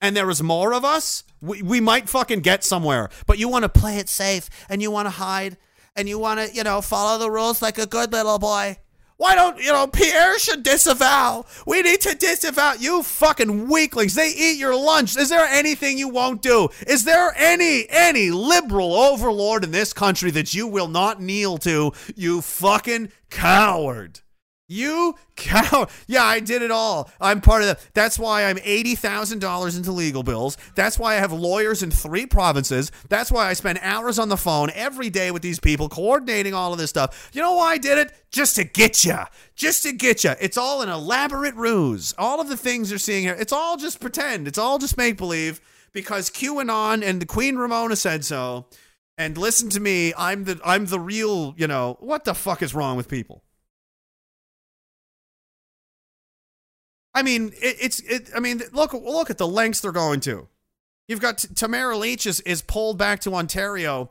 and 0.00 0.16
there 0.16 0.26
was 0.26 0.42
more 0.42 0.74
of 0.74 0.84
us, 0.84 1.24
we, 1.40 1.62
we 1.62 1.80
might 1.80 2.08
fucking 2.08 2.40
get 2.40 2.64
somewhere. 2.64 3.08
But 3.26 3.38
you 3.38 3.48
want 3.48 3.64
to 3.64 3.68
play 3.68 3.96
it 3.98 4.08
safe 4.08 4.48
and 4.68 4.82
you 4.82 4.90
want 4.90 5.06
to 5.06 5.10
hide 5.10 5.56
and 5.94 6.08
you 6.08 6.18
want 6.18 6.40
to, 6.40 6.54
you 6.54 6.62
know, 6.62 6.80
follow 6.80 7.18
the 7.18 7.30
rules 7.30 7.62
like 7.62 7.78
a 7.78 7.86
good 7.86 8.12
little 8.12 8.38
boy. 8.38 8.78
Why 9.18 9.34
don't, 9.34 9.58
you 9.58 9.72
know, 9.72 9.86
Pierre 9.86 10.38
should 10.38 10.62
disavow. 10.62 11.46
We 11.66 11.80
need 11.80 12.02
to 12.02 12.14
disavow. 12.14 12.74
You 12.74 13.02
fucking 13.02 13.68
weaklings. 13.68 14.14
They 14.14 14.28
eat 14.28 14.58
your 14.58 14.76
lunch. 14.76 15.16
Is 15.16 15.30
there 15.30 15.46
anything 15.46 15.96
you 15.96 16.08
won't 16.10 16.42
do? 16.42 16.68
Is 16.86 17.04
there 17.04 17.32
any, 17.34 17.86
any 17.88 18.30
liberal 18.30 18.94
overlord 18.94 19.64
in 19.64 19.70
this 19.70 19.94
country 19.94 20.30
that 20.32 20.52
you 20.52 20.66
will 20.66 20.88
not 20.88 21.22
kneel 21.22 21.56
to? 21.58 21.92
You 22.14 22.42
fucking 22.42 23.10
coward. 23.30 24.20
You 24.68 25.14
cow. 25.36 25.86
Yeah, 26.08 26.24
I 26.24 26.40
did 26.40 26.62
it 26.62 26.70
all. 26.70 27.10
I'm 27.20 27.40
part 27.40 27.62
of 27.62 27.68
that. 27.68 27.80
That's 27.94 28.18
why 28.18 28.44
I'm 28.44 28.56
$80,000 28.56 29.76
into 29.76 29.92
legal 29.92 30.22
bills. 30.22 30.56
That's 30.74 30.98
why 30.98 31.14
I 31.14 31.16
have 31.16 31.32
lawyers 31.32 31.82
in 31.82 31.90
three 31.90 32.26
provinces. 32.26 32.92
That's 33.08 33.30
why 33.32 33.48
I 33.48 33.54
spend 33.54 33.80
hours 33.82 34.18
on 34.18 34.28
the 34.28 34.36
phone 34.36 34.70
every 34.74 35.10
day 35.10 35.30
with 35.30 35.42
these 35.42 35.58
people 35.58 35.88
coordinating 35.88 36.54
all 36.54 36.72
of 36.72 36.78
this 36.78 36.90
stuff. 36.90 37.30
You 37.32 37.42
know 37.42 37.54
why 37.54 37.72
I 37.72 37.78
did 37.78 37.98
it? 37.98 38.12
Just 38.30 38.56
to 38.56 38.64
get 38.64 39.04
you. 39.04 39.18
Just 39.56 39.82
to 39.82 39.92
get 39.92 40.22
you. 40.22 40.32
It's 40.40 40.56
all 40.56 40.82
an 40.82 40.88
elaborate 40.88 41.54
ruse. 41.54 42.14
All 42.18 42.40
of 42.40 42.48
the 42.48 42.56
things 42.56 42.90
you're 42.90 42.98
seeing 42.98 43.24
here, 43.24 43.36
it's 43.38 43.52
all 43.52 43.76
just 43.76 44.00
pretend. 44.00 44.46
It's 44.46 44.58
all 44.58 44.78
just 44.78 44.96
make 44.96 45.16
believe 45.16 45.60
because 45.92 46.30
QAnon 46.30 47.02
and 47.02 47.20
the 47.20 47.26
Queen 47.26 47.56
Romana 47.56 47.96
said 47.96 48.24
so. 48.24 48.66
And 49.18 49.36
listen 49.38 49.70
to 49.70 49.80
me, 49.80 50.12
I'm 50.16 50.44
the 50.44 50.60
I'm 50.64 50.86
the 50.86 51.00
real, 51.00 51.54
you 51.56 51.66
know, 51.66 51.96
what 52.00 52.24
the 52.24 52.34
fuck 52.34 52.62
is 52.62 52.74
wrong 52.74 52.96
with 52.96 53.08
people? 53.08 53.42
I 57.16 57.22
mean, 57.22 57.54
it, 57.62 57.76
it's 57.80 58.00
it. 58.00 58.30
I 58.36 58.40
mean, 58.40 58.60
look 58.72 58.92
look 58.92 59.30
at 59.30 59.38
the 59.38 59.48
lengths 59.48 59.80
they're 59.80 59.90
going 59.90 60.20
to. 60.20 60.48
You've 61.08 61.20
got 61.20 61.38
T- 61.38 61.48
Tamara 61.54 61.96
Lich 61.96 62.26
is, 62.26 62.40
is 62.40 62.60
pulled 62.60 62.98
back 62.98 63.20
to 63.20 63.34
Ontario 63.34 64.10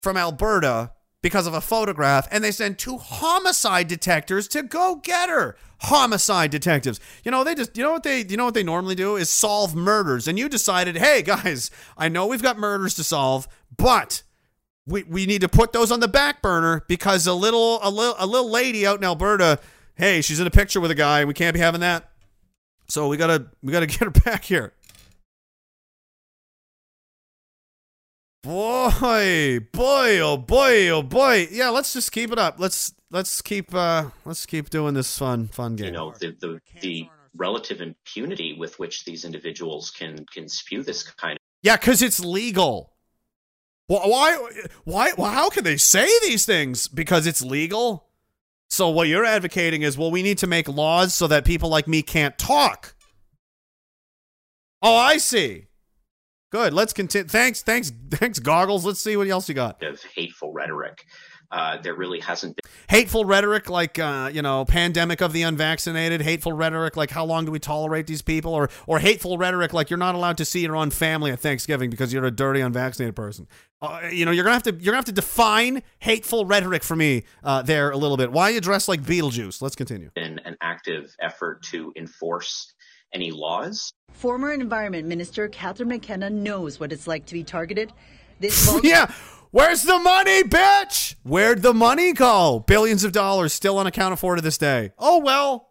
from 0.00 0.16
Alberta 0.16 0.92
because 1.22 1.48
of 1.48 1.54
a 1.54 1.60
photograph, 1.60 2.28
and 2.30 2.44
they 2.44 2.52
send 2.52 2.78
two 2.78 2.98
homicide 2.98 3.88
detectives 3.88 4.46
to 4.48 4.62
go 4.62 4.96
get 5.02 5.28
her. 5.28 5.56
Homicide 5.80 6.52
detectives. 6.52 7.00
You 7.24 7.32
know, 7.32 7.42
they 7.42 7.56
just 7.56 7.76
you 7.76 7.82
know 7.82 7.90
what 7.90 8.04
they 8.04 8.24
you 8.24 8.36
know 8.36 8.44
what 8.44 8.54
they 8.54 8.62
normally 8.62 8.94
do 8.94 9.16
is 9.16 9.28
solve 9.28 9.74
murders. 9.74 10.28
And 10.28 10.38
you 10.38 10.48
decided, 10.48 10.98
hey 10.98 11.22
guys, 11.26 11.72
I 11.98 12.08
know 12.08 12.28
we've 12.28 12.42
got 12.42 12.58
murders 12.58 12.94
to 12.94 13.04
solve, 13.04 13.48
but 13.76 14.22
we, 14.86 15.02
we 15.02 15.26
need 15.26 15.40
to 15.40 15.48
put 15.48 15.72
those 15.72 15.90
on 15.90 15.98
the 15.98 16.08
back 16.08 16.42
burner 16.42 16.84
because 16.86 17.26
a 17.26 17.34
little 17.34 17.80
a 17.82 17.90
little 17.90 18.14
a 18.20 18.26
little 18.26 18.50
lady 18.50 18.86
out 18.86 18.98
in 18.98 19.04
Alberta, 19.04 19.58
hey, 19.96 20.20
she's 20.20 20.38
in 20.38 20.46
a 20.46 20.50
picture 20.50 20.80
with 20.80 20.92
a 20.92 20.94
guy, 20.94 21.24
we 21.24 21.34
can't 21.34 21.54
be 21.54 21.60
having 21.60 21.80
that. 21.80 22.09
So 22.90 23.06
we 23.08 23.16
gotta 23.16 23.46
we 23.62 23.72
gotta 23.72 23.86
get 23.94 24.00
her 24.00 24.10
back 24.10 24.44
here. 24.44 24.72
Boy, 28.42 29.60
boy, 29.72 30.18
oh 30.18 30.36
boy, 30.38 30.88
oh 30.88 31.02
boy. 31.02 31.46
Yeah, 31.50 31.68
let's 31.68 31.92
just 31.92 32.10
keep 32.10 32.32
it 32.32 32.38
up. 32.38 32.58
Let's 32.58 32.92
let's 33.10 33.42
keep 33.42 33.74
uh 33.74 34.10
let's 34.24 34.46
keep 34.46 34.70
doing 34.70 34.94
this 34.94 35.16
fun 35.18 35.48
fun 35.48 35.76
game. 35.76 35.86
you 35.86 35.92
know 35.92 36.14
the 36.18 36.30
the, 36.40 36.60
the 36.80 37.08
relative 37.36 37.80
impunity 37.80 38.56
with 38.58 38.78
which 38.78 39.04
these 39.04 39.24
individuals 39.24 39.90
can 39.90 40.24
can 40.32 40.48
spew 40.48 40.82
this 40.82 41.02
kind 41.02 41.32
of 41.34 41.38
Yeah, 41.62 41.76
because 41.76 42.02
it's 42.02 42.18
legal. 42.18 42.92
Wh- 43.88 44.06
Why, 44.06 44.36
why, 44.84 45.12
why, 45.12 45.32
how 45.32 45.50
can 45.50 45.64
they 45.64 45.76
say 45.76 46.08
these 46.22 46.46
things? 46.46 46.88
Because 46.88 47.26
it's 47.26 47.42
legal? 47.42 48.06
So 48.70 48.88
what 48.88 49.08
you're 49.08 49.24
advocating 49.24 49.82
is, 49.82 49.98
well, 49.98 50.10
we 50.10 50.22
need 50.22 50.38
to 50.38 50.46
make 50.46 50.68
laws 50.68 51.12
so 51.12 51.26
that 51.26 51.44
people 51.44 51.68
like 51.68 51.88
me 51.88 52.02
can't 52.02 52.38
talk. 52.38 52.94
Oh, 54.80 54.96
I 54.96 55.18
see. 55.18 55.66
Good. 56.52 56.72
Let's 56.72 56.92
continue. 56.92 57.28
Thanks, 57.28 57.62
thanks, 57.62 57.92
thanks, 58.10 58.38
goggles. 58.38 58.84
Let's 58.84 59.00
see 59.00 59.16
what 59.16 59.28
else 59.28 59.48
you 59.48 59.54
got. 59.54 59.82
of 59.82 60.02
hateful 60.14 60.52
rhetoric 60.52 61.04
uh, 61.50 61.78
there 61.78 61.94
really 61.94 62.20
hasn't 62.20 62.56
been. 62.56 62.70
Hateful 62.88 63.24
rhetoric 63.24 63.68
like 63.68 63.98
uh, 63.98 64.30
you 64.32 64.42
know, 64.42 64.64
pandemic 64.64 65.20
of 65.20 65.32
the 65.32 65.42
unvaccinated, 65.42 66.22
hateful 66.22 66.52
rhetoric 66.52 66.96
like 66.96 67.10
how 67.10 67.24
long 67.24 67.44
do 67.44 67.52
we 67.52 67.58
tolerate 67.58 68.06
these 68.06 68.22
people 68.22 68.54
or 68.54 68.70
or 68.86 68.98
hateful 68.98 69.38
rhetoric 69.38 69.72
like 69.72 69.90
you're 69.90 69.98
not 69.98 70.14
allowed 70.14 70.38
to 70.38 70.44
see 70.44 70.60
your 70.60 70.76
own 70.76 70.90
family 70.90 71.30
at 71.30 71.40
Thanksgiving 71.40 71.90
because 71.90 72.12
you're 72.12 72.24
a 72.24 72.30
dirty 72.30 72.60
unvaccinated 72.60 73.16
person. 73.16 73.46
Uh, 73.82 74.08
you 74.12 74.24
know, 74.24 74.30
you're 74.30 74.44
going 74.44 74.60
to 74.60 74.70
have 74.70 74.78
to 74.78 74.84
you're 74.84 74.92
going 74.92 75.02
to 75.02 75.08
have 75.08 75.14
to 75.16 75.20
define 75.20 75.82
hateful 76.00 76.44
rhetoric 76.44 76.82
for 76.82 76.96
me 76.96 77.24
uh, 77.42 77.62
there 77.62 77.90
a 77.90 77.96
little 77.96 78.16
bit. 78.16 78.30
Why 78.30 78.50
you 78.50 78.60
dress 78.60 78.88
like 78.88 79.02
Beetlejuice? 79.02 79.62
Let's 79.62 79.76
continue. 79.76 80.10
been 80.14 80.38
an 80.40 80.56
active 80.60 81.14
effort 81.20 81.62
to 81.64 81.92
enforce 81.96 82.74
any 83.12 83.30
laws. 83.30 83.92
Former 84.12 84.52
Environment 84.52 85.06
Minister 85.08 85.48
Catherine 85.48 85.88
McKenna 85.88 86.30
knows 86.30 86.78
what 86.78 86.92
it's 86.92 87.06
like 87.06 87.26
to 87.26 87.34
be 87.34 87.42
targeted. 87.42 87.92
This 88.38 88.70
yeah. 88.82 89.12
Where's 89.52 89.82
the 89.82 89.98
money, 89.98 90.44
bitch? 90.44 91.16
Where'd 91.24 91.62
the 91.62 91.74
money 91.74 92.12
go? 92.12 92.62
Billions 92.68 93.02
of 93.02 93.10
dollars 93.10 93.52
still 93.52 93.80
unaccounted 93.80 94.20
for 94.20 94.36
to 94.36 94.42
this 94.42 94.56
day. 94.56 94.92
Oh 94.96 95.18
well. 95.18 95.69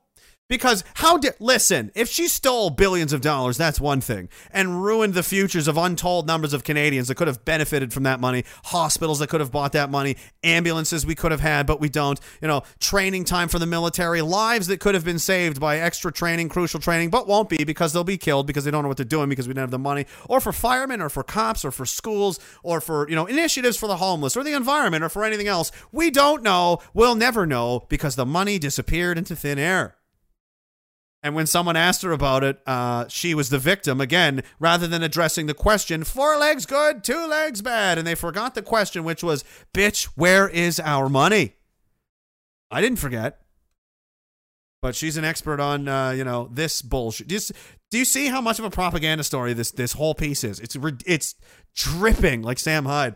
Because 0.49 0.83
how 0.95 1.17
did 1.17 1.35
listen, 1.39 1.91
if 1.93 2.09
she 2.09 2.27
stole 2.27 2.71
billions 2.71 3.13
of 3.13 3.21
dollars, 3.21 3.55
that's 3.55 3.79
one 3.79 4.01
thing, 4.01 4.29
and 4.51 4.83
ruined 4.83 5.13
the 5.13 5.21
futures 5.21 5.67
of 5.67 5.77
untold 5.77 6.25
numbers 6.25 6.53
of 6.53 6.63
Canadians 6.63 7.07
that 7.07 7.15
could 7.15 7.27
have 7.27 7.45
benefited 7.45 7.93
from 7.93 8.01
that 8.03 8.19
money, 8.19 8.43
hospitals 8.65 9.19
that 9.19 9.29
could 9.29 9.41
have 9.41 9.51
bought 9.51 9.73
that 9.73 9.91
money, 9.91 10.17
ambulances 10.43 11.05
we 11.05 11.13
could 11.13 11.29
have 11.31 11.39
had, 11.39 11.67
but 11.67 11.79
we 11.79 11.87
don't, 11.87 12.19
you 12.41 12.47
know, 12.47 12.63
training 12.79 13.25
time 13.25 13.47
for 13.47 13.59
the 13.59 13.67
military, 13.67 14.23
lives 14.23 14.65
that 14.65 14.79
could 14.79 14.95
have 14.95 15.05
been 15.05 15.19
saved 15.19 15.59
by 15.59 15.77
extra 15.77 16.11
training, 16.11 16.49
crucial 16.49 16.79
training, 16.79 17.11
but 17.11 17.27
won't 17.27 17.47
be 17.47 17.63
because 17.63 17.93
they'll 17.93 18.03
be 18.03 18.17
killed 18.17 18.47
because 18.47 18.65
they 18.65 18.71
don't 18.71 18.81
know 18.81 18.87
what 18.87 18.97
they're 18.97 19.05
doing 19.05 19.29
because 19.29 19.47
we 19.47 19.53
don't 19.53 19.61
have 19.61 19.69
the 19.69 19.77
money, 19.77 20.07
or 20.27 20.39
for 20.41 20.51
firemen, 20.51 20.99
or 20.99 21.09
for 21.09 21.21
cops, 21.21 21.63
or 21.63 21.69
for 21.69 21.85
schools, 21.85 22.39
or 22.63 22.81
for, 22.81 23.07
you 23.07 23.15
know, 23.15 23.27
initiatives 23.27 23.77
for 23.77 23.85
the 23.85 23.97
homeless, 23.97 24.35
or 24.35 24.43
the 24.43 24.53
environment, 24.53 25.03
or 25.03 25.09
for 25.09 25.23
anything 25.23 25.47
else. 25.47 25.71
We 25.91 26.09
don't 26.09 26.41
know. 26.41 26.79
We'll 26.95 27.13
never 27.13 27.45
know 27.45 27.85
because 27.87 28.15
the 28.15 28.25
money 28.25 28.57
disappeared 28.57 29.19
into 29.19 29.35
thin 29.35 29.59
air. 29.59 29.98
And 31.21 31.35
when 31.35 31.47
someone 31.47 31.75
asked 31.75 32.01
her 32.03 32.13
about 32.13 32.43
it, 32.43 32.61
uh, 32.65 33.05
she 33.09 33.35
was 33.35 33.49
the 33.49 33.59
victim 33.59 33.99
again, 33.99 34.41
rather 34.57 34.87
than 34.87 35.03
addressing 35.03 35.47
the 35.47 35.53
question, 35.53 36.05
four 36.05 36.37
legs 36.37 36.65
good, 36.65 37.03
two 37.03 37.27
legs 37.27 37.61
bad. 37.61 37.97
And 37.97 38.07
they 38.07 38.15
forgot 38.15 38.55
the 38.55 38.61
question, 38.61 39.03
which 39.03 39.21
was, 39.21 39.43
bitch, 39.73 40.05
where 40.15 40.47
is 40.47 40.79
our 40.79 41.09
money? 41.09 41.55
I 42.71 42.79
didn't 42.79 42.99
forget. 42.99 43.41
But 44.81 44.95
she's 44.95 45.17
an 45.17 45.25
expert 45.25 45.59
on, 45.59 45.89
uh, 45.89 46.11
you 46.11 46.23
know, 46.23 46.49
this 46.53 46.81
bullshit. 46.81 47.27
Do 47.27 47.35
you, 47.35 47.41
do 47.91 47.97
you 47.97 48.05
see 48.05 48.27
how 48.27 48.39
much 48.39 48.59
of 48.59 48.65
a 48.65 48.69
propaganda 48.69 49.25
story 49.25 49.51
this 49.51 49.71
this 49.71 49.91
whole 49.91 50.15
piece 50.15 50.45
is? 50.45 50.61
It's 50.61 50.77
it's 51.05 51.35
dripping 51.75 52.43
like 52.43 52.59
Sam 52.59 52.85
Hyde. 52.85 53.15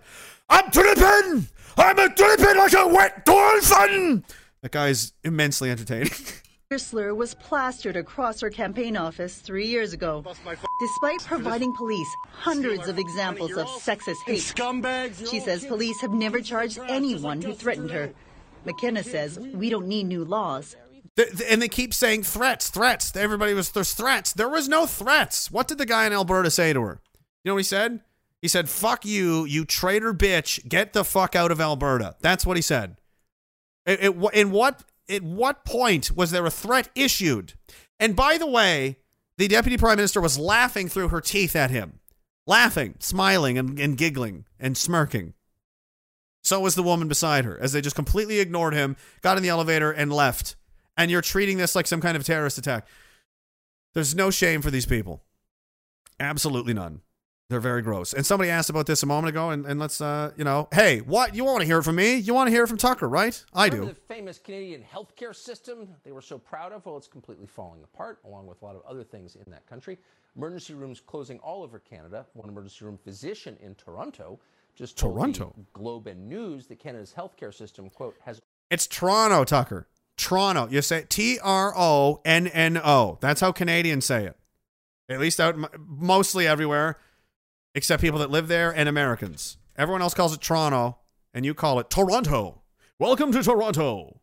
I'm 0.50 0.70
dripping. 0.72 1.48
I'm 1.78 2.00
a 2.00 2.14
dripping 2.14 2.58
like 2.58 2.74
a 2.74 2.88
wet 2.88 3.24
dolphin. 3.24 4.26
That 4.62 4.72
guy's 4.72 5.14
immensely 5.24 5.72
entertaining. 5.72 6.12
Her 6.74 6.80
slur 6.80 7.14
was 7.14 7.36
plastered 7.36 7.96
across 7.96 8.42
her 8.42 8.50
campaign 8.50 8.98
office 8.98 9.36
three 9.36 9.68
years 9.68 9.94
ago. 9.94 10.26
Despite 10.80 11.20
providing 11.24 11.72
police 11.76 12.08
hundreds 12.32 12.88
of 12.88 12.98
examples 12.98 13.52
of 13.52 13.68
sexist 13.68 14.16
hate, 14.26 14.40
scumbags, 14.40 15.30
she 15.30 15.40
says 15.40 15.66
police 15.66 16.02
have 16.02 16.14
never 16.14 16.42
charged 16.42 16.80
anyone 16.88 17.44
who 17.44 17.54
threatened 17.54 17.92
her. 17.92 18.12
McKenna 18.66 19.04
says 19.04 19.38
we 19.38 19.70
don't 19.70 19.86
need 19.86 20.06
new 20.06 20.26
laws. 20.26 20.76
Th- 21.16 21.30
th- 21.30 21.48
and 21.48 21.62
they 21.62 21.68
keep 21.68 21.94
saying 21.94 22.24
threats, 22.24 22.72
threats. 22.72 23.16
Everybody 23.16 23.54
was 23.54 23.70
there's 23.70 23.94
threats. 23.94 24.34
There 24.34 24.50
was 24.50 24.68
no 24.68 24.88
threats. 24.88 25.52
What 25.52 25.68
did 25.68 25.78
the 25.78 25.86
guy 25.86 26.08
in 26.08 26.12
Alberta 26.12 26.50
say 26.50 26.74
to 26.74 26.82
her? 26.82 27.02
You 27.44 27.50
know 27.50 27.54
what 27.54 27.60
he 27.60 27.66
said? 27.66 28.00
He 28.42 28.48
said, 28.48 28.68
"Fuck 28.68 29.06
you, 29.06 29.46
you 29.46 29.64
traitor 29.64 30.12
bitch. 30.12 30.68
Get 30.68 30.94
the 30.94 31.04
fuck 31.04 31.36
out 31.36 31.52
of 31.52 31.62
Alberta." 31.62 32.16
That's 32.22 32.48
what 32.48 32.58
he 32.58 32.64
said. 32.64 32.98
It, 33.86 34.00
it, 34.06 34.34
in 34.34 34.50
what 34.50 34.84
at 35.10 35.24
what 35.24 35.66
point 35.66 36.16
was 36.16 36.32
there 36.32 36.46
a 36.46 36.52
threat 36.52 36.90
issued? 36.96 37.54
And 38.00 38.16
by 38.16 38.38
the 38.38 38.48
way, 38.48 38.98
the 39.38 39.48
deputy 39.48 39.78
prime 39.78 39.98
minister 39.98 40.22
was 40.22 40.38
laughing 40.38 40.88
through 40.88 41.10
her 41.10 41.22
teeth 41.22 41.56
at 41.56 41.72
him, 41.72 42.00
laughing, 42.46 42.96
smiling, 43.00 43.58
and, 43.58 43.80
and 43.80 43.98
giggling 43.98 44.46
and 44.60 44.78
smirking. 44.78 45.34
So 46.44 46.60
was 46.60 46.76
the 46.76 46.84
woman 46.84 47.08
beside 47.08 47.46
her, 47.46 47.58
as 47.60 47.72
they 47.72 47.82
just 47.82 47.96
completely 47.96 48.40
ignored 48.40 48.74
him, 48.74 48.98
got 49.22 49.38
in 49.38 49.44
the 49.44 49.50
elevator, 49.50 49.92
and 49.92 50.12
left. 50.12 50.56
And 50.98 51.10
you're 51.10 51.22
treating 51.22 51.58
this 51.58 51.76
like 51.76 51.88
some 51.88 52.02
kind 52.02 52.18
of 52.18 52.26
terrorist 52.26 52.58
attack. 52.58 52.86
There's 53.94 54.14
no 54.14 54.30
shame 54.30 54.62
for 54.62 54.70
these 54.70 54.86
people. 54.86 55.24
Absolutely 56.20 56.74
none. 56.74 57.02
They're 57.54 57.60
very 57.60 57.84
gross. 57.84 58.14
And 58.14 58.26
somebody 58.26 58.50
asked 58.50 58.72
about 58.72 58.88
this 58.88 59.04
a 59.04 59.06
moment 59.06 59.30
ago, 59.30 59.52
and, 59.52 59.64
and 59.68 59.80
let's, 59.80 60.02
uh, 60.02 60.32
you 60.36 60.44
know, 60.44 60.68
hey, 60.74 61.02
what? 61.02 61.36
You 61.36 61.44
want 61.46 61.60
to 61.60 61.68
hear 61.68 61.84
from 61.84 61.98
me? 61.98 62.16
You 62.16 62.34
want 62.34 62.48
to 62.48 62.52
hear 62.52 62.66
from 62.66 62.80
Tucker, 62.80 63.08
right? 63.08 63.46
I 63.54 63.66
Remember 63.66 63.86
do. 63.86 63.94
the 63.94 64.14
famous 64.16 64.40
Canadian 64.40 64.84
healthcare 64.84 65.36
system 65.36 65.88
they 66.04 66.12
were 66.12 66.22
so 66.24 66.40
proud 66.40 66.72
of? 66.72 66.84
Well, 66.84 66.98
it's 66.98 67.08
completely 67.08 67.46
falling 67.46 67.84
apart, 67.84 68.18
along 68.26 68.48
with 68.48 68.60
a 68.64 68.66
lot 68.66 68.76
of 68.76 68.82
other 68.90 69.04
things 69.04 69.36
in 69.36 69.52
that 69.52 69.68
country. 69.68 70.00
Emergency 70.36 70.74
rooms 70.74 71.00
closing 71.00 71.38
all 71.40 71.62
over 71.62 71.78
Canada. 71.78 72.26
One 72.34 72.50
emergency 72.50 72.86
room 72.86 72.98
physician 72.98 73.56
in 73.62 73.76
Toronto 73.76 74.40
just 74.76 74.98
Toronto? 74.98 75.54
Globe 75.74 76.08
and 76.08 76.28
News 76.28 76.66
that 76.66 76.80
Canada's 76.80 77.14
healthcare 77.16 77.54
system, 77.54 77.88
quote, 77.92 78.16
has 78.26 78.42
It's 78.72 78.88
Toronto, 78.88 79.44
Tucker. 79.44 79.88
Toronto. 80.18 80.68
You 80.72 80.82
say 80.82 81.06
T 81.08 81.38
R 81.44 81.72
O 81.78 82.20
N 82.26 82.48
N 82.48 82.82
O. 82.84 83.20
That's 83.22 83.42
how 83.42 83.52
Canadians 83.52 84.06
say 84.06 84.26
it. 84.26 84.36
At 85.08 85.20
least 85.20 85.40
out 85.40 85.54
m- 85.54 85.68
mostly 85.78 86.48
everywhere, 86.48 86.98
except 87.76 88.02
people 88.02 88.20
that 88.20 88.30
live 88.30 88.48
there 88.48 88.72
and 88.72 88.88
Americans. 88.88 89.58
Everyone 89.76 90.02
else 90.02 90.14
calls 90.14 90.34
it 90.34 90.42
Toronto, 90.42 91.00
and 91.34 91.46
you 91.46 91.54
call 91.54 91.80
it 91.80 91.90
Toronto. 91.90 92.62
Welcome 93.00 93.32
to 93.32 93.42
Toronto. 93.42 94.22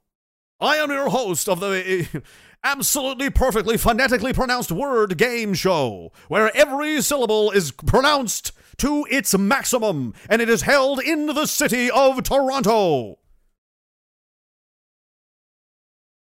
I 0.60 0.76
am 0.76 0.90
your 0.90 1.08
host 1.08 1.48
of 1.48 1.60
the 1.60 2.22
absolutely 2.64 3.30
perfectly 3.30 3.76
phonetically 3.76 4.32
pronounced 4.32 4.70
word 4.70 5.16
game 5.16 5.54
show, 5.54 6.12
where 6.28 6.54
every 6.56 7.02
syllable 7.02 7.50
is 7.50 7.72
pronounced 7.72 8.52
to 8.78 9.06
its 9.10 9.36
maximum, 9.36 10.14
and 10.28 10.40
it 10.40 10.48
is 10.48 10.62
held 10.62 11.00
in 11.00 11.26
the 11.26 11.46
city 11.46 11.90
of 11.90 12.22
Toronto. 12.22 13.18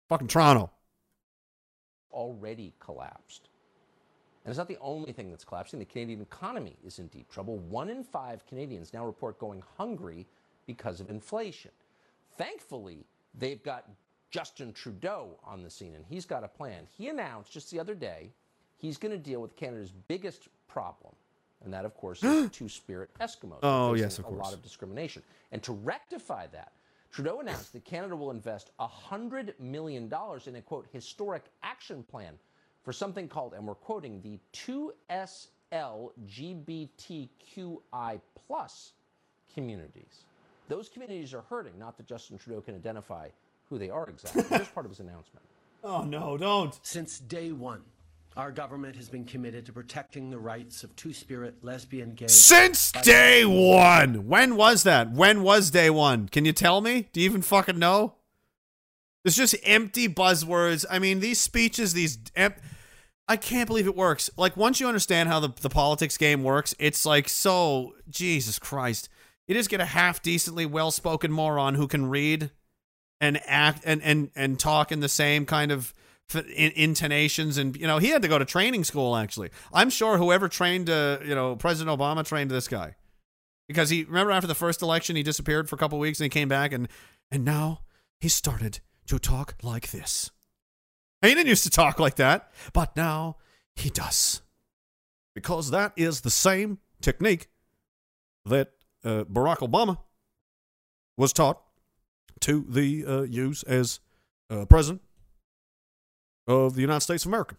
Fucking 0.10 0.28
Toronto. 0.28 0.72
already 2.12 2.74
collapsed. 2.80 3.45
And 4.46 4.52
it's 4.52 4.60
not 4.60 4.68
the 4.68 4.78
only 4.80 5.12
thing 5.12 5.32
that's 5.32 5.44
collapsing. 5.44 5.80
The 5.80 5.86
Canadian 5.86 6.22
economy 6.22 6.78
is 6.86 7.00
in 7.00 7.08
deep 7.08 7.32
trouble. 7.32 7.58
One 7.58 7.90
in 7.90 8.04
five 8.04 8.46
Canadians 8.46 8.94
now 8.94 9.04
report 9.04 9.40
going 9.40 9.64
hungry 9.76 10.28
because 10.68 11.02
of 11.02 11.10
inflation. 11.10 11.72
Thankfully, 12.38 13.06
they've 13.34 13.64
got 13.64 13.90
Justin 14.30 14.72
Trudeau 14.72 15.40
on 15.44 15.64
the 15.64 15.70
scene, 15.70 15.96
and 15.96 16.06
he's 16.08 16.26
got 16.26 16.44
a 16.44 16.48
plan. 16.48 16.88
He 16.96 17.08
announced 17.08 17.52
just 17.52 17.72
the 17.72 17.80
other 17.80 17.96
day 17.96 18.30
he's 18.78 18.98
going 18.98 19.12
to 19.12 19.18
deal 19.18 19.42
with 19.42 19.56
Canada's 19.56 19.92
biggest 20.08 20.48
problem, 20.68 21.16
and 21.64 21.74
that, 21.74 21.86
of 21.86 21.96
course, 21.96 22.24
is 22.24 22.50
two 22.52 22.70
spirit 22.70 23.10
Eskimos. 23.20 23.60
Oh, 23.64 23.96
yes, 23.96 24.20
of 24.20 24.26
course. 24.26 24.40
A 24.40 24.44
lot 24.44 24.54
of 24.54 24.62
discrimination. 24.62 25.24
And 25.54 25.64
to 25.64 25.74
rectify 25.74 26.46
that, 26.48 26.74
Trudeau 27.12 27.40
announced 27.40 27.74
that 27.74 27.86
Canada 27.86 28.16
will 28.16 28.30
invest 28.30 28.72
$100 28.80 29.60
million 29.60 30.04
in 30.46 30.56
a 30.56 30.62
quote 30.62 30.86
historic 30.92 31.46
action 31.64 32.04
plan 32.04 32.34
for 32.86 32.94
something 32.94 33.28
called, 33.28 33.54
and 33.56 33.68
we're 33.68 33.76
quoting, 33.76 34.22
the 34.22 34.40
2SLGBTQI 35.74 38.22
plus 38.48 38.94
communities. 39.54 40.24
Those 40.70 40.88
communities 40.88 41.34
are 41.34 41.42
hurting, 41.42 41.78
not 41.80 41.98
that 41.98 42.06
Justin 42.06 42.38
Trudeau 42.38 42.62
can 42.62 42.76
identify 42.76 43.28
who 43.70 43.80
they 43.80 43.90
are 43.90 44.08
exactly. 44.08 44.44
Here's 44.50 44.68
part 44.68 44.86
of 44.86 44.92
his 44.92 45.00
announcement. 45.00 45.44
Oh, 45.84 46.04
no, 46.04 46.38
don't. 46.38 46.80
Since 46.84 47.20
day 47.20 47.52
one, 47.52 47.82
our 48.38 48.52
government 48.52 48.96
has 48.98 49.10
been 49.10 49.26
committed 49.26 49.66
to 49.66 49.74
protecting 49.74 50.30
the 50.30 50.38
rights 50.38 50.84
of 50.84 50.96
two 50.96 51.14
spirit, 51.14 51.56
lesbian, 51.64 52.14
gay. 52.14 52.28
Since 52.28 52.92
day 52.92 53.46
one. 53.46 54.28
When 54.28 54.56
was 54.56 54.84
that? 54.84 55.12
When 55.12 55.42
was 55.42 55.72
day 55.72 55.90
one? 55.90 56.30
Can 56.30 56.46
you 56.46 56.54
tell 56.54 56.82
me? 56.82 57.10
Do 57.14 57.20
you 57.20 57.26
even 57.26 57.42
fucking 57.42 57.80
know? 57.80 58.14
It's 59.24 59.36
just 59.36 59.56
empty 59.64 60.08
buzzwords. 60.08 60.86
I 60.90 61.00
mean, 61.00 61.20
these 61.20 61.42
speeches, 61.42 61.94
these. 61.94 62.20
Em- 62.36 62.54
I 63.28 63.38
can't 63.38 63.68
believe 63.68 63.88
it 63.88 63.96
works. 63.96 64.30
Like, 64.38 64.56
once 64.56 64.80
you 64.80 64.88
understand 64.88 65.30
how 65.30 65.40
the, 65.40 65.50
the 65.62 65.70
politics 65.70 66.18
game 66.18 66.44
works, 66.44 66.76
it's 66.80 67.06
like 67.06 67.28
so. 67.28 67.94
Jesus 68.10 68.60
Christ. 68.60 69.10
You 69.48 69.56
just 69.56 69.70
get 69.70 69.82
a 69.82 69.86
half 69.86 70.22
decently 70.22 70.66
well 70.66 70.92
spoken 70.92 71.32
moron 71.32 71.76
who 71.76 71.88
can 71.88 72.08
read 72.08 72.52
and 73.22 73.40
act 73.46 73.82
and, 73.86 74.02
and, 74.04 74.30
and 74.36 74.60
talk 74.60 74.92
in 74.92 75.00
the 75.00 75.10
same 75.10 75.46
kind 75.46 75.72
of 75.72 75.94
intonations 76.34 77.58
and 77.60 77.78
you 77.78 77.86
know 77.86 78.00
he 78.00 78.10
had 78.10 78.24
to 78.24 78.28
go 78.28 78.40
to 78.40 78.46
training 78.46 78.84
school 78.84 79.16
actually 79.16 79.52
i'm 79.72 79.92
sure 79.92 80.18
whoever 80.18 80.48
trained 80.48 80.90
uh, 80.90 81.20
you 81.24 81.36
know 81.36 81.56
president 81.56 82.00
obama 82.00 82.26
trained 82.26 82.50
this 82.50 82.68
guy 82.68 82.96
because 83.68 83.92
he 83.92 84.04
remember 84.06 84.32
after 84.32 84.48
the 84.48 84.56
first 84.56 84.82
election 84.82 85.16
he 85.16 85.22
disappeared 85.22 85.70
for 85.70 85.76
a 85.76 85.78
couple 85.78 86.00
weeks 86.00 86.20
and 86.20 86.26
he 86.26 86.30
came 86.30 86.48
back 86.48 86.74
and 86.74 86.88
and 87.30 87.46
now 87.46 87.82
he 88.20 88.28
started 88.28 88.80
to 89.06 89.20
talk 89.20 89.54
like 89.62 89.92
this 89.92 90.32
he 91.26 91.36
didn't 91.36 91.48
used 91.48 91.64
to 91.64 91.70
talk 91.70 92.00
like 92.00 92.16
that 92.16 92.52
but 92.74 92.96
now 92.96 93.38
he 93.76 93.90
does. 93.90 94.42
Because 95.34 95.72
that 95.72 95.92
is 95.98 96.22
the 96.22 96.30
same 96.30 96.80
technique 97.02 97.50
that 98.46 98.72
uh, 99.04 99.26
barack 99.26 99.58
obama 99.58 99.98
was 101.18 101.34
taught 101.34 101.62
to 102.42 102.66
the 102.70 103.06
uh, 103.06 103.22
use 103.24 103.64
as 103.64 104.00
uh, 104.50 104.66
president 104.66 105.02
of 106.48 106.76
the 106.76 106.82
United 106.82 107.02
States 107.02 107.26
of 107.26 107.30
America. 107.30 107.58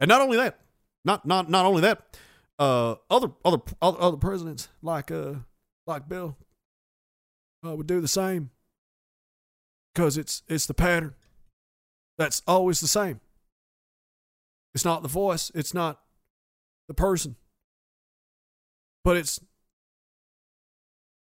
And 0.00 0.08
not 0.08 0.20
only 0.20 0.36
that, 0.36 0.60
not 1.04 1.26
not 1.26 1.50
not 1.50 1.66
only 1.66 1.82
that, 1.82 2.16
uh, 2.58 2.96
other 3.10 3.30
other 3.44 3.58
other, 3.80 4.16
presidents 4.16 4.68
like 4.82 5.10
uh 5.10 5.34
like 5.86 6.08
Bill 6.08 6.36
uh, 7.66 7.74
would 7.74 7.86
do 7.86 8.00
the 8.00 8.08
same. 8.08 8.50
Because 9.94 10.16
it's 10.16 10.42
it's 10.48 10.66
the 10.66 10.74
pattern 10.74 11.14
that's 12.22 12.40
always 12.46 12.80
the 12.80 12.86
same. 12.86 13.20
It's 14.76 14.84
not 14.84 15.02
the 15.02 15.08
voice, 15.08 15.50
it's 15.56 15.74
not 15.74 16.00
the 16.86 16.94
person, 16.94 17.34
but 19.02 19.16
it's 19.16 19.40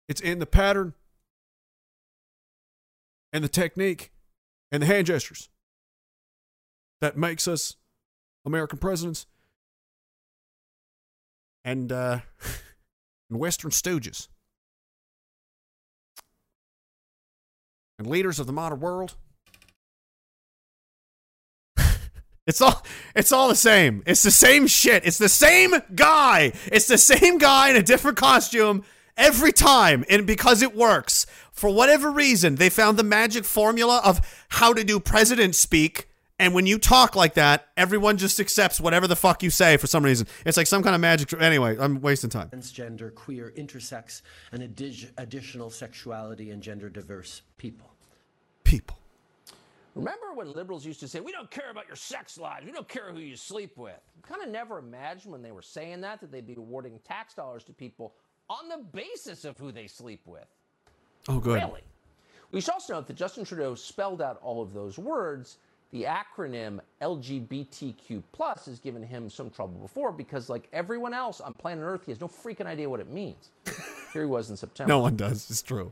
it's 0.07 0.22
in 0.22 0.40
the 0.40 0.45
pattern 0.45 0.93
and 3.33 3.43
the 3.43 3.49
technique 3.49 4.14
and 4.72 4.82
the 4.82 4.88
hand 4.88 5.07
gestures 5.07 5.49
that 7.01 7.17
makes 7.17 7.49
us 7.49 7.75
American 8.45 8.80
presidents 8.80 9.25
and 11.66 11.91
uh, 11.91 12.19
and 13.30 13.40
Western 13.40 13.72
stooges 13.72 14.30
and 17.99 18.07
leaders 18.07 18.40
of 18.40 18.48
the 18.48 18.53
modern 18.53 18.80
world. 18.80 19.16
It's 22.48 22.61
all 22.61 22.84
it's 23.16 23.32
all 23.32 23.50
the 23.50 23.56
same. 23.56 24.03
It's 24.06 24.24
the 24.24 24.32
same 24.32 24.67
shit. 24.67 25.06
It's 25.06 25.17
the 25.17 25.30
same 25.30 25.76
guy. 25.93 26.53
It's 26.72 26.88
the 26.88 26.98
same 26.98 27.38
guy 27.38 27.69
in 27.69 27.76
a 27.76 27.84
different 27.84 28.17
costume 28.17 28.84
every 29.17 29.51
time 29.51 30.06
and 30.09 30.26
because 30.26 30.61
it 30.61 30.76
works. 30.76 31.26
For 31.51 31.69
whatever 31.69 32.09
reason, 32.09 32.56
they 32.56 32.69
found 32.69 32.98
the 32.98 33.03
magic 33.03 33.43
formula 33.43 34.01
of 34.03 34.22
how 34.50 34.74
to 34.74 34.84
do 34.84 35.00
president 35.00 35.56
speak 35.56 36.08
and 36.40 36.53
when 36.53 36.67
you 36.67 36.77
talk 36.77 37.16
like 37.16 37.34
that, 37.34 37.67
everyone 37.76 38.17
just 38.17 38.40
accepts 38.40 38.80
whatever 38.80 39.08
the 39.08 39.16
fuck 39.16 39.42
you 39.42 39.50
say 39.50 39.76
for 39.77 39.88
some 39.88 40.06
reason. 40.06 40.27
It's 40.45 40.56
like 40.56 40.67
some 40.67 40.84
kind 40.84 40.93
of 40.93 41.01
magic. 41.01 41.34
Anyway, 41.34 41.76
I'm 41.80 42.00
wasting 42.00 42.30
time. 42.30 42.50
Transgender, 42.50 43.14
queer, 43.14 43.51
intersex, 43.58 44.22
and 44.51 44.61
addi- 44.61 45.09
additional 45.17 45.72
sexuality 45.72 46.51
and 46.51 46.61
gender 46.61 46.90
diverse 46.90 47.42
people. 47.58 47.88
People. 48.64 49.00
Remember 49.98 50.34
when 50.34 50.51
liberals 50.53 50.85
used 50.85 51.00
to 51.00 51.08
say, 51.08 51.19
We 51.19 51.32
don't 51.32 51.50
care 51.50 51.72
about 51.72 51.88
your 51.88 51.95
sex 51.95 52.38
lives, 52.38 52.66
we 52.66 52.72
don't 52.72 52.88
care 52.88 53.11
who 53.11 53.19
you 53.19 53.35
sleep 53.35 53.77
with? 53.77 54.00
Kind 54.22 54.43
of 54.43 54.50
never 54.50 54.77
imagined 54.77 55.32
when 55.32 55.42
they 55.42 55.51
were 55.51 55.61
saying 55.61 56.01
that 56.01 56.22
that 56.22 56.32
they'd 56.32 56.45
be 56.45 56.56
awarding 56.56 57.00
tax 57.08 57.34
dollars 57.34 57.64
to 57.66 57.74
people 57.74 58.14
on 58.50 58.69
the 58.69 58.77
basis 58.77 59.43
of 59.45 59.58
who 59.58 59.72
they 59.72 59.88
sleep 59.88 60.22
with. 60.26 60.45
Oh, 61.27 61.40
good. 61.40 61.56
Really? 61.56 61.82
We 62.51 62.61
should 62.61 62.72
also 62.72 62.93
note 62.93 63.08
that 63.08 63.16
Justin 63.16 63.43
Trudeau 63.43 63.76
spelled 63.76 64.22
out 64.22 64.40
all 64.42 64.61
of 64.61 64.74
those 64.74 64.98
words. 64.98 65.58
The 65.92 66.03
acronym 66.03 66.80
LGBTQ 67.01 68.22
plus 68.32 68.66
has 68.66 68.80
given 68.80 69.01
him 69.01 69.30
some 69.30 69.50
trouble 69.50 69.80
before 69.80 70.11
because, 70.11 70.50
like 70.50 70.67
everyone 70.74 71.14
else 71.14 71.42
on 71.42 71.53
planet 71.53 71.84
Earth, 71.84 72.06
he 72.06 72.11
has 72.11 72.19
no 72.19 72.27
freaking 72.27 72.66
idea 72.66 72.90
what 72.90 73.00
it 73.00 73.09
means. 73.09 73.50
Here 74.14 74.24
he 74.24 74.27
was 74.27 74.50
in 74.50 74.58
September. 74.58 74.90
No 74.90 75.00
one 75.00 75.16
does. 75.16 75.50
It's 75.50 75.61
true. 75.61 75.92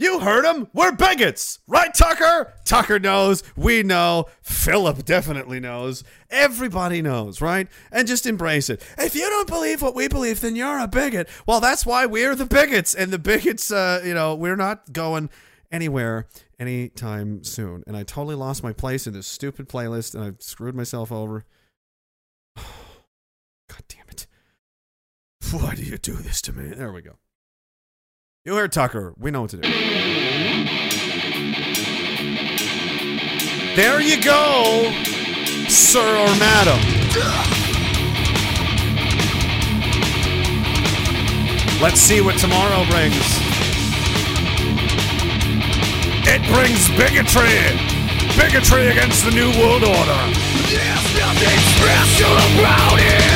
You 0.00 0.20
heard 0.20 0.46
him. 0.46 0.66
We're 0.72 0.92
bigots, 0.92 1.58
right, 1.66 1.92
Tucker? 1.92 2.54
Tucker 2.64 2.98
knows. 2.98 3.42
We 3.54 3.82
know. 3.82 4.28
Philip 4.40 5.04
definitely 5.04 5.60
knows. 5.60 6.04
Everybody 6.30 7.02
knows, 7.02 7.42
right? 7.42 7.68
And 7.92 8.08
just 8.08 8.24
embrace 8.24 8.70
it. 8.70 8.82
If 8.96 9.14
you 9.14 9.28
don't 9.28 9.46
believe 9.46 9.82
what 9.82 9.94
we 9.94 10.08
believe, 10.08 10.40
then 10.40 10.56
you're 10.56 10.78
a 10.78 10.88
bigot. 10.88 11.28
Well, 11.46 11.60
that's 11.60 11.84
why 11.84 12.06
we're 12.06 12.34
the 12.34 12.46
bigots, 12.46 12.94
and 12.94 13.12
the 13.12 13.18
bigots. 13.18 13.70
Uh, 13.70 14.00
you 14.02 14.14
know, 14.14 14.34
we're 14.34 14.56
not 14.56 14.90
going 14.94 15.28
anywhere 15.70 16.28
anytime 16.58 17.44
soon. 17.44 17.84
And 17.86 17.94
I 17.94 18.02
totally 18.02 18.36
lost 18.36 18.62
my 18.62 18.72
place 18.72 19.06
in 19.06 19.12
this 19.12 19.26
stupid 19.26 19.68
playlist, 19.68 20.14
and 20.14 20.24
I've 20.24 20.40
screwed 20.40 20.74
myself 20.74 21.12
over. 21.12 21.44
God 22.56 23.82
damn 23.86 24.08
it! 24.08 24.26
Why 25.50 25.74
do 25.74 25.82
you 25.82 25.98
do 25.98 26.14
this 26.14 26.40
to 26.40 26.54
me? 26.54 26.74
There 26.74 26.90
we 26.90 27.02
go. 27.02 27.18
You 28.50 28.56
heard 28.56 28.72
Tucker. 28.72 29.14
We 29.16 29.30
know 29.30 29.42
what 29.42 29.50
to 29.50 29.58
do. 29.58 29.70
There 33.76 34.00
you 34.00 34.20
go, 34.20 34.90
sir 35.68 36.00
or 36.00 36.34
madam. 36.34 36.80
Let's 41.80 42.00
see 42.00 42.20
what 42.20 42.38
tomorrow 42.38 42.84
brings. 42.90 43.14
It 46.26 46.42
brings 46.52 46.88
bigotry. 46.98 47.54
Bigotry 48.36 48.88
against 48.88 49.24
the 49.24 49.30
New 49.30 49.50
World 49.60 49.84
Order. 49.84 50.22
There's 50.66 51.14
nothing 51.14 51.60
special 51.78 52.32
about 52.58 52.98
it. 52.98 53.29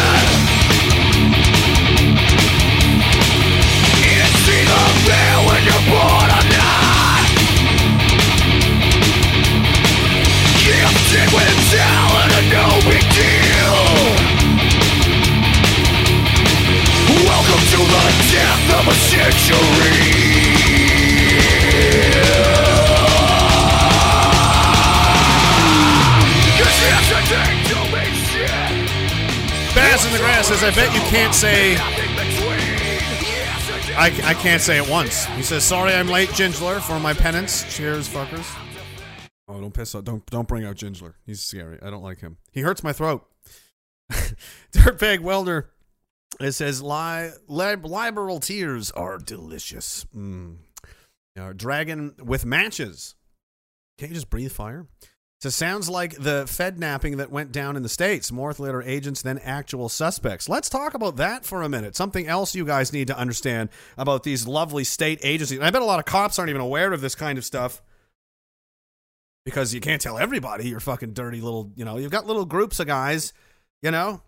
Bass 29.75 30.07
in 30.07 30.13
the 30.13 30.19
grass 30.19 30.49
says, 30.49 30.63
I 30.63 30.71
bet 30.71 30.95
you 30.95 31.01
can't 31.01 31.35
say. 31.35 32.04
I, 33.97 34.07
I 34.25 34.35
can't 34.35 34.61
say 34.61 34.77
it 34.79 34.89
once. 34.91 35.25
He 35.27 35.43
says, 35.43 35.63
"Sorry, 35.65 35.93
I'm 35.93 36.09
late, 36.09 36.29
Gingler, 36.31 36.81
for 36.81 36.99
my 36.99 37.15
penance. 37.15 37.63
Cheers, 37.75 38.09
fuckers." 38.09 38.45
Oh, 39.47 39.61
don't 39.61 39.73
piss 39.73 39.95
off! 39.95 40.05
Don't 40.05 40.25
don't 40.27 40.49
bring 40.49 40.65
out 40.65 40.77
Gingler. 40.77 41.15
He's 41.25 41.41
scary. 41.41 41.79
I 41.81 41.91
don't 41.91 42.03
like 42.03 42.21
him. 42.21 42.39
He 42.53 42.61
hurts 42.63 42.83
my 42.83 42.93
throat. 42.93 43.25
Dirtbag 44.73 45.21
welder. 45.21 45.71
It 46.41 46.53
says, 46.53 46.83
Li- 46.83 47.31
lib- 47.47 47.85
"Liberal 47.85 48.41
tears 48.41 48.91
are 48.91 49.19
delicious." 49.19 50.07
Mm. 50.15 50.57
Now, 51.37 51.53
dragon 51.53 52.15
with 52.23 52.45
matches. 52.45 53.15
Can't 53.99 54.11
you 54.11 54.17
just 54.17 54.31
breathe 54.31 54.51
fire? 54.53 54.87
So 55.45 55.51
sounds 55.51 55.91
like 55.91 56.17
the 56.17 56.47
Fed 56.47 56.79
napping 56.79 57.19
that 57.19 57.31
went 57.31 57.53
down 57.53 57.77
in 57.77 57.83
the 57.83 57.89
States. 57.91 58.33
More 58.33 58.55
later 58.59 58.83
agents 58.83 59.21
than 59.21 59.39
actual 59.41 59.91
suspects. 59.91 60.49
Let's 60.49 60.71
talk 60.71 60.95
about 60.95 61.17
that 61.17 61.45
for 61.45 61.61
a 61.61 61.69
minute. 61.69 61.95
Something 61.95 62.27
else 62.27 62.55
you 62.55 62.65
guys 62.65 62.95
need 62.95 63.09
to 63.09 63.19
understand 63.19 63.69
about 63.99 64.23
these 64.23 64.47
lovely 64.47 64.85
state 64.85 65.21
agencies. 65.23 65.59
And 65.59 65.67
I 65.67 65.71
bet 65.71 65.83
a 65.83 65.85
lot 65.85 65.99
of 65.99 66.07
cops 66.07 66.39
aren't 66.39 66.49
even 66.49 66.63
aware 66.63 66.95
of 66.95 67.03
this 67.03 67.15
kind 67.15 67.37
of 67.37 67.45
stuff. 67.45 67.83
Because 69.45 69.75
you 69.75 69.83
can't 69.83 70.01
tell 70.01 70.17
everybody 70.17 70.67
you're 70.67 70.81
fucking 70.81 71.13
dirty 71.13 71.43
little, 71.43 71.73
you 71.77 71.85
know, 71.85 71.99
you've 71.99 72.11
got 72.11 72.27
little 72.27 72.47
groups 72.47 72.81
of 72.81 72.87
guys, 72.87 73.35
you 73.83 73.91
know, 73.91 74.23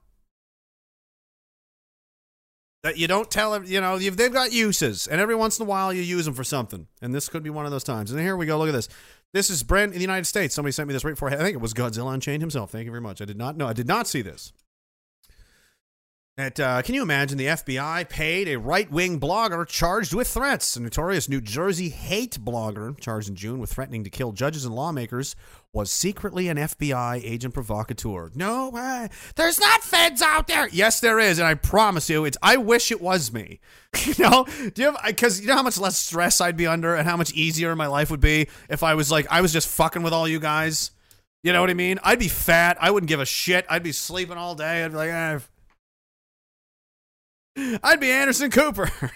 that 2.82 2.98
you 2.98 3.08
don't 3.08 3.30
tell, 3.30 3.52
them, 3.52 3.64
you 3.66 3.80
know, 3.80 3.98
they've 3.98 4.32
got 4.32 4.52
uses. 4.52 5.06
And 5.06 5.18
every 5.18 5.34
once 5.34 5.58
in 5.58 5.64
a 5.64 5.68
while 5.68 5.94
you 5.94 6.02
use 6.02 6.26
them 6.26 6.34
for 6.34 6.44
something. 6.44 6.86
And 7.00 7.14
this 7.14 7.30
could 7.30 7.42
be 7.42 7.48
one 7.48 7.64
of 7.64 7.72
those 7.72 7.84
times. 7.84 8.12
And 8.12 8.20
here 8.20 8.36
we 8.36 8.44
go. 8.44 8.58
Look 8.58 8.68
at 8.68 8.72
this. 8.72 8.90
This 9.36 9.50
is 9.50 9.62
brand 9.62 9.92
in 9.92 9.98
the 9.98 10.02
United 10.02 10.24
States. 10.24 10.54
Somebody 10.54 10.72
sent 10.72 10.88
me 10.88 10.94
this 10.94 11.04
right 11.04 11.10
before. 11.10 11.28
I 11.28 11.36
think 11.36 11.52
it 11.52 11.60
was 11.60 11.74
Godzilla 11.74 12.14
Unchained 12.14 12.40
himself. 12.40 12.70
Thank 12.70 12.86
you 12.86 12.90
very 12.90 13.02
much. 13.02 13.20
I 13.20 13.26
did 13.26 13.36
not 13.36 13.54
know. 13.54 13.66
I 13.66 13.74
did 13.74 13.86
not 13.86 14.08
see 14.08 14.22
this. 14.22 14.54
That, 16.36 16.60
uh, 16.60 16.82
can 16.82 16.94
you 16.94 17.00
imagine 17.00 17.38
the 17.38 17.46
FBI 17.46 18.10
paid 18.10 18.46
a 18.46 18.58
right 18.58 18.90
wing 18.90 19.18
blogger 19.18 19.66
charged 19.66 20.12
with 20.12 20.28
threats? 20.28 20.76
A 20.76 20.82
notorious 20.82 21.30
New 21.30 21.40
Jersey 21.40 21.88
hate 21.88 22.38
blogger 22.44 23.00
charged 23.00 23.30
in 23.30 23.36
June 23.36 23.58
with 23.58 23.72
threatening 23.72 24.04
to 24.04 24.10
kill 24.10 24.32
judges 24.32 24.66
and 24.66 24.74
lawmakers 24.74 25.34
was 25.72 25.90
secretly 25.90 26.48
an 26.48 26.58
FBI 26.58 27.22
agent 27.24 27.54
provocateur. 27.54 28.32
No. 28.34 28.70
There's 29.34 29.58
not 29.58 29.82
feds 29.82 30.20
out 30.20 30.46
there. 30.46 30.68
Yes, 30.68 31.00
there 31.00 31.18
is. 31.18 31.38
And 31.38 31.48
I 31.48 31.54
promise 31.54 32.10
you, 32.10 32.26
it's, 32.26 32.36
I 32.42 32.58
wish 32.58 32.90
it 32.90 33.00
was 33.00 33.32
me. 33.32 33.58
you 34.04 34.12
know, 34.18 34.44
do 34.74 34.82
you 34.82 34.92
have, 34.92 34.98
because 35.06 35.40
you 35.40 35.46
know 35.46 35.56
how 35.56 35.62
much 35.62 35.78
less 35.78 35.96
stress 35.96 36.42
I'd 36.42 36.58
be 36.58 36.66
under 36.66 36.94
and 36.94 37.08
how 37.08 37.16
much 37.16 37.32
easier 37.32 37.74
my 37.74 37.86
life 37.86 38.10
would 38.10 38.20
be 38.20 38.48
if 38.68 38.82
I 38.82 38.92
was 38.92 39.10
like, 39.10 39.26
I 39.30 39.40
was 39.40 39.54
just 39.54 39.68
fucking 39.68 40.02
with 40.02 40.12
all 40.12 40.28
you 40.28 40.38
guys. 40.38 40.90
You 41.42 41.54
know 41.54 41.62
what 41.62 41.70
I 41.70 41.74
mean? 41.74 41.98
I'd 42.02 42.18
be 42.18 42.28
fat. 42.28 42.76
I 42.78 42.90
wouldn't 42.90 43.08
give 43.08 43.20
a 43.20 43.24
shit. 43.24 43.64
I'd 43.70 43.82
be 43.82 43.92
sleeping 43.92 44.36
all 44.36 44.54
day. 44.54 44.84
I'd 44.84 44.90
be 44.90 44.96
like, 44.98 45.10
eh, 45.10 45.38
I'd 47.56 48.00
be 48.00 48.10
Anderson 48.10 48.50
Cooper. 48.50 48.90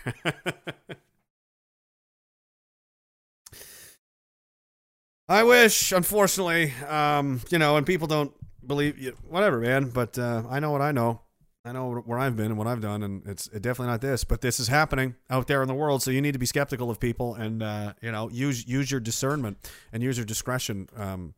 I 5.28 5.44
wish, 5.44 5.92
unfortunately, 5.92 6.72
um, 6.88 7.40
you 7.50 7.58
know, 7.58 7.76
and 7.76 7.86
people 7.86 8.08
don't 8.08 8.32
believe 8.66 8.98
you, 8.98 9.16
whatever, 9.28 9.60
man. 9.60 9.90
But 9.90 10.18
uh, 10.18 10.42
I 10.50 10.58
know 10.58 10.72
what 10.72 10.80
I 10.80 10.90
know. 10.90 11.20
I 11.64 11.72
know 11.72 11.92
where 12.06 12.18
I've 12.18 12.36
been 12.36 12.46
and 12.46 12.56
what 12.56 12.66
I've 12.66 12.80
done, 12.80 13.02
and 13.02 13.26
it's 13.26 13.46
definitely 13.46 13.88
not 13.88 14.00
this. 14.00 14.24
But 14.24 14.40
this 14.40 14.58
is 14.58 14.68
happening 14.68 15.14
out 15.28 15.46
there 15.46 15.60
in 15.62 15.68
the 15.68 15.74
world, 15.74 16.02
so 16.02 16.10
you 16.10 16.22
need 16.22 16.32
to 16.32 16.38
be 16.38 16.46
skeptical 16.46 16.90
of 16.90 16.98
people, 16.98 17.34
and 17.34 17.62
uh, 17.62 17.92
you 18.00 18.10
know, 18.10 18.30
use 18.30 18.66
use 18.66 18.90
your 18.90 19.00
discernment 19.00 19.70
and 19.92 20.02
use 20.02 20.16
your 20.16 20.24
discretion, 20.26 20.88
um, 20.96 21.34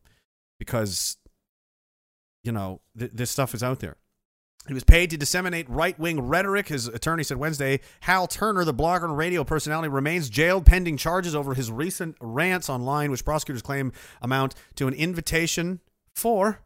because 0.59 1.17
you 2.43 2.53
know 2.53 2.79
th- 2.97 3.11
this 3.13 3.29
stuff 3.29 3.53
is 3.53 3.61
out 3.61 3.79
there. 3.79 3.97
He 4.67 4.73
was 4.73 4.85
paid 4.85 5.09
to 5.09 5.17
disseminate 5.17 5.69
right 5.69 5.97
wing 5.99 6.21
rhetoric. 6.21 6.69
His 6.69 6.87
attorney 6.87 7.23
said 7.23 7.37
Wednesday 7.37 7.81
Hal 8.01 8.27
Turner, 8.27 8.63
the 8.63 8.73
blogger 8.73 9.03
and 9.03 9.17
radio 9.17 9.43
personality, 9.43 9.89
remains 9.89 10.29
jailed 10.29 10.65
pending 10.65 10.97
charges 10.97 11.35
over 11.35 11.53
his 11.53 11.69
recent 11.69 12.15
rants 12.21 12.69
online, 12.69 13.11
which 13.11 13.25
prosecutors 13.25 13.61
claim 13.61 13.91
amount 14.21 14.55
to 14.75 14.87
an 14.87 14.93
invitation 14.93 15.81
for. 16.15 16.59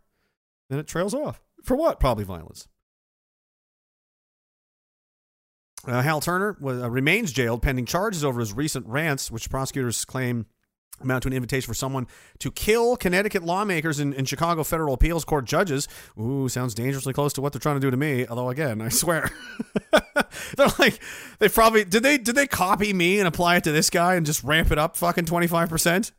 Then 0.70 0.80
it 0.80 0.88
trails 0.88 1.14
off. 1.14 1.42
For 1.64 1.76
what? 1.76 2.00
Probably 2.00 2.24
violence. 2.24 2.68
Uh, 5.88 6.02
Hal 6.02 6.22
Turner 6.22 6.58
was, 6.60 6.82
uh, 6.82 6.90
remains 6.90 7.32
jailed 7.32 7.62
pending 7.62 7.86
charges 7.86 8.24
over 8.24 8.40
his 8.40 8.54
recent 8.54 8.86
rants, 8.88 9.32
which 9.32 9.50
prosecutors 9.50 10.04
claim 10.06 10.46
amount 11.02 11.24
to 11.24 11.30
an 11.30 11.34
invitation 11.34 11.68
for 11.68 11.74
someone 11.74 12.08
to 12.40 12.52
kill 12.52 12.98
Connecticut 12.98 13.44
lawmakers 13.44 14.00
and, 14.00 14.14
and 14.14 14.28
Chicago 14.28 14.64
federal 14.64 14.94
appeals 14.94 15.26
court 15.26 15.46
judges. 15.46 15.88
Ooh, 16.20 16.50
sounds 16.50 16.74
dangerously 16.74 17.14
close 17.14 17.34
to 17.34 17.42
what 17.42 17.54
they're 17.54 17.60
trying 17.60 17.76
to 17.76 17.82
do 17.82 17.92
to 17.92 17.98
me. 17.98 18.26
Although, 18.28 18.50
again, 18.50 18.82
I 18.82 18.90
swear, 18.90 19.30
they're 20.58 20.68
like 20.80 21.00
they 21.40 21.50
probably 21.50 21.84
did 21.86 22.04
they 22.04 22.18
did 22.18 22.36
they 22.36 22.48
copy 22.48 22.94
me 22.94 23.20
and 23.20 23.28
apply 23.28 23.58
it 23.58 23.64
to 23.66 23.72
this 23.72 23.90
guy 23.90 24.16
and 24.16 24.26
just 24.26 24.44
ramp 24.44 24.72
it 24.72 24.78
up 24.78 24.98
fucking 24.98 25.26
twenty 25.26 25.48
five 25.48 25.70
percent. 25.70 26.12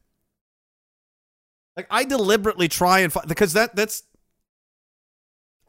Like 1.76 1.86
I 1.90 2.04
deliberately 2.04 2.68
try 2.68 3.00
and 3.00 3.12
because 3.26 3.52
that 3.54 3.74
that's. 3.76 4.02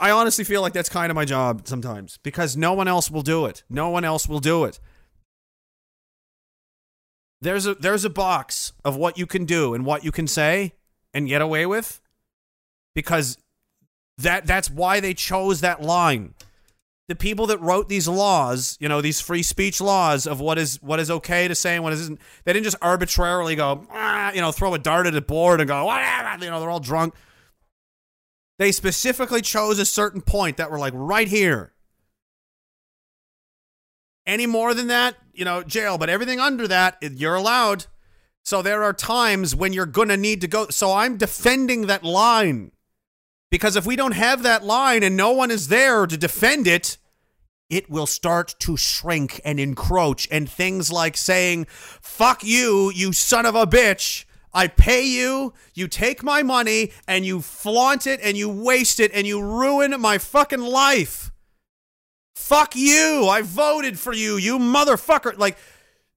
I 0.01 0.11
honestly 0.11 0.45
feel 0.45 0.61
like 0.61 0.71
that's 0.71 0.87
kind 0.87 1.11
of 1.11 1.15
my 1.15 1.25
job 1.25 1.67
sometimes 1.67 2.19
because 2.23 2.55
no 2.55 2.71
one 2.71 2.87
else 2.87 3.11
will 3.11 3.21
do 3.21 3.45
it. 3.45 3.63
No 3.69 3.89
one 3.89 4.05
else 4.05 4.29
will 4.29 4.39
do 4.39 4.63
it. 4.63 4.79
There's 7.41 7.65
a 7.65 7.75
there's 7.75 8.03
a 8.03 8.09
box 8.09 8.73
of 8.83 8.95
what 8.95 9.17
you 9.17 9.25
can 9.25 9.45
do 9.45 9.73
and 9.73 9.85
what 9.85 10.03
you 10.03 10.11
can 10.11 10.27
say 10.27 10.73
and 11.13 11.27
get 11.27 11.41
away 11.41 11.65
with 11.65 12.01
because 12.93 13.37
that 14.17 14.45
that's 14.45 14.69
why 14.69 14.99
they 14.99 15.13
chose 15.13 15.61
that 15.61 15.81
line. 15.81 16.33
The 17.07 17.15
people 17.15 17.47
that 17.47 17.59
wrote 17.59 17.89
these 17.89 18.07
laws, 18.07 18.77
you 18.79 18.87
know, 18.87 19.01
these 19.01 19.19
free 19.19 19.41
speech 19.41 19.81
laws 19.81 20.27
of 20.27 20.39
what 20.39 20.59
is 20.59 20.81
what 20.81 20.99
is 20.99 21.09
okay 21.09 21.47
to 21.47 21.55
say 21.55 21.75
and 21.75 21.83
what 21.83 21.93
isn't, 21.93 22.19
they 22.43 22.53
didn't 22.53 22.65
just 22.65 22.77
arbitrarily 22.81 23.55
go, 23.55 23.87
ah, 23.89 24.31
you 24.31 24.41
know, 24.41 24.51
throw 24.51 24.73
a 24.73 24.79
dart 24.79 25.07
at 25.07 25.15
a 25.15 25.21
board 25.21 25.59
and 25.59 25.67
go, 25.67 25.85
whatever, 25.85 26.43
you 26.43 26.51
know, 26.51 26.59
they're 26.59 26.69
all 26.69 26.79
drunk. 26.79 27.15
They 28.59 28.71
specifically 28.73 29.41
chose 29.41 29.79
a 29.79 29.85
certain 29.85 30.21
point 30.21 30.57
that 30.57 30.69
were 30.69 30.77
like 30.77 30.93
right 30.93 31.27
here. 31.27 31.71
Any 34.29 34.45
more 34.45 34.75
than 34.75 34.85
that, 34.89 35.15
you 35.33 35.43
know, 35.43 35.63
jail. 35.63 35.97
But 35.97 36.07
everything 36.11 36.39
under 36.39 36.67
that, 36.67 36.97
you're 37.01 37.33
allowed. 37.33 37.87
So 38.43 38.61
there 38.61 38.83
are 38.83 38.93
times 38.93 39.55
when 39.55 39.73
you're 39.73 39.87
going 39.87 40.09
to 40.09 40.17
need 40.17 40.41
to 40.41 40.47
go. 40.47 40.67
So 40.69 40.93
I'm 40.93 41.17
defending 41.17 41.87
that 41.87 42.03
line. 42.03 42.71
Because 43.49 43.75
if 43.75 43.87
we 43.87 43.95
don't 43.95 44.11
have 44.11 44.43
that 44.43 44.63
line 44.63 45.01
and 45.01 45.17
no 45.17 45.31
one 45.31 45.49
is 45.49 45.69
there 45.69 46.05
to 46.05 46.15
defend 46.15 46.67
it, 46.67 46.99
it 47.71 47.89
will 47.89 48.05
start 48.05 48.53
to 48.59 48.77
shrink 48.77 49.41
and 49.43 49.59
encroach. 49.59 50.27
And 50.29 50.47
things 50.47 50.91
like 50.91 51.17
saying, 51.17 51.65
fuck 51.67 52.43
you, 52.43 52.91
you 52.93 53.13
son 53.13 53.47
of 53.47 53.55
a 53.55 53.65
bitch. 53.65 54.25
I 54.53 54.67
pay 54.67 55.07
you, 55.07 55.55
you 55.73 55.87
take 55.87 56.21
my 56.21 56.43
money, 56.43 56.91
and 57.07 57.25
you 57.25 57.41
flaunt 57.41 58.05
it 58.05 58.19
and 58.21 58.37
you 58.37 58.47
waste 58.47 58.99
it 58.99 59.09
and 59.11 59.25
you 59.25 59.41
ruin 59.41 59.99
my 59.99 60.19
fucking 60.19 60.61
life. 60.61 61.28
Fuck 62.39 62.75
you. 62.75 63.27
I 63.29 63.43
voted 63.43 63.99
for 63.99 64.11
you, 64.11 64.37
you 64.37 64.57
motherfucker. 64.57 65.37
Like, 65.37 65.55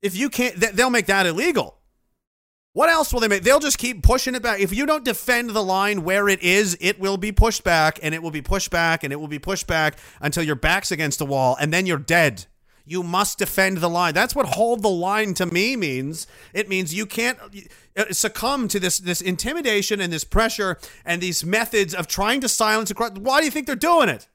if 0.01 0.17
you 0.17 0.31
can't, 0.31 0.59
th- 0.59 0.73
they'll 0.73 0.89
make 0.89 1.07
that 1.07 1.27
illegal. 1.27 1.77
What 2.73 2.89
else 2.89 3.13
will 3.13 3.21
they 3.21 3.29
make? 3.29 3.43
They'll 3.43 3.61
just 3.61 3.77
keep 3.77 4.03
pushing 4.03 4.35
it 4.35 4.43
back. 4.43 4.61
If 4.61 4.73
you 4.75 4.87
don't 4.87 5.05
defend 5.05 5.51
the 5.51 5.63
line 5.63 6.05
where 6.05 6.31
it 6.31 6.41
is, 6.43 6.79
it 6.81 6.99
will 6.99 7.19
be 7.19 7.33
pushed 7.33 7.65
back 7.65 7.99
and 8.03 8.15
it 8.15 8.23
will 8.23 8.31
be 8.31 8.41
pushed 8.41 8.71
back 8.71 9.05
and 9.05 9.13
it 9.13 9.17
will 9.17 9.29
be 9.29 9.41
pushed 9.41 9.67
back 9.67 9.99
until 10.23 10.43
your 10.43 10.55
back's 10.55 10.91
against 10.91 11.19
the 11.19 11.27
wall 11.27 11.55
and 11.61 11.71
then 11.71 11.85
you're 11.85 11.99
dead. 11.99 12.47
You 12.87 13.03
must 13.03 13.37
defend 13.39 13.79
the 13.79 13.91
line. 13.91 14.15
That's 14.15 14.35
what 14.35 14.47
hold 14.47 14.83
the 14.83 14.89
line 14.89 15.35
to 15.35 15.45
me 15.45 15.77
means. 15.77 16.27
It 16.55 16.69
means 16.69 16.95
you 16.95 17.05
can't 17.05 17.39
uh, 17.95 18.13
succumb 18.13 18.69
to 18.69 18.81
this 18.81 18.99
this 18.99 19.21
intimidation 19.21 20.01
and 20.01 20.13
this 20.13 20.25
pressure 20.25 20.79
and 21.05 21.21
these 21.21 21.45
methods 21.45 21.95
of 21.95 22.07
trying 22.07 22.41
to 22.41 22.49
silence 22.49 22.91
a 22.91 22.95
crowd. 22.95 23.19
Why 23.19 23.41
do 23.41 23.45
you 23.45 23.51
think 23.51 23.67
they're 23.67 23.77
doing 23.77 24.09
it? 24.09 24.29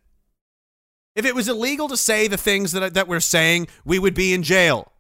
If 1.18 1.26
it 1.26 1.34
was 1.34 1.50
illegal 1.50 1.90
to 1.90 1.98
say 1.98 2.28
the 2.28 2.38
things 2.38 2.72
that 2.74 2.94
that 2.94 3.08
we're 3.08 3.20
saying, 3.20 3.68
we 3.84 3.98
would 3.98 4.14
be 4.14 4.34
in 4.34 4.44
jail. 4.44 4.92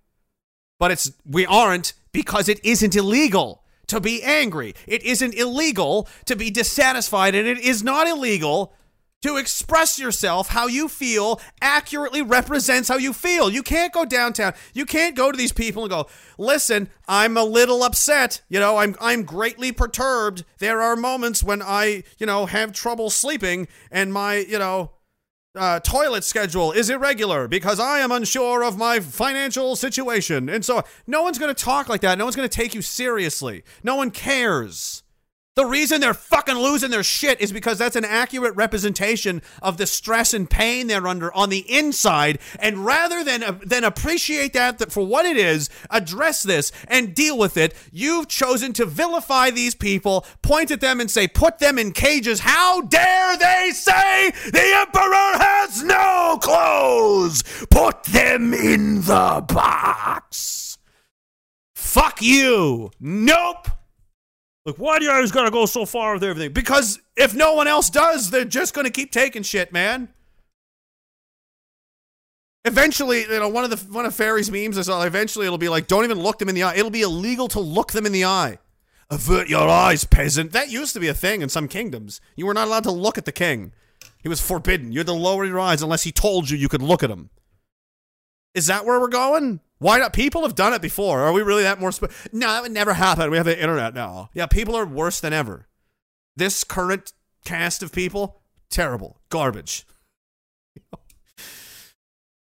But 0.79 0.89
it's 0.89 1.11
we 1.23 1.45
aren't 1.45 1.93
because 2.11 2.49
it 2.49 2.59
isn't 2.65 2.95
illegal 2.95 3.63
to 3.85 4.01
be 4.01 4.23
angry. 4.23 4.73
It 4.87 5.03
isn't 5.03 5.35
illegal 5.35 6.09
to 6.25 6.35
be 6.35 6.49
dissatisfied 6.49 7.35
and 7.35 7.47
it 7.47 7.59
is 7.59 7.83
not 7.83 8.07
illegal 8.07 8.73
to 9.21 9.37
express 9.37 9.99
yourself 9.99 10.49
how 10.49 10.67
you 10.67 10.87
feel 10.87 11.39
accurately 11.61 12.21
represents 12.23 12.89
how 12.89 12.97
you 12.97 13.13
feel. 13.13 13.49
You 13.49 13.61
can't 13.61 13.93
go 13.93 14.03
downtown. 14.03 14.53
You 14.73 14.85
can't 14.85 15.15
go 15.15 15.31
to 15.31 15.37
these 15.37 15.53
people 15.53 15.83
and 15.83 15.91
go, 15.91 16.07
"Listen, 16.39 16.89
I'm 17.07 17.37
a 17.37 17.43
little 17.43 17.83
upset. 17.83 18.41
You 18.49 18.59
know, 18.59 18.77
I'm 18.77 18.95
I'm 18.99 19.21
greatly 19.21 19.71
perturbed. 19.71 20.45
There 20.57 20.81
are 20.81 20.95
moments 20.95 21.43
when 21.43 21.61
I, 21.61 22.03
you 22.17 22.25
know, 22.25 22.47
have 22.47 22.73
trouble 22.73 23.11
sleeping 23.11 23.67
and 23.91 24.11
my, 24.11 24.37
you 24.37 24.57
know, 24.57 24.91
uh, 25.57 25.79
toilet 25.79 26.23
schedule 26.23 26.71
is 26.71 26.89
irregular 26.89 27.47
because 27.47 27.79
I 27.79 27.99
am 27.99 28.11
unsure 28.11 28.63
of 28.63 28.77
my 28.77 28.99
financial 28.99 29.75
situation. 29.75 30.49
And 30.49 30.63
so 30.63 30.83
no 31.05 31.21
one's 31.23 31.37
going 31.37 31.53
to 31.53 31.63
talk 31.63 31.89
like 31.89 32.01
that. 32.01 32.17
No 32.17 32.25
one's 32.25 32.35
going 32.35 32.47
to 32.47 32.55
take 32.55 32.73
you 32.73 32.81
seriously. 32.81 33.63
No 33.83 33.95
one 33.95 34.11
cares. 34.11 35.03
The 35.57 35.65
reason 35.65 36.01
they're 36.01 36.13
fucking 36.13 36.55
losing 36.55 36.91
their 36.91 37.01
shit 37.01 37.41
is 37.41 37.51
because 37.51 37.79
that's 37.79 37.95
an 37.95 38.05
accurate 38.05 38.55
representation 38.55 39.41
of 39.59 39.77
the 39.77 39.87
stress 39.87 40.31
and 40.35 40.47
pain 40.47 40.85
they're 40.85 41.07
under 41.07 41.33
on 41.33 41.49
the 41.49 41.65
inside. 41.67 42.37
And 42.59 42.85
rather 42.85 43.23
than 43.23 43.41
uh, 43.41 43.57
than 43.65 43.83
appreciate 43.83 44.53
that, 44.53 44.77
that 44.77 44.91
for 44.91 45.03
what 45.03 45.25
it 45.25 45.35
is, 45.35 45.71
address 45.89 46.43
this 46.43 46.71
and 46.87 47.15
deal 47.15 47.39
with 47.39 47.57
it, 47.57 47.73
you've 47.91 48.27
chosen 48.27 48.71
to 48.73 48.85
vilify 48.85 49.49
these 49.49 49.73
people, 49.73 50.27
point 50.43 50.69
at 50.69 50.79
them 50.79 50.99
and 51.01 51.09
say, 51.09 51.27
put 51.27 51.57
them 51.57 51.79
in 51.79 51.91
cages. 51.91 52.41
How 52.41 52.81
dare 52.81 53.35
they 53.37 53.71
say 53.73 54.29
the 54.51 54.61
emperor 54.61 55.39
has 55.41 55.81
no 55.81 56.37
clothes? 56.39 57.41
Put 57.71 58.03
them 58.03 58.53
in 58.53 59.01
the 59.01 59.43
box. 59.47 60.77
Fuck 61.73 62.21
you. 62.21 62.91
Nope. 62.99 63.69
Like, 64.67 64.75
why 64.75 64.99
do 64.99 65.05
you 65.05 65.11
always 65.11 65.31
gotta 65.31 65.49
go 65.49 65.65
so 65.65 65.85
far 65.85 66.13
with 66.13 66.25
everything? 66.25 66.51
Because 66.51 66.99
if 67.15 67.33
no 67.33 67.53
one 67.53 67.67
else 67.67 67.89
does, 67.89 68.29
they're 68.29 68.43
just 68.43 68.73
gonna 68.73 68.89
keep 68.89 69.13
taking 69.13 69.41
shit, 69.41 69.71
man. 69.71 70.09
Eventually, 72.65 73.21
you 73.21 73.39
know, 73.39 73.47
one 73.47 73.63
of 73.63 73.69
the 73.69 73.77
one 73.93 74.05
of 74.05 74.13
Fairy's 74.13 74.51
memes 74.51 74.77
is 74.77 74.89
uh, 74.89 75.05
eventually 75.07 75.45
it'll 75.45 75.57
be 75.57 75.69
like, 75.69 75.87
don't 75.87 76.03
even 76.03 76.19
look 76.19 76.39
them 76.39 76.49
in 76.49 76.55
the 76.55 76.63
eye. 76.63 76.75
It'll 76.75 76.91
be 76.91 77.01
illegal 77.01 77.47
to 77.47 77.61
look 77.61 77.93
them 77.93 78.05
in 78.05 78.11
the 78.11 78.25
eye. 78.25 78.59
Avert 79.09 79.47
your 79.47 79.69
eyes, 79.69 80.03
peasant. 80.03 80.51
That 80.51 80.69
used 80.69 80.93
to 80.95 80.99
be 80.99 81.07
a 81.07 81.13
thing 81.13 81.41
in 81.41 81.47
some 81.47 81.69
kingdoms. 81.69 82.19
You 82.35 82.45
were 82.45 82.53
not 82.53 82.67
allowed 82.67 82.83
to 82.83 82.91
look 82.91 83.17
at 83.17 83.23
the 83.23 83.31
king. 83.31 83.71
He 84.21 84.27
was 84.27 84.41
forbidden. 84.41 84.91
You 84.91 84.99
had 84.99 85.07
to 85.07 85.13
lower 85.13 85.45
your 85.45 85.61
eyes 85.61 85.81
unless 85.81 86.03
he 86.03 86.11
told 86.11 86.49
you 86.49 86.57
you 86.57 86.67
could 86.67 86.81
look 86.81 87.03
at 87.03 87.09
him. 87.09 87.29
Is 88.53 88.67
that 88.67 88.83
where 88.83 88.99
we're 88.99 89.07
going? 89.07 89.61
Why 89.79 89.99
not? 89.99 90.13
People 90.13 90.41
have 90.41 90.55
done 90.55 90.73
it 90.73 90.81
before. 90.81 91.21
Are 91.21 91.33
we 91.33 91.41
really 91.41 91.63
that 91.63 91.79
more? 91.79 91.91
Sp- 91.93 92.11
no, 92.31 92.47
that 92.47 92.63
would 92.63 92.71
never 92.71 92.93
happen. 92.93 93.29
We 93.29 93.37
have 93.37 93.45
the 93.45 93.59
internet 93.59 93.93
now. 93.93 94.29
Yeah, 94.33 94.47
people 94.47 94.75
are 94.75 94.85
worse 94.85 95.19
than 95.19 95.33
ever. 95.33 95.67
This 96.35 96.63
current 96.63 97.13
cast 97.45 97.83
of 97.83 97.91
people, 97.91 98.41
terrible, 98.69 99.19
garbage. 99.29 99.85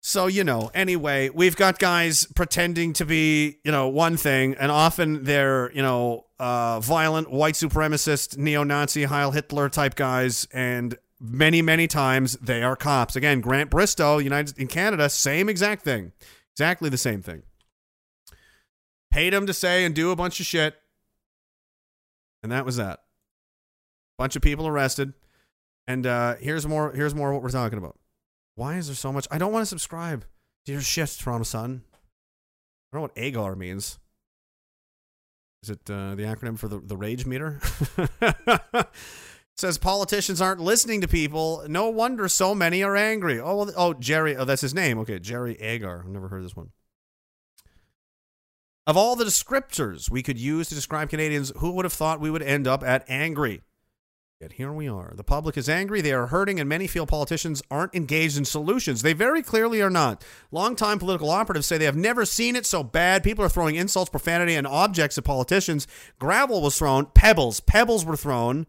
So, 0.06 0.28
you 0.28 0.44
know, 0.44 0.70
anyway, 0.74 1.30
we've 1.30 1.56
got 1.56 1.80
guys 1.80 2.26
pretending 2.36 2.92
to 2.94 3.06
be, 3.06 3.60
you 3.64 3.72
know, 3.72 3.88
one 3.88 4.18
thing, 4.18 4.54
and 4.60 4.70
often 4.70 5.24
they're, 5.24 5.72
you 5.72 5.82
know, 5.82 6.26
uh, 6.40 6.82
violent, 6.82 7.32
white 7.32 7.54
supremacist, 7.54 8.38
neo 8.38 8.66
Nazi, 8.66 9.06
Heil 9.06 9.32
Hitler 9.32 9.70
type 9.70 9.96
guys, 9.96 10.46
and 10.52 10.98
many, 11.22 11.62
many 11.62 11.88
times 11.88 12.34
they 12.42 12.64
are 12.64 12.76
cops. 12.76 13.16
Again, 13.16 13.40
Grant 13.40 13.70
Bristow, 13.70 14.18
United 14.18 14.58
in 14.60 14.68
Canada, 14.68 15.10
same 15.10 15.48
exact 15.48 15.86
thing. 15.86 16.12
Exactly 16.56 16.90
the 16.90 16.98
same 16.98 17.22
thing. 17.22 17.44
Paid 19.12 19.34
him 19.34 19.46
to 19.48 19.54
say 19.54 19.86
and 19.86 19.94
do 19.94 20.12
a 20.12 20.16
bunch 20.16 20.40
of 20.40 20.46
shit. 20.46 20.76
And 22.42 22.52
that 22.52 22.66
was 22.66 22.78
that. 22.78 23.02
Bunch 24.18 24.36
of 24.36 24.42
people 24.42 24.68
arrested. 24.68 25.14
And 25.88 26.06
uh 26.06 26.36
here's 26.36 26.68
more 26.68 26.92
here's 26.94 27.16
more 27.16 27.34
what 27.34 27.42
we're 27.42 27.50
talking 27.50 27.78
about. 27.78 27.98
Why 28.56 28.78
is 28.78 28.88
there 28.88 28.96
so 28.96 29.12
much? 29.12 29.28
I 29.32 29.38
don't 29.38 29.52
want 29.52 29.64
to 29.64 29.68
subscribe 29.68 30.26
to 30.66 30.72
your 30.72 30.82
shit, 30.82 31.16
Toronto 31.20 31.44
Sun. 31.44 31.84
I 31.92 32.98
don't 32.98 33.00
know 33.00 33.02
what 33.02 33.16
AGAR 33.16 33.56
means. 33.56 33.98
Is 35.64 35.72
it 35.72 35.90
uh, 35.90 36.14
the 36.16 36.24
acronym 36.24 36.60
for 36.60 36.68
the, 36.68 36.80
the 36.80 36.98
rage 36.98 37.26
meter? 37.26 37.60
Says 39.56 39.78
politicians 39.78 40.42
aren't 40.42 40.60
listening 40.60 41.02
to 41.02 41.08
people. 41.08 41.64
No 41.68 41.90
wonder 41.90 42.28
so 42.28 42.56
many 42.56 42.84
are 42.84 42.96
angry. 42.96 43.40
Oh, 43.40 43.70
oh, 43.78 43.94
Jerry. 43.94 44.36
Oh, 44.36 44.46
that's 44.46 44.62
his 44.62 44.74
name. 44.74 44.98
Okay, 45.00 45.20
Jerry 45.20 45.56
Agar. 45.62 46.04
I've 46.04 46.10
never 46.10 46.28
heard 46.28 46.44
this 46.44 46.56
one. 46.56 46.72
Of 48.86 48.98
all 48.98 49.16
the 49.16 49.24
descriptors 49.24 50.10
we 50.10 50.24
could 50.24 50.38
use 50.38 50.70
to 50.70 50.76
describe 50.76 51.10
Canadians, 51.10 51.54
who 51.58 51.72
would 51.72 51.86
have 51.86 51.94
thought 51.94 52.20
we 52.20 52.32
would 52.32 52.42
end 52.42 52.68
up 52.68 52.84
at 52.84 53.06
angry? 53.08 53.62
Yet 54.42 54.54
here 54.54 54.74
we 54.74 54.90
are. 54.90 55.14
The 55.16 55.24
public 55.24 55.56
is 55.56 55.70
angry, 55.70 56.02
they 56.02 56.12
are 56.12 56.28
hurting, 56.28 56.60
and 56.60 56.68
many 56.68 56.86
feel 56.86 57.06
politicians 57.06 57.62
aren't 57.72 57.96
engaged 57.96 58.38
in 58.38 58.44
solutions. 58.44 59.02
They 59.02 59.14
very 59.14 59.42
clearly 59.42 59.82
are 59.82 59.90
not. 59.90 60.26
Longtime 60.52 61.00
political 61.00 61.30
operatives 61.30 61.66
say 61.66 61.78
they 61.78 61.86
have 61.86 61.96
never 61.96 62.26
seen 62.26 62.58
it 62.58 62.66
so 62.66 62.84
bad. 62.84 63.24
People 63.24 63.46
are 63.46 63.50
throwing 63.50 63.76
insults, 63.76 64.10
profanity, 64.10 64.56
and 64.56 64.68
objects 64.68 65.18
at 65.18 65.24
politicians. 65.24 65.88
Gravel 66.20 66.62
was 66.62 66.78
thrown, 66.78 67.06
pebbles, 67.14 67.62
pebbles 67.62 68.04
were 68.04 68.18
thrown. 68.18 68.68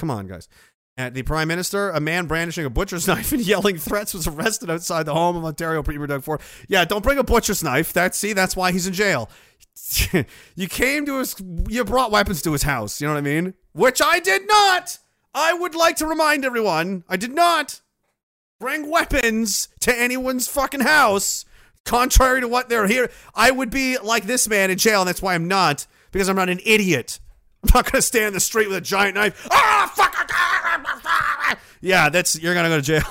Come 0.00 0.10
on, 0.10 0.26
guys. 0.26 0.48
At 0.96 1.12
the 1.12 1.22
Prime 1.22 1.46
Minister, 1.46 1.90
a 1.90 2.00
man 2.00 2.26
brandishing 2.26 2.64
a 2.64 2.70
butcher's 2.70 3.06
knife 3.06 3.32
and 3.32 3.42
yelling 3.42 3.76
threats 3.76 4.14
was 4.14 4.26
arrested 4.26 4.70
outside 4.70 5.04
the 5.04 5.12
home 5.12 5.36
of 5.36 5.44
Ontario 5.44 5.82
Premier 5.82 6.06
Doug 6.06 6.22
Ford. 6.22 6.40
Yeah, 6.68 6.86
don't 6.86 7.02
bring 7.02 7.18
a 7.18 7.22
butcher's 7.22 7.62
knife. 7.62 7.92
That's 7.92 8.16
see, 8.16 8.32
that's 8.32 8.56
why 8.56 8.72
he's 8.72 8.86
in 8.86 8.94
jail. 8.94 9.28
you 10.56 10.68
came 10.68 11.04
to 11.04 11.18
his, 11.18 11.36
you 11.68 11.84
brought 11.84 12.10
weapons 12.10 12.40
to 12.42 12.52
his 12.52 12.62
house. 12.62 12.98
You 12.98 13.08
know 13.08 13.12
what 13.12 13.18
I 13.18 13.22
mean? 13.22 13.52
Which 13.72 14.00
I 14.02 14.20
did 14.20 14.48
not. 14.48 14.98
I 15.34 15.52
would 15.52 15.74
like 15.74 15.96
to 15.96 16.06
remind 16.06 16.46
everyone, 16.46 17.04
I 17.06 17.18
did 17.18 17.32
not 17.32 17.82
bring 18.58 18.90
weapons 18.90 19.68
to 19.80 19.94
anyone's 19.94 20.48
fucking 20.48 20.80
house. 20.80 21.44
Contrary 21.84 22.40
to 22.40 22.48
what 22.48 22.70
they're 22.70 22.86
here, 22.86 23.10
I 23.34 23.50
would 23.50 23.70
be 23.70 23.98
like 23.98 24.24
this 24.24 24.48
man 24.48 24.70
in 24.70 24.78
jail, 24.78 25.02
and 25.02 25.08
that's 25.08 25.20
why 25.20 25.34
I'm 25.34 25.46
not 25.46 25.86
because 26.10 26.30
I'm 26.30 26.36
not 26.36 26.48
an 26.48 26.60
idiot. 26.64 27.20
I'm 27.62 27.70
not 27.74 27.90
gonna 27.90 28.02
stand 28.02 28.28
in 28.28 28.34
the 28.34 28.40
street 28.40 28.68
with 28.68 28.76
a 28.76 28.80
giant 28.80 29.16
knife. 29.16 29.46
Ah, 29.50 29.92
fuck! 29.94 30.10
Yeah, 31.80 32.10
that's 32.10 32.38
you're 32.38 32.54
gonna 32.54 32.68
go 32.68 32.76
to 32.76 32.82
jail. 32.82 33.02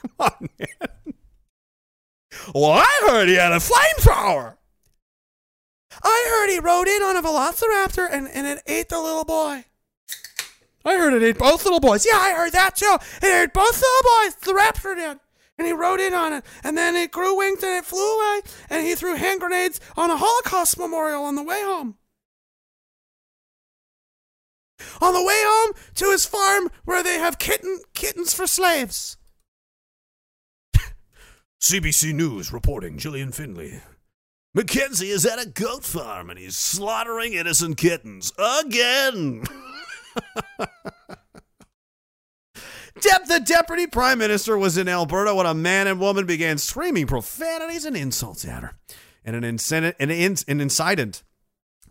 Come 0.00 0.10
on, 0.18 0.48
man. 0.58 1.14
Well, 2.54 2.72
I 2.72 3.06
heard 3.08 3.28
he 3.28 3.34
had 3.34 3.52
a 3.52 3.56
flamethrower. 3.56 4.56
I 6.02 6.26
heard 6.30 6.52
he 6.52 6.58
rode 6.58 6.88
in 6.88 7.02
on 7.02 7.16
a 7.16 7.22
velociraptor 7.22 8.08
and, 8.10 8.28
and 8.28 8.46
it 8.46 8.62
ate 8.66 8.88
the 8.88 9.00
little 9.00 9.24
boy. 9.24 9.64
I 10.84 10.96
heard 10.96 11.14
it 11.14 11.22
ate 11.22 11.38
both 11.38 11.64
little 11.64 11.80
boys. 11.80 12.04
Yeah, 12.04 12.18
I 12.18 12.32
heard 12.32 12.52
that 12.52 12.74
too. 12.76 12.96
It 13.22 13.26
ate 13.26 13.52
both 13.52 13.80
little 13.80 14.18
boys. 14.18 14.34
The 14.36 14.52
raptor 14.52 14.96
did. 14.96 15.20
And 15.58 15.66
he 15.66 15.72
rode 15.72 16.00
in 16.00 16.14
on 16.14 16.32
it. 16.32 16.44
And 16.64 16.76
then 16.76 16.96
it 16.96 17.12
grew 17.12 17.36
wings 17.36 17.62
and 17.62 17.76
it 17.76 17.84
flew 17.84 18.18
away. 18.18 18.40
And 18.70 18.84
he 18.84 18.94
threw 18.96 19.14
hand 19.14 19.40
grenades 19.40 19.80
on 19.96 20.10
a 20.10 20.16
Holocaust 20.16 20.78
memorial 20.78 21.24
on 21.24 21.36
the 21.36 21.42
way 21.44 21.62
home. 21.62 21.96
On 25.00 25.14
the 25.14 25.22
way 25.22 25.40
home 25.44 25.72
to 25.96 26.10
his 26.10 26.24
farm 26.24 26.70
where 26.84 27.02
they 27.02 27.18
have 27.18 27.38
kitten 27.38 27.80
kittens 27.94 28.34
for 28.34 28.46
slaves. 28.46 29.16
CBC 31.60 32.14
News 32.14 32.52
reporting 32.52 32.98
Gillian 32.98 33.32
Findlay. 33.32 33.82
MacKenzie 34.56 35.08
is 35.08 35.24
at 35.24 35.40
a 35.40 35.48
goat 35.48 35.82
farm 35.82 36.28
and 36.28 36.38
he's 36.38 36.56
slaughtering 36.56 37.32
innocent 37.32 37.78
kittens 37.78 38.32
again. 38.38 39.44
Dep- 43.00 43.24
the 43.24 43.40
deputy 43.40 43.86
prime 43.86 44.18
minister 44.18 44.58
was 44.58 44.76
in 44.76 44.86
Alberta 44.88 45.34
when 45.34 45.46
a 45.46 45.54
man 45.54 45.86
and 45.86 45.98
woman 45.98 46.26
began 46.26 46.58
screaming 46.58 47.06
profanities 47.06 47.86
and 47.86 47.96
insults 47.96 48.44
at 48.44 48.62
her. 48.62 48.74
And 49.24 49.34
an 49.34 49.44
incident, 49.44 49.96
an, 49.98 50.10
in, 50.10 50.36
an 50.46 50.60
incident, 50.60 51.22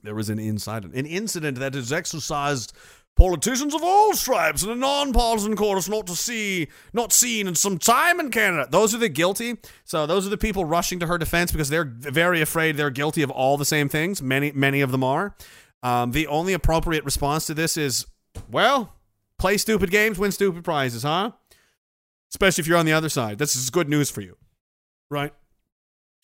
there 0.03 0.15
was 0.15 0.29
an 0.29 0.39
incident, 0.39 0.93
an 0.95 1.05
incident 1.05 1.59
that 1.59 1.73
has 1.73 1.91
exercised 1.91 2.73
politicians 3.15 3.75
of 3.75 3.83
all 3.83 4.13
stripes 4.13 4.63
in 4.63 4.69
a 4.69 4.75
non-partisan 4.75 5.55
course 5.55 5.89
not 5.89 6.07
to 6.07 6.15
see, 6.15 6.67
not 6.93 7.11
seen 7.11 7.47
in 7.47 7.55
some 7.55 7.77
time 7.77 8.19
in 8.19 8.31
Canada. 8.31 8.67
Those 8.69 8.95
are 8.95 8.97
the 8.97 9.09
guilty. 9.09 9.57
So 9.83 10.07
those 10.07 10.25
are 10.25 10.29
the 10.29 10.37
people 10.37 10.65
rushing 10.65 10.99
to 10.99 11.07
her 11.07 11.17
defense 11.17 11.51
because 11.51 11.69
they're 11.69 11.85
very 11.85 12.41
afraid 12.41 12.77
they're 12.77 12.89
guilty 12.89 13.21
of 13.21 13.29
all 13.29 13.57
the 13.57 13.65
same 13.65 13.89
things. 13.89 14.21
Many, 14.21 14.51
many 14.53 14.81
of 14.81 14.91
them 14.91 15.03
are. 15.03 15.35
Um, 15.83 16.11
the 16.11 16.27
only 16.27 16.53
appropriate 16.53 17.03
response 17.03 17.45
to 17.47 17.53
this 17.53 17.75
is, 17.75 18.05
well, 18.49 18.93
play 19.37 19.57
stupid 19.57 19.91
games, 19.91 20.17
win 20.17 20.31
stupid 20.31 20.63
prizes, 20.63 21.03
huh? 21.03 21.31
Especially 22.29 22.61
if 22.61 22.67
you're 22.67 22.77
on 22.77 22.85
the 22.85 22.93
other 22.93 23.09
side. 23.09 23.39
This 23.39 23.55
is 23.55 23.69
good 23.69 23.89
news 23.89 24.09
for 24.09 24.21
you, 24.21 24.37
right? 25.09 25.33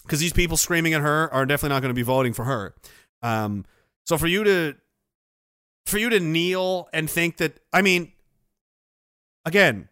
Because 0.04 0.20
these 0.20 0.34
people 0.34 0.56
screaming 0.56 0.94
at 0.94 1.02
her 1.02 1.32
are 1.34 1.46
definitely 1.46 1.76
not 1.76 1.82
going 1.82 1.90
to 1.90 2.00
be 2.00 2.04
voting 2.04 2.32
for 2.32 2.46
her. 2.46 2.76
Um, 3.22 3.66
so 4.06 4.18
for 4.18 4.28
you 4.28 4.44
to, 4.44 4.76
for 5.86 5.98
you 5.98 6.10
to 6.10 6.20
kneel 6.20 6.90
and 6.94 7.10
think 7.10 7.38
that, 7.38 7.60
I 7.74 7.82
mean, 7.82 8.12
again, 9.46 9.90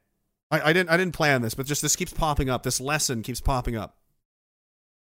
I, 0.52 0.70
I 0.70 0.74
didn't, 0.74 0.90
I 0.90 0.98
didn't 0.98 1.14
plan 1.14 1.42
this, 1.42 1.54
but 1.54 1.66
just 1.66 1.82
this 1.82 1.96
keeps 1.96 2.14
popping 2.14 2.50
up. 2.50 2.64
This 2.64 2.80
lesson 2.80 3.24
keeps 3.24 3.42
popping 3.42 3.76
up. 3.76 3.98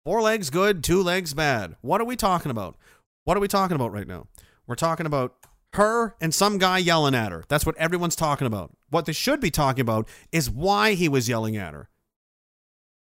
Four 0.04 0.22
legs 0.22 0.50
good, 0.50 0.82
two 0.82 1.02
legs 1.02 1.34
bad. 1.34 1.76
What 1.82 2.00
are 2.00 2.06
we 2.06 2.16
talking 2.16 2.50
about? 2.50 2.76
What 3.24 3.36
are 3.36 3.40
we 3.40 3.48
talking 3.48 3.74
about 3.74 3.92
right 3.92 4.08
now? 4.08 4.26
We're 4.66 4.74
talking 4.74 5.06
about 5.06 5.34
her 5.74 6.16
and 6.20 6.34
some 6.34 6.58
guy 6.58 6.78
yelling 6.78 7.14
at 7.14 7.32
her. 7.32 7.44
That's 7.48 7.66
what 7.66 7.76
everyone's 7.76 8.16
talking 8.16 8.46
about. 8.46 8.70
What 8.90 9.04
they 9.04 9.12
should 9.12 9.40
be 9.40 9.50
talking 9.50 9.82
about 9.82 10.08
is 10.32 10.50
why 10.50 10.94
he 10.94 11.08
was 11.08 11.28
yelling 11.28 11.56
at 11.56 11.74
her, 11.74 11.88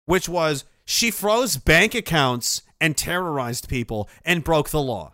which 0.06 0.28
was 0.28 0.66
she 0.86 1.12
froze 1.12 1.58
bank 1.58 1.94
accounts 1.94 2.64
and 2.80 2.96
terrorized 2.98 3.68
people 3.68 4.10
and 4.24 4.44
broke 4.44 4.70
the 4.70 4.82
law 4.82 5.14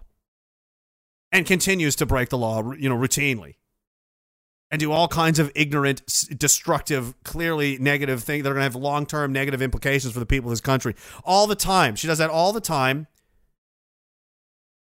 and 1.32 1.46
continues 1.46 1.96
to 1.96 2.06
break 2.06 2.30
the 2.30 2.38
law, 2.38 2.72
you 2.74 2.90
know, 2.90 2.98
routinely 2.98 3.56
and 4.74 4.80
do 4.80 4.92
all 4.92 5.08
kinds 5.08 5.38
of 5.38 5.52
ignorant, 5.54 6.02
destructive, 6.36 7.14
clearly 7.24 7.78
negative 7.78 8.24
things 8.24 8.44
that 8.44 8.50
are 8.50 8.54
going 8.54 8.62
to 8.62 8.74
have 8.74 8.76
long 8.76 9.06
term 9.06 9.32
negative 9.32 9.62
implications 9.62 10.12
for 10.14 10.20
the 10.20 10.26
people 10.26 10.50
of 10.50 10.52
this 10.52 10.62
country 10.62 10.96
all 11.24 11.46
the 11.46 11.56
time. 11.56 11.96
She 11.96 12.08
does 12.08 12.18
that 12.18 12.32
all 12.32 12.52
the 12.52 12.60
time. 12.60 13.06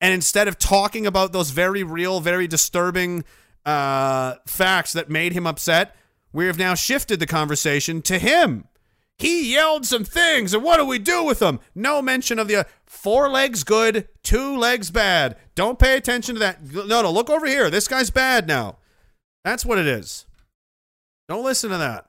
And 0.00 0.12
instead 0.12 0.48
of 0.48 0.58
talking 0.58 1.06
about 1.06 1.32
those 1.32 1.50
very 1.50 1.84
real, 1.84 2.18
very 2.18 2.48
disturbing 2.48 3.24
uh, 3.64 4.34
facts 4.44 4.92
that 4.92 5.08
made 5.08 5.32
him 5.32 5.46
upset, 5.46 5.94
we 6.32 6.46
have 6.46 6.58
now 6.58 6.74
shifted 6.74 7.20
the 7.20 7.26
conversation 7.26 8.02
to 8.02 8.18
him. 8.18 8.66
He 9.18 9.54
yelled 9.54 9.86
some 9.86 10.04
things, 10.04 10.52
and 10.52 10.62
what 10.62 10.76
do 10.76 10.84
we 10.84 10.98
do 10.98 11.24
with 11.24 11.38
them? 11.38 11.60
No 11.74 12.02
mention 12.02 12.38
of 12.38 12.48
the 12.48 12.56
uh, 12.56 12.64
four 12.84 13.30
legs 13.30 13.64
good, 13.64 14.08
two 14.22 14.56
legs 14.56 14.90
bad. 14.90 15.36
Don't 15.54 15.78
pay 15.78 15.96
attention 15.96 16.34
to 16.34 16.38
that. 16.40 16.62
No, 16.62 17.02
no, 17.02 17.10
look 17.10 17.30
over 17.30 17.46
here. 17.46 17.70
This 17.70 17.88
guy's 17.88 18.10
bad 18.10 18.46
now. 18.46 18.76
That's 19.42 19.64
what 19.64 19.78
it 19.78 19.86
is. 19.86 20.26
Don't 21.28 21.44
listen 21.44 21.70
to 21.70 21.78
that. 21.78 22.06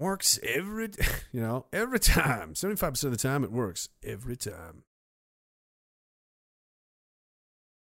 Works 0.00 0.40
every, 0.42 0.90
you 1.32 1.40
know, 1.40 1.66
every 1.72 2.00
time. 2.00 2.54
75% 2.54 3.04
of 3.04 3.10
the 3.10 3.16
time, 3.18 3.44
it 3.44 3.52
works 3.52 3.90
every 4.02 4.36
time. 4.36 4.84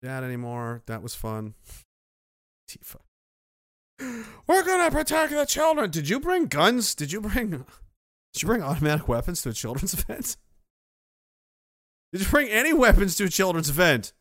That 0.02 0.24
anymore. 0.24 0.82
That 0.86 1.02
was 1.02 1.14
fun. 1.14 1.54
Tifa. 2.68 3.00
We're 4.46 4.64
gonna 4.64 4.90
protect 4.90 5.32
the 5.32 5.44
children. 5.44 5.90
Did 5.90 6.08
you 6.08 6.20
bring 6.20 6.46
guns? 6.46 6.94
Did 6.94 7.12
you 7.12 7.20
bring 7.20 7.50
Did 7.50 8.42
you 8.42 8.46
bring 8.46 8.62
automatic 8.62 9.08
weapons 9.08 9.42
to 9.42 9.50
a 9.50 9.52
children's 9.52 9.94
event? 10.00 10.36
Did 12.12 12.22
you 12.22 12.28
bring 12.28 12.48
any 12.48 12.72
weapons 12.72 13.16
to 13.16 13.24
a 13.24 13.28
children's 13.28 13.70
event? 13.70 14.12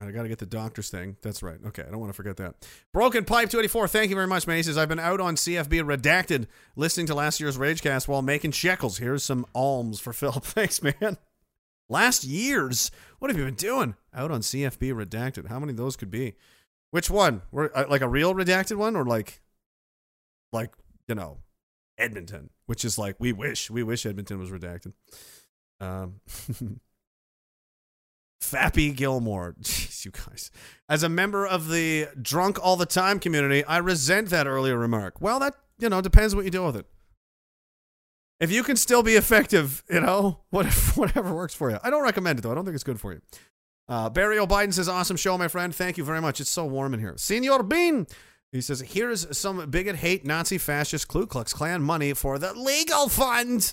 I 0.00 0.10
got 0.10 0.22
to 0.22 0.28
get 0.28 0.38
the 0.38 0.46
doctor's 0.46 0.90
thing. 0.90 1.16
That's 1.22 1.42
right. 1.42 1.58
Okay, 1.68 1.82
I 1.82 1.90
don't 1.90 2.00
want 2.00 2.10
to 2.10 2.16
forget 2.16 2.36
that. 2.38 2.54
Broken 2.92 3.24
Pipe 3.24 3.50
284, 3.50 3.88
thank 3.88 4.10
you 4.10 4.16
very 4.16 4.26
much, 4.26 4.46
man. 4.46 4.62
I've 4.76 4.88
been 4.88 4.98
out 4.98 5.20
on 5.20 5.36
CFB 5.36 5.82
Redacted 5.84 6.46
listening 6.74 7.06
to 7.06 7.14
last 7.14 7.40
year's 7.40 7.56
Ragecast 7.56 8.08
while 8.08 8.22
making 8.22 8.50
shekels. 8.50 8.98
Here's 8.98 9.22
some 9.22 9.46
alms 9.54 10.00
for 10.00 10.12
Phil. 10.12 10.32
Thanks, 10.42 10.82
man. 10.82 11.18
Last 11.92 12.24
year's? 12.24 12.90
What 13.18 13.30
have 13.30 13.38
you 13.38 13.44
been 13.44 13.54
doing? 13.54 13.96
Out 14.14 14.30
on 14.30 14.40
CFB 14.40 14.94
Redacted. 14.94 15.48
How 15.48 15.60
many 15.60 15.72
of 15.72 15.76
those 15.76 15.94
could 15.94 16.10
be? 16.10 16.32
Which 16.90 17.10
one? 17.10 17.42
Were, 17.52 17.70
uh, 17.76 17.84
like 17.86 18.00
a 18.00 18.08
real 18.08 18.34
redacted 18.34 18.76
one 18.76 18.96
or 18.96 19.04
like 19.04 19.42
like 20.54 20.72
you 21.06 21.14
know 21.14 21.38
Edmonton, 21.98 22.48
which 22.64 22.82
is 22.82 22.96
like 22.96 23.16
we 23.18 23.30
wish 23.32 23.70
we 23.70 23.82
wish 23.82 24.06
Edmonton 24.06 24.38
was 24.38 24.50
redacted. 24.50 24.94
Um, 25.80 26.20
Fappy 28.42 28.96
Gilmore, 28.96 29.54
jeez, 29.62 30.06
you 30.06 30.12
guys. 30.12 30.50
As 30.88 31.02
a 31.02 31.10
member 31.10 31.46
of 31.46 31.68
the 31.68 32.08
drunk 32.20 32.58
all 32.62 32.76
the 32.76 32.86
time 32.86 33.18
community, 33.18 33.64
I 33.64 33.76
resent 33.76 34.30
that 34.30 34.46
earlier 34.46 34.78
remark. 34.78 35.20
Well, 35.20 35.38
that 35.40 35.56
you 35.78 35.90
know 35.90 36.00
depends 36.00 36.34
what 36.34 36.46
you 36.46 36.50
do 36.50 36.64
with 36.64 36.76
it. 36.76 36.86
If 38.42 38.50
you 38.50 38.64
can 38.64 38.74
still 38.74 39.04
be 39.04 39.14
effective, 39.14 39.84
you 39.88 40.00
know, 40.00 40.40
whatever, 40.50 40.80
whatever 41.00 41.32
works 41.32 41.54
for 41.54 41.70
you. 41.70 41.78
I 41.84 41.90
don't 41.90 42.02
recommend 42.02 42.40
it 42.40 42.42
though. 42.42 42.50
I 42.50 42.56
don't 42.56 42.64
think 42.64 42.74
it's 42.74 42.82
good 42.82 43.00
for 43.00 43.12
you. 43.12 43.20
Uh, 43.88 44.10
Barry 44.10 44.36
O'Biden 44.36 44.72
says, 44.74 44.88
"Awesome 44.88 45.16
show, 45.16 45.38
my 45.38 45.46
friend. 45.46 45.72
Thank 45.72 45.96
you 45.96 46.04
very 46.04 46.20
much. 46.20 46.40
It's 46.40 46.50
so 46.50 46.64
warm 46.66 46.92
in 46.92 46.98
here." 46.98 47.14
Senor 47.16 47.62
Bean, 47.62 48.06
he 48.50 48.60
says, 48.60 48.80
"Here's 48.80 49.38
some 49.38 49.70
bigot, 49.70 49.96
hate, 49.96 50.26
Nazi, 50.26 50.58
fascist, 50.58 51.06
Ku 51.06 51.24
Klux 51.26 51.52
Klan 51.52 51.82
money 51.82 52.14
for 52.14 52.36
the 52.40 52.52
legal 52.52 53.08
fund." 53.08 53.72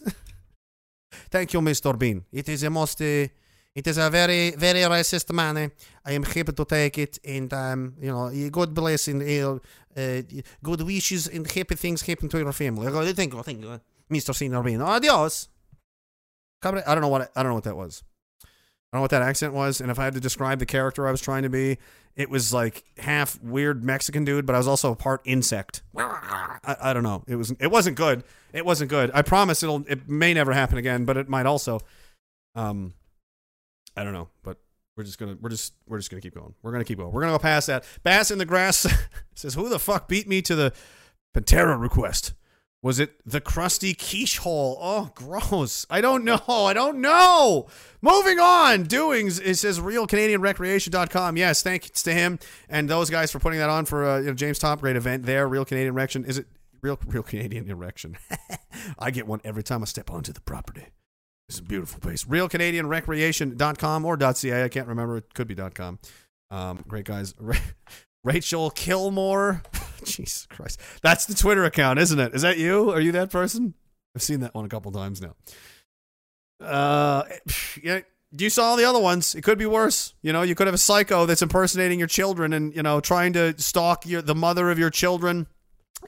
Thank 1.32 1.54
you, 1.54 1.62
Mr. 1.62 1.98
Bean. 1.98 2.26
It 2.32 2.48
is 2.48 2.62
a 2.62 2.70
most, 2.70 3.02
uh, 3.02 3.28
it 3.74 3.88
is 3.88 3.98
a 3.98 4.12
very, 4.12 4.52
very 4.52 4.82
racist 4.82 5.34
money. 5.34 5.72
I 6.06 6.12
am 6.12 6.22
happy 6.22 6.52
to 6.52 6.66
take 6.66 7.00
it, 7.00 7.18
and 7.26 7.52
um, 7.54 7.96
you 8.00 8.12
know, 8.12 8.50
God 8.52 8.76
bless 8.76 9.08
and 9.08 9.24
uh, 9.24 9.58
uh, 9.98 10.22
good 10.62 10.82
wishes 10.84 11.28
and 11.28 11.50
happy 11.50 11.74
things 11.74 12.04
happen 12.04 12.30
to 12.30 12.38
your 12.38 12.52
family. 12.52 13.14
Thank 13.14 13.34
you, 13.34 13.42
thank 13.42 13.62
you, 13.64 13.80
Mr. 14.12 14.34
Senor 14.34 14.64
Bean. 14.64 14.82
Adios. 14.82 15.50
I 16.64 16.72
don't 16.72 17.02
know 17.02 17.08
what 17.08 17.32
I 17.36 17.44
don't 17.44 17.52
know 17.52 17.56
what 17.56 17.64
that 17.64 17.78
was. 17.78 18.04
I 18.44 18.98
don't 18.98 19.00
know 19.00 19.02
what 19.04 19.12
that 19.12 19.22
accent 19.22 19.54
was, 19.54 19.82
and 19.82 19.92
if 19.92 20.00
I 20.00 20.04
had 20.06 20.16
to 20.16 20.20
describe 20.20 20.58
the 20.60 20.66
character 20.66 21.08
I 21.08 21.12
was 21.12 21.22
trying 21.22 21.44
to 21.44 21.50
be, 21.50 21.78
it 22.16 22.30
was 22.30 22.52
like 22.52 22.84
half 22.98 23.40
weird 23.42 23.84
Mexican 23.84 24.26
dude, 24.26 24.46
but 24.48 24.56
I 24.56 24.58
was 24.58 24.68
also 24.68 24.96
part 24.96 25.22
insect. 25.26 25.84
I, 26.66 26.76
I 26.82 26.94
don't 26.94 27.04
know. 27.04 27.24
It 27.28 27.36
was 27.36 27.52
it 27.60 27.72
wasn't 27.72 27.96
good. 27.98 28.24
It 28.52 28.66
wasn't 28.66 28.90
good. 28.90 29.12
I 29.14 29.22
promise 29.22 29.64
it'll 29.64 29.86
it 29.88 30.10
may 30.10 30.34
never 30.34 30.54
happen 30.54 30.78
again, 30.78 31.06
but 31.06 31.18
it 31.18 31.30
might 31.30 31.46
also. 31.46 31.80
Um, 32.56 32.94
I 33.96 34.04
don't 34.04 34.14
know, 34.14 34.28
but 34.44 34.58
we're 34.98 35.04
just 35.04 35.20
gonna 35.20 35.38
we're 35.40 35.50
just 35.50 35.74
we're 35.88 35.98
just 36.00 36.10
gonna 36.10 36.22
keep 36.22 36.36
going. 36.36 36.54
We're 36.62 36.72
gonna 36.72 36.84
keep 36.84 36.98
going. 36.98 37.12
We're 37.12 37.22
gonna 37.22 37.34
go 37.34 37.40
past 37.40 37.68
that. 37.68 37.86
Bass 38.04 38.32
in 38.32 38.38
the 38.38 38.46
grass 38.46 38.86
says, 39.36 39.54
"Who 39.54 39.70
the 39.70 39.80
fuck 39.80 40.08
beat 40.08 40.28
me 40.28 40.42
to 40.42 40.56
the 40.56 40.74
Pantera 41.34 41.80
request?" 41.80 42.34
Was 42.82 43.00
it 43.00 43.20
the 43.26 43.42
crusty 43.42 43.94
quiche 43.94 44.38
hole? 44.38 44.78
Oh, 44.82 45.12
gross. 45.14 45.86
I 45.90 46.00
don't 46.00 46.24
know. 46.24 46.40
I 46.48 46.74
don't 46.74 47.02
know. 47.02 47.68
Moving 48.02 48.40
on. 48.40 48.84
Doings. 48.84 49.38
It 49.40 49.56
says 49.56 49.80
realcanadianrecreation.com. 49.80 51.36
Yes, 51.36 51.62
thanks 51.62 52.02
to 52.04 52.14
him 52.14 52.40
and 52.70 52.90
those 52.90 53.10
guys 53.10 53.32
for 53.32 53.40
putting 53.40 53.60
that 53.60 53.70
on 53.70 53.84
for 53.86 54.06
uh, 54.06 54.20
you 54.20 54.28
know, 54.28 54.34
James 54.34 54.60
Top 54.60 54.80
Great 54.80 54.96
event 54.96 55.26
there. 55.26 55.48
Real 55.48 55.66
Canadian 55.66 55.94
Erection. 55.94 56.24
Is 56.24 56.38
it 56.38 56.48
Real 56.82 56.98
Real 57.06 57.24
Canadian 57.24 57.70
Erection? 57.70 58.18
I 59.00 59.12
get 59.12 59.28
one 59.28 59.42
every 59.44 59.64
time 59.64 59.82
I 59.82 59.86
step 59.86 60.10
onto 60.10 60.32
the 60.32 60.42
property. 60.42 60.86
It's 61.50 61.60
a 61.60 61.64
beautiful 61.64 62.00
place. 62.00 62.26
RealCanadianRecreation.com 62.26 64.06
or 64.06 64.18
.ca. 64.18 64.64
I 64.64 64.70
can't 64.70 64.88
remember. 64.88 65.18
It 65.18 65.34
could 65.34 65.48
be 65.48 65.56
.com. 65.56 66.00
Um, 66.52 66.86
great 66.88 67.06
guys. 67.06 67.34
Ra- 67.40 67.58
Rachel 68.24 68.70
Kilmore. 68.70 69.64
Jesus 70.06 70.46
Christ. 70.48 70.80
That's 71.02 71.26
the 71.26 71.34
Twitter 71.34 71.64
account, 71.64 72.00
isn't 72.00 72.20
it? 72.20 72.34
Is 72.34 72.42
that 72.42 72.58
you? 72.58 72.92
Are 72.92 73.00
you 73.00 73.12
that 73.14 73.32
person? 73.32 73.74
I've 74.16 74.24
seen 74.24 74.42
that 74.42 74.54
one 74.56 74.66
a 74.66 74.70
couple 74.70 74.92
times 74.92 75.22
now. 75.22 75.36
Uh, 76.62 77.24
yeah. 77.84 78.02
You 78.32 78.52
saw 78.52 78.76
the 78.76 78.86
other 78.86 79.00
ones. 79.00 79.34
It 79.34 79.42
could 79.42 79.58
be 79.58 79.66
worse. 79.66 80.14
You 80.22 80.32
know, 80.32 80.44
you 80.44 80.54
could 80.54 80.68
have 80.68 80.74
a 80.76 80.80
psycho 80.80 81.26
that's 81.26 81.42
impersonating 81.42 81.98
your 81.98 82.08
children 82.08 82.54
and 82.54 82.76
you 82.76 82.84
know 82.84 83.00
trying 83.00 83.34
to 83.34 83.60
stalk 83.60 84.06
your 84.06 84.22
the 84.22 84.36
mother 84.36 84.70
of 84.70 84.78
your 84.78 84.92
children 84.92 85.48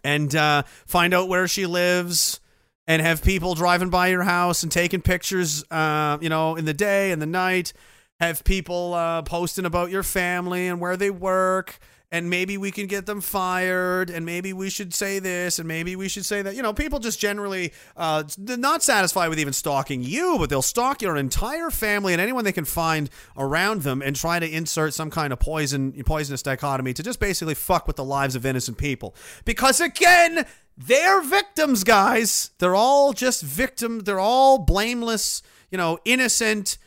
and 0.03 0.35
uh, 0.35 0.63
find 0.85 1.15
out 1.15 1.29
where 1.29 1.47
she 1.47 1.65
lives 1.65 2.39
and 2.85 3.01
have 3.01 3.23
people 3.23 3.55
driving 3.55 3.89
by 3.89 4.07
your 4.07 4.21
house 4.21 4.61
and 4.61 4.71
taking 4.71 5.01
pictures. 5.01 5.63
Uh, 5.71 6.19
you 6.21 6.29
know, 6.29 6.55
in 6.55 6.65
the 6.65 6.73
day 6.75 7.11
and 7.11 7.21
the 7.21 7.27
night. 7.27 7.73
Have 8.19 8.43
people 8.43 8.93
uh, 8.93 9.23
posting 9.23 9.65
about 9.65 9.89
your 9.89 10.03
family 10.03 10.67
and 10.67 10.79
where 10.79 10.95
they 10.95 11.09
work 11.09 11.79
and 12.11 12.29
maybe 12.29 12.57
we 12.57 12.71
can 12.71 12.87
get 12.87 13.05
them 13.05 13.21
fired 13.21 14.09
and 14.09 14.25
maybe 14.25 14.51
we 14.51 14.69
should 14.69 14.93
say 14.93 15.19
this 15.19 15.59
and 15.59 15.67
maybe 15.67 15.95
we 15.95 16.09
should 16.09 16.25
say 16.25 16.41
that. 16.41 16.55
You 16.55 16.61
know 16.61 16.73
people 16.73 16.99
just 16.99 17.19
generally 17.19 17.73
uh, 17.95 18.23
not 18.37 18.83
satisfied 18.83 19.29
with 19.29 19.39
even 19.39 19.53
stalking 19.53 20.03
you 20.03 20.35
but 20.37 20.49
they'll 20.49 20.61
stalk 20.61 21.01
your 21.01 21.15
entire 21.15 21.71
family 21.71 22.13
and 22.13 22.21
anyone 22.21 22.43
they 22.43 22.51
can 22.51 22.65
find 22.65 23.09
around 23.37 23.83
them 23.83 24.01
and 24.01 24.15
try 24.15 24.39
to 24.39 24.49
insert 24.49 24.93
some 24.93 25.09
kind 25.09 25.31
of 25.31 25.39
poison 25.39 25.93
poisonous 26.03 26.43
dichotomy 26.43 26.93
to 26.93 27.01
just 27.03 27.19
basically 27.19 27.55
fuck 27.55 27.87
with 27.87 27.95
the 27.95 28.03
lives 28.03 28.35
of 28.35 28.45
innocent 28.45 28.77
people. 28.77 29.15
Because 29.45 29.79
again 29.79 30.45
they're 30.77 31.21
victims 31.21 31.83
guys. 31.83 32.51
They're 32.59 32.75
all 32.75 33.13
just 33.13 33.41
victims 33.41 34.03
they're 34.03 34.19
all 34.19 34.59
blameless 34.59 35.41
you 35.69 35.77
know 35.77 35.99
innocent 36.03 36.77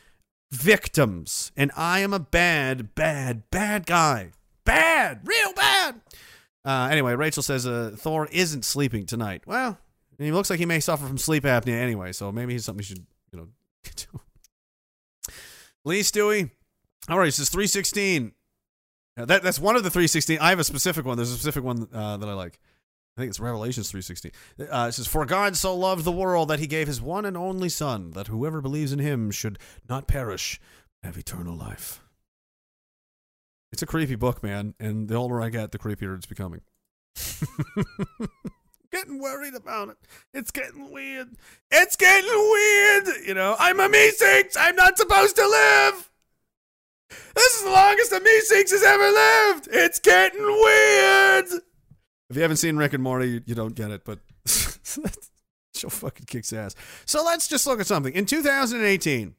victims. 0.51 1.51
And 1.57 1.71
i 1.75 1.99
am 1.99 2.13
a 2.13 2.19
bad 2.19 2.93
bad 2.93 3.49
bad 3.49 3.87
guy 3.87 4.31
bad, 4.65 5.21
real 5.25 5.53
bad. 5.53 6.01
Uh, 6.63 6.89
anyway, 6.91 7.13
Rachel 7.15 7.43
says 7.43 7.67
uh, 7.67 7.95
Thor 7.95 8.27
isn't 8.31 8.65
sleeping 8.65 9.05
tonight. 9.05 9.43
Well, 9.45 9.77
he 10.17 10.31
looks 10.31 10.49
like 10.49 10.59
he 10.59 10.65
may 10.65 10.79
suffer 10.79 11.05
from 11.05 11.17
sleep 11.17 11.43
apnea 11.43 11.79
anyway, 11.79 12.11
so 12.11 12.31
maybe 12.31 12.53
he's 12.53 12.65
something 12.65 12.79
you 12.79 12.85
should, 12.85 13.05
you 13.31 13.39
know, 13.39 13.47
get 13.83 13.95
to. 13.97 14.19
Lee 15.83 16.01
Stewie. 16.01 16.49
All 17.07 17.19
right, 17.19 17.27
is 17.27 17.49
316. 17.49 18.31
Uh, 19.17 19.25
that, 19.25 19.43
that's 19.43 19.59
one 19.59 19.75
of 19.75 19.83
the 19.83 19.91
316. 19.91 20.39
I 20.39 20.49
have 20.49 20.59
a 20.59 20.63
specific 20.63 21.05
one. 21.05 21.17
There's 21.17 21.31
a 21.31 21.35
specific 21.35 21.63
one 21.63 21.87
uh, 21.93 22.17
that 22.17 22.27
I 22.27 22.33
like. 22.33 22.59
I 23.15 23.21
think 23.21 23.29
it's 23.29 23.39
Revelations 23.39 23.89
316. 23.91 24.31
Uh, 24.69 24.87
it 24.89 24.91
says, 24.91 25.07
For 25.07 25.25
God 25.25 25.55
so 25.55 25.75
loved 25.75 26.03
the 26.03 26.11
world 26.11 26.49
that 26.49 26.59
he 26.59 26.67
gave 26.67 26.87
his 26.87 27.01
one 27.01 27.23
and 27.23 27.37
only 27.37 27.69
Son, 27.69 28.11
that 28.11 28.27
whoever 28.27 28.59
believes 28.59 28.91
in 28.91 28.99
him 28.99 29.31
should 29.31 29.57
not 29.87 30.07
perish, 30.07 30.59
but 31.01 31.07
have 31.07 31.17
eternal 31.17 31.55
life. 31.55 32.01
It's 33.75 33.81
a 33.81 33.85
creepy 33.85 34.15
book, 34.15 34.41
man, 34.41 34.73
and 34.79 35.09
the 35.09 35.15
older 35.15 35.41
I 35.41 35.49
get, 35.49 35.73
the 35.73 35.77
creepier 35.77 36.15
it's 36.15 36.25
becoming. 36.25 36.61
getting 38.89 39.19
worried 39.19 39.53
about 39.53 39.89
it. 39.89 39.97
It's 40.33 40.49
getting 40.49 40.93
weird. 40.93 41.35
It's 41.69 41.97
getting 41.97 42.29
weird. 42.29 43.27
You 43.27 43.33
know, 43.33 43.57
I'm 43.59 43.81
a 43.81 43.89
Meeseeks. 43.89 44.55
I'm 44.57 44.77
not 44.77 44.97
supposed 44.97 45.35
to 45.35 45.45
live. 45.45 46.09
This 47.35 47.55
is 47.55 47.63
the 47.65 47.69
longest 47.69 48.13
a 48.13 48.21
Meeseeks 48.21 48.71
has 48.71 48.81
ever 48.81 49.11
lived. 49.11 49.67
It's 49.69 49.99
getting 49.99 50.41
weird. 50.41 51.47
If 52.29 52.37
you 52.37 52.43
haven't 52.43 52.55
seen 52.55 52.77
Rick 52.77 52.93
and 52.93 53.03
Morty, 53.03 53.41
you, 53.45 53.55
don't 53.55 53.75
get 53.75 53.91
it, 53.91 54.05
but 54.05 54.19
show 55.75 55.89
fucking 55.89 56.27
kicks 56.27 56.53
ass. 56.53 56.75
So 57.03 57.25
let's 57.25 57.49
just 57.49 57.67
look 57.67 57.81
at 57.81 57.87
something. 57.87 58.13
In 58.13 58.25
2018, 58.25 59.35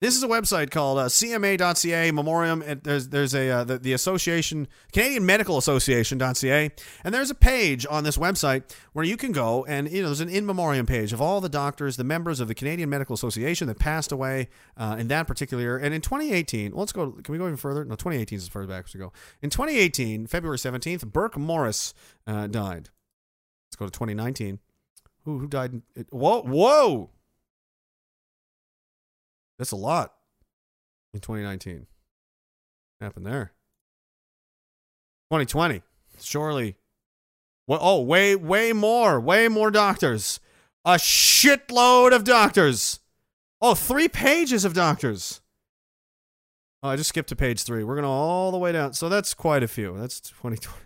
this 0.00 0.16
is 0.16 0.22
a 0.22 0.28
website 0.28 0.70
called 0.70 0.98
uh, 0.98 1.06
CMA.ca 1.06 2.10
Memoriam. 2.10 2.62
And 2.62 2.82
there's 2.82 3.08
there's 3.08 3.34
a 3.34 3.50
uh, 3.50 3.64
the, 3.64 3.78
the 3.78 3.92
association 3.92 4.66
Canadian 4.92 5.26
Medical 5.26 5.58
Association.ca, 5.58 6.70
and 7.04 7.14
there's 7.14 7.30
a 7.30 7.34
page 7.34 7.86
on 7.88 8.04
this 8.04 8.16
website 8.16 8.62
where 8.94 9.04
you 9.04 9.16
can 9.16 9.32
go 9.32 9.64
and 9.66 9.90
you 9.90 10.00
know 10.02 10.08
there's 10.08 10.20
an 10.20 10.30
in 10.30 10.46
memoriam 10.46 10.86
page 10.86 11.12
of 11.12 11.20
all 11.20 11.40
the 11.40 11.48
doctors, 11.48 11.96
the 11.96 12.04
members 12.04 12.40
of 12.40 12.48
the 12.48 12.54
Canadian 12.54 12.88
Medical 12.88 13.14
Association 13.14 13.68
that 13.68 13.78
passed 13.78 14.10
away 14.10 14.48
uh, 14.76 14.96
in 14.98 15.08
that 15.08 15.26
particular 15.26 15.62
year. 15.62 15.76
And 15.76 15.94
in 15.94 16.00
2018, 16.00 16.72
well, 16.72 16.80
let's 16.80 16.92
go. 16.92 17.12
Can 17.12 17.32
we 17.32 17.38
go 17.38 17.44
even 17.44 17.56
further? 17.56 17.84
No, 17.84 17.94
2018 17.94 18.36
is 18.36 18.44
as 18.44 18.48
far 18.48 18.66
back 18.66 18.86
as 18.86 18.94
we 18.94 19.00
go. 19.00 19.12
In 19.42 19.50
2018, 19.50 20.26
February 20.26 20.58
17th, 20.58 21.06
Burke 21.12 21.36
Morris 21.36 21.92
uh, 22.26 22.46
died. 22.46 22.88
Let's 23.68 23.76
go 23.76 23.84
to 23.84 23.90
2019. 23.90 24.60
Who 25.24 25.38
who 25.40 25.46
died? 25.46 25.74
In, 25.74 25.82
it, 25.94 26.06
whoa 26.10 26.40
whoa. 26.42 27.10
That's 29.60 29.72
a 29.72 29.76
lot 29.76 30.14
in 31.12 31.20
2019. 31.20 31.86
What 32.98 33.04
happened 33.04 33.26
there? 33.26 33.52
2020. 35.30 35.82
Surely. 36.18 36.76
Oh, 37.68 38.00
way, 38.00 38.34
way 38.36 38.72
more. 38.72 39.20
Way 39.20 39.48
more 39.48 39.70
doctors. 39.70 40.40
A 40.86 40.94
shitload 40.94 42.14
of 42.14 42.24
doctors. 42.24 43.00
Oh, 43.60 43.74
three 43.74 44.08
pages 44.08 44.64
of 44.64 44.72
doctors. 44.72 45.42
Oh, 46.82 46.88
I 46.88 46.96
just 46.96 47.10
skipped 47.10 47.28
to 47.28 47.36
page 47.36 47.62
three. 47.62 47.84
We're 47.84 47.96
going 47.96 48.04
to 48.04 48.08
all 48.08 48.52
the 48.52 48.56
way 48.56 48.72
down. 48.72 48.94
So 48.94 49.10
that's 49.10 49.34
quite 49.34 49.62
a 49.62 49.68
few. 49.68 49.94
That's 49.98 50.20
2020. 50.20 50.78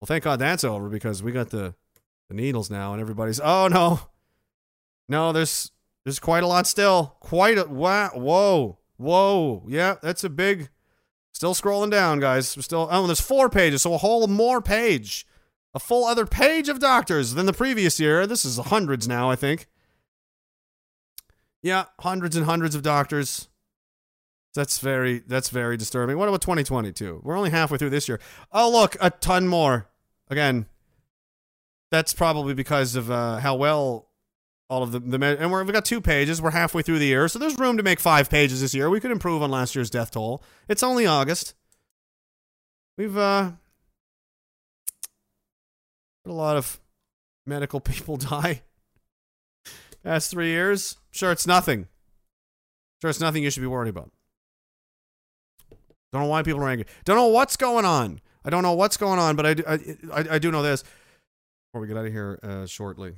Well, 0.00 0.06
thank 0.06 0.24
God 0.24 0.38
that's 0.38 0.64
over 0.64 0.88
because 0.88 1.22
we 1.22 1.32
got 1.32 1.50
the, 1.50 1.74
the 2.30 2.34
needles 2.34 2.70
now 2.70 2.92
and 2.92 3.00
everybody's. 3.02 3.40
Oh, 3.40 3.68
no. 3.68 4.00
No, 5.06 5.32
there's 5.32 5.70
there's 6.06 6.20
quite 6.20 6.44
a 6.44 6.46
lot 6.46 6.68
still. 6.68 7.16
Quite 7.18 7.58
a 7.58 7.64
wow. 7.64 8.10
Whoa. 8.14 8.78
Whoa. 8.96 9.64
Yeah, 9.66 9.96
that's 10.00 10.22
a 10.22 10.30
big. 10.30 10.68
Still 11.32 11.52
scrolling 11.52 11.90
down, 11.90 12.20
guys. 12.20 12.56
We're 12.56 12.62
still. 12.62 12.86
Oh, 12.88 13.08
there's 13.08 13.20
four 13.20 13.50
pages, 13.50 13.82
so 13.82 13.92
a 13.92 13.98
whole 13.98 14.28
more 14.28 14.62
page. 14.62 15.26
A 15.74 15.80
full 15.80 16.04
other 16.04 16.24
page 16.24 16.68
of 16.68 16.78
doctors 16.78 17.34
than 17.34 17.46
the 17.46 17.52
previous 17.52 17.98
year. 17.98 18.24
This 18.24 18.44
is 18.44 18.56
hundreds 18.56 19.08
now, 19.08 19.30
I 19.30 19.34
think. 19.34 19.66
Yeah, 21.60 21.86
hundreds 21.98 22.36
and 22.36 22.46
hundreds 22.46 22.76
of 22.76 22.82
doctors. 22.82 23.48
That's 24.54 24.78
very 24.78 25.24
that's 25.26 25.48
very 25.48 25.76
disturbing. 25.76 26.18
What 26.18 26.28
about 26.28 26.40
2022? 26.40 27.22
We're 27.24 27.36
only 27.36 27.50
halfway 27.50 27.78
through 27.78 27.90
this 27.90 28.06
year. 28.06 28.20
Oh, 28.52 28.70
look, 28.70 28.96
a 29.00 29.10
ton 29.10 29.48
more. 29.48 29.88
Again, 30.30 30.66
that's 31.90 32.14
probably 32.14 32.54
because 32.54 32.94
of 32.94 33.10
uh, 33.10 33.38
how 33.38 33.56
well 33.56 34.05
all 34.68 34.82
of 34.82 34.92
the, 34.92 34.98
the 34.98 35.38
and 35.40 35.50
we're, 35.52 35.62
we've 35.64 35.72
got 35.72 35.84
two 35.84 36.00
pages. 36.00 36.42
We're 36.42 36.50
halfway 36.50 36.82
through 36.82 36.98
the 36.98 37.06
year, 37.06 37.28
so 37.28 37.38
there's 37.38 37.58
room 37.58 37.76
to 37.76 37.82
make 37.82 38.00
five 38.00 38.28
pages 38.28 38.60
this 38.60 38.74
year. 38.74 38.90
We 38.90 39.00
could 39.00 39.10
improve 39.10 39.42
on 39.42 39.50
last 39.50 39.74
year's 39.74 39.90
death 39.90 40.10
toll. 40.10 40.42
It's 40.68 40.82
only 40.82 41.06
August. 41.06 41.54
We've 42.98 43.16
uh, 43.16 43.52
a 46.24 46.32
lot 46.32 46.56
of 46.56 46.80
medical 47.46 47.80
people 47.80 48.16
die 48.16 48.62
past 50.04 50.30
three 50.30 50.48
years. 50.48 50.96
Sure, 51.10 51.32
it's 51.32 51.46
nothing. 51.46 51.86
Sure, 53.00 53.10
it's 53.10 53.20
nothing 53.20 53.42
you 53.42 53.50
should 53.50 53.60
be 53.60 53.66
worried 53.66 53.90
about. 53.90 54.10
Don't 56.12 56.22
know 56.22 56.28
why 56.28 56.42
people 56.42 56.62
are 56.62 56.68
angry. 56.68 56.86
Don't 57.04 57.16
know 57.16 57.26
what's 57.26 57.56
going 57.56 57.84
on. 57.84 58.20
I 58.44 58.50
don't 58.50 58.62
know 58.62 58.72
what's 58.72 58.96
going 58.96 59.18
on, 59.18 59.36
but 59.36 59.44
I 59.44 59.54
do, 59.54 59.64
I, 59.66 59.74
I, 60.12 60.26
I 60.32 60.38
do 60.38 60.50
know 60.50 60.62
this. 60.62 60.82
Before 60.82 61.82
we 61.82 61.88
get 61.88 61.96
out 61.96 62.06
of 62.06 62.12
here 62.12 62.38
uh, 62.42 62.64
shortly, 62.64 63.14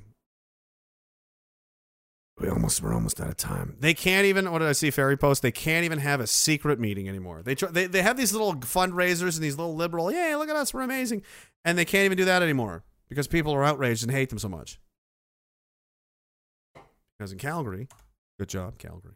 we 2.40 2.48
almost 2.48 2.82
we're 2.82 2.94
almost 2.94 3.20
out 3.20 3.28
of 3.28 3.36
time. 3.36 3.76
They 3.80 3.94
can't 3.94 4.26
even. 4.26 4.50
What 4.50 4.60
did 4.60 4.68
I 4.68 4.72
see? 4.72 4.90
Fairy 4.90 5.16
post. 5.16 5.42
They 5.42 5.50
can't 5.50 5.84
even 5.84 5.98
have 5.98 6.20
a 6.20 6.26
secret 6.26 6.78
meeting 6.78 7.08
anymore. 7.08 7.42
They 7.42 7.54
try, 7.54 7.70
they 7.70 7.86
they 7.86 8.02
have 8.02 8.16
these 8.16 8.32
little 8.32 8.54
fundraisers 8.54 9.34
and 9.34 9.44
these 9.44 9.58
little 9.58 9.74
liberal. 9.74 10.12
Yeah, 10.12 10.36
look 10.36 10.48
at 10.48 10.56
us, 10.56 10.72
we're 10.72 10.82
amazing, 10.82 11.22
and 11.64 11.76
they 11.76 11.84
can't 11.84 12.04
even 12.04 12.16
do 12.16 12.24
that 12.26 12.42
anymore 12.42 12.84
because 13.08 13.26
people 13.26 13.52
are 13.54 13.64
outraged 13.64 14.02
and 14.02 14.12
hate 14.12 14.28
them 14.30 14.38
so 14.38 14.48
much. 14.48 14.78
Because 17.18 17.32
in 17.32 17.38
Calgary, 17.38 17.88
good 18.38 18.48
job, 18.48 18.78
Calgary. 18.78 19.14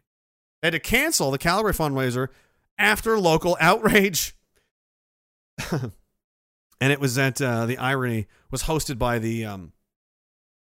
They 0.61 0.67
had 0.67 0.73
to 0.73 0.79
cancel 0.79 1.31
the 1.31 1.37
Calgary 1.37 1.73
fundraiser 1.73 2.27
after 2.77 3.17
local 3.17 3.55
outrage. 3.59 4.35
and 5.71 5.91
it 6.91 6.99
was 6.99 7.17
at 7.17 7.41
uh, 7.41 7.65
the 7.65 7.77
irony 7.77 8.27
was 8.51 8.63
hosted 8.63 8.97
by 8.97 9.19
the 9.19 9.45
um, 9.45 9.71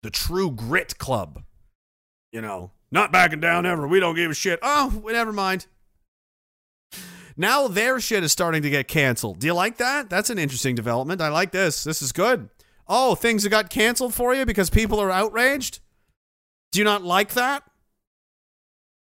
the 0.03 0.11
True 0.11 0.51
Grit 0.51 0.99
Club. 0.99 1.45
You 2.33 2.41
know, 2.41 2.73
not 2.91 3.13
backing 3.13 3.41
down 3.41 3.67
ever. 3.67 3.89
We 3.89 4.01
don't 4.01 4.15
give 4.15 4.31
a 4.31 4.35
shit. 4.35 4.59
Oh, 4.63 5.03
never 5.07 5.33
mind. 5.33 5.67
Now 7.37 7.69
their 7.69 8.01
shit 8.01 8.25
is 8.25 8.33
starting 8.33 8.63
to 8.63 8.71
get 8.71 8.89
canceled. 8.89 9.39
Do 9.39 9.47
you 9.47 9.55
like 9.55 9.77
that? 9.77 10.11
That's 10.11 10.29
an 10.29 10.39
interesting 10.39 10.75
development. 10.75 11.21
I 11.21 11.29
like 11.29 11.53
this. 11.53 11.85
This 11.85 12.03
is 12.03 12.13
good. 12.13 12.49
Oh, 12.89 13.15
things 13.15 13.45
that 13.45 13.51
got 13.51 13.71
canceled 13.71 14.15
for 14.15 14.35
you 14.35 14.45
because 14.45 14.71
people 14.71 14.99
are 14.99 15.11
outraged? 15.11 15.81
Do 16.73 16.81
you 16.81 16.85
not 16.85 17.05
like 17.05 17.35
that? 17.35 17.63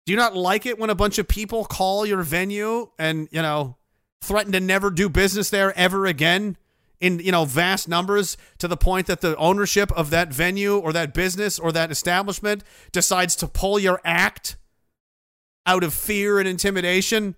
Do 0.06 0.14
you 0.14 0.18
not 0.18 0.36
like 0.36 0.66
it 0.66 0.80
when 0.80 0.90
a 0.90 0.96
bunch 0.96 1.18
of 1.18 1.28
people 1.28 1.66
call 1.66 2.06
your 2.06 2.24
venue 2.24 2.90
and, 2.98 3.28
you 3.32 3.42
know, 3.42 3.78
threaten 4.22 4.52
to 4.54 4.60
never 4.60 4.90
do 4.90 5.10
business 5.10 5.50
there 5.50 5.78
ever 5.78 6.06
again 6.06 6.58
in, 7.02 7.20
you 7.20 7.32
know, 7.32 7.46
vast 7.46 7.90
numbers 7.90 8.38
to 8.60 8.68
the 8.68 8.78
point 8.78 9.08
that 9.08 9.22
the 9.22 9.36
ownership 9.36 9.92
of 9.94 10.10
that 10.12 10.34
venue 10.34 10.78
or 10.78 10.94
that 10.94 11.14
business 11.14 11.60
or 11.60 11.72
that 11.72 11.92
establishment 11.92 12.64
decides 12.92 13.36
to 13.38 13.48
pull 13.48 13.80
your 13.80 14.00
act 14.06 14.56
out 15.66 15.84
of 15.84 15.94
fear 15.94 16.40
and 16.40 16.48
intimidation? 16.48 17.36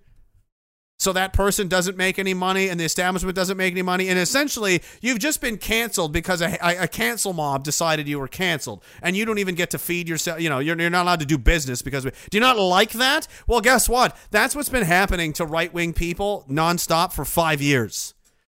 So 0.98 1.12
that 1.12 1.32
person 1.32 1.66
doesn't 1.66 1.96
make 1.96 2.18
any 2.18 2.34
money 2.34 2.68
and 2.68 2.78
the 2.78 2.84
establishment 2.84 3.34
doesn't 3.34 3.56
make 3.56 3.72
any 3.72 3.82
money. 3.82 4.08
And 4.08 4.18
essentially, 4.18 4.80
you've 5.00 5.18
just 5.18 5.40
been 5.40 5.58
canceled 5.58 6.12
because 6.12 6.40
a, 6.40 6.56
a, 6.62 6.86
cancel 6.86 7.32
mob 7.32 7.64
decided 7.64 8.06
you 8.06 8.18
were 8.18 8.28
canceled. 8.28 8.82
And 9.02 9.16
you 9.16 9.24
don't 9.24 9.38
even 9.38 9.56
get 9.56 9.70
to 9.70 9.78
feed 9.78 10.08
yourself. 10.08 10.40
You 10.40 10.48
know, 10.48 10.60
you're, 10.60 10.80
you're 10.80 10.90
not 10.90 11.02
allowed 11.02 11.20
to 11.20 11.26
do 11.26 11.36
business 11.36 11.82
because. 11.82 12.04
We, 12.04 12.12
do 12.30 12.36
you 12.36 12.40
not 12.40 12.58
like 12.58 12.92
that? 12.92 13.26
Well, 13.48 13.60
guess 13.60 13.88
what? 13.88 14.16
That's 14.30 14.54
what's 14.54 14.68
been 14.68 14.84
happening 14.84 15.32
to 15.34 15.44
right 15.44 15.72
wing 15.74 15.92
people 15.92 16.46
nonstop 16.48 17.12
for 17.12 17.24
five 17.24 17.60
years. 17.60 18.13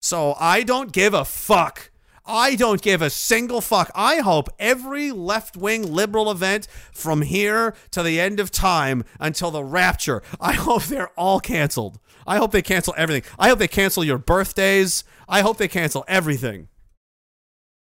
So 0.06 0.36
I 0.38 0.62
don't 0.62 0.92
give 0.92 1.14
a 1.14 1.24
fuck. 1.24 1.90
I 2.24 2.54
don't 2.54 2.80
give 2.80 3.02
a 3.02 3.10
single 3.10 3.60
fuck. 3.60 3.90
I 3.92 4.18
hope 4.18 4.48
every 4.56 5.10
left 5.10 5.56
wing 5.56 5.92
liberal 5.92 6.30
event 6.30 6.68
from 6.92 7.22
here 7.22 7.74
to 7.90 8.04
the 8.04 8.20
end 8.20 8.38
of 8.38 8.52
time 8.52 9.02
until 9.18 9.50
the 9.50 9.64
rapture, 9.64 10.22
I 10.40 10.52
hope 10.52 10.84
they're 10.84 11.10
all 11.18 11.40
canceled. 11.40 11.98
I 12.24 12.36
hope 12.36 12.52
they 12.52 12.62
cancel 12.62 12.94
everything. 12.96 13.28
I 13.36 13.48
hope 13.48 13.58
they 13.58 13.66
cancel 13.66 14.04
your 14.04 14.18
birthdays. 14.18 15.02
I 15.28 15.40
hope 15.40 15.56
they 15.56 15.66
cancel 15.66 16.04
everything. 16.06 16.68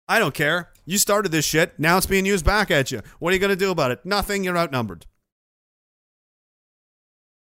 I 0.08 0.18
don't 0.18 0.34
care. 0.34 0.70
You 0.84 0.98
started 0.98 1.30
this 1.30 1.44
shit. 1.44 1.78
Now 1.78 1.98
it's 1.98 2.06
being 2.06 2.26
used 2.26 2.44
back 2.44 2.68
at 2.72 2.90
you. 2.90 3.00
What 3.20 3.30
are 3.30 3.34
you 3.34 3.40
going 3.40 3.50
to 3.50 3.56
do 3.56 3.70
about 3.70 3.92
it? 3.92 4.04
Nothing. 4.04 4.42
You're 4.42 4.58
outnumbered. 4.58 5.06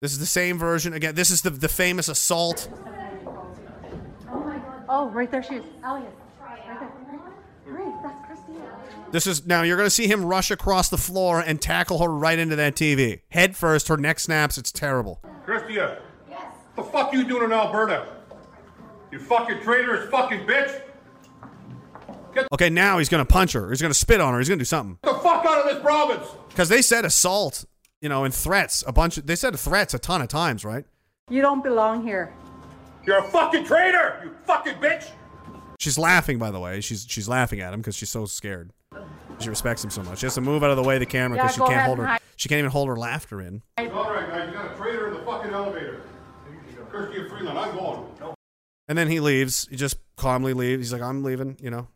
This 0.02 0.10
is 0.10 0.18
the 0.18 0.26
same 0.26 0.58
version. 0.58 0.94
Again, 0.94 1.14
this 1.14 1.30
is 1.30 1.42
the, 1.42 1.50
the 1.50 1.68
famous 1.68 2.08
assault. 2.08 2.68
Oh, 4.88 5.08
right 5.10 5.30
there 5.30 5.42
she 5.42 5.56
is. 5.56 5.64
Elliot. 5.84 6.12
Right 6.40 6.80
there. 6.80 6.90
Hurry, 7.66 7.92
that's 8.02 8.26
Christina. 8.26 8.78
This 9.10 9.26
is 9.26 9.46
now 9.46 9.62
you're 9.62 9.76
going 9.76 9.86
to 9.86 9.90
see 9.94 10.06
him 10.06 10.24
rush 10.24 10.50
across 10.50 10.88
the 10.88 10.96
floor 10.96 11.40
and 11.40 11.60
tackle 11.60 11.98
her 11.98 12.08
right 12.08 12.38
into 12.38 12.56
that 12.56 12.74
TV. 12.74 13.20
Head 13.28 13.56
first, 13.56 13.88
her 13.88 13.96
neck 13.96 14.18
snaps. 14.20 14.56
It's 14.56 14.72
terrible. 14.72 15.20
Chrystia. 15.46 16.00
Yes. 16.30 16.54
What 16.74 16.86
the 16.86 16.92
fuck 16.92 17.12
are 17.12 17.16
you 17.16 17.24
doing 17.24 17.44
in 17.44 17.52
Alberta? 17.52 18.06
You 19.10 19.18
fucking 19.18 19.60
traitorous 19.60 20.10
fucking 20.10 20.46
bitch. 20.46 20.82
Get 22.34 22.46
Okay, 22.52 22.70
now 22.70 22.98
he's 22.98 23.08
going 23.08 23.24
to 23.24 23.30
punch 23.30 23.52
her. 23.52 23.70
He's 23.70 23.80
going 23.80 23.92
to 23.92 23.98
spit 23.98 24.20
on 24.20 24.32
her. 24.32 24.38
He's 24.38 24.48
going 24.48 24.58
to 24.58 24.62
do 24.62 24.66
something. 24.66 24.98
Get 25.02 25.14
the 25.14 25.18
fuck 25.20 25.44
out 25.44 25.66
of 25.66 25.74
this 25.74 25.82
province. 25.82 26.26
Because 26.48 26.68
they 26.68 26.82
said 26.82 27.04
assault, 27.04 27.64
you 28.00 28.08
know, 28.08 28.24
and 28.24 28.34
threats 28.34 28.84
a 28.86 28.92
bunch. 28.92 29.18
Of, 29.18 29.26
they 29.26 29.36
said 29.36 29.58
threats 29.58 29.92
a 29.92 29.98
ton 29.98 30.22
of 30.22 30.28
times, 30.28 30.64
right? 30.64 30.84
You 31.30 31.42
don't 31.42 31.62
belong 31.62 32.02
here. 32.02 32.32
You're 33.08 33.20
a 33.20 33.22
fucking 33.22 33.64
traitor. 33.64 34.20
You 34.22 34.36
fucking 34.44 34.74
bitch. 34.74 35.08
She's 35.80 35.96
laughing, 35.96 36.36
by 36.38 36.50
the 36.50 36.60
way. 36.60 36.82
She's 36.82 37.06
she's 37.08 37.26
laughing 37.26 37.58
at 37.60 37.72
him 37.72 37.80
because 37.80 37.94
she's 37.96 38.10
so 38.10 38.26
scared. 38.26 38.70
She 39.38 39.48
respects 39.48 39.82
him 39.82 39.88
so 39.88 40.02
much. 40.02 40.18
She 40.18 40.26
has 40.26 40.34
to 40.34 40.42
move 40.42 40.62
out 40.62 40.68
of 40.68 40.76
the 40.76 40.82
way 40.82 40.96
of 40.96 41.00
the 41.00 41.06
camera 41.06 41.38
Yeah, 41.38 41.44
because 41.44 41.54
she 41.54 41.60
can't 41.62 41.86
hold 41.86 41.96
her. 42.00 42.04
hide. 42.06 42.20
She 42.36 42.50
can't 42.50 42.58
even 42.58 42.70
hold 42.70 42.88
her 42.88 42.98
laughter 42.98 43.40
in. 43.40 43.62
All 43.78 43.86
right, 43.86 44.28
guys. 44.28 44.48
You 44.48 44.52
got 44.52 44.72
a 44.72 44.76
traitor 44.76 45.08
in 45.08 45.14
the 45.14 45.20
fucking 45.20 45.50
elevator. 45.52 46.02
Chrystia 46.92 47.30
Freeland, 47.30 47.58
I'm 47.58 47.74
going. 47.74 48.04
And 48.88 48.98
then 48.98 49.08
he 49.08 49.20
leaves. 49.20 49.66
He 49.70 49.76
just 49.76 49.96
calmly 50.18 50.52
leaves. 50.52 50.80
He's 50.82 50.92
like, 50.92 51.00
I'm 51.00 51.24
leaving, 51.24 51.56
you 51.62 51.70
know. 51.70 51.88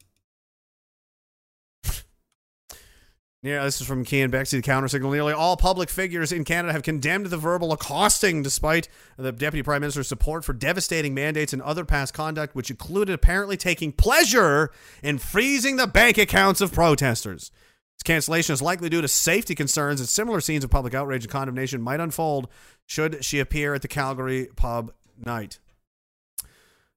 Yeah, 3.42 3.64
this 3.64 3.80
is 3.80 3.88
from 3.88 4.04
Keean 4.04 4.30
Bexte, 4.30 4.52
the 4.52 4.62
counter 4.62 4.86
signal. 4.86 5.10
Nearly 5.10 5.32
all 5.32 5.56
public 5.56 5.90
figures 5.90 6.30
in 6.30 6.44
Canada 6.44 6.72
have 6.72 6.84
condemned 6.84 7.26
the 7.26 7.36
verbal 7.36 7.72
accosting 7.72 8.40
despite 8.40 8.88
the 9.16 9.32
Deputy 9.32 9.64
Prime 9.64 9.80
Minister's 9.80 10.06
support 10.06 10.44
for 10.44 10.52
devastating 10.52 11.12
mandates 11.12 11.52
and 11.52 11.60
other 11.60 11.84
past 11.84 12.14
conduct, 12.14 12.54
which 12.54 12.70
included 12.70 13.12
apparently 13.12 13.56
taking 13.56 13.90
pleasure 13.90 14.70
in 15.02 15.18
freezing 15.18 15.74
the 15.74 15.88
bank 15.88 16.18
accounts 16.18 16.60
of 16.60 16.72
protesters. 16.72 17.50
This 17.96 18.04
cancellation 18.04 18.52
is 18.52 18.62
likely 18.62 18.88
due 18.88 19.00
to 19.00 19.08
safety 19.08 19.56
concerns, 19.56 19.98
and 19.98 20.08
similar 20.08 20.40
scenes 20.40 20.62
of 20.62 20.70
public 20.70 20.94
outrage 20.94 21.24
and 21.24 21.32
condemnation 21.32 21.82
might 21.82 21.98
unfold 21.98 22.48
should 22.86 23.24
she 23.24 23.40
appear 23.40 23.74
at 23.74 23.82
the 23.82 23.88
Calgary 23.88 24.50
pub 24.54 24.92
night. 25.18 25.58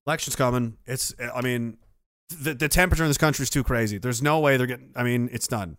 Election's 0.05 0.35
coming. 0.35 0.77
It's, 0.85 1.11
I 1.33 1.41
mean, 1.41 1.77
the, 2.29 2.53
the 2.53 2.69
temperature 2.69 3.03
in 3.03 3.09
this 3.09 3.17
country 3.17 3.41
is 3.41 3.49
too 3.49 3.63
crazy. 3.63 3.97
There's 3.97 4.21
no 4.21 4.39
way 4.39 4.57
they're 4.57 4.67
getting, 4.67 4.91
I 4.95 5.01
mean, 5.01 5.27
it's 5.31 5.47
done. 5.47 5.77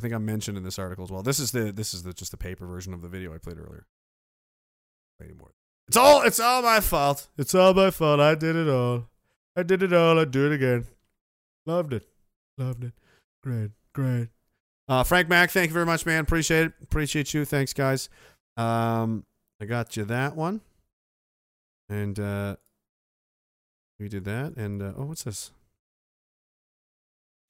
I 0.00 0.02
think 0.02 0.14
I 0.14 0.18
mentioned 0.18 0.56
in 0.56 0.64
this 0.64 0.78
article 0.78 1.04
as 1.04 1.10
well. 1.10 1.22
This 1.22 1.38
is 1.38 1.50
the 1.50 1.72
this 1.72 1.92
is 1.92 2.04
the 2.04 2.14
just 2.14 2.30
the 2.30 2.38
paper 2.38 2.66
version 2.66 2.94
of 2.94 3.02
the 3.02 3.08
video 3.08 3.34
I 3.34 3.38
played 3.38 3.58
earlier. 3.58 3.84
Anymore. 5.22 5.50
It's 5.88 5.96
all 5.98 6.22
it's 6.22 6.40
all 6.40 6.62
my 6.62 6.80
fault. 6.80 7.28
It's 7.36 7.54
all 7.54 7.74
my 7.74 7.90
fault. 7.90 8.18
I 8.18 8.34
did 8.34 8.56
it 8.56 8.66
all. 8.66 9.10
I 9.54 9.62
did 9.62 9.82
it 9.82 9.92
all. 9.92 10.18
I'd 10.18 10.30
do 10.30 10.46
it 10.46 10.54
again. 10.54 10.86
Loved 11.66 11.92
it. 11.92 12.08
Loved 12.56 12.82
it. 12.82 12.94
Great. 13.42 13.72
Great. 13.92 14.28
Uh, 14.88 15.04
Frank 15.04 15.28
Mack, 15.28 15.50
thank 15.50 15.68
you 15.68 15.74
very 15.74 15.84
much, 15.84 16.06
man. 16.06 16.22
Appreciate 16.22 16.68
it. 16.68 16.72
Appreciate 16.82 17.34
you. 17.34 17.44
Thanks, 17.44 17.74
guys. 17.74 18.08
Um, 18.56 19.26
I 19.60 19.66
got 19.66 19.98
you 19.98 20.04
that 20.06 20.34
one. 20.34 20.62
And 21.90 22.18
uh, 22.18 22.56
we 23.98 24.08
did 24.08 24.24
that. 24.24 24.56
And 24.56 24.80
uh, 24.80 24.92
oh, 24.96 25.04
what's 25.04 25.24
this? 25.24 25.50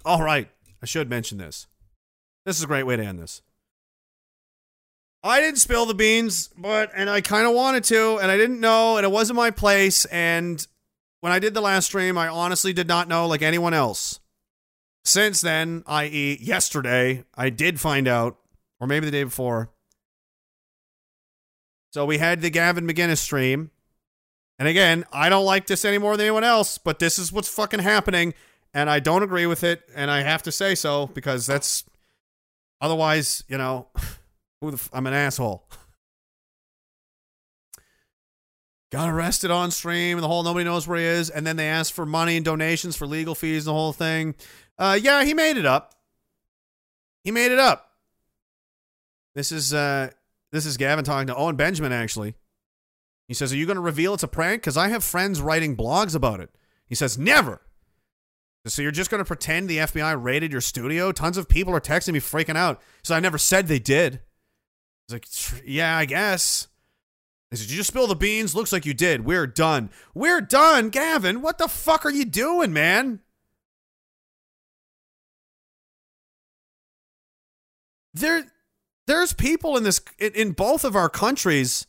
All 0.05 0.25
right. 0.25 0.51
I 0.83 0.87
should 0.87 1.09
mention 1.09 1.39
this. 1.39 1.69
This 2.45 2.57
is 2.57 2.63
a 2.63 2.67
great 2.67 2.85
way 2.85 2.97
to 2.97 3.05
end 3.05 3.19
this. 3.19 3.43
I 5.23 5.41
didn't 5.41 5.59
spill 5.59 5.85
the 5.85 5.95
beans, 5.95 6.49
but 6.57 6.91
and 6.95 7.11
I 7.11 7.21
kind 7.21 7.47
of 7.47 7.55
wanted 7.55 7.85
to, 7.85 8.19
and 8.19 8.31
I 8.31 8.37
didn't 8.37 8.61
know, 8.61 8.97
and 8.97 9.05
it 9.05 9.11
wasn't 9.11 9.37
my 9.37 9.51
place. 9.51 10.07
And 10.07 10.67
when 11.21 11.33
I 11.33 11.39
did 11.39 11.53
the 11.53 11.61
last 11.61 11.87
stream, 11.87 12.17
I 12.17 12.29
honestly 12.29 12.73
did 12.73 12.89
not 12.89 13.09
know 13.09 13.27
like 13.27 13.43
anyone 13.43 13.75
else. 13.75 14.21
Since 15.05 15.41
then, 15.41 15.83
i.e., 15.87 16.39
yesterday, 16.41 17.25
I 17.35 17.51
did 17.51 17.81
find 17.81 18.09
out, 18.09 18.39
or 18.81 18.87
maybe 18.87 19.07
the 19.07 19.13
day 19.13 19.25
before. 19.25 19.71
So 21.93 22.05
we 22.07 22.19
had 22.19 22.41
the 22.41 22.51
Gavin 22.51 22.87
McInnes 22.87 23.19
stream. 23.19 23.71
And 24.59 24.69
again, 24.69 25.05
I 25.13 25.29
don't 25.29 25.45
like 25.45 25.67
this 25.67 25.85
any 25.85 25.99
more 25.99 26.17
than 26.17 26.27
anyone 26.27 26.45
else, 26.45 26.79
but 26.79 26.99
this 26.99 27.19
is 27.19 27.33
what's 27.33 27.49
fucking 27.49 27.81
happening. 27.81 28.35
And 28.73 28.89
I 28.89 29.01
don't 29.01 29.23
agree 29.23 29.47
with 29.47 29.65
it. 29.65 29.83
And 29.95 30.11
I 30.11 30.21
have 30.21 30.43
to 30.45 30.53
say 30.53 30.75
so 30.75 31.09
because 31.09 31.47
that's 31.47 31.85
otherwise, 32.81 33.45
you 33.49 33.59
know, 33.59 33.89
I'm 34.93 35.07
an 35.07 35.15
asshole. 35.15 35.67
got 38.91 39.09
arrested 39.09 39.51
on 39.51 39.71
stream 39.71 40.17
and 40.17 40.25
the 40.25 40.29
whole 40.29 40.43
nobody 40.43 40.65
knows 40.65 40.87
where 40.87 40.99
he 40.99 41.05
is 41.05 41.31
and 41.31 41.47
then 41.47 41.57
they 41.57 41.69
asked 41.69 41.93
for 41.93 42.05
money 42.05 42.37
and 42.37 42.45
donations 42.45 42.97
for 42.97 43.07
legal 43.07 43.35
fees 43.35 43.67
and 43.67 43.71
the 43.71 43.79
whole 43.79 43.93
thing. 43.93 44.35
Uh 44.79 44.99
yeah 45.01 45.25
he 45.25 45.33
made 45.33 45.57
it 45.57 45.67
up. 45.67 45.95
He 47.23 47.31
made 47.31 47.53
it 47.53 47.59
up. 47.59 47.93
This 49.35 49.53
is 49.53 49.73
uh 49.73 50.11
this 50.51 50.67
is 50.67 50.77
gavin 50.77 51.05
talking 51.05 51.29
to 51.29 51.37
owen 51.37 51.57
benjamin 51.57 51.93
actually. 51.93 52.35
He 53.29 53.35
says 53.35 53.53
are 53.53 53.57
you 53.57 53.67
going 53.67 53.77
to 53.77 53.83
reveal 53.83 54.15
it's 54.15 54.25
a 54.25 54.29
prank? 54.29 54.63
Because 54.63 54.77
i 54.77 54.89
have 54.89 55.05
friends 55.05 55.41
writing 55.41 55.77
blogs 55.77 56.17
about 56.17 56.41
it. 56.41 56.51
He 56.85 56.97
says 56.97 57.17
never 57.17 57.61
so 58.67 58.83
you're 58.83 58.91
just 58.91 59.11
going 59.11 59.21
to 59.21 59.25
pretend 59.25 59.69
the 59.69 59.79
fbi 59.79 60.23
raided 60.23 60.53
your 60.53 60.61
studio 60.61 61.13
tons 61.13 61.37
of 61.37 61.49
people 61.49 61.75
are 61.75 61.81
texting 61.81 62.13
me 62.13 62.21
freaking 62.21 62.57
out 62.57 62.81
so 63.03 63.15
i 63.15 63.21
never 63.21 63.39
said 63.39 63.67
they 63.67 63.79
did 63.79 64.21
He's 65.11 65.53
like, 65.53 65.65
yeah, 65.67 65.97
I 65.97 66.05
guess. 66.05 66.69
He 67.51 67.57
said, 67.57 67.71
you 67.71 67.77
just 67.77 67.89
spill 67.89 68.07
the 68.07 68.15
beans? 68.15 68.55
Looks 68.55 68.73
like 68.73 68.87
you 68.87 68.95
did. 68.95 69.25
We're 69.25 69.47
done. 69.47 69.91
We're 70.15 70.41
done, 70.41 70.89
Gavin. 70.91 71.43
What 71.43 71.59
the 71.59 71.67
fuck 71.67 72.07
are 72.07 72.11
you 72.11 72.25
doing, 72.25 72.73
man? 72.73 73.21
There, 78.15 78.45
there's 79.07 79.33
people 79.33 79.77
in 79.77 79.83
this 79.83 80.01
in 80.19 80.53
both 80.53 80.85
of 80.85 80.95
our 80.95 81.09
countries 81.09 81.87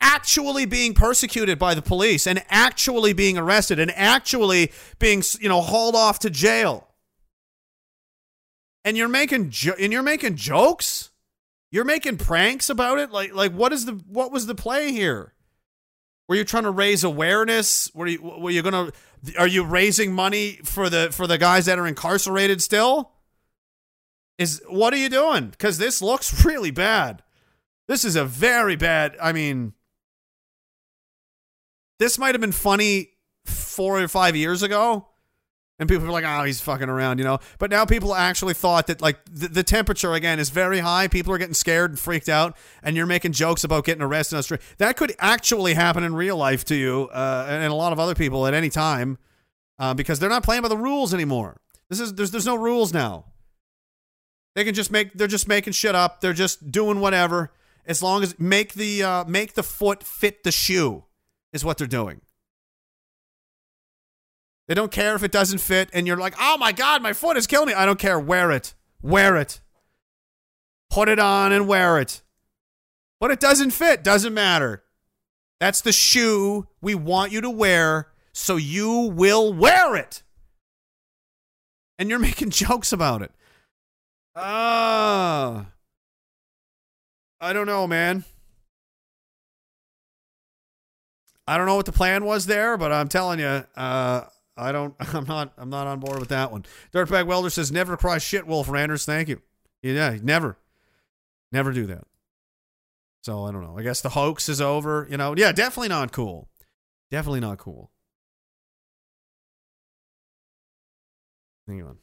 actually 0.00 0.66
being 0.66 0.94
persecuted 0.94 1.58
by 1.58 1.74
the 1.74 1.82
police 1.82 2.26
and 2.26 2.42
actually 2.48 3.12
being 3.12 3.36
arrested 3.36 3.78
and 3.78 3.90
actually 3.92 4.72
being 4.98 5.22
you 5.40 5.48
know 5.48 5.60
hauled 5.60 5.94
off 5.94 6.18
to 6.20 6.30
jail. 6.30 6.88
And 8.84 8.96
you're 8.96 9.08
making 9.08 9.50
jo- 9.50 9.74
and 9.78 9.92
you're 9.92 10.02
making 10.02 10.36
jokes. 10.36 11.10
You're 11.70 11.84
making 11.84 12.16
pranks 12.16 12.68
about 12.68 12.98
it. 12.98 13.10
Like 13.10 13.34
like 13.34 13.52
what 13.52 13.72
is 13.72 13.84
the 13.84 13.92
what 14.08 14.32
was 14.32 14.46
the 14.46 14.54
play 14.54 14.92
here? 14.92 15.34
Were 16.28 16.36
you 16.36 16.44
trying 16.44 16.62
to 16.62 16.70
raise 16.70 17.04
awareness? 17.04 17.90
Were 17.94 18.06
you 18.06 18.22
were 18.22 18.50
you 18.50 18.62
gonna 18.62 18.92
are 19.38 19.46
you 19.46 19.64
raising 19.64 20.12
money 20.12 20.60
for 20.64 20.88
the 20.88 21.10
for 21.12 21.26
the 21.26 21.38
guys 21.38 21.66
that 21.66 21.78
are 21.78 21.86
incarcerated 21.86 22.62
still? 22.62 23.12
Is 24.38 24.62
what 24.68 24.94
are 24.94 24.98
you 24.98 25.08
doing? 25.08 25.48
Because 25.48 25.78
this 25.78 26.00
looks 26.00 26.44
really 26.44 26.70
bad. 26.70 27.22
This 27.88 28.04
is 28.04 28.16
a 28.16 28.24
very 28.24 28.76
bad. 28.76 29.16
I 29.20 29.32
mean, 29.32 29.74
this 32.00 32.18
might 32.18 32.34
have 32.34 32.40
been 32.40 32.50
funny 32.50 33.10
four 33.44 34.00
or 34.00 34.08
five 34.08 34.34
years 34.34 34.62
ago, 34.62 35.06
and 35.78 35.86
people 35.86 36.06
were 36.06 36.12
like, 36.12 36.24
"Oh, 36.26 36.44
he's 36.44 36.60
fucking 36.60 36.88
around," 36.88 37.18
you 37.18 37.24
know. 37.24 37.38
But 37.58 37.70
now 37.70 37.84
people 37.84 38.14
actually 38.14 38.54
thought 38.54 38.86
that 38.86 39.02
like 39.02 39.18
the, 39.30 39.48
the 39.48 39.62
temperature 39.62 40.14
again 40.14 40.38
is 40.40 40.48
very 40.48 40.78
high. 40.78 41.08
People 41.08 41.32
are 41.34 41.38
getting 41.38 41.54
scared 41.54 41.90
and 41.90 42.00
freaked 42.00 42.30
out, 42.30 42.56
and 42.82 42.96
you're 42.96 43.06
making 43.06 43.32
jokes 43.32 43.64
about 43.64 43.84
getting 43.84 44.02
arrested 44.02 44.36
on 44.36 44.38
the 44.38 44.42
street. 44.44 44.62
That 44.78 44.96
could 44.96 45.14
actually 45.18 45.74
happen 45.74 46.02
in 46.02 46.14
real 46.14 46.38
life 46.38 46.64
to 46.66 46.74
you 46.74 47.10
uh, 47.12 47.46
and, 47.48 47.70
a 47.70 47.74
lot 47.74 47.92
of 47.92 48.00
other 48.00 48.14
people 48.14 48.46
at 48.46 48.54
any 48.54 48.70
time, 48.70 49.18
uh, 49.78 49.92
because 49.92 50.18
they're 50.18 50.30
not 50.30 50.42
playing 50.42 50.62
by 50.62 50.68
the 50.68 50.78
rules 50.78 51.12
anymore. 51.12 51.60
This 51.90 52.00
is 52.00 52.14
there's 52.14 52.30
there's 52.30 52.46
no 52.46 52.56
rules 52.56 52.94
now. 52.94 53.26
They 54.54 54.64
can 54.64 54.74
just 54.74 54.90
make 54.90 55.12
they're 55.12 55.28
just 55.28 55.46
making 55.46 55.74
shit 55.74 55.94
up. 55.94 56.22
They're 56.22 56.32
just 56.32 56.72
doing 56.72 56.98
whatever 57.00 57.52
as 57.84 58.02
long 58.02 58.22
as 58.22 58.38
make 58.38 58.72
the 58.72 59.02
uh, 59.02 59.24
make 59.24 59.52
the 59.52 59.62
foot 59.62 60.02
fit 60.02 60.44
the 60.44 60.52
shoe 60.52 61.04
is 61.52 61.64
what 61.64 61.78
they're 61.78 61.86
doing. 61.86 62.20
They 64.68 64.74
don't 64.74 64.92
care 64.92 65.16
if 65.16 65.24
it 65.24 65.32
doesn't 65.32 65.58
fit 65.58 65.90
and 65.92 66.06
you're 66.06 66.16
like, 66.16 66.34
"Oh 66.38 66.56
my 66.56 66.72
god, 66.72 67.02
my 67.02 67.12
foot 67.12 67.36
is 67.36 67.46
killing 67.46 67.68
me." 67.68 67.74
I 67.74 67.86
don't 67.86 67.98
care. 67.98 68.18
Wear 68.20 68.52
it. 68.52 68.74
Wear 69.02 69.36
it. 69.36 69.60
Put 70.90 71.08
it 71.08 71.18
on 71.18 71.52
and 71.52 71.66
wear 71.66 71.98
it. 71.98 72.22
But 73.18 73.30
it 73.30 73.40
doesn't 73.40 73.72
fit, 73.72 74.02
doesn't 74.02 74.32
matter. 74.32 74.82
That's 75.60 75.82
the 75.82 75.92
shoe 75.92 76.68
we 76.80 76.94
want 76.94 77.32
you 77.32 77.40
to 77.42 77.50
wear, 77.50 78.08
so 78.32 78.56
you 78.56 79.12
will 79.14 79.52
wear 79.52 79.94
it. 79.94 80.22
And 81.98 82.08
you're 82.08 82.18
making 82.30 82.50
jokes 82.50 82.92
about 82.92 83.22
it. 83.22 83.32
Ah. 84.34 85.66
I 87.40 87.52
don't 87.52 87.66
know, 87.66 87.86
man. 87.86 88.24
I 91.50 91.58
don't 91.58 91.66
know 91.66 91.74
what 91.74 91.86
the 91.86 91.90
plan 91.90 92.24
was 92.24 92.46
there, 92.46 92.76
but 92.76 92.92
I'm 92.92 93.08
telling 93.08 93.40
you, 93.40 93.64
uh, 93.74 94.24
I 94.56 94.70
don't. 94.70 94.94
I'm 95.00 95.24
not. 95.24 95.52
I'm 95.58 95.68
not 95.68 95.88
on 95.88 95.98
board 95.98 96.20
with 96.20 96.28
that 96.28 96.52
one. 96.52 96.64
Dirtbag 96.92 97.26
Welder 97.26 97.50
says 97.50 97.72
never 97.72 97.96
cry 97.96 98.18
shit, 98.18 98.46
Wolf 98.46 98.68
Randers. 98.68 99.04
Thank 99.04 99.28
you. 99.28 99.42
Yeah, 99.82 100.16
never, 100.22 100.58
never 101.50 101.72
do 101.72 101.86
that. 101.86 102.04
So 103.24 103.46
I 103.46 103.50
don't 103.50 103.64
know. 103.64 103.76
I 103.76 103.82
guess 103.82 104.00
the 104.00 104.10
hoax 104.10 104.48
is 104.48 104.60
over. 104.60 105.08
You 105.10 105.16
know. 105.16 105.34
Yeah, 105.36 105.50
definitely 105.50 105.88
not 105.88 106.12
cool. 106.12 106.48
Definitely 107.10 107.40
not 107.40 107.58
cool. 107.58 107.90
Hang 111.66 111.82
on. 111.82 111.98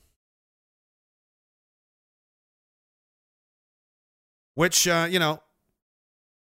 Which 4.56 4.90
uh, 4.90 5.08
you 5.10 5.20
know 5.20 5.42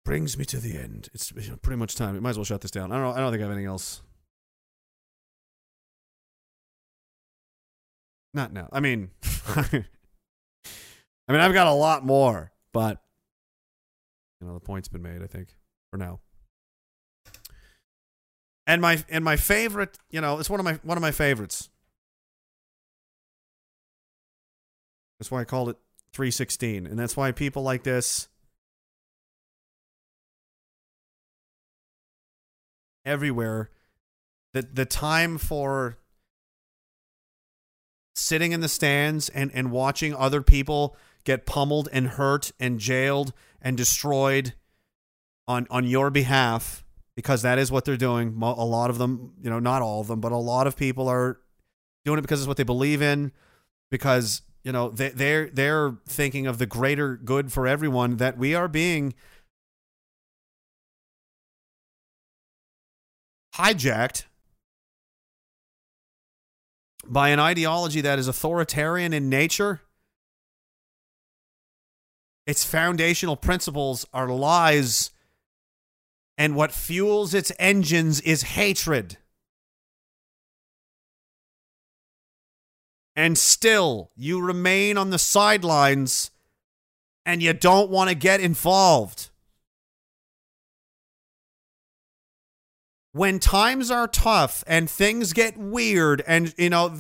brings 0.06 0.38
me 0.38 0.46
to 0.46 0.58
the 0.58 0.78
end. 0.78 1.10
It's 1.14 1.32
pretty 1.32 1.78
much 1.78 1.96
time. 1.96 2.14
We 2.14 2.20
might 2.20 2.32
as 2.32 2.38
well 2.38 2.46
shut 2.46 2.62
this 2.62 2.72
down. 2.72 2.92
I 2.92 2.96
don't 2.96 3.04
know. 3.04 3.12
I 3.12 3.20
don't 3.20 3.32
think 3.32 3.42
I 3.42 3.46
have 3.46 3.52
anything 3.52 3.68
else. 3.68 4.02
Not 8.34 8.54
now. 8.54 8.70
I 8.72 8.80
mean, 8.80 9.10
I 9.48 9.84
mean, 11.30 11.42
I've 11.42 11.54
got 11.54 11.68
a 11.68 11.74
lot 11.74 12.06
more, 12.06 12.52
but 12.74 13.02
you 14.40 14.48
know, 14.48 14.54
the 14.54 14.60
point's 14.60 14.88
been 14.88 15.02
made. 15.02 15.24
I 15.24 15.28
think 15.28 15.56
for 15.92 15.98
now. 15.98 16.20
And 18.68 18.82
my 18.82 19.04
and 19.10 19.26
my 19.26 19.36
favorite, 19.36 19.98
you 20.12 20.22
know, 20.22 20.40
it's 20.40 20.50
one 20.50 20.60
of 20.60 20.64
my 20.64 20.80
one 20.84 20.98
of 20.98 21.02
my 21.02 21.12
favorites. 21.12 21.70
That's 25.20 25.32
why 25.32 25.42
I 25.42 25.44
called 25.44 25.70
it 25.70 25.78
316, 26.14 26.86
and 26.86 26.98
that's 26.98 27.18
why 27.18 27.32
people 27.32 27.64
like 27.64 27.84
this 27.84 28.30
everywhere. 33.10 33.70
The 34.54 34.62
the 34.62 34.86
time 34.86 35.38
for 35.38 35.98
sitting 38.16 38.52
in 38.52 38.62
the 38.62 38.68
stands 38.68 39.30
and, 39.30 39.52
and 39.54 39.72
watching 39.72 40.14
other 40.14 40.42
people 40.42 40.96
get 41.24 41.46
pummeled 41.46 41.90
and 41.92 42.08
hurt 42.08 42.52
and 42.60 42.80
jailed 42.80 43.34
and 43.62 43.76
destroyed 43.76 44.54
on 45.48 45.68
on 45.70 45.86
your 45.86 46.10
behalf 46.10 46.84
because 47.16 47.42
that 47.42 47.60
is 47.60 47.72
what 47.72 47.84
they're 47.84 47.98
doing. 47.98 48.38
A 48.42 48.66
lot 48.66 48.90
of 48.90 48.98
them, 48.98 49.34
you 49.42 49.50
know, 49.50 49.60
not 49.60 49.82
all 49.82 50.00
of 50.00 50.08
them, 50.08 50.22
but 50.22 50.32
a 50.32 50.38
lot 50.38 50.68
of 50.68 50.78
people 50.78 51.10
are 51.10 51.40
doing 52.06 52.18
it 52.18 52.22
because 52.22 52.40
it's 52.40 52.48
what 52.48 52.58
they 52.58 52.64
believe 52.64 53.02
in 53.02 53.32
because 53.92 54.42
you 54.64 54.72
know 54.72 54.90
they 54.90 55.10
they're 55.10 55.50
they're 55.50 55.98
thinking 56.08 56.48
of 56.48 56.58
the 56.58 56.66
greater 56.66 57.18
good 57.18 57.52
for 57.52 57.68
everyone 57.68 58.18
that 58.18 58.38
we 58.38 58.56
are 58.56 58.68
being 58.68 59.14
hijacked 63.60 64.24
by 67.06 67.30
an 67.30 67.40
ideology 67.40 68.02
that 68.02 68.20
is 68.20 68.28
authoritarian 68.28 69.14
in 69.14 69.30
nature. 69.30 69.82
Its 72.46 72.64
foundational 72.64 73.36
principles 73.36 74.06
are 74.14 74.30
lies, 74.30 75.12
and 76.38 76.56
what 76.56 76.72
fuels 76.72 77.34
its 77.34 77.52
engines 77.60 78.22
is 78.22 78.44
hatred. 78.44 79.18
And 83.16 83.38
still, 83.38 84.12
you 84.16 84.42
remain 84.42 84.98
on 84.98 85.10
the 85.10 85.20
sidelines 85.20 86.32
and 87.26 87.44
you 87.44 87.52
don't 87.54 87.92
want 87.92 88.10
to 88.10 88.16
get 88.16 88.40
involved. 88.40 89.29
When 93.12 93.40
times 93.40 93.90
are 93.90 94.08
tough 94.08 94.64
and 94.68 94.90
things 94.90 95.34
get 95.34 95.58
weird 95.58 96.22
and 96.28 96.54
you 96.58 96.70
know 96.70 96.96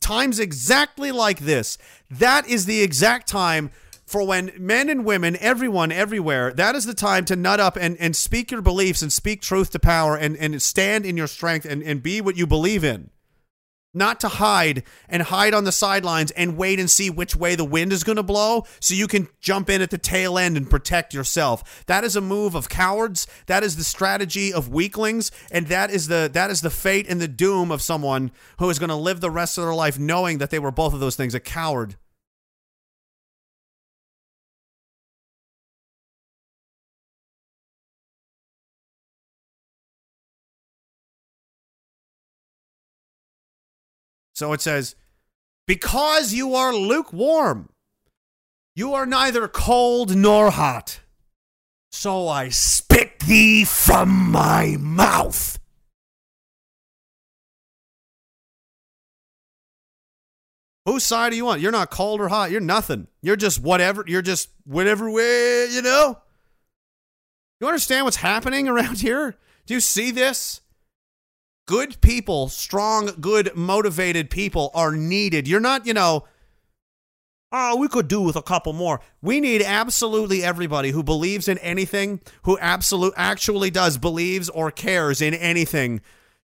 times 0.00 0.38
exactly 0.38 1.10
like 1.10 1.40
this 1.40 1.78
that 2.10 2.46
is 2.46 2.66
the 2.66 2.82
exact 2.82 3.26
time 3.26 3.70
for 4.04 4.26
when 4.26 4.52
men 4.58 4.90
and 4.90 5.04
women 5.04 5.36
everyone 5.40 5.90
everywhere 5.90 6.52
that 6.52 6.74
is 6.74 6.84
the 6.84 6.94
time 6.94 7.24
to 7.24 7.34
nut 7.34 7.60
up 7.60 7.76
and, 7.76 7.96
and 7.98 8.14
speak 8.14 8.50
your 8.50 8.60
beliefs 8.60 9.00
and 9.00 9.12
speak 9.12 9.40
truth 9.40 9.70
to 9.70 9.78
power 9.78 10.16
and, 10.16 10.36
and 10.36 10.60
stand 10.60 11.06
in 11.06 11.16
your 11.16 11.26
strength 11.26 11.64
and, 11.64 11.82
and 11.82 12.02
be 12.02 12.20
what 12.20 12.36
you 12.36 12.46
believe 12.46 12.84
in 12.84 13.08
not 13.94 14.20
to 14.20 14.28
hide 14.28 14.82
and 15.08 15.22
hide 15.22 15.54
on 15.54 15.64
the 15.64 15.72
sidelines 15.72 16.30
and 16.32 16.56
wait 16.56 16.80
and 16.80 16.90
see 16.90 17.10
which 17.10 17.36
way 17.36 17.54
the 17.54 17.64
wind 17.64 17.92
is 17.92 18.04
going 18.04 18.16
to 18.16 18.22
blow 18.22 18.64
so 18.80 18.94
you 18.94 19.06
can 19.06 19.28
jump 19.40 19.70
in 19.70 19.80
at 19.80 19.90
the 19.90 19.98
tail 19.98 20.36
end 20.38 20.56
and 20.56 20.68
protect 20.68 21.14
yourself. 21.14 21.84
That 21.86 22.04
is 22.04 22.16
a 22.16 22.20
move 22.20 22.54
of 22.54 22.68
cowards. 22.68 23.26
That 23.46 23.62
is 23.62 23.76
the 23.76 23.84
strategy 23.84 24.52
of 24.52 24.68
weaklings 24.68 25.30
and 25.50 25.68
that 25.68 25.90
is 25.90 26.08
the 26.08 26.30
that 26.32 26.50
is 26.50 26.60
the 26.60 26.70
fate 26.70 27.06
and 27.08 27.20
the 27.20 27.28
doom 27.28 27.70
of 27.70 27.82
someone 27.82 28.30
who 28.58 28.68
is 28.70 28.78
going 28.78 28.90
to 28.90 28.96
live 28.96 29.20
the 29.20 29.30
rest 29.30 29.58
of 29.58 29.64
their 29.64 29.74
life 29.74 29.98
knowing 29.98 30.38
that 30.38 30.50
they 30.50 30.58
were 30.58 30.70
both 30.70 30.94
of 30.94 31.00
those 31.00 31.16
things, 31.16 31.34
a 31.34 31.40
coward. 31.40 31.96
So 44.34 44.52
it 44.52 44.60
says, 44.60 44.94
Because 45.66 46.32
you 46.32 46.54
are 46.54 46.74
lukewarm, 46.74 47.70
you 48.76 48.94
are 48.94 49.06
neither 49.06 49.48
cold 49.48 50.16
nor 50.16 50.50
hot. 50.50 51.00
So 51.92 52.26
I 52.26 52.48
spit 52.48 53.20
thee 53.20 53.64
from 53.64 54.08
my 54.32 54.76
mouth. 54.78 55.58
Whose 60.86 61.04
side 61.04 61.30
do 61.30 61.36
you 61.36 61.46
want? 61.46 61.60
You're 61.60 61.72
not 61.72 61.90
cold 61.90 62.20
or 62.20 62.28
hot. 62.28 62.50
You're 62.50 62.60
nothing. 62.60 63.06
You're 63.22 63.36
just 63.36 63.62
whatever. 63.62 64.04
You're 64.06 64.22
just 64.22 64.50
whatever 64.64 65.10
way, 65.10 65.68
you 65.70 65.80
know? 65.80 66.18
You 67.60 67.68
understand 67.68 68.04
what's 68.04 68.16
happening 68.16 68.68
around 68.68 68.98
here? 69.00 69.36
Do 69.66 69.74
you 69.74 69.80
see 69.80 70.10
this? 70.10 70.60
Good 71.66 72.00
people, 72.02 72.48
strong, 72.48 73.10
good, 73.20 73.56
motivated 73.56 74.28
people 74.28 74.70
are 74.74 74.92
needed. 74.92 75.48
You're 75.48 75.60
not, 75.60 75.86
you 75.86 75.94
know, 75.94 76.24
oh, 77.52 77.76
we 77.76 77.88
could 77.88 78.06
do 78.06 78.20
with 78.20 78.36
a 78.36 78.42
couple 78.42 78.74
more. 78.74 79.00
We 79.22 79.40
need 79.40 79.62
absolutely 79.62 80.44
everybody 80.44 80.90
who 80.90 81.02
believes 81.02 81.48
in 81.48 81.56
anything, 81.58 82.20
who 82.42 82.58
absolute 82.58 83.14
actually 83.16 83.70
does 83.70 83.96
believes 83.96 84.50
or 84.50 84.70
cares 84.70 85.22
in 85.22 85.32
anything. 85.32 86.02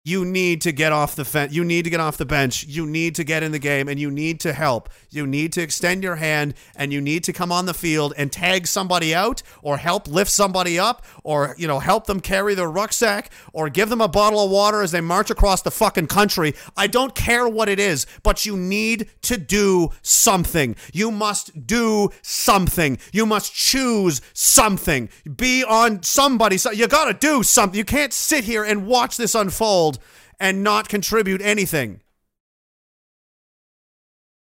You 0.07 0.23
need 0.23 0.61
to 0.61 0.71
get 0.71 0.93
off 0.93 1.17
the 1.17 1.25
fence. 1.25 1.51
You 1.51 1.65
need 1.65 1.83
to 1.83 1.89
get 1.89 1.99
off 1.99 2.15
the 2.15 2.25
bench. 2.25 2.65
You 2.65 2.85
need 2.85 3.13
to 3.15 3.25
get 3.25 3.43
in 3.43 3.51
the 3.51 3.59
game 3.59 3.89
and 3.89 3.99
you 3.99 4.09
need 4.09 4.39
to 4.39 4.53
help. 4.53 4.87
You 5.09 5.27
need 5.27 5.51
to 5.51 5.61
extend 5.61 6.01
your 6.01 6.15
hand 6.15 6.53
and 6.77 6.93
you 6.93 7.01
need 7.01 7.25
to 7.25 7.33
come 7.33 7.51
on 7.51 7.65
the 7.65 7.73
field 7.73 8.13
and 8.15 8.31
tag 8.31 8.67
somebody 8.67 9.13
out 9.13 9.43
or 9.61 9.75
help 9.75 10.07
lift 10.07 10.31
somebody 10.31 10.79
up 10.79 11.03
or, 11.25 11.55
you 11.57 11.67
know, 11.67 11.79
help 11.79 12.07
them 12.07 12.21
carry 12.21 12.55
their 12.55 12.71
rucksack 12.71 13.31
or 13.51 13.67
give 13.67 13.89
them 13.89 13.99
a 13.99 14.07
bottle 14.07 14.45
of 14.45 14.49
water 14.49 14.81
as 14.81 14.91
they 14.91 15.01
march 15.01 15.29
across 15.29 15.61
the 15.61 15.71
fucking 15.71 16.07
country. 16.07 16.55
I 16.77 16.87
don't 16.87 17.13
care 17.13 17.45
what 17.45 17.67
it 17.67 17.77
is, 17.77 18.07
but 18.23 18.45
you 18.45 18.55
need 18.55 19.09
to 19.23 19.35
do 19.35 19.89
something. 20.03 20.77
You 20.93 21.11
must 21.11 21.67
do 21.67 22.11
something. 22.21 22.97
You 23.11 23.25
must 23.25 23.53
choose 23.53 24.21
something. 24.31 25.09
Be 25.35 25.65
on 25.65 26.01
somebody. 26.01 26.57
So 26.57 26.71
you 26.71 26.87
got 26.87 27.11
to 27.11 27.13
do 27.13 27.43
something. 27.43 27.77
You 27.77 27.83
can't 27.83 28.13
sit 28.13 28.45
here 28.45 28.63
and 28.63 28.87
watch 28.87 29.17
this 29.17 29.35
unfold 29.35 29.96
and 30.39 30.63
not 30.63 30.89
contribute 30.89 31.41
anything. 31.41 32.01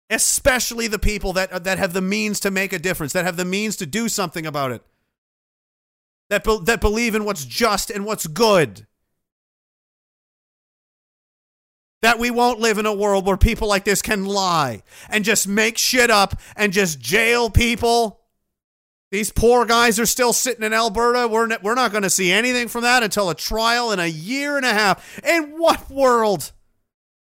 Especially 0.10 0.88
the 0.88 1.00
people 1.00 1.34
that 1.34 1.64
that 1.64 1.78
have 1.78 1.94
the 1.94 2.02
means 2.02 2.40
to 2.42 2.52
make 2.52 2.74
a 2.74 2.80
difference, 2.80 3.14
that 3.14 3.26
have 3.26 3.38
the 3.38 3.46
means 3.46 3.76
to 3.78 3.86
do 3.86 4.10
something 4.10 4.46
about 4.46 4.72
it. 4.72 4.84
That 6.30 6.44
be- 6.44 6.60
that 6.64 6.82
believe 6.82 7.16
in 7.16 7.26
what's 7.26 7.46
just 7.46 7.90
and 7.90 8.06
what's 8.06 8.28
good. 8.28 8.88
That 12.02 12.20
we 12.20 12.32
won't 12.32 12.60
live 12.60 12.78
in 12.78 12.86
a 12.86 12.94
world 12.94 13.28
where 13.28 13.38
people 13.38 13.68
like 13.68 13.84
this 13.84 14.02
can 14.02 14.26
lie 14.26 14.82
and 15.10 15.24
just 15.24 15.48
make 15.48 15.78
shit 15.78 16.10
up 16.10 16.40
and 16.56 16.74
just 16.74 17.00
jail 17.00 17.50
people. 17.50 18.21
These 19.12 19.32
poor 19.34 19.66
guys 19.66 20.00
are 20.00 20.06
still 20.06 20.32
sitting 20.32 20.64
in 20.64 20.74
Alberta. 20.74 21.28
We're, 21.28 21.52
n- 21.52 21.60
we're 21.62 21.76
not 21.76 21.92
going 21.92 22.04
to 22.04 22.10
see 22.10 22.32
anything 22.32 22.70
from 22.70 22.84
that 22.84 23.04
until 23.04 23.30
a 23.30 23.36
trial 23.36 23.92
in 23.92 24.00
a 24.00 24.08
year 24.08 24.56
and 24.56 24.66
a 24.66 24.74
half. 24.74 25.20
In 25.26 25.58
what 25.58 25.90
world? 25.90 26.54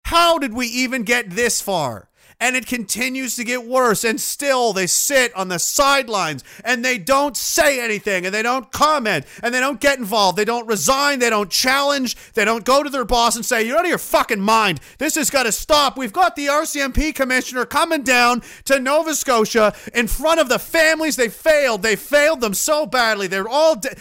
How 0.04 0.38
did 0.40 0.54
we 0.54 0.68
even 0.68 1.04
get 1.04 1.30
this 1.30 1.62
far? 1.62 2.09
And 2.40 2.56
it 2.56 2.68
continues 2.68 3.36
to 3.36 3.44
get 3.44 3.66
worse. 3.66 4.04
And 4.04 4.20
still, 4.20 4.72
they 4.72 4.88
sit 4.88 5.36
on 5.36 5.50
the 5.50 5.60
sidelines 5.60 6.44
and 6.64 6.86
they 6.86 6.98
don't 6.98 7.36
say 7.36 7.84
anything 7.84 8.26
and 8.26 8.34
they 8.34 8.42
don't 8.42 8.72
comment 8.72 9.26
and 9.44 9.54
they 9.54 9.60
don't 9.60 9.82
get 9.82 10.00
involved. 10.00 10.38
They 10.38 10.46
don't 10.46 10.68
resign. 10.68 11.20
They 11.20 11.30
don't 11.30 11.52
challenge. 11.52 12.16
They 12.34 12.46
don't 12.46 12.64
go 12.64 12.82
to 12.82 12.90
their 12.90 13.04
boss 13.06 13.36
and 13.36 13.46
say, 13.46 13.64
You're 13.64 13.78
out 13.78 13.86
of 13.86 13.90
your 13.90 13.98
fucking 13.98 14.40
mind. 14.40 14.80
This 15.00 15.16
has 15.16 15.30
got 15.30 15.44
to 15.44 15.52
stop. 15.52 15.98
We've 15.98 16.14
got 16.14 16.36
the 16.36 16.48
RCMP 16.48 17.14
commissioner 17.14 17.66
coming 17.66 18.04
down 18.04 18.42
to 18.66 18.80
Nova 18.80 19.16
Scotia 19.16 19.74
in 19.94 20.08
front 20.08 20.40
of 20.40 20.48
the 20.48 20.60
families 20.60 21.18
they 21.18 21.30
failed. 21.30 21.82
They 21.82 21.96
failed 21.96 22.42
them 22.42 22.54
so 22.54 22.86
badly. 22.86 23.28
They're 23.28 23.50
all. 23.50 23.76
De- 23.76 23.96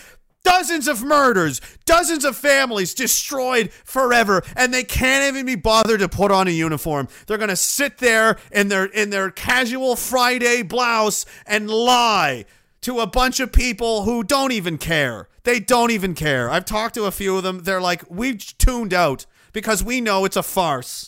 Dozens 0.44 0.88
of 0.88 1.02
murders, 1.02 1.60
dozens 1.84 2.24
of 2.24 2.36
families 2.36 2.94
destroyed 2.94 3.70
forever, 3.84 4.42
and 4.56 4.72
they 4.72 4.84
can't 4.84 5.26
even 5.28 5.46
be 5.46 5.56
bothered 5.56 6.00
to 6.00 6.08
put 6.08 6.30
on 6.30 6.48
a 6.48 6.52
uniform. 6.52 7.08
They're 7.26 7.38
gonna 7.38 7.56
sit 7.56 7.98
there 7.98 8.38
in 8.50 8.68
their 8.68 8.86
in 8.86 9.10
their 9.10 9.30
casual 9.30 9.96
Friday 9.96 10.62
blouse 10.62 11.26
and 11.46 11.68
lie 11.68 12.44
to 12.82 13.00
a 13.00 13.06
bunch 13.06 13.40
of 13.40 13.52
people 13.52 14.04
who 14.04 14.22
don't 14.22 14.52
even 14.52 14.78
care. 14.78 15.28
They 15.42 15.60
don't 15.60 15.90
even 15.90 16.14
care. 16.14 16.50
I've 16.50 16.64
talked 16.64 16.94
to 16.94 17.04
a 17.04 17.10
few 17.10 17.36
of 17.36 17.42
them. 17.42 17.64
They're 17.64 17.80
like, 17.80 18.04
we've 18.08 18.38
tuned 18.58 18.94
out 18.94 19.26
because 19.52 19.82
we 19.82 20.00
know 20.00 20.24
it's 20.24 20.36
a 20.36 20.42
farce. 20.42 21.07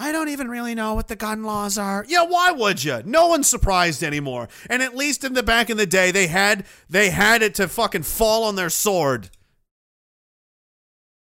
I 0.00 0.12
don't 0.12 0.28
even 0.28 0.48
really 0.48 0.76
know 0.76 0.94
what 0.94 1.08
the 1.08 1.16
gun 1.16 1.42
laws 1.42 1.76
are. 1.76 2.04
Yeah, 2.06 2.22
why 2.22 2.52
would 2.52 2.84
you? 2.84 3.02
No 3.04 3.26
one's 3.26 3.48
surprised 3.48 4.04
anymore. 4.04 4.48
And 4.70 4.80
at 4.80 4.96
least 4.96 5.24
in 5.24 5.34
the 5.34 5.42
back 5.42 5.70
in 5.70 5.76
the 5.76 5.86
day, 5.86 6.12
they 6.12 6.28
had 6.28 6.64
they 6.88 7.10
had 7.10 7.42
it 7.42 7.54
to 7.56 7.66
fucking 7.66 8.04
fall 8.04 8.44
on 8.44 8.54
their 8.54 8.70
sword. 8.70 9.30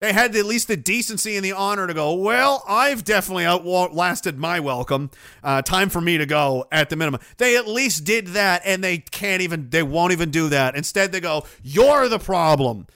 They 0.01 0.13
had 0.13 0.37
at 0.37 0.45
least 0.45 0.69
the 0.69 0.77
decency 0.77 1.37
and 1.37 1.45
the 1.45 1.53
honor 1.53 1.87
to 1.87 1.95
go, 1.95 2.13
well, 2.15 2.63
I've 2.69 3.05
definitely 3.05 3.47
outlasted 3.47 4.39
my 4.39 4.61
welcome. 4.61 5.11
Uh, 5.43 5.63
time 5.63 5.89
for 5.89 6.01
me 6.01 6.19
to 6.19 6.27
go 6.27 6.67
at 6.71 6.91
the 6.91 6.97
minimum. 6.97 7.23
They 7.39 7.57
at 7.57 7.67
least 7.67 8.05
did 8.05 8.29
that, 8.29 8.61
and 8.67 8.85
they 8.85 8.99
can't 8.99 9.41
even, 9.41 9.71
they 9.71 9.83
won't 9.83 10.13
even 10.13 10.31
do 10.31 10.51
that. 10.51 10.77
Instead, 10.77 11.11
they 11.11 11.21
go, 11.21 11.47
you're 11.63 12.09
the 12.09 12.19
problem. 12.19 12.87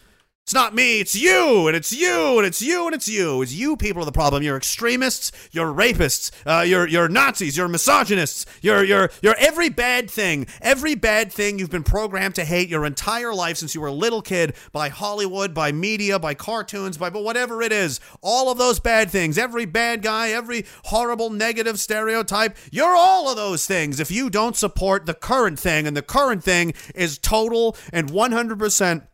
It's 0.48 0.54
not 0.54 0.74
me, 0.74 0.98
it's 0.98 1.14
you, 1.14 1.66
and 1.66 1.76
it's 1.76 1.92
you, 1.92 2.38
and 2.38 2.46
it's 2.46 2.62
you, 2.62 2.86
and 2.86 2.94
it's 2.94 3.06
you. 3.06 3.42
It's 3.42 3.52
you 3.52 3.76
people 3.76 4.00
are 4.00 4.06
the 4.06 4.12
problem. 4.12 4.42
You're 4.42 4.56
extremists, 4.56 5.30
you're 5.52 5.70
rapists, 5.70 6.30
uh, 6.46 6.62
you're 6.62 6.88
you're 6.88 7.06
Nazis, 7.06 7.54
you're 7.54 7.68
misogynists, 7.68 8.46
you're 8.62 8.82
you're 8.82 9.10
you're 9.20 9.36
every 9.38 9.68
bad 9.68 10.10
thing, 10.10 10.46
every 10.62 10.94
bad 10.94 11.30
thing 11.30 11.58
you've 11.58 11.68
been 11.68 11.82
programmed 11.82 12.34
to 12.36 12.46
hate 12.46 12.70
your 12.70 12.86
entire 12.86 13.34
life 13.34 13.58
since 13.58 13.74
you 13.74 13.82
were 13.82 13.88
a 13.88 13.92
little 13.92 14.22
kid 14.22 14.54
by 14.72 14.88
Hollywood, 14.88 15.52
by 15.52 15.70
media, 15.70 16.18
by 16.18 16.32
cartoons, 16.32 16.96
by 16.96 17.10
but 17.10 17.24
whatever 17.24 17.60
it 17.60 17.70
is. 17.70 18.00
All 18.22 18.50
of 18.50 18.56
those 18.56 18.80
bad 18.80 19.10
things, 19.10 19.36
every 19.36 19.66
bad 19.66 20.00
guy, 20.00 20.30
every 20.30 20.64
horrible 20.84 21.28
negative 21.28 21.78
stereotype, 21.78 22.56
you're 22.72 22.96
all 22.96 23.28
of 23.28 23.36
those 23.36 23.66
things 23.66 24.00
if 24.00 24.10
you 24.10 24.30
don't 24.30 24.56
support 24.56 25.04
the 25.04 25.12
current 25.12 25.58
thing, 25.58 25.86
and 25.86 25.94
the 25.94 26.00
current 26.00 26.42
thing 26.42 26.72
is 26.94 27.18
total 27.18 27.76
and 27.92 28.08
100% 28.08 29.06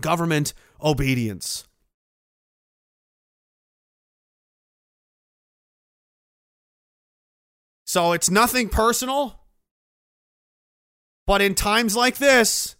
government 0.00 0.54
obedience. 0.82 1.64
So 7.84 8.12
it's 8.12 8.28
nothing 8.30 8.68
personal. 8.68 9.40
But 11.26 11.40
in 11.42 11.54
times 11.54 11.96
like 11.96 12.18
this, 12.18 12.76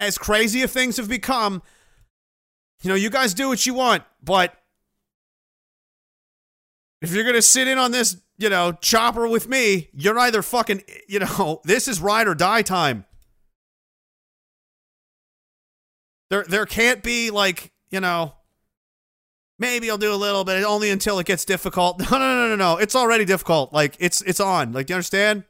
as 0.00 0.18
crazy 0.18 0.62
as 0.62 0.72
things 0.72 0.96
have 0.96 1.08
become, 1.08 1.62
you 2.82 2.90
know, 2.90 2.94
you 2.94 3.10
guys 3.10 3.34
do 3.34 3.48
what 3.48 3.64
you 3.64 3.74
want, 3.74 4.02
but 4.22 4.54
if 7.00 7.12
you're 7.12 7.24
going 7.24 7.36
to 7.36 7.42
sit 7.42 7.68
in 7.68 7.78
on 7.78 7.92
this, 7.92 8.16
you 8.38 8.48
know, 8.48 8.72
chopper 8.72 9.28
with 9.28 9.48
me, 9.48 9.88
you're 9.92 10.18
either 10.18 10.42
fucking, 10.42 10.82
you 11.08 11.20
know, 11.20 11.60
this 11.64 11.88
is 11.88 12.00
ride 12.00 12.28
or 12.28 12.34
die 12.34 12.62
time. 12.62 13.04
There 16.30 16.44
there 16.48 16.66
can't 16.66 17.02
be 17.02 17.30
like, 17.30 17.72
you 17.90 18.00
know, 18.00 18.34
maybe 19.58 19.90
I'll 19.90 19.98
do 19.98 20.12
a 20.12 20.16
little 20.16 20.44
bit 20.44 20.64
only 20.64 20.90
until 20.90 21.18
it 21.18 21.26
gets 21.26 21.44
difficult. 21.44 22.00
No, 22.10 22.18
no, 22.18 22.34
no, 22.34 22.48
no, 22.48 22.56
no. 22.56 22.76
It's 22.78 22.96
already 22.96 23.24
difficult. 23.24 23.72
Like 23.72 23.96
it's 23.98 24.22
it's 24.22 24.40
on. 24.40 24.72
Like 24.72 24.88
you 24.88 24.96
understand? 24.96 25.44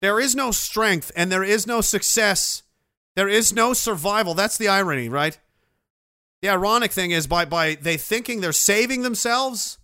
There 0.00 0.18
is 0.18 0.34
no 0.34 0.50
strength 0.50 1.12
and 1.14 1.30
there 1.30 1.44
is 1.44 1.66
no 1.66 1.80
success. 1.80 2.64
There 3.14 3.28
is 3.28 3.52
no 3.52 3.72
survival. 3.72 4.34
That's 4.34 4.58
the 4.58 4.68
irony, 4.68 5.08
right? 5.08 5.38
The 6.40 6.48
ironic 6.48 6.90
thing 6.90 7.12
is 7.12 7.26
by 7.28 7.44
by 7.44 7.76
they 7.76 7.96
thinking 7.96 8.40
they're 8.40 8.52
saving 8.52 9.02
themselves, 9.02 9.78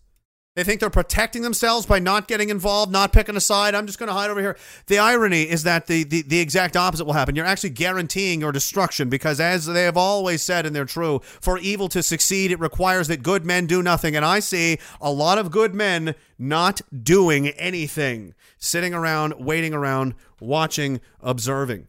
they 0.58 0.64
think 0.64 0.80
they're 0.80 0.90
protecting 0.90 1.42
themselves 1.42 1.86
by 1.86 2.00
not 2.00 2.26
getting 2.26 2.48
involved, 2.48 2.90
not 2.90 3.12
picking 3.12 3.36
a 3.36 3.40
side. 3.40 3.76
I'm 3.76 3.86
just 3.86 3.96
going 3.96 4.08
to 4.08 4.12
hide 4.12 4.28
over 4.28 4.40
here. 4.40 4.56
The 4.88 4.98
irony 4.98 5.48
is 5.48 5.62
that 5.62 5.86
the, 5.86 6.02
the, 6.02 6.22
the 6.22 6.40
exact 6.40 6.76
opposite 6.76 7.04
will 7.04 7.12
happen. 7.12 7.36
You're 7.36 7.46
actually 7.46 7.70
guaranteeing 7.70 8.40
your 8.40 8.50
destruction 8.50 9.08
because, 9.08 9.38
as 9.38 9.66
they 9.66 9.84
have 9.84 9.96
always 9.96 10.42
said, 10.42 10.66
and 10.66 10.74
they're 10.74 10.84
true, 10.84 11.20
for 11.40 11.58
evil 11.58 11.88
to 11.90 12.02
succeed, 12.02 12.50
it 12.50 12.58
requires 12.58 13.06
that 13.06 13.22
good 13.22 13.46
men 13.46 13.66
do 13.66 13.84
nothing. 13.84 14.16
And 14.16 14.24
I 14.24 14.40
see 14.40 14.78
a 15.00 15.12
lot 15.12 15.38
of 15.38 15.52
good 15.52 15.76
men 15.76 16.16
not 16.40 16.80
doing 17.04 17.50
anything, 17.50 18.34
sitting 18.58 18.92
around, 18.92 19.34
waiting 19.38 19.72
around, 19.72 20.16
watching, 20.40 21.00
observing. 21.20 21.86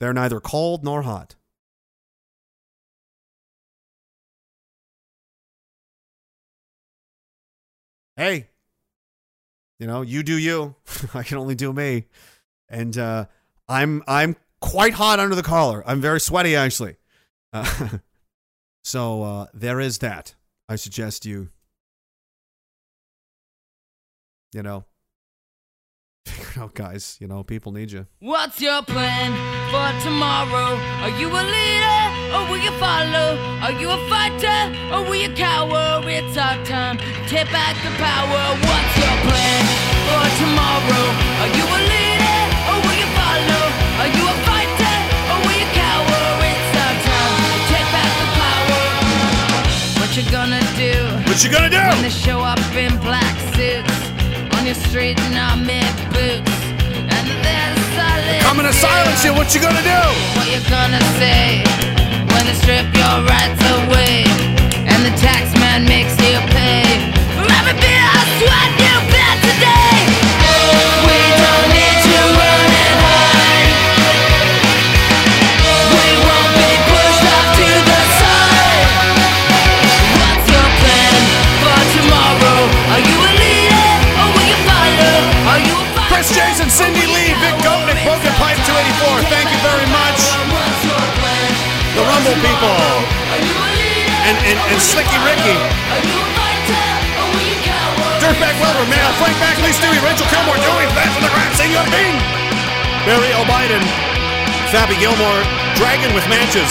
They're 0.00 0.14
neither 0.14 0.40
cold 0.40 0.84
nor 0.84 1.02
hot. 1.02 1.34
Hey, 8.16 8.48
you 9.78 9.86
know, 9.86 10.02
you 10.02 10.22
do 10.22 10.36
you. 10.38 10.74
I 11.14 11.22
can 11.22 11.38
only 11.38 11.54
do 11.54 11.72
me. 11.72 12.06
And 12.68 12.96
uh, 12.96 13.26
I'm 13.68 14.02
I'm 14.06 14.36
quite 14.60 14.94
hot 14.94 15.20
under 15.20 15.34
the 15.34 15.42
collar. 15.42 15.82
I'm 15.86 16.00
very 16.00 16.20
sweaty 16.20 16.56
actually. 16.56 16.96
Uh, 17.52 17.88
So 18.84 19.22
uh, 19.22 19.46
there 19.54 19.80
is 19.80 19.98
that. 19.98 20.34
I 20.68 20.76
suggest 20.76 21.24
you, 21.26 21.48
you 24.52 24.62
know, 24.62 24.84
figure 26.28 26.50
it 26.50 26.58
out, 26.58 26.74
guys. 26.74 27.16
You 27.20 27.26
know, 27.28 27.42
people 27.44 27.72
need 27.72 27.92
you. 27.92 28.06
What's 28.20 28.60
your 28.60 28.82
plan 28.82 29.32
for 29.70 29.88
tomorrow? 30.02 30.76
Are 31.04 31.12
you 31.20 31.28
a 31.28 31.42
leader 31.44 32.00
or 32.34 32.48
will 32.48 32.62
you 32.64 32.72
follow? 32.80 33.36
Are 33.60 33.72
you 33.72 33.90
a 33.90 33.98
fighter 34.08 34.60
or 34.94 35.04
will 35.04 35.20
you 35.20 35.32
cower? 35.34 36.00
It's 36.08 36.36
our 36.36 36.56
time 36.64 36.96
to 36.98 37.10
take 37.28 37.50
back 37.52 37.76
the 37.84 37.92
power. 38.00 38.42
What's 38.64 38.94
your 38.96 39.16
plan 39.28 39.62
for 40.08 40.24
tomorrow? 40.40 41.04
Are 41.44 41.52
you 41.52 41.64
a 41.68 41.80
leader 41.92 42.40
or 42.72 42.76
will 42.80 42.96
you 42.96 43.08
follow? 43.20 43.64
Are 44.00 44.10
you 44.16 44.24
a 44.24 44.36
fighter 44.48 44.96
or 45.28 45.36
will 45.44 45.58
you 45.60 45.68
cower? 45.76 46.24
It's 46.40 46.72
our 46.80 46.96
time 47.04 47.34
to 47.36 47.58
take 47.68 47.88
back 47.92 48.12
the 48.16 48.28
power. 48.40 48.82
What 50.00 50.10
you 50.16 50.24
gonna 50.32 50.64
do? 50.80 50.94
What 51.28 51.44
you 51.44 51.50
gonna 51.52 51.68
do? 51.70 51.84
When 51.92 52.02
they 52.02 52.08
show 52.08 52.40
up 52.40 52.58
in 52.72 52.96
black 53.04 53.36
suits 53.52 54.13
on 54.64 54.68
your 54.68 54.84
street 54.88 55.20
in 55.20 55.36
army 55.36 55.84
boots. 56.08 56.56
And 57.12 57.28
they're 57.44 57.76
silent. 57.92 58.40
Coming 58.40 58.64
to 58.64 58.72
silence 58.72 59.22
you. 59.22 59.34
What 59.34 59.54
you 59.54 59.60
gonna 59.60 59.84
do? 59.84 60.02
What 60.36 60.48
you 60.48 60.60
gonna 60.70 61.04
say 61.20 61.60
when 62.32 62.42
they 62.48 62.56
strip 62.64 62.88
your 62.96 63.16
rights 63.28 63.60
away 63.60 64.24
and 64.88 65.04
the 65.04 65.12
tax 65.20 65.52
man 65.60 65.84
makes 65.84 66.16
you 66.16 66.40
pay 66.56 66.80
for 67.36 67.44
every 67.44 67.76
bit 67.76 68.00
of 68.16 68.24
sweat 68.40 68.70
you 68.80 68.94
bled 69.12 69.36
today? 69.44 70.00
We 71.04 71.18
don't 71.44 71.73
And, 94.54 94.70
and, 94.70 94.78
Slicky 94.78 95.18
Ricky. 95.26 95.58
Dirtbag 98.22 98.54
Weller, 98.62 98.86
man, 98.86 99.10
Frank 99.18 99.34
Bagley, 99.42 99.74
Stewie, 99.74 99.98
Rachel 99.98 100.30
Kilmore, 100.30 100.54
Joey, 100.62 100.86
Back 100.94 101.10
from 101.10 101.26
the 101.26 101.32
Grass, 101.34 101.58
Senior 101.58 101.82
King. 101.90 102.14
Barry 103.02 103.34
O'Biden, 103.34 103.82
Fabi 104.70 104.94
Gilmore, 105.02 105.42
Dragon 105.74 106.14
with 106.14 106.22
Manches. 106.30 106.70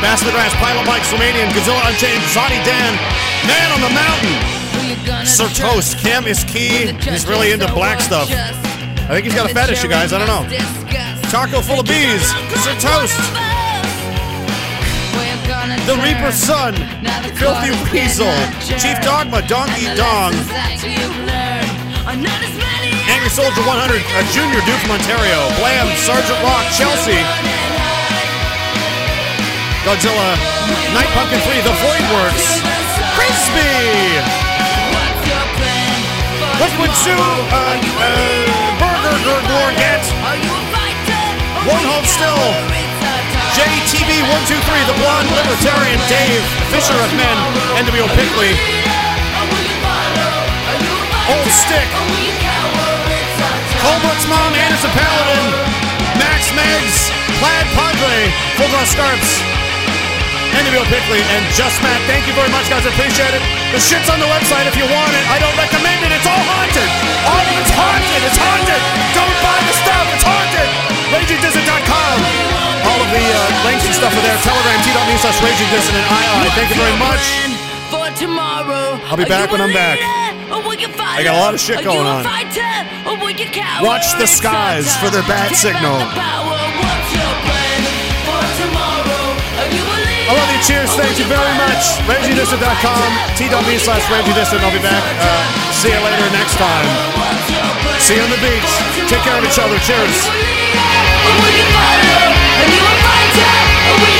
Bass 0.00 0.24
the 0.24 0.32
Grass, 0.32 0.56
Pilot 0.56 0.88
Mike, 0.88 1.04
Romanian, 1.12 1.52
Godzilla 1.52 1.84
Unchained, 1.92 2.24
Zodi 2.32 2.56
Dan, 2.64 2.96
Man 3.44 3.68
on 3.76 3.84
the 3.84 3.92
Mountain. 3.92 5.28
Sir 5.28 5.48
Toast, 5.52 5.98
Cam 5.98 6.24
is 6.24 6.42
key. 6.44 6.88
He's 7.04 7.28
really 7.28 7.52
into 7.52 7.68
black 7.76 8.00
stuff. 8.00 8.32
I 8.32 9.12
think 9.12 9.26
he's 9.26 9.34
got 9.34 9.50
a 9.50 9.52
fetish, 9.52 9.82
you 9.82 9.90
guys. 9.90 10.14
I 10.14 10.18
don't 10.18 10.32
know. 10.32 10.48
Taco 11.28 11.60
full 11.60 11.80
of 11.80 11.86
bees. 11.86 12.24
Sir 12.64 12.72
Toast. 12.80 13.20
The 15.64 15.96
Reaper's 16.04 16.36
Son. 16.36 16.76
Filthy 17.40 17.72
Weasel. 17.88 18.28
Chief 18.60 19.00
Dogma. 19.00 19.40
Donkey 19.48 19.88
Dong. 19.96 20.36
Angry 23.08 23.32
Soldier 23.32 23.64
100. 23.64 23.96
A 23.96 24.22
Junior 24.36 24.60
Duke 24.68 24.76
from 24.84 25.00
Ontario. 25.00 25.40
Blam. 25.56 25.88
Sergeant 26.04 26.36
Rock. 26.44 26.68
Chelsea. 26.76 27.16
Godzilla. 29.88 30.36
Night 30.92 31.08
Pumpkin 31.16 31.40
3. 31.40 31.56
The 31.64 31.72
Void 31.80 32.04
Works. 32.12 32.60
Crispy. 33.16 34.20
Liquid 36.60 36.92
Zoo. 36.92 37.16
Uh, 37.16 37.80
uh, 38.04 38.12
Burger 38.76 39.16
Gorget. 39.48 40.04
One 41.64 41.84
Hold 41.88 42.04
Still. 42.04 42.83
JTV123, 43.54 44.66
The 44.90 44.98
Blonde 44.98 45.30
Libertarian, 45.30 46.02
Dave, 46.10 46.42
Fisher 46.74 46.98
of 46.98 47.10
Men, 47.14 47.38
NWO 47.86 48.10
Pickley, 48.18 48.50
Old 51.30 51.50
Stick, 51.54 51.86
Colbert's 53.78 54.26
Mom, 54.26 54.50
Anderson 54.58 54.90
Paladin, 54.90 55.46
Max 56.18 56.50
Megs, 56.58 57.14
Plaid 57.38 57.66
Padre, 57.78 58.26
Full 58.58 58.66
Draw 58.74 58.90
Scarps, 58.90 59.38
NWO 60.58 60.82
Pickley, 60.90 61.22
and 61.38 61.46
Just 61.54 61.78
Matt. 61.78 62.02
Thank 62.10 62.26
you 62.26 62.34
very 62.34 62.50
much, 62.50 62.66
guys. 62.66 62.82
I 62.82 62.90
appreciate 62.90 63.38
it. 63.38 63.42
The 63.70 63.78
shit's 63.78 64.10
on 64.10 64.18
the 64.18 64.30
website 64.34 64.66
if 64.66 64.74
you 64.74 64.86
want 64.90 65.14
it. 65.14 65.24
I 65.30 65.38
don't 65.38 65.54
recommend 65.54 66.02
it. 66.02 66.10
It's 66.10 66.26
all 66.26 66.42
haunted. 66.42 66.90
All 67.22 67.38
of 67.38 67.54
it's 67.54 67.70
haunted. 67.70 68.20
It's 68.22 68.38
haunted. 68.38 68.82
Don't 69.14 69.36
buy 69.46 69.58
the 69.62 69.74
stuff. 69.78 70.06
It's 70.10 70.26
haunted. 70.26 71.03
RagingDissident.com. 71.14 72.16
All 72.90 72.98
of 72.98 73.10
the 73.14 73.22
uh, 73.22 73.38
links 73.70 73.86
and 73.86 73.94
stuff 73.94 74.10
are 74.10 74.24
there. 74.26 74.34
Telegram, 74.42 74.78
t.me 74.82 75.14
slash 75.22 75.38
RagingDissident. 75.38 76.02
I, 76.10 76.50
thank 76.58 76.74
you 76.74 76.78
very 76.82 76.98
much. 76.98 77.22
For 77.86 78.10
tomorrow. 78.18 78.98
I'll 79.06 79.16
be 79.16 79.22
back 79.24 79.54
when 79.54 79.62
I'm 79.62 79.72
back. 79.72 80.02
I 80.50 81.22
got 81.22 81.38
a 81.38 81.40
lot 81.40 81.54
of 81.54 81.60
shit 81.62 81.86
going 81.86 82.02
on. 82.02 82.26
Watch 83.78 84.10
the 84.18 84.26
skies 84.26 84.90
for 84.98 85.06
their 85.14 85.22
bad 85.30 85.54
signal. 85.54 86.02
I 90.26 90.32
love 90.34 90.50
you. 90.50 90.60
Cheers. 90.66 90.90
Thank 90.98 91.20
you 91.20 91.28
very 91.30 91.54
much. 91.60 92.00
RagingDissident.com. 92.10 93.06
T.me 93.38 93.78
slash 93.78 94.02
RagingDissident. 94.10 94.66
I'll 94.66 94.74
be 94.74 94.82
back. 94.82 95.04
Uh, 95.20 95.46
see 95.70 95.94
you 95.94 96.00
later 96.02 96.26
next 96.34 96.58
time. 96.58 96.88
See 98.02 98.16
you 98.16 98.22
on 98.22 98.30
the 98.30 98.42
beach. 98.42 98.72
Take 99.06 99.22
care 99.22 99.38
of 99.38 99.44
each 99.44 99.58
other. 99.62 99.78
Cheers 99.84 100.93
we 101.40 101.50
can 101.56 101.68
fight 101.72 102.04
it, 102.04 102.30
and 102.60 102.68
you 102.74 102.80
will 102.84 103.00
find 103.00 103.32
it, 103.32 104.13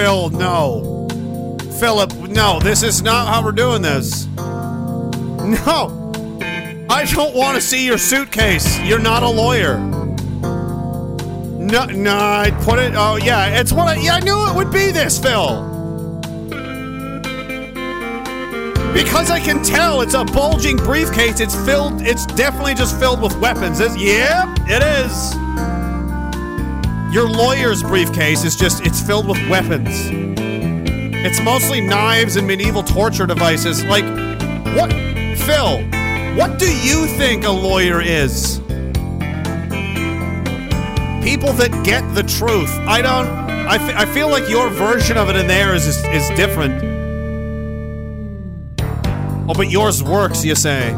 Phil, 0.00 0.30
no. 0.30 1.06
Philip, 1.78 2.14
no. 2.30 2.58
This 2.58 2.82
is 2.82 3.02
not 3.02 3.28
how 3.28 3.44
we're 3.44 3.52
doing 3.52 3.82
this. 3.82 4.26
No. 4.38 6.10
I 6.88 7.04
don't 7.04 7.34
want 7.34 7.56
to 7.56 7.60
see 7.60 7.84
your 7.84 7.98
suitcase. 7.98 8.80
You're 8.80 8.98
not 8.98 9.22
a 9.22 9.28
lawyer. 9.28 9.78
No, 9.78 11.84
no, 11.84 12.16
I 12.16 12.50
put 12.62 12.78
it. 12.78 12.94
Oh, 12.96 13.16
yeah, 13.16 13.60
it's 13.60 13.74
what 13.74 13.88
I. 13.88 13.96
Yeah, 13.96 14.14
I 14.14 14.20
knew 14.20 14.48
it 14.48 14.56
would 14.56 14.72
be 14.72 14.90
this, 14.90 15.18
Phil. 15.18 15.68
Because 18.94 19.30
I 19.30 19.38
can 19.38 19.62
tell 19.62 20.00
it's 20.00 20.14
a 20.14 20.24
bulging 20.24 20.78
briefcase. 20.78 21.40
It's 21.40 21.54
filled. 21.66 22.00
It's 22.00 22.24
definitely 22.24 22.72
just 22.72 22.98
filled 22.98 23.20
with 23.20 23.38
weapons. 23.38 23.80
It's, 23.80 23.98
yep, 23.98 24.48
it 24.62 24.82
is. 24.82 25.34
Your 27.12 27.28
lawyer's 27.28 27.82
briefcase 27.82 28.44
is 28.44 28.54
just. 28.54 28.86
It's 28.86 29.00
filled 29.02 29.26
with 29.26 29.38
weapons. 29.48 29.88
It's 31.22 31.40
mostly 31.42 31.80
knives 31.80 32.36
and 32.36 32.46
medieval 32.46 32.84
torture 32.84 33.26
devices. 33.26 33.84
Like, 33.84 34.04
what, 34.76 34.92
Phil? 35.36 35.82
What 36.36 36.58
do 36.60 36.66
you 36.66 37.06
think 37.18 37.44
a 37.44 37.50
lawyer 37.50 38.00
is? 38.00 38.60
People 41.24 41.52
that 41.54 41.82
get 41.84 42.02
the 42.14 42.22
truth. 42.22 42.70
I 42.86 43.02
don't. 43.02 43.26
I, 43.26 43.74
f- 43.74 43.96
I 43.96 44.04
feel 44.06 44.30
like 44.30 44.48
your 44.48 44.70
version 44.70 45.16
of 45.16 45.28
it 45.28 45.36
in 45.36 45.48
there 45.48 45.74
is, 45.74 45.86
is 45.88 46.04
is 46.04 46.28
different. 46.36 46.82
Oh, 49.48 49.54
but 49.54 49.68
yours 49.68 50.02
works, 50.02 50.44
you 50.44 50.54
say. 50.54 50.94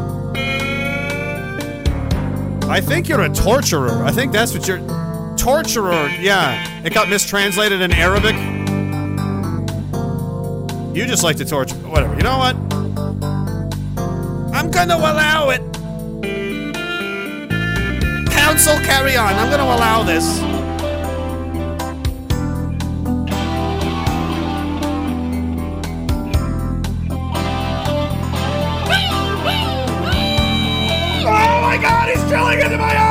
I 2.69 2.79
think 2.79 3.09
you're 3.09 3.21
a 3.21 3.29
torturer. 3.29 4.03
I 4.03 4.11
think 4.11 4.31
that's 4.31 4.53
what 4.53 4.67
you're. 4.67 5.02
Torturer, 5.37 6.07
yeah. 6.19 6.83
It 6.83 6.93
got 6.93 7.09
mistranslated 7.09 7.81
in 7.81 7.91
Arabic. 7.91 8.35
You 10.95 11.05
just 11.05 11.23
like 11.23 11.37
to 11.37 11.45
torture. 11.45 11.75
Whatever. 11.77 12.15
You 12.15 12.21
know 12.21 12.37
what? 12.37 12.55
I'm 14.53 14.69
gonna 14.71 14.95
allow 14.95 15.49
it. 15.49 15.61
Counsel, 18.31 18.77
carry 18.85 19.17
on. 19.17 19.33
I'm 19.33 19.49
gonna 19.49 19.63
allow 19.63 20.03
this. 20.03 20.39
Oh 31.25 31.61
my 31.61 31.77
god, 31.81 32.09
he's 32.09 32.23
drilling 32.29 32.59
into 32.59 32.77
my 32.77 33.02